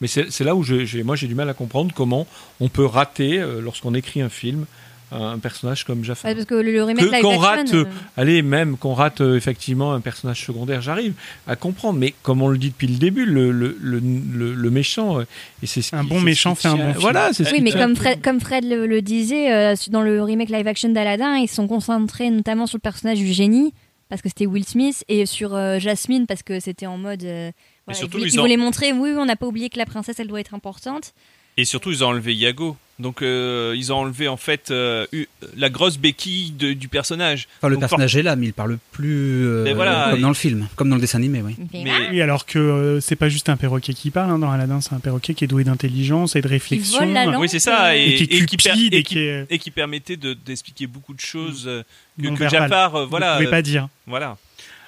Mais 0.00 0.06
c'est 0.08 0.40
là 0.44 0.54
où 0.54 0.62
je- 0.62 1.02
moi 1.02 1.16
j'ai 1.16 1.26
du 1.28 1.34
mal 1.34 1.48
à 1.48 1.54
comprendre 1.54 1.92
comment 1.94 2.26
on 2.60 2.68
peut 2.68 2.84
rater, 2.84 3.38
euh, 3.38 3.60
lorsqu'on 3.60 3.94
écrit 3.94 4.20
un 4.20 4.28
film, 4.28 4.66
un 5.12 5.38
personnage 5.38 5.84
comme 5.84 6.02
Jafar. 6.04 6.28
Ouais, 6.30 6.34
parce 6.34 6.46
que 6.46 6.54
le, 6.54 6.72
le 6.72 6.82
remake 6.82 7.04
Que- 7.10 7.22
qu'on 7.22 7.38
rate, 7.38 7.72
euh, 7.74 7.84
euh, 7.84 7.90
allez, 8.16 8.42
même 8.42 8.76
qu'on 8.76 8.94
rate 8.94 9.20
euh, 9.20 9.36
effectivement 9.36 9.92
un 9.92 10.00
personnage 10.00 10.44
secondaire, 10.44 10.82
j'arrive 10.82 11.14
à 11.46 11.56
comprendre. 11.56 11.98
Mais 11.98 12.14
comme 12.22 12.42
on 12.42 12.48
le 12.48 12.58
dit 12.58 12.70
depuis 12.70 12.86
le 12.88 12.96
début, 12.96 13.24
le, 13.24 13.50
le, 13.52 13.76
le, 13.80 14.00
le- 14.00 14.54
le 14.54 14.70
méchant, 14.70 15.20
euh, 15.20 15.24
et 15.62 15.66
c'est 15.66 15.82
ce 15.82 15.94
Un 15.94 16.02
qui- 16.02 16.08
bon 16.08 16.14
c'est 16.16 16.20
ce 16.20 16.24
méchant 16.24 16.54
qui 16.54 16.62
fait 16.62 16.68
un 16.68 16.76
bon 16.76 16.90
film. 16.90 17.00
Voilà, 17.00 17.32
c'est 17.32 17.44
ce 17.44 17.50
Oui, 17.50 17.58
qui 17.58 17.62
mais 17.64 17.72
comme 17.72 17.94
Fred, 17.96 18.20
comme 18.22 18.40
Fred 18.40 18.64
le, 18.64 18.86
le 18.86 19.02
disait, 19.02 19.52
euh, 19.52 19.74
dans 19.90 20.02
le 20.02 20.22
remake 20.22 20.48
live 20.50 20.66
action 20.66 20.88
d'Aladdin, 20.88 21.36
ils 21.38 21.48
se 21.48 21.54
sont 21.56 21.68
concentrés 21.68 22.30
notamment 22.30 22.66
sur 22.66 22.76
le 22.78 22.82
personnage 22.82 23.18
du 23.18 23.32
génie, 23.32 23.72
parce 24.08 24.20
que 24.22 24.28
c'était 24.28 24.46
Will 24.46 24.64
Smith, 24.64 25.04
et 25.08 25.26
sur 25.26 25.54
euh, 25.54 25.78
Jasmine, 25.78 26.26
parce 26.26 26.42
que 26.42 26.60
c'était 26.60 26.86
en 26.86 26.98
mode. 26.98 27.24
euh, 27.24 27.50
voilà, 27.86 27.98
surtout, 27.98 28.16
ils, 28.18 28.20
voulaient- 28.20 28.28
ils 28.30 28.34
ils 28.34 28.38
ont- 28.38 28.42
voulaient 28.42 28.56
montrer, 28.56 28.92
oui, 28.92 29.10
on 29.16 29.24
n'a 29.26 29.36
pas 29.36 29.46
oublié 29.46 29.68
que 29.70 29.78
la 29.78 29.86
princesse, 29.86 30.18
elle 30.18 30.26
doit 30.28 30.40
être 30.40 30.54
importante. 30.54 31.12
Et 31.56 31.64
surtout, 31.64 31.90
ils 31.92 32.02
ont 32.04 32.08
enlevé 32.08 32.34
Yago. 32.34 32.76
Donc, 33.00 33.22
euh, 33.22 33.74
ils 33.76 33.92
ont 33.92 33.96
enlevé 33.96 34.28
en 34.28 34.36
fait 34.36 34.70
euh, 34.70 35.04
eu- 35.12 35.26
la 35.56 35.68
grosse 35.68 35.98
béquille 35.98 36.52
de- 36.52 36.74
du 36.74 36.86
personnage. 36.86 37.48
Enfin, 37.58 37.68
le 37.68 37.74
Donc, 37.74 37.80
personnage 37.80 38.16
est 38.16 38.22
là, 38.22 38.36
mais 38.36 38.46
il 38.46 38.52
parle 38.52 38.78
plus 38.92 39.44
euh, 39.46 39.64
Mais 39.64 39.72
voilà, 39.72 40.06
comme 40.10 40.18
il- 40.20 40.22
dans 40.22 40.28
le 40.28 40.34
film, 40.34 40.68
comme 40.76 40.88
dans 40.90 40.94
le 40.94 41.00
dessin 41.00 41.18
animé, 41.18 41.42
oui. 41.42 41.56
Oui, 42.12 42.20
alors 42.22 42.46
que 42.46 42.56
euh, 42.60 43.00
c'est 43.00 43.16
pas 43.16 43.28
juste 43.28 43.48
un 43.48 43.56
perroquet 43.56 43.94
qui 43.94 44.12
parle 44.12 44.30
hein, 44.30 44.38
dans 44.38 44.48
Aladdin, 44.50 44.80
c'est 44.80 44.94
un 44.94 45.00
perroquet 45.00 45.34
qui 45.34 45.42
est 45.42 45.48
doué 45.48 45.64
d'intelligence 45.64 46.36
et 46.36 46.40
de 46.40 46.46
réflexion. 46.46 47.00
vole 47.00 47.08
la 47.14 47.24
langue. 47.26 47.40
Oui, 47.40 47.48
c'est 47.48 47.58
ça, 47.58 47.96
et, 47.96 48.10
Et 48.10 48.14
qui 48.14 48.22
est 48.22 48.26
et 48.42 48.46
qui, 48.46 48.56
per- 48.56 48.70
et 48.92 49.02
qui- 49.02 49.18
est- 49.18 49.70
permettait 49.74 50.16
de- 50.16 50.34
d'expliquer 50.34 50.86
beaucoup 50.86 51.14
de 51.14 51.20
choses 51.20 51.64
euh, 51.66 51.82
que, 52.22 52.28
que 52.28 52.34
verbal. 52.34 52.48
Jafar, 52.68 52.94
euh, 52.94 53.06
voilà. 53.06 53.34
pouvez 53.34 53.48
euh, 53.48 53.50
pas 53.50 53.62
dire. 53.62 53.88
Voilà. 54.06 54.36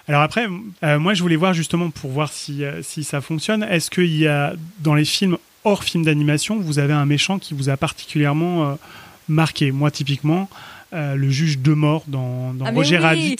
Alors 0.06 0.22
après, 0.22 0.46
euh, 0.84 0.98
moi 1.00 1.14
je 1.14 1.22
voulais 1.22 1.34
voir 1.34 1.54
justement 1.54 1.90
pour 1.90 2.12
voir 2.12 2.32
si, 2.32 2.64
euh, 2.64 2.82
si 2.84 3.02
ça 3.02 3.20
fonctionne. 3.20 3.64
Est-ce 3.64 3.90
qu'il 3.90 4.16
y 4.16 4.28
a 4.28 4.54
dans 4.78 4.94
les 4.94 5.04
films 5.04 5.38
hors 5.66 5.84
films 5.84 6.04
d'animation, 6.04 6.58
vous 6.58 6.78
avez 6.78 6.92
un 6.94 7.04
méchant 7.06 7.38
qui 7.38 7.52
vous 7.54 7.68
a 7.68 7.76
particulièrement 7.76 8.64
euh, 8.70 8.74
marqué 9.28 9.72
Moi 9.72 9.90
typiquement, 9.90 10.48
euh, 10.92 11.14
le 11.16 11.28
juge 11.30 11.58
de 11.58 11.72
mort 11.72 12.04
dans, 12.06 12.54
dans 12.54 12.64
Ah, 12.66 12.70
Roger 12.70 12.96
oui 12.98 13.02
Rabbit 13.02 13.36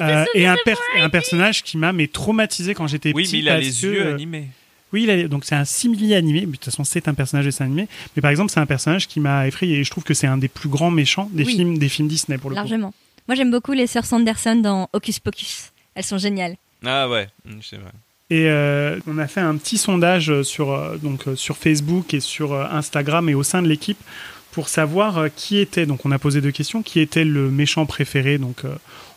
euh, 0.00 0.24
et 0.34 0.46
un, 0.46 0.56
per- 0.64 0.74
personnage 1.12 1.62
qui 1.62 1.76
m'a 1.76 1.92
mais 1.92 2.06
traumatisé 2.08 2.74
quand 2.74 2.86
j'étais 2.86 3.12
Oui, 3.14 3.24
petit. 3.24 3.32
mais 3.34 3.38
il 3.40 3.48
a 3.48 3.54
parce 3.54 3.64
les 3.66 3.70
que, 3.72 3.86
yeux 3.94 4.06
euh, 4.06 4.14
animés. 4.14 4.46
Oui, 4.92 5.02
il 5.02 5.10
a- 5.10 5.28
donc 5.28 5.44
c'est 5.44 5.54
un 5.54 5.64
simili 5.66 6.14
animé, 6.14 6.40
mais 6.40 6.46
de 6.46 6.52
toute 6.52 6.64
façon 6.64 6.84
c'est 6.84 7.06
un 7.08 7.14
personnage 7.14 7.44
de 7.44 7.50
dessin 7.50 7.66
animé. 7.66 7.86
Mais 8.16 8.22
par 8.22 8.30
exemple, 8.30 8.50
c'est 8.50 8.60
un 8.60 8.66
personnage 8.66 9.06
qui 9.08 9.20
m'a 9.20 9.46
effrayé 9.46 9.78
et 9.78 9.84
je 9.84 9.90
trouve 9.90 10.04
que 10.04 10.14
c'est 10.14 10.26
un 10.26 10.38
des 10.38 10.48
plus 10.48 10.68
grands 10.70 10.90
méchants 10.90 11.28
des 11.32 11.44
Oui. 11.44 11.54
films 11.56 11.76
des 11.78 11.88
films 11.88 12.08
Disney 12.08 12.38
pour 12.38 12.50
le 12.50 12.54
coup. 12.56 12.60
Largement. 12.62 12.94
Moi, 13.28 13.34
j'aime 13.34 13.50
beaucoup 13.50 13.72
les 13.72 13.86
sœurs 13.88 14.04
Sanderson 14.06 14.56
dans 14.56 14.88
Hocus 14.92 15.18
Pocus. 15.18 15.72
Elles 15.96 16.04
sont 16.04 16.16
géniales. 16.18 16.56
Ah 16.84 17.08
ouais, 17.08 17.26
mm, 17.44 17.58
c'est 17.62 17.76
vrai. 17.76 17.90
Et 18.28 18.48
euh, 18.48 18.98
on 19.06 19.18
a 19.18 19.28
fait 19.28 19.40
un 19.40 19.56
petit 19.56 19.78
sondage 19.78 20.42
sur, 20.42 20.72
euh, 20.72 20.96
donc, 20.96 21.28
euh, 21.28 21.36
sur 21.36 21.56
Facebook 21.56 22.12
et 22.12 22.18
sur 22.18 22.54
Instagram 22.54 23.28
et 23.28 23.34
au 23.34 23.44
sein 23.44 23.62
de 23.62 23.68
l'équipe 23.68 24.02
pour 24.50 24.68
savoir 24.68 25.26
qui 25.36 25.58
était, 25.58 25.84
donc 25.84 26.06
on 26.06 26.10
a 26.10 26.18
posé 26.18 26.40
deux 26.40 26.50
questions, 26.50 26.82
qui 26.82 27.00
était 27.00 27.24
le 27.26 27.50
méchant 27.50 27.84
préféré. 27.84 28.38
Donc 28.38 28.62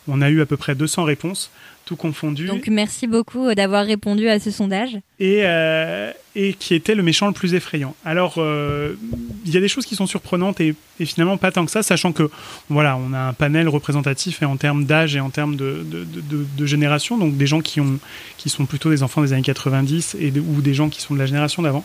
on 0.06 0.20
a 0.20 0.28
eu 0.28 0.42
à 0.42 0.46
peu 0.46 0.58
près 0.58 0.74
200 0.74 1.04
réponses, 1.04 1.50
tout 1.90 1.96
confondu. 1.96 2.46
Donc, 2.46 2.68
merci 2.68 3.08
beaucoup 3.08 3.48
euh, 3.48 3.54
d'avoir 3.56 3.84
répondu 3.84 4.28
à 4.28 4.38
ce 4.38 4.52
sondage. 4.52 4.90
et, 5.18 5.40
euh, 5.42 6.12
et 6.36 6.52
qui 6.54 6.76
était 6.76 6.94
le 6.94 7.02
méchant 7.02 7.26
le 7.26 7.32
plus 7.32 7.54
effrayant. 7.54 7.96
Alors, 8.04 8.34
euh, 8.38 8.94
il 9.44 9.52
y 9.52 9.56
a 9.56 9.60
des 9.60 9.66
choses 9.66 9.84
qui 9.86 9.96
sont 9.96 10.06
surprenantes 10.06 10.60
et, 10.60 10.76
et 11.00 11.04
finalement 11.04 11.36
pas 11.36 11.50
tant 11.50 11.64
que 11.64 11.72
ça, 11.72 11.82
sachant 11.82 12.12
que 12.12 12.30
voilà, 12.68 12.96
on 12.96 13.12
a 13.12 13.18
un 13.18 13.32
panel 13.32 13.68
représentatif 13.68 14.40
et 14.40 14.44
en 14.44 14.56
termes 14.56 14.84
d'âge 14.84 15.16
et 15.16 15.20
en 15.20 15.30
termes 15.30 15.56
de, 15.56 15.84
de, 15.84 16.04
de- 16.04 16.20
de- 16.20 16.46
de 16.56 16.66
génération, 16.66 17.18
donc 17.18 17.36
des 17.36 17.48
gens 17.48 17.60
qui, 17.60 17.80
ont, 17.80 17.98
qui 18.38 18.48
sont 18.50 18.66
plutôt 18.66 18.90
des 18.90 19.02
enfants 19.02 19.20
des 19.22 19.32
années 19.32 19.42
90 19.42 20.16
et 20.20 20.32
ou 20.38 20.60
des 20.62 20.74
gens 20.74 20.88
qui 20.90 21.00
sont 21.02 21.14
de 21.14 21.18
la 21.18 21.26
génération 21.26 21.60
d'avant. 21.62 21.84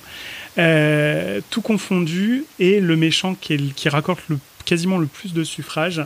Euh, 0.60 1.42
tout 1.50 1.62
confondu, 1.62 2.46
et 2.60 2.80
le 2.80 2.96
méchant 2.96 3.34
qui, 3.34 3.54
est 3.54 3.74
qui 3.74 3.90
raccorde 3.90 4.20
le, 4.30 4.38
quasiment 4.66 5.00
le 5.00 5.08
plus 5.08 5.34
de 5.34 5.44
suffrages, 5.44 6.04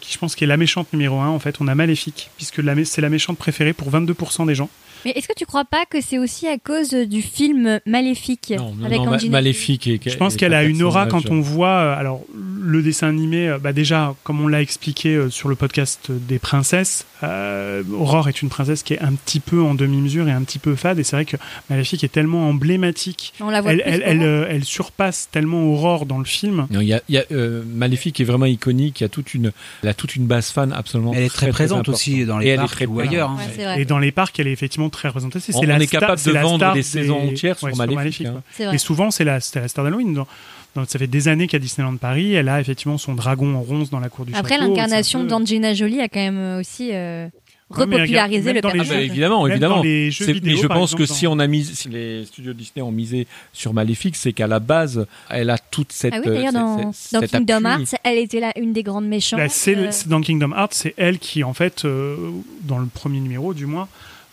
qui 0.00 0.12
je 0.12 0.18
pense 0.18 0.34
qui 0.34 0.44
est 0.44 0.46
la 0.46 0.56
méchante 0.56 0.92
numéro 0.92 1.20
1, 1.20 1.28
en 1.28 1.38
fait, 1.38 1.56
on 1.60 1.68
a 1.68 1.74
Maléfique, 1.74 2.30
puisque 2.36 2.62
c'est 2.84 3.00
la 3.00 3.08
méchante 3.08 3.38
préférée 3.38 3.72
pour 3.72 3.90
22% 3.90 4.46
des 4.46 4.54
gens. 4.54 4.68
Mais 5.04 5.12
est-ce 5.12 5.28
que 5.28 5.34
tu 5.36 5.46
crois 5.46 5.64
pas 5.64 5.84
que 5.88 6.00
c'est 6.00 6.18
aussi 6.18 6.46
à 6.46 6.58
cause 6.58 6.90
du 6.90 7.22
film 7.22 7.80
Maléfique 7.86 8.52
Non, 8.56 8.74
non, 8.78 8.86
avec 8.86 8.98
non, 8.98 9.30
Maléfique. 9.30 9.88
Je 10.08 10.16
pense 10.16 10.36
qu'elle 10.36 10.54
a 10.54 10.64
une 10.64 10.82
aura 10.82 11.06
quand 11.06 11.30
on 11.30 11.40
voit 11.40 11.68
euh, 11.68 11.96
alors 11.98 12.22
le 12.34 12.82
dessin 12.82 13.08
animé. 13.08 13.48
euh, 13.48 13.58
Bah 13.58 13.72
déjà, 13.72 14.14
comme 14.24 14.40
on 14.40 14.48
l'a 14.48 14.62
expliqué 14.62 15.14
euh, 15.14 15.30
sur 15.30 15.48
le 15.48 15.54
podcast 15.56 16.10
des 16.10 16.38
princesses, 16.38 17.06
euh, 17.22 17.82
Aurore 17.92 18.28
est 18.28 18.42
une 18.42 18.48
princesse 18.48 18.82
qui 18.82 18.94
est 18.94 19.00
un 19.00 19.12
petit 19.12 19.40
peu 19.40 19.62
en 19.62 19.74
demi-mesure 19.74 20.28
et 20.28 20.32
un 20.32 20.42
petit 20.42 20.58
peu 20.58 20.74
fade. 20.76 20.98
Et 20.98 21.04
c'est 21.04 21.16
vrai 21.16 21.24
que 21.24 21.36
Maléfique 21.70 22.04
est 22.04 22.08
tellement 22.12 22.48
emblématique. 22.48 23.34
On 23.40 23.50
la 23.50 23.60
voit 23.60 23.72
elle, 23.72 23.82
plus 23.82 23.90
elle, 23.90 24.02
elle, 24.04 24.22
euh, 24.22 24.60
surpasse 24.62 25.28
tellement 25.30 25.64
Aurore 25.64 26.06
dans 26.06 26.18
le 26.18 26.24
film. 26.24 26.66
Non, 26.70 26.80
il 26.80 26.88
y 26.88 26.94
a, 26.94 27.00
y 27.08 27.16
a, 27.18 27.24
euh, 27.32 27.62
Maléfique 27.66 28.20
est 28.20 28.24
vraiment 28.24 28.46
iconique. 28.46 29.00
Il 29.00 29.04
y 29.04 29.06
a 29.06 29.08
toute 29.08 29.34
une, 29.34 29.52
elle 29.82 29.88
a 29.88 29.94
toute 29.94 30.16
une 30.16 30.26
base 30.26 30.50
fan 30.50 30.72
absolument. 30.72 31.12
Elle 31.14 31.24
est 31.24 31.28
très 31.34 31.50
présente 31.50 31.88
aussi 31.88 32.24
dans 32.24 32.38
les 32.38 32.46
Et 32.46 32.48
elle 32.50 32.54
est 32.54 32.62
parcs 32.62 32.72
très 32.72 32.86
ou 32.86 33.00
ailleurs, 33.00 33.30
hein. 33.30 33.38
Ouais. 33.58 33.82
Et 33.82 33.84
dans 33.84 33.98
les 33.98 34.12
parcs, 34.12 34.38
elle 34.38 34.46
est 34.48 34.52
effectivement 34.52 34.88
très 34.92 35.08
représentée. 35.08 35.40
C'est 35.40 35.54
On- 35.56 35.62
la 35.62 35.76
on 35.76 35.80
est 35.80 35.86
capable 35.88 36.22
de 36.22 36.30
vendre 36.32 36.72
des 36.74 36.82
saisons 36.82 37.20
entières 37.28 37.58
sur 37.58 37.66
ouais, 37.68 37.74
Maléfique, 37.74 38.26
hein. 38.26 38.42
vrai. 38.58 38.74
Et 38.74 38.78
souvent, 38.78 39.10
c'est 39.10 39.24
la, 39.24 39.40
la 39.54 39.68
star 39.68 39.84
d'Halloween. 39.84 40.14
Dans- 40.14 40.28
dans- 40.76 40.84
ça 40.86 40.98
fait 40.98 41.06
des 41.06 41.28
années 41.28 41.48
qu'à 41.48 41.58
Disneyland 41.58 41.96
Paris, 41.96 42.32
elle 42.34 42.48
a 42.48 42.60
effectivement 42.60 42.96
son 42.98 43.14
dragon 43.14 43.54
en 43.56 43.60
ronce 43.62 43.90
dans 43.90 44.00
la 44.00 44.08
cour 44.08 44.24
du 44.24 44.32
Après, 44.34 44.54
château. 44.56 44.68
l'incarnation 44.70 45.20
peu- 45.22 45.26
d'Angelina 45.26 45.74
Jolie 45.74 46.00
a 46.00 46.08
quand 46.08 46.20
même 46.20 46.38
euh, 46.38 46.60
aussi 46.60 46.90
euh, 46.92 47.28
repopularisé 47.68 48.52
le 48.52 48.52
les 48.54 48.58
Ah 48.58 48.62
bah, 48.68 48.72
personnage. 48.72 49.04
évidemment, 49.04 49.42
Même 49.44 49.52
évidemment. 49.52 49.76
dans 49.76 49.82
les 49.82 50.10
jeux 50.10 50.26
C'est- 50.26 50.32
vidéo, 50.32 50.56
mais 50.56 50.62
je 50.62 50.66
pense 50.66 50.94
que 50.94 51.06
si 51.06 51.26
on 51.26 51.38
a 51.38 51.46
mis, 51.46 51.64
si 51.64 51.88
les 51.88 52.24
studios 52.26 52.52
Disney 52.52 52.82
ont 52.82 52.90
misé 52.92 53.26
sur 53.52 53.72
Maléfique, 53.72 54.16
c'est 54.16 54.32
qu'à 54.32 54.46
la 54.46 54.60
base, 54.60 55.06
elle 55.30 55.50
a 55.50 55.58
toute 55.58 55.92
cette. 55.92 56.14
Ah 56.14 56.18
oui, 56.24 56.26
d'ailleurs, 56.26 56.48
euh, 56.54 56.58
dans, 56.82 56.92
cette- 56.92 57.12
dans 57.14 57.20
cet 57.20 57.30
Kingdom 57.32 57.64
appui. 57.64 57.82
Hearts, 57.84 57.94
elle 58.04 58.18
était 58.18 58.40
là 58.40 58.52
une 58.58 58.72
des 58.72 58.82
grandes 58.82 59.06
méchantes. 59.08 59.40
Bah, 59.40 59.46
euh, 59.68 59.90
dans 60.06 60.20
Kingdom 60.20 60.52
Hearts, 60.52 60.72
c'est 60.74 60.94
elle 60.96 61.18
qui, 61.18 61.44
en 61.44 61.54
fait, 61.54 61.84
euh, 61.84 62.16
dans 62.62 62.78
le 62.78 62.86
premier 62.86 63.20
numéro 63.20 63.54
du 63.54 63.66
moins, 63.66 63.88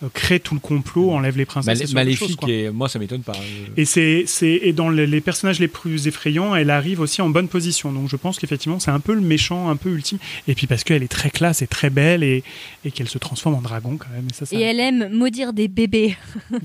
crée 0.07 0.39
tout 0.39 0.53
le 0.53 0.59
complot, 0.61 1.11
enlève 1.11 1.37
les 1.37 1.45
princesses. 1.45 1.79
Malé- 1.81 1.93
Maléfique, 1.93 2.37
quoi. 2.37 2.49
et 2.49 2.69
moi, 2.69 2.87
ça 2.87 2.99
m'étonne 2.99 3.21
pas. 3.21 3.33
Euh, 3.33 3.65
Et, 3.75 3.83
c'est, 3.85 4.23
c'est, 4.27 4.59
et 4.63 4.71
dans 4.71 4.89
les, 4.89 5.05
les 5.05 5.19
personnages 5.21 5.59
les 5.59 5.67
plus 5.67 6.07
effrayants, 6.07 6.55
elle 6.55 6.69
arrive 6.69 6.99
aussi 7.01 7.21
en 7.21 7.29
bonne 7.29 7.47
position. 7.49 7.91
Donc 7.91 8.07
je 8.09 8.15
pense 8.15 8.39
qu'effectivement, 8.39 8.79
c'est 8.79 8.91
un 8.91 8.99
peu 9.01 9.13
le 9.13 9.21
méchant, 9.21 9.69
un 9.69 9.75
peu 9.75 9.89
ultime. 9.89 10.17
Et 10.47 10.55
puis 10.55 10.67
parce 10.67 10.83
qu'elle 10.83 11.03
est 11.03 11.07
très 11.09 11.29
classe 11.29 11.61
et 11.61 11.67
très 11.67 11.89
belle 11.89 12.23
et, 12.23 12.43
et 12.85 12.91
qu'elle 12.91 13.09
se 13.09 13.17
transforme 13.17 13.55
en 13.55 13.61
dragon 13.61 13.97
quand 13.97 14.09
même. 14.15 14.27
Et 14.29 14.33
ça, 14.33 14.45
ça- 14.45 14.55
Et 14.55 14.61
elle 14.61 14.79
aime 14.79 15.09
maudire 15.11 15.51
des 15.53 15.67
bébés. 15.67 16.15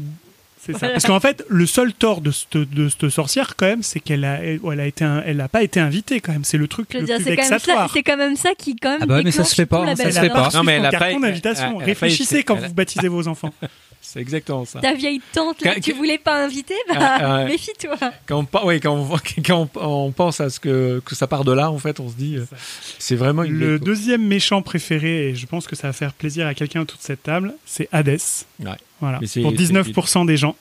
c'est 0.64 0.72
ça. 0.72 0.78
Voilà. 0.78 0.94
Parce 0.94 1.06
qu'en 1.06 1.20
fait, 1.20 1.44
le 1.48 1.66
seul 1.66 1.92
tort 1.92 2.20
de 2.20 2.30
cette, 2.30 2.56
de 2.56 2.88
cette 2.88 3.08
sorcière 3.10 3.54
quand 3.56 3.66
même, 3.66 3.82
c'est 3.82 4.00
qu'elle 4.00 4.24
a, 4.24 4.42
elle, 4.42 4.60
elle 4.72 4.80
a 4.80 4.86
été, 4.86 5.04
un- 5.04 5.22
elle 5.26 5.36
n'a 5.38 5.48
pas 5.48 5.62
été 5.62 5.80
invitée 5.80 6.20
quand 6.20 6.32
même. 6.32 6.44
C'est 6.44 6.58
le 6.58 6.68
truc 6.68 6.88
Je 6.90 6.98
veux 6.98 7.00
le 7.02 7.06
dire, 7.06 7.16
plus 7.16 7.24
c'est 7.24 7.36
quand, 7.36 7.42
même 7.42 7.48
ça, 7.48 7.56
vexatoire. 7.56 7.90
c'est 7.92 8.02
quand 8.02 8.16
même 8.16 8.36
ça 8.36 8.50
qui, 8.56 8.76
quand 8.76 8.90
même. 8.90 8.98
Ah 9.02 9.06
bah 9.06 9.20
mais 9.24 9.30
ça 9.30 9.44
se 9.44 9.54
fait 9.54 9.66
pas, 9.66 9.80
hein, 9.84 9.96
ça 9.96 10.10
se 10.10 10.18
fait 10.20 10.28
pas. 10.28 10.50
Non, 10.54 10.62
mais 10.62 10.72
elle 10.74 10.86
a 10.86 10.90
pas- 10.90 11.12
d'invitation. 11.12 11.76
Réfléchissez 11.78 12.42
quand 12.42 12.56
vous 12.56 12.72
baptisez 12.74 13.08
vos 13.08 13.28
enfants. 13.28 13.52
C'est 14.14 14.20
exactement 14.20 14.64
ça. 14.64 14.80
Ta 14.80 14.94
vieille 14.94 15.20
tante 15.32 15.60
là, 15.62 15.74
Quand- 15.74 15.80
que 15.80 15.84
tu 15.84 15.92
voulais 15.92 16.18
pas 16.18 16.42
inviter, 16.44 16.74
bah 16.88 16.94
Ah, 16.98 17.18
ah, 17.40 17.44
méfie-toi. 17.44 17.96
Quand 18.26 18.38
on, 18.38 18.44
pa- 18.44 18.64
ouais, 18.64 18.78
quand, 18.80 18.94
on, 18.94 19.02
voit- 19.02 19.20
quand 19.44 19.68
on, 19.74 20.06
on 20.06 20.12
pense 20.12 20.40
à 20.40 20.48
ce 20.50 20.58
que, 20.60 21.02
que 21.04 21.14
ça 21.16 21.26
part 21.26 21.44
de 21.44 21.50
là, 21.52 21.70
en 21.70 21.78
fait, 21.78 21.98
on 22.00 22.08
se 22.08 22.14
dit, 22.14 22.36
euh, 22.36 22.44
c'est 22.98 23.16
vraiment 23.16 23.42
une. 23.42 23.58
Le 23.58 23.78
deuxième 23.80 24.24
méchant 24.24 24.62
préféré, 24.62 25.28
et 25.30 25.34
je 25.34 25.46
pense 25.46 25.66
que 25.66 25.74
ça 25.76 25.88
va 25.88 25.92
faire 25.92 26.12
plaisir 26.14 26.46
à 26.46 26.54
quelqu'un 26.54 26.80
autour 26.80 26.96
de 26.98 27.02
cette 27.02 27.22
table, 27.24 27.52
c'est 27.66 27.88
Hadès. 27.92 28.16
Ouais. 28.60 28.70
Voilà. 29.00 29.18
Mais 29.20 29.26
c'est- 29.26 29.42
Pour 29.42 29.50
c'est- 29.50 29.56
19% 29.56 30.24
des 30.24 30.36
gens. 30.36 30.56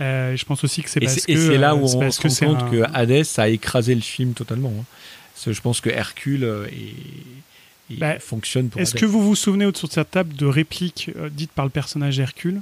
Euh, 0.00 0.36
je 0.36 0.44
pense 0.44 0.64
aussi 0.64 0.82
que 0.82 0.90
c'est 0.90 1.00
Et 1.02 1.06
parce 1.06 1.18
c'est 1.20 1.26
que 1.26 1.32
et 1.32 1.36
c'est 1.36 1.58
là 1.58 1.72
euh, 1.72 1.76
où 1.76 1.86
c'est 1.86 1.96
on 1.96 2.10
se 2.10 2.18
que 2.20 2.28
rend 2.28 2.34
c'est 2.34 2.46
compte 2.46 2.62
un- 2.62 2.68
que 2.70 2.82
Hades 2.94 3.26
a 3.36 3.48
écrasé 3.48 3.94
le 3.94 4.00
film 4.00 4.32
totalement. 4.34 4.72
hein. 4.76 4.84
Parce 5.34 5.44
que 5.46 5.52
je 5.52 5.60
pense 5.60 5.80
que 5.80 5.90
Hercule 5.90 6.44
est- 6.70 7.98
Bah, 7.98 8.18
fonctionne 8.18 8.70
pour 8.70 8.80
Est-ce 8.80 8.94
que 8.94 9.04
vous 9.04 9.22
vous 9.22 9.36
souvenez 9.36 9.66
autour 9.66 9.88
de 9.88 9.94
cette 9.94 10.10
table 10.10 10.34
de 10.34 10.46
répliques 10.46 11.10
dites 11.30 11.52
par 11.52 11.64
le 11.66 11.70
personnage 11.70 12.18
Hercule? 12.18 12.60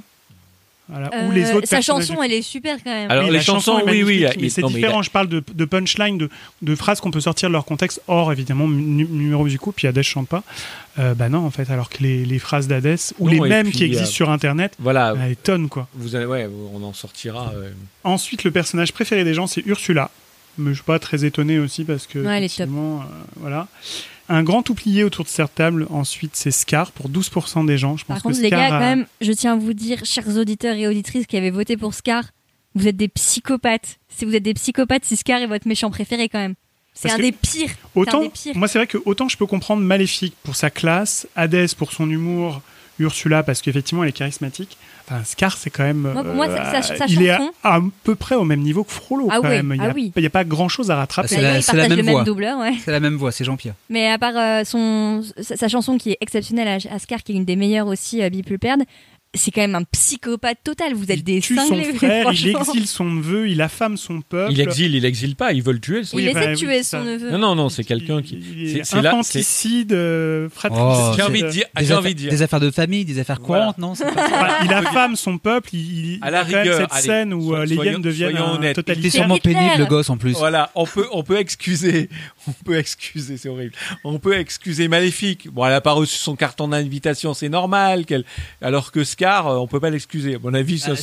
Voilà. 0.89 1.07
Ou 1.07 1.31
Euh, 1.31 1.33
les 1.33 1.51
autres 1.53 1.67
sa 1.67 1.77
personnages 1.77 2.05
chanson, 2.07 2.21
elle 2.23 2.33
est 2.33 2.41
super 2.41 2.75
quand 2.83 2.91
même. 2.91 3.09
Alors, 3.09 3.23
Oui, 3.23 3.29
les 3.31 3.37
la 3.37 3.43
chanson 3.43 3.73
chansons, 3.77 3.87
est 3.87 3.91
oui, 3.91 4.03
oui, 4.03 4.25
il- 4.37 4.51
c'est 4.51 4.61
non, 4.61 4.67
mais 4.67 4.73
il 4.73 4.75
différent. 4.77 4.99
a- 4.99 5.03
Je 5.03 5.09
parle 5.09 5.27
de, 5.29 5.41
de 5.53 5.65
punchline, 5.65 6.17
de, 6.17 6.29
de 6.61 6.75
phrases 6.75 6.99
qu'on 6.99 7.09
peut 7.09 7.21
sortir 7.21 7.47
de 7.47 7.53
leur 7.53 7.63
contexte, 7.63 8.01
hors 8.07 8.31
évidemment 8.33 8.67
nu- 8.67 9.07
numéro 9.09 9.45
musicaux, 9.45 9.71
puis 9.71 9.87
Hadès 9.87 10.03
chante 10.03 10.27
pas. 10.27 10.43
Euh, 10.99 11.13
bah 11.13 11.29
non, 11.29 11.39
en 11.45 11.51
fait, 11.51 11.69
alors 11.71 11.89
que 11.89 12.03
les, 12.03 12.25
les 12.25 12.37
phrases 12.37 12.67
d'Hadès, 12.67 13.13
ou 13.19 13.25
Non, 13.29 13.31
les 13.31 13.37
et 13.47 13.49
mêmes 13.49 13.67
puis, 13.69 13.77
qui 13.77 13.83
existent 13.85 14.07
euh, 14.07 14.11
sur 14.11 14.29
Internet, 14.29 14.73
Voilà, 14.77 15.13
bah, 15.15 15.21
elles 15.25 15.37
tonnent 15.37 15.69
quoi. 15.69 15.87
vous 15.95 16.15
allez, 16.17 16.25
ouais, 16.25 16.49
on 16.73 16.83
en 16.83 16.93
sortira. 16.93 17.53
euh, 17.55 17.71
Ensuite, 18.03 18.43
le 18.43 18.51
personnage 18.51 18.91
préféré 18.91 19.23
des 19.23 19.33
gens, 19.33 19.47
c'est 19.47 19.65
Ursula. 19.65 20.11
Mais 20.57 20.69
je 20.71 20.75
suis 20.75 20.83
pas 20.83 20.99
très 20.99 21.25
étonné 21.25 21.57
aussi 21.59 21.83
parce 21.85 22.05
que. 22.05 22.19
Ouais, 22.19 22.37
elle 22.37 22.43
est 22.43 22.47
top. 22.49 22.67
effectivement, 22.67 22.99
euh, 23.01 23.03
voilà. 23.37 23.67
Un 24.29 24.43
grand 24.43 24.69
oublié 24.69 25.03
autour 25.03 25.25
de 25.25 25.29
cette 25.29 25.53
table, 25.55 25.87
ensuite, 25.89 26.35
c'est 26.35 26.51
Scar 26.51 26.91
pour 26.91 27.09
12% 27.09 27.65
des 27.65 27.77
gens. 27.77 27.97
Je 27.97 28.05
pense 28.05 28.15
Par 28.17 28.23
contre, 28.23 28.37
que 28.37 28.41
les 28.41 28.47
Scar 28.47 28.59
gars, 28.59 28.65
a- 28.75 28.79
quand 28.79 28.85
même, 28.85 29.05
je 29.21 29.31
tiens 29.33 29.53
à 29.53 29.55
vous 29.57 29.73
dire, 29.73 30.05
chers 30.05 30.37
auditeurs 30.37 30.75
et 30.75 30.87
auditrices 30.87 31.27
qui 31.27 31.35
avaient 31.37 31.49
voté 31.49 31.75
pour 31.77 31.93
Scar, 31.93 32.23
vous 32.75 32.87
êtes 32.87 32.97
des 32.97 33.09
psychopathes. 33.09 33.99
Si 34.09 34.25
vous 34.25 34.35
êtes 34.35 34.43
des 34.43 34.53
psychopathes, 34.53 35.05
si 35.05 35.15
Scar 35.17 35.41
est 35.41 35.47
votre 35.47 35.67
méchant 35.67 35.89
préféré 35.91 36.29
quand 36.29 36.39
même. 36.39 36.55
C'est 36.93 37.09
un 37.11 37.17
que 37.17 37.21
des 37.23 37.31
pires. 37.31 37.69
Un 37.69 37.99
Autant, 38.01 38.23
moi 38.55 38.67
c'est 38.67 38.77
vrai 38.77 38.85
que 38.87 38.99
autant 39.05 39.27
je 39.27 39.35
peux 39.35 39.47
comprendre 39.47 39.81
Maléfique 39.81 40.35
pour 40.43 40.55
sa 40.55 40.69
classe, 40.69 41.27
Hadès 41.35 41.67
pour 41.75 41.91
son 41.91 42.07
humour, 42.09 42.61
Ursula 42.99 43.41
parce 43.41 43.61
qu'effectivement 43.63 44.03
elle 44.03 44.09
est 44.09 44.13
charismatique. 44.13 44.77
Enfin, 45.05 45.21
Scar, 45.25 45.57
c'est 45.57 45.69
quand 45.69 45.83
même. 45.83 45.97
Moi, 45.97 46.23
pour 46.23 46.33
moi, 46.33 46.47
sa- 46.47 46.81
sa- 46.81 46.95
sa 46.97 47.05
il 47.07 47.23
est 47.23 47.29
à, 47.29 47.79
peu 48.03 48.15
près 48.15 48.35
au 48.35 48.45
même 48.45 48.61
niveau 48.61 48.83
que 48.83 48.91
Frollo. 48.91 49.27
Ah 49.29 49.39
quand 49.41 49.49
oui, 49.49 49.55
même. 49.55 49.71
Il 49.75 49.79
n'y 49.81 49.85
ah 49.85 49.89
a, 49.89 49.93
oui. 49.93 50.29
pas 50.29 50.43
grand 50.45 50.69
chose 50.69 50.91
à 50.91 50.95
rattraper. 50.95 51.27
C'est 51.27 51.41
la, 51.41 51.87
même 51.89 51.97
le 51.97 52.03
même 52.03 52.13
voix. 52.13 52.23
doubleur, 52.23 52.59
ouais. 52.59 52.73
C'est 52.83 52.91
la 52.91 52.99
même 53.01 53.15
voix, 53.15 53.31
c'est 53.31 53.43
Jean-Pierre. 53.43 53.73
Mais 53.89 54.09
à 54.09 54.17
part 54.17 54.37
euh, 54.37 54.63
son, 54.63 55.21
sa, 55.41 55.57
sa 55.57 55.67
chanson 55.67 55.97
qui 55.97 56.11
est 56.11 56.17
exceptionnelle 56.21 56.67
à, 56.67 56.93
à 56.95 56.99
Scar, 56.99 57.21
qui 57.21 57.33
est 57.33 57.35
une 57.35 57.45
des 57.45 57.55
meilleures 57.57 57.87
aussi, 57.87 58.23
euh, 58.23 58.29
Be 58.29 58.41
Prepared, 58.43 58.83
c'est 59.35 59.51
quand 59.51 59.61
même 59.61 59.75
un 59.75 59.83
psychopathe 59.83 60.59
total. 60.63 60.93
Vous 60.93 61.11
êtes 61.11 61.23
des 61.23 61.39
tue 61.39 61.55
son 61.55 61.67
cinglés, 61.67 61.93
frère, 61.93 62.31
il 62.33 62.49
exile 62.55 62.87
son 62.87 63.05
neveu, 63.05 63.49
il 63.49 63.61
affame 63.61 63.97
son 63.97 64.21
peuple. 64.21 64.51
Il 64.53 64.61
exile, 64.61 64.93
il 64.95 65.05
exile 65.05 65.35
pas, 65.35 65.53
ils 65.53 65.63
veulent 65.63 65.79
tuer. 65.79 66.01
Il 66.13 66.15
Oui, 66.17 66.27
essaie 66.27 66.49
de 66.51 66.55
tuer 66.55 66.83
son 66.83 66.89
ça. 66.99 67.03
neveu. 67.03 67.31
Non, 67.31 67.37
non, 67.39 67.55
non, 67.55 67.69
c'est 67.69 67.83
quelqu'un 67.83 68.21
qui. 68.21 68.35
Il 68.55 68.85
c'est- 68.85 68.95
infanticide, 68.97 69.93
euh, 69.93 70.49
fratricide. 70.49 70.85
Oh, 70.87 71.13
J'ai 71.15 71.23
envie 71.23 71.41
de 71.43 71.49
dire, 71.49 71.65
Des, 71.75 71.85
j'ai 71.85 71.85
affaires, 71.85 71.97
envie 71.99 72.13
de 72.13 72.19
dire. 72.19 72.29
des 72.31 72.41
affaires 72.41 72.59
de 72.59 72.71
famille, 72.71 73.05
des 73.05 73.19
affaires 73.19 73.39
courantes, 73.39 73.77
non 73.77 73.93
pas 73.93 73.95
ça 73.95 74.59
il 74.65 74.71
affame 74.73 75.15
son 75.15 75.37
peuple, 75.37 75.69
il, 75.73 75.79
il 76.13 76.19
À 76.21 76.29
la 76.29 76.41
il 76.41 76.55
rigueur, 76.55 76.77
cette 76.81 76.91
allez, 76.91 77.01
scène 77.01 77.33
où 77.33 77.55
euh, 77.55 77.65
les 77.65 77.75
hyènes 77.75 78.01
deviennent 78.01 78.37
honnêtes. 78.37 78.79
Il 78.87 78.91
était 78.99 79.09
sûrement 79.09 79.37
pénible, 79.37 79.77
le 79.79 79.85
gosse 79.85 80.09
en 80.09 80.17
plus. 80.17 80.33
Voilà, 80.33 80.69
on 80.75 80.85
peut, 80.85 81.07
on 81.11 81.23
peut 81.23 81.37
excuser, 81.37 82.09
on 82.47 82.63
peut 82.65 82.77
excuser, 82.77 83.37
c'est 83.37 83.49
horrible. 83.49 83.73
On 84.03 84.19
peut 84.19 84.37
excuser 84.37 84.87
Maléfique. 84.87 85.49
Bon, 85.51 85.65
elle 85.65 85.73
a 85.73 85.81
pas 85.81 85.91
reçu 85.93 86.15
son 86.17 86.35
carton 86.35 86.67
d'invitation, 86.67 87.33
c'est 87.33 87.49
normal. 87.49 88.05
Qu'elle, 88.05 88.25
alors 88.61 88.91
que 88.91 89.03
Scar, 89.03 89.47
euh, 89.47 89.57
on 89.57 89.67
peut 89.67 89.79
pas 89.79 89.89
l'excuser. 89.89 90.35
À 90.35 90.39
mon 90.39 90.53
avis, 90.53 90.79
ça 90.79 90.91
Euh, 90.91 90.95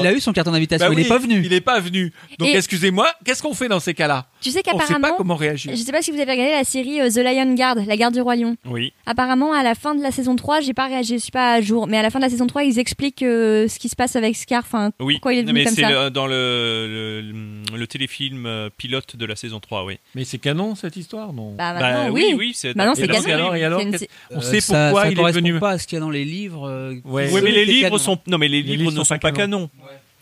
il 0.00 0.06
a 0.06 0.12
eu 0.12 0.20
son 0.20 0.32
carton 0.32 0.52
d'invitation, 0.52 0.86
Bah 0.86 0.92
il 0.92 0.96
oui, 0.98 1.04
est 1.04 1.08
pas 1.08 1.18
venu. 1.18 1.42
Il 1.44 1.52
est 1.52 1.60
pas 1.60 1.80
venu. 1.80 2.12
Donc, 2.38 2.48
Et- 2.48 2.56
excusez-moi, 2.56 3.12
qu'est-ce 3.24 3.42
qu'on 3.42 3.54
fait 3.54 3.68
dans 3.68 3.80
ces 3.80 3.94
cas-là? 3.94 4.26
Tu 4.40 4.50
sais 4.50 4.58
On 4.58 4.70
sait 4.70 4.78
qu'apparemment, 4.78 5.08
pas 5.10 5.14
comment 5.16 5.36
réagir. 5.36 5.72
je 5.74 5.80
sais 5.82 5.92
pas 5.92 6.02
si 6.02 6.10
vous 6.10 6.20
avez 6.20 6.30
regardé 6.32 6.52
la 6.52 6.64
série 6.64 7.00
euh, 7.00 7.08
The 7.10 7.16
Lion 7.18 7.54
Guard, 7.54 7.76
la 7.86 7.96
garde 7.96 8.14
du 8.14 8.20
roi 8.20 8.36
lion. 8.36 8.56
Oui. 8.66 8.92
Apparemment, 9.06 9.52
à 9.52 9.62
la 9.62 9.74
fin 9.74 9.94
de 9.94 10.02
la 10.02 10.10
saison 10.10 10.36
3, 10.36 10.60
j'ai 10.60 10.74
pas 10.74 10.86
réagi, 10.86 11.14
je 11.14 11.22
suis 11.22 11.30
pas 11.32 11.54
à 11.54 11.60
jour, 11.60 11.86
mais 11.86 11.96
à 11.98 12.02
la 12.02 12.10
fin 12.10 12.18
de 12.18 12.24
la 12.24 12.30
saison 12.30 12.46
3, 12.46 12.64
ils 12.64 12.78
expliquent 12.78 13.22
euh, 13.22 13.68
ce 13.68 13.78
qui 13.78 13.88
se 13.88 13.96
passe 13.96 14.16
avec 14.16 14.36
Scar, 14.36 14.62
enfin, 14.64 14.90
Oui, 15.00 15.14
pourquoi 15.14 15.32
il 15.34 15.38
est 15.38 15.42
Non, 15.42 15.46
devenu 15.48 15.58
mais 15.60 15.64
comme 15.64 15.74
c'est 15.74 15.82
ça. 15.82 16.04
le- 16.04 16.10
dans 16.10 16.26
le, 16.26 17.22
le, 17.72 17.76
le 17.78 17.86
téléfilm 17.86 18.48
pilote 18.76 19.16
de 19.16 19.26
la 19.26 19.36
saison 19.36 19.60
3, 19.60 19.84
oui. 19.84 19.98
Mais 20.14 20.24
c'est 20.24 20.38
canon 20.38 20.74
cette 20.84 20.96
histoire, 20.96 21.32
non? 21.32 21.54
Bah, 21.56 21.74
Bah, 21.78 22.06
oui, 22.10 22.24
oui. 22.30 22.34
oui, 22.38 22.52
c'est- 22.54 22.74
Maintenant, 22.76 22.94
c'est 22.94 23.08
canon. 23.08 23.24
alors, 23.34 23.56
et 23.56 23.64
alors, 23.64 23.80
C'est 23.80 23.86
une- 23.86 23.92
qu'est-ce- 23.92 24.04
On 24.30 24.40
sait 24.40 24.60
ça- 24.60 24.88
pourquoi 24.90 25.02
ça 25.04 25.10
il 25.10 25.18
est 25.20 25.24
devenu. 25.32 25.58
pas 25.58 25.70
à 25.70 25.78
ce 25.78 25.86
qu'il 25.86 25.96
y 25.96 25.98
a 25.98 26.00
dans 26.00 26.10
les 26.10 26.24
livres. 26.24 26.68
euh, 26.68 26.94
Ouais. 27.04 27.30
mais 27.42 27.50
les 27.50 27.64
livres 27.64 27.98
sont 27.98 28.18
non, 28.26 28.38
mais 28.38 28.48
les, 28.48 28.62
Les 28.62 28.76
livres, 28.76 28.90
ne 28.92 28.96
sont 28.96 29.04
sont 29.04 29.18
pas 29.18 29.32
canons. 29.32 29.70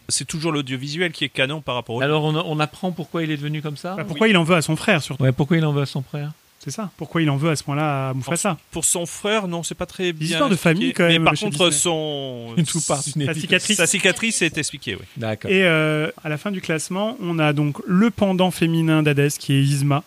C'est 0.08 0.26
toujours 0.26 0.52
l'audiovisuel 0.52 1.12
qui 1.12 1.24
est 1.24 1.28
canon 1.28 1.60
par 1.60 1.74
rapport 1.76 1.96
au. 1.96 2.00
Alors, 2.02 2.24
on, 2.24 2.34
on 2.36 2.60
apprend 2.60 2.90
pourquoi 2.92 3.22
il 3.22 3.30
est 3.30 3.36
devenu 3.36 3.62
comme 3.62 3.76
ça? 3.76 3.94
Bah, 3.96 4.04
pourquoi 4.04 4.28
il 4.28 4.36
en 4.36 4.44
veut 4.44 4.56
à 4.56 4.62
son 4.62 4.76
frère 4.76 5.02
surtout? 5.02 5.22
Ouais, 5.22 5.32
pourquoi 5.32 5.56
il 5.56 5.64
en 5.64 5.72
veut 5.72 5.82
à 5.82 5.86
son 5.86 6.02
frère? 6.02 6.32
C'est 6.64 6.70
ça. 6.70 6.90
Pourquoi 6.96 7.22
il 7.22 7.28
en 7.30 7.36
veut 7.36 7.50
à 7.50 7.56
ce 7.56 7.64
point-là 7.64 8.10
à 8.10 8.14
Mufasa? 8.14 8.56
Pour 8.70 8.84
son 8.84 9.04
frère, 9.04 9.48
non, 9.48 9.64
c'est 9.64 9.74
pas 9.74 9.86
très 9.86 10.12
bien. 10.12 10.28
histoires 10.28 10.48
de 10.48 10.54
famille, 10.54 10.92
quand 10.92 11.02
Mais 11.08 11.14
même, 11.14 11.24
par 11.24 11.34
chez 11.34 11.46
contre, 11.46 11.70
Disney. 11.70 11.80
son 11.80 12.54
Sa 12.80 13.02
cicatrice. 13.34 13.76
sa 13.78 13.86
cicatrice 13.88 14.42
est 14.42 14.56
expliquée, 14.58 14.94
oui. 14.94 15.04
D'accord. 15.16 15.50
Et 15.50 15.64
euh, 15.64 16.08
à 16.22 16.28
la 16.28 16.38
fin 16.38 16.52
du 16.52 16.60
classement, 16.60 17.16
on 17.20 17.40
a 17.40 17.52
donc 17.52 17.78
le 17.84 18.10
pendant 18.12 18.52
féminin 18.52 19.02
d'Hadès 19.02 19.30
qui 19.38 19.54
est 19.54 19.60
Isma, 19.60 20.04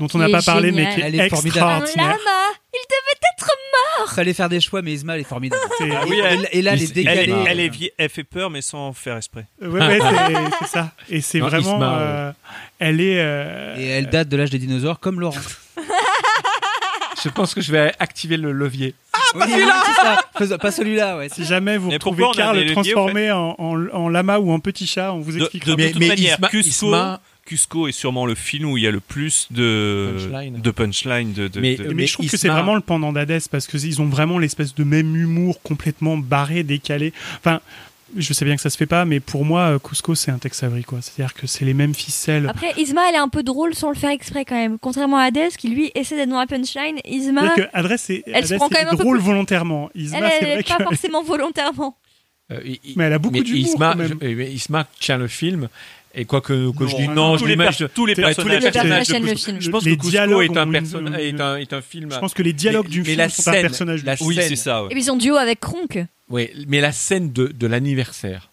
dont 0.00 0.08
on 0.14 0.18
n'a 0.18 0.28
pas 0.28 0.42
parlé 0.42 0.72
mais 0.72 0.92
qui 0.94 1.00
est, 1.00 1.04
Elle 1.04 1.14
est 1.20 1.28
formidable. 1.28 1.84
Lama 1.96 2.10
Il 2.72 2.84
devait 2.88 3.20
être 3.36 3.46
mort 4.00 4.12
Fallait 4.12 4.32
faire 4.34 4.48
des 4.48 4.60
choix, 4.60 4.82
mais 4.82 4.92
Isma, 4.94 5.14
elle 5.14 5.20
est 5.20 5.24
formidable. 5.24 5.62
Ah 5.80 5.84
oui, 6.08 6.16
et, 6.16 6.18
elle- 6.24 6.48
et 6.52 6.62
là, 6.62 6.72
elle 6.72 6.80
est 6.82 6.84
elle- 6.86 6.92
décalée. 6.92 7.20
Elle, 7.20 7.28
est- 7.28 7.32
Isma, 7.32 7.50
elle, 7.50 7.60
est 7.60 7.62
ouais. 7.64 7.68
vie- 7.68 7.90
elle 7.98 8.08
fait 8.08 8.24
peur, 8.24 8.50
mais 8.50 8.62
sans 8.62 8.92
faire 8.92 9.16
exprès. 9.16 9.46
Ouais, 9.62 9.68
ouais, 9.80 9.98
c'est- 10.60 10.66
ça. 10.66 10.90
Et 11.08 11.20
c'est 11.20 11.38
vraiment. 11.40 11.74
Isma, 11.76 11.98
euh, 12.00 12.32
elle 12.80 13.00
est. 13.00 13.20
euh, 13.20 13.76
Et 13.78 13.86
elle 13.86 14.08
date 14.08 14.28
de 14.28 14.36
l'âge 14.36 14.50
des 14.50 14.58
dinosaures, 14.58 14.98
comme 14.98 15.20
Laurent. 15.20 15.36
Je 17.22 17.28
pense 17.28 17.52
que 17.54 17.60
je 17.60 17.70
vais 17.70 17.92
activer 17.98 18.38
le 18.38 18.50
levier. 18.52 18.94
pas 19.38 19.46
celui-là 19.46 19.82
Fais- 20.38 20.56
Pas 20.58 20.70
celui-là, 20.70 21.18
ouais. 21.18 21.28
Si 21.28 21.44
jamais 21.44 21.76
vous 21.76 21.88
Mais 21.88 21.94
retrouvez 21.94 22.24
Karl 22.34 22.64
transformé 22.72 23.30
en, 23.30 23.54
en- 23.58 23.86
en 23.92 24.08
lama 24.08 24.38
ou 24.38 24.50
en 24.50 24.58
petit 24.58 24.86
chat, 24.86 25.12
on 25.12 25.18
vous 25.20 25.32
De, 25.32 25.40
expliquera. 25.40 25.72
de 25.72 25.76
Mais- 25.76 25.90
toute 25.90 26.00
mais 26.00 26.08
manière, 26.08 26.38
Isma- 26.38 26.48
Cusco, 26.48 26.86
Isma- 26.94 27.20
Cusco 27.50 27.88
est 27.88 27.92
sûrement 27.92 28.26
le 28.26 28.36
film 28.36 28.70
où 28.70 28.76
il 28.78 28.84
y 28.84 28.86
a 28.86 28.92
le 28.92 29.00
plus 29.00 29.48
de 29.50 30.14
Punchline. 30.16 30.60
de 30.60 30.70
punchline. 30.70 31.32
De, 31.32 31.48
de- 31.48 31.60
Mais- 31.60 31.74
de- 31.76 31.88
mais, 31.88 31.94
mais 31.94 32.06
je 32.06 32.12
trouve 32.12 32.28
que 32.30 32.36
c'est 32.36 32.48
vraiment 32.48 32.76
le 32.76 32.80
pendant 32.80 33.12
d'Hadès 33.12 33.40
parce 33.50 33.66
que 33.66 33.76
ils 33.76 34.00
ont 34.00 34.06
vraiment 34.06 34.38
l'espèce 34.38 34.72
de 34.74 34.84
même 34.84 35.16
humour 35.16 35.60
complètement 35.62 36.16
barré, 36.16 36.62
décalé. 36.62 37.12
Enfin, 37.38 37.60
je 38.16 38.32
sais 38.32 38.44
bien 38.44 38.54
que 38.54 38.62
ça 38.62 38.70
se 38.70 38.76
fait 38.76 38.86
pas, 38.86 39.04
mais 39.04 39.18
pour 39.18 39.44
moi, 39.44 39.62
euh, 39.62 39.78
Cusco 39.80 40.14
c'est 40.14 40.30
un 40.30 40.38
Tex 40.38 40.62
Avery 40.62 40.84
quoi. 40.84 41.00
C'est-à-dire 41.02 41.34
que 41.34 41.48
c'est 41.48 41.64
les 41.64 41.74
mêmes 41.74 41.94
ficelles. 41.94 42.46
Après, 42.48 42.72
Isma, 42.76 43.00
elle 43.08 43.16
est 43.16 43.18
un 43.18 43.28
peu 43.28 43.42
drôle 43.42 43.74
sans 43.74 43.88
le 43.88 43.96
faire 43.96 44.10
exprès 44.10 44.44
quand 44.44 44.54
même. 44.54 44.78
Contrairement 44.78 45.16
à 45.16 45.24
Hades, 45.24 45.50
qui 45.58 45.70
lui 45.70 45.90
essaie 45.96 46.14
d'être 46.14 46.28
dans 46.28 46.38
la 46.38 46.46
punchline, 46.46 47.00
Isma, 47.04 47.48
que 47.56 47.62
Adresse 47.72 48.02
c'est 48.06 48.22
Elle 48.26 48.46
se 48.46 48.54
prend 48.54 48.68
quand 48.68 48.78
même 48.78 48.86
un 48.88 48.90
peu 48.96 48.98
drôle 49.02 49.16
plus- 49.18 49.26
volontairement. 49.26 49.90
elle, 49.96 50.00
Isma, 50.02 50.18
elle 50.18 50.24
vrai 50.46 50.60
est 50.60 50.68
pas 50.68 50.76
que 50.76 50.84
forcément 50.84 51.24
volontairement. 51.24 51.96
Euh, 52.52 52.58
Mais 52.96 53.04
elle 53.04 53.12
a 53.12 53.18
beaucoup 53.18 53.42
d'humour, 53.42 53.66
Isma, 53.74 53.92
quand 53.92 53.98
même. 53.98 54.18
je- 54.20 54.26
euh, 54.26 54.42
Isma 54.44 54.86
tient 55.00 55.18
le 55.18 55.28
film. 55.28 55.68
Et 56.14 56.24
quoi 56.24 56.40
que, 56.40 56.72
que 56.76 56.86
je 56.88 56.92
Non, 56.94 56.98
dis 56.98 57.08
non, 57.08 57.32
tous 57.36 57.44
je 57.44 57.44
les 57.46 57.56
tous 57.94 58.06
les 58.06 58.14
personnages. 58.16 58.54
Les 58.54 58.60
personnages. 58.60 59.60
Je 59.60 59.70
pense 59.70 59.84
Les 59.84 59.92
que 59.92 59.96
Cusco 60.00 60.10
dialogues 60.10 60.42
est 60.50 60.56
un, 60.58 60.68
ont 60.68 60.72
est 61.14 61.40
un, 61.40 61.56
est 61.56 61.72
un 61.72 61.80
film. 61.82 62.10
je 62.12 62.18
pense 62.18 62.34
que 62.34 62.42
les 62.42 62.52
dialogues 62.52 62.86
Mais- 62.86 62.90
du 62.90 62.98
mais 63.00 63.04
film 63.04 63.18
la 63.18 63.28
sont 63.28 63.48
un 63.48 63.52
personnage. 63.52 64.02
Oui, 64.22 64.36
c'est 64.40 64.56
ça. 64.56 64.82
ouais. 64.82 64.88
Et 64.90 64.94
puis 64.94 65.04
son 65.04 65.16
duo 65.16 65.36
avec 65.36 65.60
Kronk. 65.60 66.04
Oui, 66.28 66.50
mais 66.68 66.80
la 66.80 66.92
scène 66.92 67.32
de, 67.32 67.46
de 67.46 67.66
l'anniversaire. 67.66 68.49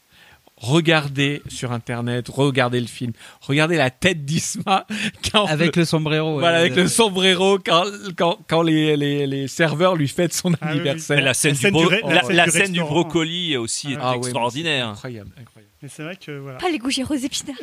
Regardez 0.59 1.43
sur 1.47 1.71
internet, 1.71 2.27
regardez 2.29 2.79
le 2.81 2.88
film, 2.88 3.13
regardez 3.41 3.75
la 3.77 3.91
tête 3.91 4.25
d'Isma 4.25 4.88
quand 5.31 5.45
Avec 5.45 5.75
le 5.75 5.85
sombrero. 5.85 6.34
ouais. 6.34 6.39
voilà 6.39 6.57
avec 6.57 6.75
le 6.75 6.88
sombrero 6.88 7.59
quand 7.63 7.84
quand, 8.17 8.39
quand 8.47 8.63
les, 8.63 8.97
les, 8.97 9.27
les 9.27 9.47
serveurs 9.47 9.95
lui 9.95 10.07
fêtent 10.07 10.34
son 10.34 10.53
Ah 10.53 10.57
oui, 10.61 10.67
oui. 10.67 10.71
anniversaire. 10.79 11.21
La 11.21 11.34
scène, 11.35 11.51
La 11.53 11.59
scène 11.59 11.71
du, 11.73 11.79
bro- 11.79 11.88
du 11.89 11.95
ré- 11.95 12.01
la, 12.07 12.13
la 12.15 12.21
scène 12.23 12.35
la 12.35 12.45
du 12.45 12.51
scène 12.51 12.71
du 12.71 12.79
restaurant. 12.81 13.01
brocoli 13.01 13.55
aussi 13.57 13.93
est 13.93 13.97
Ah 14.01 14.05
ouais, 14.07 14.11
mais 14.13 14.17
extraordinaire. 14.17 14.88
Incroyable, 14.89 15.29
incroyable. 15.39 15.71
Mais 15.84 15.89
c'est 15.89 16.01
vrai 16.03 16.15
que 16.15 16.31
voilà. 16.39 16.57
Pas 16.57 16.69
les 16.71 16.79
gougères 16.79 17.11
aux 17.11 17.15
épinards. 17.15 17.55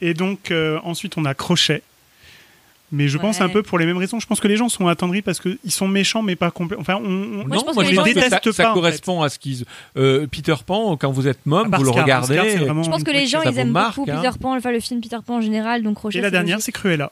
Et 0.00 0.14
donc 0.14 0.52
euh, 0.52 0.78
ensuite 0.84 1.16
on 1.18 1.24
a 1.24 1.34
Crochet. 1.34 1.82
Mais 2.94 3.08
je 3.08 3.18
pense 3.18 3.40
un 3.40 3.48
peu 3.48 3.62
pour 3.62 3.78
les 3.78 3.86
mêmes 3.86 3.96
raisons. 3.98 4.20
Je 4.20 4.26
pense 4.26 4.40
que 4.40 4.48
les 4.48 4.56
gens 4.56 4.68
sont 4.68 4.86
attendris 4.88 5.20
parce 5.22 5.40
qu'ils 5.40 5.58
sont 5.70 5.88
méchants 5.88 6.22
mais 6.22 6.36
pas 6.36 6.50
complets. 6.50 6.76
Enfin, 6.78 6.94
on, 6.96 7.04
on- 7.06 7.46
Moi, 7.46 7.56
je 7.58 7.64
pense 7.64 7.74
moi 7.74 7.84
je 7.84 7.90
les 7.90 7.96
pense 7.96 8.06
gens, 8.06 8.12
que 8.12 8.18
ils 8.18 8.30
ça, 8.30 8.40
ça 8.52 8.62
pas, 8.64 8.70
en 8.70 8.74
correspond 8.74 9.22
à 9.22 9.28
ce 9.28 9.38
qu'ils. 9.38 9.64
euh, 9.96 10.26
Peter 10.26 10.54
Pan, 10.64 10.96
quand 10.96 11.10
vous 11.10 11.26
êtes 11.28 11.40
part 11.44 11.64
vous 11.78 11.84
le 11.84 11.90
regardez. 11.90 12.34
Scar, 12.38 12.46
vraiment 12.64 12.82
Je 12.84 12.90
pense 12.90 13.02
que 13.04 13.10
les 13.10 13.26
gens, 13.26 13.42
ça 13.42 13.50
ils 13.50 13.58
aiment 13.58 13.70
marque, 13.70 13.96
beaucoup 13.96 14.10
hein. 14.10 14.16
Peter 14.22 14.38
Pan, 14.40 14.56
enfin 14.56 14.70
le 14.70 14.80
film 14.80 15.00
Peter 15.00 15.16
Pan 15.26 15.36
en 15.36 15.40
général, 15.40 15.82
donc 15.82 15.96
Crochet. 15.96 16.18
Et 16.18 16.20
la 16.20 16.30
dernière, 16.30 16.60
c'est 16.60 16.72
Cruella. 16.72 17.10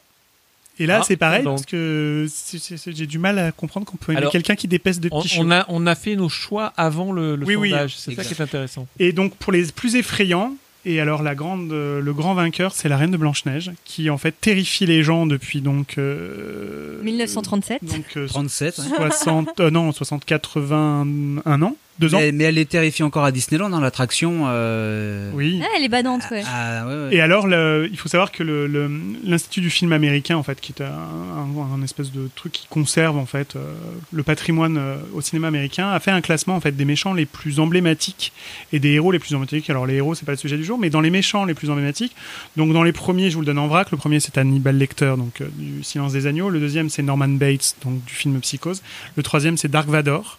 Et 0.78 0.86
là, 0.86 1.00
Ah, 1.02 1.04
c'est 1.06 1.16
pareil 1.16 1.42
donc. 1.44 1.56
parce 1.56 1.66
que 1.66 2.26
c'est- 2.32 2.58
c'est- 2.58 2.76
c'est- 2.78 2.96
j'ai 2.96 3.06
du 3.06 3.18
mal 3.18 3.38
à 3.38 3.52
comprendre 3.52 3.84
qu'on 3.86 3.98
peut 3.98 4.12
aimer 4.12 4.18
Alors, 4.22 4.32
quelqu'un 4.32 4.54
qui 4.54 4.68
dépèse 4.68 5.00
de 5.00 5.08
On, 5.12 5.20
petits 5.20 5.38
on 5.38 5.42
chiots. 5.42 5.52
a, 5.52 5.66
on 5.68 5.86
a 5.86 5.94
fait 5.94 6.16
nos 6.16 6.30
choix 6.30 6.72
avant 6.78 7.12
le, 7.12 7.36
le 7.36 7.44
Oui, 7.44 7.56
oui. 7.56 7.70
sondage. 7.70 7.96
c'est 7.96 8.14
ça 8.14 8.24
qui 8.24 8.32
est 8.32 8.40
intéressant. 8.40 8.86
Et 8.98 9.12
donc 9.12 9.34
pour 9.36 9.52
les 9.52 9.64
plus 9.66 9.96
effrayants, 9.96 10.54
et 10.84 11.00
alors 11.00 11.22
la 11.22 11.34
grande, 11.34 11.72
euh, 11.72 12.00
le 12.00 12.12
grand 12.12 12.34
vainqueur, 12.34 12.72
c'est 12.72 12.88
la 12.88 12.96
Reine 12.96 13.12
de 13.12 13.16
Blanche 13.16 13.44
Neige, 13.44 13.70
qui 13.84 14.10
en 14.10 14.18
fait 14.18 14.32
terrifie 14.40 14.86
les 14.86 15.02
gens 15.02 15.26
depuis 15.26 15.60
donc 15.60 15.96
euh, 15.98 17.00
1937. 17.02 17.84
donc 17.84 18.16
euh, 18.16 18.26
37. 18.26 18.78
ouais. 18.78 18.84
60, 19.10 19.60
euh, 19.60 19.70
non 19.70 19.92
60, 19.92 20.24
81 20.24 21.62
ans, 21.62 21.76
deux 21.98 22.14
ans. 22.14 22.18
Mais, 22.18 22.32
mais 22.32 22.44
elle 22.44 22.58
est 22.58 22.68
terrifiée 22.68 23.04
encore 23.04 23.24
à 23.24 23.32
Disneyland 23.32 23.70
dans 23.70 23.80
l'attraction. 23.80 24.44
euh, 24.46 25.30
Oui. 25.34 25.60
Ah, 25.62 25.66
elle 25.76 25.84
est 25.84 25.88
badante, 25.88 26.22
ouais. 26.30 26.42
Ah, 26.46 26.86
ouais, 26.86 26.94
ouais. 26.94 27.14
Et 27.14 27.20
alors, 27.20 27.46
le- 27.46 27.88
il 27.90 27.96
faut 27.98 28.08
savoir 28.08 28.32
que 28.32 28.42
le- 28.42 28.66
le- 28.66 28.90
l'Institut 29.24 29.60
du 29.60 29.70
film 29.70 29.92
américain, 29.92 30.36
en 30.36 30.42
fait, 30.42 30.60
qui 30.60 30.72
est 30.72 30.82
un, 30.82 30.86
un- 30.86 31.74
un 31.74 31.82
espèce 31.82 32.10
de 32.12 32.28
truc 32.34 32.52
qui 32.52 32.66
conserve 32.68 33.16
en 33.16 33.26
fait 33.26 33.56
euh, 33.56 33.74
le 34.12 34.22
patrimoine 34.22 34.76
euh, 34.78 34.96
au 35.14 35.20
cinéma 35.20 35.48
américain, 35.48 35.90
a 35.90 36.00
fait 36.00 36.10
un 36.10 36.20
classement 36.20 36.56
en 36.56 36.60
fait 36.60 36.72
des 36.72 36.84
méchants 36.84 37.14
les 37.14 37.26
plus 37.26 37.60
emblématiques 37.60 38.32
et 38.72 38.78
des 38.78 38.90
héros 38.92 39.12
les 39.12 39.18
plus 39.18 39.34
emblématiques. 39.34 39.68
Alors 39.70 39.86
les 39.86 39.94
héros, 39.94 40.14
c'est 40.14 40.24
pas 40.26 40.32
le 40.32 40.38
sujet 40.38 40.56
du 40.56 40.64
jour, 40.64 40.78
mais 40.78 40.90
dans 40.90 41.00
les 41.00 41.10
méchants 41.10 41.44
les 41.44 41.54
plus 41.54 41.70
emblématiques. 41.70 42.14
Donc 42.56 42.72
dans 42.72 42.82
les 42.82 42.92
premiers, 42.92 43.28
je 43.30 43.34
vous 43.34 43.40
le 43.42 43.46
donne 43.46 43.58
en 43.58 43.68
vrac. 43.68 43.90
Le 43.90 43.96
premier, 43.96 44.18
c'est 44.20 44.36
Hannibal 44.38 44.76
Lecter, 44.76 45.14
donc 45.18 45.40
euh, 45.40 45.48
du 45.56 45.82
Silence 45.84 46.12
des 46.12 46.26
agneaux. 46.26 46.48
Le 46.48 46.58
deuxième, 46.60 46.88
c'est 46.88 47.02
Norman 47.02 47.28
Bates, 47.28 47.76
donc 47.84 48.04
du 48.04 48.14
film 48.14 48.40
Psychose. 48.40 48.82
Le 49.16 49.22
troisième, 49.22 49.56
c'est 49.56 49.68
Dark 49.70 49.88
Vador. 49.88 50.38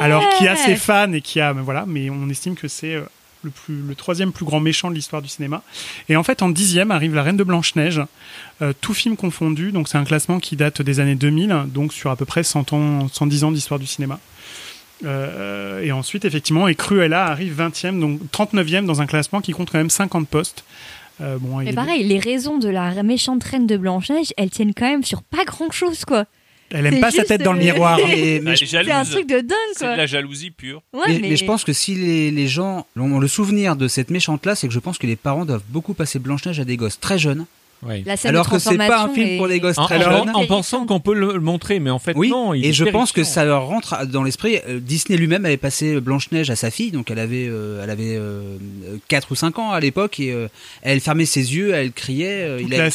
Alors 0.00 0.28
qui 0.36 0.48
a 0.48 0.56
ses 0.56 0.76
fans 0.76 1.12
et 1.12 1.20
qui 1.20 1.40
a, 1.40 1.54
mais 1.54 1.62
voilà, 1.62 1.84
mais 1.86 2.10
on 2.10 2.28
estime 2.28 2.54
que 2.54 2.68
c'est 2.68 2.94
euh, 2.94 3.02
le, 3.42 3.50
plus, 3.50 3.76
le 3.76 3.94
troisième 3.94 4.32
plus 4.32 4.44
grand 4.44 4.60
méchant 4.60 4.90
de 4.90 4.94
l'histoire 4.94 5.22
du 5.22 5.28
cinéma. 5.28 5.62
Et 6.08 6.16
en 6.16 6.22
fait, 6.22 6.42
en 6.42 6.48
dixième 6.48 6.90
arrive 6.90 7.14
La 7.14 7.22
Reine 7.22 7.36
de 7.36 7.44
Blanche-Neige, 7.44 8.02
euh, 8.62 8.72
tout 8.80 8.94
film 8.94 9.16
confondu. 9.16 9.72
Donc 9.72 9.88
c'est 9.88 9.98
un 9.98 10.04
classement 10.04 10.40
qui 10.40 10.56
date 10.56 10.82
des 10.82 11.00
années 11.00 11.14
2000, 11.14 11.64
donc 11.66 11.92
sur 11.92 12.10
à 12.10 12.16
peu 12.16 12.24
près 12.24 12.42
100 12.42 12.72
ans, 12.72 13.08
110 13.08 13.44
ans 13.44 13.52
d'histoire 13.52 13.80
du 13.80 13.86
cinéma. 13.86 14.18
Euh, 15.04 15.82
et 15.82 15.92
ensuite, 15.92 16.24
effectivement, 16.24 16.68
et 16.68 16.74
Cruella 16.74 17.26
arrive 17.26 17.60
20e, 17.60 18.00
donc 18.00 18.20
39e 18.32 18.86
dans 18.86 19.00
un 19.00 19.06
classement 19.06 19.40
qui 19.40 19.52
compte 19.52 19.70
quand 19.70 19.78
même 19.78 19.90
50 19.90 20.28
postes. 20.28 20.64
Euh, 21.20 21.38
bon, 21.38 21.58
Mais 21.58 21.72
pareil, 21.72 22.04
les 22.04 22.18
raisons 22.18 22.58
de 22.58 22.68
la 22.68 23.02
méchante 23.02 23.44
reine 23.44 23.66
de 23.66 23.76
Blanche-Neige, 23.76 24.32
elles 24.36 24.50
tiennent 24.50 24.74
quand 24.74 24.88
même 24.88 25.04
sur 25.04 25.22
pas 25.22 25.44
grand-chose, 25.44 26.04
quoi. 26.04 26.24
Elle 26.70 26.86
aime 26.86 27.00
pas 27.00 27.10
sa 27.10 27.24
tête 27.24 27.42
dans 27.42 27.52
le 27.52 27.60
euh, 27.60 27.62
miroir. 27.64 27.98
Mais- 28.06 28.56
je- 28.56 28.64
C'est 28.64 28.90
un 28.90 29.04
truc 29.04 29.28
de 29.28 29.40
dingue, 29.40 29.56
C'est 29.76 29.92
de 29.92 29.96
la 29.96 30.06
jalousie 30.06 30.50
pure. 30.50 30.82
Ouais, 30.92 31.02
mais, 31.08 31.18
mais... 31.20 31.28
mais 31.30 31.36
je 31.36 31.44
pense 31.44 31.62
que 31.64 31.72
si 31.72 31.94
les, 31.94 32.30
les 32.30 32.48
gens 32.48 32.86
ont 32.96 33.18
le 33.18 33.28
souvenir 33.28 33.76
de 33.76 33.86
cette 33.88 34.10
méchante-là, 34.10 34.54
c'est 34.54 34.66
que 34.68 34.74
je 34.74 34.78
pense 34.80 34.98
que 34.98 35.06
les 35.06 35.16
parents 35.16 35.44
doivent 35.44 35.62
beaucoup 35.68 35.94
passer 35.94 36.18
Blanche-Neige 36.18 36.58
à 36.60 36.64
des 36.64 36.76
gosses 36.76 36.98
très 36.98 37.18
jeunes. 37.18 37.46
Oui. 37.86 38.04
Alors 38.24 38.48
que 38.48 38.58
c'est 38.58 38.76
pas 38.76 39.04
un 39.04 39.08
film 39.08 39.36
pour 39.36 39.46
les 39.46 39.60
gosses 39.60 39.78
en, 39.78 39.84
très 39.84 40.00
jeunes. 40.00 40.30
En, 40.34 40.46
pensant 40.46 40.86
qu'on 40.86 41.00
peut 41.00 41.14
le 41.14 41.40
montrer, 41.40 41.80
mais 41.80 41.90
en 41.90 41.98
fait 41.98 42.12
oui, 42.16 42.30
non. 42.30 42.54
Et 42.54 42.72
je 42.72 42.84
pense 42.84 43.12
que 43.12 43.24
ça 43.24 43.44
leur 43.44 43.66
rentre 43.66 44.06
dans 44.06 44.22
l'esprit. 44.22 44.58
Euh, 44.68 44.80
Disney 44.80 45.18
lui-même 45.18 45.44
avait 45.44 45.56
passé 45.56 46.00
Blanche 46.00 46.30
Neige 46.32 46.50
à 46.50 46.56
sa 46.56 46.70
fille, 46.70 46.90
donc 46.90 47.10
elle 47.10 47.18
avait, 47.18 47.46
euh, 47.48 47.82
elle 47.82 47.90
avait 47.90 48.16
euh, 48.16 48.56
4 49.08 49.32
ou 49.32 49.34
5 49.34 49.58
ans 49.58 49.72
à 49.72 49.80
l'époque 49.80 50.20
et 50.20 50.32
euh, 50.32 50.48
elle 50.82 51.00
fermait 51.00 51.26
ses 51.26 51.54
yeux, 51.54 51.74
elle 51.74 51.92
criait. 51.92 52.60
Il, 52.60 52.70
la 52.70 52.84
avait, 52.84 52.90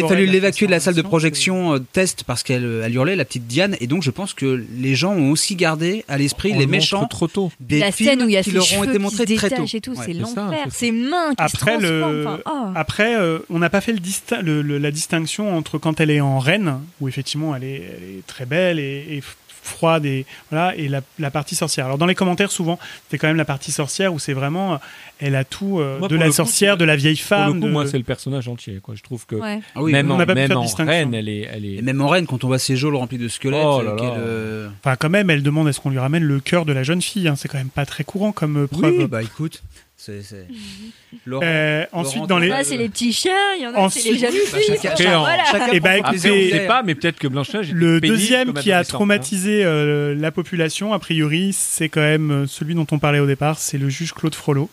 fallu 0.00 0.26
l'évacuer 0.26 0.66
de 0.66 0.70
la 0.70 0.80
salle 0.80 0.94
de 0.94 1.02
projection 1.02 1.78
test 1.92 2.24
parce 2.24 2.42
qu'elle 2.42 2.90
hurlait 2.92 3.16
la 3.16 3.24
petite 3.24 3.46
Diane 3.46 3.76
et 3.80 3.86
donc 3.86 4.02
je 4.02 4.10
pense 4.10 4.34
que 4.34 4.64
les 4.76 4.94
gens 4.94 5.12
ont 5.12 5.30
aussi 5.30 5.56
gardé 5.56 6.04
à 6.08 6.18
l'esprit 6.18 6.52
les 6.52 6.66
méchants 6.66 7.06
trop 7.06 7.28
tôt. 7.28 7.50
des 7.60 7.80
la 7.80 7.92
scène 7.92 8.22
où 8.22 8.28
il 8.28 8.32
y 8.32 8.36
a 8.36 8.42
qui 8.42 8.52
leur 8.52 8.66
ont 8.78 8.84
été 8.84 8.98
montrés 8.98 9.24
très 9.24 9.50
tôt. 9.50 9.64
C'est 9.66 10.12
l'enfer, 10.12 10.66
ses 10.70 10.92
mains 10.92 11.34
qui 11.34 11.56
se 11.56 12.74
Après, 12.74 13.16
oh. 13.20 13.38
on 13.50 13.58
n'a 13.58 13.70
pas 13.70 13.80
fait 13.80 13.92
le 13.92 13.98
Disney 13.98 14.21
la 14.30 14.90
distinction 14.90 15.56
entre 15.56 15.78
quand 15.78 16.00
elle 16.00 16.10
est 16.10 16.20
en 16.20 16.38
reine, 16.38 16.80
où 17.00 17.08
effectivement 17.08 17.54
elle 17.54 17.64
est, 17.64 18.26
très 18.26 18.46
belle 18.46 18.78
et, 18.78 19.22
froide 19.64 20.04
et 20.06 20.26
voilà 20.50 20.76
et 20.76 20.88
la, 20.88 21.30
partie 21.30 21.54
sorcière. 21.54 21.86
Alors 21.86 21.98
dans 21.98 22.06
les 22.06 22.14
commentaires 22.14 22.50
souvent, 22.50 22.78
c'est 23.08 23.18
quand 23.18 23.28
même 23.28 23.36
la 23.36 23.44
partie 23.44 23.70
sorcière 23.70 24.12
où 24.12 24.18
c'est 24.18 24.32
vraiment 24.32 24.74
euh, 24.74 24.76
elle 25.20 25.36
a 25.36 25.44
tout 25.44 25.78
euh, 25.78 26.00
de 26.08 26.16
la 26.16 26.32
sorcière, 26.32 26.76
de 26.76 26.84
la 26.84 26.96
vieille 26.96 27.16
femme. 27.16 27.60
Pour 27.60 27.68
moi 27.68 27.86
c'est 27.86 27.98
le 27.98 28.04
personnage 28.04 28.48
entier 28.48 28.80
quoi. 28.82 28.94
Je 28.96 29.02
trouve 29.02 29.24
que 29.24 29.36
ah 29.40 29.58
même, 29.82 30.10
en, 30.10 30.18
même 30.18 30.52
en 30.56 30.66
reine, 30.66 31.14
elle 31.14 31.28
est, 31.28 31.48
elle 31.52 31.64
est... 31.64 31.80
Même 31.80 32.00
en 32.00 32.08
reine 32.08 32.26
quand 32.26 32.42
on 32.42 32.48
voit 32.48 32.58
ses 32.58 32.74
geôles 32.74 32.96
remplies 32.96 33.18
de 33.18 33.28
squelettes. 33.28 33.62
Oh 33.64 33.82
euh, 33.82 34.68
enfin 34.84 34.96
quand 34.96 35.10
même, 35.10 35.30
elle 35.30 35.44
demande 35.44 35.68
est-ce 35.68 35.80
qu'on 35.80 35.90
lui 35.90 35.98
ramène 35.98 36.24
le 36.24 36.40
cœur 36.40 36.64
de 36.64 36.72
la 36.72 36.82
jeune 36.82 37.00
fille. 37.00 37.28
Hein. 37.28 37.36
C'est 37.36 37.48
quand 37.48 37.58
même 37.58 37.68
pas 37.68 37.86
très 37.86 38.02
courant 38.02 38.32
comme 38.32 38.66
preuve. 38.66 39.06
Bah 39.06 39.22
écoute. 39.22 39.62
C'est, 40.04 40.20
mhm. 40.48 41.38
euh, 41.44 41.86
ensuite, 41.92 42.26
dans 42.26 42.38
les. 42.38 42.52
C'est 42.64 42.76
les 42.76 42.88
petits 42.88 43.12
chiens, 43.12 43.54
il 43.56 43.62
y 43.62 43.66
en 43.68 43.74
a, 43.74 43.78
ensuite, 43.78 44.02
c'est 44.02 44.10
les 44.10 44.18
jaloux 44.18 44.36
bah, 44.50 44.58
et 44.58 45.76
eh 45.76 45.78
bah, 45.78 45.90
ben, 45.90 46.04
écoutez, 46.04 46.30
on 46.32 46.36
ne 46.36 46.50
sait 46.50 46.66
pas, 46.66 46.82
mais 46.82 46.96
peut-être 46.96 47.20
que 47.20 47.28
Blanche-Neige. 47.28 47.72
Le 47.72 48.00
deuxième 48.00 48.52
qui 48.52 48.72
a 48.72 48.80
hein. 48.80 48.82
traumatisé 48.82 49.64
euh, 49.64 50.16
la 50.16 50.32
population, 50.32 50.92
a 50.92 50.98
priori, 50.98 51.52
c'est 51.52 51.88
quand 51.88 52.00
même 52.00 52.46
celui 52.48 52.74
dont 52.74 52.86
on 52.90 52.98
parlait 52.98 53.20
au 53.20 53.28
départ, 53.28 53.60
c'est 53.60 53.78
le 53.78 53.88
juge 53.88 54.12
Claude 54.12 54.34
Frollo, 54.34 54.68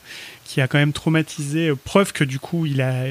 qui 0.49 0.61
a 0.61 0.67
quand 0.67 0.79
même 0.79 0.93
traumatisé, 0.93 1.69
euh, 1.69 1.75
preuve 1.75 2.11
que 2.11 2.23
du 2.23 2.39
coup, 2.39 2.65
il 2.65 2.81
a, 2.81 3.03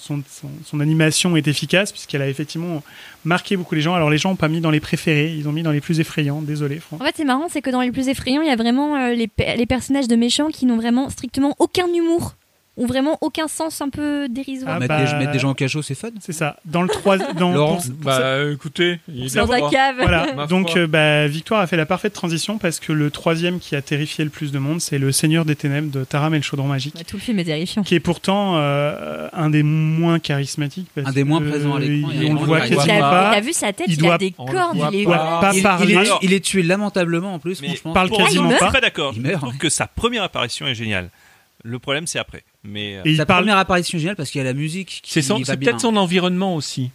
son, 0.00 0.20
son, 0.64 0.80
animation 0.80 1.36
est 1.36 1.46
efficace, 1.46 1.92
puisqu'elle 1.92 2.22
a 2.22 2.28
effectivement 2.28 2.82
marqué 3.24 3.56
beaucoup 3.56 3.76
les 3.76 3.80
gens. 3.80 3.94
Alors 3.94 4.10
les 4.10 4.18
gens 4.18 4.30
n'ont 4.30 4.36
pas 4.36 4.48
mis 4.48 4.60
dans 4.60 4.72
les 4.72 4.80
préférés, 4.80 5.32
ils 5.32 5.48
ont 5.48 5.52
mis 5.52 5.62
dans 5.62 5.70
les 5.70 5.80
plus 5.80 6.00
effrayants, 6.00 6.42
désolé 6.42 6.80
Franck. 6.80 7.00
En 7.00 7.04
fait, 7.04 7.14
c'est 7.16 7.24
marrant, 7.24 7.46
c'est 7.48 7.62
que 7.62 7.70
dans 7.70 7.82
les 7.82 7.92
plus 7.92 8.08
effrayants, 8.08 8.42
il 8.42 8.48
y 8.48 8.50
a 8.50 8.56
vraiment 8.56 8.96
euh, 8.96 9.14
les, 9.14 9.30
les, 9.56 9.66
personnages 9.66 10.08
de 10.08 10.16
méchants 10.16 10.48
qui 10.48 10.66
n'ont 10.66 10.76
vraiment 10.76 11.08
strictement 11.08 11.54
aucun 11.60 11.86
humour 11.86 12.34
ont 12.76 12.86
vraiment 12.86 13.16
aucun 13.20 13.48
sens 13.48 13.80
un 13.80 13.88
peu 13.88 14.28
dérisoire. 14.28 14.74
Ah 14.76 14.86
bah, 14.86 14.98
mettre, 14.98 15.32
des, 15.32 15.38
gens 15.38 15.50
en 15.50 15.54
cachot, 15.54 15.82
c'est 15.82 15.94
fun. 15.94 16.08
C'est 16.20 16.32
ça. 16.32 16.56
Dans 16.64 16.82
le 16.82 16.88
troisième, 16.88 17.32
dans, 17.34 17.52
Laurent, 17.52 17.76
pour, 17.76 17.84
pour 17.84 18.04
bah, 18.04 18.18
ça, 18.18 18.22
euh, 18.22 18.54
écoutez, 18.54 19.00
il 19.08 19.32
dans 19.32 19.46
la 19.46 19.64
hein. 19.64 19.70
cave. 19.70 19.96
Voilà. 19.98 20.46
Donc, 20.48 20.76
euh, 20.76 20.86
bah, 20.86 21.26
Victoire 21.26 21.60
a 21.60 21.66
fait 21.66 21.76
la 21.76 21.86
parfaite 21.86 22.12
transition 22.12 22.58
parce 22.58 22.78
que 22.78 22.92
le 22.92 23.10
troisième 23.10 23.58
qui 23.58 23.76
a 23.76 23.82
terrifié 23.82 24.24
le 24.24 24.30
plus 24.30 24.52
de 24.52 24.58
monde, 24.58 24.80
c'est 24.80 24.98
Le 24.98 25.10
Seigneur 25.12 25.44
des 25.44 25.56
Ténèbres 25.56 25.90
de 25.90 26.04
Taram 26.04 26.34
et 26.34 26.38
le 26.38 26.42
Chaudron 26.42 26.68
Magique. 26.68 26.94
Bah, 26.96 27.02
tout 27.06 27.16
le 27.16 27.22
film 27.22 27.38
est 27.38 27.44
terrifiant. 27.44 27.82
Qui 27.82 27.94
est 27.94 28.00
pourtant 28.00 28.56
euh, 28.56 29.28
un 29.32 29.48
des 29.48 29.62
moins 29.62 30.18
charismatiques. 30.18 30.88
Un 30.96 31.12
des 31.12 31.24
moins 31.24 31.40
présents 31.40 31.76
à 31.76 31.80
l'écran. 31.80 32.10
On 32.28 32.34
le 32.34 32.40
voit 32.40 32.60
quasiment 32.60 33.00
pas. 33.00 33.30
Il 33.32 33.38
a 33.38 33.40
vu 33.40 33.52
sa 33.52 33.72
tête, 33.72 33.86
il, 33.88 34.06
a 34.06 34.18
des 34.18 34.32
cordes, 34.32 34.78
il 34.92 35.00
est 35.00 35.04
pas 35.04 35.52
parler. 35.62 35.98
Il 36.22 36.32
est 36.32 36.44
tué 36.44 36.62
lamentablement 36.62 37.34
en 37.34 37.38
plus, 37.38 37.62
franchement. 37.62 37.92
Parle 37.92 38.10
quasiment 38.10 38.50
pas. 38.50 38.66
Je 38.66 38.70
suis 38.70 38.80
d'accord. 38.80 39.14
Je 39.14 39.32
trouve 39.32 39.56
que 39.56 39.68
sa 39.68 39.86
première 39.86 40.22
apparition 40.22 40.66
est 40.66 40.74
géniale. 40.74 41.10
Le 41.64 41.78
problème, 41.78 42.06
c'est 42.06 42.18
après. 42.18 42.44
Mais 42.68 42.96
euh, 42.96 43.02
et 43.04 43.16
sa 43.16 43.26
parle... 43.26 43.42
première 43.42 43.58
apparition 43.58 43.98
géniale 43.98 44.16
parce 44.16 44.30
qu'il 44.30 44.40
y 44.40 44.42
a 44.42 44.44
la 44.44 44.54
musique. 44.54 45.02
C'est 45.04 45.22
peut-être 45.22 45.80
son 45.80 45.96
environnement 45.96 46.54
aussi. 46.54 46.90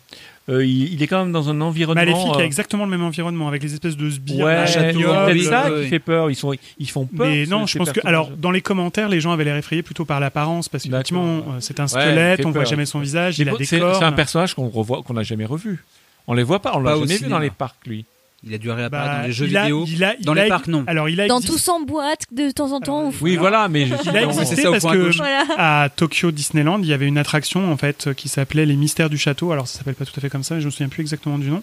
Euh, 0.50 0.66
il, 0.66 1.02
est 1.02 1.08
quand 1.08 1.20
même 1.20 1.32
dans 1.32 1.50
un 1.50 1.62
environnement. 1.62 2.02
Maléfique 2.02 2.36
euh... 2.36 2.40
a 2.40 2.44
exactement 2.44 2.86
le 2.86 2.90
même 2.90 3.04
environnement 3.04 3.48
avec 3.48 3.62
les 3.62 3.74
espèces 3.74 3.96
de 3.96 4.10
sbires, 4.10 4.46
ouais, 4.46 4.66
ça 4.68 4.80
euh, 4.82 5.84
qui 5.84 5.90
fait 5.90 6.00
peur. 6.00 6.32
Ils 6.32 6.36
sont, 6.36 6.54
ils 6.80 6.90
font 6.90 7.06
peur. 7.06 7.28
Mais 7.28 7.46
non, 7.46 7.68
je 7.68 7.78
pense 7.78 7.92
que 7.92 8.00
alors 8.06 8.32
dans 8.32 8.52
les 8.52 8.62
commentaires, 8.62 9.08
les 9.08 9.22
gens 9.22 9.32
avaient 9.32 9.44
l'air 9.44 9.56
effrayés 9.56 9.84
plutôt 9.84 10.04
par 10.04 10.20
l'apparence 10.20 10.68
parce 10.68 10.84
qu'effectivement 10.84 11.60
c'est 11.60 11.80
un 11.80 11.88
squelette, 11.88 12.40
ouais, 12.40 12.46
on 12.46 12.52
voit 12.52 12.66
jamais 12.66 12.86
son 12.86 13.00
visage, 13.00 13.40
il 13.40 13.50
a 13.50 13.56
des 13.56 13.66
C'est 13.66 13.82
un 13.82 14.12
personnage 14.12 14.56
qu'on 14.56 14.70
revoit, 14.70 15.04
qu'on 15.04 15.14
n'a 15.14 15.24
jamais 15.24 15.46
revu. 15.46 15.84
On 16.28 16.34
les 16.34 16.44
voit 16.44 16.62
pas, 16.62 16.74
on 16.76 16.80
l'a 16.80 16.98
jamais 16.98 17.18
vu 17.18 17.28
dans 17.28 17.40
les 17.40 17.50
parcs 17.50 17.86
lui. 17.86 18.06
Il 18.44 18.56
a 18.56 18.58
dû 18.58 18.72
réapparaître 18.72 19.12
bah, 19.12 19.22
dans 19.22 19.28
les 19.28 19.34
jeux 19.34 19.56
a, 19.56 19.62
vidéo. 19.62 19.86
Il 19.88 20.16
dans 20.22 20.34
les 20.34 20.48
parcs, 20.48 20.68
non. 20.68 20.84
Alors, 20.88 21.10
il 21.10 21.22
a 21.22 21.28
dans 21.28 21.42
tous 21.42 21.68
en 21.70 21.80
boîte, 21.82 22.26
de 22.32 22.50
temps 22.50 22.72
en 22.72 22.80
temps. 22.80 23.00
Alors, 23.02 23.14
oui, 23.22 23.36
hein. 23.36 23.40
voilà, 23.40 23.68
mais 23.68 23.86
je 23.86 23.94
il 24.04 24.18
a 24.18 24.24
existé 24.24 24.64
parce 24.64 24.84
que 24.84 25.16
voilà. 25.16 25.46
à 25.58 25.90
Tokyo 25.90 26.32
Disneyland, 26.32 26.80
il 26.82 26.88
y 26.88 26.94
avait 26.94 27.06
une 27.06 27.20
attraction 27.20 27.72
en 27.72 27.78
fait 27.78 28.14
qui 28.16 28.30
s'appelait 28.30 28.66
les 28.66 28.76
Mystères 28.76 29.12
du 29.12 29.18
Château. 29.20 29.52
Alors, 29.52 29.68
ça 29.68 29.78
s'appelle 29.78 29.94
pas 29.94 30.06
tout 30.06 30.14
à 30.18 30.22
fait 30.22 30.30
comme 30.30 30.42
ça, 30.42 30.56
mais 30.56 30.62
je 30.62 30.66
ne 30.66 30.72
me 30.72 30.72
souviens 30.72 30.90
plus 30.90 31.02
exactement 31.02 31.38
du 31.38 31.50
nom. 31.50 31.62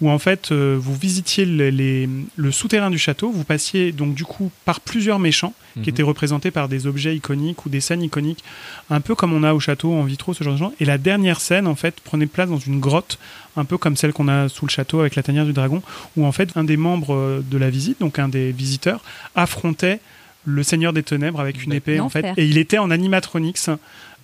Où 0.00 0.08
en 0.08 0.20
fait, 0.20 0.52
euh, 0.52 0.76
vous 0.80 0.94
visitiez 0.94 1.44
les, 1.44 1.72
les, 1.72 2.08
le 2.36 2.52
souterrain 2.52 2.90
du 2.90 2.98
château, 2.98 3.30
vous 3.30 3.44
passiez 3.44 3.90
donc 3.90 4.14
du 4.14 4.24
coup 4.24 4.52
par 4.64 4.80
plusieurs 4.80 5.18
méchants 5.18 5.54
qui 5.82 5.90
étaient 5.90 6.02
mhm. 6.02 6.08
représentés 6.08 6.50
par 6.50 6.68
des 6.68 6.86
objets 6.86 7.14
iconiques 7.16 7.66
ou 7.66 7.68
des 7.68 7.80
scènes 7.80 8.02
iconiques, 8.02 8.44
un 8.90 9.00
peu 9.00 9.14
comme 9.14 9.32
on 9.32 9.42
a 9.42 9.54
au 9.54 9.60
château, 9.60 9.92
en 9.92 10.02
vitraux, 10.04 10.34
ce 10.34 10.44
genre 10.44 10.54
de 10.54 10.58
choses. 10.58 10.72
Et 10.80 10.84
la 10.84 10.98
dernière 10.98 11.40
scène, 11.40 11.66
en 11.66 11.74
fait, 11.74 12.00
prenait 12.00 12.26
place 12.26 12.48
dans 12.48 12.58
une 12.58 12.80
grotte, 12.80 13.18
un 13.56 13.64
peu 13.64 13.78
comme 13.78 13.96
celle 13.96 14.12
qu'on 14.12 14.28
a 14.28 14.48
sous 14.48 14.66
le 14.66 14.70
château 14.70 15.00
avec 15.00 15.16
la 15.16 15.22
tanière 15.22 15.44
du 15.44 15.52
dragon, 15.52 15.82
où 16.16 16.26
en 16.26 16.32
fait, 16.32 16.50
un 16.56 16.64
des 16.64 16.76
membres 16.76 17.14
euh, 17.14 17.44
de 17.48 17.58
la 17.58 17.70
visite, 17.70 18.00
donc 18.00 18.18
un 18.18 18.28
des 18.28 18.52
visiteurs, 18.52 19.02
affrontait 19.34 20.00
le 20.44 20.62
Seigneur 20.62 20.92
des 20.92 21.02
Ténèbres 21.02 21.40
avec 21.40 21.62
une 21.62 21.70
bah, 21.70 21.76
épée 21.76 22.00
en 22.00 22.08
fait. 22.08 22.24
et 22.36 22.46
il 22.46 22.56
était 22.56 22.78
en 22.78 22.90
animatronics 22.90 23.58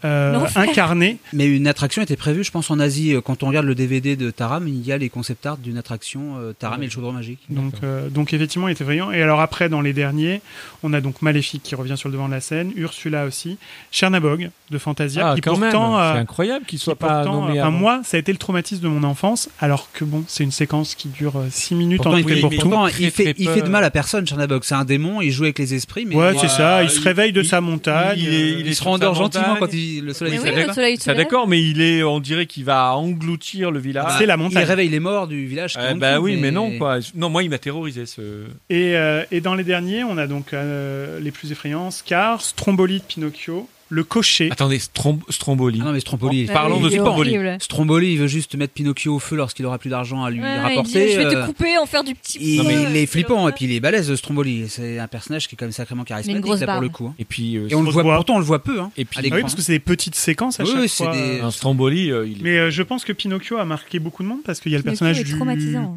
euh, 0.04 0.46
incarné. 0.56 1.18
Mais 1.32 1.46
une 1.46 1.66
attraction 1.66 2.02
était 2.02 2.16
prévue, 2.16 2.44
je 2.44 2.50
pense, 2.50 2.70
en 2.70 2.78
Asie. 2.78 3.14
Euh, 3.14 3.20
quand 3.20 3.42
on 3.42 3.48
regarde 3.48 3.66
le 3.66 3.74
DVD 3.74 4.16
de 4.16 4.30
Taram, 4.30 4.66
il 4.68 4.84
y 4.84 4.92
a 4.92 4.98
les 4.98 5.08
concept 5.08 5.46
art 5.46 5.56
d'une 5.56 5.78
attraction 5.78 6.36
euh, 6.38 6.52
Taram 6.52 6.82
et 6.82 6.86
le 6.86 6.90
chaudron 6.90 7.12
magique. 7.12 7.40
Donc, 7.50 7.74
donc 8.10 8.32
effectivement, 8.32 8.68
il 8.68 8.72
était 8.72 8.84
brillant. 8.84 9.12
Et 9.12 9.22
alors 9.22 9.40
après, 9.40 9.68
dans 9.68 9.80
les 9.80 9.92
derniers, 9.92 10.40
on 10.82 10.92
a 10.92 11.00
donc 11.00 11.22
Maléfique 11.22 11.62
qui 11.62 11.74
revient 11.74 11.96
sur 11.96 12.08
le 12.08 12.14
devant 12.14 12.28
de 12.28 12.34
la 12.34 12.40
scène, 12.40 12.72
Ursula 12.76 13.24
aussi, 13.24 13.58
Chernabog 13.90 14.50
de 14.70 14.78
Fantasia, 14.78 15.30
ah, 15.30 15.34
qui 15.34 15.40
pourtant... 15.42 15.98
c'est 15.98 16.18
incroyable 16.18 16.64
qu'il 16.66 16.78
soit 16.78 16.96
pas 16.96 17.24
nommé 17.24 17.60
moi, 17.70 18.00
ça 18.04 18.16
a 18.16 18.20
été 18.20 18.32
le 18.32 18.38
traumatisme 18.38 18.82
de 18.82 18.88
mon 18.88 19.02
enfance, 19.02 19.48
alors 19.60 19.88
que 19.92 20.04
bon, 20.04 20.24
c'est 20.26 20.44
une 20.44 20.50
séquence 20.50 20.94
qui 20.94 21.08
dure 21.08 21.34
6 21.50 21.74
minutes 21.74 22.06
en 22.06 22.20
tout 22.20 22.28
et 22.28 22.40
pour 22.40 22.50
tout. 22.50 22.72
Il 22.98 23.10
fait, 23.10 23.34
il 23.38 23.48
fait 23.48 23.62
de 23.62 23.68
mal 23.68 23.84
à 23.84 23.90
personne, 23.90 24.26
Chernabog. 24.26 24.62
C'est 24.64 24.74
un 24.74 24.84
démon, 24.84 25.20
il 25.20 25.30
joue 25.30 25.44
avec 25.44 25.58
les 25.58 25.74
esprits. 25.74 26.06
Ouais, 26.06 26.34
c'est 26.40 26.48
ça. 26.48 26.82
Il 26.82 26.90
se 26.90 27.00
réveille 27.00 27.32
de 27.32 27.42
sa 27.42 27.60
montagne. 27.60 28.18
Il, 28.18 28.74
se 28.74 28.84
rendort 28.84 29.14
gentiment 29.14 29.56
quand 29.58 29.72
il 29.72 29.85
le 30.02 30.12
soleil, 30.12 30.38
du 30.38 30.44
oui, 30.44 30.74
soleil. 30.74 30.98
D'accord, 31.06 31.48
mais 31.48 31.62
il 31.62 31.80
est, 31.80 32.02
on 32.02 32.20
dirait 32.20 32.46
qu'il 32.46 32.64
va 32.64 32.94
engloutir 32.96 33.70
le 33.70 33.78
village. 33.78 34.12
C'est 34.18 34.26
la 34.26 34.36
montagne. 34.36 34.62
Il 34.62 34.68
réveille 34.68 34.88
les 34.88 35.00
morts 35.00 35.26
du 35.26 35.46
village. 35.46 35.74
Euh, 35.78 35.94
bah 35.94 36.20
oui, 36.20 36.36
mais... 36.36 36.50
non, 36.50 36.76
quoi. 36.78 36.98
Non, 37.14 37.28
moi, 37.28 37.42
il 37.42 37.50
m'a 37.50 37.58
terrorisé 37.58 38.06
ce. 38.06 38.44
Et, 38.70 38.96
euh, 38.96 39.24
dans 39.42 39.54
les 39.54 39.64
derniers, 39.64 40.04
on 40.04 40.18
a 40.18 40.26
donc 40.26 40.52
euh, 40.52 41.20
les 41.20 41.30
plus 41.30 41.52
effrayants 41.52 41.90
Scar, 41.90 42.40
Stromboli 42.40 42.98
de 42.98 43.04
Pinocchio, 43.04 43.68
le 43.88 44.04
cocher. 44.04 44.48
Attendez, 44.50 44.78
Stromboli. 44.78 45.78
Ah 45.80 45.86
non, 45.86 45.92
mais 45.92 46.00
Stromboli. 46.00 46.46
Bon, 46.46 46.52
Parlons 46.52 46.80
de 46.80 46.90
Stromboli. 46.90 47.38
Stromboli, 47.60 48.12
il 48.12 48.18
veut 48.18 48.26
juste 48.26 48.54
mettre 48.56 48.72
Pinocchio 48.72 49.14
au 49.14 49.18
feu 49.18 49.36
lorsqu'il 49.36 49.64
aura 49.66 49.78
plus 49.78 49.90
d'argent 49.90 50.24
à 50.24 50.30
lui 50.30 50.40
ouais, 50.40 50.58
rapporter. 50.58 51.06
Dit, 51.06 51.12
je 51.12 51.18
vais 51.18 51.30
te 51.30 51.36
euh. 51.36 51.46
couper, 51.46 51.78
en 51.78 51.86
faire 51.86 52.02
du 52.02 52.14
petit. 52.14 52.58
Non, 52.58 52.64
mais 52.64 52.82
il 52.90 52.96
est 52.96 53.06
flippant, 53.06 53.48
et 53.48 53.52
puis 53.52 53.66
il 53.66 53.72
est 53.72 53.80
balèze, 53.80 54.12
Stromboli. 54.14 54.68
C'est 54.68 54.98
un 54.98 55.06
personnage 55.06 55.48
qui 55.48 55.54
est 55.54 55.58
quand 55.58 55.66
même 55.66 55.72
sacrément 55.72 56.04
charismatique, 56.04 56.56
ça, 56.56 56.66
pour 56.66 56.80
le 56.80 56.88
coup. 56.88 57.06
Hein. 57.06 57.14
Et 57.18 57.24
puis, 57.24 57.56
euh, 57.56 57.68
et 57.68 57.74
on 57.74 57.82
le 57.82 57.90
voit, 57.90 58.02
pourtant, 58.02 58.36
on 58.36 58.38
le 58.38 58.44
voit 58.44 58.62
peu. 58.62 58.80
Hein, 58.80 58.90
et 58.96 59.04
puis, 59.04 59.20
ah 59.22 59.34
oui, 59.34 59.40
parce 59.40 59.54
que 59.54 59.62
c'est 59.62 59.72
des 59.72 59.78
petites 59.78 60.16
séquences 60.16 60.58
à 60.58 60.64
oui, 60.64 60.88
chaque 60.88 61.06
fois. 61.06 61.16
Des... 61.16 61.40
Un 61.40 61.50
Stromboli. 61.50 62.10
Euh, 62.10 62.26
mais 62.40 62.70
je 62.70 62.82
pense 62.82 63.04
que 63.04 63.12
Pinocchio 63.12 63.58
a 63.58 63.64
marqué 63.64 63.98
beaucoup 63.98 64.22
de 64.22 64.28
monde 64.28 64.40
parce 64.44 64.60
qu'il 64.60 64.72
y 64.72 64.74
a 64.74 64.78
le 64.78 64.84
personnage 64.84 65.22
du 65.22 65.36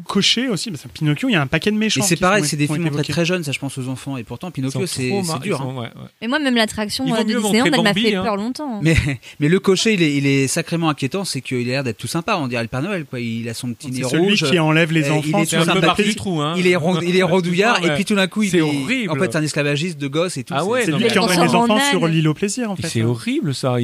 cocher 0.04 0.48
aussi. 0.48 0.70
Parce 0.70 0.84
que 0.84 0.88
Pinocchio, 0.88 1.28
il 1.28 1.32
y 1.32 1.36
a 1.36 1.42
un 1.42 1.46
paquet 1.46 1.70
de 1.70 1.76
méchants. 1.76 2.02
Et 2.02 2.06
c'est 2.06 2.16
pareil, 2.16 2.44
c'est 2.44 2.56
des 2.56 2.68
films 2.68 2.90
très 3.08 3.24
jeunes, 3.24 3.42
ça, 3.42 3.52
je 3.52 3.58
pense 3.58 3.76
aux 3.78 3.88
enfants. 3.88 4.16
Et 4.16 4.22
pourtant, 4.22 4.50
Pinocchio, 4.50 4.86
c'est 4.86 5.10
dur. 5.42 5.60
Hein. 5.60 5.90
Moi, 6.28 6.38
même 6.38 6.54
l'attraction 6.54 7.04
on 7.06 7.79
elle 7.80 7.94
m'a 7.94 7.94
fait 7.94 8.14
hein. 8.14 8.22
peur 8.22 8.36
longtemps. 8.36 8.80
Hein. 8.84 8.94
Mais, 9.40 9.48
le 9.48 9.60
cocher, 9.60 9.94
il 9.94 10.26
est, 10.26 10.46
sacrément 10.48 10.88
inquiétant, 10.88 11.24
c'est 11.24 11.40
qu'il 11.40 11.68
a 11.68 11.72
l'air 11.72 11.84
d'être 11.84 11.98
tout 11.98 12.06
sympa. 12.06 12.36
On 12.36 12.48
dirait 12.48 12.62
le 12.62 12.68
Père 12.68 12.82
Noël, 12.82 13.04
quoi. 13.04 13.20
Il 13.20 13.48
a 13.48 13.54
son 13.54 13.72
petit 13.72 13.90
nez 13.90 14.02
rouge. 14.02 14.10
Celui 14.10 14.50
qui 14.50 14.58
enlève 14.58 14.92
les 14.92 15.08
euh, 15.08 15.14
enfants. 15.14 15.38
Il 15.38 15.42
est 15.42 15.58
tout 15.58 15.64
sympa. 15.64 15.94
Du 16.02 16.14
trou, 16.14 16.40
hein. 16.40 16.54
Il 16.56 16.66
est, 16.66 16.76
rond, 16.76 16.98
il 17.00 17.16
est 17.16 17.22
rondouillard, 17.22 17.84
et 17.84 17.94
puis 17.94 18.04
tout 18.04 18.14
d'un 18.14 18.28
coup, 18.28 18.42
il 18.42 18.54
est, 18.54 18.60
horrible. 18.60 19.10
En 19.10 19.16
fait, 19.16 19.32
c'est 19.32 19.38
un 19.38 19.42
esclavagiste 19.42 19.98
de 19.98 20.08
gosses 20.08 20.36
et 20.36 20.44
tout. 20.44 20.54
Ah 20.56 20.64
ouais, 20.64 20.84
c'est 20.84 20.92
lui 20.92 21.06
qui 21.06 21.18
enlève 21.18 21.42
les 21.42 21.54
enfants 21.54 21.80
sur 21.90 22.06
l'île 22.06 22.28
au 22.28 22.34
plaisir. 22.34 22.74
C'est 22.82 23.02
hein. 23.02 23.06
horrible, 23.06 23.54
ça. 23.54 23.76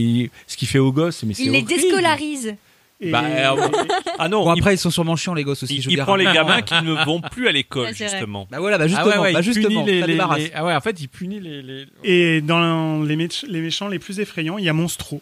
Ce 0.47 0.56
qu'il 0.56 0.68
fait 0.68 0.78
aux 0.78 0.93
gosses, 0.93 1.23
mais 1.24 1.35
c'est 1.35 1.44
Il 1.44 1.52
les 1.52 1.62
déscolarise. 1.62 2.55
Et... 3.01 3.10
Bah, 3.10 3.24
euh, 3.24 3.68
ah 4.18 4.28
non. 4.28 4.44
Bon, 4.44 4.51
après, 4.51 4.73
il... 4.73 4.74
ils 4.77 4.78
sont 4.78 4.90
sûrement 4.90 5.16
chiants, 5.16 5.35
les 5.35 5.44
gosses 5.44 5.62
aussi. 5.62 5.77
Il, 5.77 5.82
je 5.82 5.90
il 5.90 5.98
prend 5.98 6.16
les 6.16 6.27
hein. 6.27 6.32
gamins 6.32 6.62
qui 6.62 6.74
ne 6.74 7.05
vont 7.05 7.20
plus 7.31 7.48
à 7.48 7.52
l'école, 7.52 7.94
justement. 7.94 8.47
Bah 8.51 8.59
voilà, 8.59 8.78
bah 8.78 8.85
ah 8.85 8.89
justement, 8.89 9.10
ah 9.12 9.20
ouais, 9.20 9.27
ouais, 9.27 9.32
bah 9.32 9.43
justement 9.43 9.85
les, 9.85 10.01
les, 10.02 10.14
les, 10.14 10.51
Ah 10.55 10.64
ouais, 10.64 10.74
en 10.74 10.81
fait, 10.81 11.01
il 11.01 11.09
punit 11.09 11.40
les. 11.40 11.86
Et 12.05 12.40
dans 12.40 13.02
les, 13.02 13.16
mé 13.16 13.28
les 13.48 13.60
méchants 13.60 13.89
les 13.89 13.98
plus 13.98 14.20
effrayants, 14.20 14.59
il 14.59 14.64
y 14.64 14.68
a 14.68 14.73
Monstro. 14.73 15.20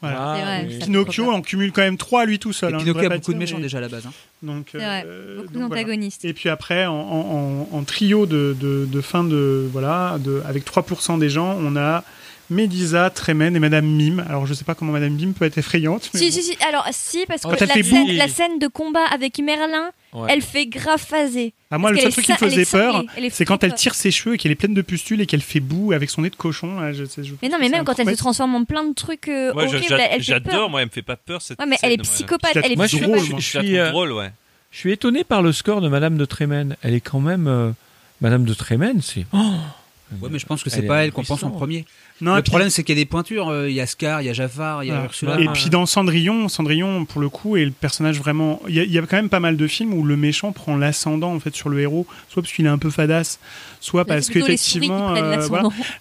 Voilà. 0.00 0.16
Ah, 0.20 0.62
vrai, 0.62 0.78
Pinocchio 0.78 1.28
en 1.28 1.42
cumule 1.42 1.72
quand 1.72 1.82
même 1.82 1.96
3 1.96 2.22
à 2.22 2.24
lui 2.24 2.38
tout 2.38 2.52
seul. 2.52 2.72
Hein, 2.72 2.78
Pinocchio 2.78 3.06
a 3.06 3.14
beaucoup 3.16 3.32
dire, 3.32 3.34
de 3.34 3.38
méchants 3.38 3.56
mais... 3.56 3.62
déjà 3.62 3.78
à 3.78 3.80
la 3.80 3.88
base. 3.88 4.06
Hein. 4.06 4.12
Donc, 4.44 4.68
euh, 4.74 4.78
vrai, 4.78 5.06
beaucoup 5.38 5.54
d'antagonistes. 5.54 6.20
Voilà. 6.22 6.30
Et 6.30 6.34
puis 6.34 6.48
après, 6.48 6.86
en, 6.86 6.94
en, 6.94 7.68
en, 7.72 7.76
en 7.76 7.82
trio 7.82 8.26
de, 8.26 8.56
de, 8.60 8.86
de, 8.86 9.00
fin 9.00 9.24
de. 9.24 9.68
Voilà, 9.72 10.18
de, 10.20 10.40
avec 10.46 10.64
3% 10.64 11.18
des 11.18 11.30
gens, 11.30 11.56
on 11.60 11.74
a 11.74 12.04
Médisa, 12.50 13.10
Tremen 13.10 13.54
et 13.54 13.58
Madame 13.58 13.84
Mime. 13.86 14.24
Alors 14.28 14.46
je 14.46 14.54
sais 14.54 14.64
pas 14.64 14.74
comment 14.74 14.92
Madame 14.92 15.12
Mime 15.12 15.34
peut 15.34 15.44
être 15.44 15.58
effrayante. 15.58 16.10
mais 16.14 16.20
Si, 16.20 16.26
bon. 16.26 16.32
si, 16.32 16.42
si. 16.42 16.56
Alors, 16.66 16.86
si, 16.92 17.24
parce 17.26 17.42
que 17.42 17.48
la 17.50 17.66
fait 17.66 17.82
scène, 17.82 18.12
la 18.16 18.28
scène 18.28 18.58
de 18.58 18.66
combat 18.68 19.04
avec 19.12 19.38
Merlin, 19.38 19.90
Ouais. 20.14 20.28
elle 20.32 20.40
fait 20.40 20.66
grave 20.66 20.98
phaser. 21.04 21.52
Ah, 21.70 21.76
moi, 21.76 21.90
le 21.90 21.98
seul 21.98 22.10
truc 22.12 22.24
qui 22.24 22.32
me 22.32 22.38
sa- 22.38 22.46
faisait 22.46 22.64
peur, 22.64 23.04
c'est 23.30 23.44
quand 23.44 23.62
elle 23.62 23.74
tire 23.74 23.94
ses 23.94 24.10
cheveux 24.10 24.34
et 24.34 24.38
qu'elle 24.38 24.52
est 24.52 24.54
pleine 24.54 24.72
de 24.72 24.80
pustules 24.80 25.20
et 25.20 25.26
qu'elle 25.26 25.42
fait 25.42 25.60
boue 25.60 25.92
avec 25.92 26.08
son 26.08 26.22
nez 26.22 26.30
de 26.30 26.36
cochon. 26.36 26.80
là, 26.80 26.94
je 26.94 27.04
sais- 27.04 27.22
je- 27.22 27.34
Mais 27.42 27.50
non, 27.50 27.58
mais 27.60 27.68
même 27.68 27.84
quand 27.84 27.98
elle 27.98 28.08
se 28.08 28.14
transforme 28.16 28.54
en 28.54 28.64
plein 28.64 28.84
de 28.84 28.94
trucs 28.94 29.28
euh, 29.28 29.52
horribles, 29.54 29.84
j'adore, 30.20 30.70
moi, 30.70 30.80
elle 30.80 30.86
me 30.88 30.92
fait 30.92 31.02
pas 31.02 31.16
peur 31.16 31.42
cette 31.42 31.60
Ouais, 31.60 31.66
mais 31.66 31.76
elle 31.82 31.92
est 31.92 31.98
psychopathe, 31.98 32.56
elle 32.56 32.72
est 32.72 32.76
Moi, 32.76 32.86
je 32.86 32.96
suis, 33.40 33.76
euh, 33.78 33.90
drôle, 33.90 34.12
ouais. 34.12 34.30
je 34.70 34.78
suis 34.78 34.92
étonné 34.92 35.24
par 35.24 35.42
le 35.42 35.52
score 35.52 35.82
de 35.82 35.88
Madame 35.88 36.16
de 36.16 36.24
Tremen. 36.24 36.76
Elle 36.82 36.94
est 36.94 37.00
quand 37.02 37.20
même. 37.20 37.46
euh, 37.46 37.70
Madame 38.22 38.44
de 38.44 38.54
Tremen, 38.54 39.00
c'est. 39.02 39.26
Oh 39.32 39.38
Ouais, 40.22 40.28
mais 40.30 40.38
je 40.38 40.46
pense 40.46 40.62
que 40.62 40.70
c'est 40.70 40.82
pas 40.82 41.04
elle 41.04 41.12
qu'on 41.12 41.22
pense 41.22 41.42
en 41.42 41.50
premier. 41.50 41.84
Non, 42.20 42.34
le 42.36 42.42
problème, 42.42 42.70
c'est 42.70 42.82
qu'il 42.82 42.96
y 42.96 43.00
a 43.00 43.02
des 43.02 43.06
pointures. 43.08 43.48
euh, 43.48 43.68
Il 43.68 43.74
y 43.76 43.80
a 43.80 43.86
Scar, 43.86 44.22
il 44.22 44.24
y 44.26 44.28
a 44.30 44.32
Jafar, 44.32 44.82
il 44.82 44.88
y 44.88 44.90
a. 44.90 45.04
Ursula. 45.04 45.38
Et 45.40 45.46
puis 45.48 45.68
dans 45.70 45.86
Cendrillon, 45.86 46.48
Cendrillon 46.48 47.04
pour 47.04 47.20
le 47.20 47.28
coup 47.28 47.56
est 47.56 47.64
le 47.64 47.70
personnage 47.70 48.18
vraiment. 48.18 48.60
Il 48.68 48.74
y, 48.74 48.80
a, 48.80 48.84
il 48.84 48.90
y 48.92 48.98
a 48.98 49.02
quand 49.02 49.16
même 49.16 49.28
pas 49.28 49.38
mal 49.40 49.56
de 49.56 49.66
films 49.66 49.92
où 49.94 50.02
le 50.02 50.16
méchant 50.16 50.50
prend 50.52 50.76
l'ascendant 50.76 51.32
en 51.34 51.40
fait 51.40 51.54
sur 51.54 51.68
le 51.68 51.78
héros, 51.80 52.06
soit 52.30 52.42
parce 52.42 52.52
qu'il 52.52 52.64
est 52.66 52.70
un 52.70 52.78
peu 52.78 52.90
fadasse, 52.90 53.38
soit 53.80 54.00
Là, 54.00 54.04
parce 54.06 54.28
qu'effectivement, 54.30 55.14
euh, 55.14 55.36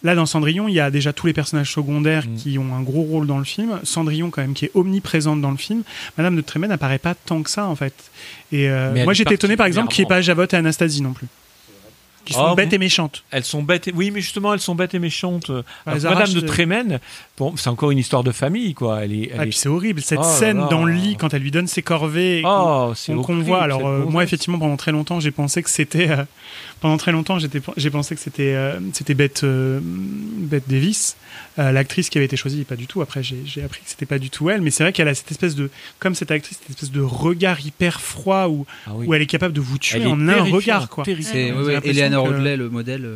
là 0.03 0.15
dans 0.15 0.25
Cendrillon, 0.25 0.67
il 0.67 0.73
y 0.73 0.79
a 0.79 0.89
déjà 0.89 1.11
tous 1.13 1.27
les 1.27 1.33
personnages 1.33 1.71
secondaires 1.73 2.25
Mm. 2.27 2.35
qui 2.37 2.57
ont 2.57 2.73
un 2.75 2.81
gros 2.81 3.03
rôle 3.03 3.27
dans 3.27 3.37
le 3.37 3.43
film. 3.43 3.79
Cendrillon 3.83 4.29
quand 4.29 4.41
même 4.41 4.53
qui 4.53 4.65
est 4.65 4.71
omniprésente 4.73 5.41
dans 5.41 5.51
le 5.51 5.57
film. 5.57 5.83
Madame 6.17 6.35
de 6.35 6.41
Trémen 6.41 6.69
n'apparaît 6.69 6.97
pas 6.99 7.13
tant 7.13 7.43
que 7.43 7.49
ça 7.49 7.65
en 7.67 7.75
fait. 7.75 7.93
Et 8.51 8.69
euh, 8.69 9.03
moi 9.03 9.13
j'étais 9.13 9.35
étonné 9.35 9.55
par 9.57 9.65
exemple 9.67 9.89
qu'il 9.93 10.03
n'y 10.03 10.07
ait 10.07 10.09
pas. 10.09 10.21
Javotte 10.21 10.53
et 10.53 10.57
Anastasie 10.57 11.01
non 11.01 11.13
plus, 11.13 11.27
qui 12.27 12.33
sont 12.33 12.49
Oh, 12.51 12.55
bêtes 12.55 12.73
et 12.73 12.77
méchantes. 12.77 13.23
Elles 13.31 13.43
sont 13.43 13.63
bêtes. 13.63 13.87
Et... 13.87 13.93
Oui, 13.93 14.11
mais 14.11 14.21
justement, 14.21 14.53
elles 14.53 14.59
sont 14.59 14.75
bêtes 14.75 14.93
et 14.93 14.99
méchantes. 14.99 15.49
Alors, 15.49 15.63
Madame 16.03 16.33
de 16.33 16.41
bon, 16.41 16.99
c'est 17.55 17.69
encore 17.69 17.91
une 17.91 17.97
histoire 17.99 18.23
de 18.23 18.31
famille, 18.31 18.73
quoi. 18.73 19.03
Elle 19.03 19.13
est. 19.13 19.29
elle 19.31 19.39
Ah, 19.39 19.43
est- 19.43 19.49
puis 19.49 19.57
c'est 19.57 19.69
horrible 19.69 20.01
cette 20.01 20.19
Oh 20.21 20.23
scène 20.39 20.57
là. 20.57 20.67
dans 20.69 20.83
le 20.85 20.93
lit 20.93 21.15
quand 21.17 21.33
elle 21.33 21.41
lui 21.41 21.51
donne 21.51 21.67
ses 21.67 21.81
corvées. 21.83 22.39
et 22.39 22.41
qu'on- 22.41 22.89
Oh, 22.89 22.93
c'est 22.95 23.13
qu'on 23.13 23.39
voit. 23.39 23.61
Alors 23.63 23.85
euh, 23.87 24.05
moi 24.05 24.23
effectivement 24.23 24.57
pendant 24.59 24.77
très 24.77 24.91
longtemps 24.91 25.19
j'ai 25.19 25.31
pensé 25.31 25.61
que 25.61 25.69
c'était 25.69 26.09
euh, 26.09 26.23
pendant 26.81 26.97
très 26.97 27.11
longtemps 27.11 27.37
j'ai 27.39 27.89
pensé 27.89 28.15
que 28.15 28.21
c'était 28.21 28.53
euh, 28.55 28.79
c'était 28.93 29.13
Bette 29.13 29.43
euh, 29.43 29.79
Bette 29.83 30.67
Davis 30.67 31.15
euh, 31.59 31.71
l'actrice 31.71 32.09
qui 32.09 32.17
avait 32.17 32.25
été 32.25 32.37
choisie 32.37 32.63
pas 32.63 32.75
du 32.75 32.87
tout. 32.87 33.01
Après 33.01 33.21
j'ai 33.23 33.63
appris 33.63 33.81
que 33.81 33.89
c'était 33.89 34.05
pas 34.07 34.19
du 34.19 34.29
tout 34.29 34.49
elle, 34.49 34.61
mais 34.61 34.71
c'est 34.71 34.83
vrai 34.83 34.91
qu'elle 34.93 35.07
a 35.07 35.13
cette 35.15 35.31
espèce 35.31 35.55
de 35.55 35.69
comme 35.99 36.15
cette 36.15 36.31
actrice 36.31 36.57
cette 36.59 36.69
espèce 36.71 36.91
de 36.91 37.01
regard 37.01 37.63
hyper 37.65 38.01
froid 38.01 38.47
où 38.47 38.65
Ah 38.87 38.91
oui. 38.95 39.05
où 39.07 39.13
elle 39.13 39.21
est 39.21 39.25
capable 39.27 39.53
de 39.53 39.61
vous 39.61 39.77
tuer 39.77 39.99
Elle 40.01 40.07
en 40.07 40.27
un 40.27 40.41
regard 40.43 40.89
quoi. 40.89 41.03
C'est 41.05 41.13
ouais, 41.51 41.51
ouais, 41.51 41.79
Eleanor 41.83 42.25
que- 42.27 42.33
Audley, 42.33 42.57
le 42.57 42.69
modèle. 42.69 43.07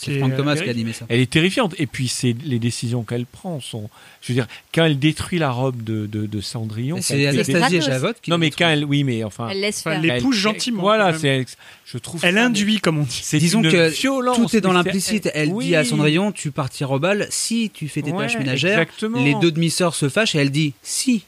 C'est 0.00 0.22
euh, 0.22 0.36
Thomas 0.36 0.54
qui 0.54 0.60
a 0.60 0.64
terrifiant. 0.64 0.70
animé 0.70 0.92
ça. 0.92 1.06
Elle 1.08 1.20
est 1.20 1.30
terrifiante. 1.30 1.74
Et 1.78 1.86
puis, 1.86 2.06
c'est 2.08 2.34
les 2.44 2.58
décisions 2.58 3.02
qu'elle 3.02 3.26
prend 3.26 3.60
sont. 3.60 3.90
Je 4.22 4.28
veux 4.28 4.34
dire, 4.34 4.46
quand 4.72 4.84
elle 4.84 4.98
détruit 4.98 5.38
la 5.38 5.50
robe 5.50 5.82
de, 5.82 6.06
de, 6.06 6.26
de 6.26 6.40
Cendrillon. 6.40 6.98
C'est 7.02 7.20
elle- 7.20 7.34
Anastasie 7.40 7.76
et. 7.76 7.80
Javotte 7.80 8.16
qui 8.22 8.30
Non, 8.30 8.38
mais 8.38 8.50
quand 8.50 8.68
elle. 8.68 8.84
Oui, 8.84 9.02
mais 9.02 9.24
enfin. 9.24 9.48
Elle 9.50 9.60
laisse 9.60 9.82
faire. 9.82 10.00
les 10.00 10.08
elle- 10.08 10.22
pousse 10.22 10.36
elle- 10.36 10.42
gentiment, 10.42 10.82
Voilà, 10.82 11.18
c'est. 11.18 11.44
Je 11.84 11.98
trouve. 11.98 12.20
Elle 12.24 12.38
induit 12.38 12.78
comme 12.80 12.98
on 12.98 13.02
dit. 13.02 13.20
C'est 13.22 13.38
Disons 13.38 13.62
une 13.62 13.70
que 13.72 13.88
violence, 13.88 14.36
tout 14.36 14.56
est 14.56 14.60
dans 14.60 14.72
l'implicite. 14.72 15.28
Elle 15.34 15.48
Oui. 15.50 15.66
dit 15.66 15.76
à 15.76 15.84
Cendrillon, 15.84 16.32
tu 16.32 16.50
partiras 16.52 16.94
au 16.94 16.98
bal 16.98 17.26
si 17.30 17.70
tu 17.74 17.88
fais 17.88 18.02
tes 18.02 18.12
Ouais, 18.12 18.26
tâches 18.26 18.38
ménagères. 18.38 18.78
exactement. 18.78 19.24
Les 19.24 19.34
deux 19.40 19.50
demi-sœurs 19.50 19.94
se 19.94 20.08
fâchent 20.08 20.34
et 20.34 20.38
elle 20.38 20.50
dit 20.50 20.74
si. 20.82 21.24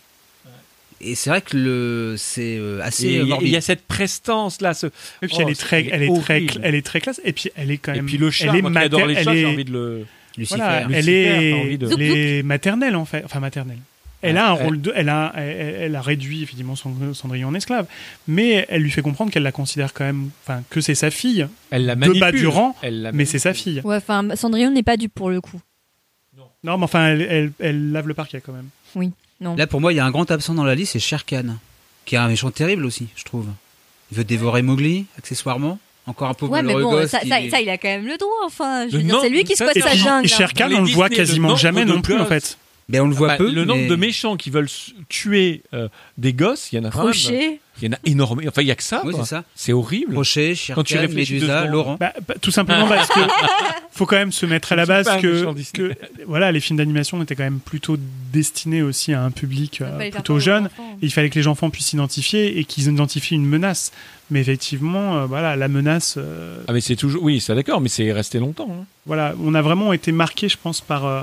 Et 1.03 1.15
c'est 1.15 1.31
vrai 1.31 1.41
que 1.41 1.57
le 1.57 2.15
c'est 2.19 2.59
euh, 2.59 2.81
assez 2.83 3.07
Et 3.09 3.21
il 3.21 3.29
y 3.51 3.57
a- 3.57 3.59
y 3.59 3.63
cette 3.63 3.83
prestance 3.87 4.61
là. 4.61 4.75
Ce... 4.75 4.87
Et 4.87 4.91
puis 5.23 5.31
Oh, 5.39 5.43
elle 5.43 5.51
est 5.51 5.59
très, 5.61 5.87
elle 5.91 6.03
est 6.03 6.21
très, 6.21 6.47
elle 6.63 6.75
est 6.75 6.83
très 6.87 7.01
classe. 7.01 7.21
Et 7.25 7.33
puis 7.33 7.51
elle 7.57 7.71
est 7.71 7.79
quand 7.79 7.93
Et 7.93 7.97
même. 7.97 8.07
puis 8.07 8.19
le 8.19 8.31
chat, 8.31 8.49
elle 8.51 8.57
est 8.57 8.63
moi 8.63 8.71
adore 8.83 9.07
les 9.07 9.15
chats, 9.15 9.31
elle 9.33 9.37
j'ai 9.37 9.43
est- 9.43 9.47
envie 9.47 9.65
de 9.65 9.73
le. 9.73 10.07
Lucifer. 10.37 10.59
Voilà, 10.59 10.83
elle 10.83 10.89
Lucifer, 10.89 11.53
envie 11.55 11.75
est, 11.75 11.79
de- 11.79 11.89
elle 11.93 12.03
est 12.03 12.43
maternelle 12.43 12.97
en 12.97 13.05
fait, 13.05 13.23
enfin 13.25 13.41
maternelle. 13.41 13.79
Elle 14.23 14.37
a 14.37 14.51
un 14.51 14.57
Elle- 14.57 14.63
rôle 14.65 14.81
de, 14.83 14.93
elle 14.95 15.09
a, 15.09 15.33
elle, 15.37 15.77
elle 15.81 15.97
a 15.97 16.03
réduit 16.03 16.43
effectivement 16.43 16.77
son- 16.77 17.15
Cendrillon 17.15 17.49
en 17.49 17.55
esclave, 17.55 17.87
mais 18.29 18.67
elle 18.69 18.83
lui 18.83 18.91
fait 18.91 19.01
comprendre 19.01 19.33
qu'elle 19.33 19.43
la 19.43 19.51
considère 19.53 19.95
quand 19.95 20.05
même, 20.05 20.29
enfin 20.45 20.63
que 20.69 20.83
c'est 20.83 20.95
sa 20.95 21.11
fille 21.11 21.47
Elle 21.71 21.87
la 21.87 21.95
de 21.95 22.01
manipule. 22.01 22.21
bas 22.21 22.31
du 22.31 22.47
rang, 22.47 22.77
Elle 22.83 23.01
la 23.03 23.13
mais 23.13 23.25
c'est 23.25 23.39
sa 23.39 23.55
fille. 23.55 23.81
Ouais, 23.83 23.97
enfin, 23.97 24.37
Cendrillon 24.37 24.71
n'est 24.71 24.83
pas 24.83 24.99
du 24.99 25.09
pour 25.09 25.31
le 25.31 25.41
coup. 25.41 25.61
Non, 26.63 26.77
mais 26.77 26.85
enfin 26.85 27.09
elle, 27.09 27.23
elle, 27.23 27.53
elle 27.59 27.91
lave 27.93 28.07
le 28.07 28.13
parquet 28.15 28.43
quand 28.45 28.53
même. 28.53 28.69
Oui, 28.95 29.11
non. 29.41 29.57
Là 29.57 29.67
pour 29.67 29.81
moi 29.81 29.93
il 29.93 29.97
y 29.97 30.01
a 30.01 30.05
un 30.05 30.11
grand 30.11 30.31
absent 30.31 30.55
dans 30.55 30.65
la 30.65 30.75
liste, 30.75 30.93
c'est 30.93 30.99
Sher 30.99 31.25
Khan, 31.25 31.57
qui 32.05 32.15
est 32.15 32.19
un 32.19 32.29
méchant 32.29 32.51
terrible 32.51 32.85
aussi, 32.85 33.09
je 33.17 33.25
trouve. 33.25 33.47
Il 34.13 34.17
veut 34.19 34.25
dévorer 34.25 34.63
Mowgli, 34.63 35.07
accessoirement. 35.19 35.79
Encore 36.07 36.29
un 36.31 36.35
pauvre 36.35 36.53
Ouais, 36.53 36.63
mais 36.63 36.73
bon, 36.73 36.91
gosse 36.91 37.11
ça, 37.11 37.21
qui- 37.21 37.29
ça, 37.29 37.37
ça, 37.51 37.61
il 37.61 37.69
a 37.69 37.79
quand 37.79 37.87
même 37.89 38.07
le 38.07 38.17
droit. 38.17 38.31
Enfin, 38.47 38.87
je 38.89 38.93
Le 38.93 38.99
veux 38.99 39.05
dire, 39.05 39.15
nom- 39.15 39.21
c'est 39.23 39.29
lui 39.29 39.45
qui 39.45 39.55
squatte 39.55 39.75
sa 39.79 39.89
Et 39.91 39.91
puis, 39.93 39.99
jungle. 40.01 40.25
et 40.25 40.29
Sher 40.29 40.53
Khan, 40.55 40.69
on 40.73 40.81
le 40.81 40.91
voit 40.91 41.09
quasiment 41.09 41.55
jamais 41.57 41.85
non 41.85 42.01
plus 42.03 42.19
en 42.19 42.27
fait. 42.27 42.59
Ben 42.89 43.03
on 43.03 43.07
le 43.07 43.15
voit 43.15 43.29
Bah, 43.29 43.37
peu. 43.37 43.49
le 43.53 43.65
nombre 43.65 43.83
mais- 43.83 43.87
de 43.87 43.95
méchants 43.95 44.37
qui 44.37 44.51
veulent 44.51 44.69
tuer 45.09 45.63
euh, 45.75 45.89
des 46.19 46.33
gosses, 46.33 46.73
il 46.73 46.77
y 46.77 46.79
en 46.81 46.85
a 46.85 46.91
quand 46.91 47.05
même. 47.05 47.13
Crochet. 47.13 47.61
Il 47.83 47.87
y 47.87 47.89
en 47.89 47.95
a 47.95 47.99
énormément. 48.05 48.49
Enfin, 48.49 48.63
il 48.63 48.69
y 48.69 48.71
a 48.71 48.75
que 48.75 48.83
ça. 48.83 49.03
Oui, 49.05 49.15
c'est 49.17 49.25
ça. 49.27 49.45
C'est 49.55 49.73
horrible. 49.73 50.13
Crochet, 50.15 50.55
Sher 50.55 50.75
Quand 50.75 50.83
tu 50.85 50.97
réfléchis 50.99 51.35
Médusa, 51.35 51.59
secondes. 51.61 51.73
Laurent. 51.73 51.97
Bah, 51.99 52.13
bah, 52.29 52.35
tout 52.41 52.51
simplement 52.51 52.87
parce 52.89 53.09
que 53.09 53.21
faut 53.93 54.07
quand 54.07 54.17
même 54.17 54.33
se 54.33 54.47
mettre 54.47 54.73
à 54.73 54.77
la 54.77 54.87
base 54.87 55.09
que, 55.21 55.51
voilà, 56.27 56.53
les 56.53 56.61
films 56.61 56.77
d'animation 56.79 57.23
étaient 57.23 57.35
quand 57.37 57.43
même 57.45 57.61
plutôt 57.61 57.97
destinés 58.33 58.83
aussi 58.83 59.13
à 59.13 59.23
un 59.23 59.31
public 59.31 59.81
euh, 59.81 60.11
plutôt 60.11 60.39
jeune. 60.39 60.69
Et 61.03 61.07
il 61.07 61.11
fallait 61.13 61.31
que 61.31 61.39
les 61.39 61.47
enfants 61.47 61.71
puissent 61.71 61.87
s'identifier 61.89 62.59
et 62.59 62.65
qu'ils 62.65 62.89
identifient 62.89 63.35
une 63.35 63.47
menace. 63.47 63.93
Mais 64.33 64.41
effectivement, 64.41 65.17
euh, 65.17 65.27
voilà, 65.27 65.57
la 65.57 65.67
menace. 65.69 66.15
euh, 66.17 66.63
Ah, 66.69 66.73
mais 66.73 66.81
c'est 66.81 66.95
toujours. 66.97 67.23
Oui, 67.25 67.41
c'est 67.41 67.55
d'accord, 67.55 67.81
mais 67.81 67.89
c'est 67.89 68.13
resté 68.13 68.39
longtemps. 68.39 68.69
hein. 68.71 68.85
voilà, 69.07 69.35
on 69.43 69.55
a 69.55 69.63
vraiment 69.63 69.93
été 69.93 70.13
marqué, 70.13 70.49
je 70.49 70.57
pense, 70.63 70.81
par 70.81 71.05
euh, 71.05 71.23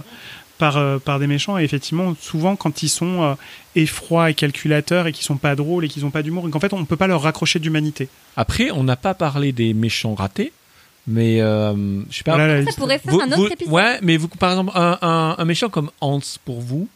par 0.58 0.78
euh, 0.78 0.98
par 1.00 1.20
des 1.20 1.28
méchants. 1.28 1.58
Et 1.58 1.64
effectivement, 1.64 2.16
souvent 2.20 2.56
quand 2.56 2.84
ils 2.84 2.90
sont 2.90 3.24
euh, 3.24 3.34
effrois 3.76 4.30
et 4.30 4.34
calculateurs 4.34 5.08
et 5.08 5.12
qu'ils 5.12 5.26
sont 5.26 5.38
pas 5.38 5.56
drôles 5.56 5.86
et 5.86 5.88
qu'ils 5.88 6.06
ont 6.06 6.10
pas 6.12 6.24
d'humour, 6.24 6.48
et 6.48 6.52
qu'en 6.52 6.60
fait 6.60 6.74
on 6.74 6.84
peut 6.86 6.96
pas 6.98 7.08
leur 7.08 7.22
raccrocher 7.22 7.60
d'humanité. 7.60 8.10
Après, 8.36 8.72
on 8.72 8.84
n'a 8.84 8.96
pas 8.96 9.14
parlé 9.14 9.52
des 9.52 9.74
méchants 9.74 10.16
ratés, 10.16 10.52
mais 11.08 11.42
euh, 11.42 11.74
je 12.10 12.18
sais 12.18 12.24
pas. 12.24 12.36
Voilà 12.36 12.60
Ça 12.60 12.62
liste. 12.62 12.78
pourrait 12.80 13.00
faire 13.00 13.14
Vous- 13.14 13.22
un 13.22 13.28
autre 13.28 13.36
vous- 13.38 13.48
épisode. 13.48 13.74
Ouais, 13.74 14.00
mais 14.02 14.18
vous, 14.18 14.28
par 14.28 14.52
exemple, 14.52 14.72
un, 14.76 14.98
un- 15.02 15.36
un 15.38 15.46
méchant 15.46 15.70
comme 15.70 15.90
Hans, 16.02 16.20
pour 16.46 16.60
vous, 16.62 16.88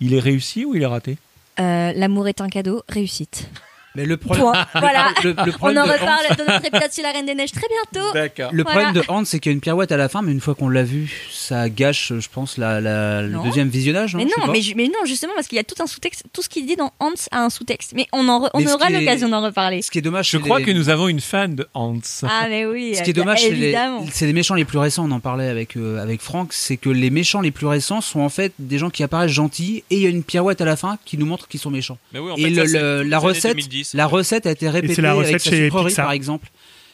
il 0.00 0.14
est 0.14 0.18
réussi 0.20 0.64
ou 0.64 0.74
il 0.74 0.82
est 0.82 0.86
raté? 0.86 1.18
Euh, 1.58 1.92
L'amour 1.94 2.26
est 2.28 2.40
un 2.40 2.48
cadeau, 2.48 2.82
réussite. 2.88 3.48
Mais 3.96 4.04
le 4.06 4.16
problème, 4.16 4.44
Point. 4.44 4.66
Voilà. 4.80 5.12
le, 5.24 5.30
le 5.32 5.36
On 5.38 5.52
problème 5.52 5.78
en 5.82 5.86
de 5.86 5.90
Hans- 5.90 5.92
reparle 5.94 6.36
dans 6.38 6.44
notre 6.52 6.66
épisode 6.66 6.92
sur 6.92 7.02
la 7.02 7.10
Reine 7.12 7.26
des 7.26 7.34
Neiges 7.34 7.50
très 7.52 7.66
bientôt. 7.68 8.12
D'accord. 8.14 8.50
Le 8.52 8.62
Voilà. 8.62 8.80
problème 8.82 9.02
de 9.04 9.10
Hans, 9.10 9.24
c'est 9.24 9.40
qu'il 9.40 9.50
y 9.50 9.52
a 9.52 9.54
une 9.54 9.60
pirouette 9.60 9.90
à 9.92 9.96
la 9.96 10.08
fin, 10.08 10.22
mais 10.22 10.30
une 10.32 10.40
fois 10.40 10.54
qu'on 10.54 10.68
l'a 10.68 10.84
vu, 10.84 11.26
ça 11.32 11.68
gâche, 11.68 12.12
je 12.18 12.28
pense, 12.32 12.56
la, 12.56 12.80
la- 12.80 13.22
le 13.22 13.28
Non. 13.30 13.42
deuxième 13.44 13.68
visionnage. 13.68 14.14
Mais 14.14 14.24
non, 14.24 14.52
mais, 14.52 14.60
ju- 14.60 14.74
mais 14.76 14.86
non, 14.86 15.04
justement, 15.06 15.32
parce 15.34 15.48
qu'il 15.48 15.56
y 15.56 15.60
a 15.60 15.64
tout 15.64 15.80
un 15.82 15.86
sous-texte. 15.86 16.24
Tout 16.32 16.42
ce 16.42 16.48
qu'il 16.48 16.66
dit 16.66 16.76
dans 16.76 16.92
Hans 17.00 17.10
a 17.32 17.42
un 17.42 17.50
sous-texte. 17.50 17.92
Mais 17.96 18.06
on, 18.12 18.28
en 18.28 18.46
re- 18.46 18.50
on 18.54 18.60
Mais 18.60 18.70
aura 18.72 18.90
est- 18.90 18.98
l'occasion 19.00 19.28
d'en 19.28 19.42
reparler. 19.42 19.82
Ce 19.82 19.90
qui 19.90 19.98
est 19.98 20.02
dommage, 20.02 20.30
Je 20.30 20.38
crois 20.38 20.60
les- 20.60 20.64
que 20.66 20.70
nous 20.70 20.88
avons 20.88 21.08
une 21.08 21.20
fan 21.20 21.56
de 21.56 21.66
Hans. 21.74 21.98
Ah, 22.22 22.46
mais 22.48 22.66
oui. 22.66 22.94
Ce 22.96 23.02
qui 23.02 23.10
est 23.10 23.12
dommage, 23.14 23.40
c'est 23.42 23.50
les, 23.50 23.62
évidemment. 23.64 24.06
c'est 24.12 24.26
les 24.26 24.32
méchants 24.32 24.54
les 24.54 24.64
plus 24.64 24.78
récents. 24.78 25.04
On 25.06 25.10
en 25.10 25.20
parlait 25.20 25.48
avec 25.48 25.76
euh, 25.76 26.00
avec 26.00 26.20
Franck, 26.20 26.52
c'est 26.52 26.76
que 26.76 26.90
les 26.90 27.10
méchants 27.10 27.40
les 27.40 27.50
plus 27.50 27.66
récents 27.66 28.00
sont 28.00 28.20
en 28.20 28.28
fait 28.28 28.52
des 28.58 28.78
gens 28.78 28.90
qui 28.90 29.02
apparaissent 29.02 29.32
gentils 29.32 29.82
et 29.90 29.96
il 29.96 30.02
y 30.02 30.06
a 30.06 30.10
une 30.10 30.22
pirouette 30.22 30.60
à 30.60 30.64
la 30.64 30.76
fin 30.76 30.98
qui 31.04 31.18
nous 31.18 31.26
montre 31.26 31.48
qu'ils 31.48 31.58
sont 31.60 31.70
méchants. 31.70 31.98
Mais 32.12 32.20
oui, 32.20 32.30
en 32.30 32.36
et 32.36 32.54
fait, 32.54 32.66
ça, 32.66 32.78
le- 32.80 33.02
la 33.02 33.18
recette, 33.18 33.56
2010. 33.82 33.94
la 33.94 34.06
recette 34.06 34.46
a 34.46 34.50
été 34.52 34.68
répétée 34.68 35.02
la 35.02 35.14
recette 35.14 35.46
avec 35.46 35.72
Pixar. 35.72 36.04
par 36.06 36.12
exemple. 36.12 36.48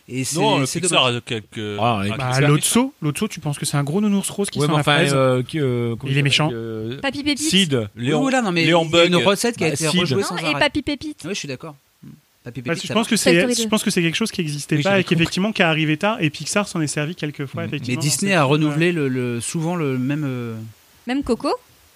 Et 0.08 0.22
c'est 0.22 0.38
Non, 0.38 0.58
le 0.58 0.66
c'est 0.66 0.80
Pixar 0.80 1.04
dommage. 1.06 1.16
a 1.16 1.20
quelques. 1.20 1.78
Ah, 1.80 2.02
Ah, 2.12 2.16
Bah, 2.16 2.40
l'Otso, 2.40 2.94
l'Otso, 3.02 3.26
tu 3.26 3.40
penses 3.40 3.58
que 3.58 3.66
c'est 3.66 3.76
un 3.76 3.82
gros 3.82 4.00
nounours 4.00 4.30
rose 4.30 4.48
qui 4.50 4.60
Ouais, 4.60 4.66
sent 4.66 4.70
mais 4.70 4.76
la 4.76 4.80
enfin, 4.82 4.94
fraise 4.94 5.12
euh, 5.16 5.42
qui, 5.42 5.58
euh, 5.58 5.96
comment 5.96 6.12
Il 6.12 6.16
est 6.18 6.22
méchant. 6.22 6.48
euh, 6.52 7.00
Papy 7.00 7.24
Pépite. 7.24 7.40
Sid, 7.40 7.88
Léon, 7.96 8.18
Oui, 8.18 8.22
voilà, 8.22 8.40
non, 8.40 8.52
mais 8.52 8.64
Léon 8.64 8.88
il 8.88 8.96
y 8.96 9.00
a 9.00 9.04
une 9.06 9.16
recette 9.16 9.56
qui 9.56 9.64
a 9.64 9.68
Bah, 9.68 9.74
été 9.74 9.88
Sid. 9.88 9.98
rejouée 9.98 10.22
Non, 10.22 10.28
sans 10.28 10.36
et 10.36 10.44
arrêt. 10.44 10.60
Papy 10.60 10.82
Pépite. 10.82 11.22
Oui, 11.24 11.30
je 11.34 11.38
suis 11.40 11.48
d'accord. 11.48 11.74
Hmm. 12.04 12.10
Papy 12.44 12.62
Pépite, 12.62 12.74
que 12.82 12.82
je 12.82 12.86
ça 12.86 12.94
pense 12.94 13.06
que 13.06 13.16
Toy 13.16 13.18
c'est, 13.18 13.38
Story 13.40 13.54
je 13.56 13.62
2. 13.64 13.68
pense 13.68 13.82
que 13.82 13.90
c'est 13.90 14.02
quelque 14.02 14.14
chose 14.14 14.30
qui 14.30 14.42
n'existait 14.42 14.76
Oui, 14.76 14.82
pas 14.84 14.90
j'avais 14.90 15.00
et 15.00 15.04
qu'effectivement 15.04 15.50
qui 15.50 15.62
est 15.62 15.64
arrivé 15.64 15.96
tard 15.96 16.18
et 16.20 16.30
Pixar 16.30 16.68
s'en 16.68 16.80
est 16.80 16.86
servi 16.86 17.16
quelques 17.16 17.46
fois 17.46 17.62
Mhm. 17.62 17.68
effectivement. 17.70 18.00
Mais 18.00 18.08
Disney 18.08 18.32
a 18.34 18.44
renouvelé 18.44 18.92
le, 18.92 19.08
le- 19.08 19.40
souvent 19.40 19.74
le 19.74 19.98
même 19.98 20.22
euh, 20.24 20.54
Même 21.08 21.24
Coco. 21.24 21.48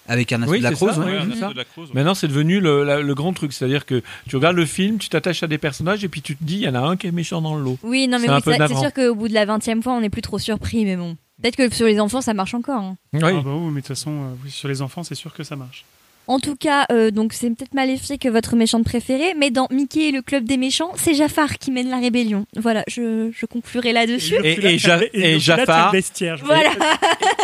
Avec 0.07 0.31
un 0.33 0.41
Oui, 0.43 0.59
de 0.59 0.63
la 0.63 0.71
Cruz. 0.71 0.91
ça, 0.93 0.99
ouais. 0.99 1.05
oui, 1.05 1.11
Ouais, 1.13 1.19
c'est 1.29 1.37
un 1.37 1.39
ça. 1.39 1.47
peu 1.47 1.53
de 1.53 1.57
la 1.59 1.65
Cruz, 1.65 1.83
ouais. 1.83 1.89
Maintenant, 1.93 2.13
c'est 2.15 2.27
devenu 2.27 2.59
le, 2.59 2.83
la- 2.83 3.01
le 3.01 3.15
grand 3.15 3.33
truc. 3.33 3.53
C'est-à-dire 3.53 3.85
que 3.85 4.01
tu 4.27 4.35
regardes 4.35 4.55
le 4.55 4.65
film, 4.65 4.97
tu 4.97 5.09
t'attaches 5.09 5.43
à 5.43 5.47
des 5.47 5.57
personnages 5.57 6.03
et 6.03 6.09
puis 6.09 6.21
tu 6.21 6.35
te 6.35 6.43
dis, 6.43 6.55
il 6.55 6.61
y 6.61 6.67
en 6.69 6.75
a 6.75 6.79
un 6.79 6.97
qui 6.97 7.07
est 7.07 7.11
méchant 7.11 7.41
dans 7.41 7.55
le 7.55 7.63
lot. 7.63 7.77
Oui, 7.83 8.07
non, 8.07 8.17
mais 8.19 8.27
C'est 8.43 8.61
oui, 8.73 8.79
sûr 8.79 8.93
qu'au 8.93 9.15
bout 9.15 9.27
de 9.27 9.33
la 9.33 9.45
20 9.45 9.67
e 9.67 9.81
fois, 9.81 9.93
on 9.93 10.01
n'est 10.01 10.09
plus 10.09 10.21
trop 10.21 10.39
surpris, 10.39 10.83
mais 10.85 10.95
bon. 10.97 11.15
Peut-être 11.41 11.55
que 11.55 11.73
sur 11.73 11.87
les 11.87 11.99
enfants, 11.99 12.21
ça 12.21 12.33
marche 12.33 12.53
encore. 12.53 12.81
hein. 12.81 12.97
Oui. 13.13 13.19
Ah 13.23 13.31
bah 13.31 13.41
oui, 13.45 13.67
mais 13.69 13.81
de 13.81 13.85
toute 13.85 13.87
façon, 13.87 14.11
euh, 14.11 14.33
oui, 14.43 14.51
sur 14.51 14.67
les 14.67 14.81
enfants, 14.81 15.03
c'est 15.03 15.15
sûr 15.15 15.33
que 15.33 15.43
ça 15.43 15.55
marche. 15.55 15.85
En 16.27 16.39
tout 16.39 16.55
cas, 16.55 16.85
euh, 16.91 17.11
donc 17.11 17.33
c'est 17.33 17.49
peut-être 17.49 17.73
Maléfique 17.73 18.25
votre 18.25 18.55
méchante 18.55 18.85
préférée, 18.85 19.33
mais 19.37 19.49
dans 19.49 19.67
Mickey 19.71 20.09
et 20.09 20.11
le 20.11 20.21
club 20.21 20.45
des 20.45 20.55
méchants, 20.57 20.91
c'est 20.95 21.13
Jafar 21.13 21.57
qui 21.57 21.71
mène 21.71 21.89
la 21.89 21.99
rébellion. 21.99 22.45
Voilà, 22.55 22.83
je, 22.87 23.31
je 23.35 23.45
conclurai 23.45 23.91
là-dessus. 23.91 24.35
Et- 24.43 24.73
et 24.75 24.77
Ja- 24.77 24.99
et 25.13 25.39
Jafar- 25.39 25.91
bestiaire, 25.91 26.37
je 26.37 26.45
Voilà. 26.45 26.69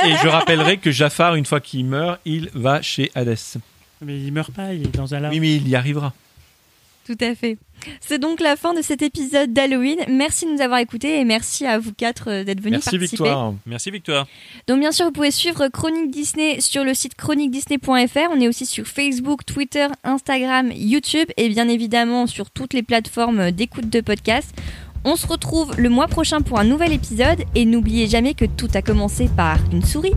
Et 0.06 0.12
je 0.24 0.28
rappellerai 0.28 0.78
que 0.78 0.92
Jafar, 0.92 1.36
une 1.36 1.46
fois 1.46 1.60
qu'il 1.60 1.86
meurt, 1.86 2.20
il 2.26 2.50
va 2.54 2.82
chez 2.82 3.12
Hadès. 3.16 3.36
Mais 4.02 4.18
il 4.20 4.32
meurt 4.32 4.52
pas, 4.54 4.74
il 4.74 4.84
est 4.84 4.96
dans 4.96 5.14
un 5.16 5.20
lard. 5.20 5.32
Oui, 5.32 5.40
mais 5.40 5.56
il 5.56 5.68
y 5.68 5.76
arrivera. 5.76 6.14
Tout 7.08 7.16
à 7.22 7.36
fait. 7.36 7.58
C'est 8.02 8.20
donc 8.20 8.42
la 8.42 8.58
fin 8.58 8.74
de 8.74 8.82
cet 8.82 9.02
épisode 9.02 9.54
d'Halloween. 9.54 10.00
Merci 10.10 10.46
de 10.46 10.52
nous 10.52 10.60
avoir 10.60 10.80
écoutés 10.80 11.22
et 11.22 11.24
merci 11.24 11.66
à 11.66 11.80
vous 11.80 11.94
quatre 11.94 12.30
euh, 12.30 12.44
d'être 12.44 12.60
venus 12.60 12.84
Merci 12.86 12.98
participer. 12.98 13.24
Victoire. 13.24 13.54
Merci 13.66 13.92
Victoire. 13.92 14.28
Donc 14.68 14.82
bien 14.82 14.92
sûr, 14.92 15.06
vous 15.06 15.14
pouvez 15.14 15.32
suivre 15.32 15.70
Chronique 15.70 16.12
Disney 16.12 16.60
sur 16.60 16.84
le 16.84 16.94
site 16.94 17.16
chroniquedisney.fr. 17.16 18.30
On 18.34 18.42
est 18.42 18.48
aussi 18.50 18.66
sur 18.66 18.86
Facebook, 18.86 19.46
Twitter, 19.46 19.88
Instagram, 20.04 20.70
YouTube 20.76 21.30
et 21.38 21.48
bien 21.48 21.70
évidemment 21.70 22.28
sur 22.28 22.52
toutes 22.52 22.74
les 22.74 22.84
plateformes 22.84 23.52
d'écoute 23.52 23.90
de 23.90 24.02
podcasts. 24.02 24.54
On 25.06 25.16
se 25.16 25.26
retrouve 25.28 25.80
le 25.80 25.88
mois 25.88 26.08
prochain 26.08 26.42
pour 26.42 26.60
un 26.60 26.66
nouvel 26.66 26.92
épisode 26.92 27.40
et 27.56 27.64
n'oubliez 27.64 28.08
jamais 28.08 28.34
que 28.34 28.44
tout 28.44 28.68
a 28.74 28.82
commencé 28.82 29.30
par 29.30 29.60
une 29.72 29.82
souris. 29.82 30.16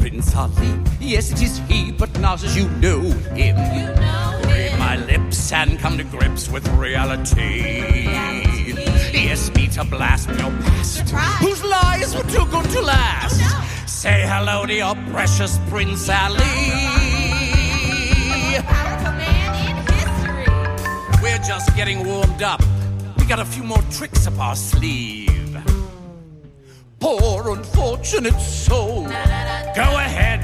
Prince 0.00 0.32
Ali, 0.36 0.74
yes, 1.00 1.32
it 1.32 1.42
is 1.42 1.60
he, 1.68 1.90
but 1.90 2.08
not 2.20 2.44
as 2.44 2.56
you 2.56 2.68
know 2.80 3.00
him. 3.34 3.56
You 3.74 3.86
know 3.96 4.41
my 4.92 5.06
lips 5.06 5.52
and 5.52 5.78
come 5.78 5.96
to 5.96 6.04
grips 6.04 6.50
with 6.50 6.68
reality. 6.68 7.62
Yes, 9.26 9.50
me 9.54 9.66
to 9.68 9.84
blast 9.84 10.28
your 10.28 10.50
past, 10.64 11.08
whose 11.40 11.64
lies 11.64 12.14
were 12.14 12.28
too 12.34 12.44
good 12.50 12.68
to 12.72 12.82
last. 12.82 13.40
Say 13.86 14.26
hello 14.26 14.66
to 14.66 14.74
your 14.74 14.94
precious 15.10 15.58
Prince 15.70 16.10
Ali. 16.10 16.44
We're 21.22 21.42
just 21.52 21.74
getting 21.74 22.06
warmed 22.06 22.42
up. 22.42 22.60
We 23.16 23.24
got 23.24 23.40
a 23.40 23.46
few 23.46 23.62
more 23.62 23.82
tricks 23.90 24.26
up 24.26 24.38
our 24.38 24.56
sleeve. 24.56 25.56
Poor 27.00 27.56
unfortunate 27.56 28.38
soul. 28.38 29.04
Go 29.74 29.88
ahead, 30.06 30.42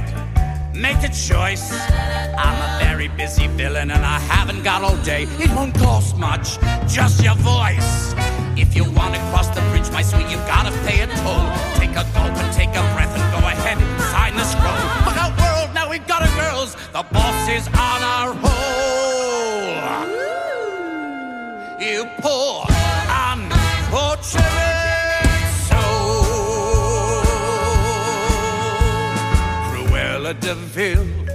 make 0.79 1.03
a 1.03 1.09
choice. 1.09 1.73
I'm 1.73 2.59
a 2.63 2.79
very 2.79 3.09
busy 3.09 3.49
villain 3.49 3.91
and 3.91 4.05
I 4.05 4.19
haven't 4.21 4.63
got 4.63 4.83
all 4.83 4.97
day. 4.99 5.25
It 5.39 5.51
won't 5.51 5.75
cost 5.75 6.17
much, 6.17 6.59
just 6.87 7.23
your 7.23 7.35
voice. 7.35 8.15
If 8.57 8.77
you 8.77 8.85
want 8.85 9.15
to 9.15 9.21
cross 9.31 9.49
the 9.49 9.61
bridge, 9.71 9.91
my 9.91 10.03
sweet, 10.03 10.29
you've 10.31 10.47
got 10.47 10.67
to 10.67 10.73
pay 10.87 11.01
a 11.01 11.07
toll. 11.07 11.47
Take 11.77 11.91
a 11.91 12.07
gulp 12.15 12.37
and 12.43 12.53
take 12.53 12.71
a 12.71 12.83
breath 12.95 13.15
and 13.19 13.33
go 13.33 13.39
ahead, 13.47 13.79
sign 14.13 14.35
the 14.37 14.45
scroll. 14.45 14.73
Look 15.07 15.17
out, 15.17 15.37
world, 15.41 15.75
now 15.75 15.91
we've 15.91 16.07
got 16.07 16.23
a 16.23 16.31
girls. 16.37 16.75
The 16.93 17.03
boss 17.13 17.49
is 17.49 17.67
on 17.69 18.03
our 18.15 18.33
roll. 18.35 18.59
You 21.81 22.07
poor, 22.21 22.67
unfortunate 23.09 24.78
Cruella 30.29 30.41
de 30.41 30.55
Vil, 30.55 31.27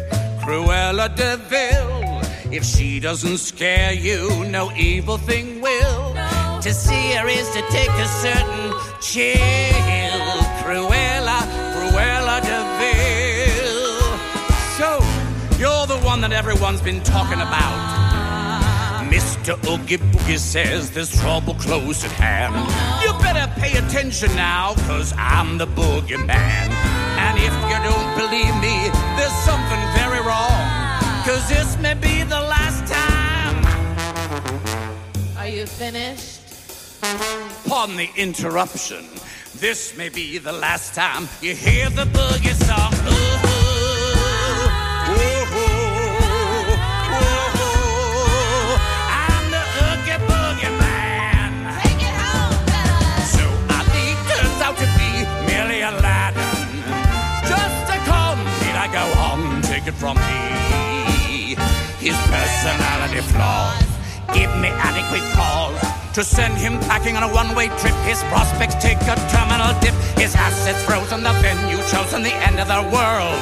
Cruella 0.43 1.15
de 1.15 1.37
Vil. 1.49 2.53
If 2.53 2.63
she 2.63 2.99
doesn't 2.99 3.39
scare 3.39 3.91
you, 3.91 4.45
no 4.45 4.71
evil 4.73 5.17
thing 5.17 5.61
will. 5.61 6.13
To 6.61 6.71
see 6.71 7.13
her 7.13 7.27
is 7.27 7.49
to 7.49 7.61
take 7.71 7.89
a 7.89 8.07
certain 8.21 8.71
chill. 9.01 9.33
Cruella, 10.61 11.41
Cruella 11.73 12.39
de 12.41 12.59
Vil. 12.77 13.79
So, 14.77 14.99
you're 15.57 15.87
the 15.87 15.97
one 16.05 16.21
that 16.21 16.31
everyone's 16.31 16.81
been 16.81 17.01
talking 17.01 17.41
about. 17.41 18.02
Mr. 19.13 19.53
Oogie 19.69 19.99
Boogie 19.99 20.39
says 20.39 20.89
there's 20.89 21.11
trouble 21.21 21.53
close 21.53 22.03
at 22.03 22.11
hand. 22.13 22.55
You 23.03 23.13
better 23.21 23.47
pay 23.61 23.77
attention 23.77 24.35
now, 24.35 24.73
cause 24.87 25.13
I'm 25.19 25.59
the 25.59 25.67
boogeyman. 25.67 26.67
And 27.21 27.37
if 27.37 27.53
you 27.69 27.77
don't 27.89 28.09
believe 28.17 28.55
me, 28.59 28.75
there's 29.15 29.37
something 29.45 29.81
very 29.93 30.19
wrong. 30.25 30.57
Cause 31.27 31.47
this 31.47 31.77
may 31.77 31.93
be 31.93 32.23
the 32.23 32.41
last 32.55 32.91
time. 32.91 33.57
Are 35.37 35.47
you 35.47 35.67
finished? 35.67 36.41
Pardon 37.67 37.97
the 37.97 38.09
interruption. 38.15 39.05
This 39.53 39.95
may 39.95 40.09
be 40.09 40.39
the 40.39 40.53
last 40.53 40.95
time 40.95 41.29
you 41.39 41.53
hear 41.53 41.87
the 41.91 42.05
boogie 42.05 42.57
song. 42.65 42.91
Ooh, 43.13 43.52
personality 62.63 63.19
flaws. 63.33 63.83
Give 64.33 64.49
me 64.61 64.69
adequate 64.69 65.21
cause 65.35 65.77
to 66.13 66.23
send 66.23 66.55
him 66.55 66.79
packing 66.87 67.17
on 67.17 67.23
a 67.23 67.33
one-way 67.33 67.67
trip. 67.79 67.93
His 68.07 68.23
prospects 68.31 68.75
take 68.75 69.01
a 69.01 69.15
terminal 69.35 69.77
dip. 69.81 69.93
His 70.17 70.33
assets 70.33 70.81
frozen, 70.85 71.23
the 71.23 71.33
venue 71.41 71.83
chosen, 71.91 72.23
the 72.23 72.33
end 72.33 72.61
of 72.61 72.67
the 72.69 72.81
world. 72.95 73.41